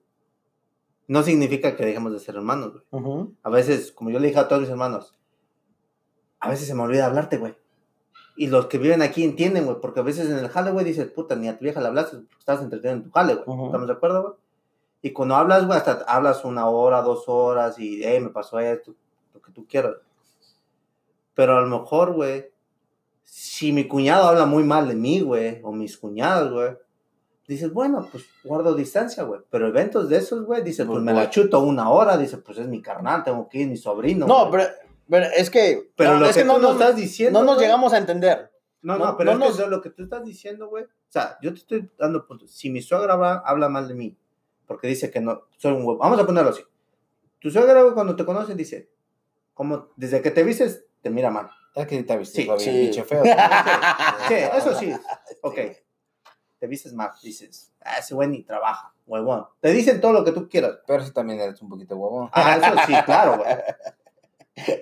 No 1.07 1.23
significa 1.23 1.75
que 1.75 1.85
dejemos 1.85 2.13
de 2.13 2.19
ser 2.19 2.35
hermanos, 2.35 2.73
güey. 2.91 3.27
A 3.43 3.49
veces, 3.49 3.91
como 3.91 4.09
yo 4.11 4.19
le 4.19 4.27
dije 4.27 4.39
a 4.39 4.47
todos 4.47 4.61
mis 4.61 4.69
hermanos, 4.71 5.16
a 6.39 6.49
veces 6.49 6.67
se 6.67 6.75
me 6.75 6.83
olvida 6.83 7.05
hablarte, 7.05 7.37
güey. 7.37 7.55
Y 8.35 8.47
los 8.47 8.67
que 8.67 8.77
viven 8.77 9.01
aquí 9.01 9.23
entienden, 9.23 9.65
güey, 9.65 9.77
porque 9.81 9.99
a 9.99 10.03
veces 10.03 10.29
en 10.29 10.37
el 10.37 10.49
jale, 10.49 10.71
güey, 10.71 10.85
dices, 10.85 11.07
puta, 11.07 11.35
ni 11.35 11.47
a 11.47 11.57
tu 11.57 11.63
vieja 11.63 11.81
le 11.81 11.87
hablaste 11.87 12.17
porque 12.17 12.35
estás 12.39 12.61
entretenido 12.61 12.97
en 12.97 13.03
tu 13.03 13.11
jale, 13.11 13.33
güey. 13.33 13.47
Ujú. 13.47 13.65
¿Estamos 13.65 13.87
de 13.87 13.93
acuerdo, 13.93 14.21
güey? 14.21 14.33
Y 15.01 15.11
cuando 15.11 15.35
hablas, 15.35 15.65
güey, 15.65 15.77
hasta 15.77 16.03
hablas 16.07 16.45
una 16.45 16.67
hora, 16.67 17.01
dos 17.01 17.23
horas 17.27 17.79
y, 17.79 18.01
hey, 18.03 18.19
me 18.19 18.29
pasó 18.29 18.59
esto, 18.59 18.93
lo 19.33 19.41
que 19.41 19.51
tú 19.51 19.65
quieras. 19.67 19.95
Pero 21.33 21.57
a 21.57 21.61
lo 21.61 21.79
mejor, 21.79 22.13
güey, 22.13 22.49
si 23.23 23.71
mi 23.71 23.87
cuñado 23.87 24.27
habla 24.27 24.45
muy 24.45 24.63
mal 24.63 24.87
de 24.87 24.95
mí, 24.95 25.21
güey, 25.21 25.59
o 25.63 25.71
mis 25.71 25.97
cuñados, 25.97 26.51
güey, 26.51 26.77
dices, 27.47 27.71
bueno, 27.71 28.07
pues 28.11 28.25
guardo 28.43 28.75
distancia, 28.75 29.23
güey. 29.23 29.41
Pero 29.49 29.67
eventos 29.67 30.09
de 30.09 30.17
esos, 30.17 30.45
güey, 30.45 30.63
dices, 30.63 30.85
pues 30.85 31.01
me 31.01 31.13
la 31.13 31.29
chuto 31.29 31.59
una 31.59 31.89
hora, 31.89 32.17
dice, 32.17 32.37
pues 32.37 32.57
es 32.57 32.67
mi 32.67 32.81
carnal, 32.81 33.23
tengo 33.23 33.47
que 33.47 33.59
ir, 33.59 33.67
mi 33.67 33.77
sobrino. 33.77 34.27
No, 34.27 34.49
güey. 34.49 34.51
pero, 34.51 34.73
pero 35.09 35.25
es 35.35 35.49
que... 35.49 35.91
Pero 35.95 36.13
no, 36.13 36.19
lo 36.21 36.25
es 36.27 36.35
que, 36.35 36.41
tú 36.41 36.47
no, 36.47 36.59
nos 36.59 36.73
estás 36.73 36.95
diciendo. 36.95 37.39
no 37.39 37.45
nos 37.45 37.55
güey, 37.55 37.65
llegamos 37.67 37.93
a 37.93 37.97
entender. 37.97 38.51
No, 38.81 38.97
no, 38.97 39.05
no- 39.05 39.17
pero 39.17 39.35
no 39.35 39.45
es 39.47 39.55
que 39.55 39.61
nos- 39.61 39.69
lo 39.69 39.81
que 39.81 39.89
tú 39.89 40.03
estás 40.03 40.23
diciendo, 40.23 40.67
güey. 40.69 40.83
O 40.85 40.87
sea, 41.09 41.37
yo 41.41 41.51
te 41.53 41.59
estoy 41.59 41.89
dando 41.97 42.25
puntos. 42.27 42.51
Si 42.51 42.69
mi 42.69 42.81
suegra 42.81 43.13
habla, 43.13 43.41
habla 43.45 43.69
mal 43.69 43.87
de 43.87 43.93
mí, 43.95 44.17
porque 44.65 44.87
dice 44.87 45.09
que 45.11 45.19
no, 45.19 45.43
soy 45.57 45.71
un 45.73 45.79
huevo. 45.85 45.97
Vamos 45.97 46.19
a 46.19 46.25
ponerlo 46.25 46.49
así. 46.51 46.61
Tu 47.39 47.49
suegra, 47.51 47.81
güey, 47.81 47.93
cuando 47.93 48.15
te 48.15 48.25
conoce, 48.25 48.55
dice, 48.55 48.89
como 49.53 49.89
desde 49.95 50.21
que 50.21 50.31
te 50.31 50.43
vistes, 50.43 50.85
te 51.01 51.09
mira 51.09 51.29
mal. 51.29 51.49
Es 51.75 51.85
que 51.87 52.01
te 52.03 52.17
viste 52.17 52.41
Sí, 52.41 52.47
bien 52.47 52.59
sí. 52.59 52.69
pinche 52.71 53.03
feo. 53.03 53.23
Sí, 54.27 54.33
eso 54.33 54.73
sí. 54.75 54.93
Ok. 55.41 55.55
Te 56.59 56.65
vistes 56.67 56.93
mal. 56.93 57.11
Dices, 57.21 57.71
ah, 57.81 57.97
ese 57.99 58.15
güey 58.15 58.27
ni 58.29 58.41
trabaja, 58.43 58.93
huevón. 59.05 59.45
Te 59.59 59.69
dicen 59.71 60.01
todo 60.01 60.11
lo 60.11 60.23
que 60.25 60.31
tú 60.31 60.49
quieras. 60.49 60.79
Pero 60.87 61.03
sí 61.03 61.11
también 61.11 61.39
eres 61.39 61.61
un 61.61 61.69
poquito 61.69 61.95
huevón. 61.95 62.29
Ah, 62.33 62.57
eso 62.57 62.81
sí, 62.87 62.93
claro, 63.05 63.37
güey. 63.37 63.55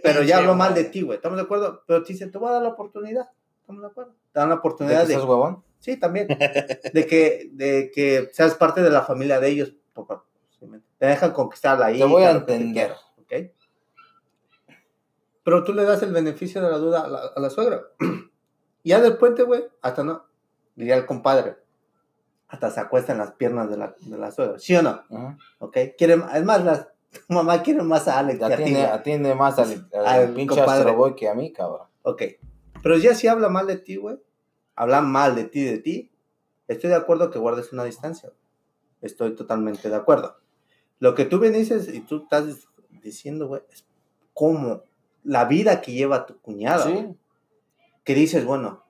Pero 0.04 0.24
ya 0.24 0.38
hablo 0.38 0.56
mal 0.56 0.74
de 0.74 0.86
ti, 0.86 1.02
güey. 1.02 1.18
¿Estamos 1.18 1.38
de 1.38 1.44
acuerdo? 1.44 1.84
Pero 1.86 2.04
te 2.04 2.14
dicen, 2.14 2.32
te 2.32 2.38
voy 2.38 2.50
a 2.50 2.54
dar 2.54 2.62
la 2.62 2.70
oportunidad. 2.70 3.30
¿Estamos 3.62 3.82
de 3.82 3.88
acuerdo? 3.88 4.14
Te 4.32 4.40
dan 4.40 4.50
la 4.50 4.56
¿De 4.56 4.60
oportunidad 4.60 5.02
que 5.02 5.08
de. 5.08 5.14
seas 5.16 5.26
huevón? 5.26 5.64
Sí, 5.80 5.98
también. 5.98 6.28
De 6.94 7.06
que, 7.08 7.50
de 7.52 7.92
que 7.94 8.30
seas 8.34 8.56
parte 8.56 8.82
de 8.82 8.90
la 8.90 9.02
familia 9.04 9.40
de 9.40 9.50
ellos. 9.50 9.74
Te 10.98 11.06
dejan 11.08 11.32
conquistar 11.32 11.78
la 11.78 11.88
Te 11.88 11.98
hija. 11.98 12.06
voy 12.06 12.24
a 12.24 12.32
te 12.46 12.54
entender. 12.54 12.74
quieras, 12.74 13.02
¿ok? 13.20 13.52
Pero 15.44 15.64
tú 15.64 15.74
le 15.74 15.84
das 15.84 16.02
el 16.02 16.12
beneficio 16.12 16.62
de 16.62 16.72
la 16.72 16.78
duda 16.78 17.02
a 17.02 17.08
la, 17.08 17.20
a 17.36 17.40
la 17.40 17.50
suegra. 17.50 17.82
Y 18.84 18.90
ya 18.90 19.00
del 19.02 19.18
puente, 19.18 19.44
güey, 19.44 19.66
hasta 19.82 20.04
no. 20.04 20.26
Diría 20.76 20.96
el 20.96 21.06
compadre. 21.06 21.58
Hasta 22.48 22.72
se 22.72 22.80
acuesta 22.80 23.12
en 23.12 23.20
las 23.20 23.32
piernas 23.34 23.70
de 23.70 23.78
la, 23.78 23.96
de 24.00 24.18
la 24.18 24.32
suegra. 24.32 24.58
¿Sí 24.60 24.76
o 24.76 24.82
no? 24.82 25.04
¿Ok? 25.60 25.78
Quiere, 25.98 26.16
es 26.34 26.44
más, 26.44 26.64
la 26.64 26.94
tu 27.20 27.22
mamá 27.34 27.62
quiere 27.64 27.82
más 27.84 28.08
a 28.08 28.20
Alex 28.20 28.40
que 28.40 28.46
a 28.46 28.48
ti. 28.50 28.54
Atiende, 28.64 28.82
atiende 28.86 29.36
más 29.36 29.58
al, 29.60 29.90
al 29.94 30.06
Al 30.06 30.34
pinche. 30.34 30.62
Astroboy 30.62 31.16
que 31.16 31.28
a 31.30 31.34
mí, 31.34 31.52
cabrón. 31.52 31.88
Ok. 32.04 32.22
Pero 32.84 32.98
ya 32.98 33.16
si 33.16 33.28
habla 33.28 33.50
mal 33.50 33.68
de 33.68 33.78
ti, 33.78 33.96
güey, 33.96 34.18
habla 34.76 35.02
mal 35.02 35.36
de 35.36 35.46
ti, 35.46 35.64
de 35.64 35.80
ti, 35.80 36.12
estoy 36.68 36.90
de 36.92 36.96
acuerdo 36.96 37.32
que 37.32 37.40
guardes 37.40 37.74
una 37.74 37.84
distancia. 37.84 38.32
Estoy 39.02 39.36
totalmente 39.36 39.90
de 39.90 39.96
acuerdo. 39.96 40.38
Lo 41.00 41.16
que 41.16 41.26
tú 41.26 41.40
me 41.40 41.50
dices 41.50 41.94
y 41.94 42.02
tú 42.02 42.24
estás 42.24 42.68
diciendo, 43.02 43.48
güey, 43.48 43.62
es 43.72 43.86
cómo 44.34 44.84
la 45.24 45.46
vida 45.46 45.82
que 45.82 45.94
lleva 45.94 46.26
tu 46.26 46.38
cuñada, 46.40 46.86
Sí. 46.86 47.08
que 48.04 48.14
dices, 48.14 48.46
bueno, 48.46 48.84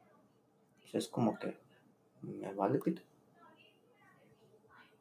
pues 0.82 0.96
es 0.96 1.08
como 1.08 1.40
que 1.40 1.58
me 2.22 2.54
vale 2.54 2.80
pito. 2.80 3.02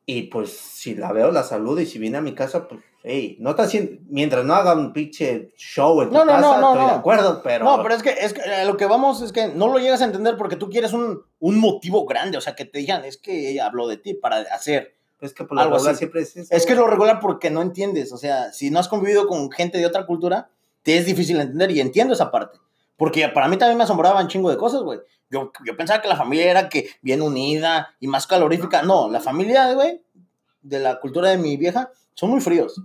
Y 0.06 0.24
pues 0.24 0.50
si 0.50 0.94
la 0.94 1.12
veo, 1.12 1.30
la 1.30 1.42
saludo 1.42 1.80
y 1.80 1.86
si 1.86 1.98
viene 1.98 2.18
a 2.18 2.22
mi 2.22 2.34
casa, 2.34 2.68
pues, 2.68 2.82
hey, 3.06 3.36
no 3.38 3.50
está 3.50 3.64
haciendo, 3.64 4.00
mientras 4.08 4.44
no 4.46 4.54
haga 4.54 4.72
un 4.72 4.94
pinche 4.94 5.52
show 5.56 6.00
en 6.00 6.08
tu 6.08 6.14
No, 6.14 6.24
casa, 6.24 6.40
no, 6.40 6.72
estoy 6.72 6.86
de 6.86 6.92
acuerdo, 6.92 7.42
pero... 7.44 7.64
No, 7.64 7.82
pero 7.82 7.94
es 7.94 8.02
que, 8.02 8.10
es 8.10 8.32
que 8.32 8.40
a 8.40 8.64
lo 8.64 8.78
que 8.78 8.86
vamos 8.86 9.20
es 9.20 9.30
que 9.30 9.48
no 9.48 9.68
lo 9.68 9.78
llegas 9.78 10.00
a 10.00 10.06
entender 10.06 10.38
porque 10.38 10.56
tú 10.56 10.70
quieres 10.70 10.94
un, 10.94 11.22
un 11.38 11.58
motivo 11.60 12.06
grande, 12.06 12.38
o 12.38 12.40
sea, 12.40 12.56
que 12.56 12.64
te 12.64 12.78
digan, 12.78 13.04
es 13.04 13.18
que 13.18 13.50
ella 13.50 13.66
habló 13.66 13.86
de 13.86 13.98
ti 13.98 14.14
para 14.14 14.38
hacer. 14.38 14.96
es 15.20 15.34
que 15.34 15.44
por 15.44 15.58
algo 15.58 15.74
regular 15.74 15.92
así. 15.92 15.98
siempre 15.98 16.22
es 16.22 16.34
eso. 16.34 16.54
Es 16.54 16.64
que 16.64 16.74
lo 16.74 16.86
regular 16.86 17.20
porque 17.20 17.50
no 17.50 17.60
entiendes, 17.60 18.10
o 18.10 18.16
sea, 18.16 18.52
si 18.54 18.70
no 18.70 18.78
has 18.78 18.88
convivido 18.88 19.28
con 19.28 19.52
gente 19.52 19.76
de 19.76 19.84
otra 19.84 20.06
cultura, 20.06 20.48
te 20.82 20.96
es 20.96 21.04
difícil 21.04 21.38
entender 21.38 21.72
y 21.72 21.80
entiendo 21.80 22.14
esa 22.14 22.30
parte. 22.30 22.58
Porque 22.96 23.28
para 23.28 23.48
mí 23.48 23.58
también 23.58 23.76
me 23.76 23.84
asombraban 23.84 24.28
chingo 24.28 24.50
de 24.50 24.56
cosas, 24.56 24.80
güey. 24.80 25.00
Yo, 25.28 25.52
yo 25.66 25.76
pensaba 25.76 26.00
que 26.00 26.08
la 26.08 26.16
familia 26.16 26.50
era 26.50 26.68
que 26.70 26.88
bien 27.02 27.20
unida 27.20 27.94
y 28.00 28.06
más 28.06 28.26
calorífica. 28.26 28.82
No, 28.82 29.10
la 29.10 29.20
familia, 29.20 29.72
güey, 29.74 30.00
de 30.62 30.78
la 30.78 31.00
cultura 31.00 31.30
de 31.30 31.36
mi 31.36 31.56
vieja, 31.56 31.90
son 32.14 32.30
muy 32.30 32.40
fríos. 32.40 32.80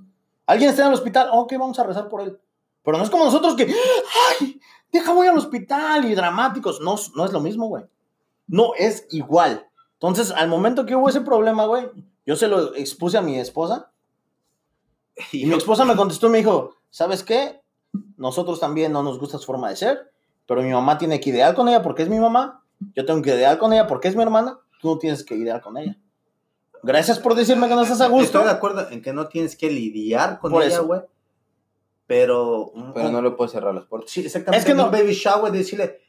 Alguien 0.50 0.72
está 0.72 0.82
en 0.82 0.88
el 0.88 0.96
hospital, 0.96 1.30
ok, 1.32 1.54
vamos 1.60 1.78
a 1.78 1.84
rezar 1.84 2.10
por 2.10 2.22
él. 2.22 2.40
Pero 2.84 2.98
no 2.98 3.04
es 3.04 3.12
como 3.12 3.24
nosotros 3.24 3.56
que, 3.56 3.72
ay, 4.42 4.60
deja 4.92 5.14
voy 5.14 5.28
al 5.28 5.38
hospital 5.38 6.06
y 6.06 6.16
dramáticos. 6.16 6.82
No, 6.82 6.96
no 7.16 7.26
es 7.26 7.32
lo 7.32 7.40
mismo, 7.40 7.68
güey. 7.68 7.84
No 8.48 8.74
es 8.76 9.06
igual. 9.12 9.68
Entonces, 9.94 10.32
al 10.32 10.48
momento 10.48 10.88
que 10.88 10.96
hubo 10.96 11.08
ese 11.08 11.22
problema, 11.22 11.68
güey, 11.68 11.92
yo 12.26 12.36
se 12.36 12.48
lo 12.48 12.74
expuse 12.74 13.16
a 13.16 13.22
mi 13.22 13.38
esposa 13.38 13.92
y 15.32 15.46
mi 15.46 15.54
esposa 15.54 15.86
me 15.86 15.96
contestó 15.96 16.26
y 16.26 16.32
me 16.32 16.38
dijo, 16.40 16.78
¿sabes 16.90 17.22
qué? 17.22 17.62
Nosotros 18.18 18.60
también 18.60 18.92
no 18.92 19.04
nos 19.04 19.20
gusta 19.20 19.38
su 19.38 19.46
forma 19.46 19.70
de 19.70 19.76
ser, 19.76 20.12
pero 20.48 20.64
mi 20.64 20.72
mamá 20.72 20.98
tiene 20.98 21.20
que 21.20 21.30
idear 21.30 21.54
con 21.54 21.70
ella 21.70 21.84
porque 21.84 22.02
es 22.02 22.10
mi 22.10 22.20
mamá, 22.20 22.64
yo 22.96 23.06
tengo 23.06 23.22
que 23.22 23.36
idear 23.36 23.60
con 23.60 23.72
ella 23.72 23.86
porque 23.86 24.08
es 24.08 24.16
mi 24.16 24.24
hermana, 24.24 24.58
tú 24.82 24.88
no 24.88 24.98
tienes 24.98 25.24
que 25.24 25.36
idear 25.36 25.62
con 25.62 25.78
ella. 25.78 25.96
Gracias 26.84 27.20
por 27.20 27.36
decirme 27.36 27.68
que 27.68 27.76
no 27.76 27.82
estás 27.84 28.02
a 28.02 28.08
gusto. 28.08 28.26
Estoy 28.26 28.44
de 28.46 28.52
acuerdo 28.52 28.88
en 28.90 29.02
que 29.02 29.14
no 29.14 29.28
tienes 29.28 29.56
que 29.56 29.70
lidiar 29.70 30.40
con 30.40 30.52
Por 30.52 30.64
ella, 30.64 30.76
eso. 30.76 30.86
güey. 30.88 31.02
Pero. 32.08 32.72
Pero 32.94 33.12
no 33.12 33.22
le 33.22 33.32
puedes 33.32 33.52
cerrar 33.52 33.74
las 33.74 33.86
puertas. 33.86 34.10
Sí, 34.12 34.22
exactamente. 34.22 34.60
Es 34.60 34.66
que 34.66 34.74
no- 34.74 34.86
un 34.86 34.92
baby 34.92 35.14
shower 35.14 35.52
decirle. 35.52 36.00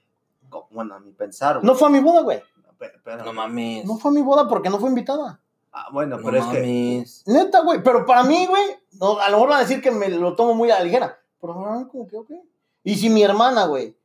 Bueno, 0.70 0.94
a 0.94 1.00
mi 1.00 1.12
pensar, 1.12 1.56
güey. 1.56 1.66
No 1.66 1.74
fue 1.74 1.88
a 1.88 1.90
mi 1.90 2.00
boda, 2.00 2.22
güey. 2.22 2.42
Pe- 2.78 2.92
pero- 3.04 3.24
No 3.24 3.32
mames. 3.32 3.84
No 3.84 3.98
fue 3.98 4.10
a 4.10 4.14
mi 4.14 4.22
boda 4.22 4.48
porque 4.48 4.70
no 4.70 4.78
fue 4.78 4.88
invitada. 4.88 5.40
Ah, 5.72 5.88
bueno, 5.92 6.16
No 6.16 6.24
pero 6.24 6.38
es 6.38 6.46
que. 6.46 6.58
mames. 6.60 7.22
Neta, 7.26 7.60
güey. 7.60 7.82
Pero 7.82 8.06
para 8.06 8.24
mí, 8.24 8.46
güey, 8.46 8.62
no, 8.98 9.18
a 9.20 9.28
lo 9.28 9.36
mejor 9.36 9.50
van 9.50 9.58
a 9.58 9.62
decir 9.62 9.80
que 9.82 9.90
me 9.90 10.08
lo 10.08 10.34
tomo 10.34 10.54
muy 10.54 10.70
a 10.70 10.78
la 10.78 10.84
ligera. 10.84 11.18
Pero 11.40 11.54
como 11.90 12.06
que, 12.08 12.16
ok. 12.16 12.30
Y 12.82 12.96
si 12.96 13.10
mi 13.10 13.22
hermana, 13.22 13.66
güey, 13.66 13.96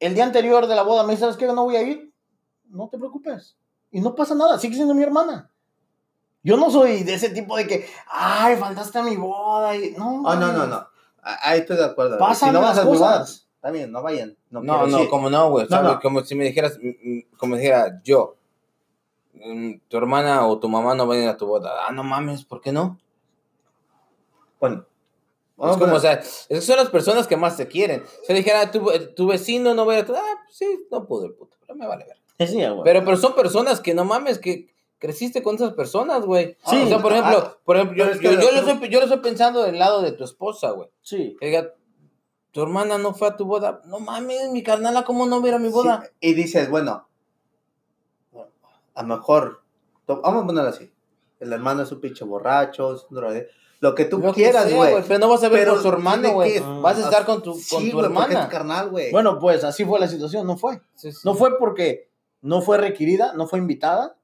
el 0.00 0.14
día 0.14 0.24
anterior 0.24 0.66
de 0.66 0.74
la 0.74 0.82
boda 0.82 1.04
me 1.04 1.10
dice, 1.12 1.20
¿sabes 1.20 1.36
qué? 1.36 1.46
No 1.46 1.64
voy 1.64 1.76
a 1.76 1.82
ir. 1.82 2.12
No 2.68 2.88
te 2.88 2.98
preocupes. 2.98 3.56
Y 3.92 4.00
no 4.00 4.14
pasa 4.16 4.34
nada. 4.34 4.58
Sigue 4.58 4.74
siendo 4.74 4.94
mi 4.94 5.02
hermana. 5.04 5.50
Yo 6.44 6.56
no 6.56 6.70
soy 6.70 7.02
de 7.04 7.14
ese 7.14 7.30
tipo 7.30 7.56
de 7.56 7.66
que, 7.66 7.86
ay, 8.08 8.56
faltaste 8.56 8.98
a 8.98 9.02
mi 9.02 9.16
boda. 9.16 9.76
Y... 9.76 9.92
No, 9.92 10.22
Oh, 10.24 10.34
no, 10.34 10.52
no, 10.52 10.66
no. 10.66 10.86
Ah, 11.22 11.38
Ahí 11.42 11.60
estoy 11.60 11.76
de 11.76 11.84
acuerdo. 11.84 12.18
Pasan 12.18 12.48
si 12.50 12.52
no 12.54 12.60
vas 12.60 12.76
las 12.76 12.84
a 12.84 12.88
mi 12.90 12.96
boda, 12.96 13.18
cosas. 13.20 13.48
está 13.54 13.70
bien, 13.70 13.92
no 13.92 14.02
vayan. 14.02 14.36
No, 14.50 14.60
No, 14.62 14.98
sí. 14.98 15.08
como 15.08 15.30
no, 15.30 15.50
güey. 15.50 15.64
No, 15.66 15.70
¿sabes? 15.70 15.92
no. 15.92 16.00
Como 16.00 16.24
si 16.24 16.34
me 16.34 16.44
dijeras, 16.44 16.78
mm, 16.82 16.88
mm, 16.88 17.22
como 17.36 17.56
dijera 17.56 18.00
yo, 18.02 18.36
mm, 19.34 19.74
tu 19.88 19.96
hermana 19.96 20.46
o 20.46 20.58
tu 20.58 20.68
mamá 20.68 20.94
no 20.96 21.06
van 21.06 21.18
a 21.18 21.22
ir 21.22 21.28
a 21.28 21.36
tu 21.36 21.46
boda. 21.46 21.86
Ah, 21.86 21.92
no 21.92 22.02
mames, 22.02 22.44
¿por 22.44 22.60
qué 22.60 22.72
no? 22.72 22.98
Bueno. 24.60 24.84
es 25.70 25.76
como, 25.76 25.94
o 25.94 26.00
sea, 26.00 26.14
esas 26.14 26.64
son 26.64 26.76
las 26.76 26.88
personas 26.88 27.26
que 27.26 27.36
más 27.36 27.56
te 27.56 27.68
quieren. 27.68 28.02
Si 28.26 28.32
dijera, 28.32 28.70
tu, 28.70 28.84
tu 29.14 29.26
vecino 29.28 29.74
no 29.74 29.86
va 29.86 29.92
a 29.94 29.98
ir 29.98 30.02
a 30.02 30.06
tu 30.06 30.14
ah, 30.14 30.20
pues 30.44 30.56
sí, 30.56 30.86
no 30.90 31.06
pudo 31.06 31.26
el 31.26 31.34
puto, 31.34 31.56
pero 31.60 31.74
me 31.76 31.86
vale 31.86 32.04
ver. 32.04 32.48
Sí, 32.48 32.56
güey. 32.56 32.80
Pero, 32.84 33.04
pero 33.04 33.16
son 33.16 33.34
personas 33.34 33.80
que 33.80 33.94
no 33.94 34.04
mames, 34.04 34.38
que 34.40 34.71
creciste 35.02 35.42
con 35.42 35.56
esas 35.56 35.72
personas, 35.72 36.24
güey. 36.24 36.56
Sí. 36.64 36.80
o 36.80 36.86
sea, 36.86 37.02
por 37.02 37.10
ejemplo, 37.10 37.38
Ah, 37.44 37.58
por 37.64 37.74
ejemplo 37.76 37.96
yo, 37.98 38.04
es 38.04 38.22
lo 38.22 38.28
estoy, 38.70 38.88
yo 38.88 39.00
lo 39.00 39.06
estoy 39.06 39.18
pensando 39.18 39.64
del 39.64 39.76
lado 39.76 40.00
de 40.00 40.12
tu 40.12 40.22
esposa, 40.22 40.70
güey. 40.70 40.88
sí. 41.00 41.36
Que 41.40 41.46
diga, 41.46 41.74
tu 42.52 42.62
hermana 42.62 42.98
no 42.98 43.12
fue 43.12 43.26
a 43.26 43.36
tu 43.36 43.44
boda. 43.44 43.80
No 43.86 43.98
mames, 43.98 44.50
mi 44.52 44.62
carnala, 44.62 45.02
¿cómo 45.04 45.26
no 45.26 45.40
va 45.40 45.46
a 45.46 45.48
ir 45.48 45.54
a 45.54 45.58
mi 45.58 45.70
boda? 45.70 46.02
Sí, 46.04 46.28
y 46.30 46.34
dices, 46.34 46.70
bueno, 46.70 47.08
a 48.94 49.02
lo 49.02 49.08
mejor, 49.08 49.62
vamos 50.06 50.44
a 50.44 50.46
ponerlo 50.46 50.70
así. 50.70 50.92
El 51.40 51.52
hermano 51.52 51.82
es 51.82 51.90
un 51.90 52.00
pinche 52.00 52.24
borracho, 52.24 52.94
es 52.94 53.04
un 53.10 53.16
drogadicto, 53.16 53.50
Lo 53.80 53.96
que 53.96 54.04
tú 54.04 54.20
Lo 54.20 54.32
quieras, 54.32 54.72
güey. 54.72 55.02
Pero 55.08 55.18
no 55.18 55.28
vas 55.28 55.42
a 55.42 55.48
ver 55.48 55.58
Pero 55.60 55.72
con 55.72 55.82
su 55.82 55.88
hermano, 55.88 56.32
güey. 56.34 56.52
que- 56.52 56.60
Vas 56.60 56.98
a 56.98 57.00
estar 57.00 57.26
con 57.26 57.42
tu, 57.42 57.54
Sí, 57.54 57.68
con 57.74 57.90
tu 57.90 57.98
es 57.98 58.04
hermana. 58.04 58.44
tu 58.44 58.50
carnal, 58.52 58.90
güey. 58.90 59.10
Bueno, 59.10 59.40
pues 59.40 59.64
así 59.64 59.84
fue 59.84 59.98
la 59.98 60.06
situación. 60.06 60.46
No 60.46 60.56
fue. 60.56 60.80
Sí, 60.94 61.10
sí. 61.10 61.18
No 61.24 61.34
fue 61.34 61.58
porque 61.58 62.08
no 62.42 62.62
fue 62.62 62.78
requerida, 62.78 63.32
no 63.34 63.48
fue 63.48 63.58
invitada. 63.58 64.16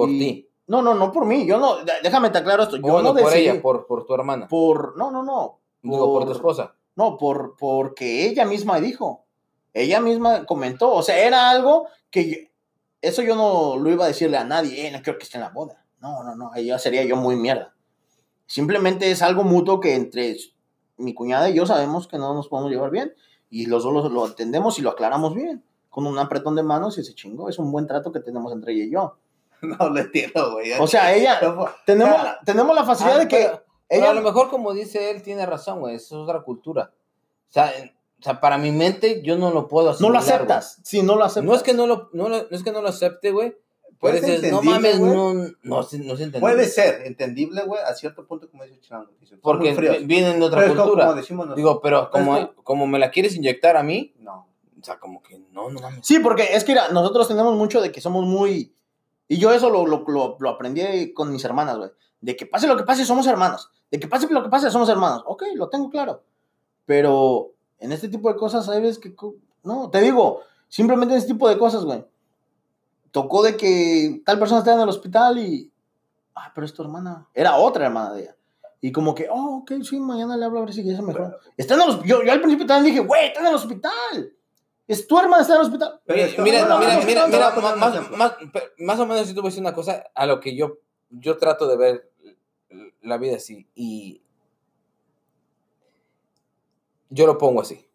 Por 0.00 0.08
y- 0.10 0.18
ti. 0.18 0.48
No, 0.66 0.82
no, 0.82 0.94
no 0.94 1.10
por 1.12 1.24
mí. 1.24 1.46
Yo 1.46 1.58
no, 1.58 1.76
déjame 2.02 2.28
te 2.30 2.38
aclaro 2.38 2.64
esto. 2.64 2.76
Yo 2.76 2.82
Yo 2.88 2.92
no 3.02 3.02
no 3.02 3.14
por 3.14 3.30
decidí. 3.30 3.48
ella, 3.48 3.62
por, 3.62 3.86
por 3.86 4.04
tu 4.04 4.14
hermana. 4.14 4.48
por- 4.48 4.96
no, 4.98 5.10
no, 5.10 5.22
no. 5.22 5.60
Digo, 5.82 6.12
por 6.12 6.26
tu 6.26 6.32
esposa. 6.32 6.74
No, 6.96 7.16
por, 7.16 7.56
porque 7.58 8.26
ella 8.28 8.44
misma 8.44 8.78
dijo. 8.80 9.24
Ella 9.72 10.00
misma 10.00 10.44
comentó. 10.44 10.92
O 10.92 11.02
sea, 11.02 11.18
era 11.24 11.48
algo 11.50 11.86
que 12.10 12.30
yo- 12.30 12.36
eso 13.00 13.22
yo 13.22 13.34
no 13.36 13.76
lo 13.76 13.90
iba 13.90 14.04
a 14.04 14.08
decirle 14.08 14.36
a 14.36 14.44
nadie. 14.44 14.86
Eh, 14.86 14.90
no 14.90 15.00
quiero 15.02 15.18
que 15.18 15.24
esté 15.24 15.38
en 15.38 15.44
la 15.44 15.50
boda. 15.50 15.84
No, 16.00 16.22
no, 16.22 16.34
no. 16.36 16.50
Ella 16.54 16.78
sería 16.78 17.02
yo 17.04 17.16
muy 17.16 17.36
mierda. 17.36 17.74
Simplemente 18.46 19.10
es 19.10 19.22
algo 19.22 19.44
mutuo 19.44 19.80
que 19.80 19.94
entre 19.94 20.36
mi 20.96 21.14
cuñada 21.14 21.48
y 21.48 21.54
yo 21.54 21.64
sabemos 21.66 22.08
que 22.08 22.18
no 22.18 22.34
nos 22.34 22.48
podemos 22.48 22.70
llevar 22.70 22.90
bien. 22.90 23.14
Y 23.50 23.66
los 23.66 23.84
dos 23.84 23.92
lo, 23.94 24.08
lo 24.08 24.26
entendemos 24.26 24.78
y 24.78 24.82
lo 24.82 24.90
aclaramos 24.90 25.34
bien. 25.34 25.64
Con 25.88 26.06
un 26.06 26.18
apretón 26.18 26.54
de 26.56 26.62
manos 26.62 26.98
y 26.98 27.04
se 27.04 27.14
chingó. 27.14 27.48
Es 27.48 27.58
un 27.58 27.72
buen 27.72 27.86
trato 27.86 28.12
que 28.12 28.20
tenemos 28.20 28.52
entre 28.52 28.74
ella 28.74 28.84
y 28.84 28.90
yo. 28.90 29.16
No 29.78 29.88
lo 29.90 29.98
entiendo, 30.00 30.52
güey. 30.52 30.72
O 30.78 30.86
sea, 30.86 31.14
ella. 31.14 31.38
No, 31.42 31.68
Tenemos, 31.84 32.14
Ah, 32.18 32.38
tenemos 32.44 32.74
la 32.76 32.84
facilidad 32.84 33.16
Ah, 33.16 33.20
de 33.20 33.28
que. 33.28 33.50
pero- 33.88 34.10
a 34.10 34.14
lo 34.14 34.22
mejor, 34.22 34.48
como 34.50 34.72
dice 34.72 35.10
él, 35.10 35.22
tiene 35.22 35.46
razón, 35.46 35.80
güey. 35.80 35.96
Eso 35.96 36.16
es 36.22 36.28
otra 36.28 36.42
cultura. 36.42 36.92
O 37.48 37.52
sea, 37.52 37.72
en- 37.76 37.88
o 37.88 38.22
sea, 38.22 38.40
para 38.40 38.58
mi 38.58 38.72
mente, 38.72 39.22
yo 39.22 39.36
no 39.38 39.50
lo 39.52 39.68
puedo 39.68 39.86
no 39.86 39.92
asimilar. 39.92 40.12
lo 40.12 40.18
aceptas. 40.18 40.80
Sí, 40.82 41.02
no 41.02 41.14
lo 41.16 41.24
aceptas. 41.24 41.44
No 41.44 41.54
es 41.54 41.62
que 41.62 41.72
no 41.74 41.86
lo, 41.86 42.10
no, 42.12 42.28
lo- 42.28 42.48
no 42.50 42.56
es 42.56 42.62
que 42.64 42.72
no 42.72 42.82
lo 42.82 42.88
acepte, 42.88 43.30
güey. 43.30 43.56
Pero 44.00 44.20
Puede 44.20 44.38
ser 44.40 44.52
no 44.52 44.62
mames, 44.62 45.00
no, 45.00 45.34
no, 45.62 45.82
se- 45.82 45.98
no 45.98 46.16
se 46.16 46.22
entiende. 46.24 46.38
Puede 46.40 46.66
ser 46.66 47.02
entendible, 47.04 47.62
güey, 47.64 47.80
a 47.82 47.92
cierto 47.94 48.24
punto, 48.26 48.48
como 48.48 48.62
dice 48.64 48.78
Chilango. 48.80 49.08
Porque 49.42 49.72
vienen 50.04 50.38
de 50.38 50.46
otra 50.46 50.60
Pero 50.60 50.74
cultura. 50.76 51.06
como 51.06 51.16
decimos 51.16 51.46
nosotros. 51.46 51.56
Digo, 51.56 51.80
pero 51.80 52.08
como, 52.10 52.54
como 52.62 52.86
me 52.86 52.98
la 53.00 53.10
quieres 53.10 53.34
inyectar 53.34 53.76
a 53.76 53.82
mí, 53.82 54.14
No. 54.20 54.46
o 54.80 54.84
sea, 54.84 54.98
como 55.00 55.20
que 55.22 55.40
no, 55.52 55.68
no 55.70 55.80
mames. 55.80 56.00
Sí, 56.06 56.20
porque 56.20 56.48
es 56.52 56.62
que 56.62 56.72
mira, 56.72 56.88
nosotros 56.90 57.26
tenemos 57.26 57.56
mucho 57.56 57.80
de 57.80 57.90
que 57.90 58.00
somos 58.00 58.24
muy. 58.24 58.72
Y 59.28 59.38
yo 59.38 59.52
eso 59.52 59.68
lo, 59.70 59.86
lo, 59.86 60.04
lo, 60.08 60.36
lo 60.40 60.50
aprendí 60.50 61.12
con 61.12 61.30
mis 61.30 61.44
hermanas, 61.44 61.76
güey. 61.76 61.90
De 62.20 62.34
que 62.34 62.46
pase 62.46 62.66
lo 62.66 62.76
que 62.76 62.84
pase, 62.84 63.04
somos 63.04 63.26
hermanos. 63.26 63.70
De 63.90 64.00
que 64.00 64.08
pase 64.08 64.26
lo 64.32 64.42
que 64.42 64.48
pase, 64.48 64.70
somos 64.70 64.88
hermanos. 64.88 65.22
Ok, 65.26 65.44
lo 65.54 65.68
tengo 65.68 65.90
claro. 65.90 66.22
Pero 66.86 67.52
en 67.78 67.92
este 67.92 68.08
tipo 68.08 68.32
de 68.32 68.36
cosas, 68.36 68.66
¿sabes 68.66 68.98
que 68.98 69.14
No, 69.62 69.90
te 69.90 70.00
digo, 70.00 70.40
simplemente 70.68 71.14
en 71.14 71.18
este 71.18 71.32
tipo 71.32 71.48
de 71.48 71.58
cosas, 71.58 71.84
güey. 71.84 72.04
Tocó 73.10 73.42
de 73.42 73.56
que 73.56 74.22
tal 74.24 74.38
persona 74.38 74.60
estaba 74.60 74.76
en 74.76 74.82
el 74.82 74.88
hospital 74.88 75.38
y. 75.38 75.72
Ah, 76.34 76.50
pero 76.54 76.64
es 76.64 76.72
tu 76.72 76.82
hermana. 76.82 77.26
Era 77.34 77.56
otra 77.56 77.86
hermana 77.86 78.12
de 78.12 78.22
ella. 78.22 78.36
Y 78.80 78.92
como 78.92 79.14
que, 79.14 79.28
oh, 79.30 79.58
ok, 79.58 79.72
sí, 79.82 79.98
mañana 79.98 80.36
le 80.36 80.44
hablo 80.44 80.60
a 80.60 80.64
ver 80.64 80.72
si 80.72 80.84
ya 80.84 80.94
se 80.94 81.02
mejoró. 81.02 81.36
Está 81.56 81.74
en 81.74 81.80
el 81.80 82.02
yo, 82.04 82.22
yo 82.22 82.32
al 82.32 82.40
principio 82.40 82.66
también 82.66 82.94
dije, 82.94 83.06
güey, 83.06 83.26
está 83.26 83.40
en 83.40 83.46
el 83.46 83.54
hospital. 83.54 84.32
Es 84.88 85.06
tu 85.06 85.18
hermana, 85.18 85.42
está 85.42 85.54
en 85.54 85.60
el 85.60 85.66
hospital. 85.66 86.00
Pero 86.06 86.42
Mira, 86.42 86.42
mira, 86.42 86.66
no, 86.66 86.78
mira, 86.78 86.94
no, 86.94 87.28
mira, 87.28 87.50
más, 88.78 88.98
o 88.98 89.06
menos 89.06 89.28
si 89.28 89.34
te 89.34 89.40
voy 89.40 89.48
a 89.48 89.50
decir 89.50 89.60
una 89.60 89.74
cosa 89.74 90.10
a 90.14 90.24
lo 90.24 90.40
que 90.40 90.56
yo, 90.56 90.78
yo 91.10 91.36
trato 91.36 91.68
de 91.68 91.76
ver 91.76 92.10
la 93.02 93.18
vida 93.18 93.36
así 93.36 93.68
y 93.74 94.22
yo 97.10 97.26
lo 97.26 97.36
pongo 97.36 97.60
así. 97.60 97.86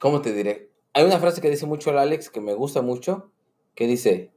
¿Cómo 0.00 0.20
te 0.20 0.34
diré? 0.34 0.70
Hay 0.92 1.04
una 1.04 1.18
frase 1.18 1.40
que 1.40 1.48
dice 1.48 1.64
mucho 1.64 1.90
el 1.90 1.98
Alex 1.98 2.28
que 2.28 2.42
me 2.42 2.52
gusta 2.52 2.82
mucho, 2.82 3.30
que 3.74 3.86
dice, 3.86 4.32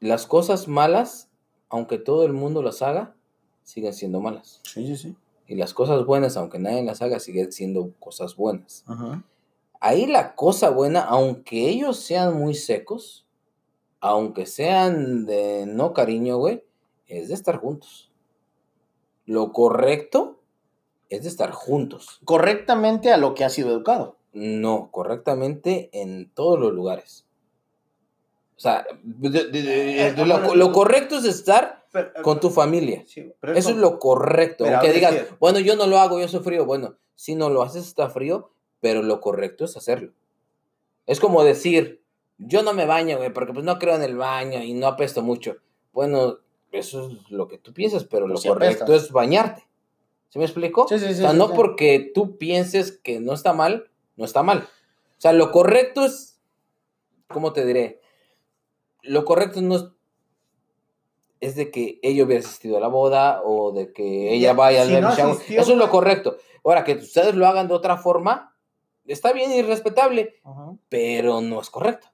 las 0.00 0.26
cosas 0.26 0.66
malas, 0.66 1.30
aunque 1.68 1.98
todo 1.98 2.24
el 2.24 2.32
mundo 2.32 2.60
las 2.60 2.82
haga, 2.82 3.14
siguen 3.62 3.94
siendo 3.94 4.20
malas. 4.20 4.60
Sí, 4.64 4.84
sí, 4.84 4.96
sí. 4.96 5.16
Y 5.46 5.54
las 5.54 5.74
cosas 5.74 6.04
buenas, 6.04 6.36
aunque 6.36 6.58
nadie 6.58 6.82
las 6.82 7.02
haga, 7.02 7.20
siguen 7.20 7.52
siendo 7.52 7.92
cosas 8.00 8.36
buenas. 8.36 8.84
Ajá. 8.86 9.22
Ahí 9.80 10.06
la 10.06 10.34
cosa 10.34 10.70
buena, 10.70 11.00
aunque 11.02 11.68
ellos 11.68 11.98
sean 12.00 12.36
muy 12.36 12.54
secos, 12.54 13.26
aunque 14.00 14.46
sean 14.46 15.26
de 15.26 15.66
no 15.66 15.92
cariño, 15.92 16.38
güey, 16.38 16.64
es 17.06 17.28
de 17.28 17.34
estar 17.34 17.56
juntos. 17.58 18.10
Lo 19.24 19.52
correcto 19.52 20.40
es 21.08 21.22
de 21.22 21.28
estar 21.28 21.52
juntos. 21.52 22.20
Correctamente 22.24 23.12
a 23.12 23.16
lo 23.16 23.34
que 23.34 23.44
ha 23.44 23.48
sido 23.50 23.70
educado. 23.70 24.16
No, 24.32 24.90
correctamente 24.90 25.88
en 25.92 26.30
todos 26.30 26.58
los 26.58 26.72
lugares. 26.72 27.24
O 28.56 28.60
sea, 28.60 28.86
de- 29.02 29.30
de- 29.30 29.44
de- 29.50 30.06
Eh, 30.08 30.14
lo, 30.16 30.24
bueno, 30.38 30.54
lo 30.54 30.72
correcto 30.72 31.16
es 31.18 31.24
estar 31.24 31.85
Pero- 31.96 32.22
con 32.22 32.40
tu 32.40 32.50
familia. 32.50 33.02
Sí, 33.06 33.32
pero 33.40 33.54
Eso 33.54 33.70
es 33.70 33.76
lo 33.76 33.98
correcto. 33.98 34.64
Pero 34.64 34.76
Aunque 34.76 34.92
digas, 34.92 35.14
bueno, 35.40 35.58
yo 35.60 35.76
no 35.76 35.86
lo 35.86 35.98
hago, 35.98 36.20
yo 36.20 36.28
soy 36.28 36.40
frío. 36.40 36.66
Bueno, 36.66 36.96
si 37.14 37.34
no 37.34 37.48
lo 37.48 37.62
haces 37.62 37.86
está 37.86 38.10
frío, 38.10 38.50
pero 38.80 39.02
lo 39.02 39.20
correcto 39.20 39.64
es 39.64 39.76
hacerlo. 39.76 40.12
Es 41.06 41.20
como 41.20 41.42
decir, 41.44 42.02
yo 42.38 42.62
no 42.62 42.72
me 42.74 42.84
baño, 42.84 43.16
güey, 43.16 43.32
porque 43.32 43.52
pues 43.52 43.64
no 43.64 43.78
creo 43.78 43.94
en 43.94 44.02
el 44.02 44.16
baño 44.16 44.62
y 44.62 44.74
no 44.74 44.86
apesto 44.88 45.22
mucho. 45.22 45.56
Bueno, 45.92 46.38
eso 46.72 47.08
es 47.08 47.30
lo 47.30 47.48
que 47.48 47.58
tú 47.58 47.72
piensas, 47.72 48.04
pero 48.04 48.26
Pero 48.26 48.34
lo 48.34 48.40
correcto 48.42 48.84
apestas. 48.84 49.04
es 49.04 49.12
bañarte. 49.12 49.66
¿Sí 50.28 50.38
me 50.38 50.44
explico? 50.44 50.86
Sí, 50.88 50.98
sí, 50.98 51.06
sí, 51.06 51.12
o 51.12 51.14
sea, 51.16 51.30
sí, 51.30 51.38
no 51.38 51.46
sí. 51.48 51.52
porque 51.56 52.10
tú 52.14 52.36
pienses 52.36 52.92
que 52.92 53.20
no 53.20 53.32
está 53.32 53.52
mal, 53.54 53.88
no 54.16 54.24
está 54.24 54.42
mal. 54.42 54.58
O 55.16 55.20
sea, 55.20 55.32
lo 55.32 55.50
correcto 55.52 56.04
es, 56.04 56.38
¿cómo 57.28 57.52
te 57.54 57.64
diré? 57.64 58.00
Lo 59.02 59.24
correcto 59.24 59.62
no 59.62 59.76
es, 59.76 59.84
es 61.40 61.54
de 61.56 61.70
que 61.70 61.98
ella 62.02 62.24
hubiera 62.24 62.40
asistido 62.44 62.76
a 62.76 62.80
la 62.80 62.88
boda 62.88 63.42
o 63.44 63.72
de 63.72 63.92
que 63.92 64.32
ella 64.34 64.48
Ya, 64.48 64.54
vaya 64.54 64.82
al 64.82 64.88
si 64.88 64.94
no 64.94 65.14
shower. 65.14 65.32
asistió, 65.34 65.60
Eso 65.60 65.72
es 65.72 65.78
lo 65.78 65.90
correcto. 65.90 66.36
Ahora, 66.64 66.82
que 66.84 66.94
ustedes 66.94 67.34
lo 67.34 67.46
hagan 67.46 67.68
de 67.68 67.74
otra 67.74 67.96
forma, 67.96 68.56
está 69.06 69.32
bien 69.32 69.52
y 69.52 69.62
respetable, 69.62 70.40
pero 70.88 71.40
no 71.40 71.60
es 71.60 71.70
correcto. 71.70 72.08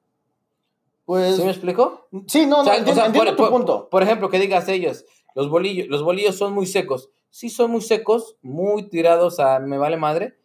Pues, 1.04 1.36
¿Sí 1.36 1.42
me 1.42 1.50
explico? 1.50 2.06
sí, 2.26 2.46
no, 2.46 2.60
O 2.60 2.64
sea, 2.64 2.74
no, 2.74 2.78
entiendo, 2.78 2.92
o 2.92 2.94
sea, 2.94 3.06
entiendo 3.06 3.30
por, 3.30 3.36
tu 3.36 3.42
por- 3.42 3.50
punto. 3.50 3.88
por 3.90 4.02
ejemplo, 4.02 4.28
que 4.30 4.38
digas 4.38 4.68
ellos, 4.68 5.04
los 5.34 5.48
bolillos, 5.48 5.88
los 5.88 6.02
bolillos 6.02 6.36
son 6.36 6.52
muy 6.52 6.66
secos. 6.66 7.10
Sí 7.30 7.48
son 7.48 7.70
muy 7.70 7.80
secos, 7.80 8.36
muy 8.42 8.88
tirados 8.88 9.40
a 9.40 9.58
me 9.58 9.78
vale 9.78 9.96
madre, 9.96 10.36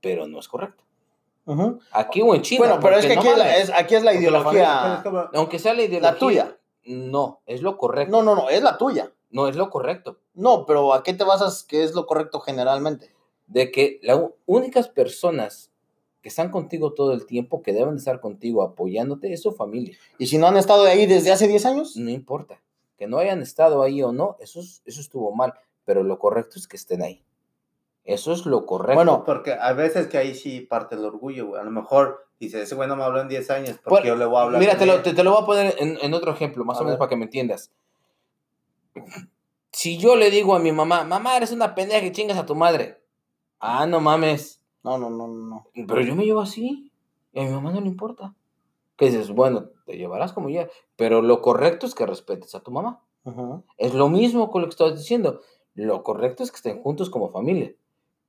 pero 0.00 0.26
no 0.26 0.40
es 0.40 0.48
correcto. 0.48 0.82
Aquí 1.92 2.20
o 2.22 2.34
en 2.34 2.42
China. 2.42 2.58
Bueno, 2.66 2.80
pero 2.80 2.96
es 2.98 3.06
que 3.06 3.14
no 3.14 3.20
aquí, 3.20 3.28
es 3.30 3.38
la, 3.38 3.56
es, 3.56 3.70
aquí 3.70 3.94
es 3.96 4.02
la 4.02 4.12
porque 4.12 4.30
la 4.30 4.40
familia- 4.42 4.64
pero 4.82 4.94
es 4.94 5.00
ideología. 5.00 5.02
como- 5.28 5.38
Aunque 5.40 5.58
sea 5.58 5.74
la 5.74 5.82
ideología. 5.82 6.12
La 6.12 6.18
tuya. 6.18 6.56
No, 6.84 7.40
es 7.46 7.62
lo 7.62 7.76
correcto. 7.78 8.10
No, 8.10 8.22
no, 8.22 8.34
no, 8.34 8.48
es 8.50 8.62
la 8.62 8.76
tuya. 8.78 9.12
No, 9.30 9.48
es 9.48 9.56
lo 9.56 9.70
correcto. 9.70 10.18
No, 10.34 10.66
pero 10.66 10.92
¿a 10.94 11.02
qué 11.02 11.14
te 11.14 11.24
basas 11.24 11.62
que 11.64 11.84
es 11.84 11.94
lo 11.94 12.06
correcto 12.06 12.40
generalmente? 12.40 13.10
De 13.46 13.70
que 13.70 13.98
las 14.02 14.20
únicas 14.46 14.88
personas 14.88 15.70
que 16.20 16.28
están 16.28 16.50
contigo 16.50 16.92
todo 16.94 17.12
el 17.12 17.26
tiempo, 17.26 17.62
que 17.62 17.72
deben 17.72 17.94
de 17.94 17.98
estar 17.98 18.20
contigo 18.20 18.62
apoyándote, 18.62 19.32
es 19.32 19.42
su 19.42 19.52
familia. 19.52 19.96
Y 20.18 20.26
si 20.26 20.38
no 20.38 20.46
han 20.46 20.56
estado 20.56 20.84
ahí 20.84 21.06
desde 21.06 21.32
hace 21.32 21.48
10 21.48 21.64
años, 21.66 21.96
No 21.96 22.10
importa. 22.10 22.60
Que 22.96 23.06
no 23.08 23.18
hayan 23.18 23.42
estado 23.42 23.82
ahí 23.82 24.02
o 24.02 24.12
no, 24.12 24.36
eso, 24.38 24.60
es- 24.60 24.82
eso 24.84 25.00
estuvo 25.00 25.32
mal. 25.32 25.54
Pero 25.84 26.04
lo 26.04 26.18
correcto 26.18 26.58
es 26.58 26.68
que 26.68 26.76
estén 26.76 27.02
ahí. 27.02 27.24
Eso 28.04 28.32
es 28.32 28.46
lo 28.46 28.66
correcto. 28.66 28.94
Bueno, 28.96 29.22
Porque 29.24 29.52
a 29.52 29.72
veces 29.74 30.08
que 30.08 30.18
ahí 30.18 30.34
sí 30.34 30.60
parte 30.60 30.96
el 30.96 31.04
orgullo, 31.04 31.46
güey. 31.48 31.60
A 31.60 31.64
lo 31.64 31.70
mejor 31.70 32.26
dice, 32.40 32.60
ese 32.62 32.74
güey 32.74 32.88
no 32.88 32.96
me 32.96 33.04
habló 33.04 33.20
en 33.20 33.28
10 33.28 33.48
años, 33.50 33.78
porque 33.84 34.00
Por- 34.00 34.04
yo 34.04 34.16
le 34.16 34.24
voy 34.24 34.38
a 34.38 34.42
hablar. 34.42 34.60
Mira, 34.60 34.76
te 34.76 34.86
lo, 34.86 34.94
él". 34.94 35.02
te, 35.02 35.14
te 35.14 35.22
lo 35.22 35.32
voy 35.32 35.42
a 35.42 35.46
poner 35.46 35.74
en, 35.78 35.98
en 36.02 36.14
otro 36.14 36.32
ejemplo, 36.32 36.64
más 36.64 36.78
A 36.78 36.80
o 36.80 36.84
menos 36.84 36.94
ver. 36.94 36.98
para 36.98 37.08
que 37.10 37.16
me 37.16 37.24
entiendas. 37.24 37.70
Si 39.72 39.98
yo 39.98 40.16
le 40.16 40.30
digo 40.30 40.54
a 40.54 40.58
mi 40.58 40.72
mamá, 40.72 41.04
mamá, 41.04 41.36
eres 41.36 41.52
una 41.52 41.74
pendeja 41.74 42.00
que 42.00 42.12
chingas 42.12 42.38
a 42.38 42.46
tu 42.46 42.54
madre. 42.54 43.00
Ah, 43.58 43.86
no 43.86 44.00
mames. 44.00 44.60
no, 44.82 44.98
no, 44.98 45.08
no, 45.08 45.28
no. 45.28 45.66
Pero 45.74 46.00
yo 46.02 46.14
me 46.14 46.24
llevo 46.24 46.40
así. 46.40 46.90
Y 47.32 47.40
a 47.40 47.44
mi 47.44 47.50
mamá 47.50 47.72
no 47.72 47.80
le 47.80 47.86
importa. 47.86 48.34
Que 48.96 49.06
dices, 49.06 49.30
bueno, 49.30 49.70
te 49.86 49.96
llevarás 49.96 50.32
como 50.32 50.50
ya. 50.50 50.68
Pero 50.96 51.22
lo 51.22 51.40
correcto 51.40 51.86
es 51.86 51.94
que 51.94 52.04
respetes 52.04 52.54
a 52.54 52.60
tu 52.60 52.70
mamá. 52.70 53.00
Es 53.78 53.94
lo 53.94 54.08
mismo 54.08 54.50
con 54.50 54.62
lo 54.62 54.68
que 54.68 54.72
estás 54.72 54.98
diciendo. 54.98 55.40
Lo 55.74 56.02
correcto 56.02 56.42
es 56.42 56.50
que 56.50 56.56
estén 56.56 56.82
juntos 56.82 57.08
como 57.08 57.30
familia. 57.30 57.72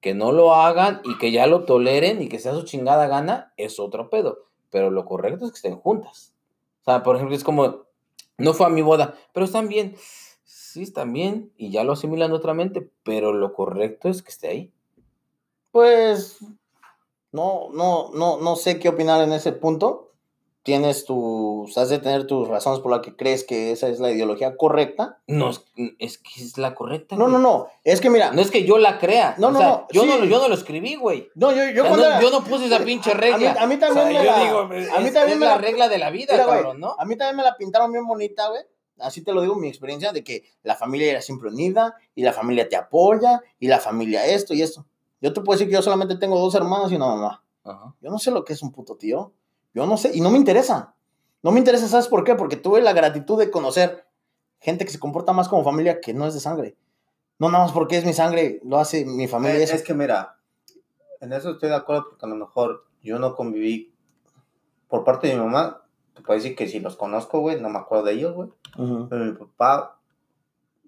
Que 0.04 0.14
no 0.14 0.32
lo 0.32 0.54
hagan 0.54 1.02
y 1.04 1.18
que 1.18 1.32
ya 1.32 1.48
lo 1.48 1.64
toleren 1.64 2.22
y 2.22 2.28
que 2.28 2.38
sea 2.38 2.54
su 2.54 2.64
chingada 2.64 3.08
gana, 3.08 3.54
es 3.58 3.80
otro 3.80 4.12
pedo. 4.12 4.46
Pero 4.70 4.92
lo 4.92 5.06
correcto 5.06 5.46
es 5.46 5.52
que 5.52 5.56
estén 5.56 5.78
juntas. 5.78 6.36
O 6.82 6.84
sea, 6.84 7.02
por 7.02 7.16
ejemplo, 7.16 7.36
es 7.36 7.44
como, 7.44 7.86
no 8.38 8.54
fue 8.54 8.68
a 8.68 8.70
mi 8.70 8.82
boda, 8.82 9.16
pero 9.34 9.46
están 9.46 9.68
bien. 9.68 9.96
Sí, 10.44 10.84
están 10.84 11.14
bien 11.14 11.52
y 11.58 11.72
ya 11.72 11.84
lo 11.84 11.94
asimilan 11.94 12.34
otra 12.34 12.54
mente, 12.54 12.92
pero 13.04 13.32
lo 13.32 13.54
correcto 13.54 14.10
es 14.10 14.22
que 14.22 14.30
esté 14.30 14.50
ahí. 14.50 14.74
Pues 15.72 16.40
no, 17.32 17.70
no, 17.74 18.12
no, 18.14 18.38
no 18.38 18.56
sé 18.56 18.80
qué 18.80 18.90
opinar 18.90 19.24
en 19.24 19.34
ese 19.34 19.54
punto. 19.54 20.13
Tienes 20.64 21.04
tus, 21.04 21.78
has 21.78 21.90
de 21.90 22.00
tener 22.00 22.26
tus 22.26 22.48
razones 22.48 22.80
por 22.80 22.90
las 22.90 23.02
que 23.02 23.14
crees 23.18 23.44
que 23.44 23.72
esa 23.74 23.90
es 23.90 24.00
la 24.00 24.12
ideología 24.12 24.56
correcta. 24.56 25.20
No, 25.28 25.50
es, 25.50 25.62
es 26.00 26.18
que 26.20 26.30
es 26.42 26.58
la 26.58 26.74
correcta. 26.74 27.18
No, 27.18 27.26
güey. 27.26 27.34
no, 27.34 27.40
no. 27.40 27.68
Es 27.84 28.00
que 28.00 28.10
mira, 28.10 28.32
No 28.32 28.42
es 28.42 28.50
que 28.50 28.64
yo 28.64 28.78
la 28.78 28.98
crea. 28.98 29.36
No, 29.38 29.48
o 29.48 29.52
no, 29.52 29.60
sea, 29.60 29.68
no, 29.68 29.88
Yo, 29.92 30.04
sí. 30.04 30.08
no, 30.08 30.18
lo- 30.20 30.26
yo 30.26 30.40
no 30.40 30.48
lo 30.48 30.56
escribí, 30.56 30.96
güey. 30.96 31.28
no, 31.36 31.52
yo, 31.52 31.66
yo 31.70 31.84
O 31.84 31.86
sea, 31.86 31.90
cuando 31.90 31.98
no- 31.98 32.06
era- 32.06 32.22
yo 32.22 32.30
no 32.32 32.44
puse 32.46 32.68
esa 32.68 32.80
pinche 32.80 33.14
regla. 33.14 33.36
A 33.36 33.40
mí, 33.40 33.46
a 33.60 33.68
mí 33.68 33.78
también 33.78 34.08
O 34.08 34.12
sea, 34.12 34.22
me 34.22 34.26
la, 34.26 34.40
digo, 34.46 34.60
a 34.60 35.00
mí 35.02 35.12
también 35.12 35.30
es 35.34 35.38
me 35.40 35.46
la 35.48 35.56
la, 35.56 35.58
regla 35.58 35.90
de 35.90 35.98
la 35.98 36.10
vida, 36.12 36.32
mira, 36.34 36.46
güey, 36.46 36.58
cabrón, 36.60 36.80
¿no? 36.80 36.96
a 36.98 37.04
mí 37.04 37.18
también 37.18 37.36
me 37.36 37.44
la 37.44 37.58
pintaron 37.58 37.92
bien 37.92 38.06
bonita, 38.08 38.48
güey. 38.48 38.62
Así 39.00 39.22
te 39.22 39.34
lo 39.34 39.42
digo, 39.42 39.56
mi 39.56 39.68
experiencia 39.68 40.14
de 40.14 40.24
que 40.24 40.46
la 40.62 40.76
familia 40.76 41.12
era 41.12 41.22
siempre 41.22 41.50
unida 41.50 41.96
y 42.16 42.22
la 42.24 42.32
familia 42.32 42.70
te 42.70 42.78
apoya 42.78 43.42
y 43.60 43.68
la 43.68 43.80
familia 43.80 44.26
esto 44.28 44.54
y 44.54 44.62
esto. 44.62 44.86
Yo 45.20 45.34
te 45.34 45.42
puedo 45.42 45.58
decir 45.58 45.68
que 45.68 45.74
yo 45.74 45.82
solamente 45.82 46.16
tengo 46.16 46.40
dos 46.40 46.56
hermanos 46.56 46.90
y 46.92 46.96
una 46.96 47.08
mamá. 47.08 47.44
Ajá. 47.66 47.96
Yo 48.00 48.10
no 48.12 48.18
sé 48.20 48.32
lo 48.32 48.46
que 48.46 48.54
es 48.54 48.62
un 48.62 48.72
puto 48.72 48.96
tío. 48.96 49.34
Yo 49.74 49.86
no 49.86 49.98
sé, 49.98 50.12
y 50.14 50.22
no 50.22 50.30
me 50.30 50.38
interesa. 50.38 50.96
No 51.42 51.52
me 51.52 51.60
interesa, 51.60 51.88
¿sabes 51.88 52.08
por 52.08 52.24
qué? 52.24 52.36
Porque 52.36 52.56
tuve 52.56 52.82
la 52.82 52.94
gratitud 52.94 53.38
de 53.38 53.52
conocer 53.52 54.06
gente 54.60 54.86
que 54.86 54.92
se 54.92 55.00
comporta 55.00 55.34
más 55.34 55.50
como 55.50 55.64
familia 55.64 56.00
que 56.00 56.14
no 56.14 56.26
es 56.26 56.34
de 56.34 56.40
sangre. 56.40 56.78
No 57.38 57.50
nada 57.52 57.66
más 57.66 57.74
porque 57.74 57.98
es 57.98 58.06
mi 58.06 58.14
sangre, 58.14 58.62
lo 58.64 58.78
hace 58.78 59.06
mi 59.06 59.28
familia. 59.28 59.60
Eh, 59.60 59.64
eso. 59.64 59.76
es 59.76 59.84
que 59.84 59.94
mira, 59.94 60.38
en 61.20 61.34
eso 61.34 61.52
estoy 61.52 61.70
de 61.70 61.76
acuerdo 61.76 62.06
porque 62.10 62.26
a 62.26 62.30
lo 62.30 62.36
mejor 62.36 62.86
yo 63.02 63.20
no 63.20 63.36
conviví 63.36 63.94
por 64.88 65.04
parte 65.04 65.28
de 65.28 65.36
mi 65.36 65.42
mamá. 65.42 65.82
Te 66.14 66.22
puedo 66.22 66.38
decir 66.40 66.56
que 66.56 66.68
si 66.68 66.80
los 66.80 66.96
conozco, 66.96 67.40
güey, 67.40 67.60
no 67.60 67.70
me 67.70 67.80
acuerdo 67.80 68.06
de 68.06 68.14
ellos, 68.14 68.34
güey. 68.36 68.50
Pero 69.10 69.26
mi 69.26 69.32
papá, 69.34 70.00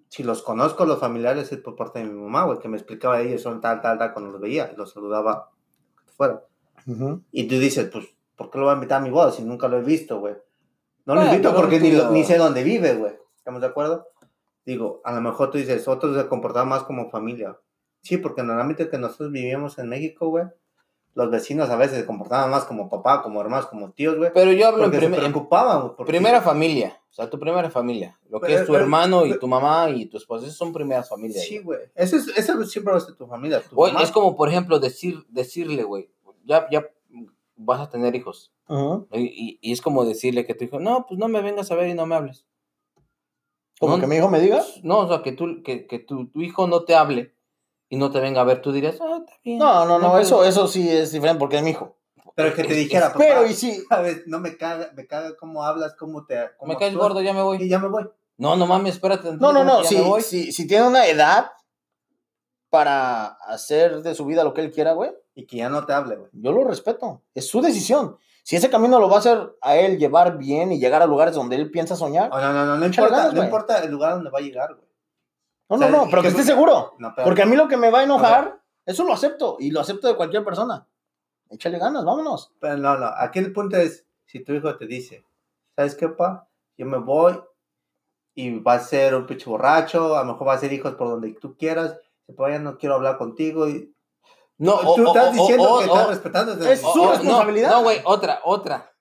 si 0.10 0.24
los 0.24 0.42
conozco, 0.42 0.86
los 0.86 1.00
familiares, 1.00 1.52
es 1.52 1.58
por 1.60 1.76
parte 1.76 2.00
de 2.00 2.06
mi 2.06 2.14
mamá, 2.14 2.46
güey, 2.46 2.60
que 2.60 2.70
me 2.70 2.78
explicaba 2.78 3.18
de 3.18 3.28
ellos, 3.28 3.42
son 3.42 3.60
tal, 3.60 3.82
tal, 3.82 3.98
tal, 3.98 4.14
cuando 4.14 4.32
los 4.32 4.40
veía, 4.40 4.72
los 4.78 4.94
saludaba 4.94 5.52
fuera. 6.16 6.44
Y 7.32 7.48
tú 7.48 7.56
dices, 7.60 7.90
pues, 7.92 8.15
¿por 8.36 8.50
qué 8.52 8.58
lo 8.58 8.66
voy 8.66 8.72
a 8.72 8.76
invitar 8.76 9.02
a 9.02 9.04
mi 9.04 9.10
boda 9.10 9.32
si 9.32 9.44
nunca 9.44 9.68
lo 9.68 9.78
he 9.78 9.82
visto, 9.82 10.20
güey? 10.20 10.34
No 11.06 11.14
lo 11.16 11.22
Bueno, 11.22 11.34
invito 11.36 11.50
pero 11.50 11.62
porque 11.62 11.80
ni, 11.80 11.92
lo- 11.92 12.10
ni 12.12 12.24
sé 12.24 12.38
dónde 12.38 12.64
vive, 12.64 12.96
güey. 12.96 13.14
¿Estamos 13.38 13.62
de 13.62 13.68
acuerdo? 13.68 14.08
Digo, 14.66 15.02
a 15.04 15.14
lo 15.14 15.22
mejor 15.22 15.52
tú 15.52 15.58
dices, 15.60 15.88
otros 15.88 16.16
se 16.18 16.28
comportaban 16.28 16.68
más 16.70 16.84
como 16.84 17.10
familia. 17.12 17.58
Sí, 18.02 18.18
porque 18.18 18.42
normalmente 18.44 18.90
que 18.90 18.98
nosotros 18.98 19.32
vivíamos 19.32 19.78
en 19.78 19.90
México, 19.90 20.30
güey, 20.30 20.46
los 21.14 21.30
vecinos 21.32 21.70
a 21.70 21.76
veces 21.78 22.00
se 22.00 22.06
comportaban 22.06 22.50
más 22.52 22.66
como 22.66 22.90
papá, 22.90 23.22
como 23.22 23.40
hermanos, 23.40 23.68
como 23.68 23.92
tíos, 23.92 24.18
güey. 24.18 24.32
Pero 24.34 24.52
yo 24.52 24.68
hablo 24.68 24.86
en, 24.86 24.92
se 25.00 25.10
preocupaban, 25.10 25.96
porque- 25.96 26.12
primera 26.12 26.42
familia. 26.42 27.00
O 27.10 27.14
sea, 27.16 27.30
tu 27.30 27.40
primera 27.40 27.70
familia. 27.70 28.20
Lo 28.30 28.42
que 28.42 28.48
Pero- 28.48 28.60
es 28.60 28.66
tu 28.66 28.74
pero- 28.74 28.84
hermano 28.84 29.26
y 29.26 29.40
tu 29.40 29.48
mamá 29.48 29.90
y 29.90 30.08
tu 30.08 30.18
esposa. 30.18 30.46
Esas 30.46 30.58
son 30.58 30.74
primeras 30.74 31.08
familias. 31.08 31.46
Sí, 31.46 31.60
güey. 31.60 31.80
Eso, 31.96 32.18
es, 32.18 32.26
siempre 32.70 32.92
va 32.92 32.98
a 32.98 33.02
ser 33.02 33.16
tu 33.16 33.26
familia. 33.28 33.62
Tu 33.62 33.76
mamá. 33.76 34.02
es 34.04 34.12
como, 34.12 34.36
por 34.36 34.50
ejemplo, 34.50 34.80
decir, 34.80 35.24
decirle, 35.30 35.84
güey, 35.84 36.10
ya, 36.44 36.68
ya 36.70 36.86
vas 37.56 37.80
a 37.82 37.90
tener 37.90 38.16
hijos. 38.16 38.52
Y, 39.12 39.22
y- 39.22 39.60
y 39.62 39.72
es 39.72 39.82
como 39.82 40.06
decirle 40.06 40.46
que 40.46 40.54
tu 40.56 40.64
hijo, 40.66 40.80
no, 40.80 41.06
pues 41.08 41.18
no 41.20 41.28
me 41.28 41.42
vengas 41.42 41.72
a 41.72 41.76
ver 41.76 41.88
y 41.90 41.94
no 41.94 42.06
me 42.06 42.16
hables. 42.16 42.46
Como 43.80 43.96
No, 43.96 44.02
que 44.02 44.08
mi 44.08 44.16
hijo 44.16 44.30
me 44.30 44.40
diga. 44.40 44.58
Pues, 44.58 44.84
No, 44.84 45.00
o 45.00 45.08
sea, 45.08 45.22
que, 45.22 45.32
tú, 45.34 45.62
que, 45.64 45.86
que 45.88 46.00
tu, 46.00 46.28
tu 46.30 46.42
hijo 46.42 46.68
no 46.68 46.84
te 46.86 46.96
hable 46.96 47.36
y 47.90 47.98
no 47.98 48.10
te 48.12 48.20
venga 48.20 48.42
a 48.42 48.46
ver, 48.46 48.62
tú 48.62 48.72
dirías, 48.72 49.00
ah, 49.02 49.18
está 49.20 49.34
bien. 49.44 49.60
No, 49.60 49.86
no, 49.86 50.00
no, 50.00 50.10
puedo". 50.12 50.22
eso, 50.22 50.44
eso 50.46 50.68
sí 50.68 50.90
es 50.90 51.12
diferente 51.12 51.40
porque 51.40 51.58
es 51.58 51.64
mi 51.64 51.72
hijo. 51.72 51.98
Pero 52.36 52.54
que 52.54 52.64
te 52.64 52.72
es- 52.74 52.78
dijera, 52.78 53.08
es- 53.08 53.12
papá, 53.14 53.24
Pero 53.26 53.46
y 53.46 53.54
sí, 53.54 53.82
¿sabes? 53.90 54.24
No 54.28 54.40
me 54.40 54.58
caga, 54.58 54.92
me 54.96 55.06
caga 55.08 55.36
cómo 55.38 55.64
hablas, 55.64 55.96
cómo 55.98 56.26
te... 56.26 56.36
Cómo 56.58 56.74
Me 56.74 56.78
caes 56.80 56.92
actúas, 56.94 57.10
gordo, 57.10 57.22
ya 57.22 57.34
me 57.34 57.40
Y 57.40 57.44
voy. 57.44 57.70
ya 57.70 57.80
me 57.80 57.88
voy. 57.90 58.10
No, 58.38 58.56
no 58.58 58.66
mames, 58.68 58.96
espérate. 58.96 59.30
no, 59.32 59.54
no, 59.54 59.60
¿cómo 59.60 59.64
no, 59.64 60.22
si, 60.22 60.52
si 60.52 60.68
tiene 60.68 60.88
una 60.88 61.06
edad 61.08 61.52
para 62.70 63.28
hacer 63.48 64.02
de 64.02 64.16
su 64.16 64.26
vida 64.26 64.44
lo 64.44 64.54
que 64.54 64.62
él 64.62 64.72
quiera, 64.72 64.94
güey, 64.94 65.12
Y 65.36 65.46
que 65.46 65.58
ya 65.58 65.70
no 65.70 65.86
te 65.86 65.94
hable, 65.94 66.16
güey. 66.16 66.30
yo 66.34 66.52
lo 66.52 66.64
respeto. 66.64 67.22
Es 67.34 67.48
su 67.50 67.62
decisión. 67.62 68.18
Si 68.44 68.56
ese 68.56 68.70
camino 68.70 69.00
lo 69.00 69.10
va 69.10 69.18
a 69.18 69.20
hacer 69.20 69.56
a 69.62 69.76
él 69.76 69.98
llevar 69.98 70.38
bien 70.38 70.72
y 70.72 70.80
llegar 70.80 71.02
a 71.02 71.08
lugares 71.08 71.36
donde 71.36 71.56
él 71.58 71.72
piensa 71.72 71.96
soñar, 71.96 72.30
Oh, 72.32 72.40
no, 72.40 72.54
no, 72.54 72.66
no, 72.66 72.78
no 72.78 72.86
importa, 72.86 73.18
ganas, 73.18 73.34
no 73.34 73.44
importa 73.44 73.80
el 73.84 73.92
lugar 73.92 74.14
donde 74.16 74.30
va 74.30 74.40
a 74.40 74.42
llegar, 74.42 74.76
güey. 74.76 74.88
no, 75.70 75.76
o 75.76 75.80
sea, 75.80 75.90
no, 75.90 75.98
no, 76.06 76.10
pero 76.10 76.22
que 76.22 76.28
que- 76.30 76.32
esté 76.40 76.44
seguro. 76.44 76.94
No, 77.00 77.12
pero- 77.16 77.26
Porque 77.26 77.42
a 77.42 77.46
mí 77.48 77.56
lo 77.56 77.68
que 77.68 77.76
me 77.78 77.90
va 77.92 78.00
a 78.00 78.04
enojar, 78.04 78.62
eso 78.86 79.04
lo 79.04 79.14
acepto 79.14 79.58
y 79.60 79.72
lo 79.72 79.82
acepto 79.82 80.08
de 80.08 80.16
cualquier 80.16 80.44
persona. 80.46 80.88
Échale 81.50 81.80
ganas, 81.80 82.06
vámonos. 82.06 82.54
Pero 82.60 82.78
no, 82.78 82.98
no, 82.98 83.08
aquí 83.18 83.40
el 83.40 83.52
punto 83.52 83.78
es, 83.78 84.06
si 84.26 84.44
tu 84.44 84.54
hijo 84.54 84.78
te 84.78 84.86
dice, 84.86 85.26
¿sabes 85.76 85.96
qué, 85.96 86.08
pa? 86.10 86.48
Yo 86.78 86.86
me 86.86 86.98
voy 87.00 87.40
y 88.36 88.60
va 88.60 88.74
a 88.74 88.80
ser 88.80 89.16
un 89.16 89.26
pinche 89.26 89.50
borracho, 89.50 90.16
a 90.18 90.24
lo 90.24 90.34
mejor 90.34 90.48
va 90.48 90.54
a 90.54 90.58
ser 90.60 90.72
hijos 90.72 90.94
por 90.96 91.08
donde 91.10 91.32
tú 91.34 91.56
quieras, 91.58 91.98
pues 92.36 92.54
ya 92.54 92.60
no 92.60 92.78
quiero 92.78 92.96
hablar 92.96 93.18
contigo 93.18 93.68
y 93.68 93.95
No, 94.58 94.80
tú 94.96 95.04
o- 95.04 95.08
estás 95.08 95.28
o- 95.30 95.32
diciendo 95.34 95.70
o- 95.74 95.80
que 95.80 95.86
estás 95.86 96.08
respetando 96.08 96.54
Es 96.66 96.82
su 96.82 97.08
responsabilidad. 97.08 97.70
No, 97.70 97.76
no, 97.78 97.84
güey, 97.84 98.02
otra, 98.06 98.40
otra. 98.44 98.92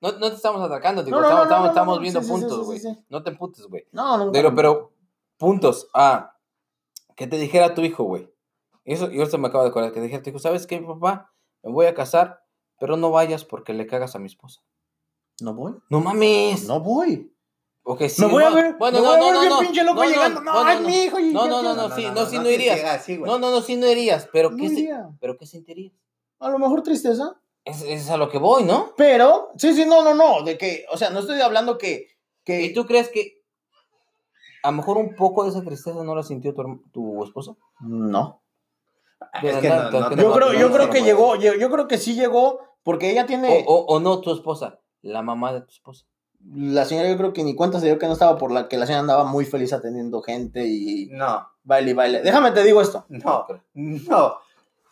No, 0.00 0.12
no 0.12 0.28
te 0.28 0.34
estamos 0.36 0.60
atacando, 0.60 1.02
digo, 1.02 1.18
No, 1.20 1.44
no, 1.46 1.66
estamos, 1.68 2.00
viendo 2.00 2.20
sí, 2.20 2.26
sí, 2.26 2.32
sí, 2.34 2.40
puntos, 2.40 2.58
sí, 2.58 2.64
güey. 2.66 2.78
sí, 2.80 2.94
sí. 2.94 3.04
No 3.08 3.22
te 3.22 3.30
emputes, 3.30 3.66
güey. 3.66 3.86
No, 3.92 4.18
no. 4.18 4.30
Pero, 4.32 4.54
pero, 4.54 4.92
puntos. 5.38 5.88
Ah, 5.94 6.36
que 7.16 7.26
te 7.26 7.38
dijera 7.38 7.74
tu 7.74 7.80
hijo, 7.82 8.04
güey. 8.04 8.30
Y 8.84 8.92
eso, 8.92 9.10
y 9.10 9.20
eso 9.20 9.38
me 9.38 9.48
acaba 9.48 9.64
de 9.64 9.70
acordar 9.70 9.92
que 9.92 10.00
te 10.06 10.20
dijo, 10.20 10.38
¿sabes 10.38 10.66
qué, 10.66 10.78
papá? 10.80 11.32
Me 11.62 11.72
voy 11.72 11.86
a 11.86 11.94
casar, 11.94 12.42
pero 12.78 12.96
no 12.96 13.10
vayas 13.10 13.44
porque 13.44 13.72
le 13.72 13.86
cagas 13.86 14.14
a 14.14 14.18
mi 14.18 14.26
esposa. 14.26 14.60
No 15.40 15.54
voy. 15.54 15.74
No 15.88 16.00
mames. 16.00 16.66
No 16.68 16.80
voy. 16.80 17.34
Ok, 17.88 18.02
sí, 18.08 18.20
me 18.22 18.28
voy 18.32 18.42
a 18.42 18.50
ver. 18.50 18.74
Bueno, 18.78 18.98
me 18.98 19.04
no, 19.04 19.10
voy 19.16 19.28
a 19.28 19.32
no, 19.32 19.40
ver 19.40 19.48
no, 19.48 19.54
no. 19.56 19.60
pinche 19.60 19.84
loco 19.84 19.94
No, 19.98 20.04
no, 20.04 20.10
llegando. 20.10 20.40
No, 20.40 20.52
no, 20.54 20.64
ay, 20.64 20.80
no. 20.80 20.88
mi 20.88 21.04
hijo. 21.04 21.18
y 21.20 21.32
No, 21.32 21.44
ya 21.44 21.50
no, 21.50 21.60
te- 21.60 21.76
no, 21.76 21.94
sí, 21.96 22.06
no, 22.12 22.26
sí, 22.26 22.38
no 22.40 22.50
irías. 22.50 23.08
No, 23.20 23.38
no, 23.38 23.50
no, 23.52 23.60
sí 23.60 23.76
no 23.76 23.86
irías, 23.88 24.28
pero 24.32 24.50
No 24.50 24.56
¿qué, 24.56 24.68
se- 24.70 24.90
pero 25.20 25.38
¿qué 25.38 25.46
sentirías? 25.46 25.92
A 26.40 26.48
lo 26.50 26.58
mejor 26.58 26.82
tristeza. 26.82 27.40
Es, 27.64 27.82
es 27.82 28.10
a 28.10 28.16
lo 28.16 28.28
que 28.28 28.38
voy, 28.38 28.64
¿no? 28.64 28.92
Pero, 28.96 29.50
sí, 29.56 29.72
sí, 29.72 29.84
no, 29.86 30.02
no, 30.02 30.14
no. 30.14 30.42
De 30.42 30.58
que, 30.58 30.84
o 30.90 30.96
sea, 30.96 31.10
no 31.10 31.20
estoy 31.20 31.40
hablando 31.40 31.78
que. 31.78 32.08
que 32.44 32.62
¿Y 32.62 32.74
tú 32.74 32.86
crees 32.86 33.08
que 33.08 33.44
a 34.64 34.70
lo 34.72 34.76
mejor 34.78 34.96
un 34.98 35.14
poco 35.14 35.44
de 35.44 35.50
esa 35.50 35.62
tristeza 35.62 36.02
no 36.02 36.14
la 36.16 36.24
sintió 36.24 36.54
tu, 36.54 36.82
tu 36.92 37.22
esposa? 37.24 37.54
No. 37.80 38.42
Es 39.42 39.56
que 39.58 39.68
no- 39.68 39.90
no 39.92 40.08
te 40.08 40.16
Yo 40.16 40.32
creo, 40.32 40.52
yo 40.54 40.72
creo 40.72 40.90
que 40.90 41.02
llegó, 41.02 41.36
yo, 41.36 41.54
yo 41.54 41.70
creo 41.70 41.86
que 41.86 41.98
sí 41.98 42.14
llegó, 42.14 42.60
porque 42.82 43.10
ella 43.12 43.22
O, 43.22 43.26
tiene. 43.26 43.64
o, 43.68 43.74
o 43.86 44.00
no 44.00 44.20
tu 44.20 44.32
esposa, 44.32 44.80
la 45.02 45.22
mamá 45.22 45.52
de 45.52 45.60
tu 45.60 45.70
esposa. 45.70 46.04
La 46.54 46.84
señora, 46.84 47.08
yo 47.10 47.16
creo 47.16 47.32
que 47.32 47.42
ni 47.42 47.54
cuenta 47.56 47.80
se 47.80 47.86
dio 47.86 47.98
que 47.98 48.06
no 48.06 48.12
estaba 48.12 48.38
por 48.38 48.52
la 48.52 48.68
que 48.68 48.76
la 48.78 48.86
señora 48.86 49.00
andaba 49.00 49.24
muy 49.24 49.44
feliz 49.44 49.72
atendiendo 49.72 50.22
gente 50.22 50.64
y 50.66 51.08
No, 51.12 51.48
baile 51.64 51.90
y 51.90 51.94
baile. 51.94 52.22
Déjame 52.22 52.52
te 52.52 52.62
digo 52.62 52.80
esto. 52.80 53.04
no, 53.08 53.46
no. 53.74 54.34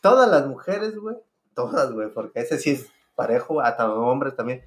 Todas 0.01 0.29
las 0.31 0.47
mujeres, 0.47 0.97
güey. 0.99 1.17
Todas, 1.55 1.93
güey, 1.93 2.09
porque 2.13 2.41
ese 2.41 2.59
sí 2.59 2.71
es 2.73 2.87
parejo, 3.15 3.61
hasta 3.61 3.87
los 3.87 3.99
hombres 3.99 4.35
también. 4.37 4.65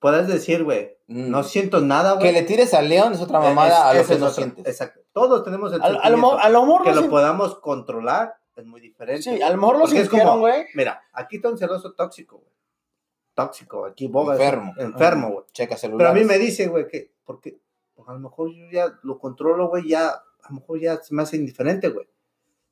Puedes 0.00 0.26
decir, 0.28 0.64
güey, 0.64 0.96
Mm. 1.08 1.30
no 1.30 1.42
siento 1.42 1.80
nada, 1.80 2.12
güey. 2.12 2.26
Que 2.26 2.32
le 2.32 2.42
tires 2.42 2.72
al 2.74 2.88
león 2.88 3.12
es 3.12 3.20
otra 3.20 3.40
mamada 3.40 3.68
Es- 3.68 3.76
a 3.78 4.02
lo 4.02 4.06
que 4.08 4.18
no 4.20 4.26
otro. 4.26 4.36
sientes. 4.36 4.66
Exacto. 4.66 5.00
Todos 5.12 5.42
tenemos 5.44 5.72
el 5.72 5.80
A, 5.82 5.86
a 5.86 6.10
lo, 6.10 6.16
mejor 6.64 6.84
que 6.84 6.94
lo 6.94 7.00
lo 7.02 7.10
podamos 7.10 7.56
controlar 7.58 8.34
es 8.56 8.64
muy 8.66 8.80
diferente. 8.80 9.22
Sí, 9.22 9.42
a 9.42 9.50
lo 9.50 9.56
mejor 9.56 9.78
lo 9.78 9.86
sintieron, 9.86 10.40
güey. 10.40 10.66
Mira, 10.74 11.02
aquí 11.12 11.36
está 11.36 11.48
un 11.48 11.58
celoso 11.58 11.92
tóxico, 11.92 12.38
güey. 12.38 12.50
Tóxico, 13.44 13.84
aquí 13.86 14.08
boga. 14.08 14.34
Enfermo. 14.34 14.74
Enfermo, 14.78 15.30
güey. 15.30 15.44
Checa 15.52 15.76
celular. 15.76 15.98
Pero 15.98 16.10
a 16.10 16.14
mí 16.14 16.24
me 16.24 16.38
dice, 16.38 16.66
güey, 16.68 16.86
que, 16.88 17.12
porque 17.24 17.58
pues, 17.94 18.08
a 18.08 18.12
lo 18.14 18.18
mejor 18.20 18.50
yo 18.52 18.64
ya 18.72 18.86
lo 19.02 19.18
controlo, 19.18 19.68
güey, 19.68 19.88
ya, 19.88 20.08
a 20.08 20.48
lo 20.50 20.56
mejor 20.56 20.80
ya 20.80 20.96
se 20.96 21.14
me 21.14 21.22
hace 21.22 21.36
indiferente, 21.36 21.88
güey. 21.88 22.08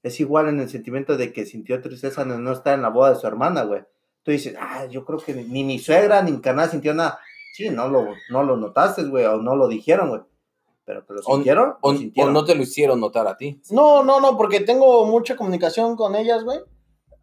Es 0.03 0.19
igual 0.21 0.49
en 0.49 0.61
el 0.61 0.69
sentimiento 0.69 1.17
de 1.17 1.33
que 1.33 1.47
sintió 1.47 1.81
tristeza 1.81 2.25
de 2.25 2.39
no 2.39 2.53
estar 2.53 2.75
en 2.75 2.83
la 2.83 2.89
boda 2.91 3.11
de 3.15 3.17
su 3.21 3.27
hermana, 3.27 3.63
güey. 3.63 3.83
Tú 4.23 4.31
dices, 4.33 4.57
ah, 4.59 4.87
yo 4.87 5.05
creo 5.05 5.19
que 5.19 5.35
ni, 5.35 5.45
ni 5.45 5.63
mi 5.65 5.79
suegra 5.79 6.21
ni 6.23 6.33
mi 6.33 6.41
canal 6.41 6.69
sintió 6.71 6.95
nada. 6.95 7.19
Sí, 7.55 7.71
no 7.71 7.89
lo, 7.89 8.07
no 8.31 8.43
lo 8.43 8.57
notaste, 8.57 9.05
güey, 9.05 9.25
o 9.25 9.37
no 9.39 9.55
lo 9.57 9.69
dijeron, 9.69 10.09
güey. 10.11 10.21
Pero 10.85 11.07
que 11.07 11.15
lo 11.15 11.21
O- 11.25 11.35
sintieron, 11.37 11.75
O, 11.81 11.91
lo 11.93 11.97
o 11.97 11.99
sintieron. 12.01 12.33
no 12.33 12.45
te 12.45 12.55
lo 12.55 12.63
hicieron 12.63 13.01
notar 13.01 13.27
a 13.27 13.37
ti. 13.37 13.61
No, 13.71 14.03
no, 14.05 14.21
no, 14.21 14.37
porque 14.37 14.61
tengo 14.61 15.07
mucha 15.07 15.37
comunicación 15.37 15.97
con 15.97 16.15
ellas, 16.15 16.45
güey. 16.45 16.59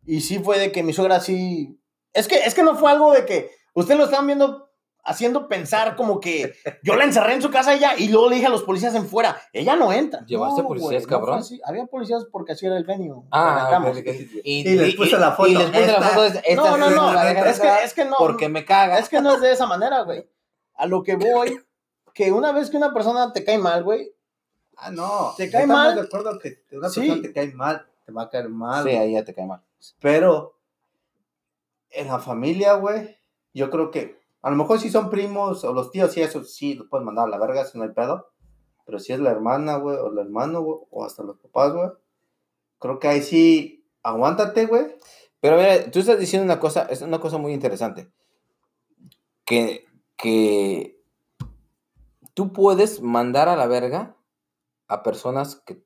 Y 0.06 0.20
sí 0.22 0.40
fue 0.40 0.60
de 0.60 0.72
que 0.72 0.84
mi 0.84 0.91
suegra 0.94 1.20
sí. 1.22 1.78
Es 2.14 2.27
que, 2.27 2.35
es 2.45 2.53
que 2.53 2.64
no 2.64 2.76
fue 2.76 2.91
algo 2.91 3.11
de 3.14 3.26
que 3.26 3.52
ustedes 3.73 3.98
lo 3.98 4.06
estaban 4.06 4.27
viendo 4.27 4.69
haciendo 5.06 5.49
pensar 5.49 5.98
como 5.98 6.22
que 6.22 6.53
yo 6.84 6.95
la 6.95 7.03
encerré 7.03 7.34
en 7.34 7.41
su 7.41 7.52
casa 7.52 7.72
a 7.72 7.73
ella 7.73 7.94
y 7.98 8.07
luego 8.07 8.30
le 8.30 8.35
dije 8.35 8.48
a 8.48 8.52
los 8.52 8.64
policías 8.64 8.95
en 8.95 9.06
fuera, 9.06 9.35
ella 9.52 9.76
no 9.76 9.91
entra. 9.91 10.26
¿Llevaste 10.26 10.61
No, 10.61 10.68
policías, 10.69 11.03
no 11.03 11.10
cabrón? 11.10 11.40
así. 11.40 11.60
Había 11.65 11.85
policías 11.88 12.26
porque 12.31 12.53
así 12.53 12.65
era 12.65 12.77
el 12.77 12.85
genio. 12.85 13.26
Ah, 13.31 13.81
ok, 13.85 13.98
ok. 13.98 14.07
Y 14.45 14.64
les 14.64 14.95
puse 14.95 15.18
la 15.18 15.31
foto. 15.34 15.49
Y 15.49 15.56
les 15.56 15.65
puse 15.68 15.88
la 15.88 15.94
Esta- 15.94 16.02
foto 16.10 16.22
de 16.22 16.41
esta 16.45 16.56
No, 16.56 16.77
no, 16.77 16.90
no, 16.90 17.14
la 17.14 17.31
es 17.49 17.60
que, 17.60 17.68
es 17.84 17.94
que 17.94 18.06
no. 18.06 18.15
porque 18.18 18.48
me 18.48 18.64
caga. 18.64 18.98
Es 18.99 19.10
que 19.10 19.19
no 19.22 19.34
es 19.35 19.41
de 19.41 19.52
esa 19.52 19.65
manera, 19.65 20.03
güey. 20.03 20.26
A 20.76 20.85
lo 20.85 21.03
que 21.03 21.15
voy, 21.18 21.60
que 22.14 22.31
una 22.31 22.52
vez 22.53 22.69
que 22.69 22.77
una 22.77 22.94
persona 22.94 23.34
te 23.34 23.44
cae 23.44 23.57
mal, 23.57 23.84
güey, 23.84 24.14
Ah, 24.77 24.90
no. 24.90 25.34
¿Te 25.38 25.52
cae 25.52 25.68
mal? 25.68 25.95
de 25.95 26.02
acuerdo 26.02 26.40
que 26.40 26.64
una 26.72 26.90
Sí. 26.90 27.02
persona 27.02 27.22
te 27.22 27.31
cae 27.34 27.52
mal, 27.53 27.85
te 28.06 28.11
va 28.11 28.23
a 28.23 28.30
caer 28.30 28.49
mal. 28.49 28.84
Sí, 28.84 28.90
ahí 28.91 29.14
ya 29.14 29.23
te 29.23 29.34
cae 29.34 29.45
mal. 29.45 29.61
Pero 29.99 30.53
en 31.94 32.07
la 32.07 32.20
familia, 32.20 32.74
güey, 32.76 33.18
yo 33.53 33.70
creo 33.70 33.91
que 33.91 34.24
a 34.44 34.49
lo 34.49 34.57
mejor 34.57 34.80
si 34.80 34.90
son 34.90 35.10
primos 35.10 35.64
o 35.64 35.74
los 35.74 35.90
tíos, 35.90 36.11
sí, 36.11 36.22
eso 36.22 36.44
sí, 36.44 36.74
lo 36.74 36.90
pueden 36.90 37.06
mandar 37.06 37.28
a 37.28 37.30
la 37.30 37.40
verga, 37.40 37.65
si 37.65 37.78
no 37.78 37.86
hay 37.86 37.91
pedo. 37.91 38.30
Pero 38.86 38.99
si 38.99 39.14
es 39.14 39.20
la 39.20 39.32
hermana, 39.32 39.78
güey, 39.78 39.95
o 39.95 40.11
el 40.11 40.18
hermano, 40.18 40.61
güey, 40.61 40.80
o 40.91 41.06
hasta 41.06 41.24
los 41.24 41.38
papás, 41.38 41.74
güey, 41.74 41.90
creo 42.78 42.99
que 42.99 43.07
ahí 43.07 43.22
sí, 43.22 43.88
aguántate, 44.03 44.65
güey. 44.65 44.98
Pero 45.40 45.56
mira, 45.56 45.90
tú 45.90 45.99
estás 45.99 46.20
diciendo 46.20 46.44
una 46.44 46.60
cosa, 46.60 46.84
es 46.90 47.02
una 47.02 47.22
cosa 47.22 47.38
muy 47.38 47.53
interesante. 47.53 48.11
Que, 49.45 49.86
que 50.18 51.02
tú 52.34 52.52
puedes 52.52 53.02
mandar 53.02 53.48
a 53.48 53.56
la 53.56 53.68
verga 53.68 54.18
a 54.90 55.03
personas 55.03 55.56
que 55.56 55.86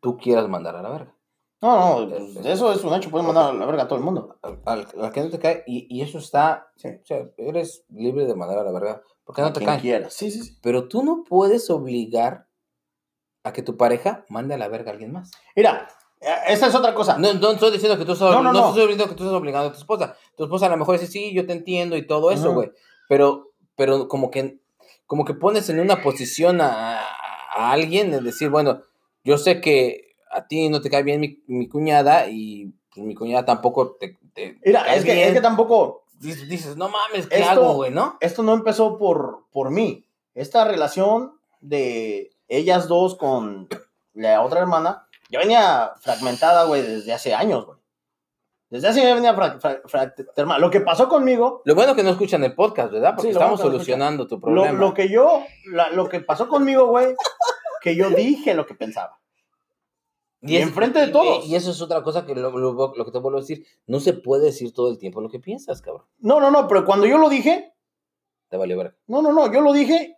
tú 0.00 0.16
quieras 0.16 0.48
mandar 0.48 0.76
a 0.76 0.82
la 0.82 0.90
verga. 0.90 1.17
No, 1.60 2.06
no, 2.06 2.08
pues, 2.08 2.46
eso 2.46 2.72
es 2.72 2.84
un 2.84 2.94
hecho, 2.94 3.10
puedes 3.10 3.26
mandar 3.26 3.50
a 3.50 3.52
la 3.52 3.66
verga 3.66 3.82
a 3.84 3.88
todo 3.88 3.98
el 3.98 4.04
mundo. 4.04 4.38
Al, 4.42 4.60
al- 4.64 4.86
al 5.02 5.12
que 5.12 5.20
no 5.22 5.30
te 5.30 5.38
cae, 5.38 5.64
y, 5.66 5.86
y 5.94 6.02
eso 6.02 6.18
está, 6.18 6.70
Sí. 6.76 6.88
o 7.02 7.06
sea, 7.06 7.28
eres 7.36 7.84
libre 7.88 8.26
de 8.26 8.34
mandar 8.34 8.58
a 8.58 8.62
la 8.64 8.70
verga, 8.72 9.02
porque 9.24 9.40
A 9.42 9.44
no 9.46 9.52
te 9.52 9.64
cae. 9.64 9.80
quieras. 9.80 10.12
Sí, 10.14 10.30
sí, 10.30 10.42
sí. 10.42 10.56
Pero 10.62 10.86
tú 10.88 11.02
no 11.02 11.24
puedes 11.28 11.68
obligar 11.70 12.46
a 13.44 13.52
que 13.52 13.62
tu 13.62 13.76
pareja 13.76 14.24
mande 14.28 14.54
a 14.54 14.58
la 14.58 14.68
verga 14.68 14.90
a 14.90 14.92
alguien 14.92 15.12
más. 15.12 15.30
Mira, 15.56 15.88
eh, 16.20 16.28
esta 16.48 16.66
es 16.66 16.74
otra 16.74 16.94
cosa. 16.94 17.18
No, 17.18 17.32
no 17.34 17.50
estoy 17.52 17.70
diciendo 17.72 17.98
que 17.98 18.04
tú 18.04 18.12
estás, 18.12 18.30
No, 18.30 18.42
no, 18.42 18.52
no, 18.52 18.68
estoy 18.68 18.82
diciendo 18.82 19.08
que 19.08 19.14
tú 19.14 19.24
estás 19.24 19.36
obligando 19.38 19.68
a 19.68 19.72
tu 19.72 19.78
esposa. 19.78 20.16
Tu 20.36 20.44
esposa 20.44 20.66
a 20.66 20.70
lo 20.70 20.76
mejor 20.76 20.98
dice, 20.98 21.10
sí, 21.10 21.32
yo 21.34 21.46
te 21.46 21.52
entiendo 21.52 21.96
y 21.96 22.06
todo 22.06 22.30
eso, 22.30 22.52
güey. 22.52 22.70
Pero, 23.08 23.52
pero 23.76 24.08
como 24.08 24.30
que, 24.30 24.60
como 25.06 25.24
que 25.24 25.34
pones 25.34 25.68
en 25.70 25.80
una 25.80 26.02
posición 26.02 26.60
a, 26.60 26.98
a 27.00 27.70
alguien 27.72 28.10
de 28.10 28.20
decir, 28.20 28.50
bueno, 28.50 28.82
yo 29.24 29.38
sé 29.38 29.60
que 29.60 30.07
a 30.30 30.46
ti 30.46 30.68
no 30.68 30.80
te 30.80 30.90
cae 30.90 31.02
bien 31.02 31.20
mi, 31.20 31.42
mi 31.46 31.68
cuñada 31.68 32.28
y 32.28 32.72
pues, 32.94 33.06
mi 33.06 33.14
cuñada 33.14 33.44
tampoco 33.44 33.92
te, 33.98 34.16
te 34.34 34.58
Mira, 34.64 34.84
cae 34.84 34.98
es 34.98 35.04
que, 35.04 35.14
bien". 35.14 35.28
es 35.28 35.34
que 35.34 35.40
tampoco, 35.40 36.04
dices, 36.20 36.76
no 36.76 36.88
mames, 36.88 37.26
¿qué 37.26 37.36
Esto- 37.40 37.50
hago, 37.50 37.74
güey, 37.74 37.90
no? 37.90 38.16
esto 38.20 38.42
no 38.42 38.54
empezó 38.54 38.98
por, 38.98 39.44
por 39.52 39.70
mí. 39.70 40.04
Esta 40.34 40.64
relación 40.64 41.32
de 41.60 42.30
ellas 42.48 42.88
dos 42.88 43.16
con 43.16 43.68
la 44.14 44.42
otra 44.42 44.60
hermana 44.60 45.06
ya 45.30 45.40
venía 45.40 45.92
fragmentada, 46.00 46.64
güey, 46.64 46.82
desde 46.82 47.12
hace 47.12 47.34
años, 47.34 47.66
güey. 47.66 47.78
Desde 48.70 48.88
hace 48.88 49.00
años 49.00 49.14
venía 49.16 49.34
fra- 49.34 49.58
fra- 49.58 49.80
fragmentada. 49.86 50.58
Lo 50.58 50.70
que 50.70 50.80
pasó 50.80 51.08
conmigo, 51.08 51.62
Lo 51.64 51.74
bueno 51.74 51.94
que 51.94 52.02
no 52.02 52.10
escuchan 52.10 52.44
el 52.44 52.54
podcast, 52.54 52.92
¿verdad? 52.92 53.14
Porque 53.16 53.28
Sí, 53.28 53.34
lo 53.34 53.40
estamos 53.40 53.58
bueno 53.60 53.70
que 53.70 53.78
no 53.78 53.84
solucionando 53.84 54.26
tu 54.26 54.34
lo, 54.36 54.40
problema. 54.42 54.78
lo 54.78 54.92
que 54.94 55.08
yo, 55.08 55.42
la- 55.72 55.90
lo 55.90 56.08
que 56.08 56.20
pasó 56.20 56.48
conmigo, 56.48 56.86
güey, 56.86 57.14
que 57.82 57.96
yo 57.96 58.10
dije 58.10 58.54
lo 58.54 58.66
que 58.66 58.74
pensaba. 58.74 59.17
Y 60.42 60.56
es- 60.56 60.62
enfrente 60.62 60.98
de 61.00 61.06
y- 61.08 61.12
todos. 61.12 61.46
Y 61.46 61.54
eso 61.54 61.70
es 61.70 61.80
otra 61.80 62.02
cosa 62.02 62.24
que 62.26 62.34
lo, 62.34 62.50
lo- 62.56 62.92
lo 62.96 63.04
que 63.04 63.10
te 63.12 63.18
vuelvo 63.18 63.38
a 63.38 63.40
decir. 63.40 63.64
No 63.86 64.00
se 64.00 64.12
puede 64.12 64.46
decir 64.46 64.72
todo 64.72 64.90
el 64.90 64.98
tiempo 64.98 65.20
lo 65.20 65.28
que 65.30 65.40
piensas, 65.40 65.82
cabrón. 65.82 66.04
No, 66.18 66.40
no, 66.40 66.50
no, 66.50 66.68
pero 66.68 66.84
cuando 66.84 67.06
yo 67.06 67.18
lo 67.18 67.28
dije, 67.28 67.72
Te 68.48 68.56
vale 68.56 68.76
ver. 68.76 68.96
no, 69.06 69.20
no, 69.22 69.32
no, 69.32 69.52
yo 69.52 69.60
lo 69.60 69.72
dije 69.72 70.16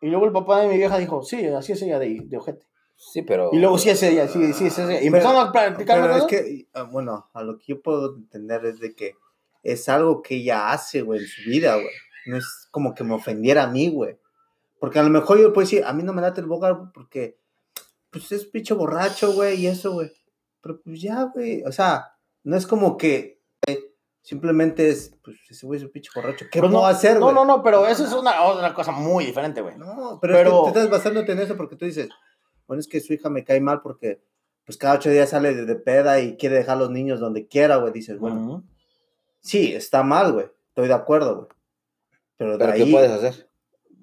y 0.00 0.06
luego 0.08 0.26
el 0.26 0.32
papá 0.32 0.60
de 0.60 0.68
mi 0.68 0.76
vieja 0.76 0.96
dijo, 0.98 1.22
sí, 1.22 1.44
así 1.46 1.72
es 1.72 1.82
ella 1.82 1.98
de, 1.98 2.20
de 2.24 2.36
ojete. 2.36 2.66
Sí, 2.96 3.22
pero. 3.22 3.50
Y 3.52 3.58
luego 3.58 3.78
sí 3.78 3.90
es 3.90 4.02
ella, 4.02 4.26
sí, 4.26 4.52
sí 4.52 4.66
es 4.66 4.78
ella. 4.80 5.00
Y 5.00 5.06
empezaron 5.06 5.46
a 5.46 5.52
practicar 5.52 6.00
Pero 6.02 6.16
es 6.16 6.24
que, 6.24 6.66
ah, 6.74 6.82
bueno, 6.82 7.28
a 7.32 7.42
lo 7.44 7.56
que 7.56 7.64
yo 7.68 7.80
puedo 7.80 8.16
entender 8.16 8.64
es 8.66 8.80
de 8.80 8.94
que 8.96 9.14
es 9.62 9.88
algo 9.88 10.20
que 10.22 10.36
ella 10.36 10.72
hace, 10.72 11.02
güey, 11.02 11.20
en 11.20 11.26
su 11.26 11.48
vida, 11.48 11.74
güey. 11.74 11.86
No 12.26 12.36
es 12.36 12.66
como 12.72 12.94
que 12.94 13.04
me 13.04 13.14
ofendiera 13.14 13.64
a 13.64 13.66
mí, 13.68 13.88
güey. 13.88 14.18
Porque 14.80 14.98
a 14.98 15.02
lo 15.04 15.10
mejor 15.10 15.38
yo 15.40 15.52
puedo 15.52 15.64
decir, 15.64 15.84
a 15.84 15.92
mí 15.92 16.02
no 16.02 16.12
me 16.12 16.22
late 16.22 16.40
el 16.40 16.46
bogar 16.48 16.90
porque, 16.92 17.38
pues 18.10 18.30
es 18.32 18.46
pinche 18.46 18.74
borracho, 18.74 19.32
güey, 19.32 19.60
y 19.60 19.66
eso, 19.66 19.92
güey. 19.92 20.10
Pero 20.60 20.80
pues 20.82 21.00
ya, 21.00 21.24
güey, 21.24 21.62
o 21.64 21.72
sea, 21.72 22.16
no 22.44 22.56
es 22.56 22.66
como 22.66 22.96
que 22.96 23.40
eh, 23.66 23.78
simplemente 24.22 24.88
es, 24.90 25.16
pues 25.22 25.36
ese 25.48 25.66
güey 25.66 25.78
es 25.78 25.84
un 25.84 25.90
pinche 25.92 26.10
borracho. 26.14 26.46
¿Qué 26.50 26.60
Pero 26.60 26.70
puedo 26.70 26.86
hacer, 26.86 27.14
No, 27.18 27.26
güey? 27.26 27.34
no, 27.34 27.44
no, 27.44 27.62
pero 27.62 27.86
eso 27.86 28.04
es 28.04 28.12
una 28.12 28.42
otra 28.42 28.74
cosa 28.74 28.92
muy 28.92 29.24
diferente, 29.26 29.60
güey. 29.60 29.76
No, 29.76 30.18
pero, 30.20 30.34
Pero- 30.34 30.50
es 30.66 30.72
que 30.72 30.72
te 30.72 30.84
estás 30.84 30.90
basándote 30.98 31.32
en 31.32 31.38
eso 31.40 31.56
porque 31.56 31.76
tú 31.76 31.84
dices, 31.84 32.08
bueno, 32.66 32.80
es 32.80 32.88
que 32.88 33.00
su 33.00 33.12
hija 33.14 33.30
me 33.30 33.44
cae 33.44 33.60
mal 33.60 33.80
porque 33.82 34.22
pues 34.64 34.76
cada 34.76 34.94
ocho 34.96 35.08
días 35.08 35.30
sale 35.30 35.54
de, 35.54 35.64
de 35.64 35.76
peda 35.76 36.20
y 36.20 36.36
quiere 36.36 36.56
dejar 36.56 36.76
a 36.76 36.80
los 36.80 36.90
niños 36.90 37.20
donde 37.20 37.46
quiera, 37.46 37.76
güey. 37.76 37.92
Dices, 37.92 38.18
bueno, 38.18 38.64
sí, 39.40 39.72
está 39.74 40.02
mal, 40.02 40.32
güey. 40.32 40.46
Estoy 40.68 40.88
de 40.88 40.94
acuerdo, 40.94 41.36
güey. 41.36 41.48
Pero 42.36 42.52
de 42.52 42.58
¿Pero 42.58 42.72
ahí 42.72 42.84
qué 42.84 42.92
puedes 42.92 43.10
hacer? 43.10 43.48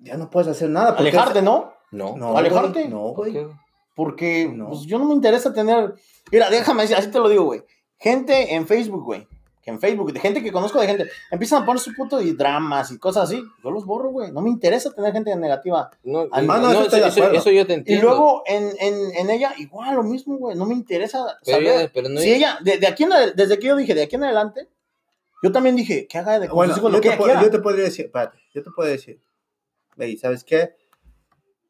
ya 0.02 0.18
no 0.18 0.30
puedes 0.30 0.48
hacer 0.49 0.69
nada. 0.69 0.91
Alejarte, 0.98 1.41
¿no? 1.44 1.73
No. 1.91 2.15
No, 2.18 2.36
¿Alejarte? 2.38 2.88
No, 2.90 3.14
¿Por 3.14 3.32
güey. 3.32 3.48
Porque 3.96 4.48
No. 4.54 4.68
pues, 4.70 4.82
yo 4.82 5.00
no 5.00 5.06
me 5.06 5.14
interesa 5.16 5.54
tener. 5.54 5.96
Mira, 6.32 6.50
déjame 6.50 6.82
decir, 6.84 6.98
así 6.98 7.10
te 7.10 7.20
lo 7.20 7.30
digo, 7.30 7.46
güey. 7.46 7.64
Gente 7.98 8.54
en 8.54 8.68
Facebook, 8.68 9.04
güey. 9.04 9.28
Que 9.62 9.72
en 9.72 9.80
Facebook, 9.80 10.14
de 10.14 10.20
gente 10.20 10.44
que 10.44 10.52
conozco 10.52 10.80
de 10.80 10.86
gente, 10.86 11.10
empiezan 11.32 11.64
a 11.64 11.66
poner 11.66 11.80
su 11.80 11.92
puto 11.96 12.22
y 12.22 12.34
dramas 12.34 12.92
y 12.92 13.00
cosas 13.00 13.24
así. 13.24 13.42
Yo 13.64 13.72
los 13.72 13.84
borro, 13.86 14.10
güey. 14.12 14.32
No 14.32 14.42
me 14.42 14.50
interesa 14.52 14.92
tener 14.94 15.12
gente 15.12 15.36
negativa. 15.36 15.90
No, 16.04 16.28
Al- 16.32 16.46
no, 16.46 16.54
Ah, 16.54 16.60
no, 16.60 16.72
eso 16.72 16.96
de 16.96 17.08
eso, 17.08 17.32
eso 17.32 17.50
yo 17.50 17.66
te 17.66 17.74
Y 17.74 17.76
entiendo. 17.78 18.08
luego 18.10 18.44
en, 18.46 18.70
en, 18.80 19.16
en 19.16 19.30
ella, 19.32 19.54
igual 19.58 19.96
lo 19.96 20.04
mismo, 20.04 20.38
güey. 20.38 20.56
No 20.56 20.66
me 20.68 20.76
interesa 20.76 21.26
pero, 21.44 21.58
saber. 21.58 21.88
ya- 21.88 21.92
pero 21.94 22.10
no 22.10 22.20
si 22.20 22.32
ella, 22.34 22.60
de, 22.62 22.78
de 22.78 22.86
aquí 22.86 23.06
en 23.06 23.10
desde 23.36 23.58
que 23.58 23.66
yo 23.68 23.76
dije, 23.76 23.96
de 23.96 24.04
aquí 24.04 24.18
en 24.18 24.26
adelante, 24.26 24.68
yo 25.42 25.52
también 25.52 25.76
dije, 25.76 26.06
que 26.06 26.18
haga 26.20 26.40
de 26.40 26.48
Bueno, 26.48 26.76
yo 26.76 26.88
lo 26.90 26.96
que 27.02 27.02
te, 27.02 27.08
ella 27.08 27.18
puedo- 27.18 27.32
quiera. 27.32 27.42
yo 27.44 27.50
te 27.50 27.60
podría 27.60 27.86
decir, 27.86 28.06
espérate, 28.06 28.38
yo 28.54 28.62
te 28.62 28.70
puedo 28.70 28.88
decir, 28.90 29.20
hey, 29.98 30.16
¿sabes 30.18 30.44
qué? 30.44 30.76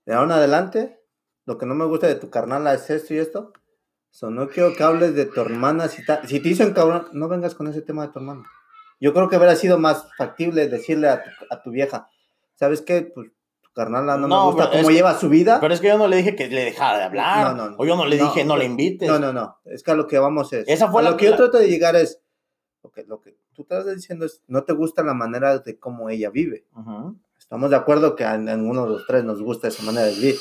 De 0.06 0.14
ahora 0.14 0.26
en 0.26 0.32
adelante, 0.40 1.00
lo 1.46 1.58
que 1.58 1.66
no 1.66 1.76
me 1.76 1.86
gusta 1.86 2.08
de 2.08 2.16
tu 2.16 2.30
carnal 2.30 2.66
es 2.68 2.90
esto 2.90 3.14
y 3.14 3.18
esto. 3.18 3.54
So, 4.10 4.30
no 4.30 4.48
quiero 4.50 4.74
que 4.76 4.84
hables 4.84 5.14
de 5.16 5.26
tu 5.26 5.42
hermana. 5.42 5.88
Si, 5.90 6.06
ta- 6.06 6.26
si 6.26 6.40
te 6.40 6.50
dicen 6.50 6.74
cabrón, 6.74 7.08
no 7.12 7.28
vengas 7.28 7.54
con 7.54 7.68
ese 7.68 7.82
tema 7.82 8.08
de 8.08 8.14
tu 8.14 8.20
hermana. 8.20 8.44
Yo 9.00 9.14
creo 9.14 9.28
que 9.30 9.36
hubiera 9.38 9.56
sido 9.56 9.78
más 9.78 10.08
factible 10.18 10.68
decirle 10.70 11.10
a 11.10 11.22
tu, 11.24 11.30
a 11.50 11.62
tu 11.62 11.72
vieja, 11.72 12.08
¿sabes 12.56 12.82
qué? 12.82 13.02
Pues 13.14 13.30
tu 13.62 13.70
carnala 13.74 14.16
no, 14.18 14.28
No, 14.30 14.46
me 14.48 14.52
gusta 14.54 14.70
cómo 14.72 14.90
lleva 14.92 15.20
su 15.20 15.28
vida. 15.28 15.60
Pero 15.60 15.74
es 15.74 15.82
que 15.82 15.88
yo 15.90 15.98
no 15.98 16.08
le 16.08 16.16
dije 16.18 16.36
que 16.36 16.48
le 16.48 16.64
dejara 16.64 16.98
de 16.98 17.04
hablar. 17.04 17.56
No, 17.56 17.70
no. 17.72 17.76
O 17.78 17.86
yo 17.86 17.98
no 17.98 18.06
le 18.06 18.18
dije, 18.18 18.46
no 18.46 18.56
le 18.56 18.64
invites. 18.66 19.10
No, 19.10 19.20
no, 19.20 19.34
no. 19.34 19.58
Es 19.66 19.84
que 19.84 19.92
a 19.92 19.96
lo 19.96 20.08
que 20.08 20.18
vamos 20.18 20.54
es. 20.54 20.66
Esa 20.70 20.90
fue 20.90 21.02
a 21.02 21.04
la- 21.04 21.12
lo 21.12 21.18
que 21.18 21.26
yo 21.26 21.36
trato 21.36 21.58
de 21.58 21.68
llegar 21.68 21.96
es. 21.98 22.22
Lo 22.84 22.92
que, 22.92 23.04
lo 23.04 23.20
que 23.20 23.36
tú 23.54 23.64
estás 23.64 23.86
diciendo 23.94 24.26
es. 24.26 24.42
No 24.48 24.64
te 24.64 24.72
gusta 24.72 25.04
la 25.04 25.14
manera 25.14 25.58
de 25.60 25.78
cómo 25.78 26.10
ella 26.10 26.30
vive. 26.30 26.66
Ujú. 26.74 27.18
Estamos 27.38 27.70
de 27.70 27.76
acuerdo 27.76 28.16
que 28.16 28.24
a 28.24 28.38
ninguno 28.38 28.86
de 28.86 28.92
los 28.92 29.06
tres 29.06 29.26
nos 29.26 29.42
gusta 29.42 29.68
esa 29.68 29.84
manera 29.84 30.06
de 30.08 30.14
vivir. 30.16 30.36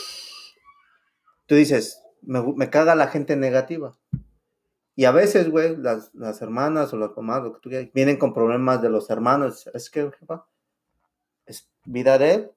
Tú 1.46 1.54
dices, 1.54 2.02
me, 2.22 2.70
caga 2.70 2.94
la 2.94 3.08
gente 3.08 3.36
negativa. 3.36 3.96
Y 4.96 5.04
a 5.06 5.10
veces, 5.10 5.50
güey, 5.50 5.76
las, 5.76 6.14
las 6.14 6.40
hermanas 6.40 6.92
o 6.92 6.96
las 6.96 7.10
mamás, 7.16 7.42
lo 7.42 7.54
que 7.54 7.60
tú 7.60 7.68
quieras, 7.68 7.90
vienen 7.92 8.16
con 8.16 8.32
problemas 8.32 8.80
de 8.80 8.90
los 8.90 9.10
hermanos. 9.10 9.68
Es 9.74 9.90
que, 9.90 10.10
jefa, 10.18 10.46
es 11.46 11.68
vida 11.84 12.16
de 12.18 12.34
él. 12.34 12.50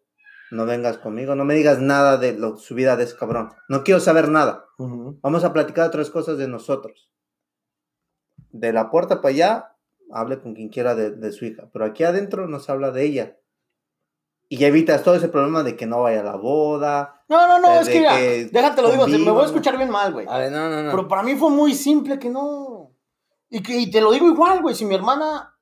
No 0.52 0.66
vengas 0.66 0.98
conmigo, 1.00 1.36
no 1.36 1.44
me 1.44 1.56
digas 1.56 1.80
nada 1.80 2.16
de 2.18 2.32
lo- 2.34 2.56
su 2.58 2.74
vida 2.76 2.96
de 2.96 3.04
ese 3.04 3.18
cabrón. 3.18 3.50
No 3.68 3.84
quiero 3.84 4.00
saber 4.00 4.30
nada. 4.30 4.66
Vamos 5.22 5.44
a 5.44 5.52
platicar 5.52 5.88
otras 5.88 6.10
cosas 6.10 6.38
de 6.38 6.48
nosotros. 6.48 7.12
De 8.52 8.72
la 8.72 8.90
puerta 8.90 9.22
para 9.22 9.34
allá, 9.34 9.76
hable 10.12 10.40
con 10.40 10.54
quien 10.54 10.70
quiera 10.70 10.96
de, 10.96 11.12
de 11.12 11.32
su 11.34 11.44
hija. 11.46 11.70
Pero 11.74 11.84
aquí 11.84 12.06
adentro 12.06 12.48
no 12.48 12.60
se 12.62 12.72
habla 12.72 12.92
de 12.92 13.04
ella. 13.04 13.38
Y 14.50 14.58
ya 14.58 14.68
evitas 14.68 15.04
todo 15.04 15.16
ese 15.16 15.28
problema 15.28 15.64
de 15.64 15.76
que 15.76 15.86
no 15.86 16.04
vaya 16.04 16.22
a 16.22 16.24
la 16.24 16.38
boda. 16.38 17.24
No, 17.28 17.48
no, 17.48 17.60
no, 17.60 17.74
De 17.74 17.82
es 17.82 17.90
que 17.90 18.00
mira, 18.00 18.16
que 18.16 18.46
déjate 18.46 18.82
lo 18.82 18.92
digo, 18.92 19.08
me 19.08 19.32
voy 19.32 19.44
a 19.44 19.46
escuchar 19.46 19.78
bien 19.78 19.90
mal, 19.90 20.14
güey. 20.14 20.26
A 20.30 20.38
ver, 20.38 20.52
no, 20.52 20.70
no, 20.70 20.84
no. 20.84 20.92
Pero 20.92 21.08
para 21.08 21.24
mí 21.24 21.36
fue 21.36 21.50
muy 21.50 21.74
simple 21.74 22.18
que 22.18 22.30
no. 22.30 22.92
Y, 23.50 23.62
que, 23.62 23.78
y 23.78 23.92
te 23.92 24.00
lo 24.00 24.12
digo 24.12 24.28
igual, 24.28 24.62
güey. 24.62 24.74
Si 24.74 24.86
mi 24.86 24.96
hermana, 24.96 25.54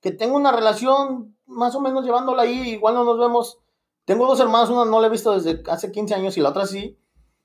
que 0.00 0.10
tengo 0.10 0.36
una 0.36 0.52
relación 0.52 1.36
más 1.46 1.74
o 1.74 1.80
menos 1.80 2.04
llevándola 2.04 2.42
ahí, 2.42 2.70
igual 2.70 2.94
no 2.94 3.04
nos 3.04 3.18
vemos. 3.18 3.58
Tengo 4.06 4.26
dos 4.26 4.40
hermanas, 4.40 4.70
una 4.70 4.86
no 4.86 5.00
la 5.00 5.08
he 5.08 5.10
visto 5.10 5.38
desde 5.38 5.62
hace 5.70 5.92
15 5.92 6.14
años 6.14 6.36
y 6.38 6.40
la 6.40 6.48
otra 6.48 6.66
sí. 6.66 6.98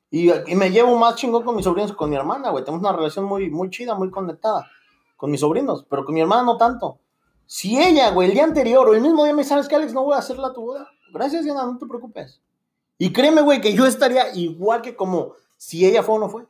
Y, 0.09 0.31
y 0.31 0.55
me 0.55 0.71
llevo 0.71 0.95
más 0.97 1.15
chingón 1.15 1.43
con 1.43 1.55
mis 1.55 1.65
sobrinos 1.65 1.91
que 1.91 1.97
con 1.97 2.09
mi 2.09 2.15
hermana, 2.15 2.51
güey. 2.51 2.63
Tenemos 2.63 2.81
una 2.87 2.95
relación 2.95 3.25
muy, 3.25 3.49
muy 3.49 3.69
chida, 3.69 3.95
muy 3.95 4.09
conectada 4.09 4.65
con 5.17 5.31
mis 5.31 5.41
sobrinos, 5.41 5.85
pero 5.89 6.05
con 6.05 6.13
mi 6.13 6.21
hermana 6.21 6.43
no 6.43 6.57
tanto. 6.57 6.99
Si 7.47 7.79
ella, 7.79 8.11
güey, 8.11 8.29
el 8.29 8.33
día 8.33 8.43
anterior 8.43 8.87
o 8.87 8.93
el 8.93 9.01
mismo 9.01 9.23
día 9.23 9.33
me 9.33 9.43
sabes 9.43 9.67
que 9.67 9.75
Alex 9.75 9.93
no 9.93 10.03
voy 10.03 10.15
a 10.15 10.19
hacerla 10.19 10.53
tu 10.53 10.61
boda, 10.61 10.89
gracias, 11.11 11.43
Diana, 11.43 11.65
no 11.65 11.77
te 11.77 11.85
preocupes. 11.85 12.41
Y 12.97 13.11
créeme, 13.13 13.41
güey, 13.41 13.61
que 13.61 13.73
yo 13.73 13.85
estaría 13.85 14.33
igual 14.33 14.81
que 14.81 14.95
como 14.95 15.33
si 15.57 15.85
ella 15.85 16.03
fue 16.03 16.15
o 16.15 16.19
no 16.19 16.29
fue. 16.29 16.45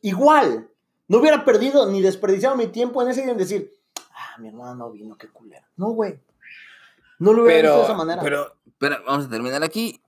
Igual. 0.00 0.68
No 1.08 1.18
hubiera 1.18 1.44
perdido 1.44 1.90
ni 1.90 2.00
desperdiciado 2.00 2.56
mi 2.56 2.68
tiempo 2.68 3.02
en 3.02 3.08
ese 3.08 3.22
día 3.22 3.32
en 3.32 3.38
decir, 3.38 3.74
ah, 4.14 4.38
mi 4.38 4.48
hermana 4.48 4.74
no 4.74 4.90
vino, 4.90 5.16
qué 5.16 5.28
culera. 5.28 5.68
No, 5.76 5.90
güey. 5.90 6.20
No 7.18 7.32
lo 7.32 7.42
hubiera 7.42 7.62
visto 7.62 7.76
de 7.76 7.82
pero, 7.82 7.84
esa 7.84 7.94
manera. 7.94 8.22
pero, 8.22 8.56
pero 8.78 9.04
vamos 9.04 9.26
a 9.26 9.28
terminar 9.28 9.62
aquí. 9.62 10.00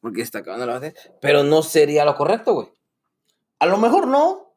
Porque 0.00 0.22
está 0.22 0.38
acabando 0.38 0.66
la 0.66 0.74
base. 0.74 0.94
Pero 1.20 1.44
no 1.44 1.62
sería 1.62 2.04
lo 2.04 2.16
correcto, 2.16 2.54
güey. 2.54 2.72
A 3.60 3.66
lo 3.66 3.78
mejor 3.78 4.08
no, 4.08 4.51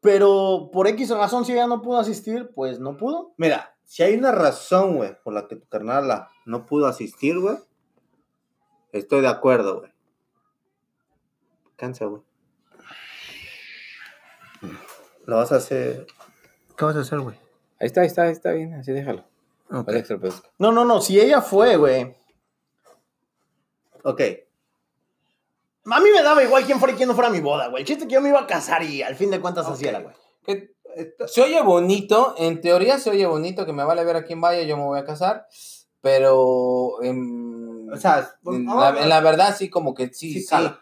pero 0.00 0.70
por 0.72 0.86
X 0.88 1.10
razón, 1.10 1.44
si 1.44 1.52
ella 1.52 1.66
no 1.66 1.82
pudo 1.82 1.98
asistir, 1.98 2.50
pues 2.54 2.80
no 2.80 2.96
pudo. 2.96 3.34
Mira, 3.36 3.76
si 3.84 4.02
hay 4.02 4.14
una 4.14 4.32
razón, 4.32 4.96
güey, 4.96 5.16
por 5.22 5.34
la 5.34 5.46
que 5.46 5.56
tu 5.56 5.68
carnala 5.68 6.28
no 6.46 6.66
pudo 6.66 6.86
asistir, 6.86 7.38
güey, 7.38 7.56
estoy 8.92 9.20
de 9.20 9.28
acuerdo, 9.28 9.80
güey. 9.80 9.92
Cansa, 11.76 12.06
güey. 12.06 12.22
Lo 15.24 15.36
vas 15.36 15.52
a 15.52 15.56
hacer. 15.56 16.06
¿Qué 16.76 16.84
vas 16.84 16.96
a 16.96 17.00
hacer, 17.00 17.20
güey? 17.20 17.36
Ahí 17.78 17.86
está, 17.86 18.02
ahí 18.02 18.06
está, 18.06 18.22
ahí 18.22 18.32
está 18.32 18.52
bien. 18.52 18.74
Así 18.74 18.92
déjalo. 18.92 19.24
Pedazco. 19.86 20.48
No, 20.58 20.72
no, 20.72 20.84
no, 20.84 21.00
si 21.00 21.20
ella 21.20 21.40
fue, 21.40 21.76
güey. 21.76 22.16
Ok. 24.02 24.20
A 25.86 26.00
mí 26.00 26.10
me 26.14 26.22
daba 26.22 26.42
igual 26.42 26.64
quién 26.64 26.78
fuera 26.78 26.92
y 26.94 26.96
quién 26.96 27.08
no 27.08 27.14
fuera 27.14 27.30
mi 27.30 27.40
boda, 27.40 27.68
güey. 27.68 27.82
El 27.82 27.86
chiste 27.86 28.06
que 28.06 28.14
yo 28.14 28.20
me 28.20 28.28
iba 28.28 28.40
a 28.40 28.46
casar 28.46 28.82
y 28.82 29.02
al 29.02 29.16
fin 29.16 29.30
de 29.30 29.40
cuentas 29.40 29.66
así 29.66 29.84
Ok. 29.84 29.88
era, 29.88 30.00
güey. 30.00 30.14
Esto- 30.96 31.28
Se 31.28 31.42
oye 31.42 31.62
bonito, 31.62 32.34
en 32.36 32.60
teoría 32.60 32.98
se 32.98 33.10
oye 33.10 33.24
bonito, 33.26 33.64
que 33.64 33.72
me 33.72 33.84
vale 33.84 34.04
ver 34.04 34.16
a 34.16 34.24
quién 34.24 34.40
vaya, 34.40 34.62
yo 34.64 34.76
me 34.76 34.82
voy 34.84 34.98
a 34.98 35.04
casar, 35.04 35.46
pero 36.00 37.02
en, 37.02 37.88
O 37.92 37.96
sea, 37.96 38.28
en, 38.46 38.66
vamos 38.66 38.94
la, 38.96 39.02
en 39.02 39.08
la 39.08 39.20
verdad 39.20 39.54
sí, 39.56 39.70
como 39.70 39.94
que 39.94 40.08
sí, 40.08 40.32
Sí 40.32 40.40
sí, 40.42 40.48
cala. 40.48 40.80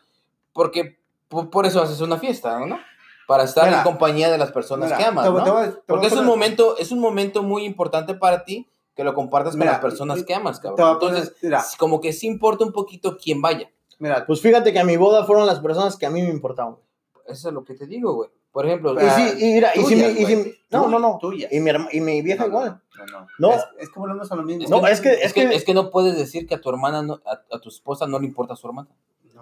porque 0.52 0.98
por, 1.28 1.50
por 1.50 1.66
eso 1.66 1.82
haces 1.82 2.00
una 2.00 2.16
fiesta, 2.18 2.58
¿no? 2.64 2.78
Para 3.26 3.44
estar 3.44 3.66
Mira, 3.66 3.78
en 3.78 3.84
compañía 3.84 4.30
de 4.30 4.38
las 4.38 4.50
personas 4.52 4.86
mira, 4.86 4.96
que 4.96 5.04
amas, 5.04 5.24
te 5.24 5.28
te 5.28 5.32
voy 5.34 5.44
te 5.44 5.50
voy 5.50 5.80
Porque 5.86 6.06
es 6.06 6.14
un 6.14 6.24
momento, 6.24 6.78
es 6.78 6.90
un 6.90 7.00
momento 7.00 7.42
muy 7.42 7.64
importante 7.66 8.14
para 8.14 8.44
ti 8.44 8.66
que 8.96 9.04
lo 9.04 9.14
compartas 9.14 9.52
con 9.52 9.60
Mira, 9.60 9.72
las 9.72 9.80
personas 9.80 10.24
que 10.24 10.34
amas, 10.34 10.58
cabrón. 10.58 10.94
Entonces, 10.94 11.34
como 11.76 12.00
que 12.00 12.12
sí 12.14 12.26
importa 12.26 12.64
un 12.64 12.72
poquito 12.72 13.18
quién 13.22 13.42
vaya. 13.42 13.70
Mira, 13.98 14.24
Pues 14.26 14.40
fíjate 14.40 14.72
que 14.72 14.78
a 14.78 14.84
mi 14.84 14.96
boda 14.96 15.24
fueron 15.24 15.46
las 15.46 15.60
personas 15.60 15.96
que 15.96 16.06
a 16.06 16.10
mí 16.10 16.22
me 16.22 16.30
importaban. 16.30 16.74
güey. 16.74 16.84
Eso 17.26 17.48
es 17.48 17.54
lo 17.54 17.64
que 17.64 17.74
te 17.74 17.86
digo, 17.86 18.14
güey. 18.14 18.30
Por 18.52 18.64
ejemplo, 18.66 18.94
Pero- 18.94 19.08
Y 19.38 19.52
mira, 19.52 19.70
y 19.74 19.84
si 19.84 19.94
mi, 19.94 20.02
y 20.04 20.24
si 20.26 20.36
mi- 20.36 20.52
no, 20.70 20.88
no, 20.88 20.98
no. 20.98 21.18
Tuyas. 21.20 21.52
Y 21.52 21.60
mi, 21.60 21.70
herma- 21.70 21.88
y 21.92 22.00
mi 22.00 22.22
vieja 22.22 22.44
No, 22.44 22.48
igual. 22.48 22.82
No, 22.96 23.06
no. 23.06 23.26
No. 23.38 23.52
Es, 23.52 23.62
es 23.78 23.88
que 23.90 24.00
volvemos 24.00 24.32
a 24.32 24.36
lo 24.36 24.42
mismo. 24.42 24.66
No, 24.68 24.86
es 24.86 25.00
que- 25.00 25.12
es, 25.22 25.32
que, 25.32 25.42
es 25.42 25.64
que 25.64 25.74
no 25.74 25.90
puedes 25.90 26.16
decir 26.16 26.46
que 26.46 26.54
a 26.54 26.60
tu 26.60 26.70
hermana, 26.70 27.02
no- 27.02 27.20
a, 27.26 27.42
a 27.54 27.60
tu 27.60 27.68
esposa 27.68 28.06
no 28.06 28.18
le 28.18 28.26
importa 28.26 28.54
a 28.54 28.56
su 28.56 28.66
hermana. 28.66 28.88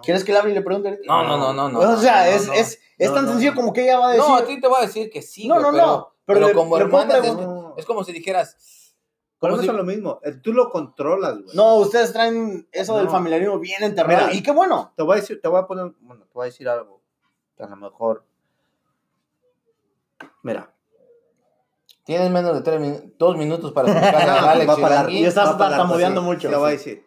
¿Quieres 0.03 0.23
que 0.23 0.31
le 0.31 0.37
hable 0.37 0.51
y 0.51 0.53
le 0.53 0.61
pregunte? 0.61 0.89
ahorita? 0.89 1.07
No, 1.07 1.23
no, 1.23 1.37
no, 1.37 1.53
no, 1.53 1.69
no. 1.69 1.79
o 1.93 1.97
sea, 1.97 2.25
no, 2.25 2.31
es, 2.31 2.47
no. 2.47 2.53
es, 2.53 2.79
es 2.99 3.09
No, 3.09 3.15
tan 3.15 3.25
no, 3.25 3.31
sencillo 3.31 3.55
como 3.55 3.73
que 3.73 3.81
ella 3.83 3.97
va 3.97 4.09
a 4.09 4.11
decir. 4.11 4.27
No, 4.27 4.35
a 4.35 4.45
ti 4.45 4.59
te 4.61 4.67
voy 4.67 4.77
a 4.77 4.85
decir 4.85 5.09
que 5.09 5.21
sí, 5.23 5.47
No, 5.47 5.55
no, 5.59 5.71
pero, 5.71 5.85
no, 5.85 6.13
pero, 6.25 6.39
pero 6.39 6.47
le- 6.49 6.53
como 6.53 6.75
preguntar. 6.75 7.23
es 7.77 7.85
como 7.85 8.03
si 8.03 8.11
dijeras, 8.11 8.86
Volvemos 9.39 9.63
si- 9.65 9.69
a 9.69 9.73
lo 9.73 9.83
mismo. 9.83 10.19
Eh, 10.23 10.33
Tú 10.33 10.51
lo 10.53 10.69
controlas, 10.69 11.35
güey. 11.41 11.55
No, 11.55 11.75
ustedes 11.75 12.11
traen 12.13 12.67
eso 12.71 12.95
del 12.97 13.05
No. 13.05 13.11
familiarismo 13.11 13.59
bien 13.59 13.83
enterrado. 13.83 14.27
Mira. 14.27 14.33
y 14.37 14.41
qué 14.41 14.51
bueno. 14.51 14.93
Te 14.95 15.03
voy 15.03 15.17
a 15.17 15.21
decir, 15.21 15.39
te 15.41 15.47
voy 15.47 15.59
a 15.59 15.67
poner, 15.67 15.91
bueno, 16.01 16.23
te 16.25 16.31
voy 16.33 16.43
a 16.43 16.45
decir 16.45 16.67
algo. 16.67 17.01
que 17.55 17.63
A 17.63 17.67
lo 17.67 17.75
mejor. 17.75 18.23
Mira. 20.43 20.71
tienes 22.05 22.31
menos 22.31 22.53
de 22.55 22.61
tres 22.61 22.79
min- 22.79 23.13
dos 23.17 23.35
minutos 23.37 23.71
para 23.73 23.87
explicarle 23.91 24.41
No, 24.41 24.47
a 24.47 24.51
Alex 24.51 24.69
va 24.69 24.75
para 24.77 24.95
Yolangui. 25.01 25.19
Y 25.19 25.25
estás 25.25 25.57
tartamudeando 25.57 26.21
sí. 26.21 26.25
mucho. 26.27 26.49
Te 26.49 26.55
voy 26.55 26.69
a 26.69 26.71
decir. 26.71 27.05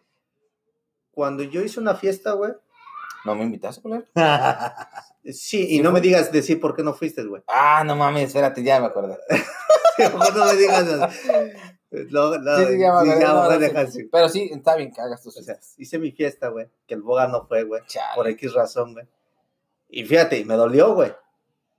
Cuando 1.13 1.43
yo 1.43 1.61
hice 1.63 1.81
una 1.81 1.95
fiesta, 1.95 2.33
güey. 2.33 2.53
¿No 3.25 3.35
me 3.35 3.43
invitaste, 3.45 3.83
culero? 3.83 4.05
Sí, 5.23 5.63
y 5.69 5.77
¿Sí 5.77 5.83
no 5.83 5.93
me 5.93 6.01
digas 6.01 6.33
decir 6.33 6.59
por 6.59 6.75
qué 6.75 6.83
no 6.83 6.95
fuiste, 6.95 7.23
güey. 7.25 7.43
Ah, 7.47 7.85
no 7.85 7.95
mames, 7.95 8.29
espérate, 8.29 8.63
ya 8.63 8.81
me 8.81 8.87
acordé. 8.87 9.19
Mejor 9.99 10.35
no 10.35 10.45
me 10.47 10.55
digas. 10.55 10.87
No, 11.91 12.39
no, 12.39 12.57
Sí, 12.59 12.65
sí, 12.67 12.79
ya 12.79 13.01
sí, 13.01 13.09
ya 13.21 13.33
no. 13.33 14.09
Pero 14.13 14.29
sí, 14.29 14.49
está 14.53 14.77
bien 14.77 14.93
que 14.93 15.01
hagas 15.01 15.23
tus 15.23 15.37
O 15.37 15.43
sea, 15.43 15.59
hice 15.77 15.99
mi 15.99 16.13
fiesta, 16.13 16.49
güey. 16.49 16.69
Que 16.87 16.95
el 16.95 17.03
boga 17.03 17.27
no 17.27 17.47
fue, 17.47 17.65
güey. 17.65 17.83
Por 18.15 18.29
X 18.29 18.53
razón, 18.55 18.93
güey. 18.93 19.07
Y 19.89 20.05
fíjate, 20.05 20.45
me 20.45 20.55
dolió, 20.55 20.95
güey. 20.95 21.13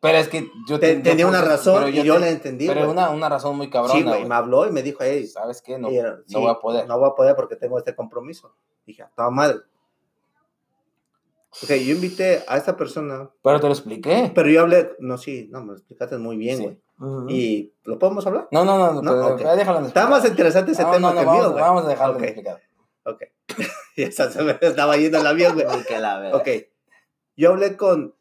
Pero 0.02 0.18
es 0.18 0.28
que 0.28 0.50
yo 0.68 0.80
Te- 0.80 0.98
yo 0.98 1.04
tenía 1.04 1.28
una 1.28 1.40
porque- 1.40 1.50
razón 1.56 1.90
y 1.94 2.04
yo 2.04 2.16
te- 2.16 2.20
la 2.20 2.30
entendí, 2.30 2.68
Pero 2.68 2.90
una, 2.90 3.12
una 3.12 3.30
razón 3.30 3.56
muy 3.56 3.70
cabrona, 3.70 3.94
Sí, 3.94 4.04
güey. 4.04 4.26
Me 4.26 4.36
habló 4.36 4.68
y 4.68 4.72
me 4.72 4.82
dijo, 4.82 4.98
hey, 5.02 5.28
¿Sabes 5.28 5.62
qué? 5.62 5.78
No, 5.78 5.90
no 5.90 6.40
voy 6.40 6.50
a 6.50 6.56
poder. 6.56 6.88
No 6.88 6.98
voy 7.00 7.10
a 7.10 7.14
poder 7.16 7.36
porque 7.36 7.56
tengo 7.56 7.78
este 7.78 7.96
compromiso. 7.96 8.54
Dije, 8.86 9.06
toda 9.16 9.30
madre. 9.30 9.60
Ok, 11.64 11.70
yo 11.86 11.94
invité 11.96 12.44
a 12.48 12.56
esta 12.58 12.78
persona, 12.78 13.30
Pero 13.44 13.60
te 13.60 13.68
lo 13.68 13.74
expliqué. 13.74 14.32
pero 14.34 14.50
yo 14.50 14.62
hablé, 14.62 14.92
no, 15.00 15.18
sí, 15.18 15.50
no, 15.52 15.60
me 15.62 15.68
lo 15.68 15.74
explicaste 15.74 16.18
muy 16.18 16.38
bien, 16.38 16.58
Sí. 16.58 16.64
güey. 16.64 16.82
Ujú. 17.00 17.30
¿Y 17.30 17.74
lo 17.84 17.98
podemos 18.00 18.26
hablar? 18.28 18.48
No, 18.52 18.64
no, 18.64 18.78
no, 18.78 19.02
No, 19.02 19.12
pero, 19.12 19.28
ok. 19.34 19.38
pero 19.40 19.56
déjalo 19.56 19.80
en 19.80 19.86
Está 19.86 20.08
más 20.08 20.24
interesante 20.26 20.72
ese 20.72 20.84
No, 20.84 20.92
tema 20.92 21.10
no, 21.10 21.10
no, 21.10 21.14
que 21.16 21.20
el 21.22 21.26
vamos, 21.26 21.42
mío, 21.42 21.52
güey. 21.52 21.62
vamos 21.64 21.86
a 21.86 21.88
dejarlo 21.90 22.14
Ok, 22.16 22.22
en 22.22 22.26
explicado. 22.30 22.60
Ok. 23.06 23.24
y 23.98 24.04
esa 24.04 24.32
se 24.32 24.44
me 24.44 24.58
estaba 24.62 24.96
yendo 24.98 25.18
el 25.18 25.28
avión, 25.28 25.54
güey. 25.56 25.66
Ok. 26.34 26.48
Yo 27.36 27.50
hablé 27.50 27.76
con 27.76 28.16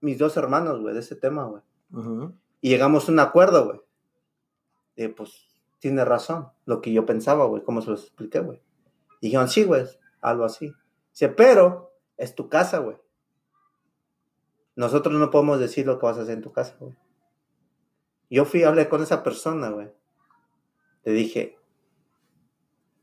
mis 0.00 0.18
dos 0.18 0.36
hermanos, 0.36 0.80
güey, 0.80 0.94
de 0.94 1.00
ese 1.00 1.14
tema, 1.14 1.44
güey. 1.44 1.62
Ujú. 1.92 2.34
Y 2.62 2.70
llegamos 2.70 3.08
a 3.08 3.12
un 3.12 3.20
acuerdo, 3.20 3.66
güey. 3.66 3.80
Y 4.96 5.08
pues, 5.08 5.46
tiene 5.78 6.04
razón. 6.04 6.48
Lo 6.64 6.80
que 6.80 6.92
yo 6.92 7.04
pensaba, 7.06 7.44
güey, 7.44 7.62
cómo 7.62 7.80
se 7.82 7.90
los 7.90 8.02
expliqué, 8.04 8.40
güey. 8.40 8.60
Dijeron, 9.20 9.48
sí, 9.48 9.64
güey, 9.64 9.84
algo 10.22 10.44
así. 10.44 10.72
Dice, 11.12 11.28
pero 11.28 11.89
es 12.20 12.34
tu 12.34 12.50
casa, 12.50 12.78
güey. 12.78 12.98
Nosotros 14.76 15.14
no 15.18 15.30
podemos 15.30 15.58
decir 15.58 15.86
lo 15.86 15.98
que 15.98 16.06
vas 16.06 16.18
a 16.18 16.22
hacer 16.22 16.34
en 16.34 16.42
tu 16.42 16.52
casa, 16.52 16.76
güey. 16.78 16.94
Yo 18.28 18.44
fui 18.44 18.62
a 18.62 18.68
hablar 18.68 18.88
con 18.90 19.02
esa 19.02 19.22
persona, 19.22 19.70
güey. 19.70 19.90
Le 21.04 21.12
dije, 21.12 21.58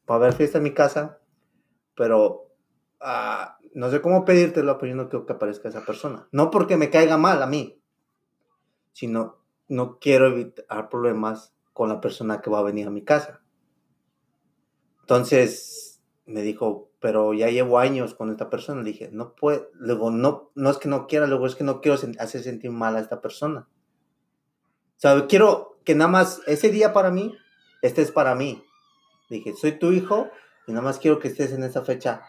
va 0.10 0.16
a 0.16 0.18
haber 0.20 0.34
fiesta 0.34 0.60
en 0.60 0.66
mi 0.66 0.74
casa, 0.74 1.20
pero 1.96 2.54
ah, 3.00 3.58
no 3.74 3.90
sé 3.90 4.02
cómo 4.02 4.24
pedírtelo, 4.24 4.78
pero 4.78 4.92
yo 4.92 4.96
no 4.96 5.10
quiero 5.10 5.26
que 5.26 5.34
aparezca 5.34 5.68
esa 5.68 5.84
persona. 5.84 6.28
No 6.32 6.52
porque 6.52 6.78
me 6.78 6.92
caiga 6.92 7.18
mal 7.18 7.42
a 7.42 7.48
mí, 7.48 7.82
sino 8.94 9.40
no 9.68 9.98
quiero 9.98 10.28
evitar 10.28 10.90
problemas 10.90 11.56
con 11.74 11.90
la 11.90 12.00
persona 12.00 12.40
que 12.40 12.52
va 12.52 12.60
a 12.60 12.64
venir 12.64 12.88
a 12.88 12.92
mi 12.92 13.04
casa. 13.04 13.42
Entonces 15.02 16.04
me 16.28 16.44
dijo, 16.44 16.87
pero 17.00 17.34
ya 17.34 17.50
llevo 17.50 17.80
años 17.80 18.14
con 18.16 18.30
esta 18.32 18.50
persona. 18.50 18.82
Le 18.82 18.92
dije, 18.92 19.10
no 19.12 19.34
puede, 19.34 19.68
luego 19.74 20.10
no, 20.12 20.52
no 20.56 20.70
es 20.70 20.78
que 20.78 20.88
no 20.90 21.08
quiera, 21.08 21.28
luego 21.28 21.46
es 21.48 21.56
que 21.56 21.64
no 21.64 21.82
quiero 21.82 21.98
sen- 21.98 22.20
hacer 22.20 22.42
sentir 22.44 22.72
mal 22.72 22.96
a 22.96 23.00
esta 23.00 23.22
persona. 23.22 23.68
O 24.98 25.00
sea, 25.00 25.28
quiero 25.28 25.78
que 25.84 25.94
nada 25.96 26.10
más 26.10 26.42
ese 26.48 26.70
día 26.70 26.92
para 26.94 27.12
mí, 27.12 27.36
este 27.82 28.02
es 28.02 28.12
para 28.12 28.34
mí. 28.36 28.64
Le 29.30 29.38
dije, 29.38 29.54
soy 29.54 29.74
tu 29.74 29.92
hijo 29.92 30.30
y 30.68 30.72
nada 30.72 30.84
más 30.84 30.98
quiero 31.00 31.20
que 31.20 31.28
estés 31.28 31.52
en 31.54 31.64
esa 31.64 31.84
fecha. 31.84 32.22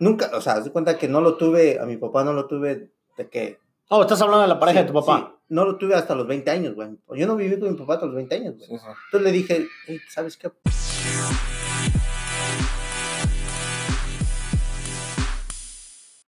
Nunca, 0.00 0.30
o 0.34 0.40
sea, 0.40 0.60
de 0.60 0.70
cuenta 0.70 0.98
que 0.98 1.08
no 1.08 1.20
lo 1.20 1.36
tuve, 1.36 1.80
a 1.80 1.86
mi 1.86 1.96
papá 1.96 2.22
no 2.24 2.32
lo 2.32 2.46
tuve 2.46 2.90
de 3.16 3.28
que... 3.30 3.58
Oh, 3.88 4.02
estás 4.02 4.20
hablando 4.20 4.42
de 4.42 4.48
la 4.48 4.60
pareja 4.60 4.80
Sí, 4.80 4.84
de 4.86 4.92
tu 4.92 5.00
papá. 5.00 5.18
sí, 5.32 5.34
no 5.48 5.64
lo 5.64 5.76
tuve 5.78 5.94
hasta 5.94 6.14
los 6.14 6.26
20 6.26 6.50
años, 6.50 6.74
güey. 6.74 6.90
Yo 7.16 7.26
no 7.26 7.36
viví 7.36 7.58
con 7.58 7.70
mi 7.72 7.76
papá 7.78 7.94
hasta 7.94 8.06
los 8.06 8.14
20 8.14 8.34
años, 8.34 8.54
güey. 8.58 8.68
Sí, 8.68 8.76
sí. 8.78 8.84
Entonces 9.06 9.22
le 9.22 9.32
dije, 9.32 9.66
"Ey, 9.88 9.98
¿sabes 10.10 10.36
qué? 10.36 10.50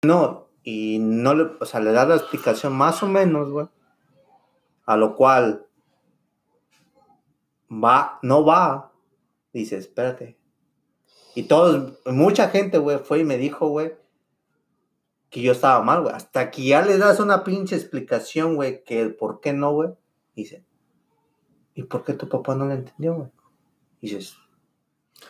No, 0.04 0.48
y 0.62 0.98
no 1.00 1.34
le, 1.34 1.50
o 1.60 1.64
sea, 1.64 1.80
le 1.80 1.92
da 1.92 2.06
la 2.06 2.16
explicación 2.16 2.72
más 2.72 3.02
o 3.02 3.08
menos, 3.08 3.50
güey. 3.50 3.66
A 4.86 4.96
lo 4.96 5.16
cual 5.16 5.66
va, 7.70 8.18
no 8.22 8.44
va. 8.44 8.92
Dice, 9.52 9.76
espérate. 9.76 10.38
Y 11.34 11.44
todos, 11.44 11.94
mucha 12.06 12.48
gente, 12.48 12.78
güey, 12.78 12.98
fue 12.98 13.20
y 13.20 13.24
me 13.24 13.38
dijo, 13.38 13.68
güey, 13.68 13.94
que 15.30 15.42
yo 15.42 15.52
estaba 15.52 15.82
mal, 15.82 16.02
güey. 16.02 16.14
Hasta 16.14 16.50
que 16.50 16.64
ya 16.64 16.82
le 16.82 16.96
das 16.96 17.18
una 17.20 17.44
pinche 17.44 17.74
explicación, 17.74 18.54
güey, 18.54 18.84
que 18.84 19.00
el 19.00 19.14
por 19.16 19.40
qué 19.40 19.52
no, 19.52 19.72
güey. 19.72 19.90
Dice, 20.36 20.64
¿y 21.74 21.82
por 21.82 22.04
qué 22.04 22.14
tu 22.14 22.28
papá 22.28 22.54
no 22.54 22.66
le 22.66 22.74
entendió, 22.74 23.14
güey? 23.14 23.28
Dices, 24.00 24.36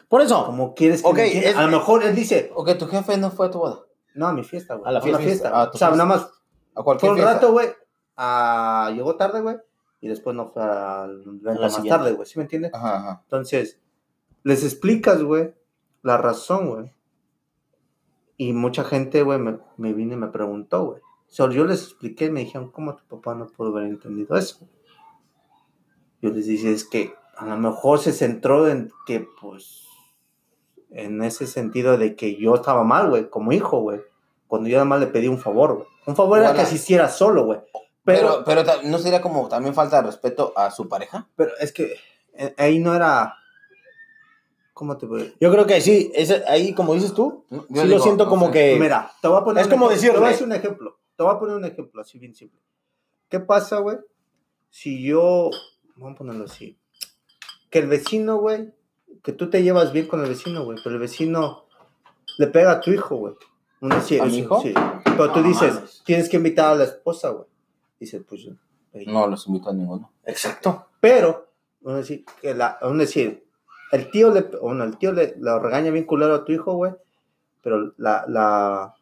Por 0.08 0.20
eso. 0.20 0.44
¿cómo 0.44 0.74
quieres 0.74 1.02
que 1.02 1.48
es- 1.48 1.56
A 1.56 1.62
lo 1.62 1.70
mejor 1.70 2.04
él 2.04 2.14
dice, 2.14 2.52
Ok, 2.54 2.76
tu 2.78 2.86
jefe 2.86 3.16
no 3.16 3.30
fue 3.30 3.46
a 3.46 3.50
tu 3.50 3.58
boda. 3.58 3.80
No, 4.18 4.26
a 4.28 4.32
mi 4.32 4.44
fiesta, 4.44 4.74
güey. 4.74 4.88
A 4.88 4.92
la 4.92 4.98
a 4.98 5.02
fiesta. 5.02 5.50
tu 5.70 5.76
o 5.76 5.78
sea, 5.78 5.88
fiesta. 5.88 5.90
nada 5.92 6.04
más 6.06 6.22
A 6.74 6.82
fue 6.82 6.84
cualquier 6.84 7.12
un 7.12 7.18
fiesta. 7.18 7.34
rato, 7.34 7.52
güey. 7.52 7.68
ah, 8.16 8.90
llegó 8.94 9.16
tarde, 9.16 9.40
güey. 9.40 9.56
Y 10.00 10.08
después 10.08 10.36
no 10.36 10.48
fue 10.50 10.62
evento 10.62 11.40
la 11.42 11.60
más 11.60 11.74
siguiente. 11.74 11.98
tarde, 11.98 12.12
güey. 12.12 12.26
¿Sí 12.28 12.38
me 12.38 12.44
entiendes? 12.44 12.72
Ajá, 12.74 12.96
ajá. 12.98 13.20
Entonces, 13.24 13.80
les 14.44 14.62
explicas, 14.64 15.22
güey, 15.22 15.54
la 16.02 16.16
razón, 16.18 16.68
güey. 16.68 16.92
Y 18.36 18.52
mucha 18.52 18.84
gente, 18.84 19.22
güey, 19.24 19.38
me, 19.38 19.58
me 19.76 19.92
vino 19.92 20.14
y 20.14 20.16
me 20.16 20.28
preguntó, 20.28 20.84
güey. 20.84 21.00
O 21.00 21.30
sea, 21.30 21.50
yo 21.50 21.64
les 21.64 21.82
expliqué 21.82 22.26
y 22.26 22.30
me 22.30 22.40
dijeron, 22.40 22.70
¿cómo 22.70 22.94
tu 22.96 23.04
papá 23.06 23.34
no 23.34 23.46
pudo 23.48 23.70
haber 23.76 23.84
entendido 23.90 24.36
eso? 24.36 24.68
Yo 26.22 26.30
les 26.30 26.46
dije, 26.46 26.72
es 26.72 26.84
que 26.84 27.14
a 27.36 27.46
lo 27.46 27.56
mejor 27.56 27.98
se 27.98 28.12
centró 28.12 28.68
en 28.68 28.90
que, 29.06 29.26
pues, 29.40 29.84
en 30.90 31.22
ese 31.22 31.46
sentido 31.46 31.98
de 31.98 32.16
que 32.16 32.36
yo 32.36 32.54
estaba 32.54 32.82
mal, 32.84 33.10
güey, 33.10 33.28
como 33.28 33.52
hijo, 33.52 33.80
güey. 33.80 34.00
Cuando 34.48 34.68
yo 34.68 34.76
nada 34.76 34.86
más 34.86 35.00
le 35.00 35.06
pedí 35.06 35.28
un 35.28 35.38
favor, 35.38 35.74
güey. 35.74 35.86
Un 36.06 36.16
favor 36.16 36.38
era 36.38 36.54
que 36.54 36.62
asistiera 36.62 37.08
solo, 37.08 37.44
güey. 37.44 37.60
Pero, 38.04 38.42
Pero, 38.44 38.64
¿no 38.84 38.98
sería 38.98 39.20
como 39.20 39.48
también 39.48 39.74
falta 39.74 39.96
de 39.96 40.06
respeto 40.06 40.52
a 40.56 40.70
su 40.70 40.88
pareja? 40.88 41.28
pero 41.36 41.52
es 41.60 41.72
que 41.72 41.94
eh, 42.32 42.54
ahí 42.56 42.78
no 42.78 42.94
era... 42.94 43.34
¿Cómo 44.72 44.96
te 44.96 45.06
voy 45.06 45.22
a 45.22 45.32
Yo 45.40 45.50
creo 45.50 45.66
que 45.66 45.80
sí, 45.80 46.10
ese, 46.14 46.42
ahí 46.48 46.72
como 46.72 46.94
dices 46.94 47.12
tú, 47.12 47.44
Yo 47.50 47.82
sí 47.82 47.88
lo 47.88 47.98
siento 47.98 48.24
no 48.24 48.30
como 48.30 48.46
sé. 48.46 48.52
que... 48.52 48.76
Mira, 48.80 49.12
te 49.20 49.28
voy 49.28 49.38
a 49.38 49.44
poner 49.44 49.60
es 49.60 49.66
un 49.66 49.72
como 49.72 49.90
ejemplo. 49.90 50.12
Te 50.14 50.18
voy 50.20 50.28
a 50.28 50.32
hacer 50.32 50.46
un 50.46 50.52
ejemplo. 50.52 50.98
Te 51.16 51.22
voy 51.22 51.34
a 51.34 51.38
poner 51.38 51.56
un 51.56 51.64
ejemplo 51.64 52.00
así 52.00 52.18
bien 52.18 52.34
simple. 52.34 52.60
¿Qué 53.28 53.40
pasa, 53.40 53.78
güey? 53.78 53.98
Si 54.70 55.02
yo, 55.02 55.50
vamos 55.96 56.14
a 56.14 56.18
ponerlo 56.18 56.44
así, 56.44 56.78
que 57.68 57.80
el 57.80 57.88
vecino, 57.88 58.36
güey, 58.36 58.72
que 59.22 59.32
tú 59.32 59.50
te 59.50 59.62
llevas 59.62 59.92
bien 59.92 60.06
con 60.06 60.22
el 60.22 60.28
vecino, 60.28 60.64
güey, 60.64 60.78
pero 60.82 60.94
el 60.94 61.00
vecino 61.00 61.66
le 62.38 62.46
pega 62.46 62.72
a 62.72 62.80
tu 62.80 62.90
hijo, 62.90 63.16
güey. 63.16 63.34
Uno 63.80 64.00
sí, 64.00 64.18
¿A 64.18 64.24
mi 64.24 64.30
es- 64.30 64.36
hijo? 64.38 64.60
Sí. 64.62 64.74
Pero 65.04 65.32
tú 65.32 65.40
No 65.40 65.48
dices, 65.48 66.02
tienes 66.04 66.28
que 66.28 66.36
invitar 66.36 66.72
a 66.72 66.74
la 66.74 66.84
esposa, 66.84 67.30
güey. 67.30 67.46
Dices, 68.00 68.22
pues, 68.28 68.44
güey. 68.92 69.06
No 69.06 69.26
los 69.26 69.46
invito 69.46 69.70
a 69.70 69.72
ninguno. 69.72 70.10
Exacto. 70.24 70.86
Pero, 71.00 71.48
vamos 71.80 71.98
a 71.98 72.00
decir, 72.00 72.24
que 72.40 72.54
la, 72.54 72.78
vamos 72.80 72.96
a 72.96 73.00
decir, 73.00 73.46
el 73.92 74.10
tío 74.10 74.30
le, 74.32 74.42
bueno, 74.42 74.84
el 74.84 74.96
tío 74.98 75.12
le, 75.12 75.34
lo 75.38 75.58
regaña 75.60 75.90
bien 75.90 76.04
culero 76.04 76.34
a 76.34 76.44
tu 76.44 76.52
hijo, 76.52 76.72
güey, 76.74 76.92
pero 77.62 77.92
la, 77.96 78.24
la, 78.28 78.94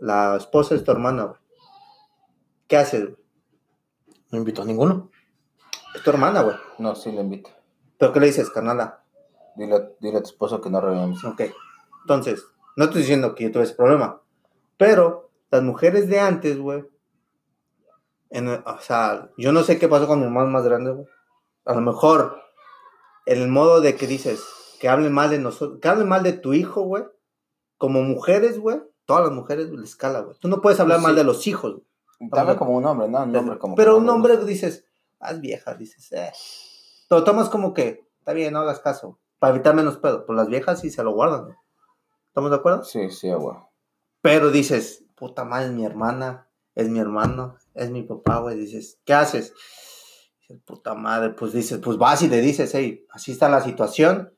la 0.00 0.36
esposa 0.36 0.74
es 0.74 0.82
tu 0.84 0.90
hermana, 0.90 1.24
güey. 1.24 1.38
¿Qué 2.66 2.76
haces, 2.76 3.04
güey? 3.04 3.16
No 4.30 4.38
invito 4.38 4.62
a 4.62 4.64
ninguno. 4.64 5.10
Es 5.94 6.02
tu 6.02 6.10
hermana, 6.10 6.42
güey. 6.42 6.56
No, 6.78 6.94
sí 6.94 7.10
le 7.12 7.20
invito. 7.22 7.50
¿Pero 7.98 8.12
qué 8.12 8.20
le 8.20 8.26
dices, 8.26 8.50
carnala? 8.50 9.02
Dile, 9.56 9.94
dile 10.00 10.18
a 10.18 10.22
tu 10.22 10.28
esposo 10.28 10.60
que 10.60 10.70
no 10.70 10.80
regañemos. 10.80 11.24
Ok. 11.24 11.42
Entonces, 12.02 12.44
no 12.78 12.84
estoy 12.84 13.00
diciendo 13.00 13.34
que 13.34 13.42
yo 13.42 13.50
tuve 13.50 13.64
ese 13.64 13.74
problema, 13.74 14.22
pero 14.76 15.32
las 15.50 15.64
mujeres 15.64 16.08
de 16.08 16.20
antes, 16.20 16.60
güey, 16.60 16.84
o 18.30 18.78
sea, 18.80 19.30
yo 19.36 19.50
no 19.50 19.64
sé 19.64 19.80
qué 19.80 19.88
pasó 19.88 20.06
con 20.06 20.20
mi 20.20 20.26
hermano 20.26 20.48
más 20.48 20.62
grande, 20.62 20.92
güey. 20.92 21.06
A 21.64 21.74
lo 21.74 21.80
mejor, 21.80 22.40
en 23.26 23.42
el 23.42 23.48
modo 23.48 23.80
de 23.80 23.96
que 23.96 24.06
dices, 24.06 24.44
que 24.78 24.88
hablen 24.88 25.12
mal 25.12 25.28
de 25.30 25.40
nosotros, 25.40 25.80
que 25.82 25.88
hablen 25.88 26.06
mal 26.06 26.22
de 26.22 26.34
tu 26.34 26.54
hijo, 26.54 26.82
güey, 26.82 27.02
como 27.78 28.00
mujeres, 28.02 28.60
güey, 28.60 28.80
todas 29.06 29.24
las 29.24 29.32
mujeres 29.32 29.70
les 29.70 29.96
cala, 29.96 30.20
güey. 30.20 30.38
Tú 30.38 30.46
no 30.46 30.60
puedes 30.60 30.78
hablar 30.78 30.98
Pues 30.98 31.06
mal 31.08 31.16
de 31.16 31.24
los 31.24 31.48
hijos, 31.48 31.82
güey. 32.18 32.30
También 32.30 32.58
como 32.58 32.76
un 32.76 32.86
hombre, 32.86 33.08
¿no? 33.08 33.24
Un 33.24 33.34
hombre 33.34 33.58
como 33.58 33.74
pero 33.74 33.96
un 33.96 34.08
hombre 34.08 34.36
dices, 34.44 34.84
ah, 35.18 35.32
es 35.32 35.40
vieja, 35.40 35.74
dices, 35.74 36.12
eh. 36.12 36.30
Lo 37.10 37.24
tomas 37.24 37.48
como 37.48 37.74
que, 37.74 38.06
está 38.20 38.34
bien, 38.34 38.52
no 38.52 38.60
hagas 38.60 38.78
caso, 38.78 39.18
para 39.40 39.52
evitar 39.52 39.74
menos 39.74 39.96
pedo. 39.96 40.24
Pues 40.24 40.36
las 40.36 40.46
viejas 40.46 40.80
sí 40.80 40.90
se 40.90 41.02
lo 41.02 41.10
guardan, 41.10 41.46
güey. 41.46 41.56
¿Estamos 42.38 42.52
de 42.52 42.56
acuerdo? 42.56 42.84
Sí, 42.84 43.10
sí, 43.10 43.32
güey. 43.32 43.56
Pero 44.22 44.52
dices, 44.52 45.04
puta 45.16 45.44
madre, 45.44 45.66
es 45.66 45.72
mi 45.72 45.84
hermana, 45.84 46.48
es 46.76 46.88
mi 46.88 47.00
hermano, 47.00 47.56
es 47.74 47.90
mi 47.90 48.04
papá, 48.04 48.38
güey. 48.38 48.56
Dices, 48.56 49.00
¿qué 49.04 49.12
haces? 49.12 49.52
Dices, 50.42 50.62
puta 50.64 50.94
madre, 50.94 51.30
pues 51.30 51.52
dices, 51.52 51.80
pues 51.82 51.98
vas 51.98 52.22
y 52.22 52.28
le 52.28 52.40
dices, 52.40 52.72
hey, 52.76 53.04
así 53.10 53.32
está 53.32 53.48
la 53.48 53.60
situación. 53.60 54.32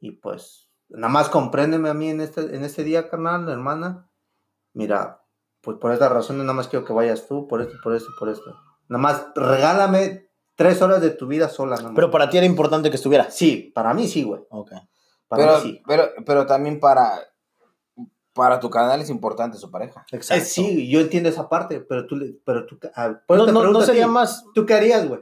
Y 0.00 0.12
pues, 0.12 0.70
nada 0.88 1.12
más 1.12 1.28
compréndeme 1.28 1.90
a 1.90 1.94
mí 1.94 2.08
en 2.08 2.22
este, 2.22 2.56
en 2.56 2.64
este 2.64 2.82
día, 2.82 3.10
carnal, 3.10 3.46
hermana. 3.50 4.10
Mira, 4.72 5.22
pues 5.60 5.76
por 5.76 5.92
esta 5.92 6.08
razón 6.08 6.38
nada 6.38 6.54
más 6.54 6.68
quiero 6.68 6.86
que 6.86 6.94
vayas 6.94 7.28
tú, 7.28 7.46
por 7.46 7.60
esto, 7.60 7.74
por 7.84 7.94
esto, 7.94 8.08
por 8.18 8.30
esto. 8.30 8.56
Nada 8.88 9.02
más 9.02 9.26
regálame 9.34 10.30
tres 10.54 10.80
horas 10.80 11.02
de 11.02 11.10
tu 11.10 11.26
vida 11.26 11.50
sola, 11.50 11.76
nada 11.76 11.88
más. 11.88 11.94
Pero 11.96 12.10
para 12.10 12.30
ti 12.30 12.38
era 12.38 12.46
importante 12.46 12.88
que 12.88 12.96
estuviera. 12.96 13.30
sí, 13.30 13.70
para 13.74 13.92
mí 13.92 14.08
sí, 14.08 14.22
güey. 14.22 14.40
Ok. 14.48 14.72
Para 15.30 15.44
Pero, 15.46 15.58
mí 15.64 15.70
sí. 15.70 15.82
pero, 15.86 16.08
pero 16.26 16.44
también 16.46 16.80
para, 16.80 17.20
para 18.32 18.58
tu 18.58 18.68
canal 18.68 19.00
es 19.00 19.10
importante 19.10 19.58
su 19.58 19.70
pareja. 19.70 20.04
Eh, 20.10 20.40
sí, 20.40 20.88
yo 20.90 20.98
entiendo 20.98 21.28
esa 21.28 21.48
parte, 21.48 21.80
pero 21.80 22.04
tú, 22.08 22.16
le- 22.16 22.34
pero 22.44 22.66
tú, 22.66 22.80
ah, 22.96 23.20
por 23.28 23.38
No, 23.38 23.46
no, 23.46 23.70
no 23.70 23.78
a 23.78 23.86
sería 23.86 24.06
ti, 24.06 24.10
más. 24.10 24.44
¿Tú 24.54 24.66
qué 24.66 24.74
harías, 24.74 25.06
güey? 25.08 25.20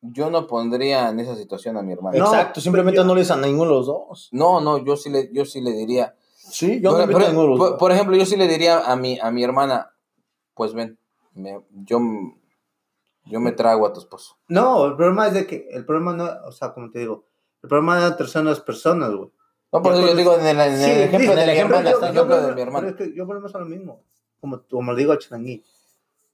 Yo 0.00 0.28
no 0.28 0.48
pondría 0.48 1.08
en 1.10 1.20
esa 1.20 1.36
situación 1.36 1.76
a 1.76 1.82
mi 1.82 1.92
hermano. 1.92 2.18
No, 2.18 2.24
Exacto, 2.26 2.60
simplemente 2.60 2.96
yo- 2.96 3.04
no 3.04 3.14
le 3.14 3.20
dices 3.20 3.36
a 3.36 3.40
ninguno 3.40 3.70
de 3.70 3.76
los 3.76 3.86
dos. 3.86 4.28
No, 4.32 4.60
no, 4.60 4.78
yo 4.84 4.96
sí 4.96 5.08
le, 5.08 5.30
yo 5.32 5.44
sí 5.44 5.60
le 5.60 5.70
diría. 5.70 6.16
Sí, 6.34 6.80
yo 6.80 6.90
no 6.90 6.96
Por- 6.98 7.04
a 7.08 7.12
por, 7.12 7.20
ninguno 7.22 7.42
de 7.42 7.48
los 7.50 7.58
por- 7.58 7.70
dos. 7.70 7.78
por 7.78 7.92
ejemplo, 7.92 8.16
yo 8.16 8.26
sí 8.26 8.36
le 8.36 8.48
diría 8.48 8.80
a 8.80 8.96
mi, 8.96 9.20
a 9.20 9.30
mi 9.30 9.44
hermana, 9.44 9.92
pues 10.54 10.74
ven, 10.74 10.98
me- 11.34 11.62
yo, 11.84 12.00
yo 13.26 13.38
me 13.40 13.52
trago 13.52 13.86
a 13.86 13.92
tu 13.92 14.00
esposo. 14.00 14.36
No, 14.48 14.84
el 14.86 14.96
problema 14.96 15.28
es 15.28 15.34
de 15.34 15.46
que, 15.46 15.68
el 15.70 15.86
problema 15.86 16.12
no, 16.12 16.28
o 16.48 16.50
sea, 16.52 16.74
como 16.74 16.90
te 16.90 16.98
digo, 16.98 17.24
el 17.62 17.68
problema 17.68 17.98
de 17.98 18.06
otras 18.06 18.30
son 18.30 18.44
las 18.46 18.60
personas, 18.60 19.10
güey. 19.14 19.30
No, 19.74 19.82
por 19.82 19.92
eso 19.92 20.06
yo 20.06 20.14
digo 20.14 20.34
en 20.38 20.46
el, 20.46 20.60
en 20.60 20.82
el 20.82 21.02
ejemplo, 21.02 21.18
digo, 21.18 21.34
de, 21.34 21.46
mi 21.46 21.52
ejemplo, 21.52 21.76
hermana, 21.76 21.90
yo- 21.90 21.96
está 21.96 22.06
el 22.08 22.14
yo 22.14 22.20
ejemplo 22.20 22.36
de 22.36 22.54
mi 22.54 22.60
hermana. 22.62 22.86
Pero 22.86 23.04
es 23.04 23.10
que 23.10 23.16
yo 23.16 23.26
volvemos 23.26 23.54
a 23.54 23.58
lo 23.58 23.66
mismo. 23.66 24.00
Como, 24.40 24.62
como 24.70 24.92
le 24.92 24.98
digo 24.98 25.12
al 25.12 25.18
chanangui, 25.18 25.64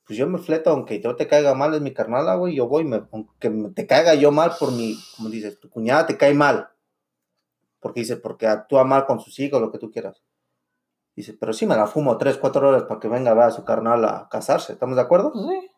pues 0.06 0.18
yo 0.18 0.26
me 0.28 0.38
fleto, 0.38 0.70
aunque 0.70 1.00
yo 1.00 1.16
te 1.16 1.26
caiga 1.26 1.54
mal, 1.54 1.74
es 1.74 1.80
mi 1.80 1.92
carnala, 1.94 2.34
güey, 2.34 2.54
yo 2.54 2.68
voy, 2.68 2.84
me, 2.84 3.02
aunque 3.12 3.48
me- 3.50 3.70
te 3.70 3.86
caiga 3.86 4.14
yo 4.14 4.30
mal 4.30 4.52
por 4.58 4.72
mi, 4.72 4.96
como 5.16 5.28
dices, 5.30 5.58
tu 5.58 5.70
cuñada 5.70 6.06
te 6.06 6.16
cae 6.16 6.34
mal. 6.34 6.68
Porque 7.80 8.00
dice, 8.00 8.16
porque 8.18 8.46
actúa 8.46 8.84
mal 8.84 9.06
con 9.06 9.20
sus 9.20 9.38
hijos, 9.38 9.60
lo 9.60 9.72
que 9.72 9.78
tú 9.78 9.90
quieras. 9.90 10.22
Dice, 11.16 11.32
pero 11.38 11.52
sí 11.52 11.64
me 11.66 11.76
la 11.76 11.86
fumo 11.86 12.18
tres, 12.18 12.36
cuatro 12.36 12.68
horas 12.68 12.82
para 12.84 13.00
que 13.00 13.08
venga 13.08 13.30
a 13.30 13.34
ver 13.34 13.44
a 13.44 13.50
su 13.50 13.64
carnal 13.64 14.04
a 14.04 14.28
casarse. 14.30 14.74
¿Estamos 14.74 14.96
de 14.96 15.02
acuerdo? 15.02 15.32
Pues 15.32 15.46
sí. 15.46 15.69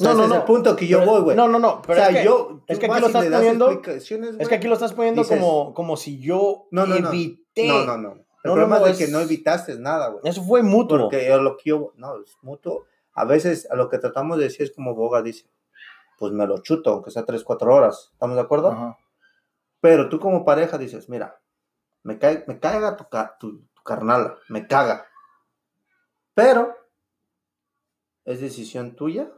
No, 0.00 0.12
no, 0.14 0.26
no. 0.26 0.34
el 0.36 0.42
punto 0.42 0.74
que 0.74 0.86
yo 0.88 0.98
Pero- 0.98 1.10
voy, 1.12 1.20
güey. 1.22 1.36
No, 1.36 1.46
no, 1.48 1.58
no. 1.58 1.80
Pero 1.82 1.92
o 1.92 1.96
sea, 1.96 2.08
es 2.10 2.16
que, 2.18 2.24
yo. 2.24 2.62
es 2.66 2.78
que 2.78 2.86
aquí 2.86 3.00
lo 3.00 3.06
estás 3.06 3.24
poniendo- 3.26 3.70
es 3.70 4.48
que 4.48 4.54
aquí 4.56 4.66
lo 4.66 4.74
estás 4.74 4.92
poniendo 4.92 5.22
Dices- 5.22 5.38
como, 5.38 5.72
como 5.74 5.96
si 5.96 6.20
yo 6.20 6.66
No, 6.72 6.86
no, 6.86 6.96
evité. 6.96 7.68
No, 7.68 7.84
no, 7.84 7.96
no. 7.96 8.12
El 8.12 8.50
No, 8.50 8.54
problema 8.54 8.78
no, 8.80 8.86
es 8.86 8.98
que 8.98 9.08
no 9.08 9.20
evitaste 9.20 9.78
nada, 9.78 10.08
güey. 10.08 10.20
Eso 10.24 10.42
fue 10.42 10.62
mutuo. 10.62 10.98
Porque 10.98 11.26
yo 11.28 11.40
lo 11.40 11.56
que 11.56 11.70
yo. 11.70 11.92
No, 11.96 12.20
es 12.20 12.36
mutuo. 12.42 12.86
A 13.14 13.24
veces 13.24 13.70
a 13.70 13.76
lo 13.76 13.88
que 13.88 13.98
tratamos 13.98 14.36
de 14.38 14.44
decir 14.44 14.62
es 14.62 14.72
como 14.74 14.94
Boga 14.94 15.22
dice: 15.22 15.48
Pues 16.18 16.32
me 16.32 16.46
lo 16.46 16.58
chuto, 16.58 16.90
aunque 16.90 17.10
sea 17.10 17.24
tres, 17.24 17.44
cuatro 17.44 17.72
horas. 17.72 18.10
¿Estamos 18.12 18.34
de 18.36 18.42
acuerdo? 18.42 18.72
Ajá. 18.72 18.98
Pero 19.80 20.08
tú 20.08 20.18
como 20.18 20.44
pareja 20.44 20.76
dices: 20.76 21.08
Mira, 21.08 21.40
me, 22.02 22.18
cae, 22.18 22.44
me 22.48 22.58
caga 22.58 22.96
tu, 22.96 23.04
tu, 23.38 23.60
tu 23.72 23.82
carnala, 23.82 24.36
me 24.48 24.66
caga. 24.66 25.06
Pero 26.34 26.74
es 28.24 28.40
decisión 28.40 28.94
tuya. 28.96 29.30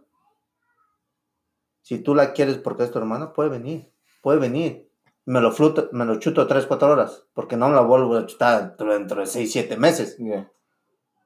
Si 1.87 2.01
tú 2.01 2.17
la 2.17 2.33
quieres 2.33 2.59
porque 2.59 2.83
es 2.83 2.91
tu 2.91 2.99
hermana, 2.99 3.33
puede 3.33 3.49
venir. 3.49 3.93
Puede 4.21 4.41
venir. 4.41 4.91
me 5.25 5.41
lo, 5.41 5.53
fluto, 5.53 5.89
me 5.93 6.05
lo 6.05 6.19
chuto 6.19 6.49
3, 6.49 6.67
4 6.67 6.91
horas, 6.91 7.23
porque 7.33 7.57
no 7.57 7.69
me 7.69 7.77
la 7.77 7.83
vuelvo 7.83 8.17
a 8.17 8.27
chutar 8.27 8.77
dentro, 8.77 9.21
de 9.21 9.27
6, 9.27 9.53
7 9.53 9.77
meses. 9.77 10.17
Ya. 10.19 10.51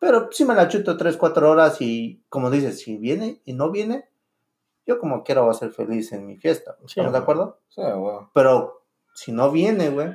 Pero 0.01 0.29
sí 0.31 0.45
me 0.45 0.55
la 0.55 0.69
chuto 0.69 0.99
3, 0.99 1.17
4 1.17 1.51
horas 1.51 1.81
y, 1.81 2.23
como 2.29 2.51
dices, 2.51 2.79
si 2.79 2.99
viene 2.99 3.41
y 3.47 3.55
no 3.55 3.71
viene, 3.71 4.11
yo 4.85 4.99
como 4.99 5.25
quiera 5.25 5.41
voy 5.41 5.53
a 5.53 5.55
ser 5.55 5.71
feliz 5.71 6.13
en 6.13 6.27
mi 6.27 6.37
fiesta. 6.37 6.77
Sí, 6.81 6.89
¿Estamos 6.89 7.15
de 7.15 7.19
acuerdo? 7.21 7.59
Sí, 7.71 7.81
güey. 7.81 8.19
Pero 8.35 8.83
si 9.15 9.33
no 9.33 9.51
viene, 9.51 9.89
güey, 9.89 10.11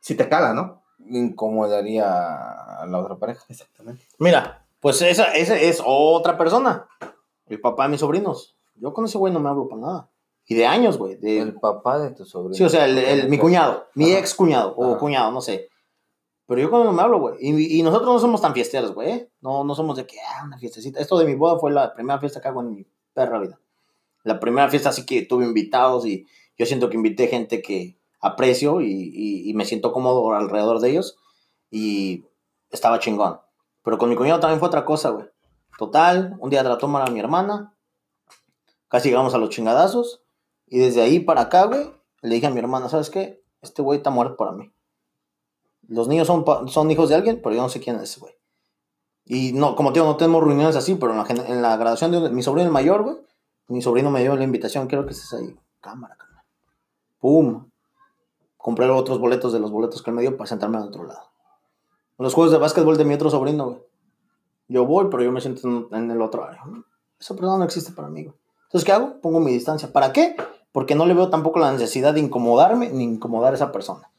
si 0.00 0.16
te 0.16 0.28
cala, 0.28 0.54
¿no? 0.54 0.82
Incomodaría 1.08 2.80
a 2.80 2.84
la 2.84 2.98
otra 2.98 3.14
pareja. 3.14 3.44
Exactamente. 3.48 4.04
Mira, 4.18 4.66
pues 4.80 5.00
esa, 5.02 5.32
esa 5.34 5.54
es 5.54 5.80
otra 5.86 6.36
persona. 6.36 6.88
El 7.46 7.60
papá 7.60 7.84
de 7.84 7.90
mis 7.90 8.00
sobrinos. 8.00 8.53
Yo 8.76 8.92
con 8.92 9.04
ese 9.04 9.18
güey 9.18 9.32
no 9.32 9.40
me 9.40 9.48
hablo 9.48 9.68
para 9.68 9.80
nada. 9.80 10.10
Y 10.46 10.54
de 10.54 10.66
años, 10.66 10.98
güey. 10.98 11.16
de- 11.16 11.38
El 11.40 11.54
papá 11.60 11.98
de 11.98 12.10
tu 12.10 12.24
sobrino. 12.24 12.54
Sí, 12.54 12.64
o 12.64 12.68
sea, 12.68 12.84
el, 12.86 12.98
el- 12.98 13.28
mi 13.28 13.38
cuñado, 13.38 13.86
mi 13.94 14.10
Ajá. 14.10 14.18
ex 14.20 14.34
cuñado, 14.34 14.74
o 14.76 14.90
Ajá. 14.92 14.98
cuñado, 14.98 15.30
no 15.32 15.40
sé. 15.40 15.68
Pero 16.46 16.60
yo 16.60 16.68
cuando 16.70 16.92
me 16.92 17.00
hablo, 17.00 17.18
güey. 17.20 17.36
Y, 17.40 17.78
y 17.78 17.82
nosotros 17.82 18.12
no 18.12 18.18
somos 18.18 18.42
tan 18.42 18.52
fiesteros, 18.52 18.92
güey. 18.94 19.10
¿eh? 19.10 19.30
No, 19.40 19.64
no 19.64 19.74
somos 19.74 19.96
de 19.96 20.06
que, 20.06 20.16
ah, 20.20 20.42
una 20.44 20.58
fiestecita. 20.58 21.00
Esto 21.00 21.16
de 21.18 21.24
mi 21.24 21.34
boda 21.34 21.58
fue 21.58 21.72
la 21.72 21.94
primera 21.94 22.18
fiesta 22.18 22.40
que 22.42 22.48
hago 22.48 22.60
en 22.60 22.70
mi 22.70 22.86
perra 23.14 23.38
vida. 23.40 23.58
La 24.24 24.38
primera 24.40 24.68
fiesta 24.68 24.90
así 24.90 25.06
que 25.06 25.22
tuve 25.22 25.44
invitados 25.46 26.04
y 26.04 26.26
yo 26.58 26.66
siento 26.66 26.90
que 26.90 26.96
invité 26.96 27.28
gente 27.28 27.62
que 27.62 27.98
aprecio 28.20 28.80
y, 28.82 28.86
y- 28.92 29.48
y 29.50 29.54
me 29.54 29.64
siento 29.64 29.92
cómodo 29.92 30.32
alrededor 30.34 30.80
de 30.80 30.90
ellos. 30.90 31.16
Y 31.70 32.24
estaba 32.70 32.98
chingón. 32.98 33.40
Pero 33.82 33.96
con 33.98 34.10
mi 34.10 34.16
cuñado 34.16 34.40
también 34.40 34.58
fue 34.60 34.68
otra 34.68 34.84
cosa, 34.84 35.10
güey. 35.10 35.26
Total, 35.78 36.36
un 36.40 36.50
día 36.50 36.62
trató 36.62 36.86
mal 36.88 37.06
a 37.08 37.10
mi 37.10 37.20
hermana. 37.20 37.73
Casi 38.94 39.08
llegamos 39.08 39.34
a 39.34 39.38
los 39.38 39.50
chingadazos. 39.50 40.22
Y 40.68 40.78
desde 40.78 41.02
ahí 41.02 41.18
para 41.18 41.40
acá, 41.40 41.64
güey, 41.64 41.90
le 42.22 42.36
dije 42.36 42.46
a 42.46 42.50
mi 42.50 42.60
hermana, 42.60 42.88
¿sabes 42.88 43.10
qué? 43.10 43.42
Este 43.60 43.82
güey 43.82 43.96
está 43.96 44.10
muerto 44.10 44.36
para 44.36 44.52
mí. 44.52 44.72
Los 45.88 46.06
niños 46.06 46.28
son, 46.28 46.44
son 46.68 46.90
hijos 46.92 47.08
de 47.08 47.16
alguien, 47.16 47.40
pero 47.42 47.56
yo 47.56 47.62
no 47.62 47.68
sé 47.68 47.80
quién 47.80 47.96
es 47.96 48.02
ese 48.02 48.20
güey. 48.20 48.34
Y 49.24 49.52
no, 49.52 49.74
como 49.74 49.92
te 49.92 49.98
digo, 49.98 50.06
no 50.06 50.16
tenemos 50.16 50.44
reuniones 50.44 50.76
así, 50.76 50.94
pero 50.94 51.10
en 51.10 51.18
la, 51.18 51.44
en 51.44 51.60
la 51.60 51.76
graduación 51.76 52.12
de 52.12 52.30
mi 52.30 52.40
sobrino 52.44 52.68
el 52.68 52.72
mayor, 52.72 53.02
güey, 53.02 53.16
mi 53.66 53.82
sobrino 53.82 54.12
me 54.12 54.20
dio 54.20 54.36
la 54.36 54.44
invitación, 54.44 54.86
quiero 54.86 55.04
que 55.04 55.10
estés 55.10 55.32
ahí. 55.32 55.58
Cámara, 55.80 56.14
cámara. 56.16 56.44
Pum. 57.18 57.68
Compré 58.56 58.88
otros 58.88 59.18
boletos 59.18 59.52
de 59.52 59.58
los 59.58 59.72
boletos 59.72 60.02
que 60.02 60.10
él 60.10 60.14
me 60.14 60.22
dio 60.22 60.36
para 60.36 60.46
sentarme 60.46 60.76
al 60.76 60.84
otro 60.84 61.02
lado. 61.02 61.32
Los 62.18 62.32
juegos 62.32 62.52
de 62.52 62.58
básquetbol 62.58 62.96
de 62.96 63.06
mi 63.06 63.14
otro 63.14 63.28
sobrino, 63.28 63.70
güey. 63.70 63.82
Yo 64.68 64.86
voy, 64.86 65.08
pero 65.10 65.24
yo 65.24 65.32
me 65.32 65.40
siento 65.40 65.66
en, 65.66 65.88
en 65.90 66.10
el 66.12 66.22
otro 66.22 66.44
área. 66.44 66.62
Esa 67.18 67.34
persona 67.34 67.58
no 67.58 67.64
existe 67.64 67.90
para 67.90 68.08
mí, 68.08 68.22
güey. 68.22 68.43
Entonces, 68.74 68.86
¿qué 68.86 68.92
hago? 68.92 69.20
Pongo 69.20 69.38
mi 69.38 69.52
distancia. 69.52 69.92
¿Para 69.92 70.12
qué? 70.12 70.34
Porque 70.72 70.96
no 70.96 71.06
le 71.06 71.14
veo 71.14 71.30
tampoco 71.30 71.60
la 71.60 71.70
necesidad 71.70 72.12
de 72.12 72.18
incomodarme 72.18 72.90
ni 72.90 73.04
incomodar 73.04 73.52
a 73.52 73.54
esa 73.54 73.70
persona. 73.70 74.10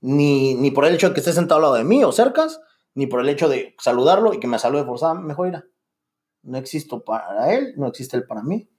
Ni, 0.00 0.54
ni 0.54 0.70
por 0.70 0.86
el 0.86 0.94
hecho 0.94 1.08
de 1.08 1.12
que 1.12 1.20
esté 1.20 1.34
sentado 1.34 1.56
al 1.56 1.62
lado 1.64 1.74
de 1.74 1.84
mí 1.84 2.02
o 2.02 2.10
cercas, 2.10 2.62
ni 2.94 3.06
por 3.06 3.20
el 3.20 3.28
hecho 3.28 3.50
de 3.50 3.76
saludarlo 3.78 4.32
y 4.32 4.40
que 4.40 4.46
me 4.46 4.58
salude 4.58 4.86
forzada. 4.86 5.12
Mejor 5.12 5.48
irá. 5.48 5.66
No 6.40 6.56
existo 6.56 7.04
para 7.04 7.52
él, 7.52 7.74
no 7.76 7.88
existe 7.88 8.16
él 8.16 8.24
para 8.24 8.42
mí. 8.42 8.70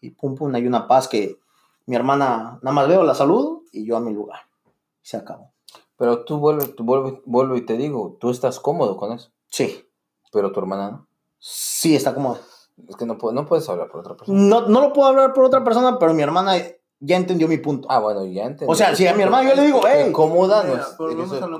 Y 0.00 0.10
pum, 0.10 0.36
pum, 0.36 0.54
hay 0.54 0.64
una 0.68 0.86
paz 0.86 1.08
que 1.08 1.40
mi 1.86 1.96
hermana 1.96 2.60
nada 2.62 2.72
más 2.72 2.86
veo, 2.86 3.02
la 3.02 3.16
saludo 3.16 3.64
y 3.72 3.84
yo 3.84 3.96
a 3.96 4.00
mi 4.00 4.14
lugar. 4.14 4.42
Se 5.02 5.16
acabó. 5.16 5.52
Pero 5.96 6.24
tú 6.24 6.38
vuelve, 6.38 6.68
tú 6.68 6.84
vuelve, 6.84 7.20
vuelvo 7.26 7.56
y 7.56 7.66
te 7.66 7.76
digo, 7.76 8.18
tú 8.20 8.30
estás 8.30 8.60
cómodo 8.60 8.96
con 8.96 9.10
eso. 9.10 9.32
Sí, 9.48 9.84
Pero 10.30 10.52
tu 10.52 10.60
hermana 10.60 10.92
no. 10.92 11.08
sí 11.40 11.96
está 11.96 12.14
cómodo. 12.14 12.38
Es 12.88 12.96
que 12.96 13.06
no, 13.06 13.18
puedo- 13.18 13.32
no 13.34 13.46
puedes 13.46 13.68
hablar 13.68 13.88
por 13.88 14.00
otra 14.00 14.16
persona. 14.16 14.38
No, 14.40 14.66
no 14.68 14.80
lo 14.80 14.92
puedo 14.92 15.08
hablar 15.08 15.32
por 15.32 15.44
otra 15.44 15.62
persona, 15.64 15.98
pero 15.98 16.14
mi 16.14 16.22
hermana 16.22 16.56
ya 17.00 17.16
entendió 17.16 17.48
mi 17.48 17.58
punto. 17.58 17.88
Ah, 17.90 17.98
bueno, 17.98 18.24
ya 18.26 18.44
entendí. 18.44 18.70
o 18.72 18.74
sea, 18.76 18.94
si 18.94 19.06
a 19.06 19.14
mi 19.14 19.22
hermana 19.22 19.48
yo 19.50 19.56
le 19.56 19.66
digo, 19.66 19.80
hey, 19.86 20.12
Cómoda, 20.12 20.64
no 20.64 20.74
es, 20.74 20.80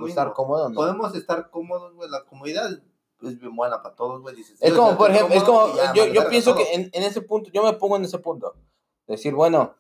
estar 0.09 0.33
cómodo, 0.35 0.69
¿no? 0.69 0.75
Podemos 0.75 1.15
estar 1.15 1.51
cómodos, 1.51 1.95
güey. 1.95 2.11
La 2.11 2.25
comodidad 2.25 2.71
es 3.23 3.39
bien 3.41 3.55
buena 3.57 3.83
para 3.83 3.95
todos, 3.95 4.21
güey. 4.21 4.35
Dices, 4.37 4.59
Es 4.61 4.73
como, 4.75 4.97
por 4.99 5.11
ejemplo, 5.11 5.35
es 5.35 5.43
como, 5.45 5.69
yo, 5.95 6.07
yo 6.07 6.29
pienso 6.29 6.55
que 6.55 6.73
en, 6.75 6.91
en 6.93 7.03
ese 7.03 7.23
punto, 7.23 7.51
yo 7.53 7.63
me 7.63 7.73
pongo 7.75 7.97
en 7.97 8.05
ese 8.05 8.19
punto. 8.19 8.55
Decir, 9.07 9.35
bueno, 9.35 9.75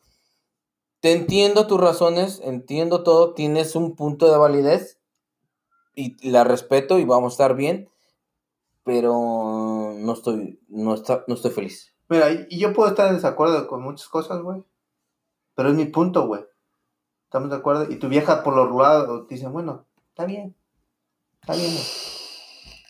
te 1.00 1.12
entiendo 1.12 1.66
tus 1.66 1.80
razones, 1.80 2.40
entiendo 2.44 3.02
todo, 3.02 3.32
tienes 3.34 3.74
un 3.76 3.96
punto 3.96 4.30
de 4.30 4.36
validez 4.38 4.98
y 5.94 6.30
la 6.30 6.44
respeto 6.44 6.98
y 6.98 7.04
vamos 7.04 7.32
a 7.32 7.34
estar 7.34 7.54
bien, 7.54 7.88
pero 8.84 9.12
no 10.04 10.12
estoy, 10.12 10.60
no 10.68 10.94
está, 10.94 11.24
no 11.26 11.34
estoy 11.34 11.50
feliz. 11.50 11.94
Mira, 12.08 12.28
y 12.48 12.58
yo 12.58 12.72
puedo 12.72 12.88
estar 12.88 13.08
en 13.08 13.14
desacuerdo 13.14 13.68
con 13.68 13.82
muchas 13.82 14.08
cosas, 14.08 14.42
güey. 14.42 14.64
Pero 15.54 15.68
es 15.68 15.74
mi 15.76 15.84
punto, 15.86 16.26
güey. 16.26 16.44
¿Estamos 17.24 17.50
de 17.50 17.56
acuerdo? 17.56 17.86
Y 17.90 17.96
tu 17.96 18.08
vieja 18.08 18.42
por 18.42 18.56
los 18.56 18.74
lados 18.74 19.28
dice, 19.28 19.46
bueno, 19.46 19.86
está 20.08 20.24
bien. 20.24 20.56
Está 21.40 21.54
bien, 21.54 21.70
güey. 21.70 21.84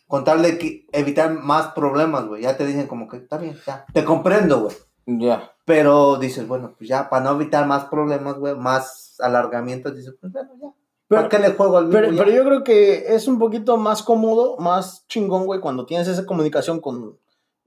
Con 0.07 0.25
tal 0.25 0.43
de 0.43 0.59
que 0.59 0.87
evitar 0.93 1.33
más 1.33 1.73
problemas, 1.73 2.27
güey. 2.27 2.43
Ya 2.43 2.57
te 2.57 2.67
dicen 2.67 2.87
como 2.87 3.07
que 3.07 3.19
está 3.19 3.37
bien, 3.37 3.57
ya. 3.67 3.85
Te 3.93 4.05
comprendo, 4.05 4.61
güey. 4.61 4.77
Ya. 5.07 5.53
Pero 5.65 6.17
dices, 6.17 6.49
bueno, 6.49 6.75
pues 6.77 6.89
ya, 6.89 7.11
para 7.11 7.25
no 7.25 7.33
evitar 7.33 7.67
más 7.67 7.85
problemas, 7.85 8.37
güey, 8.37 8.57
más 8.57 9.21
alargamientos, 9.21 9.95
dices, 9.95 10.15
pues 10.21 10.33
bueno, 10.33 10.51
ya. 10.61 10.75
Pero- 11.11 11.23
¿Para 11.23 11.29
qué 11.29 11.39
le 11.41 11.55
juego 11.57 11.77
al 11.77 11.87
mismo? 11.89 12.01
Pero, 12.01 12.17
pero 12.17 12.31
yo 12.31 12.45
creo 12.45 12.63
que 12.63 13.15
es 13.17 13.27
un 13.27 13.41
poquito 13.41 13.77
más 13.77 14.05
cómodo, 14.05 14.57
más 14.59 15.05
chingón, 15.09 15.45
güey, 15.45 15.59
cuando 15.61 15.85
tienes 15.85 16.07
esa 16.07 16.25
comunicación 16.25 16.81
con 16.81 17.19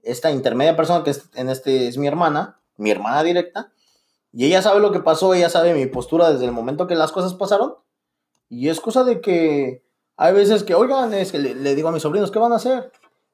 esta 0.02 0.30
intermedia 0.30 0.74
persona 0.76 1.04
que 1.04 1.10
es- 1.10 1.28
en 1.34 1.50
este 1.50 1.86
es 1.88 1.98
mi 1.98 2.06
hermana, 2.06 2.58
mi 2.78 2.90
hermana 2.90 3.22
directa, 3.22 3.70
y 4.32 4.46
ella 4.46 4.62
sabe 4.62 4.80
lo 4.80 4.92
que 4.92 5.00
pasó, 5.00 5.34
ella 5.34 5.50
sabe 5.50 5.74
mi 5.74 5.84
postura 5.86 6.32
desde 6.32 6.46
el 6.46 6.52
momento 6.52 6.86
que 6.86 6.94
las 6.94 7.12
cosas 7.12 7.34
pasaron, 7.34 7.74
y 8.48 8.70
es 8.70 8.80
cosa 8.80 9.04
de 9.04 9.20
que 9.20 9.84
hay 10.16 10.32
veces 10.32 10.64
que, 10.64 10.74
oigan, 10.74 11.12
es 11.12 11.30
que 11.30 11.38
le, 11.38 11.54
le 11.54 11.74
digo 11.74 11.88
a 11.88 11.92
mis 11.92 12.02
sobrinos, 12.02 12.30
¿qué 12.30 12.38
van 12.38 12.52
a 12.52 12.56
hacer? 12.56 12.90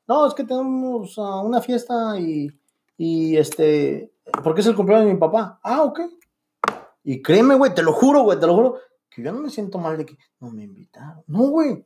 No, 0.09 0.27
es 0.27 0.35
que 0.35 0.43
tenemos 0.43 1.15
ah, 1.19 1.41
una 1.41 1.61
fiesta 1.61 2.19
y, 2.19 2.51
y 2.99 3.37
este, 3.37 4.11
porque 4.43 4.62
es 4.62 4.66
el 4.66 4.74
cumpleaños 4.74 5.07
de 5.07 5.12
mi 5.15 5.20
papá. 5.20 5.61
Ah, 5.62 5.82
ok. 5.82 6.01
Y 7.05 7.23
créeme, 7.23 7.55
güey, 7.55 7.73
te 7.74 7.82
lo 7.82 7.93
juro, 7.93 8.23
güey, 8.23 8.39
te 8.41 8.47
lo 8.47 8.55
juro, 8.55 8.77
que 9.11 9.23
yo 9.23 9.32
no 9.32 9.41
me 9.41 9.51
siento 9.51 9.78
mal 9.78 9.97
de 9.99 10.07
que 10.07 10.16
no 10.39 10.51
me 10.51 10.65
invitaron. 10.65 11.24
No, 11.27 11.49
güey. 11.49 11.85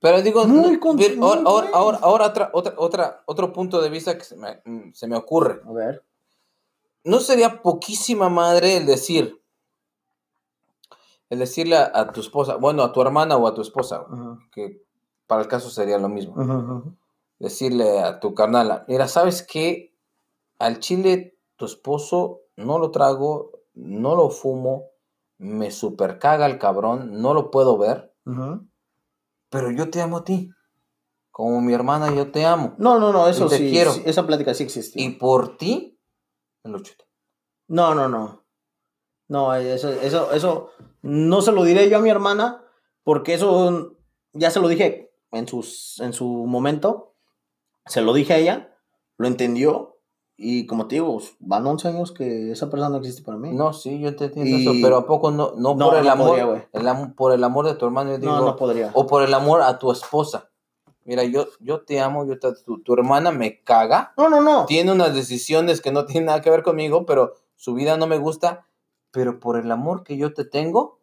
Pero 0.00 0.22
digo, 0.22 0.46
no, 0.46 0.62
pero 0.96 1.24
ahora, 1.24 1.42
ahora, 1.44 1.70
bueno. 1.70 1.76
ahora, 1.76 1.98
ahora 2.02 2.26
otra, 2.26 2.50
otra, 2.52 2.74
otra, 2.76 3.22
otro 3.26 3.52
punto 3.52 3.80
de 3.80 3.90
vista 3.90 4.16
que 4.16 4.24
se 4.24 4.36
me, 4.36 4.60
mm, 4.64 4.92
se 4.92 5.06
me 5.06 5.16
ocurre. 5.16 5.60
A 5.66 5.72
ver. 5.72 6.04
¿No 7.04 7.20
sería 7.20 7.62
poquísima 7.62 8.28
madre 8.28 8.78
el 8.78 8.86
decir, 8.86 9.42
el 11.28 11.38
decirle 11.38 11.76
a, 11.76 11.90
a 11.94 12.12
tu 12.12 12.20
esposa, 12.20 12.56
bueno, 12.56 12.82
a 12.82 12.92
tu 12.92 13.00
hermana 13.00 13.36
o 13.36 13.46
a 13.46 13.54
tu 13.54 13.62
esposa, 13.62 14.04
que 14.52 14.82
para 15.26 15.42
el 15.42 15.48
caso 15.48 15.70
sería 15.70 15.96
lo 15.96 16.08
mismo, 16.08 16.34
decirle 17.38 18.00
a 18.00 18.20
tu 18.20 18.34
carnala, 18.34 18.84
mira, 18.88 19.06
¿sabes 19.06 19.42
qué? 19.42 19.94
Al 20.58 20.80
chile 20.80 21.38
tu 21.56 21.66
esposo 21.66 22.40
no 22.56 22.78
lo 22.78 22.90
trago, 22.90 23.52
no 23.74 24.16
lo 24.16 24.28
fumo, 24.30 24.89
me 25.40 25.70
super 25.70 26.18
caga 26.18 26.44
el 26.44 26.58
cabrón, 26.58 27.22
no 27.22 27.32
lo 27.32 27.50
puedo 27.50 27.78
ver, 27.78 28.14
pero 29.48 29.70
yo 29.70 29.88
te 29.88 30.02
amo 30.02 30.18
a 30.18 30.24
ti. 30.24 30.50
Como 31.30 31.62
mi 31.62 31.72
hermana, 31.72 32.14
yo 32.14 32.30
te 32.30 32.44
amo. 32.44 32.74
No, 32.76 32.98
no, 32.98 33.12
no, 33.12 33.26
eso 33.26 33.46
te 33.46 33.56
sí, 33.56 33.70
quiero. 33.70 33.92
sí, 33.92 34.02
Esa 34.04 34.26
plática 34.26 34.52
sí 34.52 34.64
existía. 34.64 35.02
Y 35.02 35.10
por 35.10 35.56
ti, 35.56 35.98
me 36.62 36.70
lo 36.70 36.80
chuto. 36.80 37.06
No, 37.68 37.94
no, 37.94 38.08
no. 38.08 38.44
No, 39.28 39.54
eso, 39.54 39.90
eso, 39.90 40.32
eso 40.32 40.70
no 41.00 41.40
se 41.40 41.52
lo 41.52 41.64
diré 41.64 41.88
yo 41.88 41.96
a 41.96 42.00
mi 42.02 42.10
hermana, 42.10 42.62
porque 43.02 43.32
eso 43.32 43.96
ya 44.34 44.50
se 44.50 44.60
lo 44.60 44.68
dije 44.68 45.14
en, 45.30 45.48
sus, 45.48 45.98
en 46.00 46.12
su 46.12 46.26
momento. 46.26 47.14
Se 47.86 48.02
lo 48.02 48.12
dije 48.12 48.34
a 48.34 48.38
ella, 48.38 48.76
lo 49.16 49.26
entendió, 49.26 49.89
y 50.42 50.66
como 50.66 50.86
te 50.88 50.94
digo, 50.94 51.20
van 51.38 51.66
11 51.66 51.88
años 51.88 52.12
que 52.12 52.50
esa 52.50 52.70
persona 52.70 52.88
no 52.88 52.96
existe 52.96 53.22
para 53.22 53.36
mí. 53.36 53.52
No, 53.52 53.74
sí, 53.74 54.00
yo 54.00 54.16
te 54.16 54.24
entiendo 54.24 54.56
Y- 54.56 54.62
eso, 54.62 54.72
pero 54.82 54.96
¿a 54.96 55.06
poco 55.06 55.30
no, 55.30 55.52
no, 55.56 55.74
No, 55.74 55.90
por 55.90 55.98
el 55.98 56.04
no 56.06 56.10
amor, 56.12 56.28
podría, 56.28 56.68
el 56.72 56.88
am- 56.88 57.12
por 57.14 57.32
el 57.32 57.44
amor 57.44 57.66
de 57.66 57.74
tu 57.74 57.84
hermano, 57.84 58.10
yo 58.12 58.18
digo, 58.18 58.32
no, 58.32 58.44
no 58.46 58.56
podría. 58.56 58.90
o 58.94 59.06
por 59.06 59.22
el 59.22 59.34
amor 59.34 59.60
a 59.60 59.78
tu 59.78 59.92
esposa? 59.92 60.48
Mira, 61.04 61.24
yo, 61.24 61.46
yo 61.60 61.82
te 61.82 62.00
amo, 62.00 62.24
yo 62.26 62.38
te- 62.38 62.54
tu, 62.64 62.80
tu 62.82 62.94
hermana 62.94 63.30
me 63.32 63.62
caga, 63.62 64.12
No, 64.16 64.28
no, 64.30 64.40
no. 64.40 64.64
tiene 64.66 64.92
unas 64.92 65.14
decisiones 65.14 65.80
que 65.82 65.92
no 65.92 66.06
tienen 66.06 66.26
nada 66.26 66.40
que 66.40 66.50
ver 66.50 66.62
conmigo, 66.62 67.04
pero 67.04 67.34
su 67.56 67.74
vida 67.74 67.96
no 67.98 68.06
me 68.06 68.16
gusta, 68.18 68.66
pero 69.10 69.40
por 69.40 69.58
el 69.58 69.70
amor 69.70 70.04
que 70.04 70.16
yo 70.16 70.32
te 70.32 70.44
tengo, 70.44 70.98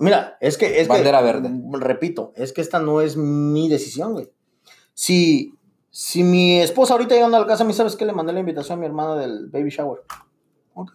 Mira, 0.00 0.36
es 0.40 0.56
que. 0.56 0.80
Es 0.80 0.86
Bandera 0.86 1.18
que, 1.18 1.24
verde. 1.24 1.50
Repito, 1.72 2.32
es 2.36 2.52
que 2.52 2.60
esta 2.60 2.78
no 2.78 3.00
es 3.00 3.16
mi 3.16 3.68
decisión, 3.68 4.12
güey. 4.12 4.30
Si, 4.94 5.57
si 5.90 6.22
mi 6.22 6.60
esposa 6.60 6.94
ahorita 6.94 7.14
llegando 7.14 7.36
a 7.36 7.40
la 7.40 7.46
casa, 7.46 7.64
¿me 7.64 7.72
sabes 7.72 7.96
que 7.96 8.04
le 8.04 8.12
mandé 8.12 8.32
la 8.32 8.40
invitación 8.40 8.78
a 8.78 8.80
mi 8.80 8.86
hermana 8.86 9.16
del 9.16 9.46
baby 9.48 9.70
shower? 9.70 10.02
Ok. 10.74 10.92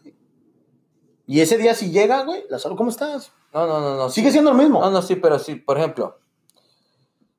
Y 1.26 1.40
ese 1.42 1.58
día, 1.58 1.74
si 1.74 1.90
llega, 1.92 2.24
güey, 2.24 2.44
la 2.50 2.60
saludo, 2.60 2.78
¿cómo 2.78 2.90
estás? 2.90 3.32
no, 3.54 3.66
no, 3.68 3.80
no, 3.80 3.96
no. 3.98 4.10
Sigue 4.10 4.28
sí. 4.28 4.34
siendo 4.34 4.52
lo 4.52 4.58
mismo. 4.58 4.80
No, 4.82 4.90
no, 4.92 5.02
sí, 5.02 5.16
pero 5.16 5.40
sí, 5.40 5.56
por 5.56 5.78
ejemplo, 5.78 6.20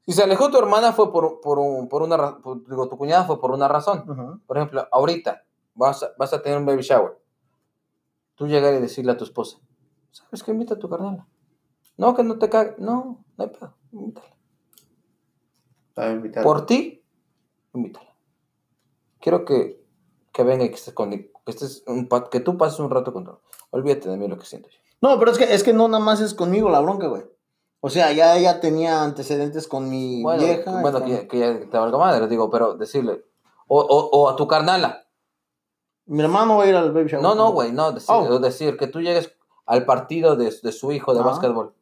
si 0.06 0.12
se 0.12 0.22
alejó 0.22 0.50
tu 0.50 0.58
hermana 0.58 0.92
fue 0.92 1.12
por, 1.12 1.40
por, 1.40 1.58
un- 1.58 1.88
por 1.88 2.02
una 2.02 2.38
por- 2.38 2.66
digo, 2.68 2.88
tu 2.88 2.96
cuñada 2.96 3.24
fue 3.24 3.40
por 3.40 3.50
una 3.50 3.68
razón. 3.68 4.40
Por 4.46 4.56
ejemplo, 4.56 4.86
ahorita 4.92 5.44
vas 5.74 6.02
a, 6.02 6.10
vas 6.18 6.32
a 6.32 6.42
tener 6.42 6.58
un 6.58 6.66
baby 6.66 6.82
shower. 6.82 7.18
Tú 8.36 8.46
llegar 8.46 8.74
y 8.74 8.78
decirle 8.80 9.12
a 9.12 9.16
tu 9.16 9.24
esposa, 9.24 9.58
¿Sabes 10.10 10.42
qué? 10.42 10.50
Invita 10.52 10.74
a 10.74 10.78
tu 10.78 10.88
carnal. 10.88 11.24
No, 11.96 12.14
que 12.14 12.22
no 12.22 12.38
te 12.38 12.48
cague. 12.48 12.74
No, 12.78 13.24
no 13.36 13.44
hay 13.44 13.50
pedo. 13.50 13.74
Invítala. 13.92 14.26
Por 16.42 16.66
ti, 16.66 17.03
invítala. 17.74 18.14
Quiero 19.20 19.44
que, 19.44 19.82
que 20.32 20.42
venga 20.44 20.64
y 20.64 20.68
que 20.68 20.74
estés 20.76 20.94
conmigo. 20.94 21.40
Que, 21.44 21.52
estés 21.52 21.82
un 21.86 22.08
que 22.30 22.40
tú 22.40 22.56
pases 22.56 22.78
un 22.80 22.90
rato 22.90 23.12
conmigo. 23.12 23.40
Olvídate 23.70 24.08
de 24.08 24.16
mí 24.16 24.28
lo 24.28 24.38
que 24.38 24.46
siento 24.46 24.68
yo. 24.68 24.78
No, 25.00 25.18
pero 25.18 25.30
es 25.30 25.38
que, 25.38 25.52
es 25.52 25.62
que 25.62 25.72
no 25.72 25.88
nada 25.88 26.02
más 26.02 26.20
es 26.20 26.34
conmigo 26.34 26.70
la 26.70 26.80
bronca, 26.80 27.06
güey. 27.08 27.22
O 27.80 27.90
sea, 27.90 28.12
ya 28.12 28.36
ella 28.36 28.60
tenía 28.60 29.02
antecedentes 29.02 29.68
con 29.68 29.90
mi 29.90 30.22
Bueno, 30.22 30.42
vieja. 30.42 30.80
bueno 30.80 31.00
con- 31.00 31.08
que, 31.08 31.14
ya- 31.14 31.28
que 31.28 31.38
ya 31.38 31.60
te 31.70 31.76
valga 31.78 31.98
madre, 31.98 32.26
digo, 32.28 32.48
pero 32.50 32.74
decirle. 32.74 33.24
O, 33.66 33.80
o, 33.80 34.08
o 34.10 34.28
a 34.30 34.36
tu 34.36 34.46
carnala. 34.48 35.06
Mi 36.06 36.22
hermano 36.22 36.56
va 36.58 36.64
a 36.64 36.66
ir 36.66 36.76
al 36.76 36.92
baby 36.92 37.08
shower. 37.10 37.22
No, 37.22 37.34
no, 37.34 37.52
güey, 37.52 37.72
no. 37.72 37.92
Decir, 37.92 38.14
Oh. 38.14 38.38
decir 38.38 38.76
que 38.78 38.86
tú 38.86 39.00
llegues 39.00 39.34
al 39.66 39.84
partido 39.86 40.36
de, 40.36 40.54
de 40.62 40.72
su 40.72 40.92
hijo 40.92 41.12
de 41.14 41.20
Ah. 41.20 41.24
básquetbol. 41.24 41.74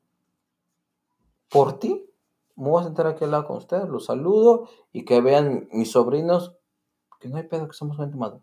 Por 1.48 1.78
ti, 1.78 2.05
me 2.56 2.68
voy 2.68 2.80
a 2.80 2.84
sentar 2.84 3.06
aquí 3.06 3.24
al 3.24 3.30
lado 3.30 3.46
con 3.46 3.56
ustedes, 3.56 3.88
los 3.88 4.06
saludo 4.06 4.68
y 4.92 5.04
que 5.04 5.20
vean 5.20 5.68
mis 5.72 5.92
sobrinos 5.92 6.54
que 7.20 7.28
no 7.28 7.36
hay 7.36 7.44
pedo, 7.44 7.68
que 7.68 7.74
somos 7.74 7.96
gente 7.96 8.16
madre. 8.16 8.40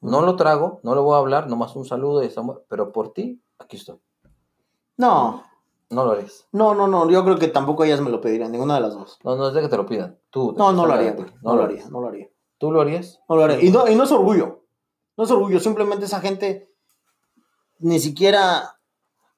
No 0.00 0.22
lo 0.22 0.36
trago, 0.36 0.80
no 0.82 0.94
le 0.94 1.00
voy 1.00 1.14
a 1.14 1.18
hablar, 1.18 1.48
nomás 1.48 1.76
un 1.76 1.84
saludo 1.84 2.22
y 2.22 2.26
estamos, 2.26 2.60
pero 2.68 2.90
por 2.92 3.12
ti, 3.12 3.40
aquí 3.58 3.76
estoy. 3.76 3.98
No, 4.96 5.44
No 5.90 6.04
lo 6.04 6.12
harías. 6.12 6.46
no, 6.52 6.74
no, 6.74 6.88
no. 6.88 7.08
Yo 7.10 7.22
creo 7.24 7.38
que 7.38 7.48
tampoco 7.48 7.84
ellas 7.84 8.00
me 8.00 8.10
lo 8.10 8.20
pedirían, 8.20 8.50
ninguna 8.52 8.76
de 8.76 8.80
las 8.80 8.94
dos. 8.94 9.18
No, 9.22 9.36
no 9.36 9.48
es 9.48 9.54
de 9.54 9.60
que 9.60 9.68
te 9.68 9.76
lo 9.76 9.84
pidan. 9.86 10.18
Tú. 10.30 10.54
No, 10.56 10.72
no 10.72 10.86
lo 10.86 10.94
haría, 10.94 11.12
güey. 11.12 11.26
ti. 11.26 11.32
No 11.42 11.54
lo 11.56 11.62
haría, 11.64 11.86
no 11.88 12.00
lo 12.00 12.08
haría. 12.08 12.28
¿Tú 12.58 12.72
lo 12.72 12.80
harías? 12.80 13.20
No 13.28 13.36
lo 13.36 13.44
haría. 13.44 13.62
Y 13.62 13.70
no, 13.70 13.86
y 13.88 13.94
no 13.94 14.04
es 14.04 14.12
orgullo. 14.12 14.62
No 15.16 15.24
es 15.24 15.30
orgullo. 15.30 15.60
Simplemente 15.60 16.06
esa 16.06 16.20
gente 16.20 16.70
ni 17.78 17.98
siquiera 17.98 18.78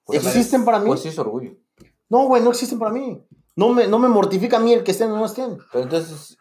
Pues, 0.04 0.24
existen 0.24 0.64
para 0.64 0.78
mí. 0.78 0.86
Pues 0.86 1.00
sí 1.00 1.08
es 1.08 1.18
orgullo. 1.18 1.56
No, 2.08 2.26
güey, 2.26 2.42
no 2.42 2.50
existen 2.50 2.78
para 2.78 2.92
mí. 2.92 3.20
No 3.56 3.68
me, 3.70 3.86
no 3.86 3.98
me 3.98 4.08
mortifica 4.08 4.56
a 4.56 4.60
mí 4.60 4.72
el 4.72 4.82
que 4.82 4.90
estén 4.90 5.10
o 5.12 5.16
no 5.16 5.24
estén. 5.26 5.58
Pero 5.70 5.84
entonces, 5.84 6.36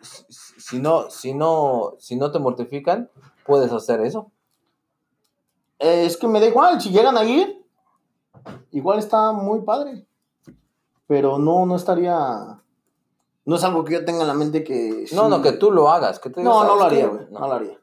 si- 0.58 0.80
no, 0.80 1.10
si 1.12 1.34
no, 1.34 1.94
si 2.00 2.16
no 2.16 2.32
te 2.32 2.40
mortifican, 2.40 3.10
puedes 3.46 3.72
hacer 3.72 4.02
eso. 4.02 4.32
Eh, 5.80 6.06
es 6.06 6.18
que 6.18 6.28
me 6.28 6.40
da 6.40 6.48
igual. 6.48 6.82
Si 6.82 6.90
llegan 6.90 7.18
a 7.18 7.24
ir, 7.24 7.64
igual 8.72 9.00
está 9.00 9.32
muy 9.32 9.62
padre. 9.62 10.08
Pero 11.08 11.38
no, 11.38 11.66
no 11.66 11.76
estaría. 11.76 12.60
No 13.46 13.56
es 13.58 13.64
algo 13.64 13.84
que 13.84 13.94
yo 13.94 14.06
tenga 14.06 14.22
en 14.22 14.28
la 14.28 14.34
mente 14.34 14.64
que. 14.64 15.06
No, 15.14 15.26
sí- 15.26 15.30
no, 15.30 15.42
que 15.42 15.52
tú 15.52 15.72
lo 15.72 15.90
hagas. 15.92 16.20
Que 16.20 16.30
te 16.30 16.40
digas, 16.40 16.54
No, 16.56 16.64
no 16.64 16.76
lo 16.76 16.82
"¿Sabes 16.82 16.94
haría, 16.94 17.10
qué?". 17.12 17.16
güey. 17.16 17.28
No. 17.32 17.40
No 17.42 17.48
lo 17.48 17.54
haría. 17.54 17.80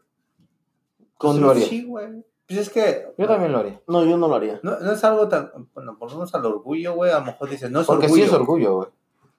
Con 1.19 1.35
Sí, 1.37 1.41
lo 1.41 1.51
haría. 1.51 1.67
Sí, 1.67 1.85
güey. 1.85 2.25
Pues 2.49 2.59
es 2.61 2.71
que. 2.71 3.15
Yo 3.17 3.29
también 3.29 3.53
lo 3.53 3.59
haría. 3.59 3.81
No, 3.87 4.05
yo 4.05 4.17
no 4.17 4.27
lo 4.27 4.35
haría. 4.35 4.59
No, 4.65 4.79
no 4.81 4.91
es 4.93 5.05
algo 5.05 5.29
tan. 5.29 5.53
Bueno, 5.75 5.97
volvemos 6.01 6.35
al 6.35 6.47
orgullo, 6.47 6.95
güey. 6.95 7.13
A 7.13 7.21
lo 7.21 7.27
mejor 7.27 7.49
dices, 7.51 7.71
no 7.71 7.83
es 7.83 7.87
Porque 7.87 8.07
orgullo. 8.07 8.25
sí 8.25 8.29
es 8.29 8.35
orgullo, 8.35 8.77
güey. 8.77 8.89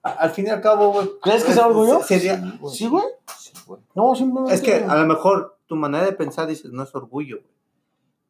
Al 0.04 0.32
fin 0.32 0.48
y 0.48 0.50
al 0.50 0.62
cabo, 0.62 0.92
güey. 0.92 1.10
¿Crees 1.22 1.44
que 1.44 1.54
sea 1.54 1.68
orgullo? 1.68 2.02
sería- 2.04 2.42
Sí, 2.72 2.88
güey. 2.88 3.04
Sí, 3.38 3.52
güey. 3.68 3.82
No, 3.94 4.16
simplemente. 4.16 4.56
Es 4.56 4.62
que 4.62 4.76
a 4.76 4.96
lo 4.96 5.06
mejor 5.06 5.58
tu 5.68 5.76
manera 5.76 6.06
de 6.06 6.14
pensar 6.14 6.48
dices, 6.48 6.72
no 6.72 6.84
es 6.84 6.94
orgullo, 6.96 7.38
güey. 7.42 7.52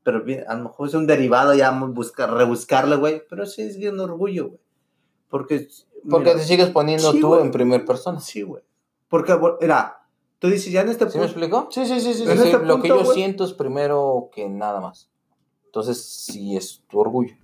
Pero 0.03 0.23
bien, 0.23 0.43
a 0.47 0.55
lo 0.55 0.63
mejor 0.63 0.87
es 0.87 0.93
un 0.95 1.05
derivado 1.07 1.53
ya 1.53 1.71
buscar, 1.71 2.33
rebuscarle, 2.33 2.95
güey. 2.97 3.21
Pero 3.29 3.45
sí 3.45 3.61
es 3.61 3.77
bien 3.77 3.99
orgullo, 3.99 4.47
güey. 4.49 4.59
Porque. 5.29 5.67
Porque 6.09 6.29
mira, 6.31 6.39
te 6.39 6.45
sigues 6.45 6.69
poniendo 6.71 7.11
Sí, 7.11 7.21
tú 7.21 7.27
güey. 7.29 7.41
en 7.41 7.51
primer 7.51 7.85
persona. 7.85 8.19
¿Sí 8.19 8.31
Sí, 8.33 8.41
güey. 8.41 8.63
Porque, 9.07 9.37
mira, 9.61 10.01
tú 10.39 10.47
dices, 10.47 10.71
ya 10.73 10.81
en 10.81 10.89
este 10.89 11.05
me 11.05 11.11
punto. 11.11 11.67
Sí, 11.69 11.85
sí, 11.85 12.01
sí, 12.01 12.13
sí. 12.13 12.23
En 12.23 12.29
sí. 12.37 12.43
Sí, 12.43 12.49
este 12.49 12.65
lo 12.65 12.81
que 12.81 12.87
yo 12.87 13.03
güey. 13.03 13.13
siento 13.13 13.43
es 13.45 13.53
primero 13.53 14.29
que 14.33 14.49
nada 14.49 14.81
más. 14.81 15.09
Entonces, 15.65 16.03
sí 16.03 16.57
es 16.57 16.81
tu 16.89 16.99
orgullo. 16.99 17.35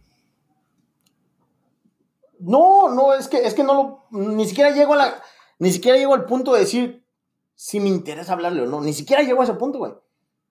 No, 2.39 2.89
no, 2.89 3.13
es 3.13 3.27
que, 3.27 3.45
es 3.45 3.53
que 3.53 3.63
no 3.63 3.73
lo. 3.73 4.19
Ni 4.19 4.47
siquiera 4.47 4.71
llego 4.71 4.93
a 4.93 4.97
la. 4.97 5.21
Ni 5.59 5.71
siquiera 5.71 5.97
llego 5.97 6.13
al 6.13 6.25
punto 6.25 6.53
de 6.53 6.59
decir 6.59 7.05
si 7.55 7.79
me 7.79 7.89
interesa 7.89 8.33
hablarle 8.33 8.61
o 8.61 8.65
no. 8.65 8.81
Ni 8.81 8.93
siquiera 8.93 9.23
llego 9.23 9.41
a 9.41 9.43
ese 9.43 9.55
punto, 9.55 9.79
güey. 9.79 9.93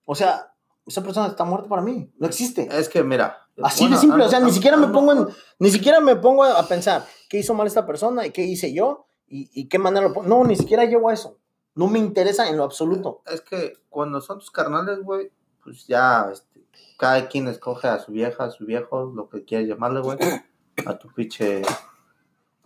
O 0.05 0.15
sea, 0.15 0.53
esa 0.87 1.03
persona 1.03 1.29
está 1.29 1.45
muerta 1.45 1.69
para 1.69 1.83
mí. 1.83 2.11
No 2.19 2.27
existe. 2.27 2.69
Es 2.71 2.89
que, 2.89 3.03
mira. 3.03 3.39
Así 3.63 3.85
bueno, 3.85 3.97
de 3.97 4.01
simple. 4.01 4.25
O 4.25 4.29
sea, 4.29 4.41
ni 4.41 4.53
siquiera 4.53 4.77
me 4.77 4.89
pongo 4.89 5.13
en. 5.13 5.29
Ni 5.59 5.71
siquiera 5.71 6.01
me 6.01 6.17
pongo 6.17 6.45
a 6.45 6.67
pensar 6.67 7.07
qué 7.29 7.39
hizo 7.39 7.55
mal 7.55 7.67
esta 7.67 7.87
persona 7.87 8.27
y 8.27 8.31
qué 8.31 8.43
hice 8.43 8.73
yo 8.73 9.07
y, 9.27 9.51
y 9.53 9.69
qué 9.69 9.79
manera 9.79 10.09
lo 10.09 10.13
pongo. 10.13 10.29
No, 10.29 10.45
ni 10.45 10.57
siquiera 10.57 10.85
llego 10.85 11.09
a 11.09 11.15
eso. 11.15 11.39
No 11.75 11.89
me 11.89 11.99
interesa 11.99 12.49
en 12.49 12.57
lo 12.57 12.65
absoluto. 12.65 13.23
Es 13.27 13.43
que 13.43 13.75
cuando 13.89 14.21
son 14.21 14.39
tus 14.39 14.51
carnales, 14.51 15.03
güey, 15.03 15.31
pues 15.63 15.87
ya, 15.87 16.29
este, 16.33 16.65
cada 16.99 17.29
quien 17.29 17.49
escoge 17.49 17.89
a 17.89 17.99
su 17.99 18.13
vieja, 18.13 18.45
a 18.45 18.51
su 18.51 18.65
viejo, 18.65 19.13
lo 19.15 19.29
que 19.29 19.45
quieras 19.45 19.69
llamarle, 19.69 20.01
güey. 20.01 20.19
A 20.85 20.99
tu 20.99 21.09
pinche 21.09 21.63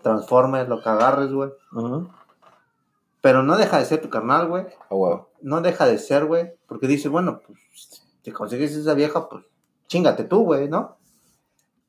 Transformers, 0.02 0.68
lo 0.68 0.82
que 0.82 0.88
agarres, 0.88 1.32
güey. 1.32 1.50
Pero 3.20 3.42
no 3.42 3.56
deja 3.56 3.78
de 3.78 3.84
ser 3.84 4.00
tu 4.00 4.10
carnal, 4.10 4.48
güey. 4.48 4.66
A 4.88 4.94
huevo. 4.94 5.30
No 5.42 5.60
deja 5.60 5.86
de 5.86 5.98
ser, 5.98 6.24
güey. 6.24 6.52
Porque 6.66 6.86
dices, 6.86 7.10
bueno, 7.10 7.40
pues, 7.46 7.58
si 8.22 8.32
consigues 8.32 8.74
esa 8.74 8.94
vieja, 8.94 9.28
pues, 9.28 9.44
chingate 9.86 10.24
tú, 10.24 10.44
güey, 10.44 10.68
¿no? 10.68 10.96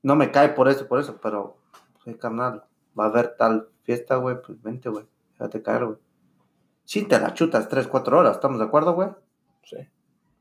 No 0.03 0.15
me 0.15 0.31
cae 0.31 0.49
por 0.49 0.67
eso, 0.67 0.87
por 0.87 0.99
eso, 0.99 1.17
pero, 1.21 1.57
pues, 2.03 2.17
carnal, 2.17 2.65
va 2.99 3.05
a 3.05 3.07
haber 3.07 3.35
tal 3.37 3.69
fiesta, 3.83 4.17
güey, 4.17 4.41
pues 4.41 4.61
vente, 4.61 4.89
güey. 4.89 5.05
Déjate 5.33 5.61
caer, 5.61 5.85
güey. 5.85 5.97
Si 6.83 7.03
te 7.03 7.19
la 7.19 7.33
chutas 7.33 7.69
3, 7.69 7.87
4 7.87 8.19
horas, 8.19 8.35
¿estamos 8.35 8.59
de 8.59 8.65
acuerdo, 8.65 8.93
güey? 8.93 9.09
Sí. 9.63 9.77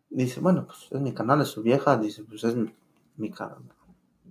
Dice, 0.09 0.41
bueno, 0.41 0.67
pues 0.67 0.89
es 0.91 1.01
mi 1.01 1.15
canal, 1.15 1.41
es 1.41 1.49
su 1.49 1.63
vieja, 1.63 1.97
dice, 1.97 2.25
pues 2.25 2.43
es 2.45 2.57
mi, 2.57 2.75
mi 3.17 3.31
canal. 3.31 3.59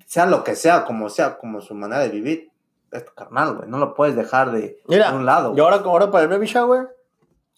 Sea 0.06 0.26
lo 0.26 0.44
que 0.44 0.56
sea, 0.56 0.86
como 0.86 1.10
sea, 1.10 1.38
como 1.38 1.62
su 1.62 1.76
manera 1.76 2.02
de 2.02 2.10
vivir, 2.10 2.52
es 2.92 3.04
carnal, 3.16 3.58
güey. 3.58 3.70
No 3.70 3.78
lo 3.78 3.94
puedes 3.94 4.16
dejar 4.16 4.52
de, 4.52 4.82
Mira, 4.88 5.12
de 5.12 5.18
un 5.18 5.26
lado. 5.26 5.54
Y 5.56 5.60
ahora, 5.60 5.78
ahora 5.78 6.12
para 6.12 6.24
el 6.24 6.30
baby 6.30 6.48
shower, 6.48 6.90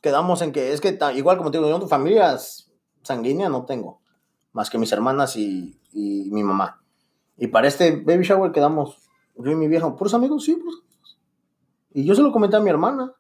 quedamos 0.02 0.42
en 0.42 0.52
que 0.52 0.74
es 0.74 0.82
que 0.82 0.98
igual 1.16 1.38
como 1.38 1.52
te 1.52 1.58
digo, 1.58 1.70
yo 1.70 1.80
tu 1.80 1.88
familia 1.88 2.38
sanguínea 3.04 3.50
no 3.50 3.66
tengo, 3.66 4.02
más 4.54 4.70
que 4.70 4.78
mis 4.78 4.92
hermanas 4.92 5.36
y, 5.36 5.80
y 5.94 6.30
mi 6.32 6.44
mamá. 6.44 6.82
Y 7.38 7.48
para 7.48 7.68
este 7.68 7.96
baby 7.96 8.24
shower 8.24 8.52
quedamos 8.52 8.98
yo 9.36 9.52
y 9.52 9.56
mi 9.56 9.68
vieja, 9.68 9.96
puros 9.96 10.14
amigos, 10.14 10.44
sí, 10.44 10.56
puros 10.56 10.82
amigos. 10.84 11.18
Y 11.94 12.06
yo 12.06 12.16
se 12.16 12.22
lo 12.22 12.32
comenté 12.32 12.58
a 12.58 12.60
mi 12.60 12.70
hermana. 12.70 13.14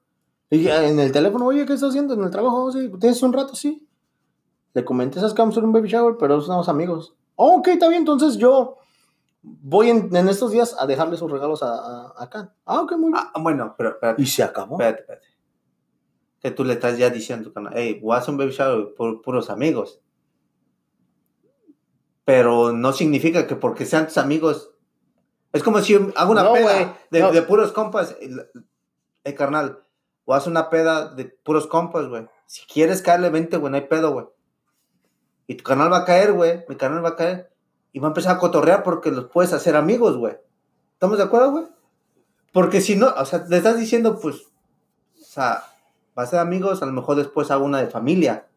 Y 0.50 0.68
en 0.68 1.00
el 1.00 1.12
teléfono, 1.12 1.46
oye, 1.46 1.66
¿qué 1.66 1.74
estás 1.74 1.90
haciendo? 1.90 2.14
En 2.14 2.24
el 2.24 2.30
trabajo, 2.30 2.66
"Oh, 2.66 2.72
sí, 2.72 2.92
¿tienes 3.00 3.24
un 3.24 3.32
rato? 3.34 3.56
Sí. 3.56 3.88
Le 4.74 4.84
comenté, 4.86 5.20
¿sabes 5.20 5.34
que 5.34 5.42
vamos 5.42 5.58
a 5.58 5.62
un 5.62 5.72
baby 5.72 5.88
shower? 5.90 6.16
Pero 6.20 6.42
somos 6.42 6.68
amigos. 6.70 7.16
Oh, 7.36 7.58
ok, 7.58 7.70
está 7.70 7.88
bien, 7.88 8.02
entonces 8.02 8.38
yo 8.38 8.78
voy 9.44 9.90
en, 9.90 10.16
en 10.16 10.30
estos 10.30 10.52
días 10.52 10.76
a 10.80 10.86
dejarle 10.86 11.18
sus 11.18 11.32
regalos 11.32 11.64
a, 11.64 11.74
a, 11.74 12.14
a 12.24 12.30
Can. 12.30 12.54
Ah, 12.66 12.82
ok, 12.82 12.92
muy 12.94 13.12
bien. 13.12 13.16
Ah, 13.16 13.34
bueno, 13.40 13.76
pero 13.78 13.90
espérate. 13.92 14.22
Y 14.22 14.26
se 14.26 14.44
acabó. 14.44 14.76
Espérate, 14.76 15.02
espérate. 15.02 15.28
Que 16.40 16.52
tú 16.52 16.64
le 16.64 16.74
estás 16.74 16.98
ya 16.98 17.10
diciendo, 17.10 17.52
hey, 17.74 18.00
voy 18.02 18.16
a 18.16 18.20
hacer 18.20 18.32
un 18.32 18.38
baby 18.38 18.52
shower 18.52 18.94
por 18.96 19.22
puros 19.22 19.50
amigos. 19.50 20.02
Pero 22.26 22.72
no 22.72 22.94
significa 22.94 23.48
que 23.48 23.56
porque 23.56 23.86
sean 23.86 24.08
tus 24.08 24.18
amigos. 24.18 24.72
Es 25.54 25.64
como 25.64 25.80
si 25.82 25.96
hago 26.16 26.32
una 26.32 26.44
No, 26.44 26.54
peda 26.54 26.98
de, 27.10 27.20
no. 27.20 27.32
de 27.32 27.42
puros 27.42 27.72
compas. 27.72 28.16
El, 28.22 28.48
el 29.24 29.36
carnal, 29.36 29.84
o 30.26 30.34
haz 30.34 30.48
una 30.48 30.70
peda 30.70 31.14
de 31.14 31.26
puros 31.26 31.68
compas, 31.68 32.08
güey. 32.08 32.28
Si 32.48 32.66
quieres 32.66 33.02
caerle 33.02 33.30
20, 33.30 33.58
güey, 33.58 33.72
no 33.72 33.78
hay 33.78 33.88
pedo, 33.88 34.12
güey. 34.14 34.26
Y 35.48 35.56
tu 35.56 35.64
canal 35.64 35.92
va 35.92 35.98
a 36.00 36.06
caer, 36.06 36.34
güey. 36.34 36.64
Mi 36.70 36.76
canal 36.76 37.04
va 37.04 37.10
a 37.10 37.16
caer. 37.16 37.51
Y 37.94 38.00
va 38.00 38.08
a 38.08 38.12
empezar 38.12 38.36
a 38.36 38.40
cotorrear 38.40 38.84
porque 38.84 39.12
los 39.12 39.26
puedes 39.26 39.54
hacer 39.54 39.76
amigos, 39.76 40.18
güey. 40.18 40.36
¿Estamos 40.94 41.18
de 41.18 41.24
acuerdo, 41.24 41.52
güey? 41.52 41.66
Porque 42.54 42.82
si 42.82 42.96
no, 42.96 43.08
o 43.18 43.26
sea, 43.26 43.46
le 43.48 43.58
estás 43.58 43.78
diciendo, 43.78 44.20
pues, 44.20 44.36
o 44.36 45.24
sea, 45.24 45.64
va 46.18 46.24
a 46.24 46.28
ser 46.28 46.40
amigos, 46.40 46.82
a 46.82 46.86
lo 46.86 46.92
mejor 46.92 47.16
después 47.18 47.52
hago 47.52 47.66
una 47.66 47.80
de 47.80 47.88
familia. 47.88 48.48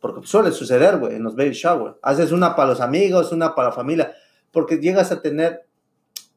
Porque 0.00 0.26
suele 0.26 0.52
suceder, 0.52 0.98
güey, 0.98 1.16
en 1.16 1.22
los 1.24 1.34
baby 1.34 1.52
shower. 1.52 1.96
Haces 2.02 2.30
una 2.32 2.54
para 2.54 2.68
los 2.70 2.80
amigos, 2.80 3.32
una 3.32 3.54
para 3.54 3.68
la 3.68 3.74
familia. 3.74 4.12
Porque 4.52 4.76
llegas 4.78 5.10
a 5.12 5.20
tener 5.20 5.66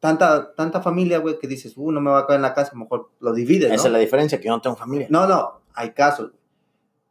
tanta, 0.00 0.52
tanta 0.54 0.82
familia, 0.82 1.18
güey, 1.18 1.38
que 1.38 1.46
dices, 1.46 1.74
uh, 1.76 1.92
no 1.92 2.00
me 2.00 2.10
va 2.10 2.20
a 2.20 2.26
caer 2.26 2.38
en 2.38 2.42
la 2.42 2.54
casa, 2.54 2.72
a 2.72 2.74
lo 2.74 2.80
mejor 2.80 3.10
lo 3.20 3.32
divides, 3.32 3.68
¿no? 3.68 3.74
Esa 3.76 3.86
es 3.86 3.92
la 3.92 3.98
diferencia, 3.98 4.40
que 4.40 4.46
yo 4.48 4.52
no 4.52 4.60
tengo 4.60 4.74
familia. 4.74 5.06
No, 5.10 5.26
no, 5.28 5.60
hay 5.74 5.92
casos. 5.92 6.32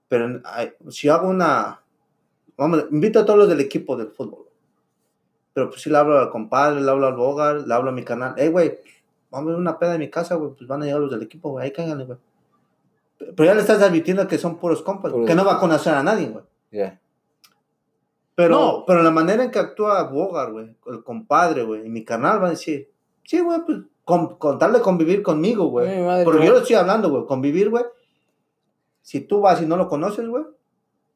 Pero 0.09 0.41
hay- 0.43 0.73
si 0.89 1.07
hago 1.07 1.29
una. 1.29 1.81
Vamos, 2.57 2.85
invito 2.91 3.19
a 3.19 3.25
todos 3.25 3.39
los 3.39 3.47
del 3.47 3.61
equipo 3.61 3.95
del 3.95 4.09
fútbol. 4.09 4.47
Pero 5.53 5.69
pues 5.69 5.81
si 5.81 5.89
le 5.89 5.97
hablo 5.97 6.17
al 6.19 6.29
compadre, 6.29 6.81
le 6.81 6.89
hablo 6.89 7.07
al 7.07 7.15
Bogar, 7.15 7.67
le 7.67 7.73
hablo 7.73 7.89
a 7.89 7.93
mi 7.93 8.03
canal. 8.03 8.33
Hey, 8.37 8.47
güey, 8.49 8.79
vamos 9.29 9.47
a 9.47 9.51
ver 9.51 9.59
una 9.59 9.77
peda 9.77 9.93
en 9.95 9.99
mi 9.99 10.09
casa, 10.09 10.35
güey. 10.35 10.51
Pues 10.57 10.67
van 10.67 10.81
a 10.81 10.85
llegar 10.85 11.01
los 11.01 11.11
del 11.11 11.23
equipo, 11.23 11.49
güey. 11.51 11.65
Ahí 11.65 11.71
cáiganle, 11.71 12.05
güey. 12.05 12.17
Pero 13.17 13.45
ya 13.45 13.53
le 13.53 13.61
estás 13.61 13.81
advirtiendo 13.81 14.27
que 14.27 14.37
son 14.37 14.57
puros 14.57 14.81
compas, 14.81 15.11
güey, 15.11 15.23
Puros 15.23 15.27
que 15.29 15.35
no 15.35 15.45
va 15.45 15.53
a 15.55 15.59
conocer 15.59 15.93
a 15.93 16.01
nadie, 16.03 16.27
güey. 16.29 16.43
Ya. 16.71 16.99
Pero, 18.35 18.55
No. 18.55 18.83
pero 18.87 19.03
la 19.03 19.11
manera 19.11 19.43
en 19.43 19.51
que 19.51 19.59
actúa 19.59 20.03
Bogar, 20.03 20.51
güey, 20.51 20.75
el 20.87 21.03
compadre, 21.03 21.63
güey, 21.63 21.85
y 21.85 21.89
mi 21.89 22.03
canal 22.03 22.41
va 22.41 22.47
a 22.47 22.51
decir, 22.51 22.89
sí, 23.23 23.39
güey, 23.41 23.59
pues 23.65 23.79
con, 24.05 24.37
con 24.37 24.57
tal 24.57 24.73
de 24.73 24.81
convivir 24.81 25.21
conmigo, 25.21 25.65
güey. 25.65 26.03
Porque 26.23 26.45
yo 26.45 26.53
lo 26.53 26.59
estoy 26.59 26.75
hablando, 26.77 27.09
güey, 27.09 27.25
convivir, 27.25 27.69
güey. 27.69 27.83
Si 29.01 29.19
tú 29.21 29.41
vas 29.41 29.61
y 29.61 29.65
no 29.65 29.77
lo 29.77 29.87
conoces, 29.87 30.27
güey, 30.27 30.45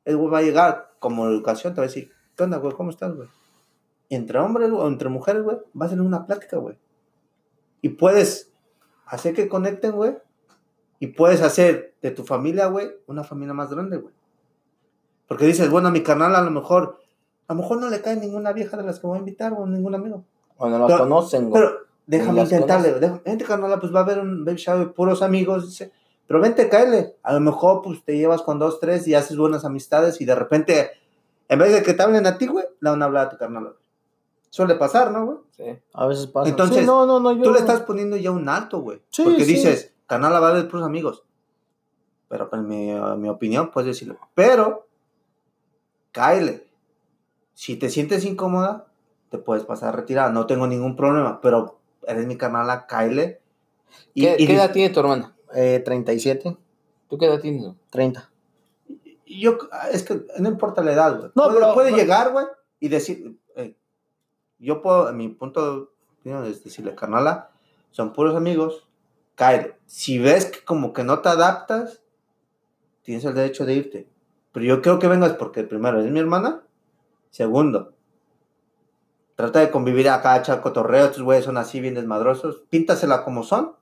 el 0.04 0.18
güey 0.18 0.30
va 0.30 0.40
a 0.40 0.44
llegar 0.44 0.92
como 1.00 1.26
educación, 1.28 1.74
te 1.74 1.82
va 1.82 1.86
a 1.86 1.88
decir, 1.88 2.12
¿qué 2.36 2.44
onda, 2.44 2.58
güey? 2.58 2.74
¿Cómo 2.74 2.90
estás, 2.92 3.16
güey? 3.16 3.28
Entre 4.10 4.40
hombres 4.40 4.72
o 4.72 4.88
entre 4.88 5.10
mujeres, 5.10 5.44
güey, 5.44 5.58
va 5.80 5.86
a 5.86 5.90
ser 5.90 6.02
una 6.02 6.26
plática, 6.26 6.58
güey. 6.58 6.78
Y 7.82 7.90
puedes 7.90 8.52
hacer 9.06 9.34
que 9.34 9.48
conecten, 9.48 9.92
güey. 9.94 10.18
Y 11.00 11.08
puedes 11.08 11.42
hacer 11.42 11.94
de 12.02 12.12
tu 12.12 12.24
familia, 12.24 12.68
güey, 12.68 12.90
una 13.08 13.24
familia 13.24 13.54
más 13.54 13.70
grande, 13.70 13.98
güey. 13.98 14.14
Porque 15.28 15.46
dices, 15.46 15.70
bueno, 15.70 15.88
a 15.88 15.92
mi 15.92 16.02
canal 16.04 16.36
a 16.36 16.42
lo 16.42 16.52
mejor, 16.52 17.00
a 17.48 17.54
lo 17.54 17.62
mejor 17.62 17.80
no 17.80 17.90
le 17.90 18.02
cae 18.02 18.16
ninguna 18.16 18.54
vieja 18.54 18.78
de 18.78 18.84
las 18.84 19.00
que 19.00 19.08
voy 19.08 19.18
a 19.18 19.20
invitar 19.20 19.54
o 19.54 19.66
ningún 19.66 19.96
amigo. 19.96 20.24
O 20.58 20.70
no 20.70 20.88
Pero- 20.88 21.00
conocen, 21.00 21.50
güey. 21.50 21.62
Pero 21.62 21.78
déjame 22.08 22.38
las 22.42 22.52
intentarle, 22.52 22.94
déjame- 23.00 23.22
vente 23.26 23.44
carnal, 23.46 23.80
pues 23.80 23.94
va 23.94 24.00
a 24.00 24.04
haber 24.04 24.20
un 24.20 24.46
baby 24.46 24.58
shower, 24.58 24.94
puros 24.94 25.22
amigos, 25.22 25.68
dice, 25.68 25.92
pero 26.28 26.40
vente, 26.40 26.70
cáele. 26.70 27.16
A 27.24 27.34
lo 27.34 27.40
mejor 27.40 27.82
pues 27.84 28.04
te 28.04 28.16
llevas 28.18 28.42
con 28.42 28.58
dos, 28.60 28.80
tres 28.80 29.08
y 29.08 29.16
haces 29.16 29.36
buenas 29.38 29.66
amistades 29.66 30.22
y 30.22 30.26
de 30.26 30.36
repente, 30.36 30.92
en 31.50 31.60
vez 31.60 31.74
de 31.74 31.84
que 31.84 31.94
te 31.94 32.02
hablen 32.04 32.26
a 32.26 32.38
ti, 32.38 32.48
güey, 32.48 32.66
le 32.80 32.90
van 32.90 33.02
a 33.02 33.06
hablar 33.06 33.28
a 33.28 33.30
tu 33.30 33.38
carnal. 33.38 33.64
güey. 33.64 33.76
Suele 34.56 34.76
pasar, 34.76 35.12
¿no, 35.12 35.26
güey? 35.26 35.38
Sí. 35.52 35.64
A 35.94 36.08
veces 36.08 36.28
pasa. 36.28 36.48
Entonces, 36.50 36.78
Sí, 36.80 36.86
no, 36.86 37.06
no, 37.06 37.20
no, 37.20 37.34
yo... 37.34 37.44
Tú 37.44 37.52
le 37.52 37.60
estás 37.60 37.82
poniendo 37.82 38.16
ya 38.16 38.32
un 38.32 38.48
alto, 38.48 38.80
güey. 38.80 39.02
Sí, 39.10 39.24
porque 39.24 39.44
sí. 39.44 39.56
dices, 39.56 39.94
carnal, 40.08 40.32
va 40.42 40.48
haber 40.48 40.70
puros 40.70 40.86
amigos. 40.86 41.24
Pero 42.30 42.50
en 42.54 42.66
mi, 42.66 42.90
en 42.90 43.20
mi 43.20 43.28
opinión, 43.28 43.70
puedes 43.70 43.88
decirlo. 43.88 44.18
Pero, 44.34 44.88
cáele. 46.14 46.66
Si 47.54 47.76
te 47.76 47.90
sientes 47.90 48.24
incómoda, 48.24 48.88
te 49.30 49.40
puedes 49.40 49.66
pasar 49.66 49.90
a 49.90 49.98
retirar. 49.98 50.32
No 50.32 50.46
tengo 50.46 50.68
ningún 50.68 50.96
problema, 50.96 51.42
pero 51.42 51.78
eres 52.08 52.26
mi 52.26 52.38
carnal, 52.38 52.86
cáele. 52.88 53.42
Y, 54.14 54.22
¿Qué, 54.22 54.36
y 54.40 54.48
qué 54.48 54.54
dis- 54.54 54.56
edad 54.56 54.72
tiene 54.72 54.94
tu 54.94 55.02
hermana? 55.02 55.36
Eh, 55.54 55.82
37, 55.84 56.56
¿Tú 57.10 57.18
qué 57.18 57.26
edad 57.26 57.42
tienes? 57.42 57.74
30. 57.90 58.30
y 59.26 59.42
yo, 59.42 59.58
es 59.92 60.04
que 60.04 60.26
no 60.40 60.48
importa 60.48 60.82
la 60.82 60.94
edad, 60.94 61.18
güey. 61.18 61.32
No, 61.36 61.44
puede, 61.44 61.56
pero- 61.60 61.74
puede 61.74 61.88
pero- 61.92 62.02
llegar, 62.02 62.32
güey, 62.32 62.46
y 62.80 62.88
decir, 62.88 63.38
yo 64.60 64.82
puedo, 64.82 65.10
en 65.10 65.18
mi 65.18 65.30
punto 65.30 65.62
de 65.64 65.86
opinión 66.20 66.44
decirle, 66.44 66.96
carnala, 66.96 67.52
son 67.92 68.14
puros 68.14 68.36
amigos, 68.36 68.88
cáele. 69.36 69.78
Si 69.86 70.20
ves 70.20 70.46
que 70.46 70.64
como 70.64 70.94
que 70.94 71.04
no 71.04 71.20
te 71.20 71.30
adaptas, 71.30 72.02
tienes 73.04 73.26
el 73.26 73.36
derecho 73.36 73.66
de 73.66 73.74
irte. 73.74 74.10
Pero 74.52 74.66
yo 74.66 74.82
creo 74.82 75.00
que 75.00 75.08
vengas 75.08 75.34
porque 75.34 75.64
primero 75.64 76.00
es 76.00 76.10
mi 76.12 76.20
hermana, 76.20 76.64
segundo, 77.30 77.94
trata 79.36 79.60
de 79.60 79.70
convivir 79.70 80.10
acá, 80.10 80.38
echar 80.38 80.62
cotorreo, 80.62 81.06
estos 81.06 81.24
güeyes 81.24 81.46
son 81.46 81.58
así 81.58 81.82
bien 81.82 81.94
desmadrosos, 81.94 82.64
píntasela 82.70 83.24
como 83.24 83.44
son. 83.44 83.74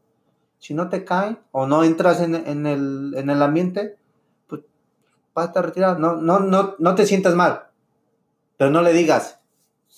Si 0.58 0.74
no 0.74 0.90
te 0.90 1.04
cae 1.04 1.38
o 1.52 1.68
no 1.68 1.84
entras 1.84 2.22
en, 2.22 2.36
en 2.36 2.66
el, 2.66 3.14
en 3.18 3.30
el 3.30 3.41
ambiente, 3.41 3.98
pues 4.48 4.62
vas 5.34 5.45
a 5.45 5.48
estar 5.50 5.66
retirado. 5.66 6.00
No, 6.00 6.16
no, 6.16 6.40
no, 6.40 6.76
no 6.80 6.95
te 6.95 7.06
sientas 7.06 7.36
mal. 7.36 7.68
Pero 8.58 8.72
no 8.72 8.82
le 8.82 8.94
digas, 8.94 9.41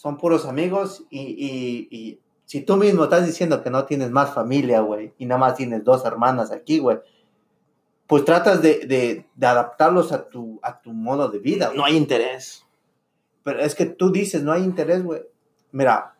son 0.05 0.17
puros 0.17 0.45
amigos 0.45 1.03
y, 1.09 1.19
y- 1.19 1.87
y 1.89 2.19
si 2.45 2.61
tú 2.61 2.77
mismo 2.77 3.05
estás 3.05 3.25
diciendo 3.25 3.63
que 3.63 3.71
no 3.71 3.85
tienes 3.85 4.11
más 4.11 4.35
familia, 4.35 4.81
güey, 4.81 5.13
y 5.17 5.25
nada 5.25 5.39
más 5.39 5.55
tienes 5.55 5.83
dos 5.83 6.05
hermanas 6.05 6.51
aquí, 6.51 6.77
güey, 6.77 6.99
pues 8.05 8.23
tratas 8.23 8.61
de, 8.61 8.85
de- 8.85 9.25
de 9.33 9.47
adaptarlos 9.47 10.11
a 10.11 10.29
tu, 10.29 10.59
a 10.61 10.79
tu 10.79 10.93
modo 10.93 11.29
de 11.29 11.39
vida. 11.39 11.71
No 11.75 11.83
hay 11.83 11.97
interés. 11.97 12.63
Pero 13.41 13.61
es 13.61 13.73
que 13.73 13.87
tú 13.87 14.11
dices, 14.11 14.43
no 14.43 14.51
hay 14.51 14.61
interés, 14.63 15.03
güey. 15.03 15.23
Mira. 15.71 16.13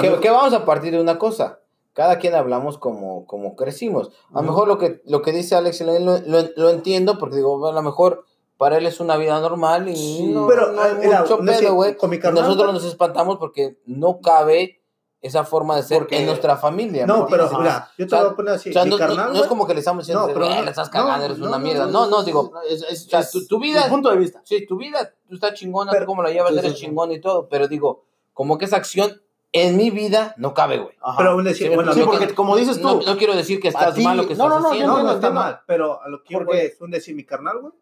Que, 0.00 0.20
que 0.20 0.30
vamos 0.30 0.52
a 0.54 0.64
partir 0.64 0.92
de 0.92 1.00
una 1.00 1.18
cosa. 1.18 1.58
Cada 1.94 2.20
quien 2.20 2.36
hablamos 2.36 2.78
como, 2.78 3.26
como 3.26 3.56
crecimos. 3.56 4.12
A 4.32 4.42
lo 4.42 4.42
mejor 4.42 4.68
lo 4.68 4.78
que, 4.78 5.02
lo 5.06 5.22
que 5.22 5.32
dice 5.32 5.56
Alex 5.56 5.80
lo, 5.80 5.98
lo- 6.20 6.48
lo 6.56 6.70
entiendo 6.70 7.18
porque 7.18 7.34
digo, 7.34 7.66
a 7.66 7.72
lo 7.72 7.82
mejor 7.82 8.26
para 8.62 8.78
él 8.78 8.86
es 8.86 9.00
una 9.00 9.16
vida 9.16 9.40
normal 9.40 9.88
y 9.88 9.96
Sí. 9.96 10.26
no, 10.28 10.46
Pero, 10.46 10.70
no 10.70 10.80
hay 10.82 10.92
eh, 10.92 10.98
mira, 11.02 11.22
mucho 11.22 11.38
no 11.42 11.52
sé, 11.52 11.58
pedo, 11.58 11.74
güey. 11.74 11.96
con 11.96 12.10
mi 12.10 12.16
Y 12.16 12.20
carnal, 12.20 12.44
nosotros 12.44 12.72
nos 12.72 12.84
espantamos 12.84 13.38
porque 13.38 13.80
no 13.86 14.20
cabe 14.20 14.78
esa 15.20 15.42
forma 15.44 15.74
de 15.76 15.82
ser 15.82 15.98
Porque- 15.98 16.18
en 16.20 16.26
nuestra 16.26 16.56
familia. 16.56 17.04
¿me 17.06 17.12
No, 17.12 17.26
pero 17.26 17.48
mira, 17.58 17.90
yo 17.98 18.06
te 18.06 18.14
O 18.14 18.18
sea, 18.18 18.22
voy 18.24 18.32
a 18.32 18.36
poner 18.36 18.54
así. 18.54 18.70
O 18.70 18.72
sea, 18.72 18.84
mi 18.84 18.90
no, 18.90 18.98
no- 18.98 19.06
carnal, 19.06 19.26
no 19.26 19.32
es 19.32 19.38
güey, 19.38 19.48
como 19.48 19.66
que 19.66 19.74
le 19.74 19.80
estamos 19.80 20.04
diciendo, 20.04 20.28
No, 20.28 20.32
pero 20.32 20.46
"Eh, 20.46 20.54
no- 20.56 20.62
le 20.62 20.70
estás 20.70 20.86
no, 20.88 20.92
cagando, 20.92 21.24
eres 21.26 21.38
no, 21.38 21.46
una 21.48 21.58
no, 21.58 21.64
mierda. 21.64 21.86
no, 21.86 21.90
No, 21.92 22.00
no, 22.06 22.10
no, 22.18 22.22
digo, 22.24 22.52
Es, 22.70 22.82
es- 22.88 23.06
o 23.06 23.10
sea, 23.10 23.20
es 23.20 23.30
tu, 23.32 23.46
tu 23.48 23.58
vida, 23.60 23.84
mi 23.84 23.90
punto 23.90 24.10
de 24.10 24.16
vista. 24.16 24.40
sí, 24.44 24.64
tu 24.66 24.76
vida, 24.76 25.12
tú 25.28 25.34
estás 25.34 25.54
chingona, 25.54 25.90
Pero- 25.90 26.04
tú 26.04 26.10
como 26.10 26.22
la 26.22 26.30
llevas, 26.30 26.52
sí, 26.52 26.58
eres 26.58 26.72
sí, 26.72 26.78
chingón 26.86 27.10
y 27.12 27.20
todo, 27.20 27.48
pero 27.48 27.66
digo, 27.68 28.04
como 28.32 28.58
que 28.58 28.64
esa 28.66 28.76
acción 28.76 29.20
en 29.52 29.76
mi 29.76 29.90
vida 29.90 30.34
no 30.38 30.54
cabe, 30.54 30.78
güey. 30.78 30.96
Pero 31.18 31.30
aún 31.30 31.44
decir, 31.44 31.68
Sí, 31.68 31.74
bueno, 31.74 31.92
sí, 31.92 32.00
no- 32.00 32.06
porque 32.06 32.34
como 32.34 32.56
dices 32.56 32.80
tú, 32.80 32.88
No, 32.88 33.00
no 33.02 33.16
quiero 33.18 33.36
decir 33.36 33.60
que 33.60 33.68
estás 33.68 33.94
ti- 33.94 34.02
mal 34.02 34.16
lo 34.16 34.22
que 34.26 34.34
no, 34.34 34.44
estás 34.44 34.48
no, 34.48 34.60
no, 34.60 34.68
haciendo. 34.70 34.86
no, 34.88 34.92
no 34.94 34.98
entiendo, 35.10 35.28
está 35.28 35.30
mal, 35.30 35.60
pero 35.66 36.02
a 36.02 36.08
lo 36.08 36.22
que 36.24 36.32
yo 36.34 36.44
voy 36.44 36.58
es 36.58 36.80
un 36.80 36.90
decir, 36.90 37.14
mi 37.14 37.24
carnal, 37.24 37.58
güey. 37.60 37.72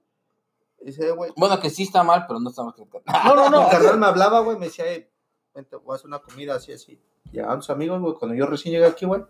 Dice, 0.80 1.10
güey. 1.12 1.32
Bueno, 1.36 1.60
que 1.60 1.68
sí 1.70 1.82
está 1.84 2.02
mal, 2.02 2.24
pero 2.26 2.40
no 2.40 2.50
está 2.50 2.62
mal. 2.64 2.74
que- 2.74 2.84
no, 3.24 3.34
no, 3.34 3.50
no. 3.50 3.62
Mi 3.64 3.70
carnal 3.70 3.98
me 3.98 4.06
hablaba, 4.06 4.40
güey, 4.40 4.58
me 4.58 4.66
decía, 4.66 4.84
hey, 4.88 5.08
vente, 5.54 5.76
voy 5.76 5.92
a 5.92 5.96
hacer 5.96 6.06
una 6.06 6.20
comida 6.20 6.54
así, 6.54 6.72
así. 6.72 7.00
Llegaban 7.32 7.60
sus 7.62 7.70
amigos, 7.70 8.00
güey, 8.00 8.14
cuando 8.14 8.34
yo 8.36 8.46
recién 8.46 8.72
llegué 8.72 8.86
aquí, 8.86 9.04
güey. 9.06 9.22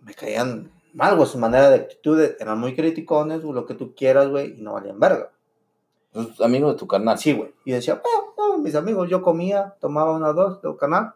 Me 0.00 0.14
caían 0.14 0.70
mal, 0.92 1.16
güey, 1.16 1.28
su 1.28 1.38
manera 1.38 1.70
de 1.70 1.76
actitud, 1.76 2.20
eran 2.38 2.58
muy 2.60 2.74
criticones, 2.76 3.42
güey, 3.42 3.54
lo 3.54 3.66
que 3.66 3.74
tú 3.74 3.94
quieras, 3.94 4.28
güey, 4.28 4.58
y 4.58 4.62
no 4.62 4.74
valían 4.74 5.00
verga. 5.00 5.30
Los 6.12 6.40
amigos 6.40 6.74
de 6.74 6.78
tu 6.78 6.86
carnal. 6.86 7.14
Así, 7.16 7.32
güey. 7.32 7.52
Y 7.64 7.72
decía, 7.72 8.00
"Ah, 8.04 8.20
no, 8.38 8.58
mis 8.58 8.74
amigos, 8.76 9.08
yo 9.10 9.20
comía, 9.22 9.74
tomaba 9.80 10.12
una 10.12 10.32
dos 10.32 10.62
de 10.62 10.76
canal. 10.76 11.14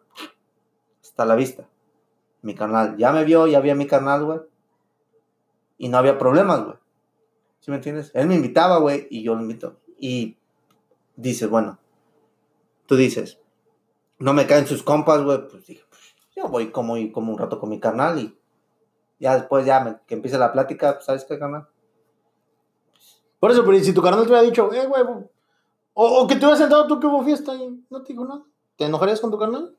Hasta 1.00 1.24
la 1.24 1.36
vista. 1.36 1.68
Mi 2.42 2.54
canal 2.54 2.96
ya 2.96 3.12
me 3.12 3.24
vio, 3.24 3.46
ya 3.46 3.58
había 3.58 3.74
mi 3.76 3.86
canal, 3.86 4.24
güey. 4.24 4.40
Y 5.76 5.88
no 5.88 5.98
había 5.98 6.18
problemas, 6.18 6.64
güey. 6.64 6.76
¿Sí 7.60 7.70
me 7.70 7.76
entiendes? 7.76 8.10
Él 8.14 8.26
me 8.26 8.34
invitaba, 8.36 8.78
güey, 8.78 9.06
y 9.10 9.22
yo 9.22 9.34
lo 9.34 9.42
invito. 9.42 9.76
Y 9.98 10.36
dices, 11.16 11.48
bueno, 11.50 11.78
tú 12.86 12.96
dices, 12.96 13.38
no 14.18 14.32
me 14.32 14.46
caen 14.46 14.66
sus 14.66 14.82
compas, 14.82 15.22
güey, 15.22 15.46
pues 15.48 15.66
dije, 15.66 15.82
pues, 15.88 16.02
yo 16.36 16.48
voy 16.48 16.70
como, 16.70 16.96
y 16.96 17.10
como 17.10 17.32
un 17.32 17.38
rato 17.38 17.58
con 17.58 17.68
mi 17.70 17.80
carnal 17.80 18.18
y 18.18 18.38
ya 19.18 19.34
después, 19.34 19.66
ya 19.66 19.80
me- 19.80 19.98
que 20.06 20.14
empiece 20.14 20.38
la 20.38 20.52
plática, 20.52 20.94
pues, 20.94 21.04
¿sabes 21.04 21.24
qué, 21.24 21.38
carnal? 21.38 21.68
Por 23.40 23.50
eso, 23.50 23.64
pero 23.64 23.78
si 23.82 23.92
tu 23.92 24.02
carnal 24.02 24.22
te 24.24 24.30
hubiera 24.30 24.42
dicho, 24.46 24.72
eh, 24.72 24.86
güey, 24.86 25.02
o, 25.94 26.06
o 26.22 26.26
que 26.26 26.34
te 26.36 26.40
hubieras 26.40 26.58
sentado 26.58 26.86
tú 26.86 27.00
que 27.00 27.06
hubo 27.06 27.24
fiesta 27.24 27.54
y 27.54 27.84
no 27.90 28.02
te 28.02 28.12
dijo 28.12 28.24
nada, 28.24 28.44
¿te 28.76 28.84
enojarías 28.84 29.20
con 29.20 29.30
tu 29.30 29.38
carnal? 29.38 29.74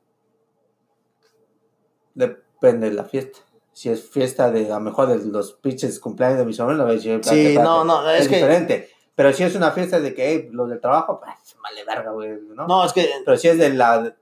Depende 2.14 2.90
de 2.90 2.96
la 2.96 3.06
fiesta. 3.06 3.40
Si 3.80 3.88
es 3.88 4.10
fiesta 4.10 4.52
de, 4.52 4.66
a 4.70 4.76
lo 4.76 4.82
mejor, 4.82 5.08
de 5.08 5.26
los 5.26 5.54
pinches 5.54 6.02
cumpleaños 6.02 6.40
de 6.40 6.46
mi 6.46 6.52
sobrino, 6.52 6.86
Sí, 7.24 7.58
no, 7.58 7.86
no, 7.86 8.10
es 8.12 8.24
es, 8.24 8.28
que- 8.28 8.36
diferente. 8.36 8.90
Pero 9.16 9.32
si 9.32 9.44
es 9.44 9.56
una 9.56 9.72
fiesta 9.72 10.02
de 10.02 10.14
que, 10.14 10.30
hey, 10.30 10.50
los 10.52 10.68
del 10.70 10.82
trabajo, 10.82 11.22
pues, 11.22 11.56
vale 11.64 11.86
verga, 11.86 12.12
güey, 12.12 12.42
¿no? 12.56 12.68
No, 12.68 12.84
es 12.86 12.92
que 12.92 13.10
Pero 13.24 13.38
si 13.38 13.48
es 13.48 13.58
de 13.58 13.70
la, 13.70 14.14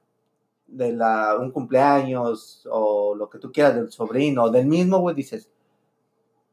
de 0.68 0.92
la, 0.94 1.38
un 1.40 1.50
cumpleaños 1.50 2.68
o 2.70 3.16
lo 3.16 3.28
que 3.32 3.40
tú 3.40 3.52
quieras 3.52 3.74
del 3.74 3.92
sobrino 3.92 4.44
o 4.44 4.50
del 4.52 4.68
mismo, 4.68 5.00
güey, 5.00 5.16
dices, 5.16 5.50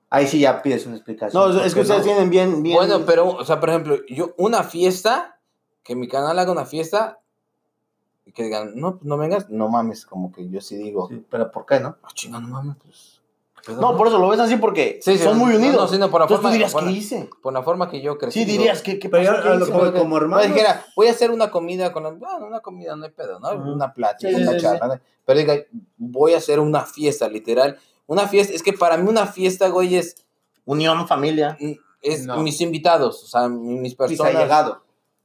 ahí 0.08 0.26
sí 0.26 0.40
ya 0.40 0.62
pides 0.62 0.86
una 0.86 0.96
explicación. 0.96 1.54
No, 1.54 1.62
es 1.62 1.74
que 1.74 1.80
ustedes 1.82 2.00
no. 2.00 2.04
tienen 2.06 2.30
bien, 2.30 2.62
bien. 2.62 2.74
Bueno, 2.74 3.02
pero, 3.04 3.28
o 3.28 3.44
sea, 3.44 3.60
por 3.60 3.68
ejemplo, 3.68 3.98
yo, 4.08 4.32
una 4.38 4.62
fiesta, 4.62 5.38
que 5.82 5.94
mi 5.94 6.08
canal 6.08 6.38
haga 6.38 6.52
una 6.52 6.64
fiesta, 6.64 7.20
y 8.26 8.32
que 8.32 8.44
digan, 8.44 8.72
no, 8.74 8.92
pues 8.96 9.04
no 9.04 9.16
vengas, 9.18 9.50
no 9.50 9.68
mames, 9.68 10.06
como 10.06 10.32
que 10.32 10.48
yo 10.48 10.60
sí 10.60 10.76
digo, 10.76 11.08
Sí, 11.08 11.24
pero 11.30 11.50
¿por 11.50 11.66
qué, 11.66 11.80
no? 11.80 11.96
ah, 12.02 12.08
chinga, 12.14 12.40
no 12.40 12.48
mames, 12.48 12.76
pues. 12.82 13.20
¿qué 13.56 13.72
pedo, 13.72 13.80
No, 13.80 13.96
por 13.96 14.06
eso 14.08 14.18
lo 14.18 14.28
ves 14.28 14.40
así 14.40 14.56
porque 14.56 14.98
Sí, 15.02 15.16
sí, 15.18 15.24
son 15.24 15.38
muy 15.38 15.52
no, 15.52 15.58
unidos. 15.58 15.76
No, 15.76 15.88
sí, 15.88 15.98
no, 15.98 16.10
por 16.10 16.20
la 16.20 16.24
Entonces 16.24 16.36
forma, 16.42 16.48
tú 16.50 16.52
dirías, 16.52 16.72
por, 16.72 16.80
¿qué 16.84 16.86
la, 16.86 16.92
hice? 16.92 17.30
por 17.42 17.52
la 17.52 17.62
forma 17.62 17.90
que 17.90 18.00
yo 18.00 18.16
crecí. 18.18 18.40
Sí, 18.40 18.44
dirías, 18.46 18.82
¿qué, 18.82 18.98
qué 18.98 19.08
Pero 19.08 19.34
como, 19.70 19.92
como 19.92 20.08
No, 20.10 20.16
hermano, 20.16 20.42
dijera, 20.46 20.84
voy 20.96 21.08
a 21.08 21.10
hacer 21.10 21.30
una 21.30 21.50
comida 21.50 21.92
con. 21.92 22.18
Bueno, 22.18 22.46
una 22.46 22.60
comida 22.60 22.94
no 22.96 23.04
hay 23.04 23.10
pedo, 23.10 23.40
¿no? 23.40 23.50
Una 23.52 23.92
plática, 23.92 24.30
Sí, 24.30 24.42
una 24.42 24.52
sí, 24.52 24.58
charla. 24.58 24.86
¿no? 24.96 25.00
Pero 25.26 25.38
diga, 25.38 25.54
voy 25.96 26.34
a 26.34 26.38
hacer 26.38 26.60
una 26.60 26.82
fiesta, 26.82 27.28
literal. 27.28 27.78
Una 28.06 28.28
fiesta, 28.28 28.52
es 28.54 28.62
que 28.62 28.74
para 28.74 28.96
mí 28.98 29.08
una 29.08 29.26
fiesta, 29.26 29.68
güey, 29.68 29.96
es, 29.96 30.16
Unión, 30.66 31.06
familia. 31.08 31.56
es 32.02 32.26
No. 32.26 32.36
mis 32.42 32.60
invitados, 32.60 33.22
o 33.24 33.26
sea, 33.26 33.48
mi- 33.48 33.78
mis 33.80 33.94
personas. 33.94 34.34
llegado. 34.34 34.82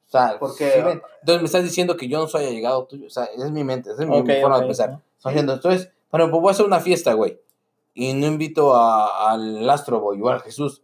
O 0.10 0.12
sea, 0.12 0.38
Porque- 0.40 0.72
¿sí 0.72 0.82
ven? 0.82 1.02
entonces 1.22 1.42
me 1.42 1.46
estás 1.46 1.64
diciendo 1.64 1.96
que 1.96 2.08
yo 2.08 2.18
no 2.20 2.28
soy 2.28 2.46
allegado 2.46 2.86
tuyo. 2.86 3.06
O 3.08 3.10
sea, 3.12 3.26
esa 3.26 3.46
es 3.46 3.52
mi 3.52 3.64
mente, 3.64 3.92
esa 3.92 4.02
es 4.04 4.10
mi, 4.10 4.18
Ok, 4.18 4.26
mi 4.28 4.42
forma 4.42 4.60
de 4.60 4.66
pensar. 4.66 5.00
diciendo, 5.24 5.54
entonces, 5.54 5.92
bueno, 6.12 6.30
pues 6.32 6.42
voy 6.42 6.50
a 6.50 6.52
hacer 6.52 6.66
una 6.66 6.80
fiesta, 6.80 7.14
güey. 7.14 7.40
Y 7.94 8.14
no 8.14 8.26
invito 8.26 8.74
a- 8.76 9.32
al 9.32 9.70
Astro 9.70 10.00
Boy 10.00 10.20
o 10.22 10.30
al 10.30 10.42
Jesús. 10.42 10.82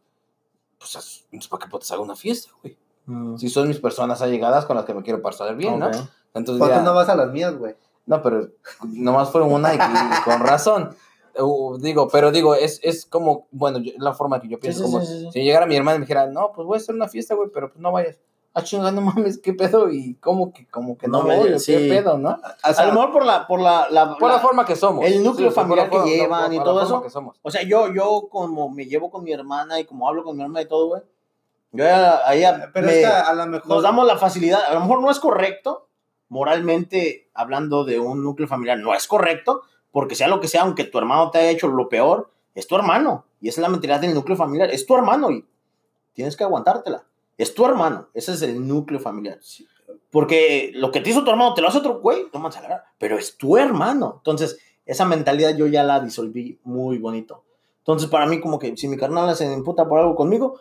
Pues, 0.78 1.26
¿para 1.50 1.64
qué 1.64 1.70
puedes 1.70 1.90
hacer 1.90 2.00
una 2.00 2.16
fiesta, 2.16 2.52
güey? 2.62 2.78
Mm. 3.08 3.38
Si 3.38 3.50
son 3.50 3.68
mis 3.68 3.80
personas 3.80 4.22
allegadas 4.22 4.66
con 4.66 4.76
las 4.76 4.86
que 4.86 4.94
me 4.94 5.02
quiero 5.02 5.22
pasar 5.22 5.56
bien. 5.56 5.80
¿no? 5.80 5.90
Entonces, 6.34 6.60
¿Por 6.60 6.70
qué 6.70 6.76
ya- 6.76 6.82
no 6.82 6.94
vas 6.94 7.10
a 7.10 7.16
las 7.16 7.32
mías, 7.32 7.56
güey? 7.58 7.76
no, 8.06 8.22
pero 8.22 8.50
nomás 8.84 9.32
fue 9.32 9.42
una 9.42 9.74
y, 9.74 9.78
y 9.78 10.24
con 10.24 10.40
razón. 10.42 10.96
Uh, 11.40 11.78
digo, 11.80 12.08
pero 12.08 12.32
digo, 12.32 12.54
es, 12.56 12.80
es 12.84 13.06
como, 13.06 13.48
bueno, 13.52 13.80
yo- 13.80 13.94
la 13.98 14.14
forma 14.14 14.40
que 14.40 14.48
yo 14.48 14.60
pienso. 14.60 14.86
sí, 14.86 14.92
como, 14.92 15.02
sí, 15.04 15.08
sí, 15.08 15.20
sí. 15.22 15.30
Si 15.34 15.44
llegara 15.44 15.66
mi 15.66 15.76
hermana 15.76 15.96
y 15.96 16.00
me 16.00 16.06
dijera, 16.06 16.28
no, 16.28 16.52
pues 16.54 16.66
voy 16.68 16.76
a 16.76 16.78
hacer 16.78 16.94
una 16.94 17.08
fiesta, 17.08 17.34
güey, 17.36 17.50
pero 17.54 17.70
pues 17.70 17.80
no 17.82 17.92
vayas. 17.92 18.18
Ah, 18.58 18.64
chingada, 18.64 18.92
no 18.94 19.02
mames, 19.02 19.38
¿qué 19.40 19.54
pedo? 19.54 19.90
Y 19.92 20.16
cómo 20.16 20.54
que, 20.54 20.66
como 20.68 20.98
que 20.98 21.08
no, 21.10 21.20
No 21.20 21.28
me- 21.28 21.36
voy, 21.38 21.54
o 21.54 21.60
sí. 21.60 21.74
¿qué 21.74 21.90
pedo, 21.90 22.18
no? 22.18 22.30
O 22.64 22.74
sea, 22.74 22.86
a 22.86 22.88
lo 22.88 22.94
mejor 22.94 23.12
por 23.12 23.26
la, 23.26 23.46
por 23.48 23.60
la, 23.60 23.88
la, 23.90 24.18
Por 24.18 24.30
la, 24.30 24.36
la- 24.36 24.40
forma 24.42 24.66
que 24.66 24.78
somos. 24.78 25.04
el 25.06 25.22
núcleo 25.24 25.52
familiar 25.52 25.90
que 25.90 25.98
forma- 25.98 26.10
llevan 26.10 26.44
por- 26.46 26.54
y 26.54 26.56
por 26.58 26.66
todo 26.66 26.76
la 26.80 26.82
forma 26.86 26.96
eso. 26.98 27.04
que 27.04 27.10
somos. 27.10 27.36
O 27.42 27.52
sea, 27.52 27.64
yo, 27.64 27.94
yo 27.94 28.28
como 28.32 28.70
me 28.70 28.86
llevo 28.86 29.12
con 29.12 29.26
mi 29.26 29.34
hermana 29.34 29.78
y 29.80 29.84
como 29.86 30.08
hablo 30.08 30.24
con 30.24 30.38
mi 30.38 30.44
hermana 30.44 30.62
y 30.62 30.68
todo, 30.70 30.88
güey. 30.88 31.02
Yo 31.74 31.84
ya, 31.84 32.26
ahí 32.26 32.40
ya 32.40 32.70
pero 32.74 32.88
me- 32.88 32.94
es 32.94 33.00
que 33.06 33.14
a 33.14 33.34
lo 33.34 33.46
mejor... 33.48 33.68
nos 33.68 33.84
damos 33.84 34.08
la 34.08 34.18
facilidad. 34.18 34.62
A 34.70 34.74
lo 34.74 34.80
mejor 34.80 35.02
no 35.02 35.12
es 35.12 35.20
correcto, 35.20 35.88
moralmente 36.30 37.30
hablando 37.34 37.84
de 37.84 38.00
un 38.00 38.24
núcleo 38.24 38.48
familiar 38.48 38.78
no 38.78 38.94
es 38.94 39.08
correcto, 39.08 39.64
porque 39.92 40.16
sea 40.16 40.28
lo 40.30 40.40
que 40.40 40.48
sea, 40.48 40.62
aunque 40.62 40.84
tu 40.86 40.98
hermano 40.98 41.32
te 41.32 41.40
haya 41.40 41.50
hecho 41.50 41.68
lo 41.68 41.90
peor, 41.90 42.30
es 42.54 42.68
tu 42.68 42.76
hermano. 42.76 43.26
Y 43.42 43.50
esa 43.50 43.60
es 43.60 43.64
la 43.64 43.70
mentalidad 43.70 44.00
del 44.00 44.14
núcleo 44.14 44.38
familiar. 44.38 44.70
Es 44.72 44.86
tu 44.86 44.96
hermano 44.96 45.32
y 45.32 45.46
tienes 46.14 46.38
que 46.38 46.44
aguantártela. 46.46 47.04
Es 47.38 47.54
tu 47.54 47.66
hermano. 47.66 48.08
Ese 48.14 48.34
es 48.34 48.42
el 48.42 48.68
núcleo 48.68 49.00
familiar. 49.00 49.40
Porque 50.12 50.72
lo 50.74 50.92
que 50.92 51.02
te 51.02 51.10
hizo 51.10 51.24
tu 51.24 51.30
hermano 51.32 51.54
te 51.54 51.62
lo 51.62 51.68
hace 51.68 51.80
otro 51.80 52.00
güey, 52.00 52.28
no 52.34 52.40
manches, 52.40 52.62
la 52.62 52.70
verdad, 52.70 52.84
pero 52.98 53.18
es 53.18 53.38
tu 53.38 53.58
hermano. 53.58 54.16
Entonces, 54.18 54.58
esa 54.86 55.06
mentalidad 55.06 55.56
yo 55.56 55.68
ya 55.68 55.84
la 55.84 56.00
disolví 56.00 56.60
muy 56.64 56.98
bonito. 56.98 57.44
Entonces, 57.80 58.10
para 58.10 58.26
mí, 58.26 58.40
como 58.40 58.58
que 58.58 58.76
si 58.78 58.88
mi 58.88 58.98
carnal 58.98 59.36
se 59.36 59.52
imputa 59.52 59.88
por 59.88 60.00
algo 60.00 60.16
conmigo, 60.16 60.60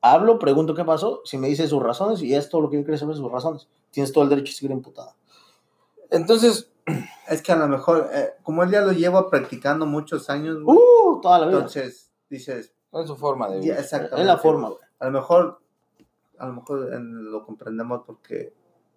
hablo, 0.00 0.38
pregunto 0.38 0.74
qué 0.74 0.84
pasó, 0.84 1.20
si 1.24 1.36
me 1.38 1.48
dice 1.48 1.66
sus 1.68 1.82
razones 1.82 2.22
y 2.22 2.34
es 2.34 2.48
todo 2.48 2.60
lo 2.62 2.70
que 2.70 2.76
yo 2.76 2.84
quiero 2.84 2.96
saber 2.98 3.16
sus 3.16 3.30
razones. 3.30 3.68
Tienes 3.90 4.12
todo 4.12 4.24
el 4.24 4.30
derecho 4.30 4.52
a 4.52 4.54
seguir 4.54 4.70
imputada. 4.70 5.14
Entonces, 6.10 6.70
Es 7.28 7.42
que 7.42 7.50
a 7.50 7.56
lo 7.56 7.66
mejor, 7.66 8.08
eh, 8.12 8.34
como 8.44 8.62
él 8.62 8.70
ya 8.70 8.80
lo 8.82 8.92
lleva 8.92 9.28
practicando 9.28 9.84
muchos 9.86 10.30
años, 10.30 10.62
güey, 10.62 10.78
Uh, 10.78 11.20
toda 11.20 11.40
la 11.40 11.46
vida. 11.46 11.56
entonces 11.58 12.12
dices, 12.30 12.72
es 12.92 13.06
su 13.08 13.16
forma 13.16 13.48
de 13.48 13.54
ya, 13.56 13.60
vivir. 13.62 13.78
exactamente. 13.80 14.20
es 14.20 14.26
la 14.26 14.38
forma, 14.38 14.68
güey. 14.68 14.80
A 15.00 15.06
lo 15.06 15.10
mejor, 15.10 15.58
a 16.38 16.46
lo 16.46 16.52
mejor 16.54 16.88
lo 17.00 17.44
comprendemos 17.44 18.02
porque 18.06 18.52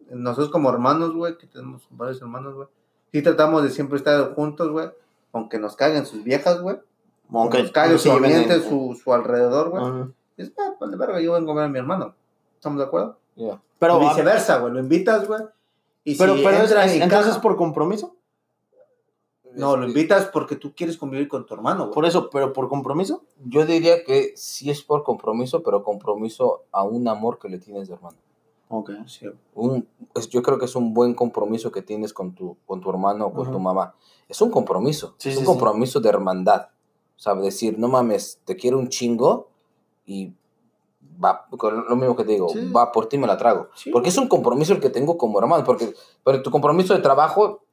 nosotros 0.10 0.50
como 0.50 0.70
hermanos, 0.70 1.14
güey, 1.14 1.38
que 1.38 1.48
tenemos 1.48 1.88
varios 1.92 2.22
hermanos, 2.22 2.56
güey, 2.56 2.68
sí 3.12 3.22
tratamos 3.22 3.64
de 3.64 3.70
siempre 3.70 3.98
estar 3.98 4.34
juntos, 4.34 4.70
güey, 4.72 4.90
aunque 5.34 5.60
nos 5.60 5.76
caguen 5.76 6.06
sus 6.06 6.24
viejas, 6.24 6.62
güey, 6.62 6.78
aunque 7.32 7.62
nos 7.64 7.72
cague 7.72 7.94
no 7.94 7.98
se 8.00 8.10
su 8.10 8.16
ambiente, 8.16 8.54
en- 8.56 8.64
su, 8.64 9.00
su 9.02 9.14
alrededor, 9.14 9.70
güey. 9.70 9.84
Ajá. 9.84 10.10
Dices, 10.38 10.54
ah, 10.60 10.74
pues 10.80 10.90
de 10.92 10.98
verga, 10.98 11.20
yo 11.22 11.34
vengo 11.34 11.52
a 11.52 11.56
ver 11.56 11.66
a 11.66 11.68
mi 11.70 11.78
hermano. 11.80 12.16
¿Estamos 12.56 12.80
de 12.80 12.86
acuerdo? 12.86 13.18
Ya. 13.36 13.62
Pero, 13.78 14.02
y 14.02 14.08
viceversa, 14.08 14.58
güey, 14.60 14.74
lo 14.74 14.80
invitas, 14.80 15.28
güey. 15.28 15.42
Y 16.06 16.18
pero, 16.18 16.36
si 16.38 16.44
pero 16.44 16.58
es- 16.64 16.72
es- 16.72 16.96
y 16.96 17.02
entonces 17.02 17.38
por 17.38 17.56
compromiso. 17.58 18.16
No, 19.60 19.76
lo 19.76 19.86
Este, 19.88 20.00
invitas 20.00 20.26
porque 20.28 20.56
tú 20.56 20.74
quieres 20.76 20.98
convivir 20.98 21.28
con 21.28 21.46
tu 21.46 21.54
hermano, 21.54 21.86
güey. 21.86 21.94
Por 21.94 22.06
eso, 22.06 22.30
pero 22.30 22.54
por 22.54 22.70
compromiso. 22.70 23.24
Yo 23.46 23.66
diría 23.66 24.04
que 24.04 24.34
sí 24.36 24.70
es 24.70 24.82
por 24.82 25.04
compromiso, 25.04 25.62
pero 25.64 25.84
compromiso 25.84 26.64
a 26.72 26.84
un 26.84 27.08
amor 27.08 27.40
que 27.40 27.50
le 27.50 27.60
tienes 27.60 27.88
de 27.88 27.96
hermano. 27.96 28.18
Ok. 28.70 28.92
Sí, 29.08 29.26
Un, 29.56 29.88
yo 30.30 30.42
creo 30.44 30.60
que 30.60 30.66
es 30.66 30.76
un 30.76 30.94
buen 30.94 31.14
compromiso 31.16 31.72
que 31.72 31.82
tienes 31.82 32.14
con 32.14 32.34
tu, 32.34 32.58
con 32.66 32.82
tu 32.82 32.90
hermano 32.90 33.28
o 33.28 33.34
con 33.34 33.52
tu 33.52 33.60
mamá. 33.60 33.96
Es 34.28 34.42
un 34.42 34.52
compromiso, 34.52 35.16
Sí, 35.18 35.30
es 35.30 35.36
sí, 35.36 35.40
un 35.40 35.46
compromiso 35.46 36.00
de 36.00 36.10
hermandad. 36.10 36.68
O 37.18 37.20
sea, 37.20 37.34
decir, 37.36 37.78
no 37.80 37.88
mames, 37.88 38.40
te 38.46 38.56
quiero 38.56 38.78
un 38.78 38.90
chingo 38.90 39.50
y 40.06 40.34
va, 41.24 41.48
lo 41.52 41.96
mismo 41.96 42.16
que 42.16 42.24
te 42.24 42.32
digo, 42.34 42.48
va 42.76 42.92
por 42.92 43.08
ti 43.10 43.18
me 43.18 43.28
la 43.28 43.38
trago. 43.38 43.70
Porque 43.92 44.10
es 44.10 44.18
un 44.18 44.28
compromiso 44.28 44.74
el 44.74 44.80
que 44.80 44.90
tengo 44.90 45.18
como 45.18 45.40
hermano, 45.40 45.64
porque 45.64 45.94
pero 46.24 46.42
tu 46.42 46.52
compromiso 46.52 46.94
de 46.94 47.02
trabajo 47.02 47.64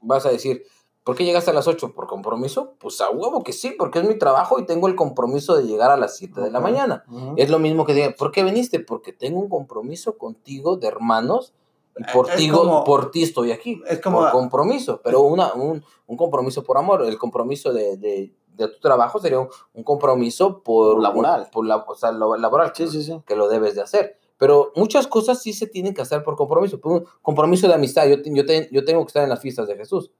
vas 0.00 0.24
a 0.26 0.30
decir, 0.30 0.64
¿por 1.04 1.16
qué 1.16 1.24
llegaste 1.24 1.50
a 1.50 1.54
las 1.54 1.66
8? 1.66 1.92
¿Por 1.94 2.06
compromiso? 2.06 2.74
Pues 2.78 3.00
a 3.00 3.10
huevo 3.10 3.42
que 3.42 3.52
sí, 3.52 3.74
porque 3.78 3.98
es 4.00 4.04
mi 4.08 4.16
trabajo 4.18 4.58
y 4.58 4.66
tengo 4.66 4.88
el 4.88 4.94
compromiso 4.96 5.56
de 5.56 5.64
llegar 5.64 5.90
a 5.90 5.96
las 5.96 6.16
7 6.16 6.40
de 6.40 6.50
la 6.50 6.60
mañana. 6.60 7.04
Ujú. 7.10 7.34
Es 7.36 7.50
lo 7.50 7.58
mismo 7.58 7.84
que 7.86 7.94
diga, 7.94 8.14
¿por 8.18 8.30
qué 8.32 8.42
viniste? 8.44 8.80
Porque 8.80 9.12
tengo 9.12 9.40
un 9.40 9.48
compromiso 9.48 10.16
contigo 10.18 10.76
de 10.76 10.86
hermanos 10.88 11.52
y 11.96 12.04
por, 12.12 12.30
Es 12.30 12.36
ti, 12.36 12.50
por 12.50 13.10
ti 13.10 13.22
estoy 13.22 13.52
aquí. 13.52 13.82
Es 13.86 14.00
como- 14.00 14.20
Por 14.20 14.30
compromiso, 14.30 15.00
pero 15.02 15.20
una, 15.22 15.52
un, 15.54 15.84
un 16.06 16.16
compromiso 16.16 16.62
por 16.62 16.78
amor. 16.78 17.02
El 17.04 17.18
compromiso 17.18 17.72
de, 17.72 17.96
de, 17.96 18.32
de 18.54 18.68
tu 18.68 18.78
trabajo 18.80 19.18
sería 19.18 19.40
un, 19.40 19.48
un 19.74 19.82
compromiso 19.82 20.62
por 20.62 21.00
Laboral. 21.02 21.48
Por 21.52 21.66
la, 21.66 21.76
o 21.78 21.94
sea, 21.94 22.12
lo- 22.12 22.36
laboral, 22.36 22.72
Sí, 22.74 22.86
sí, 22.88 23.02
sí. 23.02 23.20
que 23.26 23.34
lo 23.36 23.48
debes 23.48 23.74
de 23.74 23.82
hacer. 23.82 24.18
Pero 24.38 24.72
muchas 24.76 25.06
cosas 25.06 25.42
sí 25.42 25.52
se 25.52 25.66
tienen 25.66 25.92
que 25.92 26.00
hacer 26.00 26.22
por 26.22 26.36
compromiso. 26.36 26.80
Por 26.80 26.92
un 26.92 27.04
compromiso 27.20 27.68
de 27.68 27.74
amistad. 27.74 28.06
Yo, 28.06 28.16
yo, 28.24 28.46
te- 28.46 28.68
yo 28.72 28.84
tengo 28.84 29.02
que 29.04 29.08
estar 29.08 29.22
en 29.24 29.28
las 29.28 29.40
fiestas 29.40 29.68
de 29.68 29.76
Jesús. 29.76 30.12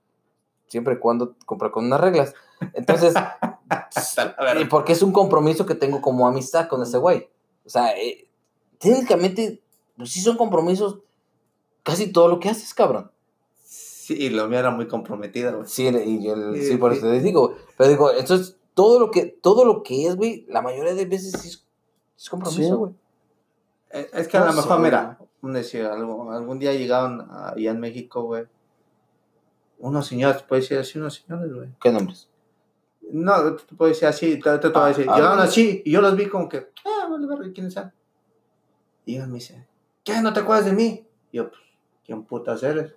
Siempre 0.71 0.95
y 0.95 0.99
cuando 0.99 1.35
compra 1.45 1.71
con 1.71 1.85
unas 1.85 2.01
reglas. 2.01 2.33
Entonces, 2.75 3.13
y 4.61 4.65
porque 4.67 4.93
es 4.93 5.03
un 5.03 5.13
compromiso 5.13 5.67
que 5.67 5.75
tengo 5.75 6.01
como 6.01 6.27
amistad 6.27 6.69
con 6.69 6.83
ese 6.83 6.97
güey. 6.97 7.29
O 7.67 7.69
sea, 7.69 7.91
eh, 7.99 8.29
técnicamente, 8.79 9.61
pues 9.97 10.11
sí 10.13 10.21
son 10.21 10.37
compromisos 10.37 10.99
casi 11.83 12.13
todo 12.13 12.29
lo 12.29 12.39
que 12.41 12.49
haces, 12.49 12.73
cabrón. 12.73 13.11
Sí, 13.65 14.31
lo 14.31 14.49
mío 14.49 14.61
era 14.61 14.71
muy 14.71 14.87
comprometida, 14.87 15.51
güey. 15.51 15.67
Sí, 15.69 15.87
y 15.89 16.23
yo, 16.25 16.35
Sí, 16.55 16.65
sí, 16.65 16.77
por 16.77 16.93
sí. 16.93 16.99
eso 16.99 17.09
te 17.09 17.21
digo. 17.21 17.55
Pero 17.77 17.91
digo, 17.91 18.13
entonces, 18.13 18.57
todo 18.75 19.01
lo 19.01 19.11
que, 19.11 19.27
todo 19.27 19.65
lo 19.65 19.83
que 19.83 20.07
es, 20.07 20.17
güey, 20.17 20.47
la 20.49 20.63
mayoría 20.63 20.95
de 20.95 21.05
veces 21.05 21.33
sí 21.33 21.49
es, 21.49 21.55
es 21.55 21.65
Sí. 22.17 22.31
compromiso, 22.31 22.79
güey. 22.79 22.93
Eh, 23.93 24.09
Es 24.13 24.29
que 24.29 24.37
a 24.37 24.41
No 24.41 24.47
lo 24.47 24.53
mejor, 24.53 24.77
sé, 24.77 24.83
mira, 24.85 25.19
un 25.43 25.53
decir, 25.53 25.85
algo, 25.85 26.31
algún 26.31 26.59
día 26.61 26.73
llegaron 26.75 27.29
allá 27.31 27.71
en 27.73 27.81
México, 27.81 28.23
güey. 28.23 28.45
Unos 29.81 30.07
señores, 30.07 30.43
puede 30.43 30.63
decir 30.63 30.79
así, 30.79 30.99
unos 30.99 31.15
señores, 31.15 31.53
güey. 31.53 31.69
¿Qué 31.81 31.91
nombres? 31.91 32.29
No, 33.13 33.57
te 33.57 33.75
puedo 33.75 33.89
decir 33.89 34.07
así, 34.07 34.39
te, 34.39 34.51
te, 34.51 34.59
te 34.59 34.69
voy 34.69 34.83
a 34.83 34.85
Ah, 34.85 34.89
decir. 34.89 35.07
ah, 35.09 35.17
Llegaron 35.17 35.39
así 35.41 35.83
y 35.85 35.91
yo 35.91 36.01
los 36.01 36.15
vi 36.17 36.27
como 36.29 36.49
que, 36.49 36.69
ah, 36.85 37.09
vale, 37.11 37.27
verga, 37.27 37.51
¿quiénes 37.53 37.75
son? 37.75 37.93
Y 39.05 39.17
ellos 39.17 39.27
me 39.29 39.35
dicen, 39.35 39.67
¿qué? 40.05 40.21
¿No 40.21 40.33
te 40.33 40.41
acuerdas 40.41 40.67
de 40.67 40.73
mí? 40.73 41.07
Y 41.33 41.39
yo, 41.39 41.49
pues, 41.49 41.61
¿quién 42.05 42.23
putas 42.25 42.63
eres? 42.63 42.95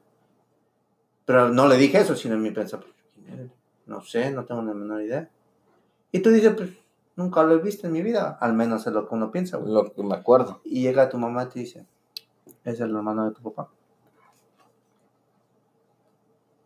Pero 1.25 1.49
no 1.49 1.67
le 1.67 1.77
dije 1.77 1.99
eso, 1.99 2.15
sino 2.15 2.35
en 2.35 2.41
mi 2.41 2.51
pensamiento, 2.51 2.93
pues, 2.93 3.13
¿quién 3.25 3.39
eres? 3.39 3.51
No 3.85 4.01
sé, 4.01 4.29
no 4.31 4.45
tengo 4.45 4.61
la 4.61 4.73
menor 4.73 5.01
idea. 5.01 5.29
Y 6.11 6.19
tú 6.19 6.29
dices, 6.29 6.53
pues, 6.55 6.69
nunca 7.15 7.41
lo 7.43 7.53
he 7.55 7.59
visto 7.59 7.87
en 7.87 7.93
mi 7.93 8.01
vida. 8.03 8.37
Al 8.39 8.53
menos 8.53 8.85
es 8.85 8.93
lo 8.93 9.07
que 9.07 9.15
uno 9.15 9.31
piensa, 9.31 9.57
güey. 9.57 9.73
Lo 9.73 9.91
que 9.93 10.03
me 10.03 10.15
acuerdo. 10.15 10.61
Y 10.65 10.81
llega 10.83 11.09
tu 11.09 11.17
mamá 11.17 11.43
y 11.43 11.47
te 11.47 11.59
dice, 11.59 11.87
es 12.65 12.79
el 12.81 12.95
hermano 12.95 13.25
de 13.25 13.31
tu 13.31 13.41
papá. 13.41 13.69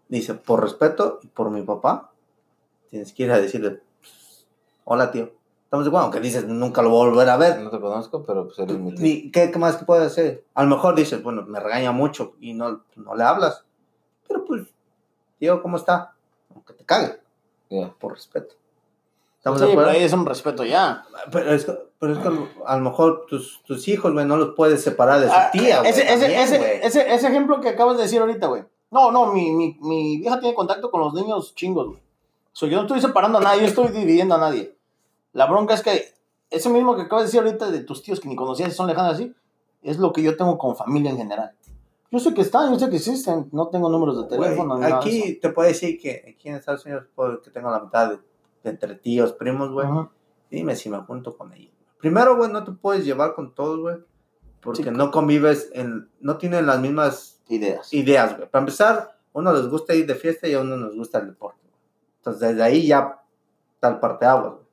Dice, 0.09 0.33
por 0.35 0.61
respeto 0.61 1.19
y 1.23 1.27
por 1.27 1.49
mi 1.49 1.61
papá, 1.63 2.11
tienes 2.89 3.11
que 3.13 3.23
ir 3.23 3.31
a 3.31 3.39
decirle, 3.39 3.81
hola 4.85 5.11
tío, 5.11 5.31
estamos 5.65 5.85
de 5.85 5.89
acuerdo, 5.89 6.05
aunque 6.05 6.19
dices, 6.21 6.45
nunca 6.47 6.81
lo 6.81 6.89
voy 6.89 7.05
a 7.05 7.09
volver 7.09 7.29
a 7.29 7.37
ver. 7.37 7.59
No 7.59 7.69
te 7.69 7.79
conozco, 7.79 8.23
pero 8.23 8.45
pues 8.45 8.57
eres 8.59 8.77
mi 8.77 8.91
tío. 8.95 9.01
Ni- 9.03 9.31
¿Qué, 9.31 9.51
qué 9.51 9.59
más 9.59 9.75
que 9.75 9.85
puedes 9.85 10.05
hacer? 10.07 10.45
A 10.53 10.63
lo 10.63 10.69
mejor 10.69 10.95
dices, 10.95 11.21
bueno, 11.21 11.43
me 11.43 11.59
regaña 11.59 11.91
mucho 11.91 12.35
y 12.39 12.53
no, 12.53 12.83
no 12.95 13.15
le 13.15 13.23
hablas. 13.23 13.63
Pero 14.27 14.45
pues, 14.45 14.63
tío, 15.39 15.61
¿cómo 15.61 15.75
está? 15.77 16.13
Aunque 16.55 16.73
te 16.73 16.85
cague, 16.85 17.19
Ya. 17.69 17.89
por 17.99 18.13
respeto. 18.13 18.55
¿Estamos 19.37 19.59
Sí, 19.59 19.65
de 19.65 19.71
pero 19.71 19.81
acuerdo? 19.81 19.99
ahí 19.99 20.05
es 20.05 20.13
un 20.13 20.25
respeto 20.25 20.63
ya. 20.65 21.05
Pero 21.31 21.51
es 21.53 21.65
que, 21.65 21.77
pero 21.99 22.13
es 22.13 22.19
que 22.19 22.27
a 22.65 22.77
lo 22.77 22.81
mejor 22.83 23.25
tus, 23.27 23.61
tus 23.63 23.87
hijos, 23.89 24.13
güey, 24.13 24.25
no 24.25 24.37
los 24.37 24.55
puedes 24.55 24.81
separar 24.81 25.19
de 25.19 25.27
su 25.27 25.33
Ah, 25.33 25.49
tía, 25.51 25.79
güey. 25.79 25.91
ese, 25.91 26.01
ese, 26.01 26.09
también, 26.11 26.39
ese, 26.41 26.57
güey. 26.57 26.69
ese, 26.81 27.13
ese 27.13 27.27
ejemplo 27.27 27.59
que 27.61 27.69
acabas 27.69 27.97
de 27.97 28.03
decir 28.03 28.19
ahorita, 28.21 28.47
güey. 28.47 28.63
No, 28.91 29.11
no, 29.11 29.33
mi, 29.33 29.51
mi, 29.51 29.77
mi 29.81 30.17
vieja 30.17 30.39
tiene 30.39 30.55
contacto 30.55 30.89
con 30.89 31.01
los 31.01 31.13
niños 31.13 31.53
chingos, 31.55 31.87
güey. 31.87 31.99
So, 32.53 32.65
yo 32.67 32.77
no 32.77 32.83
estoy 32.83 33.01
separando 33.01 33.37
a 33.37 33.41
nadie, 33.41 33.61
yo 33.61 33.67
estoy 33.67 33.89
dividiendo 33.89 34.35
a 34.35 34.39
nadie. 34.39 34.75
La 35.33 35.45
bronca 35.45 35.73
es 35.73 35.81
que 35.83 36.13
ese 36.49 36.69
mismo 36.69 36.95
que 36.95 37.03
acabas 37.03 37.23
de 37.23 37.27
decir 37.27 37.41
ahorita 37.41 37.69
de 37.69 37.81
tus 37.81 38.01
tíos 38.01 38.19
que 38.19 38.29
ni 38.29 38.35
conocías 38.35 38.69
y 38.69 38.71
son 38.75 38.87
lejanos 38.87 39.13
así, 39.13 39.33
es 39.83 39.99
lo 39.99 40.11
que 40.13 40.23
yo 40.23 40.35
tengo 40.37 40.57
con 40.57 40.75
familia 40.75 41.11
en 41.11 41.17
general. 41.17 41.51
Yo 42.09 42.19
sé 42.19 42.33
que 42.33 42.41
están, 42.41 42.71
yo 42.71 42.79
sé 42.79 42.89
que 42.89 42.95
existen, 42.95 43.49
no 43.51 43.67
tengo 43.67 43.89
números 43.89 44.17
de 44.21 44.29
teléfono. 44.37 44.77
nada 44.77 44.87
de 44.87 44.93
aquí 44.93 45.21
eso. 45.23 45.39
te 45.41 45.49
puedo 45.49 45.67
decir 45.67 45.99
que 45.99 46.33
aquí 46.35 46.47
en 46.49 46.55
Estados 46.55 46.85
Unidos 46.85 47.03
puedo 47.13 47.41
que 47.41 47.51
tengo 47.51 47.69
la 47.69 47.81
mitad 47.81 48.09
de, 48.11 48.15
de 48.63 48.69
entre 48.69 48.95
tíos, 48.95 49.33
primos, 49.33 49.69
güey. 49.71 49.87
Dime 50.49 50.75
si 50.77 50.89
me 50.89 50.97
junto 50.99 51.37
con 51.37 51.51
ellos. 51.53 51.73
Primero, 51.99 52.37
güey, 52.37 52.49
no 52.51 52.63
te 52.63 52.71
puedes 52.71 53.03
llevar 53.05 53.35
con 53.35 53.53
todos, 53.53 53.79
güey. 53.79 53.97
Porque 54.61 54.83
Sí. 54.83 54.89
no 54.91 55.11
convives 55.11 55.69
en... 55.73 56.09
No 56.21 56.37
tienen 56.37 56.65
las 56.65 56.79
mismas 56.79 57.36
Ideas. 57.49 57.93
ideas, 57.93 58.35
güey. 58.37 58.49
Para 58.49 58.61
empezar, 58.63 58.93
a 58.97 59.15
uno 59.33 59.53
les 59.53 59.67
gusta 59.67 59.93
ir 59.95 60.05
de 60.05 60.15
fiesta 60.15 60.47
y 60.47 60.53
a 60.53 60.61
uno 60.61 60.75
nos 60.77 60.95
gusta 60.95 61.19
el 61.19 61.27
deporte. 61.27 61.59
güey. 61.63 61.75
Entonces, 62.17 62.49
desde 62.49 62.63
ahí 62.63 62.87
ya 62.87 63.19
está 63.75 63.89
el 63.89 63.99
parteaguas, 63.99 64.53
güey. 64.53 64.65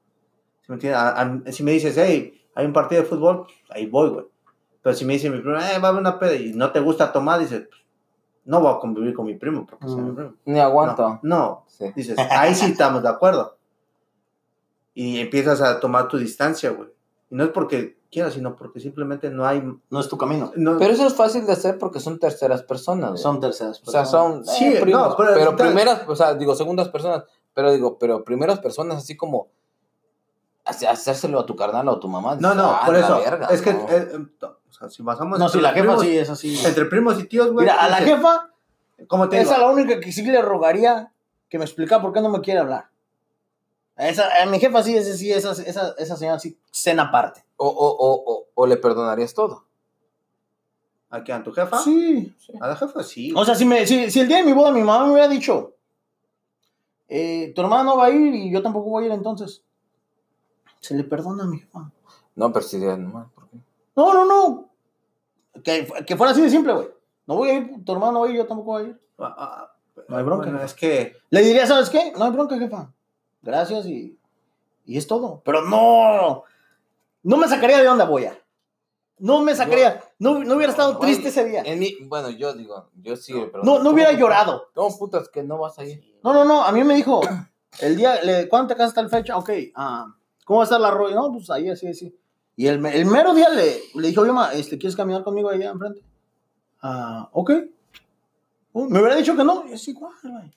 ¿Sí 0.62 0.66
me 0.68 0.74
entiendes? 0.76 1.00
A- 1.00 1.20
a- 1.20 1.52
si 1.52 1.62
me 1.62 1.72
dices, 1.72 1.96
hey, 1.98 2.42
hay 2.54 2.66
un 2.66 2.72
partido 2.72 3.02
de 3.02 3.08
fútbol, 3.08 3.44
pues, 3.44 3.56
ahí 3.70 3.86
voy, 3.86 4.08
güey. 4.10 4.24
Pero 4.82 4.94
si 4.96 5.04
me 5.04 5.14
dice 5.14 5.30
mi 5.30 5.40
primo, 5.40 5.56
eh, 5.56 5.78
va 5.78 5.88
a 5.88 5.90
haber 5.90 6.00
una 6.00 6.18
peda 6.18 6.34
y 6.34 6.52
no 6.54 6.70
te 6.72 6.80
gusta 6.80 7.12
tomar, 7.12 7.40
dices, 7.40 7.66
pues, 7.68 7.80
no 8.46 8.60
voy 8.60 8.74
a 8.74 8.78
convivir 8.78 9.14
con 9.14 9.26
mi 9.26 9.34
primo 9.34 9.66
porque 9.66 9.86
sea 9.88 9.96
mi 9.96 10.10
Mm. 10.10 10.14
primo. 10.14 10.34
Ni 10.46 10.60
aguanto. 10.60 11.20
No, 11.22 11.36
no, 11.38 11.64
Sí. 11.68 11.92
dices, 11.96 12.16
ahí 12.18 12.54
sí 12.54 12.66
estamos 12.72 13.02
de 13.02 13.08
acuerdo. 13.08 13.56
Y 14.94 15.18
empiezas 15.20 15.60
a 15.60 15.80
tomar 15.80 16.08
tu 16.08 16.18
distancia, 16.18 16.70
güey. 16.70 16.88
Y 17.30 17.34
no 17.34 17.44
es 17.44 17.50
porque 17.50 17.96
quieras, 18.14 18.32
sino 18.34 18.54
porque 18.56 18.80
simplemente 18.80 19.28
no 19.30 19.46
hay... 19.46 19.62
No 19.90 20.00
es 20.00 20.08
tu 20.08 20.16
camino. 20.16 20.52
no- 20.56 20.78
Pero 20.78 20.92
eso 20.94 21.06
es 21.06 21.14
fácil 21.14 21.44
de 21.46 21.52
hacer 21.52 21.76
porque 21.78 22.00
son 22.00 22.18
terceras 22.18 22.62
personas. 22.62 23.10
güey. 23.10 23.22
Son 23.22 23.40
terceras 23.40 23.82
o 23.84 23.90
sea, 23.90 24.02
personas. 24.02 24.46
son 24.46 24.54
Sí, 24.56 24.66
eh, 24.74 24.80
primos, 24.80 25.08
no, 25.10 25.16
pero 25.16 25.56
primeras, 25.56 26.02
o 26.08 26.14
sea, 26.16 26.34
digo, 26.34 26.54
segundas 26.54 26.88
personas, 26.88 27.24
pero 27.52 27.72
digo, 27.72 27.98
pero 27.98 28.24
primeras 28.24 28.60
personas 28.60 28.98
así 28.98 29.16
como 29.16 29.48
hacérselo 30.64 31.40
a 31.40 31.46
tu 31.46 31.56
carnal 31.56 31.86
o 31.88 31.92
a 31.96 32.00
tu 32.00 32.08
mamá. 32.08 32.36
no, 32.40 32.54
no, 32.54 32.70
"Ah, 32.70 32.82
por 32.86 32.96
eso. 32.96 33.18
verga", 33.18 33.48
es 33.48 33.60
que, 33.60 33.74
¿no? 33.74 33.80
eh, 33.88 34.08
eh, 34.12 34.46
o 34.46 34.72
sea, 34.72 34.88
si 34.88 35.02
basamos 35.02 35.38
No, 35.38 35.48
si 35.48 35.60
la 35.60 35.70
jefa 35.72 35.82
primos- 35.88 36.02
sí 36.02 36.16
es 36.18 36.30
así. 36.30 36.58
Entre 36.66 36.86
primos 36.86 37.18
y 37.20 37.24
tíos, 37.24 37.52
güey. 37.52 37.66
Mira, 37.66 37.80
a 37.80 37.88
la 37.90 37.96
jefa, 37.98 38.50
¿Cómo 39.08 39.28
te 39.28 39.36
digo? 39.36 39.50
esa 39.50 39.60
es 39.60 39.66
la 39.66 39.70
única 39.70 40.00
que 40.00 40.10
sí 40.12 40.22
le 40.24 40.40
rogaría 40.40 41.12
que 41.50 41.58
me 41.58 41.64
explicara 41.64 42.00
por 42.00 42.12
qué 42.12 42.20
no 42.20 42.30
me 42.30 42.40
quiere 42.40 42.60
hablar. 42.60 42.86
A, 43.96 44.08
esa, 44.08 44.24
a 44.42 44.46
mi 44.46 44.58
jefa 44.58 44.82
sí, 44.82 44.96
ese, 44.96 45.16
sí 45.16 45.32
esa, 45.32 45.52
esa, 45.52 45.94
esa 45.98 46.16
señora 46.16 46.38
sí, 46.38 46.58
cena 46.70 47.04
aparte. 47.04 47.44
o, 47.56 47.66
o, 47.68 47.88
o, 47.90 48.22
o, 48.32 48.46
o 48.54 48.66
le 48.66 48.76
perdonarías 48.76 49.32
todo. 49.34 49.64
¿A 51.10 51.22
quién? 51.22 51.38
¿A 51.38 51.44
tu 51.44 51.52
jefa? 51.52 51.78
Sí. 51.78 52.34
A 52.60 52.66
la 52.68 52.76
jefa 52.76 53.02
sí. 53.04 53.32
O 53.36 53.44
sea, 53.44 53.54
si, 53.54 53.64
me, 53.64 53.86
si, 53.86 54.10
si 54.10 54.18
el 54.20 54.26
día 54.28 54.38
de 54.38 54.42
mi 54.44 54.52
boda 54.52 54.72
mi 54.72 54.82
mamá 54.82 55.06
me 55.06 55.12
hubiera 55.12 55.28
dicho, 55.28 55.74
eh, 57.08 57.52
tu 57.54 57.60
hermana 57.60 57.84
no 57.84 57.96
va 57.96 58.06
a 58.06 58.10
ir 58.10 58.34
y 58.34 58.50
yo 58.50 58.62
tampoco 58.62 58.90
voy 58.90 59.04
a 59.04 59.06
ir 59.06 59.12
entonces, 59.12 59.62
se 60.80 60.94
le 60.96 61.04
perdona 61.04 61.44
a 61.44 61.46
mi 61.46 61.58
jefa. 61.60 61.90
No, 62.34 62.52
pero 62.52 62.64
sí, 62.66 62.80
ya 62.80 62.96
nomás, 62.96 63.30
¿por 63.32 63.48
qué? 63.48 63.58
No, 63.94 64.12
no, 64.12 64.24
no. 64.24 64.70
Que, 65.62 65.86
que 66.04 66.16
fuera 66.16 66.32
así 66.32 66.40
de 66.42 66.50
simple, 66.50 66.72
güey. 66.72 66.88
No 67.26 67.36
voy 67.36 67.50
a 67.50 67.54
ir, 67.54 67.84
tu 67.84 67.92
hermano 67.92 68.12
no 68.12 68.20
va 68.22 68.26
a 68.26 68.30
ir, 68.30 68.36
yo 68.36 68.46
tampoco 68.46 68.72
voy 68.72 68.82
a 68.82 68.86
ir. 68.88 69.00
Ah, 69.18 69.34
ah, 69.38 69.76
No 70.08 70.16
hay 70.16 70.24
bronca. 70.24 70.46
bueno, 70.50 70.64
es 70.64 70.74
que 70.74 71.16
Le 71.30 71.42
diría, 71.42 71.64
¿sabes 71.66 71.90
qué? 71.90 72.12
No 72.18 72.24
hay 72.24 72.32
bronca, 72.32 72.58
jefa. 72.58 72.92
Gracias 73.44 73.86
y, 73.86 74.18
y 74.86 74.96
es 74.96 75.06
todo. 75.06 75.42
Pero 75.44 75.62
no, 75.62 76.44
no 77.22 77.36
me 77.36 77.46
sacaría 77.46 77.80
de 77.80 77.88
onda, 77.88 78.06
boya. 78.06 78.38
No 79.18 79.40
me 79.42 79.54
sacaría. 79.54 80.02
No, 80.18 80.42
no 80.42 80.56
hubiera 80.56 80.72
estado 80.72 80.96
Güey, 80.96 81.12
triste 81.12 81.28
ese 81.28 81.48
día. 81.48 81.62
En 81.64 81.78
mi, 81.78 81.94
bueno, 82.06 82.30
yo 82.30 82.54
digo, 82.54 82.90
yo 83.00 83.16
sí, 83.16 83.32
pero. 83.52 83.62
No, 83.62 83.78
no 83.78 83.90
hubiera 83.90 84.12
llorado. 84.12 84.70
¿Cómo 84.74 84.98
putas 84.98 85.28
que 85.28 85.42
no 85.42 85.58
vas 85.58 85.78
a 85.78 85.84
ir? 85.84 86.02
No, 86.22 86.32
no, 86.32 86.44
no. 86.44 86.64
A 86.64 86.72
mí 86.72 86.82
me 86.82 86.94
dijo, 86.94 87.20
el 87.80 87.96
día, 87.96 88.22
le, 88.22 88.48
¿cuándo 88.48 88.68
te 88.68 88.76
casas 88.76 88.94
tal 88.94 89.08
fecha? 89.10 89.36
Ok, 89.36 89.50
ah, 89.76 90.12
¿cómo 90.44 90.58
va 90.58 90.64
a 90.64 90.66
estar 90.66 90.80
la 90.80 90.90
rollo? 90.90 91.14
No, 91.14 91.32
pues 91.32 91.48
ahí, 91.50 91.68
así, 91.68 91.86
así. 91.86 92.18
Y 92.56 92.66
el, 92.66 92.84
el 92.86 93.06
mero 93.06 93.34
día 93.34 93.48
le, 93.50 93.80
le 93.94 94.08
dije, 94.08 94.20
oye, 94.20 94.32
ma, 94.32 94.52
este, 94.52 94.78
¿quieres 94.78 94.96
caminar 94.96 95.22
conmigo 95.22 95.48
allá 95.48 95.70
enfrente? 95.70 96.02
Ah, 96.82 97.28
ok. 97.32 97.50
Oh, 98.72 98.88
me 98.88 98.98
hubiera 98.98 99.16
dicho 99.16 99.36
que 99.36 99.44
no. 99.44 99.64
Es 99.64 99.86
igual, 99.86 100.14
güey. 100.22 100.50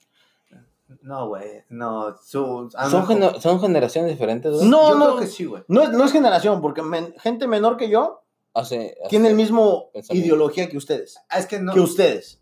No, 1.02 1.28
güey, 1.28 1.64
no. 1.70 2.16
Su, 2.24 2.70
a 2.76 2.86
lo 2.86 2.92
¿Son, 2.92 3.02
mejor- 3.02 3.16
gener- 3.18 3.40
¿Son 3.42 3.60
generaciones 3.60 4.12
diferentes, 4.12 4.54
güey? 4.54 4.68
No, 4.68 4.90
yo 4.90 4.96
no. 4.98 5.06
creo 5.06 5.18
que 5.20 5.28
sí, 5.28 5.46
güey. 5.46 5.64
No 5.68 5.84
es, 5.84 5.90
no 5.92 6.04
es 6.06 6.12
generación, 6.12 6.62
porque 6.62 6.82
men- 6.82 7.14
gente 7.20 7.48
menor 7.48 7.78
que 7.78 7.90
yo 7.90 8.22
Hace, 8.54 8.98
hace- 9.02 9.10
tiene 9.10 9.30
el 9.30 9.36
mismo 9.36 9.90
ideología 10.10 10.70
que 10.70 10.78
ustedes. 10.78 11.18
Ah, 11.30 11.40
Es 11.40 11.46
que 11.46 11.60
no. 11.60 11.74
Que 11.74 11.80
ustedes. 11.80 12.40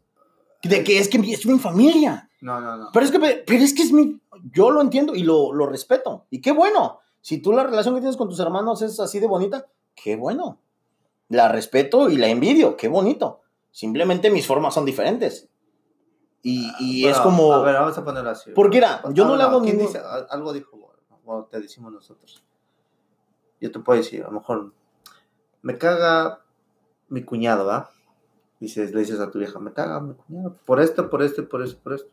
De 0.63 0.83
que 0.83 0.97
es 0.99 1.09
que 1.09 1.17
es 1.17 1.45
mi 1.45 1.59
familia. 1.59 2.29
No, 2.41 2.59
no, 2.61 2.77
no. 2.77 2.89
Pero 2.93 3.05
es 3.05 3.11
que, 3.11 3.19
pero 3.19 3.63
es 3.63 3.73
que 3.73 3.81
es 3.83 3.91
mi. 3.91 4.19
Yo 4.51 4.71
lo 4.71 4.81
entiendo 4.81 5.15
y 5.15 5.23
lo, 5.23 5.51
lo 5.53 5.65
respeto. 5.67 6.25
Y 6.29 6.41
qué 6.41 6.51
bueno. 6.51 6.99
Si 7.21 7.39
tú 7.39 7.51
la 7.53 7.63
relación 7.63 7.95
que 7.95 8.01
tienes 8.01 8.17
con 8.17 8.29
tus 8.29 8.39
hermanos 8.39 8.81
es 8.81 8.99
así 8.99 9.19
de 9.19 9.27
bonita, 9.27 9.67
qué 9.95 10.15
bueno. 10.15 10.59
La 11.29 11.47
respeto 11.49 12.09
y 12.09 12.17
la 12.17 12.27
envidio, 12.27 12.77
qué 12.77 12.87
bonito. 12.87 13.41
Simplemente 13.71 14.29
mis 14.29 14.45
formas 14.45 14.73
son 14.75 14.85
diferentes. 14.85 15.47
Y, 16.47 16.71
y 16.79 17.01
Bueno, 17.01 17.17
es 17.17 17.21
como. 17.23 17.53
A 17.53 17.63
ver, 17.63 17.73
vamos 17.73 17.97
a 17.97 18.03
ponerlo 18.05 18.29
así. 18.29 18.51
Porque 18.53 18.77
mira, 18.77 19.01
yo 19.13 19.25
no 19.25 19.35
le 19.35 19.41
hago 19.43 19.61
¿quién 19.63 19.77
ningún- 19.77 19.91
dice? 19.91 20.03
Al- 20.05 20.27
Algo 20.29 20.53
dijo, 20.53 20.77
güey, 20.77 20.91
o 21.25 21.45
te 21.45 21.59
decimos 21.59 21.91
nosotros. 21.91 22.43
Yo 23.59 23.71
te 23.71 23.79
puedo 23.79 23.97
decir, 23.97 24.21
a 24.21 24.27
lo 24.27 24.33
mejor. 24.33 24.71
Me 25.63 25.79
caga 25.79 26.43
mi 27.09 27.23
cuñado, 27.23 27.65
¿va? 27.65 27.89
Dices, 28.59 28.93
le 28.93 28.99
dices 28.99 29.19
a 29.19 29.31
tu 29.31 29.39
vieja, 29.39 29.57
me 29.59 29.73
caga 29.73 29.99
mi 30.01 30.13
cuñado. 30.13 30.55
Por 30.65 30.79
esto, 30.79 31.09
por 31.09 31.23
esto, 31.23 31.49
por 31.49 31.63
esto, 31.63 31.79
por 31.81 31.93
esto. 31.93 32.09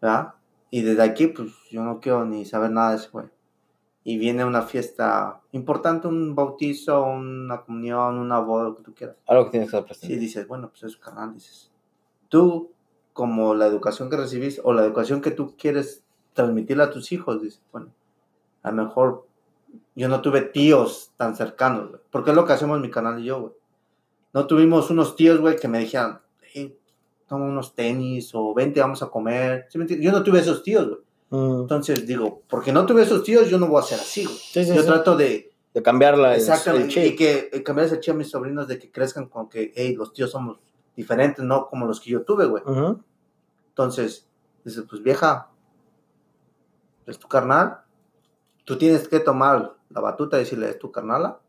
¿verdad? 0.00 0.34
Y 0.70 0.82
desde 0.82 1.02
aquí, 1.02 1.26
pues 1.28 1.52
yo 1.70 1.82
no 1.82 2.00
quiero 2.00 2.24
ni 2.24 2.44
saber 2.46 2.70
nada 2.70 2.90
de 2.90 2.96
ese 2.96 3.08
güey. 3.10 3.26
Y 4.04 4.18
viene 4.18 4.44
una 4.44 4.62
fiesta 4.62 5.40
importante, 5.52 6.08
un 6.08 6.34
bautizo, 6.34 7.04
una 7.04 7.62
comunión, 7.62 8.18
una 8.18 8.38
boda, 8.40 8.64
lo 8.64 8.76
que 8.76 8.82
tú 8.82 8.94
quieras. 8.94 9.16
Algo 9.26 9.44
que 9.46 9.50
tienes 9.52 9.70
que 9.70 9.76
estar 9.78 9.94
Sí, 9.94 10.00
presente. 10.00 10.20
dices, 10.20 10.48
bueno, 10.48 10.68
pues 10.70 10.82
es 10.84 10.92
su 10.92 11.00
canal, 11.00 11.32
dices. 11.34 11.70
Tú, 12.34 12.72
como 13.12 13.54
la 13.54 13.66
educación 13.66 14.10
que 14.10 14.16
recibís 14.16 14.60
o 14.64 14.72
la 14.72 14.82
educación 14.84 15.20
que 15.20 15.30
tú 15.30 15.54
quieres 15.56 16.02
transmitirle 16.32 16.82
a 16.82 16.90
tus 16.90 17.12
hijos, 17.12 17.40
dices, 17.40 17.62
bueno, 17.70 17.92
a 18.64 18.72
lo 18.72 18.82
mejor 18.82 19.24
yo 19.94 20.08
no 20.08 20.20
tuve 20.20 20.42
tíos 20.42 21.12
tan 21.16 21.36
cercanos. 21.36 21.90
Porque 22.10 22.30
es 22.30 22.36
lo 22.36 22.44
que 22.44 22.54
hacemos 22.54 22.80
mi 22.80 22.90
canal 22.90 23.20
y 23.20 23.26
yo, 23.26 23.40
güey. 23.40 23.52
No 24.32 24.48
tuvimos 24.48 24.90
unos 24.90 25.14
tíos, 25.14 25.38
güey, 25.40 25.54
que 25.54 25.68
me 25.68 25.78
dijeran, 25.78 26.22
hey, 26.52 26.76
toma 27.28 27.44
unos 27.44 27.72
tenis 27.76 28.32
o 28.34 28.52
vente, 28.52 28.80
vamos 28.80 29.00
a 29.04 29.06
comer. 29.10 29.66
¿Sí 29.70 29.78
me? 29.78 29.86
Yo 29.86 30.10
no 30.10 30.24
tuve 30.24 30.40
esos 30.40 30.64
tíos, 30.64 30.88
güey. 30.88 31.00
Mm, 31.30 31.60
Entonces 31.60 32.04
digo, 32.04 32.42
porque 32.48 32.72
no 32.72 32.84
tuve 32.84 33.02
esos 33.02 33.22
tíos, 33.22 33.48
yo 33.48 33.60
no 33.60 33.68
voy 33.68 33.80
a 33.80 33.84
ser 33.84 34.00
así, 34.00 34.24
güey. 34.24 34.36
sí, 34.36 34.64
sí, 34.64 34.74
Yo 34.74 34.84
trato 34.84 35.16
de, 35.16 35.52
De 35.72 35.82
cambiarla. 35.82 36.34
el 36.34 36.88
chip. 36.88 37.04
y 37.04 37.14
que 37.14 37.48
eh, 37.52 37.62
cambiar 37.62 37.86
ese 37.86 38.00
chip 38.00 38.14
a 38.14 38.16
mis 38.16 38.28
sobrinos 38.28 38.66
de 38.66 38.80
que 38.80 38.90
crezcan 38.90 39.28
con 39.28 39.48
que, 39.48 39.72
hey, 39.76 39.94
los 39.94 40.12
tíos 40.12 40.32
somos 40.32 40.58
diferentes, 40.96 41.44
no 41.44 41.68
como 41.68 41.86
los 41.86 42.00
que 42.00 42.10
yo 42.10 42.22
tuve, 42.22 42.46
güey. 42.46 42.62
Entonces, 43.68 44.28
dices, 44.64 44.84
pues 44.88 45.02
vieja, 45.02 45.50
es 47.06 47.18
tu 47.18 47.28
carnal, 47.28 47.80
tú 48.64 48.78
tienes 48.78 49.08
que 49.08 49.20
tomar 49.20 49.74
la 49.90 50.00
batuta 50.00 50.36
y 50.36 50.40
decirle, 50.40 50.70
es 50.70 50.78
tu 50.78 50.90
carnala, 50.90 51.40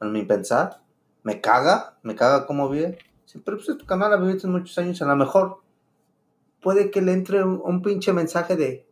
a 0.00 0.04
mi 0.06 0.24
pensar, 0.24 0.82
me 1.22 1.40
caga, 1.40 1.98
me 2.02 2.14
caga 2.14 2.46
cómo 2.46 2.68
vive. 2.68 2.98
Sí, 3.24 3.40
pero 3.44 3.58
pues 3.58 3.68
es 3.68 3.78
tu 3.78 3.84
carnala, 3.84 4.16
viviste 4.16 4.46
muchos 4.46 4.76
años, 4.78 5.02
a 5.02 5.06
lo 5.06 5.16
mejor 5.16 5.60
puede 6.62 6.90
que 6.90 7.02
le 7.02 7.12
entre 7.12 7.44
un, 7.44 7.60
un 7.62 7.82
pinche 7.82 8.12
mensaje 8.12 8.56
de, 8.56 8.88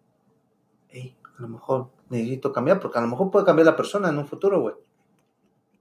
hey, 0.88 1.16
a 1.38 1.42
lo 1.42 1.48
mejor 1.48 1.90
necesito 2.08 2.52
cambiar, 2.52 2.80
porque 2.80 2.98
a 2.98 3.02
lo 3.02 3.08
mejor 3.08 3.30
puede 3.30 3.46
cambiar 3.46 3.66
la 3.66 3.76
persona 3.76 4.08
en 4.08 4.18
un 4.18 4.26
futuro, 4.26 4.60
güey. 4.60 4.74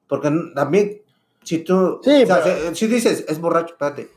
Porque 0.08 0.32
también, 0.54 1.02
si 1.46 1.60
tú, 1.60 2.00
Sí, 2.04 2.24
o 2.24 2.26
sea, 2.26 2.44
pero- 2.44 2.70
si, 2.70 2.76
si 2.76 2.88
dices, 2.88 3.24
es 3.28 3.40
borracho, 3.40 3.74
espérate, 3.76 4.10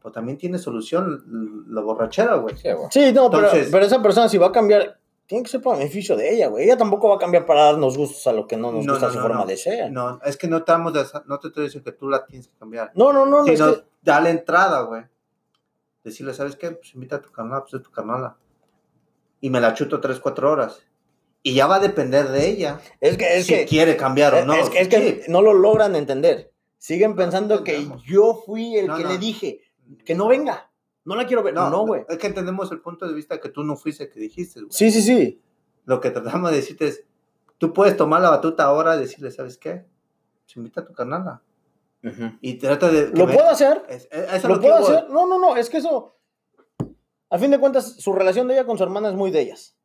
pues 0.00 0.12
también 0.12 0.36
tiene 0.38 0.58
solución 0.58 1.64
la 1.68 1.80
borrachera, 1.80 2.34
güey. 2.36 2.56
Sí, 2.56 2.68
güey. 2.72 2.88
Sí, 2.90 3.12
no, 3.12 3.30
pero, 3.30 3.44
Entonces- 3.44 3.68
pero 3.70 3.84
esa 3.86 4.02
persona 4.02 4.28
si 4.28 4.38
va 4.38 4.48
a 4.48 4.52
cambiar, 4.52 4.98
tiene 5.26 5.44
que 5.44 5.50
ser 5.50 5.62
para 5.62 5.78
beneficio 5.78 6.16
de 6.16 6.34
ella, 6.34 6.48
güey. 6.48 6.64
Ella 6.64 6.76
tampoco 6.76 7.08
va 7.08 7.14
a 7.14 7.18
cambiar 7.18 7.46
para 7.46 7.62
darnos 7.64 7.96
gustos 7.96 8.26
a 8.26 8.32
lo 8.32 8.46
que 8.46 8.56
no 8.56 8.72
nos 8.72 8.84
No, 8.84 8.92
gusta 8.94 9.06
no, 9.06 9.12
su 9.12 9.18
no, 9.18 9.22
forma 9.24 9.40
no. 9.42 9.46
de 9.46 9.56
ser. 9.56 9.92
No, 9.92 10.20
es 10.24 10.36
que 10.36 10.48
no 10.48 10.56
estamos, 10.58 10.92
de- 10.92 11.04
no 11.26 11.38
te 11.38 11.48
estoy 11.48 11.64
diciendo 11.64 11.90
que 11.90 11.96
tú 11.96 12.08
la 12.08 12.26
tienes 12.26 12.48
que 12.48 12.58
cambiar. 12.58 12.90
no, 12.94 13.12
no, 13.12 13.24
no, 13.26 13.46
es 13.46 13.58
sino 13.58 13.74
que- 13.74 13.84
dale 14.02 14.30
entrada, 14.30 14.80
güey. 14.82 15.02
Decirle, 16.04 16.34
¿sabes 16.34 16.56
qué? 16.56 16.72
Pues 16.72 16.94
invita 16.94 17.16
a 17.16 17.20
tu 17.20 17.30
carnal, 17.30 17.60
pues 17.62 17.74
es 17.74 17.82
tu 17.82 17.90
carnala. 17.92 18.36
Y 19.40 19.50
me 19.50 19.60
la 19.60 19.72
chuto 19.74 20.00
tres, 20.00 20.18
cuatro 20.20 20.50
horas. 20.50 20.82
Y 21.44 21.54
ya 21.54 21.66
va 21.66 21.76
a 21.76 21.80
depender 21.80 22.28
de 22.28 22.48
ella 22.48 22.80
es 23.00 23.16
que, 23.16 23.36
es 23.38 23.46
si 23.46 23.54
que, 23.54 23.66
quiere 23.66 23.96
cambiar 23.96 24.34
o 24.34 24.44
no. 24.44 24.54
es 24.54 24.68
que, 24.70 24.80
es 24.80 25.28
no 25.28 25.42
lo 25.42 25.52
logran 25.52 25.96
entender. 25.96 26.51
Siguen 26.82 27.14
pensando 27.14 27.62
que 27.62 27.86
yo 28.04 28.42
fui 28.44 28.76
el 28.76 28.88
No, 28.88 28.96
que 28.96 29.04
no. 29.04 29.10
le 29.10 29.18
dije 29.18 29.60
que 30.04 30.16
no 30.16 30.26
venga. 30.26 30.68
No 31.04 31.14
la 31.14 31.28
quiero 31.28 31.44
ver. 31.44 31.54
No, 31.54 31.70
no, 31.70 31.86
güey. 31.86 32.04
Es 32.08 32.18
que 32.18 32.26
entendemos 32.26 32.72
el 32.72 32.80
punto 32.80 33.06
de 33.06 33.14
vista 33.14 33.38
que 33.40 33.50
tú 33.50 33.62
no 33.62 33.76
fuiste 33.76 34.02
el 34.04 34.10
que 34.10 34.18
dijiste, 34.18 34.58
güey. 34.62 34.72
Sí, 34.72 34.90
sí, 34.90 35.00
sí. 35.00 35.40
Lo 35.84 36.00
que 36.00 36.10
tratamos 36.10 36.50
de 36.50 36.56
decirte 36.56 36.88
es, 36.88 37.04
tú 37.58 37.72
puedes 37.72 37.96
tomar 37.96 38.20
la 38.20 38.30
batuta 38.30 38.64
ahora 38.64 38.96
y 38.96 38.98
decirle, 38.98 39.30
¿sabes 39.30 39.58
qué? 39.58 39.84
Pues 40.44 40.56
invita 40.56 40.80
a 40.80 40.84
tu 40.84 40.92
carnala. 40.92 41.40
Ujú. 42.02 42.32
Y 42.40 42.54
trata 42.54 42.88
de... 42.90 43.10
Lo 43.10 43.26
puedo 43.26 43.48
hacer. 43.48 43.84
Es- 43.88 44.08
es- 44.10 44.24
eso 44.24 44.34
es 44.34 44.44
Lo 44.44 44.60
puedo 44.60 44.80
voy. 44.80 44.90
hacer. 44.96 45.08
No, 45.08 45.24
no, 45.28 45.38
no. 45.38 45.54
Es 45.54 45.70
que 45.70 45.76
eso. 45.76 46.16
A 47.30 47.38
fin 47.38 47.52
de 47.52 47.60
cuentas, 47.60 47.94
su 48.00 48.12
relación 48.12 48.48
de 48.48 48.54
ella 48.54 48.66
con 48.66 48.76
su 48.76 48.82
hermana 48.82 49.08
es 49.08 49.14
muy 49.14 49.30
de 49.30 49.40
ellas. 49.40 49.76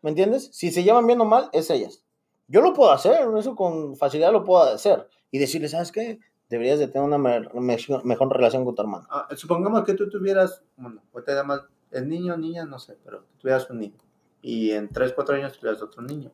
¿Me 0.00 0.08
entiendes? 0.08 0.48
Si 0.54 0.70
se 0.70 0.82
llevan 0.84 1.06
bien 1.06 1.20
o 1.20 1.26
mal, 1.26 1.50
es 1.52 1.68
ellas. 1.68 2.02
Yo 2.48 2.62
lo 2.62 2.72
puedo 2.72 2.92
hacer. 2.92 3.28
Eso 3.38 3.54
con 3.54 3.94
facilidad 3.96 4.32
lo 4.32 4.42
puedo 4.42 4.62
hacer. 4.62 5.06
Y 5.30 5.38
decirle, 5.38 5.68
¿sabes 5.68 5.92
qué? 5.92 6.18
Deberías 6.48 6.78
de 6.78 6.86
tener 6.88 7.06
una 7.06 7.18
me- 7.18 7.40
me- 7.54 7.76
mejor 8.04 8.32
relación 8.36 8.64
con 8.64 8.74
tu 8.74 8.82
hermana. 8.82 9.06
Ah, 9.10 9.28
supongamos 9.36 9.84
que 9.84 9.94
tú 9.94 10.08
tuvieras, 10.08 10.62
bueno, 10.76 11.02
ahorita 11.12 11.34
llamas 11.34 11.62
el 11.90 12.08
niño, 12.08 12.36
niña, 12.36 12.64
no 12.64 12.78
sé, 12.78 12.96
pero 13.04 13.24
tuvieras 13.38 13.68
un 13.70 13.80
niño. 13.80 13.96
Y 14.42 14.70
en 14.72 14.88
3, 14.88 15.12
4 15.12 15.34
años 15.36 15.58
tuvieras 15.58 15.82
otro 15.82 16.02
niño. 16.02 16.30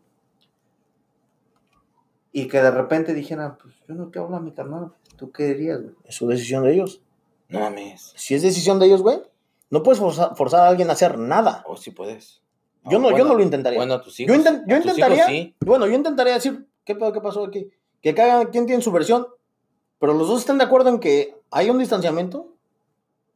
Y 2.33 2.49
que 2.49 2.63
de 2.63 2.71
repente 2.71 3.13
dijeran, 3.15 3.59
pues 3.63 3.75
yo 3.87 3.95
no 3.95 4.11
quiero 4.11 4.27
hablar 4.27 4.41
a 4.41 4.45
mi 4.45 4.53
carnal. 4.53 4.93
¿Tú 5.17 5.31
qué 5.33 5.45
dirías, 5.49 5.81
güey? 5.83 5.95
Es 6.05 6.15
su 6.17 6.27
decisión 6.27 6.65
de 6.65 6.73
ellos. 6.75 7.03
No 7.49 7.61
mames. 7.61 8.13
Si 8.17 8.35
es 8.35 8.43
decisión 8.43 8.79
de 8.79 8.87
ellos, 8.87 9.03
güey, 9.03 9.21
no 9.71 9.83
puedes 9.83 9.99
forzar, 10.01 10.35
forzar 10.37 10.61
a 10.61 10.69
alguien 10.69 10.89
a 10.89 10.95
hacer 10.95 11.19
nada. 11.19 11.63
O 11.67 11.77
si 11.77 11.91
puedes. 11.91 12.41
Yo 12.85 12.99
no, 12.99 13.17
yo 13.17 13.25
no 13.25 13.35
lo 13.35 13.43
intentaría. 13.43 13.79
Bueno, 13.79 13.95
a 13.95 14.01
tus 14.03 14.17
yo 14.17 14.25
hijos. 14.35 14.45
yo 14.45 14.77
tus 14.77 14.87
intentaría, 14.87 15.17
hijos 15.17 15.27
sí. 15.31 15.55
bueno, 15.61 15.87
yo 15.87 15.93
intentaría 15.93 16.35
decir, 16.35 16.67
¿qué 16.85 16.95
pedo, 16.97 17.13
qué 17.13 17.21
pasó 17.21 17.45
aquí? 17.45 17.71
Que 18.01 18.15
cada 18.15 18.47
quien 18.51 18.67
tiene 18.67 18.83
su 18.83 18.91
versión, 18.91 19.27
pero 20.03 20.15
los 20.15 20.27
dos 20.27 20.41
están 20.41 20.59
de 20.59 20.65
acuerdo 20.65 20.89
en 20.91 20.99
que 20.99 21.37
hay 21.53 21.71
un 21.71 21.79
distanciamiento. 21.79 22.49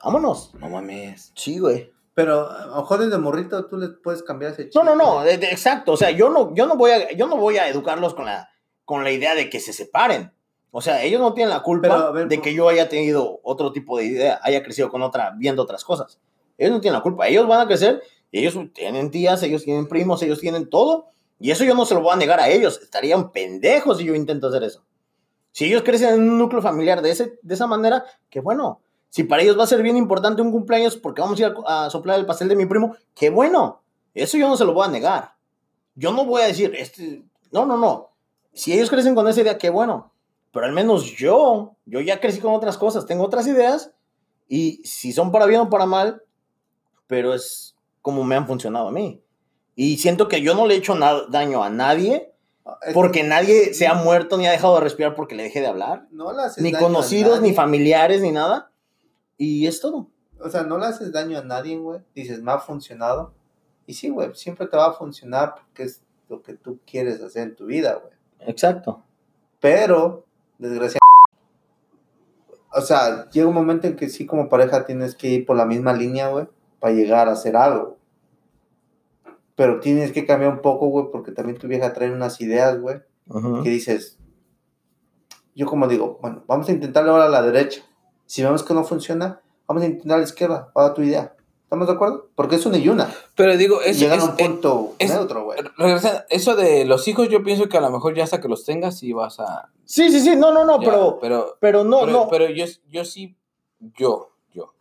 Vámonos. 0.03 0.53
No 0.59 0.69
mames. 0.69 1.31
Sí, 1.37 1.61
güey. 1.61 1.93
Pero 2.13 2.51
a 2.51 2.67
lo 2.67 2.77
mejor 2.77 2.99
desde 3.05 3.19
morrito 3.19 3.67
tú 3.67 3.77
le 3.77 3.89
puedes 3.89 4.23
cambiar 4.25 4.51
ese 4.53 4.65
chip. 4.69 4.75
No, 4.75 4.83
no, 4.83 4.97
no, 4.97 5.23
de- 5.23 5.39
de- 5.39 5.51
exacto. 5.51 5.93
O 5.93 5.97
sea, 5.97 6.11
yo 6.11 6.29
no, 6.29 6.53
yo 6.55 6.67
no 6.67 6.77
voy 6.77 6.91
a, 6.91 7.13
yo 7.13 7.29
no 7.29 7.37
voy 7.37 7.59
a 7.59 7.69
educarlos 7.69 8.15
con 8.15 8.25
la, 8.25 8.49
con 8.85 9.05
la 9.05 9.13
idea 9.13 9.35
de 9.37 9.49
que 9.49 9.61
se 9.61 9.73
separen. 9.73 10.33
O 10.73 10.81
sea, 10.81 11.03
ellos 11.05 11.21
no 11.21 11.35
tienen 11.35 11.51
la 11.55 11.63
culpa 11.63 11.89
Pero, 11.89 12.13
ver, 12.13 12.29
de 12.29 12.41
que 12.43 12.53
yo 12.53 12.69
haya 12.69 12.89
tenido 12.89 13.39
otro 13.45 13.71
tipo 13.73 13.97
de 13.99 14.07
idea, 14.07 14.41
haya 14.43 14.63
crecido 14.65 14.91
con 14.91 15.03
otra, 15.03 15.35
viendo 15.37 15.63
otras 15.63 15.85
cosas. 15.85 16.19
Ellos 16.59 16.73
no 16.73 16.81
tienen 16.81 16.99
la 16.99 17.03
culpa. 17.03 17.29
Ellos 17.29 17.47
van 17.47 17.61
a 17.61 17.67
crecer, 17.67 18.03
ellos 18.33 18.59
tienen 18.75 19.11
tías, 19.11 19.43
ellos 19.43 19.63
tienen 19.65 19.87
primos, 19.89 20.23
ellos 20.23 20.41
tienen 20.41 20.69
todo. 20.69 21.07
Y 21.39 21.51
eso 21.51 21.65
yo 21.65 21.75
no 21.75 21.87
se 21.87 21.95
lo 21.95 22.01
voy 22.01 22.13
a 22.13 22.17
negar 22.17 22.41
a 22.41 22.49
ellos. 22.49 22.81
Estarían 22.83 23.31
pendejos 23.31 23.99
si 23.99 24.05
yo 24.05 24.15
intento 24.15 24.49
hacer 24.49 24.65
eso. 24.65 24.83
Si 25.57 25.65
ellos 25.65 25.85
crecen 25.85 26.13
en 26.13 26.21
un 26.21 26.37
núcleo 26.37 26.61
familiar 26.61 27.01
de, 27.01 27.11
ese, 27.11 27.39
de 27.41 27.55
esa 27.55 27.67
manera, 27.67 28.05
qué 28.29 28.41
bueno. 28.41 28.83
Si 29.09 29.25
para 29.25 29.43
ellos 29.43 29.59
va 29.59 29.65
a 29.65 29.67
ser 29.67 29.83
bien 29.83 29.97
importante 29.97 30.43
un 30.43 30.53
cumpleaños 30.53 30.99
porque 30.99 31.23
vamos 31.23 31.41
a 31.41 31.47
ir 31.47 31.55
a, 31.67 31.89
soplar 31.89 32.19
el 32.19 32.27
pastel 32.27 32.49
de 32.49 32.57
mi 32.57 32.67
primo, 32.67 32.95
qué 33.15 33.31
bueno. 33.31 33.81
Eso 34.13 34.37
yo 34.37 34.49
no 34.49 34.59
se 34.59 34.67
lo 34.67 34.75
voy 34.75 34.87
a 34.87 34.91
negar. 34.91 35.33
Yo 35.95 36.13
no 36.13 36.27
voy 36.27 36.43
a 36.43 36.47
decir, 36.47 36.75
este, 36.77 37.25
no, 37.53 37.65
no, 37.65 37.79
no. 37.79 38.11
Si 38.53 38.75
ellos 38.75 38.91
crecen 38.91 39.15
con 39.15 39.27
esa 39.29 39.41
idea, 39.41 39.57
qué 39.57 39.71
bueno. 39.71 40.13
Pero 40.53 40.67
al 40.67 40.73
menos 40.73 41.05
yo, 41.17 41.75
yo 41.87 42.01
ya 42.03 42.21
crecí 42.21 42.39
con 42.41 42.53
otras 42.53 42.77
cosas, 42.77 43.07
tengo 43.07 43.25
otras 43.25 43.47
ideas 43.47 43.93
y 44.49 44.83
si 44.85 45.15
son 45.15 45.33
para 45.33 45.47
bien 45.47 45.63
o 45.63 45.71
para 45.71 45.87
mal, 45.87 46.23
pero 47.07 47.33
es 47.33 47.75
como 48.03 48.25
me 48.25 48.35
han 48.35 48.47
funcionado 48.47 48.89
a 48.89 48.93
mí. 48.93 49.23
Y 49.75 49.97
siento 49.97 50.29
que 50.29 50.43
yo 50.43 50.55
no 50.55 50.67
le 50.67 50.75
he 50.75 50.79
hecho 50.79 50.99
daño 51.31 51.65
a 51.65 51.71
nadie 51.71 52.36
porque 52.93 53.23
nadie 53.23 53.75
se 53.75 53.87
ha 53.87 53.95
muerto 53.95 54.37
ni 54.37 54.47
ha 54.47 54.51
dejado 54.51 54.75
de 54.77 54.81
respirar 54.81 55.15
porque 55.15 55.35
le 55.35 55.45
dejé 55.45 55.61
de 55.61 55.69
hablar. 55.69 56.07
no 56.11 56.33
le 56.33 56.43
haces 56.43 56.63
Ni 56.63 56.73
daño 56.73 56.85
a 56.85 56.89
conocidos, 56.89 57.41
ni 57.41 57.53
familiares, 57.53 58.21
ni 58.21 58.33
nada. 58.33 58.71
Y 59.37 59.67
es 59.67 59.81
todo. 59.81 60.09
O 60.41 60.49
sea, 60.51 60.63
no 60.63 60.79
le 60.79 60.87
haces 60.87 61.13
daño 61.13 61.39
a 61.39 61.43
nadie, 61.43 61.77
güey. 61.77 62.01
Dices, 62.15 62.43
me 62.43 62.53
ha 62.53 62.59
funcionado. 62.59 63.35
Y 63.87 63.95
sí, 63.95 64.09
güey, 64.09 64.35
siempre 64.35 64.67
te 64.67 64.77
va 64.77 64.87
a 64.87 64.93
funcionar 64.93 65.55
porque 65.55 65.85
es 65.85 66.03
lo 66.29 66.43
que 66.43 66.55
tú 66.55 66.81
quieres 66.87 67.23
hacer 67.23 67.45
en 67.45 67.57
tu 67.57 67.67
vida, 67.67 67.95
güey. 67.95 68.13
Exacto. 68.41 69.05
Pero, 69.61 70.27
desgraciadamente, 70.59 71.01
o 72.73 72.81
sea, 72.83 73.31
llega 73.31 73.47
un 73.47 73.55
momento 73.55 73.87
en 73.87 73.97
que 73.97 74.09
sí 74.09 74.27
como 74.27 74.49
pareja 74.49 74.85
tienes 74.85 75.15
que 75.15 75.29
ir 75.29 75.47
por 75.47 75.57
la 75.57 75.65
misma 75.65 75.93
línea, 75.93 76.29
güey, 76.29 76.47
para 76.79 76.95
llegar 76.95 77.29
a 77.29 77.33
hacer 77.33 77.57
algo. 77.57 77.96
Pero 79.57 79.81
tienes 79.81 80.13
que 80.13 80.25
cambiar 80.27 80.53
un 80.53 80.61
poco, 80.61 80.87
güey, 80.89 81.07
porque 81.11 81.33
también 81.33 81.59
tu 81.59 81.67
vieja 81.67 81.93
trae 81.93 82.11
unas 82.13 82.41
ideas, 82.41 82.79
güey, 82.81 82.99
Ujú. 83.29 83.63
que 83.63 83.71
dices, 83.71 84.19
yo 85.55 85.67
como 85.67 85.89
digo, 85.89 86.19
bueno, 86.21 86.45
vamos 86.47 86.69
a 86.69 86.73
intentarle 86.73 87.11
ahora 87.11 87.25
a 87.27 87.29
la 87.31 87.43
derecha. 87.43 87.83
Si 88.27 88.43
vemos 88.43 88.63
que 88.63 88.75
no 88.75 88.85
funciona, 88.85 89.41
vamos 89.67 89.83
a 89.83 89.87
intentar 89.87 90.17
a 90.17 90.19
la 90.19 90.25
izquierda, 90.25 90.71
para 90.73 90.93
tu 90.95 91.03
idea. 91.03 91.35
¿Estamos 91.65 91.89
de 91.89 91.95
acuerdo? 91.95 92.31
Porque 92.37 92.57
es 92.57 92.67
una 92.67 92.77
y 92.77 92.89
una. 92.89 93.13
Pero 93.35 93.57
digo, 93.57 93.79
Y 93.85 93.89
es, 93.91 93.99
llegan 93.99 94.19
es- 94.19 94.25
a 94.25 94.31
un 94.31 94.37
punto 94.37 94.95
es- 94.99 95.11
neutro, 95.11 95.45
güey. 95.45 95.59
eso 96.29 96.55
de 96.55 96.85
los 96.85 97.09
hijos, 97.09 97.29
yo 97.29 97.43
pienso 97.43 97.69
que 97.69 97.77
a 97.79 97.81
lo 97.81 97.91
mejor 97.91 98.15
ya 98.15 98.23
hasta 98.25 98.41
que 98.41 98.49
los 98.49 98.65
tengas 98.65 98.99
sí 98.99 99.13
vas 99.13 99.41
a... 99.41 99.71
Sí, 99.85 100.11
sí, 100.11 100.21
sí, 100.21 100.37
no, 100.37 100.53
no, 100.53 100.65
no, 100.65 100.81
ya, 100.81 100.87
pero, 100.91 101.19
pero, 101.21 101.57
pero 101.61 101.83
no, 101.85 102.01
pero, 102.01 102.13
no. 102.13 102.29
pero 102.29 102.51
yo, 102.51 102.67
yo 102.89 103.05
sí, 103.05 103.37
yo, 103.97 104.33
yo, 104.53 104.75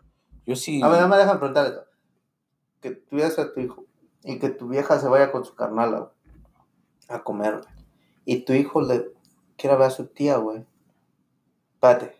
yo 0.45 0.55
sí... 0.55 0.81
A 0.83 0.89
ver, 0.89 1.01
no 1.01 1.07
me 1.07 1.17
dejan 1.17 1.37
preguntar 1.39 1.65
esto. 1.67 1.81
Que 2.81 2.91
tuvieras 2.91 3.39
a 3.39 3.51
tu 3.53 3.59
hijo 3.61 3.84
y 4.25 4.39
que 4.39 4.49
tu 4.49 4.67
vieja 4.67 4.99
se 4.99 5.07
vaya 5.07 5.31
con 5.31 5.45
su 5.45 5.55
carnala, 5.55 5.99
güey, 5.99 6.11
a 7.09 7.23
comer, 7.23 7.61
güey. 7.61 7.75
Y 8.25 8.41
tu 8.43 8.53
hijo 8.53 8.81
le 8.81 9.11
quiera 9.55 9.75
ver 9.77 9.87
a 9.87 9.91
su 9.91 10.07
tía, 10.07 10.37
güey. 10.37 10.65
Espérate. 11.75 12.17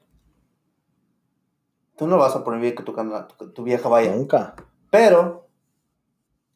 Tú 1.97 2.07
no 2.07 2.17
vas 2.17 2.35
a 2.35 2.43
prohibir 2.43 2.75
que 2.75 2.83
tu, 2.83 2.93
carnala- 2.93 3.27
tu, 3.27 3.51
tu 3.51 3.63
vieja 3.63 3.89
vaya. 3.89 4.13
Nunca. 4.15 4.55
Pero, 4.91 5.47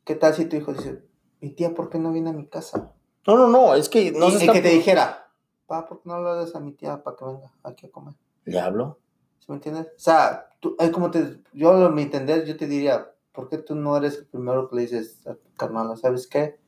¿qué 0.04 0.16
tal 0.16 0.34
si 0.36 0.46
tu 0.46 0.56
hijo 0.56 0.74
dice, 0.74 1.04
mi 1.42 1.50
tía, 1.52 1.74
¿por 1.74 1.90
qué 1.90 1.98
no 1.98 2.12
viene 2.12 2.30
a 2.30 2.34
mi 2.34 2.46
casa? 2.46 2.94
No, 3.26 3.38
no, 3.38 3.48
no, 3.48 3.74
es 3.76 3.90
que 3.90 4.12
no 4.12 4.28
y, 4.28 4.32
se 4.32 4.38
y 4.38 4.42
está... 4.42 4.54
que 4.54 4.62
te 4.62 4.70
dijera, 4.70 5.32
pa, 5.66 5.86
¿por 5.88 6.02
qué 6.02 6.10
no 6.10 6.22
le 6.24 6.40
das 6.40 6.56
a 6.56 6.60
mi 6.60 6.74
tía 6.74 7.02
para 7.04 7.16
que 7.18 7.26
venga 7.26 7.52
aquí 7.64 7.88
a 7.88 7.92
comer? 7.92 8.14
¿Le 8.46 8.60
hablo? 8.60 9.00
¿Sí 9.40 9.46
me 9.50 9.56
entiendes? 9.56 9.88
O 9.88 10.00
sea, 10.00 10.50
tú, 10.60 10.76
es 10.78 10.90
como 10.92 11.10
te, 11.10 11.42
yo 11.54 11.72
a 11.72 11.90
mi 11.90 12.04
entender, 12.04 12.46
yo 12.46 12.58
te 12.58 12.68
diría, 12.68 13.12
¿por 13.40 13.48
qué 13.48 13.58
tú 13.58 13.74
no 13.74 13.96
eres 13.96 14.18
el 14.18 14.26
primero 14.26 14.68
que 14.68 14.76
le 14.76 14.82
dices 14.82 15.26
a 15.26 15.34
tu 15.34 15.56
carnala? 15.56 15.96
¿Sabes 15.96 16.28
qué? 16.28 16.60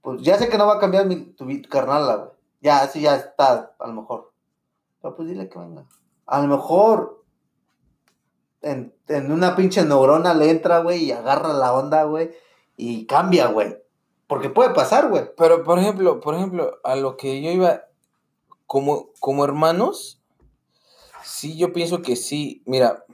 Pues 0.00 0.22
ya 0.22 0.38
sé 0.38 0.48
que 0.48 0.56
no 0.56 0.64
va 0.64 0.74
a 0.74 0.78
cambiar 0.78 1.06
mi, 1.06 1.16
tu, 1.32 1.44
carnala, 1.68 2.14
güey. 2.14 2.30
Ya, 2.60 2.82
así 2.82 3.00
ya 3.00 3.16
está, 3.16 3.74
a 3.76 3.86
lo 3.88 3.94
mejor. 3.94 4.32
Pero 5.02 5.16
pues 5.16 5.26
dile 5.26 5.48
que 5.48 5.58
venga. 5.58 5.86
A 6.24 6.40
lo 6.40 6.46
mejor 6.46 7.24
en, 8.62 8.94
en 9.08 9.32
una 9.32 9.56
pinche 9.56 9.84
neurona 9.84 10.34
le 10.34 10.50
entra, 10.50 10.82
güey, 10.82 11.02
y 11.02 11.10
agarra 11.10 11.52
la 11.52 11.72
onda, 11.72 12.04
güey, 12.04 12.30
y 12.76 13.04
cambia, 13.06 13.48
güey. 13.48 13.76
Porque 14.28 14.50
puede 14.50 14.72
pasar, 14.72 15.08
güey. 15.08 15.24
Pero, 15.36 15.64
por 15.64 15.80
ejemplo, 15.80 16.20
por 16.20 16.36
ejemplo, 16.36 16.78
a 16.84 16.94
lo 16.94 17.16
que 17.16 17.42
yo 17.42 17.50
iba, 17.50 17.86
como, 18.66 19.08
como 19.18 19.44
hermanos, 19.44 20.22
sí, 21.24 21.58
yo 21.58 21.72
pienso 21.72 22.02
que 22.02 22.14
sí, 22.14 22.62
mira, 22.66 23.04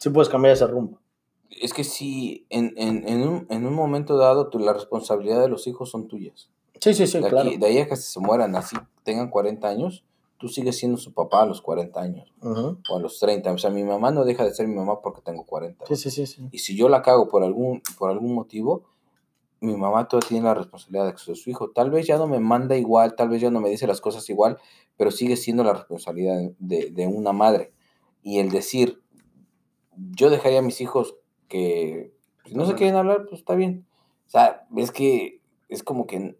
Sí 0.00 0.08
puedes 0.08 0.30
cambiar 0.30 0.54
ese 0.54 0.66
rumbo. 0.66 0.98
Es 1.50 1.74
que 1.74 1.84
sí, 1.84 2.46
en, 2.48 2.72
en, 2.76 3.06
en, 3.08 3.28
un, 3.28 3.46
en 3.50 3.66
un 3.66 3.74
momento 3.74 4.16
dado, 4.16 4.48
tu, 4.48 4.58
la 4.58 4.72
responsabilidad 4.72 5.40
de 5.40 5.48
los 5.48 5.66
hijos 5.66 5.90
son 5.90 6.06
tuyas. 6.08 6.50
Sí, 6.80 6.94
sí, 6.94 7.06
sí, 7.06 7.18
de, 7.18 7.28
claro. 7.28 7.48
aquí, 7.48 7.58
de 7.58 7.66
ahí 7.66 7.78
a 7.78 7.86
que 7.86 7.96
se 7.96 8.20
mueran 8.20 8.56
así, 8.56 8.76
tengan 9.02 9.28
40 9.28 9.68
años, 9.68 10.04
tú 10.38 10.48
sigues 10.48 10.78
siendo 10.78 10.96
su 10.96 11.12
papá 11.12 11.42
a 11.42 11.46
los 11.46 11.60
40 11.60 12.00
años, 12.00 12.32
o 12.40 12.96
a 12.96 13.00
los 13.00 13.18
30. 13.18 13.52
O 13.52 13.58
sea, 13.58 13.70
mi 13.70 13.84
mamá 13.84 14.10
no 14.10 14.24
deja 14.24 14.44
de 14.44 14.54
ser 14.54 14.66
mi 14.66 14.74
mamá 14.74 15.02
porque 15.02 15.20
tengo 15.20 15.44
40. 15.44 15.84
Sí, 15.86 15.96
sí, 15.96 16.10
sí, 16.10 16.26
sí. 16.26 16.48
Y 16.50 16.58
si 16.58 16.76
yo 16.76 16.88
la 16.88 17.02
cago 17.02 17.28
por 17.28 17.42
algún, 17.42 17.82
por 17.98 18.10
algún 18.10 18.34
motivo, 18.34 18.84
mi 19.60 19.76
mamá 19.76 20.08
todavía 20.08 20.28
tiene 20.28 20.44
la 20.46 20.54
responsabilidad 20.54 21.06
de 21.06 21.12
que 21.12 21.18
soy 21.18 21.36
su 21.36 21.50
hijo. 21.50 21.70
Tal 21.70 21.90
vez 21.90 22.06
ya 22.06 22.16
no 22.16 22.26
me 22.26 22.40
manda 22.40 22.76
igual, 22.78 23.14
tal 23.14 23.28
vez 23.28 23.42
ya 23.42 23.50
no 23.50 23.60
me 23.60 23.68
dice 23.68 23.86
las 23.86 24.00
cosas 24.00 24.28
igual, 24.30 24.56
pero 24.96 25.10
sigue 25.10 25.36
siendo 25.36 25.62
la 25.64 25.74
responsabilidad 25.74 26.40
de, 26.58 26.90
de 26.90 27.06
una 27.06 27.32
madre. 27.32 27.72
Y 28.22 28.38
el 28.38 28.50
decir, 28.50 29.02
yo 30.12 30.30
dejaría 30.30 30.60
a 30.60 30.62
mis 30.62 30.80
hijos 30.80 31.16
que 31.50 32.14
si 32.46 32.54
no 32.54 32.64
se 32.66 32.74
quieren 32.74 32.96
hablar, 32.96 33.26
pues 33.28 33.40
está 33.40 33.54
bien. 33.54 33.86
O 34.26 34.30
sea, 34.30 34.66
es 34.76 34.90
que 34.90 35.40
es 35.68 35.82
como 35.82 36.06
que... 36.06 36.36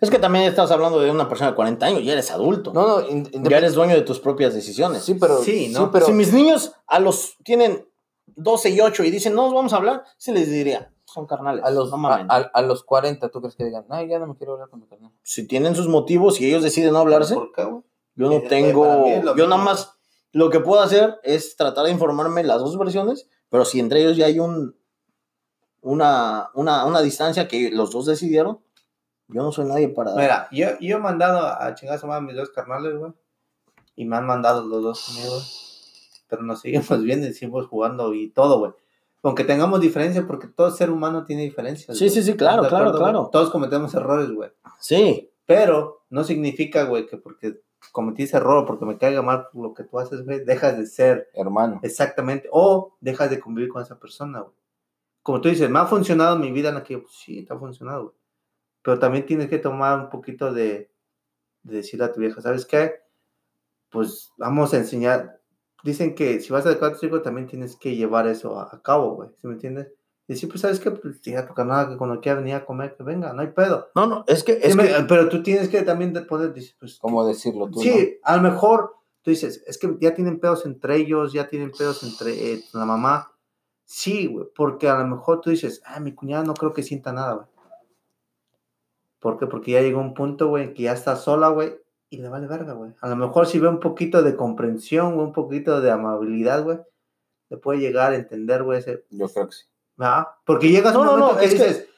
Es 0.00 0.10
que 0.10 0.18
también 0.18 0.44
estás 0.46 0.70
hablando 0.72 0.98
de 1.00 1.10
una 1.10 1.28
persona 1.28 1.50
de 1.50 1.56
40 1.56 1.86
años, 1.86 2.02
ya 2.04 2.12
eres 2.14 2.30
adulto. 2.32 2.72
No, 2.74 3.00
no, 3.02 3.48
ya 3.48 3.58
eres 3.58 3.74
dueño 3.74 3.94
de 3.94 4.02
tus 4.02 4.18
propias 4.18 4.52
decisiones. 4.54 5.04
Sí, 5.04 5.14
pero... 5.14 5.38
Sí, 5.38 5.68
¿no? 5.72 5.90
pero, 5.92 6.06
si 6.06 6.12
mis 6.12 6.32
niños 6.32 6.72
a 6.88 6.98
los 6.98 7.36
tienen 7.44 7.86
12 8.26 8.70
y 8.70 8.80
8 8.80 9.04
y 9.04 9.10
dicen, 9.10 9.34
no, 9.34 9.52
vamos 9.54 9.72
a 9.72 9.76
hablar, 9.76 10.02
sí 10.18 10.32
les 10.32 10.50
diría, 10.50 10.90
son 11.04 11.26
carnales. 11.26 11.64
a 11.64 11.70
los, 11.70 11.90
no 11.90 12.08
a, 12.08 12.26
a- 12.28 12.50
a 12.52 12.62
los 12.62 12.82
40, 12.82 13.28
¿tú 13.28 13.40
crees 13.40 13.54
que 13.54 13.64
digan, 13.64 13.84
ay, 13.90 14.08
ya 14.08 14.18
no 14.18 14.26
me 14.26 14.34
quiero 14.36 14.54
hablar 14.54 14.68
con 14.68 14.80
mi 14.80 14.86
carnal? 14.86 15.12
Si 15.22 15.46
tienen 15.46 15.74
sus 15.76 15.86
motivos 15.88 16.40
y 16.40 16.46
ellos 16.46 16.62
deciden 16.62 16.92
no 16.92 16.98
hablarse, 16.98 17.34
¿Por 17.34 17.52
qué, 17.52 17.62
yo 17.62 18.26
no 18.26 18.32
Eh, 18.32 18.44
tengo, 18.48 19.06
yo 19.36 19.46
nada 19.46 19.62
más 19.62 19.92
lo 20.32 20.50
que 20.50 20.60
puedo 20.60 20.80
hacer 20.82 21.18
es 21.22 21.56
tratar 21.56 21.84
de 21.86 21.92
informarme 21.92 22.42
las 22.44 22.58
dos 22.60 22.76
versiones, 22.78 23.28
pero 23.50 23.64
si 23.66 23.80
entre 23.80 24.00
ellos 24.00 24.16
ya 24.16 24.26
hay 24.26 24.38
un 24.38 24.74
una, 25.82 26.50
una, 26.54 26.84
una 26.84 27.00
distancia 27.00 27.48
que 27.48 27.70
los 27.70 27.90
dos 27.90 28.06
decidieron, 28.06 28.60
yo 29.28 29.42
no 29.42 29.52
soy 29.52 29.66
nadie 29.66 29.88
para... 29.88 30.14
Mira, 30.14 30.48
yo, 30.50 30.68
yo 30.80 30.96
he 30.96 31.00
mandado 31.00 31.46
a 31.46 31.74
chingar 31.74 32.00
a 32.02 32.20
mis 32.20 32.36
dos 32.36 32.50
carnales, 32.50 32.96
güey. 32.96 33.12
Y 33.96 34.04
me 34.04 34.16
han 34.16 34.26
mandado 34.26 34.66
los 34.66 34.82
dos 34.82 35.06
conmigo, 35.06 35.30
güey. 35.34 35.46
Pero 36.28 36.42
nos 36.42 36.60
seguimos 36.60 36.88
viendo 37.02 37.26
y 37.26 37.32
seguimos 37.32 37.66
jugando 37.66 38.12
y 38.14 38.30
todo, 38.30 38.58
güey. 38.58 38.72
Aunque 39.22 39.44
tengamos 39.44 39.80
diferencias, 39.80 40.24
porque 40.24 40.46
todo 40.48 40.70
ser 40.70 40.90
humano 40.90 41.24
tiene 41.24 41.42
diferencias. 41.42 41.96
Sí, 41.96 42.04
güey. 42.04 42.14
sí, 42.14 42.22
sí, 42.22 42.36
claro, 42.36 42.62
¿Estás 42.62 42.70
de 42.70 42.76
claro, 42.76 42.90
güey? 42.90 43.02
claro. 43.02 43.28
Todos 43.30 43.50
cometemos 43.50 43.94
errores, 43.94 44.30
güey. 44.30 44.50
Sí, 44.78 45.30
Pero 45.44 46.04
no 46.08 46.24
significa, 46.24 46.84
güey, 46.84 47.06
que 47.06 47.16
porque 47.18 47.60
cometí 47.92 48.24
ese 48.24 48.36
error, 48.36 48.66
porque 48.66 48.84
me 48.84 48.98
caiga 48.98 49.22
mal 49.22 49.48
lo 49.54 49.74
que 49.74 49.84
tú 49.84 49.98
haces, 49.98 50.24
güey, 50.24 50.44
dejas 50.44 50.76
de 50.78 50.86
ser 50.86 51.28
Hermano. 51.34 51.80
exactamente, 51.82 52.48
o 52.52 52.96
dejas 53.00 53.30
de 53.30 53.40
convivir 53.40 53.70
con 53.70 53.82
esa 53.82 53.98
persona, 53.98 54.40
güey. 54.40 54.54
Como 55.22 55.40
tú 55.40 55.48
dices, 55.48 55.68
me 55.70 55.78
ha 55.78 55.86
funcionado 55.86 56.38
mi 56.38 56.52
vida 56.52 56.70
en 56.70 56.76
la 56.76 56.84
que, 56.84 56.98
pues, 56.98 57.12
sí, 57.14 57.44
te 57.44 57.52
ha 57.54 57.58
funcionado, 57.58 58.04
güey. 58.04 58.16
Pero 58.82 58.98
también 58.98 59.26
tienes 59.26 59.48
que 59.48 59.58
tomar 59.58 59.98
un 60.00 60.10
poquito 60.10 60.52
de, 60.52 60.90
de 61.62 61.76
decirle 61.76 62.06
a 62.06 62.12
tu 62.12 62.20
vieja, 62.20 62.40
¿sabes 62.40 62.66
qué? 62.66 62.94
Pues 63.90 64.32
vamos 64.38 64.72
a 64.74 64.78
enseñar. 64.78 65.40
Dicen 65.84 66.14
que 66.14 66.40
si 66.40 66.52
vas 66.52 66.66
a 66.66 66.70
educar 66.70 66.92
a 66.92 66.96
tu 66.96 67.06
hijo, 67.06 67.22
también 67.22 67.46
tienes 67.46 67.76
que 67.76 67.96
llevar 67.96 68.26
eso 68.28 68.58
a, 68.58 68.74
a 68.74 68.82
cabo, 68.82 69.14
güey. 69.16 69.30
¿Sí 69.40 69.46
me 69.46 69.54
entiendes? 69.54 69.88
Y 70.30 70.34
decir, 70.34 70.48
pues, 70.48 70.60
¿sabes 70.60 70.78
qué? 70.78 70.92
Pues, 70.92 71.20
diga 71.22 71.40
a 71.40 71.46
tu 71.48 71.54
canal 71.54 71.88
que 71.88 71.96
cuando 71.96 72.20
quiera 72.20 72.38
venir 72.38 72.54
a 72.54 72.64
comer, 72.64 72.94
que 72.94 73.02
venga, 73.02 73.32
no 73.32 73.42
hay 73.42 73.48
pedo. 73.48 73.88
no, 73.96 74.06
no, 74.06 74.24
es 74.28 74.44
que... 74.44 74.60
Es 74.62 74.76
que 74.76 75.04
pero 75.08 75.28
tú 75.28 75.42
tienes 75.42 75.68
que 75.68 75.82
también 75.82 76.12
de 76.12 76.20
poder 76.20 76.54
decir, 76.54 76.76
pues, 76.78 76.98
¿Cómo 77.00 77.26
decirlo 77.26 77.68
tú? 77.68 77.80
Sí, 77.80 78.16
a 78.22 78.36
lo 78.36 78.42
mejor 78.42 78.94
tú 79.22 79.32
dices, 79.32 79.64
es 79.66 79.76
que 79.76 79.96
ya 80.00 80.14
tienen 80.14 80.38
pedos 80.38 80.66
entre 80.66 80.98
ellos, 80.98 81.32
ya 81.32 81.48
tienen 81.48 81.72
pedos 81.76 82.04
entre 82.04 82.52
eh, 82.52 82.62
la 82.72 82.84
mamá. 82.84 83.32
Sí, 83.84 84.28
güey, 84.28 84.46
porque 84.54 84.88
a 84.88 85.00
lo 85.00 85.08
mejor 85.08 85.40
tú 85.40 85.50
dices, 85.50 85.82
ah, 85.84 85.98
mi 85.98 86.14
cuñada 86.14 86.44
no 86.44 86.54
creo 86.54 86.72
que 86.72 86.84
sienta 86.84 87.12
nada, 87.12 87.32
güey. 87.32 87.46
¿Por 89.18 89.36
qué? 89.36 89.48
Porque 89.48 89.72
ya 89.72 89.80
llegó 89.80 89.98
un 89.98 90.14
punto, 90.14 90.46
güey, 90.46 90.74
que 90.74 90.84
ya 90.84 90.92
está 90.92 91.16
sola, 91.16 91.48
güey, 91.48 91.74
y 92.08 92.18
le 92.18 92.28
vale 92.28 92.46
verga, 92.46 92.74
güey. 92.74 92.92
A 93.00 93.08
lo 93.08 93.16
mejor 93.16 93.48
si 93.48 93.58
ve 93.58 93.66
un 93.66 93.80
poquito 93.80 94.22
de 94.22 94.36
comprensión, 94.36 95.16
güey, 95.16 95.26
un 95.26 95.32
poquito 95.32 95.80
de 95.80 95.90
amabilidad, 95.90 96.62
güey, 96.62 96.78
le 97.48 97.56
puede 97.56 97.80
llegar 97.80 98.12
a 98.12 98.14
entender, 98.14 98.62
güey, 98.62 98.78
ese... 98.78 99.04
Yo 99.10 99.26
creo 99.26 99.48
que 99.48 99.56
sí. 99.56 99.64
¿Verdad? 100.00 100.26
Porque 100.46 100.68
llegas 100.70 100.94
a 100.94 100.94
No, 100.94 101.00
un 101.00 101.06
no, 101.06 101.12
momento 101.12 101.32
no, 101.34 101.38
que 101.38 101.44
es 101.46 101.54
que- 101.54 101.58
dices, 101.68 101.88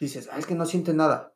dices, 0.00 0.28
ah, 0.32 0.38
es 0.38 0.46
que 0.46 0.54
no 0.54 0.66
siente 0.66 0.92
nada. 0.92 1.32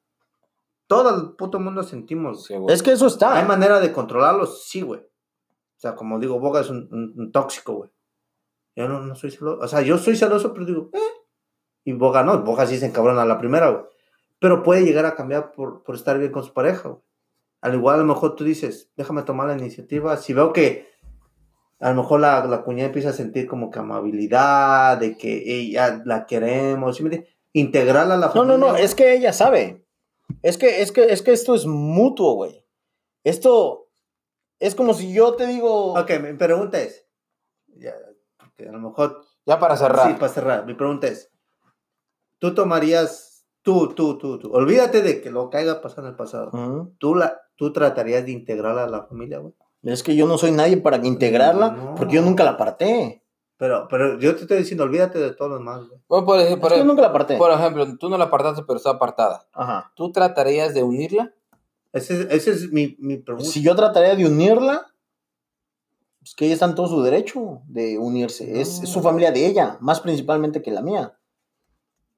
Todo 0.89 1.15
el 1.15 1.37
puto 1.37 1.61
mundo 1.61 1.83
sentimos, 1.83 2.47
Sí, 2.47 2.57
güey. 2.57 2.75
es 2.75 2.83
que 2.83 2.93
eso 2.93 3.07
está. 3.07 3.37
¿Hay 3.37 3.47
manera 3.47 3.79
de 3.79 3.93
controlarlos? 3.93 4.65
Sí, 4.67 4.81
güey. 4.83 5.01
O 5.01 5.81
sea, 5.81 5.95
como 5.95 6.19
digo, 6.19 6.41
Boga 6.41 6.61
es 6.63 6.71
un, 6.71 6.89
un- 6.91 7.15
un 7.17 7.31
tóxico, 7.33 7.75
güey. 7.75 7.91
Yo 8.75 8.89
no, 8.89 9.01
no 9.01 9.15
soy 9.15 9.31
celoso. 9.31 9.61
O 9.63 9.69
sea, 9.69 9.83
yo 9.83 9.99
soy 9.99 10.17
celoso, 10.17 10.53
pero 10.53 10.67
digo, 10.67 10.91
eh. 10.93 10.99
Y 11.85 11.93
Boga 11.93 12.23
no. 12.23 12.43
Boga 12.43 12.67
sí 12.67 12.79
se 12.79 12.87
encabrona 12.87 13.23
a 13.23 13.27
la 13.27 13.39
primera, 13.39 13.71
güey. 13.71 13.85
Pero 14.41 14.63
puede 14.63 14.85
llegar 14.85 15.05
a 15.07 15.15
cambiar 15.15 15.53
por, 15.53 15.83
por 15.83 15.95
estar 15.95 16.19
bien 16.19 16.33
con 16.33 16.43
su 16.45 16.53
pareja, 16.53 16.89
güey. 16.89 17.03
Al 17.61 17.75
igual, 17.75 17.97
a 17.97 17.99
lo 17.99 18.05
mejor 18.05 18.35
tú 18.37 18.45
dices, 18.45 18.91
déjame 18.97 19.23
tomar 19.23 19.49
la 19.49 19.55
iniciativa. 19.59 20.17
Si 20.17 20.33
veo 20.33 20.53
que 20.53 20.89
a 21.81 21.91
lo 21.91 22.03
mejor 22.03 22.21
la, 22.21 22.45
la 22.47 22.63
cuñada 22.63 22.89
empieza 22.89 23.11
a 23.11 23.13
sentir 23.13 23.47
como 23.47 23.71
que 23.71 23.79
amabilidad, 23.79 24.99
de 24.99 25.17
que 25.17 25.43
ella 25.47 26.03
la 26.05 26.27
queremos, 26.27 26.97
¿sí 26.97 27.03
me? 27.05 27.27
Integrarla 27.53 28.15
a 28.15 28.17
la 28.19 28.27
No, 28.27 28.33
familia. 28.33 28.57
no, 28.59 28.67
no, 28.67 28.73
güey. 28.73 28.85
es 28.85 28.95
que 28.95 29.15
ella 29.15 29.33
sabe. 29.33 29.85
Es 30.43 30.59
que, 30.59 30.83
es 30.83 30.93
que, 30.93 31.05
es 31.13 31.23
que 31.23 31.33
esto 31.33 31.55
es 31.55 31.67
mutuo, 31.67 32.35
güey. 32.35 32.65
Esto, 33.25 33.89
es 34.59 34.75
como 34.75 34.93
si 34.95 35.13
yo 35.13 35.35
te 35.35 35.47
digo. 35.47 35.95
Ok, 35.95 36.11
mi 36.23 36.35
pregunta 36.35 36.81
es. 36.81 37.07
Ya, 37.77 37.95
a 37.95 38.73
lo 38.73 38.79
mejor. 38.81 39.23
Ya 39.47 39.59
para 39.59 39.77
cerrar. 39.77 40.09
Sí, 40.09 40.15
para 40.15 40.33
cerrar. 40.33 40.67
Mi 40.67 40.75
pregunta 40.75 41.07
es. 41.07 41.31
¿Tú 42.39 42.55
tomarías. 42.55 43.47
Tú, 43.63 43.95
tú, 43.95 44.19
tú, 44.19 44.39
tú. 44.39 44.51
Olvídate 44.53 45.03
de 45.03 45.21
que 45.21 45.31
lo 45.31 45.51
que 45.51 45.59
haya 45.59 45.81
pasado 45.81 46.03
en 46.03 46.09
el 46.09 46.17
pasado. 46.17 46.91
¿Tú, 46.99 47.15
la, 47.15 47.41
tú 47.57 47.73
tratarías 47.73 48.25
de 48.25 48.33
integrarla 48.33 48.85
a 48.85 48.89
la 48.89 49.05
familia, 49.05 49.39
güey? 49.39 49.55
Es 49.93 50.03
que 50.03 50.15
yo 50.17 50.27
no 50.27 50.37
soy 50.39 50.51
nadie 50.53 50.77
para 50.77 50.97
integrarla, 51.07 51.71
No. 51.71 51.95
porque 51.95 52.17
yo 52.17 52.23
nunca 52.23 52.45
la 52.45 52.51
aparté. 52.51 53.23
Pero, 53.57 53.89
pero 53.89 54.19
yo 54.21 54.35
te 54.37 54.43
estoy 54.43 54.59
diciendo, 54.59 54.85
olvídate 54.85 55.19
de 55.19 55.33
todo 55.33 55.49
lo 55.49 55.59
demás, 55.59 55.89
güey. 55.89 56.01
Bueno, 56.09 56.27
por, 56.27 56.39
ej- 56.41 56.59
Es 56.63 56.73
que 56.73 56.79
yo 56.79 56.85
nunca 56.85 57.03
la 57.03 57.09
aparté. 57.09 57.37
por 57.37 57.51
ejemplo, 57.51 57.87
tú 57.99 58.09
no 58.09 58.17
la 58.19 58.25
apartaste, 58.27 58.63
pero 58.67 58.77
está 58.77 58.91
apartada. 58.91 59.47
Ajá. 59.53 59.91
¿Tú 59.97 60.13
tratarías 60.13 60.75
de 60.75 60.83
unirla? 60.83 61.33
Ese, 61.93 62.29
ese 62.35 62.51
es 62.53 62.71
mi, 62.71 62.97
mi 63.01 63.17
pregunta. 63.17 63.49
Si 63.51 63.63
yo 63.63 63.75
trataría 63.75 64.15
de 64.15 64.27
unirla, 64.27 64.87
pues 66.21 66.35
que 66.35 66.45
ella 66.45 66.55
está 66.55 66.67
en 66.67 66.75
todo 66.75 66.87
su 66.87 67.03
derecho 67.03 67.63
de 67.67 67.99
unirse. 67.99 68.61
Es, 68.61 68.83
es 68.83 68.89
su 68.91 69.01
familia 69.01 69.33
de 69.33 69.47
ella, 69.47 69.77
más 69.81 70.01
principalmente 70.01 70.61
que 70.63 70.71
la 70.71 70.83
mía. 70.83 71.19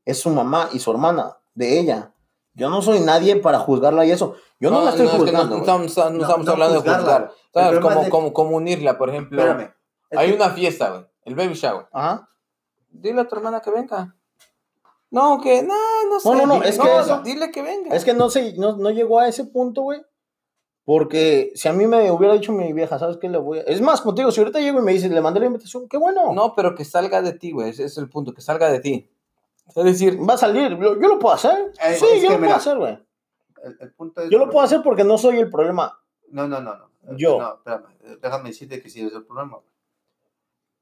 Es 0.05 0.18
su 0.20 0.31
mamá 0.31 0.68
y 0.73 0.78
su 0.81 0.90
hermana 0.90 1.36
de 1.55 1.78
ella. 1.78 2.12
Yo 2.55 2.69
no 2.69 2.83
soy 2.83 3.01
nadie 3.01 3.37
para 3.37 3.59
juzgarla 3.61 4.05
y 4.05 4.11
eso. 4.11 4.35
Yo 4.59 4.70
no, 4.70 4.83
la 4.85 4.91
estoy 4.91 5.07
es 5.07 5.12
que 5.12 5.19
no- 5.19 5.25
juzgando. 5.25 5.55
no, 5.57 5.61
estamos, 5.61 5.97
no 5.97 6.11
No, 6.11 6.20
estamos 6.23 6.47
no 6.47 6.53
hablando 6.53 6.81
de 6.83 6.91
juzgar. 6.91 7.33
¿Sabes? 7.55 7.81
Como, 7.81 8.01
de- 8.03 8.11
como, 8.11 8.33
como 8.33 8.57
unirla, 8.57 8.99
por 8.99 9.09
ejemplo. 9.11 9.41
Espérame. 9.41 9.73
Es 10.11 10.19
Hay 10.19 10.31
que- 10.31 10.37
una 10.37 10.51
fiesta, 10.51 10.91
güey. 10.91 11.07
El 11.25 11.35
baby 11.37 11.55
shower. 11.55 11.87
Ajá. 11.93 12.29
Dile 12.91 13.20
a 13.20 13.29
tu 13.29 13.37
hermana 13.37 13.61
que 13.61 13.70
venga. 13.70 14.17
No, 15.11 15.41
que 15.41 15.62
no, 15.62 15.75
no 16.09 16.20
sé. 16.20 16.29
No, 16.29 16.35
no, 16.35 16.47
no, 16.47 16.62
es 16.65 16.79
que 16.79 16.99
eso- 16.99 17.20
dile 17.23 17.51
que 17.51 17.62
venga. 17.62 17.95
Es 17.95 18.05
que 18.05 18.15
no 18.15 18.31
sé, 18.31 18.55
no, 18.57 18.77
no 18.77 18.91
llegó 18.91 19.20
a 19.20 19.29
ese 19.29 19.45
punto, 19.45 19.83
güey. 19.83 20.03
Porque 20.85 21.53
si 21.55 21.69
a 21.69 21.73
mí 21.73 21.87
me 21.87 22.11
hubiera 22.11 22.35
dicho 22.35 22.53
mi 22.53 22.73
vieja, 22.73 22.99
¿sabes 22.99 23.17
qué 23.19 23.29
le 23.29 23.39
voy 23.39 23.59
a.? 23.59 23.62
Es 23.62 23.81
más, 23.81 24.01
contigo, 24.01 24.33
si 24.33 24.41
ahorita 24.41 24.59
llego 24.61 24.81
y 24.81 24.83
me 24.83 24.93
dice, 24.93 25.09
le 25.09 25.20
mandé 25.20 25.39
la 25.41 25.47
invitación, 25.47 25.89
qué 25.89 25.97
bueno. 25.99 26.33
No, 26.33 26.55
pero 26.57 26.75
que 26.75 26.85
salga 26.85 27.23
de 27.23 27.33
ti, 27.35 27.53
güey. 27.53 27.70
Ese 27.70 27.85
es 27.85 27.97
el 27.99 28.09
punto, 28.09 28.33
que 28.35 28.41
salga 28.41 28.70
de 28.70 28.81
ti. 28.81 29.09
Es 29.76 29.84
decir, 29.84 30.18
Va 30.28 30.34
a 30.34 30.39
salir, 30.39 30.76
yo, 30.78 31.00
yo 31.00 31.08
lo 31.08 31.18
puedo 31.18 31.34
hacer. 31.34 31.73
Eh, 31.82 31.94
sí, 31.94 32.07
yo 32.20 32.28
que 32.28 32.34
lo 32.34 32.39
mira, 32.39 32.39
puedo 32.39 32.55
hacer, 32.57 32.78
güey. 32.78 32.99
El, 33.62 33.76
el 33.81 33.92
punto 33.92 34.23
es. 34.23 34.31
Yo 34.31 34.39
lo 34.39 34.50
puedo 34.50 34.65
hacer 34.65 34.82
porque 34.82 35.05
no 35.05 35.18
soy 35.18 35.39
el 35.39 35.50
problema. 35.50 35.99
No, 36.28 36.49
no, 36.49 36.60
no, 36.60 36.76
no. 36.76 37.16
Yo. 37.16 37.39
No, 37.39 37.55
espérame. 37.55 38.18
Déjame 38.20 38.49
decirte 38.50 38.82
que 38.82 38.89
sí 38.89 39.00
es 39.05 39.12
el 39.12 39.24
problema. 39.24 39.58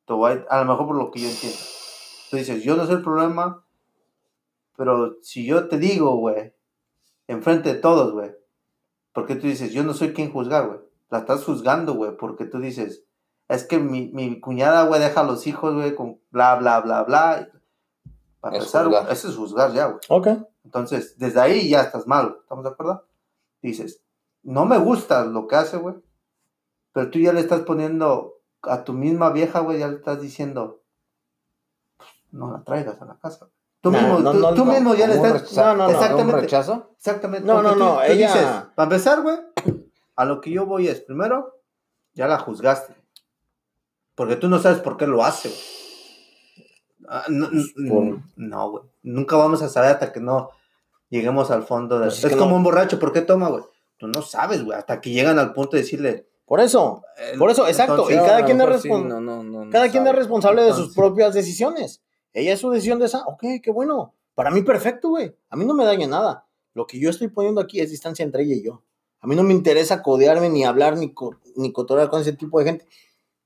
Te 0.07 0.13
voy 0.13 0.33
a, 0.33 0.47
a 0.49 0.65
lo 0.65 0.71
mejor 0.71 0.87
por 0.87 0.97
lo 0.97 1.11
que 1.11 1.21
yo 1.21 1.29
entiendo. 1.29 1.59
Tú 2.31 2.37
dices, 2.37 2.63
yo 2.63 2.77
no 2.77 2.87
soy 2.87 2.97
el 2.97 3.03
problema, 3.03 3.65
pero 4.77 5.17
si 5.23 5.47
yo 5.47 5.69
te 5.69 5.79
digo, 5.79 6.17
güey, 6.17 6.55
enfrente 7.27 7.75
de 7.75 7.81
todos, 7.81 8.13
güey, 8.13 8.35
porque 9.13 9.35
tú 9.35 9.47
dices, 9.47 9.73
yo 9.73 9.83
no 9.83 9.95
soy 9.95 10.13
quien 10.13 10.33
juzgar, 10.33 10.67
güey. 10.67 10.81
La 11.11 11.19
estás 11.19 11.45
juzgando, 11.45 11.95
güey, 11.95 12.17
porque 12.17 12.45
tú 12.45 12.61
dices, 12.61 13.05
es 13.49 13.65
que 13.65 13.79
mi, 13.79 14.09
mi 14.13 14.41
cuñada, 14.41 14.85
güey, 14.85 15.01
deja 15.01 15.23
a 15.23 15.25
los 15.25 15.47
hijos, 15.47 15.75
güey, 15.75 15.95
con 15.95 16.21
bla, 16.31 16.57
bla, 16.57 16.81
bla, 16.81 17.03
bla. 17.05 17.49
Para 18.49 18.59
Es 18.59 18.63
empezar, 18.65 18.85
juzgar. 18.87 19.03
güey, 19.05 19.13
eso 19.15 19.29
es 19.29 19.37
juzgar 19.37 19.73
ya, 19.73 19.87
güey. 19.87 20.01
Ok. 20.09 20.29
Entonces, 20.65 21.19
desde 21.19 21.41
ahí 21.41 21.69
ya 21.69 21.83
estás 21.83 22.07
mal. 22.07 22.37
¿estamos 22.41 22.65
de 22.65 22.71
acuerdo? 22.71 23.05
Dices, 23.63 24.03
no 24.43 24.65
me 24.65 24.79
gusta 24.79 25.25
lo 25.25 25.47
que 25.47 25.57
hace, 25.57 25.77
güey, 25.77 25.97
pero 26.93 27.11
tú 27.11 27.19
ya 27.19 27.33
le 27.33 27.41
estás 27.41 27.61
poniendo 27.63 28.35
a 28.63 28.85
tu 28.85 28.93
misma 28.93 29.31
vieja, 29.31 29.61
güey, 29.61 29.79
ya 29.79 29.89
le 29.89 29.97
estás 29.97 30.21
diciendo, 30.21 30.83
"Pues, 31.97 32.09
no 32.33 32.51
la 32.53 32.63
traigas 32.65 33.01
a 33.03 33.05
la 33.05 33.19
casa. 33.19 33.47
güey". 33.47 33.53
Tú 33.81 33.91
mismo, 33.93 34.19
no, 34.19 34.33
tú, 34.33 34.39
no, 34.39 34.55
tú 34.55 34.65
no, 34.65 34.73
mismo 34.73 34.95
ya 34.95 35.07
le 35.07 35.17
¿Como 35.17 35.31
un 35.31 35.37
estás... 35.37 35.57
no, 35.57 35.65
no, 35.77 35.85
no, 35.85 35.91
exactamente. 35.91 36.35
¿Un 36.35 36.41
rechazo? 36.41 36.91
Exactamente. 36.97 37.47
No, 37.47 37.63
no, 37.63 37.75
no, 37.77 37.95
tú 37.97 38.01
ella- 38.03 38.27
dices, 38.33 38.47
para 38.75 38.85
empezar, 38.85 39.23
güey, 39.23 39.39
a 40.17 40.25
lo 40.25 40.41
que 40.41 40.51
yo 40.51 40.67
voy 40.67 40.89
es, 40.89 41.01
primero, 41.01 41.61
ya 42.15 42.27
la 42.27 42.39
juzgaste. 42.39 42.95
Porque 44.17 44.35
tú 44.35 44.49
no 44.49 44.59
sabes 44.59 44.81
por 44.81 44.97
qué 44.97 45.07
lo 45.07 45.23
hace, 45.25 45.49
güey. 45.49 45.61
Ah, 47.11 47.25
no, 47.29 47.49
no, 47.51 47.95
Por- 47.95 48.19
no, 48.37 48.71
güey. 48.71 48.85
Nunca 49.03 49.37
vamos 49.37 49.63
a 49.63 49.69
saber 49.69 49.91
hasta 49.93 50.13
que 50.13 50.21
no 50.21 50.51
lleguemos 51.09 51.51
al 51.51 51.63
fondo 51.63 51.99
de... 51.99 52.07
Pues 52.07 52.19
es 52.19 52.25
es 52.25 52.31
que 52.33 52.37
como 52.37 52.51
no. 52.51 52.57
un 52.59 52.65
borracho, 52.65 52.99
¿por 52.99 53.13
qué 53.13 53.23
toma, 53.23 53.49
güey? 53.49 53.65
Tú 53.97 54.07
no 54.09 54.23
sabes, 54.23 54.65
güey, 54.65 54.79
hasta 54.79 55.01
que 55.01 55.11
llegan 55.11 55.39
al 55.39 55.53
punto 55.53 55.77
de 55.77 55.83
decirle... 55.83 56.27
Por 56.45 56.61
eso. 56.61 57.03
eh, 57.19 57.37
Por 57.39 57.51
eso, 57.51 57.67
exacto, 57.69 57.93
entonces- 57.95 58.17
y 58.17 58.19
cada 58.27 58.45
quien 58.45 58.61
es 58.61 58.81
sí, 58.83 58.89
no, 58.89 59.71
Cada 59.71 59.91
quien 59.91 60.07
responsable 60.17 60.63
de 60.63 60.73
sus 60.73 60.95
propias 60.95 61.35
decisiones. 61.35 62.03
Ella 62.33 62.53
es 62.55 62.61
su 62.61 62.71
decisión 62.71 62.99
de 62.99 63.07
esa. 63.07 63.23
Ok, 63.27 63.43
qué 63.63 63.71
bueno. 63.71 64.15
Para 64.35 64.51
mí, 64.51 64.63
perfecto, 64.63 65.09
güey. 65.11 65.35
A 65.51 65.57
mí 65.57 65.65
no 65.67 65.75
me 65.75 65.85
daña 65.85 66.07
nada. 66.07 66.47
Lo 66.75 66.87
que 66.87 66.99
yo 67.01 67.11
estoy 67.11 67.29
poniendo 67.29 67.61
aquí 67.61 67.81
es 67.81 67.91
distancia 67.91 68.23
entre 68.23 68.45
ella 68.45 68.55
y 68.55 68.63
yo. 68.63 68.83
A 69.21 69.27
mí 69.27 69.35
no 69.35 69.43
me 69.43 69.53
interesa 69.53 70.03
codearme, 70.03 70.49
ni 70.49 70.65
hablar, 70.65 70.97
ni, 70.97 71.13
co- 71.13 71.37
ni 71.57 71.73
cotorear 71.73 72.09
con 72.09 72.21
ese 72.21 72.33
tipo 72.35 72.59
de 72.61 72.65
gente. 72.67 72.87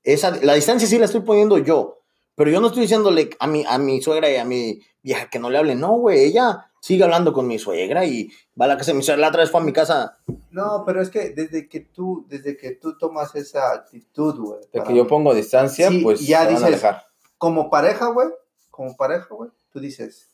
Esa, 0.03 0.31
la 0.43 0.53
distancia 0.53 0.87
sí 0.87 0.99
la 0.99 1.05
estoy 1.05 1.21
poniendo 1.21 1.57
yo. 1.57 2.02
Pero 2.35 2.49
yo 2.51 2.59
no 2.61 2.67
estoy 2.67 2.83
diciéndole 2.83 3.29
a 3.39 3.47
mi, 3.47 3.63
a 3.67 3.77
mi 3.77 4.01
suegra 4.01 4.29
y 4.31 4.35
a 4.37 4.45
mi 4.45 4.81
vieja 5.01 5.29
que 5.29 5.39
no 5.39 5.49
le 5.49 5.57
hable. 5.59 5.75
No, 5.75 5.93
güey. 5.97 6.19
Ella 6.23 6.69
sigue 6.79 7.03
hablando 7.03 7.31
con 7.31 7.47
mi 7.47 7.59
suegra 7.59 8.05
y 8.05 8.29
va 8.59 8.65
a 8.65 8.69
la 8.69 8.77
casa 8.77 8.91
de 8.91 8.97
mi 8.97 9.03
suegra. 9.03 9.21
La 9.21 9.27
otra 9.29 9.41
vez 9.41 9.51
fue 9.51 9.61
a 9.61 9.63
mi 9.63 9.71
casa. 9.73 10.17
No, 10.51 10.83
pero 10.85 11.01
es 11.01 11.09
que 11.09 11.29
desde 11.29 11.67
que 11.69 11.79
tú, 11.81 12.25
desde 12.27 12.57
que 12.57 12.71
tú 12.71 12.97
tomas 12.97 13.33
esa 13.35 13.71
actitud, 13.73 14.35
güey. 14.39 14.59
De 14.71 14.81
que 14.83 14.95
yo 14.95 15.07
pongo 15.07 15.33
distancia, 15.33 15.89
Sí, 15.89 15.99
pues 15.99 16.21
ya 16.25 16.39
van 16.39 16.47
a 16.47 16.49
dices- 16.51 16.63
alejar. 16.67 17.05
Como 17.37 17.69
pareja, 17.69 18.07
güey, 18.07 18.29
como 18.71 18.95
pareja, 18.95 19.27
güey, 19.29 19.51
tú 19.71 19.79
dices, 19.79 20.29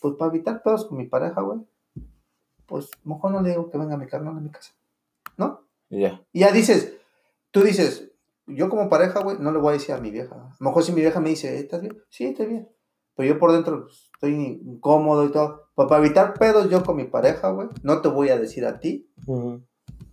pues 0.00 0.14
para 0.18 0.30
evitar 0.32 0.62
pedos 0.62 0.84
con 0.86 0.98
mi 0.98 1.06
pareja, 1.06 1.40
güey, 1.40 1.60
pues 2.66 2.88
mejor 3.04 3.30
no 3.32 3.40
le 3.42 3.50
digo 3.50 3.70
que 3.70 3.78
venga 3.78 3.96
mi 3.96 4.06
carnal 4.06 4.36
a 4.36 4.40
mi 4.40 4.50
casa, 4.50 4.72
¿no? 5.36 5.62
Ya. 5.88 6.20
Y 6.32 6.40
ya 6.40 6.52
dices, 6.52 6.94
tú 7.50 7.62
dices, 7.62 8.09
yo 8.54 8.68
como 8.68 8.88
pareja, 8.88 9.20
güey, 9.20 9.38
no 9.38 9.52
le 9.52 9.58
voy 9.58 9.70
a 9.70 9.72
decir 9.72 9.94
a 9.94 10.00
mi 10.00 10.10
vieja. 10.10 10.34
A 10.34 10.56
lo 10.58 10.66
mejor 10.68 10.82
si 10.82 10.92
mi 10.92 11.00
vieja 11.00 11.20
me 11.20 11.30
dice, 11.30 11.58
¿estás 11.58 11.80
bien? 11.80 11.96
Sí, 12.08 12.26
estoy 12.26 12.46
bien. 12.46 12.68
Pero 13.16 13.34
yo 13.34 13.38
por 13.38 13.52
dentro 13.52 13.86
estoy 14.14 14.60
incómodo 14.64 15.24
y 15.24 15.32
todo. 15.32 15.68
Pues 15.74 15.88
para 15.88 16.04
evitar 16.04 16.34
pedos 16.34 16.70
yo 16.70 16.82
con 16.84 16.96
mi 16.96 17.04
pareja, 17.04 17.50
güey, 17.50 17.68
no 17.82 18.00
te 18.00 18.08
voy 18.08 18.30
a 18.30 18.38
decir 18.38 18.64
a 18.66 18.80
ti, 18.80 19.12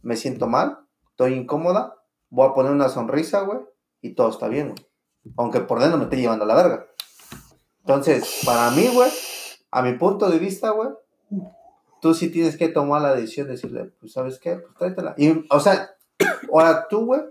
me 0.01 0.15
siento 0.15 0.47
mal, 0.47 0.79
estoy 1.09 1.33
incómoda, 1.33 1.95
voy 2.29 2.49
a 2.49 2.53
poner 2.53 2.71
una 2.71 2.89
sonrisa, 2.89 3.41
güey, 3.41 3.59
y 4.01 4.13
todo 4.15 4.29
está 4.29 4.47
bien, 4.47 4.69
güey. 4.69 4.87
Aunque 5.37 5.59
por 5.61 5.79
dentro 5.79 5.97
me 5.97 6.05
esté 6.05 6.17
llevando 6.17 6.45
a 6.45 6.47
la 6.47 6.55
verga. 6.55 6.87
Entonces, 7.79 8.41
para 8.45 8.71
mí, 8.71 8.89
güey, 8.93 9.09
a 9.71 9.81
mi 9.81 9.93
punto 9.93 10.29
de 10.29 10.39
vista, 10.39 10.71
güey, 10.71 10.89
tú 12.01 12.13
sí 12.13 12.29
tienes 12.29 12.57
que 12.57 12.69
tomar 12.69 13.01
la 13.01 13.15
decisión 13.15 13.47
de 13.47 13.53
decirle, 13.53 13.93
pues, 13.99 14.13
¿sabes 14.13 14.39
qué? 14.39 14.57
Pues 14.57 14.73
tráetela. 14.77 15.15
Y, 15.17 15.45
o 15.49 15.59
sea, 15.59 15.91
ahora 16.51 16.87
tú, 16.89 17.05
güey, 17.05 17.21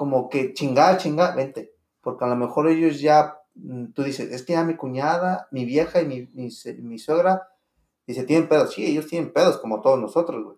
como 0.00 0.30
que 0.30 0.54
chingada, 0.54 0.96
chingada, 0.96 1.34
vente. 1.34 1.74
Porque 2.00 2.24
a 2.24 2.28
lo 2.28 2.34
mejor 2.36 2.68
ellos 2.70 3.02
ya, 3.02 3.36
mm, 3.54 3.92
tú 3.92 4.02
dices, 4.02 4.32
es 4.32 4.42
que 4.44 4.54
ya 4.54 4.64
mi 4.64 4.74
cuñada, 4.74 5.46
mi 5.50 5.66
vieja 5.66 6.00
y 6.00 6.06
mi, 6.06 6.26
mi, 6.32 6.50
se- 6.50 6.72
mi 6.78 6.98
suegra, 6.98 7.50
dice, 8.06 8.24
tienen 8.24 8.48
pedos. 8.48 8.72
Sí, 8.72 8.86
ellos 8.86 9.06
tienen 9.08 9.30
pedos, 9.30 9.58
como 9.58 9.82
todos 9.82 10.00
nosotros, 10.00 10.42
güey. 10.42 10.56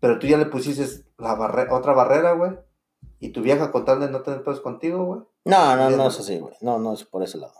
Pero 0.00 0.18
tú 0.18 0.26
ya 0.26 0.36
le 0.36 0.44
pusiste 0.44 0.84
la 1.16 1.34
barre 1.34 1.66
otra 1.72 1.94
barrera, 1.94 2.32
güey. 2.32 2.52
Y 3.20 3.30
tu 3.30 3.40
vieja 3.40 3.72
con 3.72 3.86
tal 3.86 4.00
de 4.00 4.10
no 4.10 4.20
tener 4.20 4.42
pedos 4.44 4.60
contigo, 4.60 5.02
güey. 5.06 5.20
No, 5.46 5.74
no, 5.76 5.88
no 5.88 6.08
es 6.08 6.20
así, 6.20 6.38
güey. 6.38 6.52
No, 6.60 6.78
no 6.78 6.92
es 6.92 7.04
por 7.04 7.22
ese 7.22 7.38
lado. 7.38 7.54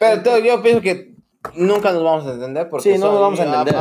Pero 0.00 0.20
te- 0.20 0.42
yo 0.44 0.60
pienso 0.60 0.80
que 0.82 1.14
nunca 1.54 1.92
nos 1.92 2.02
vamos 2.02 2.26
a 2.26 2.32
entender 2.32 2.68
porque 2.68 2.92
Sí, 2.94 2.98
no 2.98 3.12
nos 3.12 3.20
vamos 3.20 3.40
a 3.40 3.44
entender. 3.44 3.74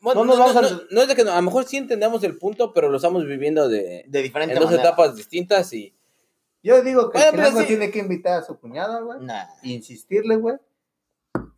bueno, 0.00 0.20
No 0.20 0.24
nos 0.26 0.38
vamos 0.38 0.56
a 0.56 0.62
no, 0.90 1.00
es 1.02 1.08
de 1.08 1.14
que 1.14 1.24
no- 1.24 1.32
a 1.32 1.36
lo 1.36 1.42
mejor 1.42 1.64
sí 1.64 1.76
entendemos 1.76 2.22
el 2.24 2.36
punto, 2.38 2.72
pero 2.72 2.88
lo 2.88 2.96
estamos 2.96 3.24
viviendo 3.26 3.68
de 3.68 4.04
De 4.08 4.22
diferente 4.22 4.54
en 4.54 4.60
dos 4.60 4.70
manera. 4.70 4.88
etapas 4.88 5.16
distintas 5.16 5.72
y 5.72 5.94
Yo 6.62 6.82
digo 6.82 7.10
que 7.10 7.18
Bueno, 7.18 7.30
el 7.30 7.30
pero 7.36 7.42
chilango 7.48 7.60
sí. 7.60 7.66
tiene 7.66 7.90
que 7.90 7.98
invitar 7.98 8.38
a 8.40 8.42
su 8.42 8.58
cuñada, 8.58 9.00
güey. 9.00 9.18
Nah. 9.20 9.44
Insistirle, 9.62 10.36
güey. 10.36 10.56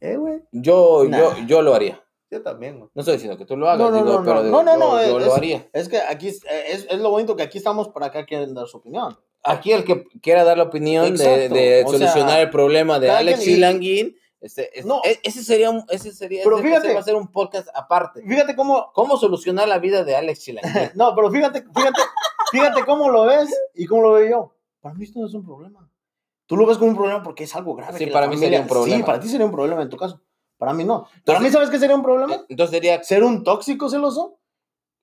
Eh, 0.00 0.16
güey. 0.16 0.40
yo 0.52 1.04
Nah. 1.08 1.18
yo 1.18 1.34
yo 1.46 1.62
lo 1.62 1.74
haría. 1.74 2.02
Yo 2.28 2.42
también, 2.42 2.78
güey. 2.78 2.90
No 2.92 3.00
estoy 3.02 3.14
diciendo 3.14 3.38
que 3.38 3.44
tú 3.44 3.56
lo 3.56 3.68
hagas, 3.70 3.78
No, 3.78 3.90
no, 3.92 3.96
digo, 4.04 4.18
no, 4.18 4.24
pero 4.24 4.42
no, 4.42 4.62
no, 4.64 4.76
no, 4.76 4.78
yo, 4.78 4.78
no, 4.78 5.02
yo 5.10 5.18
es- 5.20 5.26
lo 5.26 5.34
haría. 5.34 5.68
Es 5.72 5.88
que 5.88 5.98
aquí 5.98 6.26
es, 6.28 6.40
es, 6.68 6.98
lo 6.98 7.10
bonito 7.10 7.36
que 7.36 7.44
aquí 7.44 7.56
estamos 7.58 7.88
para 7.90 8.06
acá 8.06 8.26
quieren 8.26 8.52
dar 8.52 8.66
su 8.66 8.78
opinión. 8.78 9.16
Aquí 9.44 9.70
el 9.72 9.84
que 9.84 10.06
quiera 10.20 10.42
dar 10.42 10.56
la 10.58 10.64
opinión 10.64 11.16
de, 11.16 11.34
Exacto, 11.34 11.54
de 11.54 11.84
o 11.86 11.92
solucionar 11.92 12.30
sea, 12.32 12.40
el 12.42 12.50
problema 12.50 12.98
de 12.98 13.10
Alex 13.10 13.42
Chilanguín, 13.44 14.16
este, 14.46 14.78
es- 14.78 14.86
No. 14.86 15.00
e- 15.04 15.20
ese 15.22 15.42
sería 15.44 15.70
un, 15.70 15.84
ese 15.90 16.12
sería 16.12 16.42
Pero 16.44 16.56
ese- 16.58 16.66
fíjate. 16.68 16.86
ese 16.86 16.94
va 16.94 17.00
a 17.00 17.04
ser 17.04 17.14
un 17.16 17.28
podcast 17.28 17.68
aparte. 17.74 18.22
Fíjate 18.22 18.56
cómo, 18.56 18.90
¿Cómo 18.94 19.16
solucionar 19.16 19.68
la 19.68 19.78
vida 19.78 20.04
de 20.04 20.16
Alex 20.16 20.40
Chilanguín? 20.40 20.72
no, 20.94 21.14
pero 21.14 21.30
fíjate, 21.30 21.64
fíjate, 21.74 22.00
fíjate 22.50 22.84
cómo 22.84 23.10
lo 23.10 23.24
ves 23.26 23.54
y 23.74 23.86
cómo 23.86 24.02
lo 24.02 24.12
veo 24.12 24.28
yo. 24.30 24.56
Para 24.80 24.94
mí 24.94 25.04
esto 25.04 25.20
no 25.20 25.26
es 25.26 25.34
un 25.34 25.44
problema. 25.44 25.90
Tú 26.46 26.56
lo 26.56 26.64
ves 26.66 26.78
como 26.78 26.90
un 26.92 26.96
problema 26.96 27.22
porque 27.22 27.44
es 27.44 27.54
algo 27.56 27.74
grave. 27.74 27.98
Sí, 27.98 28.06
que 28.06 28.12
para 28.12 28.28
mí 28.28 28.36
sería 28.38 28.60
un 28.60 28.68
problema. 28.68 28.96
Sí, 28.98 29.02
para 29.02 29.18
ti 29.20 29.28
sería 29.28 29.46
un 29.46 29.52
problema 29.52 29.82
en 29.82 29.88
tu 29.88 29.96
caso. 29.96 30.20
Para 30.58 30.72
mí 30.72 30.84
no. 30.84 31.02
Para 31.02 31.14
Entonces- 31.18 31.42
mí, 31.42 31.50
¿sabes 31.50 31.70
qué 31.70 31.78
sería 31.78 31.96
un 31.96 32.02
problema? 32.02 32.44
Entonces 32.48 32.74
sería 32.74 33.02
Ser 33.02 33.24
un 33.24 33.42
tóxico 33.44 33.88
celoso, 33.90 34.38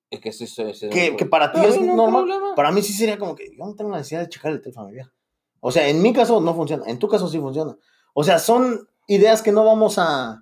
es 0.10 0.20
que 0.22 0.30
eso- 0.30 0.44
eso- 0.46 0.64
eso- 0.68 0.90
que, 0.90 1.16
que 1.18 1.26
para 1.26 1.52
ti 1.52 1.58
Para 1.60 1.70
es 1.70 1.82
no 1.82 1.96
normal. 1.96 2.24
problema. 2.26 2.56
Para 2.56 2.72
mí 2.72 2.82
sí 2.82 2.94
sería 2.94 3.18
como 3.20 3.36
que 3.36 3.50
yo 3.56 3.66
no 3.66 3.76
tengo 3.76 3.92
la 3.92 3.98
necesidad 3.98 4.22
de 4.22 4.30
checar 4.30 4.52
el 4.54 4.62
teléfono 4.62 4.88
vieja. 4.88 5.12
O 5.60 5.72
sea, 5.72 5.88
en 5.88 6.02
mi 6.02 6.14
caso 6.14 6.40
no 6.42 6.54
funciona, 6.56 6.84
en 6.88 6.98
tu 7.00 7.08
caso 7.08 7.28
sí 7.28 7.40
funciona. 7.40 7.78
O 8.14 8.24
sea, 8.24 8.40
son 8.40 8.88
ideas 9.08 9.42
que 9.42 9.52
no 9.52 9.66
vamos 9.66 9.98
a... 9.98 10.40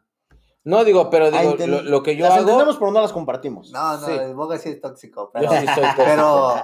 No 0.64 0.84
digo, 0.84 1.10
pero 1.10 1.32
digo, 1.32 1.56
lo, 1.66 1.82
lo 1.82 2.04
que 2.04 2.16
yo 2.16 2.24
las 2.26 2.34
hago. 2.34 2.42
entendemos, 2.42 2.78
pero 2.78 2.92
no 2.92 3.02
las 3.02 3.12
compartimos. 3.12 3.72
No, 3.72 3.98
no, 3.98 4.06
Sí. 4.06 4.12
el 4.12 4.36
Boga 4.36 4.60
sí 4.60 4.70
es 4.70 4.80
tóxico, 4.80 5.26
Yo 5.26 5.32
pero, 5.34 5.52
sí 5.54 5.58
soy 5.66 5.66
tóxico. 5.76 5.94
pero 5.98 6.56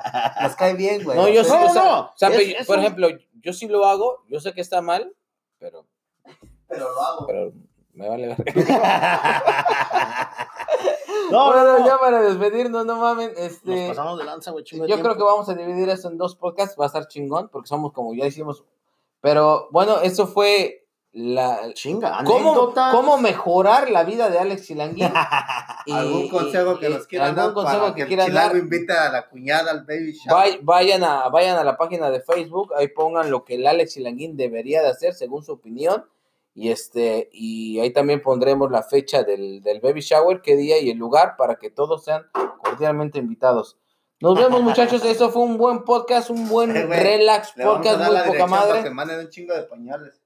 nos 0.42 0.56
cae 0.56 0.76
bien, 0.76 1.04
güey. 1.04 1.18
No, 1.18 1.28
yo 1.28 1.44
sí, 1.44 1.50
No, 1.52 1.66
o 1.66 1.70
sea, 1.70 1.84
no, 1.84 2.00
o 2.02 2.12
sea, 2.16 2.30
es- 2.30 2.36
pe- 2.38 2.58
es 2.60 2.68
por 2.68 2.78
un- 2.78 2.84
ejemplo, 2.84 3.08
yo 3.42 3.54
sí 3.54 3.68
lo 3.68 3.86
hago, 3.88 4.24
yo 4.28 4.40
sé 4.40 4.54
que 4.54 4.62
está 4.62 4.82
mal, 4.84 5.12
pero, 5.58 5.86
Pero 6.68 6.92
lo 6.94 7.02
hago. 7.02 7.26
pero 7.26 7.52
me 7.94 8.08
vale 8.08 8.28
ver. 8.28 8.38
No, 11.32 11.32
no, 11.32 11.54
bueno, 11.54 11.80
no. 11.80 11.86
ya 11.88 11.98
para 12.00 12.22
despedirnos, 12.22 12.86
no 12.86 12.98
mamen, 12.98 13.30
Nos 13.34 13.40
este, 13.40 13.88
pasamos 13.90 14.20
de 14.20 14.26
lanza, 14.26 14.52
güey. 14.52 14.64
yo 14.64 14.86
tiempo. 14.86 15.04
creo 15.04 15.18
que 15.18 15.24
vamos 15.24 15.50
a 15.50 15.56
dividir 15.56 15.90
esto 15.90 16.10
en 16.10 16.18
dos 16.18 16.36
podcasts, 16.36 16.76
va 16.80 16.84
a 16.86 16.88
estar 16.88 17.08
chingón, 17.08 17.50
porque 17.50 17.68
somos 17.68 17.92
como 17.94 18.14
ya 18.14 18.26
hicimos, 18.28 18.64
pero 19.22 19.68
bueno, 19.72 20.00
eso 20.02 20.28
fue 20.28 20.87
la... 21.18 21.74
Chinga, 21.74 22.24
¿Cómo. 22.24 22.74
¿Cómo 22.92 23.18
mejorar 23.18 23.90
la 23.90 24.04
vida 24.04 24.30
de 24.30 24.38
Alex 24.40 24.68
Chilanguín? 24.68 25.10
Y- 25.88 25.92
¿Algún 25.94 26.28
consejo 26.30 26.78
que 26.80 26.90
y- 26.90 26.94
nos 26.94 27.08
quieran 27.08 27.34
dar 27.36 27.54
consejo 27.54 27.80
para 27.84 27.96
que 27.96 28.02
que, 28.02 28.08
quieran 28.08 28.28
el 28.28 28.34
dar? 28.34 28.52
chilango 28.52 28.66
invite 28.76 28.94
a 28.94 29.10
la 29.10 29.28
cuñada 29.30 29.72
al 29.72 29.86
baby 29.86 30.12
shower? 30.14 30.34
Vay- 30.52 30.60
vayan, 30.62 31.04
a, 31.04 31.30
vayan 31.30 31.58
a 31.58 31.64
la 31.64 31.78
página 31.78 32.10
de 32.12 32.20
Facebook, 32.22 32.74
ahí 32.76 32.90
pongan 32.90 33.32
lo 33.32 33.46
que 33.46 33.56
el 33.56 33.66
Alex 33.66 33.94
Chilanguín 33.94 34.36
debería 34.38 34.82
de 34.82 34.90
hacer 34.90 35.14
según 35.14 35.44
su 35.44 35.54
opinión. 35.54 36.06
Y 36.54 36.72
este, 36.72 37.30
y 37.32 37.80
ahí 37.80 37.92
también 37.94 38.22
pondremos 38.22 38.70
la 38.72 38.84
fecha 38.84 39.24
del, 39.24 39.62
del 39.62 39.80
baby 39.80 40.02
shower, 40.02 40.42
qué 40.42 40.56
día 40.56 40.80
y 40.80 40.90
el 40.90 40.98
lugar, 40.98 41.36
para 41.38 41.56
que 41.56 41.70
todos 41.70 42.04
sean 42.04 42.26
cordialmente 42.64 43.20
invitados. 43.20 43.78
Nos 44.20 44.36
vemos, 44.40 44.62
muchachos. 44.62 45.06
Eso 45.06 45.30
fue 45.30 45.44
un 45.44 45.58
buen 45.58 45.84
podcast, 45.84 46.30
un 46.32 46.50
buen 46.50 46.76
Eh, 46.76 46.86
relax 46.88 47.54
podcast, 47.54 48.00
muy 48.00 48.18
poca 48.28 48.48
madre. 48.48 49.20
un 49.20 49.30
chingo 49.30 49.54
de 49.54 49.64
pañales. 49.64 50.20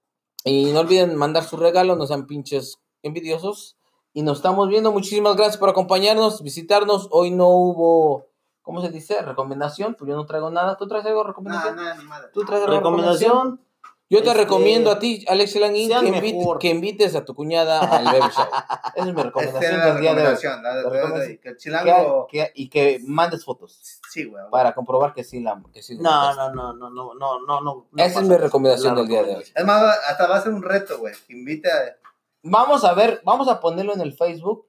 Y 0.43 0.71
no 0.71 0.79
olviden 0.81 1.15
mandar 1.15 1.43
su 1.43 1.57
regalo, 1.57 1.95
no 1.95 2.05
sean 2.07 2.25
pinches 2.27 2.79
envidiosos. 3.03 3.77
Y 4.13 4.23
nos 4.23 4.37
estamos 4.37 4.67
viendo. 4.69 4.91
Muchísimas 4.91 5.35
gracias 5.35 5.57
por 5.57 5.69
acompañarnos, 5.69 6.41
visitarnos. 6.43 7.07
Hoy 7.11 7.31
no 7.31 7.47
hubo, 7.49 8.27
¿cómo 8.61 8.81
se 8.81 8.89
dice? 8.89 9.21
Recomendación. 9.21 9.95
Pues 9.95 10.09
yo 10.09 10.15
no 10.15 10.25
traigo 10.25 10.49
nada. 10.51 10.77
¿Tú 10.77 10.87
traes 10.87 11.05
algo 11.05 11.19
de 11.19 11.23
No, 11.23 11.27
recomendación? 11.29 11.75
no, 11.75 11.95
ni 11.95 12.03
madre. 12.05 12.27
¿Tú 12.33 12.43
traes 12.43 12.63
algo 12.63 12.75
recomendación? 12.75 13.29
Recomendación. 13.31 13.71
Yo 14.09 14.21
te 14.21 14.27
Este, 14.27 14.39
recomiendo 14.41 14.91
a 14.91 14.99
ti, 14.99 15.23
Alex 15.29 15.51
sean 15.53 15.71
que, 15.73 15.79
invite- 15.85 16.57
que 16.59 16.69
invites 16.69 17.15
a 17.15 17.23
tu 17.23 17.33
cuñada 17.33 17.79
al 17.79 18.03
baby 18.03 18.19
shower. 18.35 18.49
Esa 18.95 19.07
es 19.09 19.15
mi 19.15 19.23
recomendación 19.23 19.73
era 19.73 19.77
la 19.77 19.93
del 19.93 20.01
día 20.01 20.13
de 20.15 20.21
hoy. 20.27 20.35
recomendación. 20.35 20.63
la 20.63 20.69
de- 20.75 20.75
La 20.75 20.81
la 20.83 20.89
de- 20.89 20.97
recomendación. 21.01 21.37
Que 21.41 21.47
el 21.49 21.55
Que- 21.55 21.61
chilango. 21.61 22.27
que- 22.29 22.51
y 22.55 22.67
que 22.69 22.99
mandes 23.07 23.45
fotos 23.45 24.00
Sí, 24.11 24.25
güey. 24.25 24.43
para 24.51 24.73
comprobar 24.73 25.13
que 25.13 25.23
sí 25.23 25.39
la 25.39 25.61
que 25.73 25.81
sí 25.81 25.97
No, 25.97 26.33
no, 26.35 26.53
no, 26.53 26.73
no, 26.73 26.89
no, 26.89 27.13
no, 27.15 27.39
no, 27.45 27.61
no. 27.61 27.87
Esa 27.95 28.19
es 28.21 28.27
mi 28.27 28.35
recomendación 28.35 28.95
del 28.95 29.07
día 29.07 29.23
de 29.23 29.35
hoy. 29.37 29.43
Es 29.55 29.65
más, 29.65 29.81
hasta 30.09 30.27
va 30.27 30.35
a 30.37 30.41
ser 30.41 30.51
un 30.53 30.61
reto, 30.63 30.99
güey. 30.99 31.13
Invite 31.29 31.71
a. 31.71 31.95
Vamos 32.43 32.83
a 32.83 32.93
ver, 32.93 33.21
vamos 33.23 33.47
a 33.47 33.59
ponerlo 33.59 33.93
en 33.93 34.01
el 34.01 34.13
Facebook, 34.13 34.67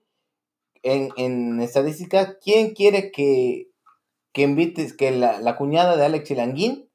en, 0.83 1.11
en 1.17 1.61
estadística, 1.61 2.39
¿quién 2.39 2.75
quiere 2.75 3.11
que, 3.11 3.71
que 4.33 4.43
invites, 4.43 4.93
que 4.97 5.11
la, 5.11 5.39
la 5.41 5.57
cuñada 5.57 5.97
de 5.97 6.05
Alex 6.05 6.29
Chilanguín 6.29 6.89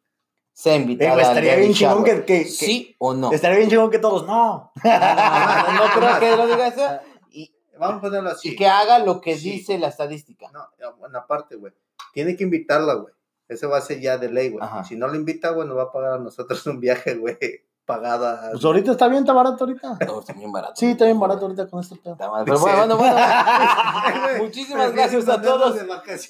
sea 0.54 0.76
invitada 0.76 1.14
al 1.14 1.20
estaría 1.20 1.56
bien 1.56 1.74
chingón 1.74 2.04
que, 2.04 2.24
que- 2.26 2.44
que- 2.44 2.46
¿Sí 2.46 2.96
o 3.00 3.14
no? 3.14 3.32
Estaría 3.32 3.58
bien 3.58 3.70
chingón 3.70 3.90
que 3.92 4.00
todos, 4.00 4.26
no. 4.26 4.72
No, 4.84 4.92
no, 4.92 5.74
no 5.74 5.94
creo 5.96 6.20
que 6.20 6.36
lo 6.38 6.48
diga 6.48 6.68
eso. 6.68 7.00
Y, 7.32 7.52
Vamos 7.80 7.98
a 7.98 8.02
ponerlo 8.02 8.30
así. 8.32 8.50
y 8.50 8.56
que 8.56 8.68
haga 8.68 9.00
lo 9.00 9.20
que 9.22 9.36
Sí. 9.38 9.52
dice 9.52 9.78
la 9.78 9.90
estadística. 9.90 10.50
No, 10.52 10.68
bueno, 10.98 11.20
aparte, 11.20 11.56
güey. 11.56 11.74
Tiene 12.14 12.36
que 12.36 12.44
invitarla, 12.44 12.94
güey. 12.96 13.14
Eso 13.48 13.70
va 13.70 13.78
a 13.78 13.82
ser 13.82 14.00
ya 14.02 14.18
de 14.18 14.30
ley, 14.30 14.50
güey. 14.50 14.64
Ajá. 14.64 14.84
Si 14.84 14.96
no 14.96 15.08
la 15.08 15.16
invita, 15.16 15.52
güey, 15.52 15.68
nos 15.68 15.78
va 15.78 15.84
a 15.84 15.92
pagar 15.92 16.14
a 16.14 16.20
nosotros 16.20 16.66
un 16.68 16.80
viaje, 16.80 17.16
güey. 17.16 17.38
Pagado 17.86 18.28
a. 18.28 18.50
Pues 18.52 18.66
ahorita 18.66 18.92
está 18.92 19.08
bien, 19.08 19.22
está 19.22 19.32
barato 19.32 19.64
ahorita. 19.64 19.98
No, 20.06 20.20
está 20.20 20.34
bien 20.34 20.52
barato. 20.52 20.74
Sí, 20.76 20.88
está 20.88 21.06
bien 21.06 21.18
barato 21.22 21.46
ahorita 21.46 21.70
con 21.70 21.80
este 21.80 21.96
pedo. 21.96 22.14
Está 22.14 22.30
mal, 22.30 22.44
Pero 22.44 22.60
bueno, 22.60 22.98
bueno, 22.98 22.98
bueno. 22.98 23.18
Muchísimas 24.44 24.92
gracias 24.92 25.30
a 25.30 25.42
todos. 25.42 25.78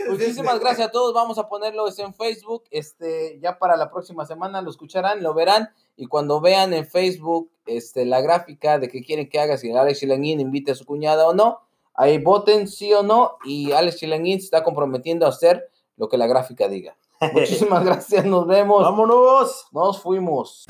Muchísimas 0.07 0.59
gracias 0.59 0.87
a 0.87 0.91
todos. 0.91 1.15
Vamos 1.15 1.39
a 1.39 1.49
ponerlo 1.49 1.85
en 1.97 2.13
Facebook. 2.13 2.65
Este, 2.69 3.39
ya 3.41 3.57
para 3.57 3.75
la 3.75 3.89
próxima 3.89 4.23
semana 4.27 4.61
lo 4.61 4.69
escucharán, 4.69 5.23
lo 5.23 5.33
verán. 5.33 5.71
Y 5.95 6.05
cuando 6.05 6.39
vean 6.41 6.75
en 6.75 6.85
Facebook 6.85 7.49
este, 7.65 8.05
la 8.05 8.21
gráfica 8.21 8.77
de 8.77 8.87
que 8.87 9.01
quieren 9.01 9.27
que 9.27 9.39
haga, 9.39 9.57
si 9.57 9.71
Alex 9.71 9.99
Chilanguín 9.99 10.39
invite 10.39 10.73
a 10.73 10.75
su 10.75 10.85
cuñada 10.85 11.27
o 11.27 11.33
no, 11.33 11.66
ahí 11.97 12.19
voten 12.19 12.67
sí 12.67 12.93
o 12.93 13.03
no. 13.03 13.37
Y 13.43 13.73
Alex 13.73 13.97
Chilanguín 13.97 14.39
se 14.39 14.45
está 14.45 14.63
comprometiendo 14.63 15.25
a 15.25 15.29
hacer 15.29 15.69
lo 15.97 16.07
que 16.07 16.17
la 16.17 16.27
gráfica 16.27 16.69
diga. 16.69 16.95
Muchísimas 17.33 17.83
gracias. 17.83 18.23
Nos 18.23 18.47
vemos. 18.47 18.83
¡Vámonos! 18.83 19.65
Nos 19.71 20.01
fuimos. 20.01 20.65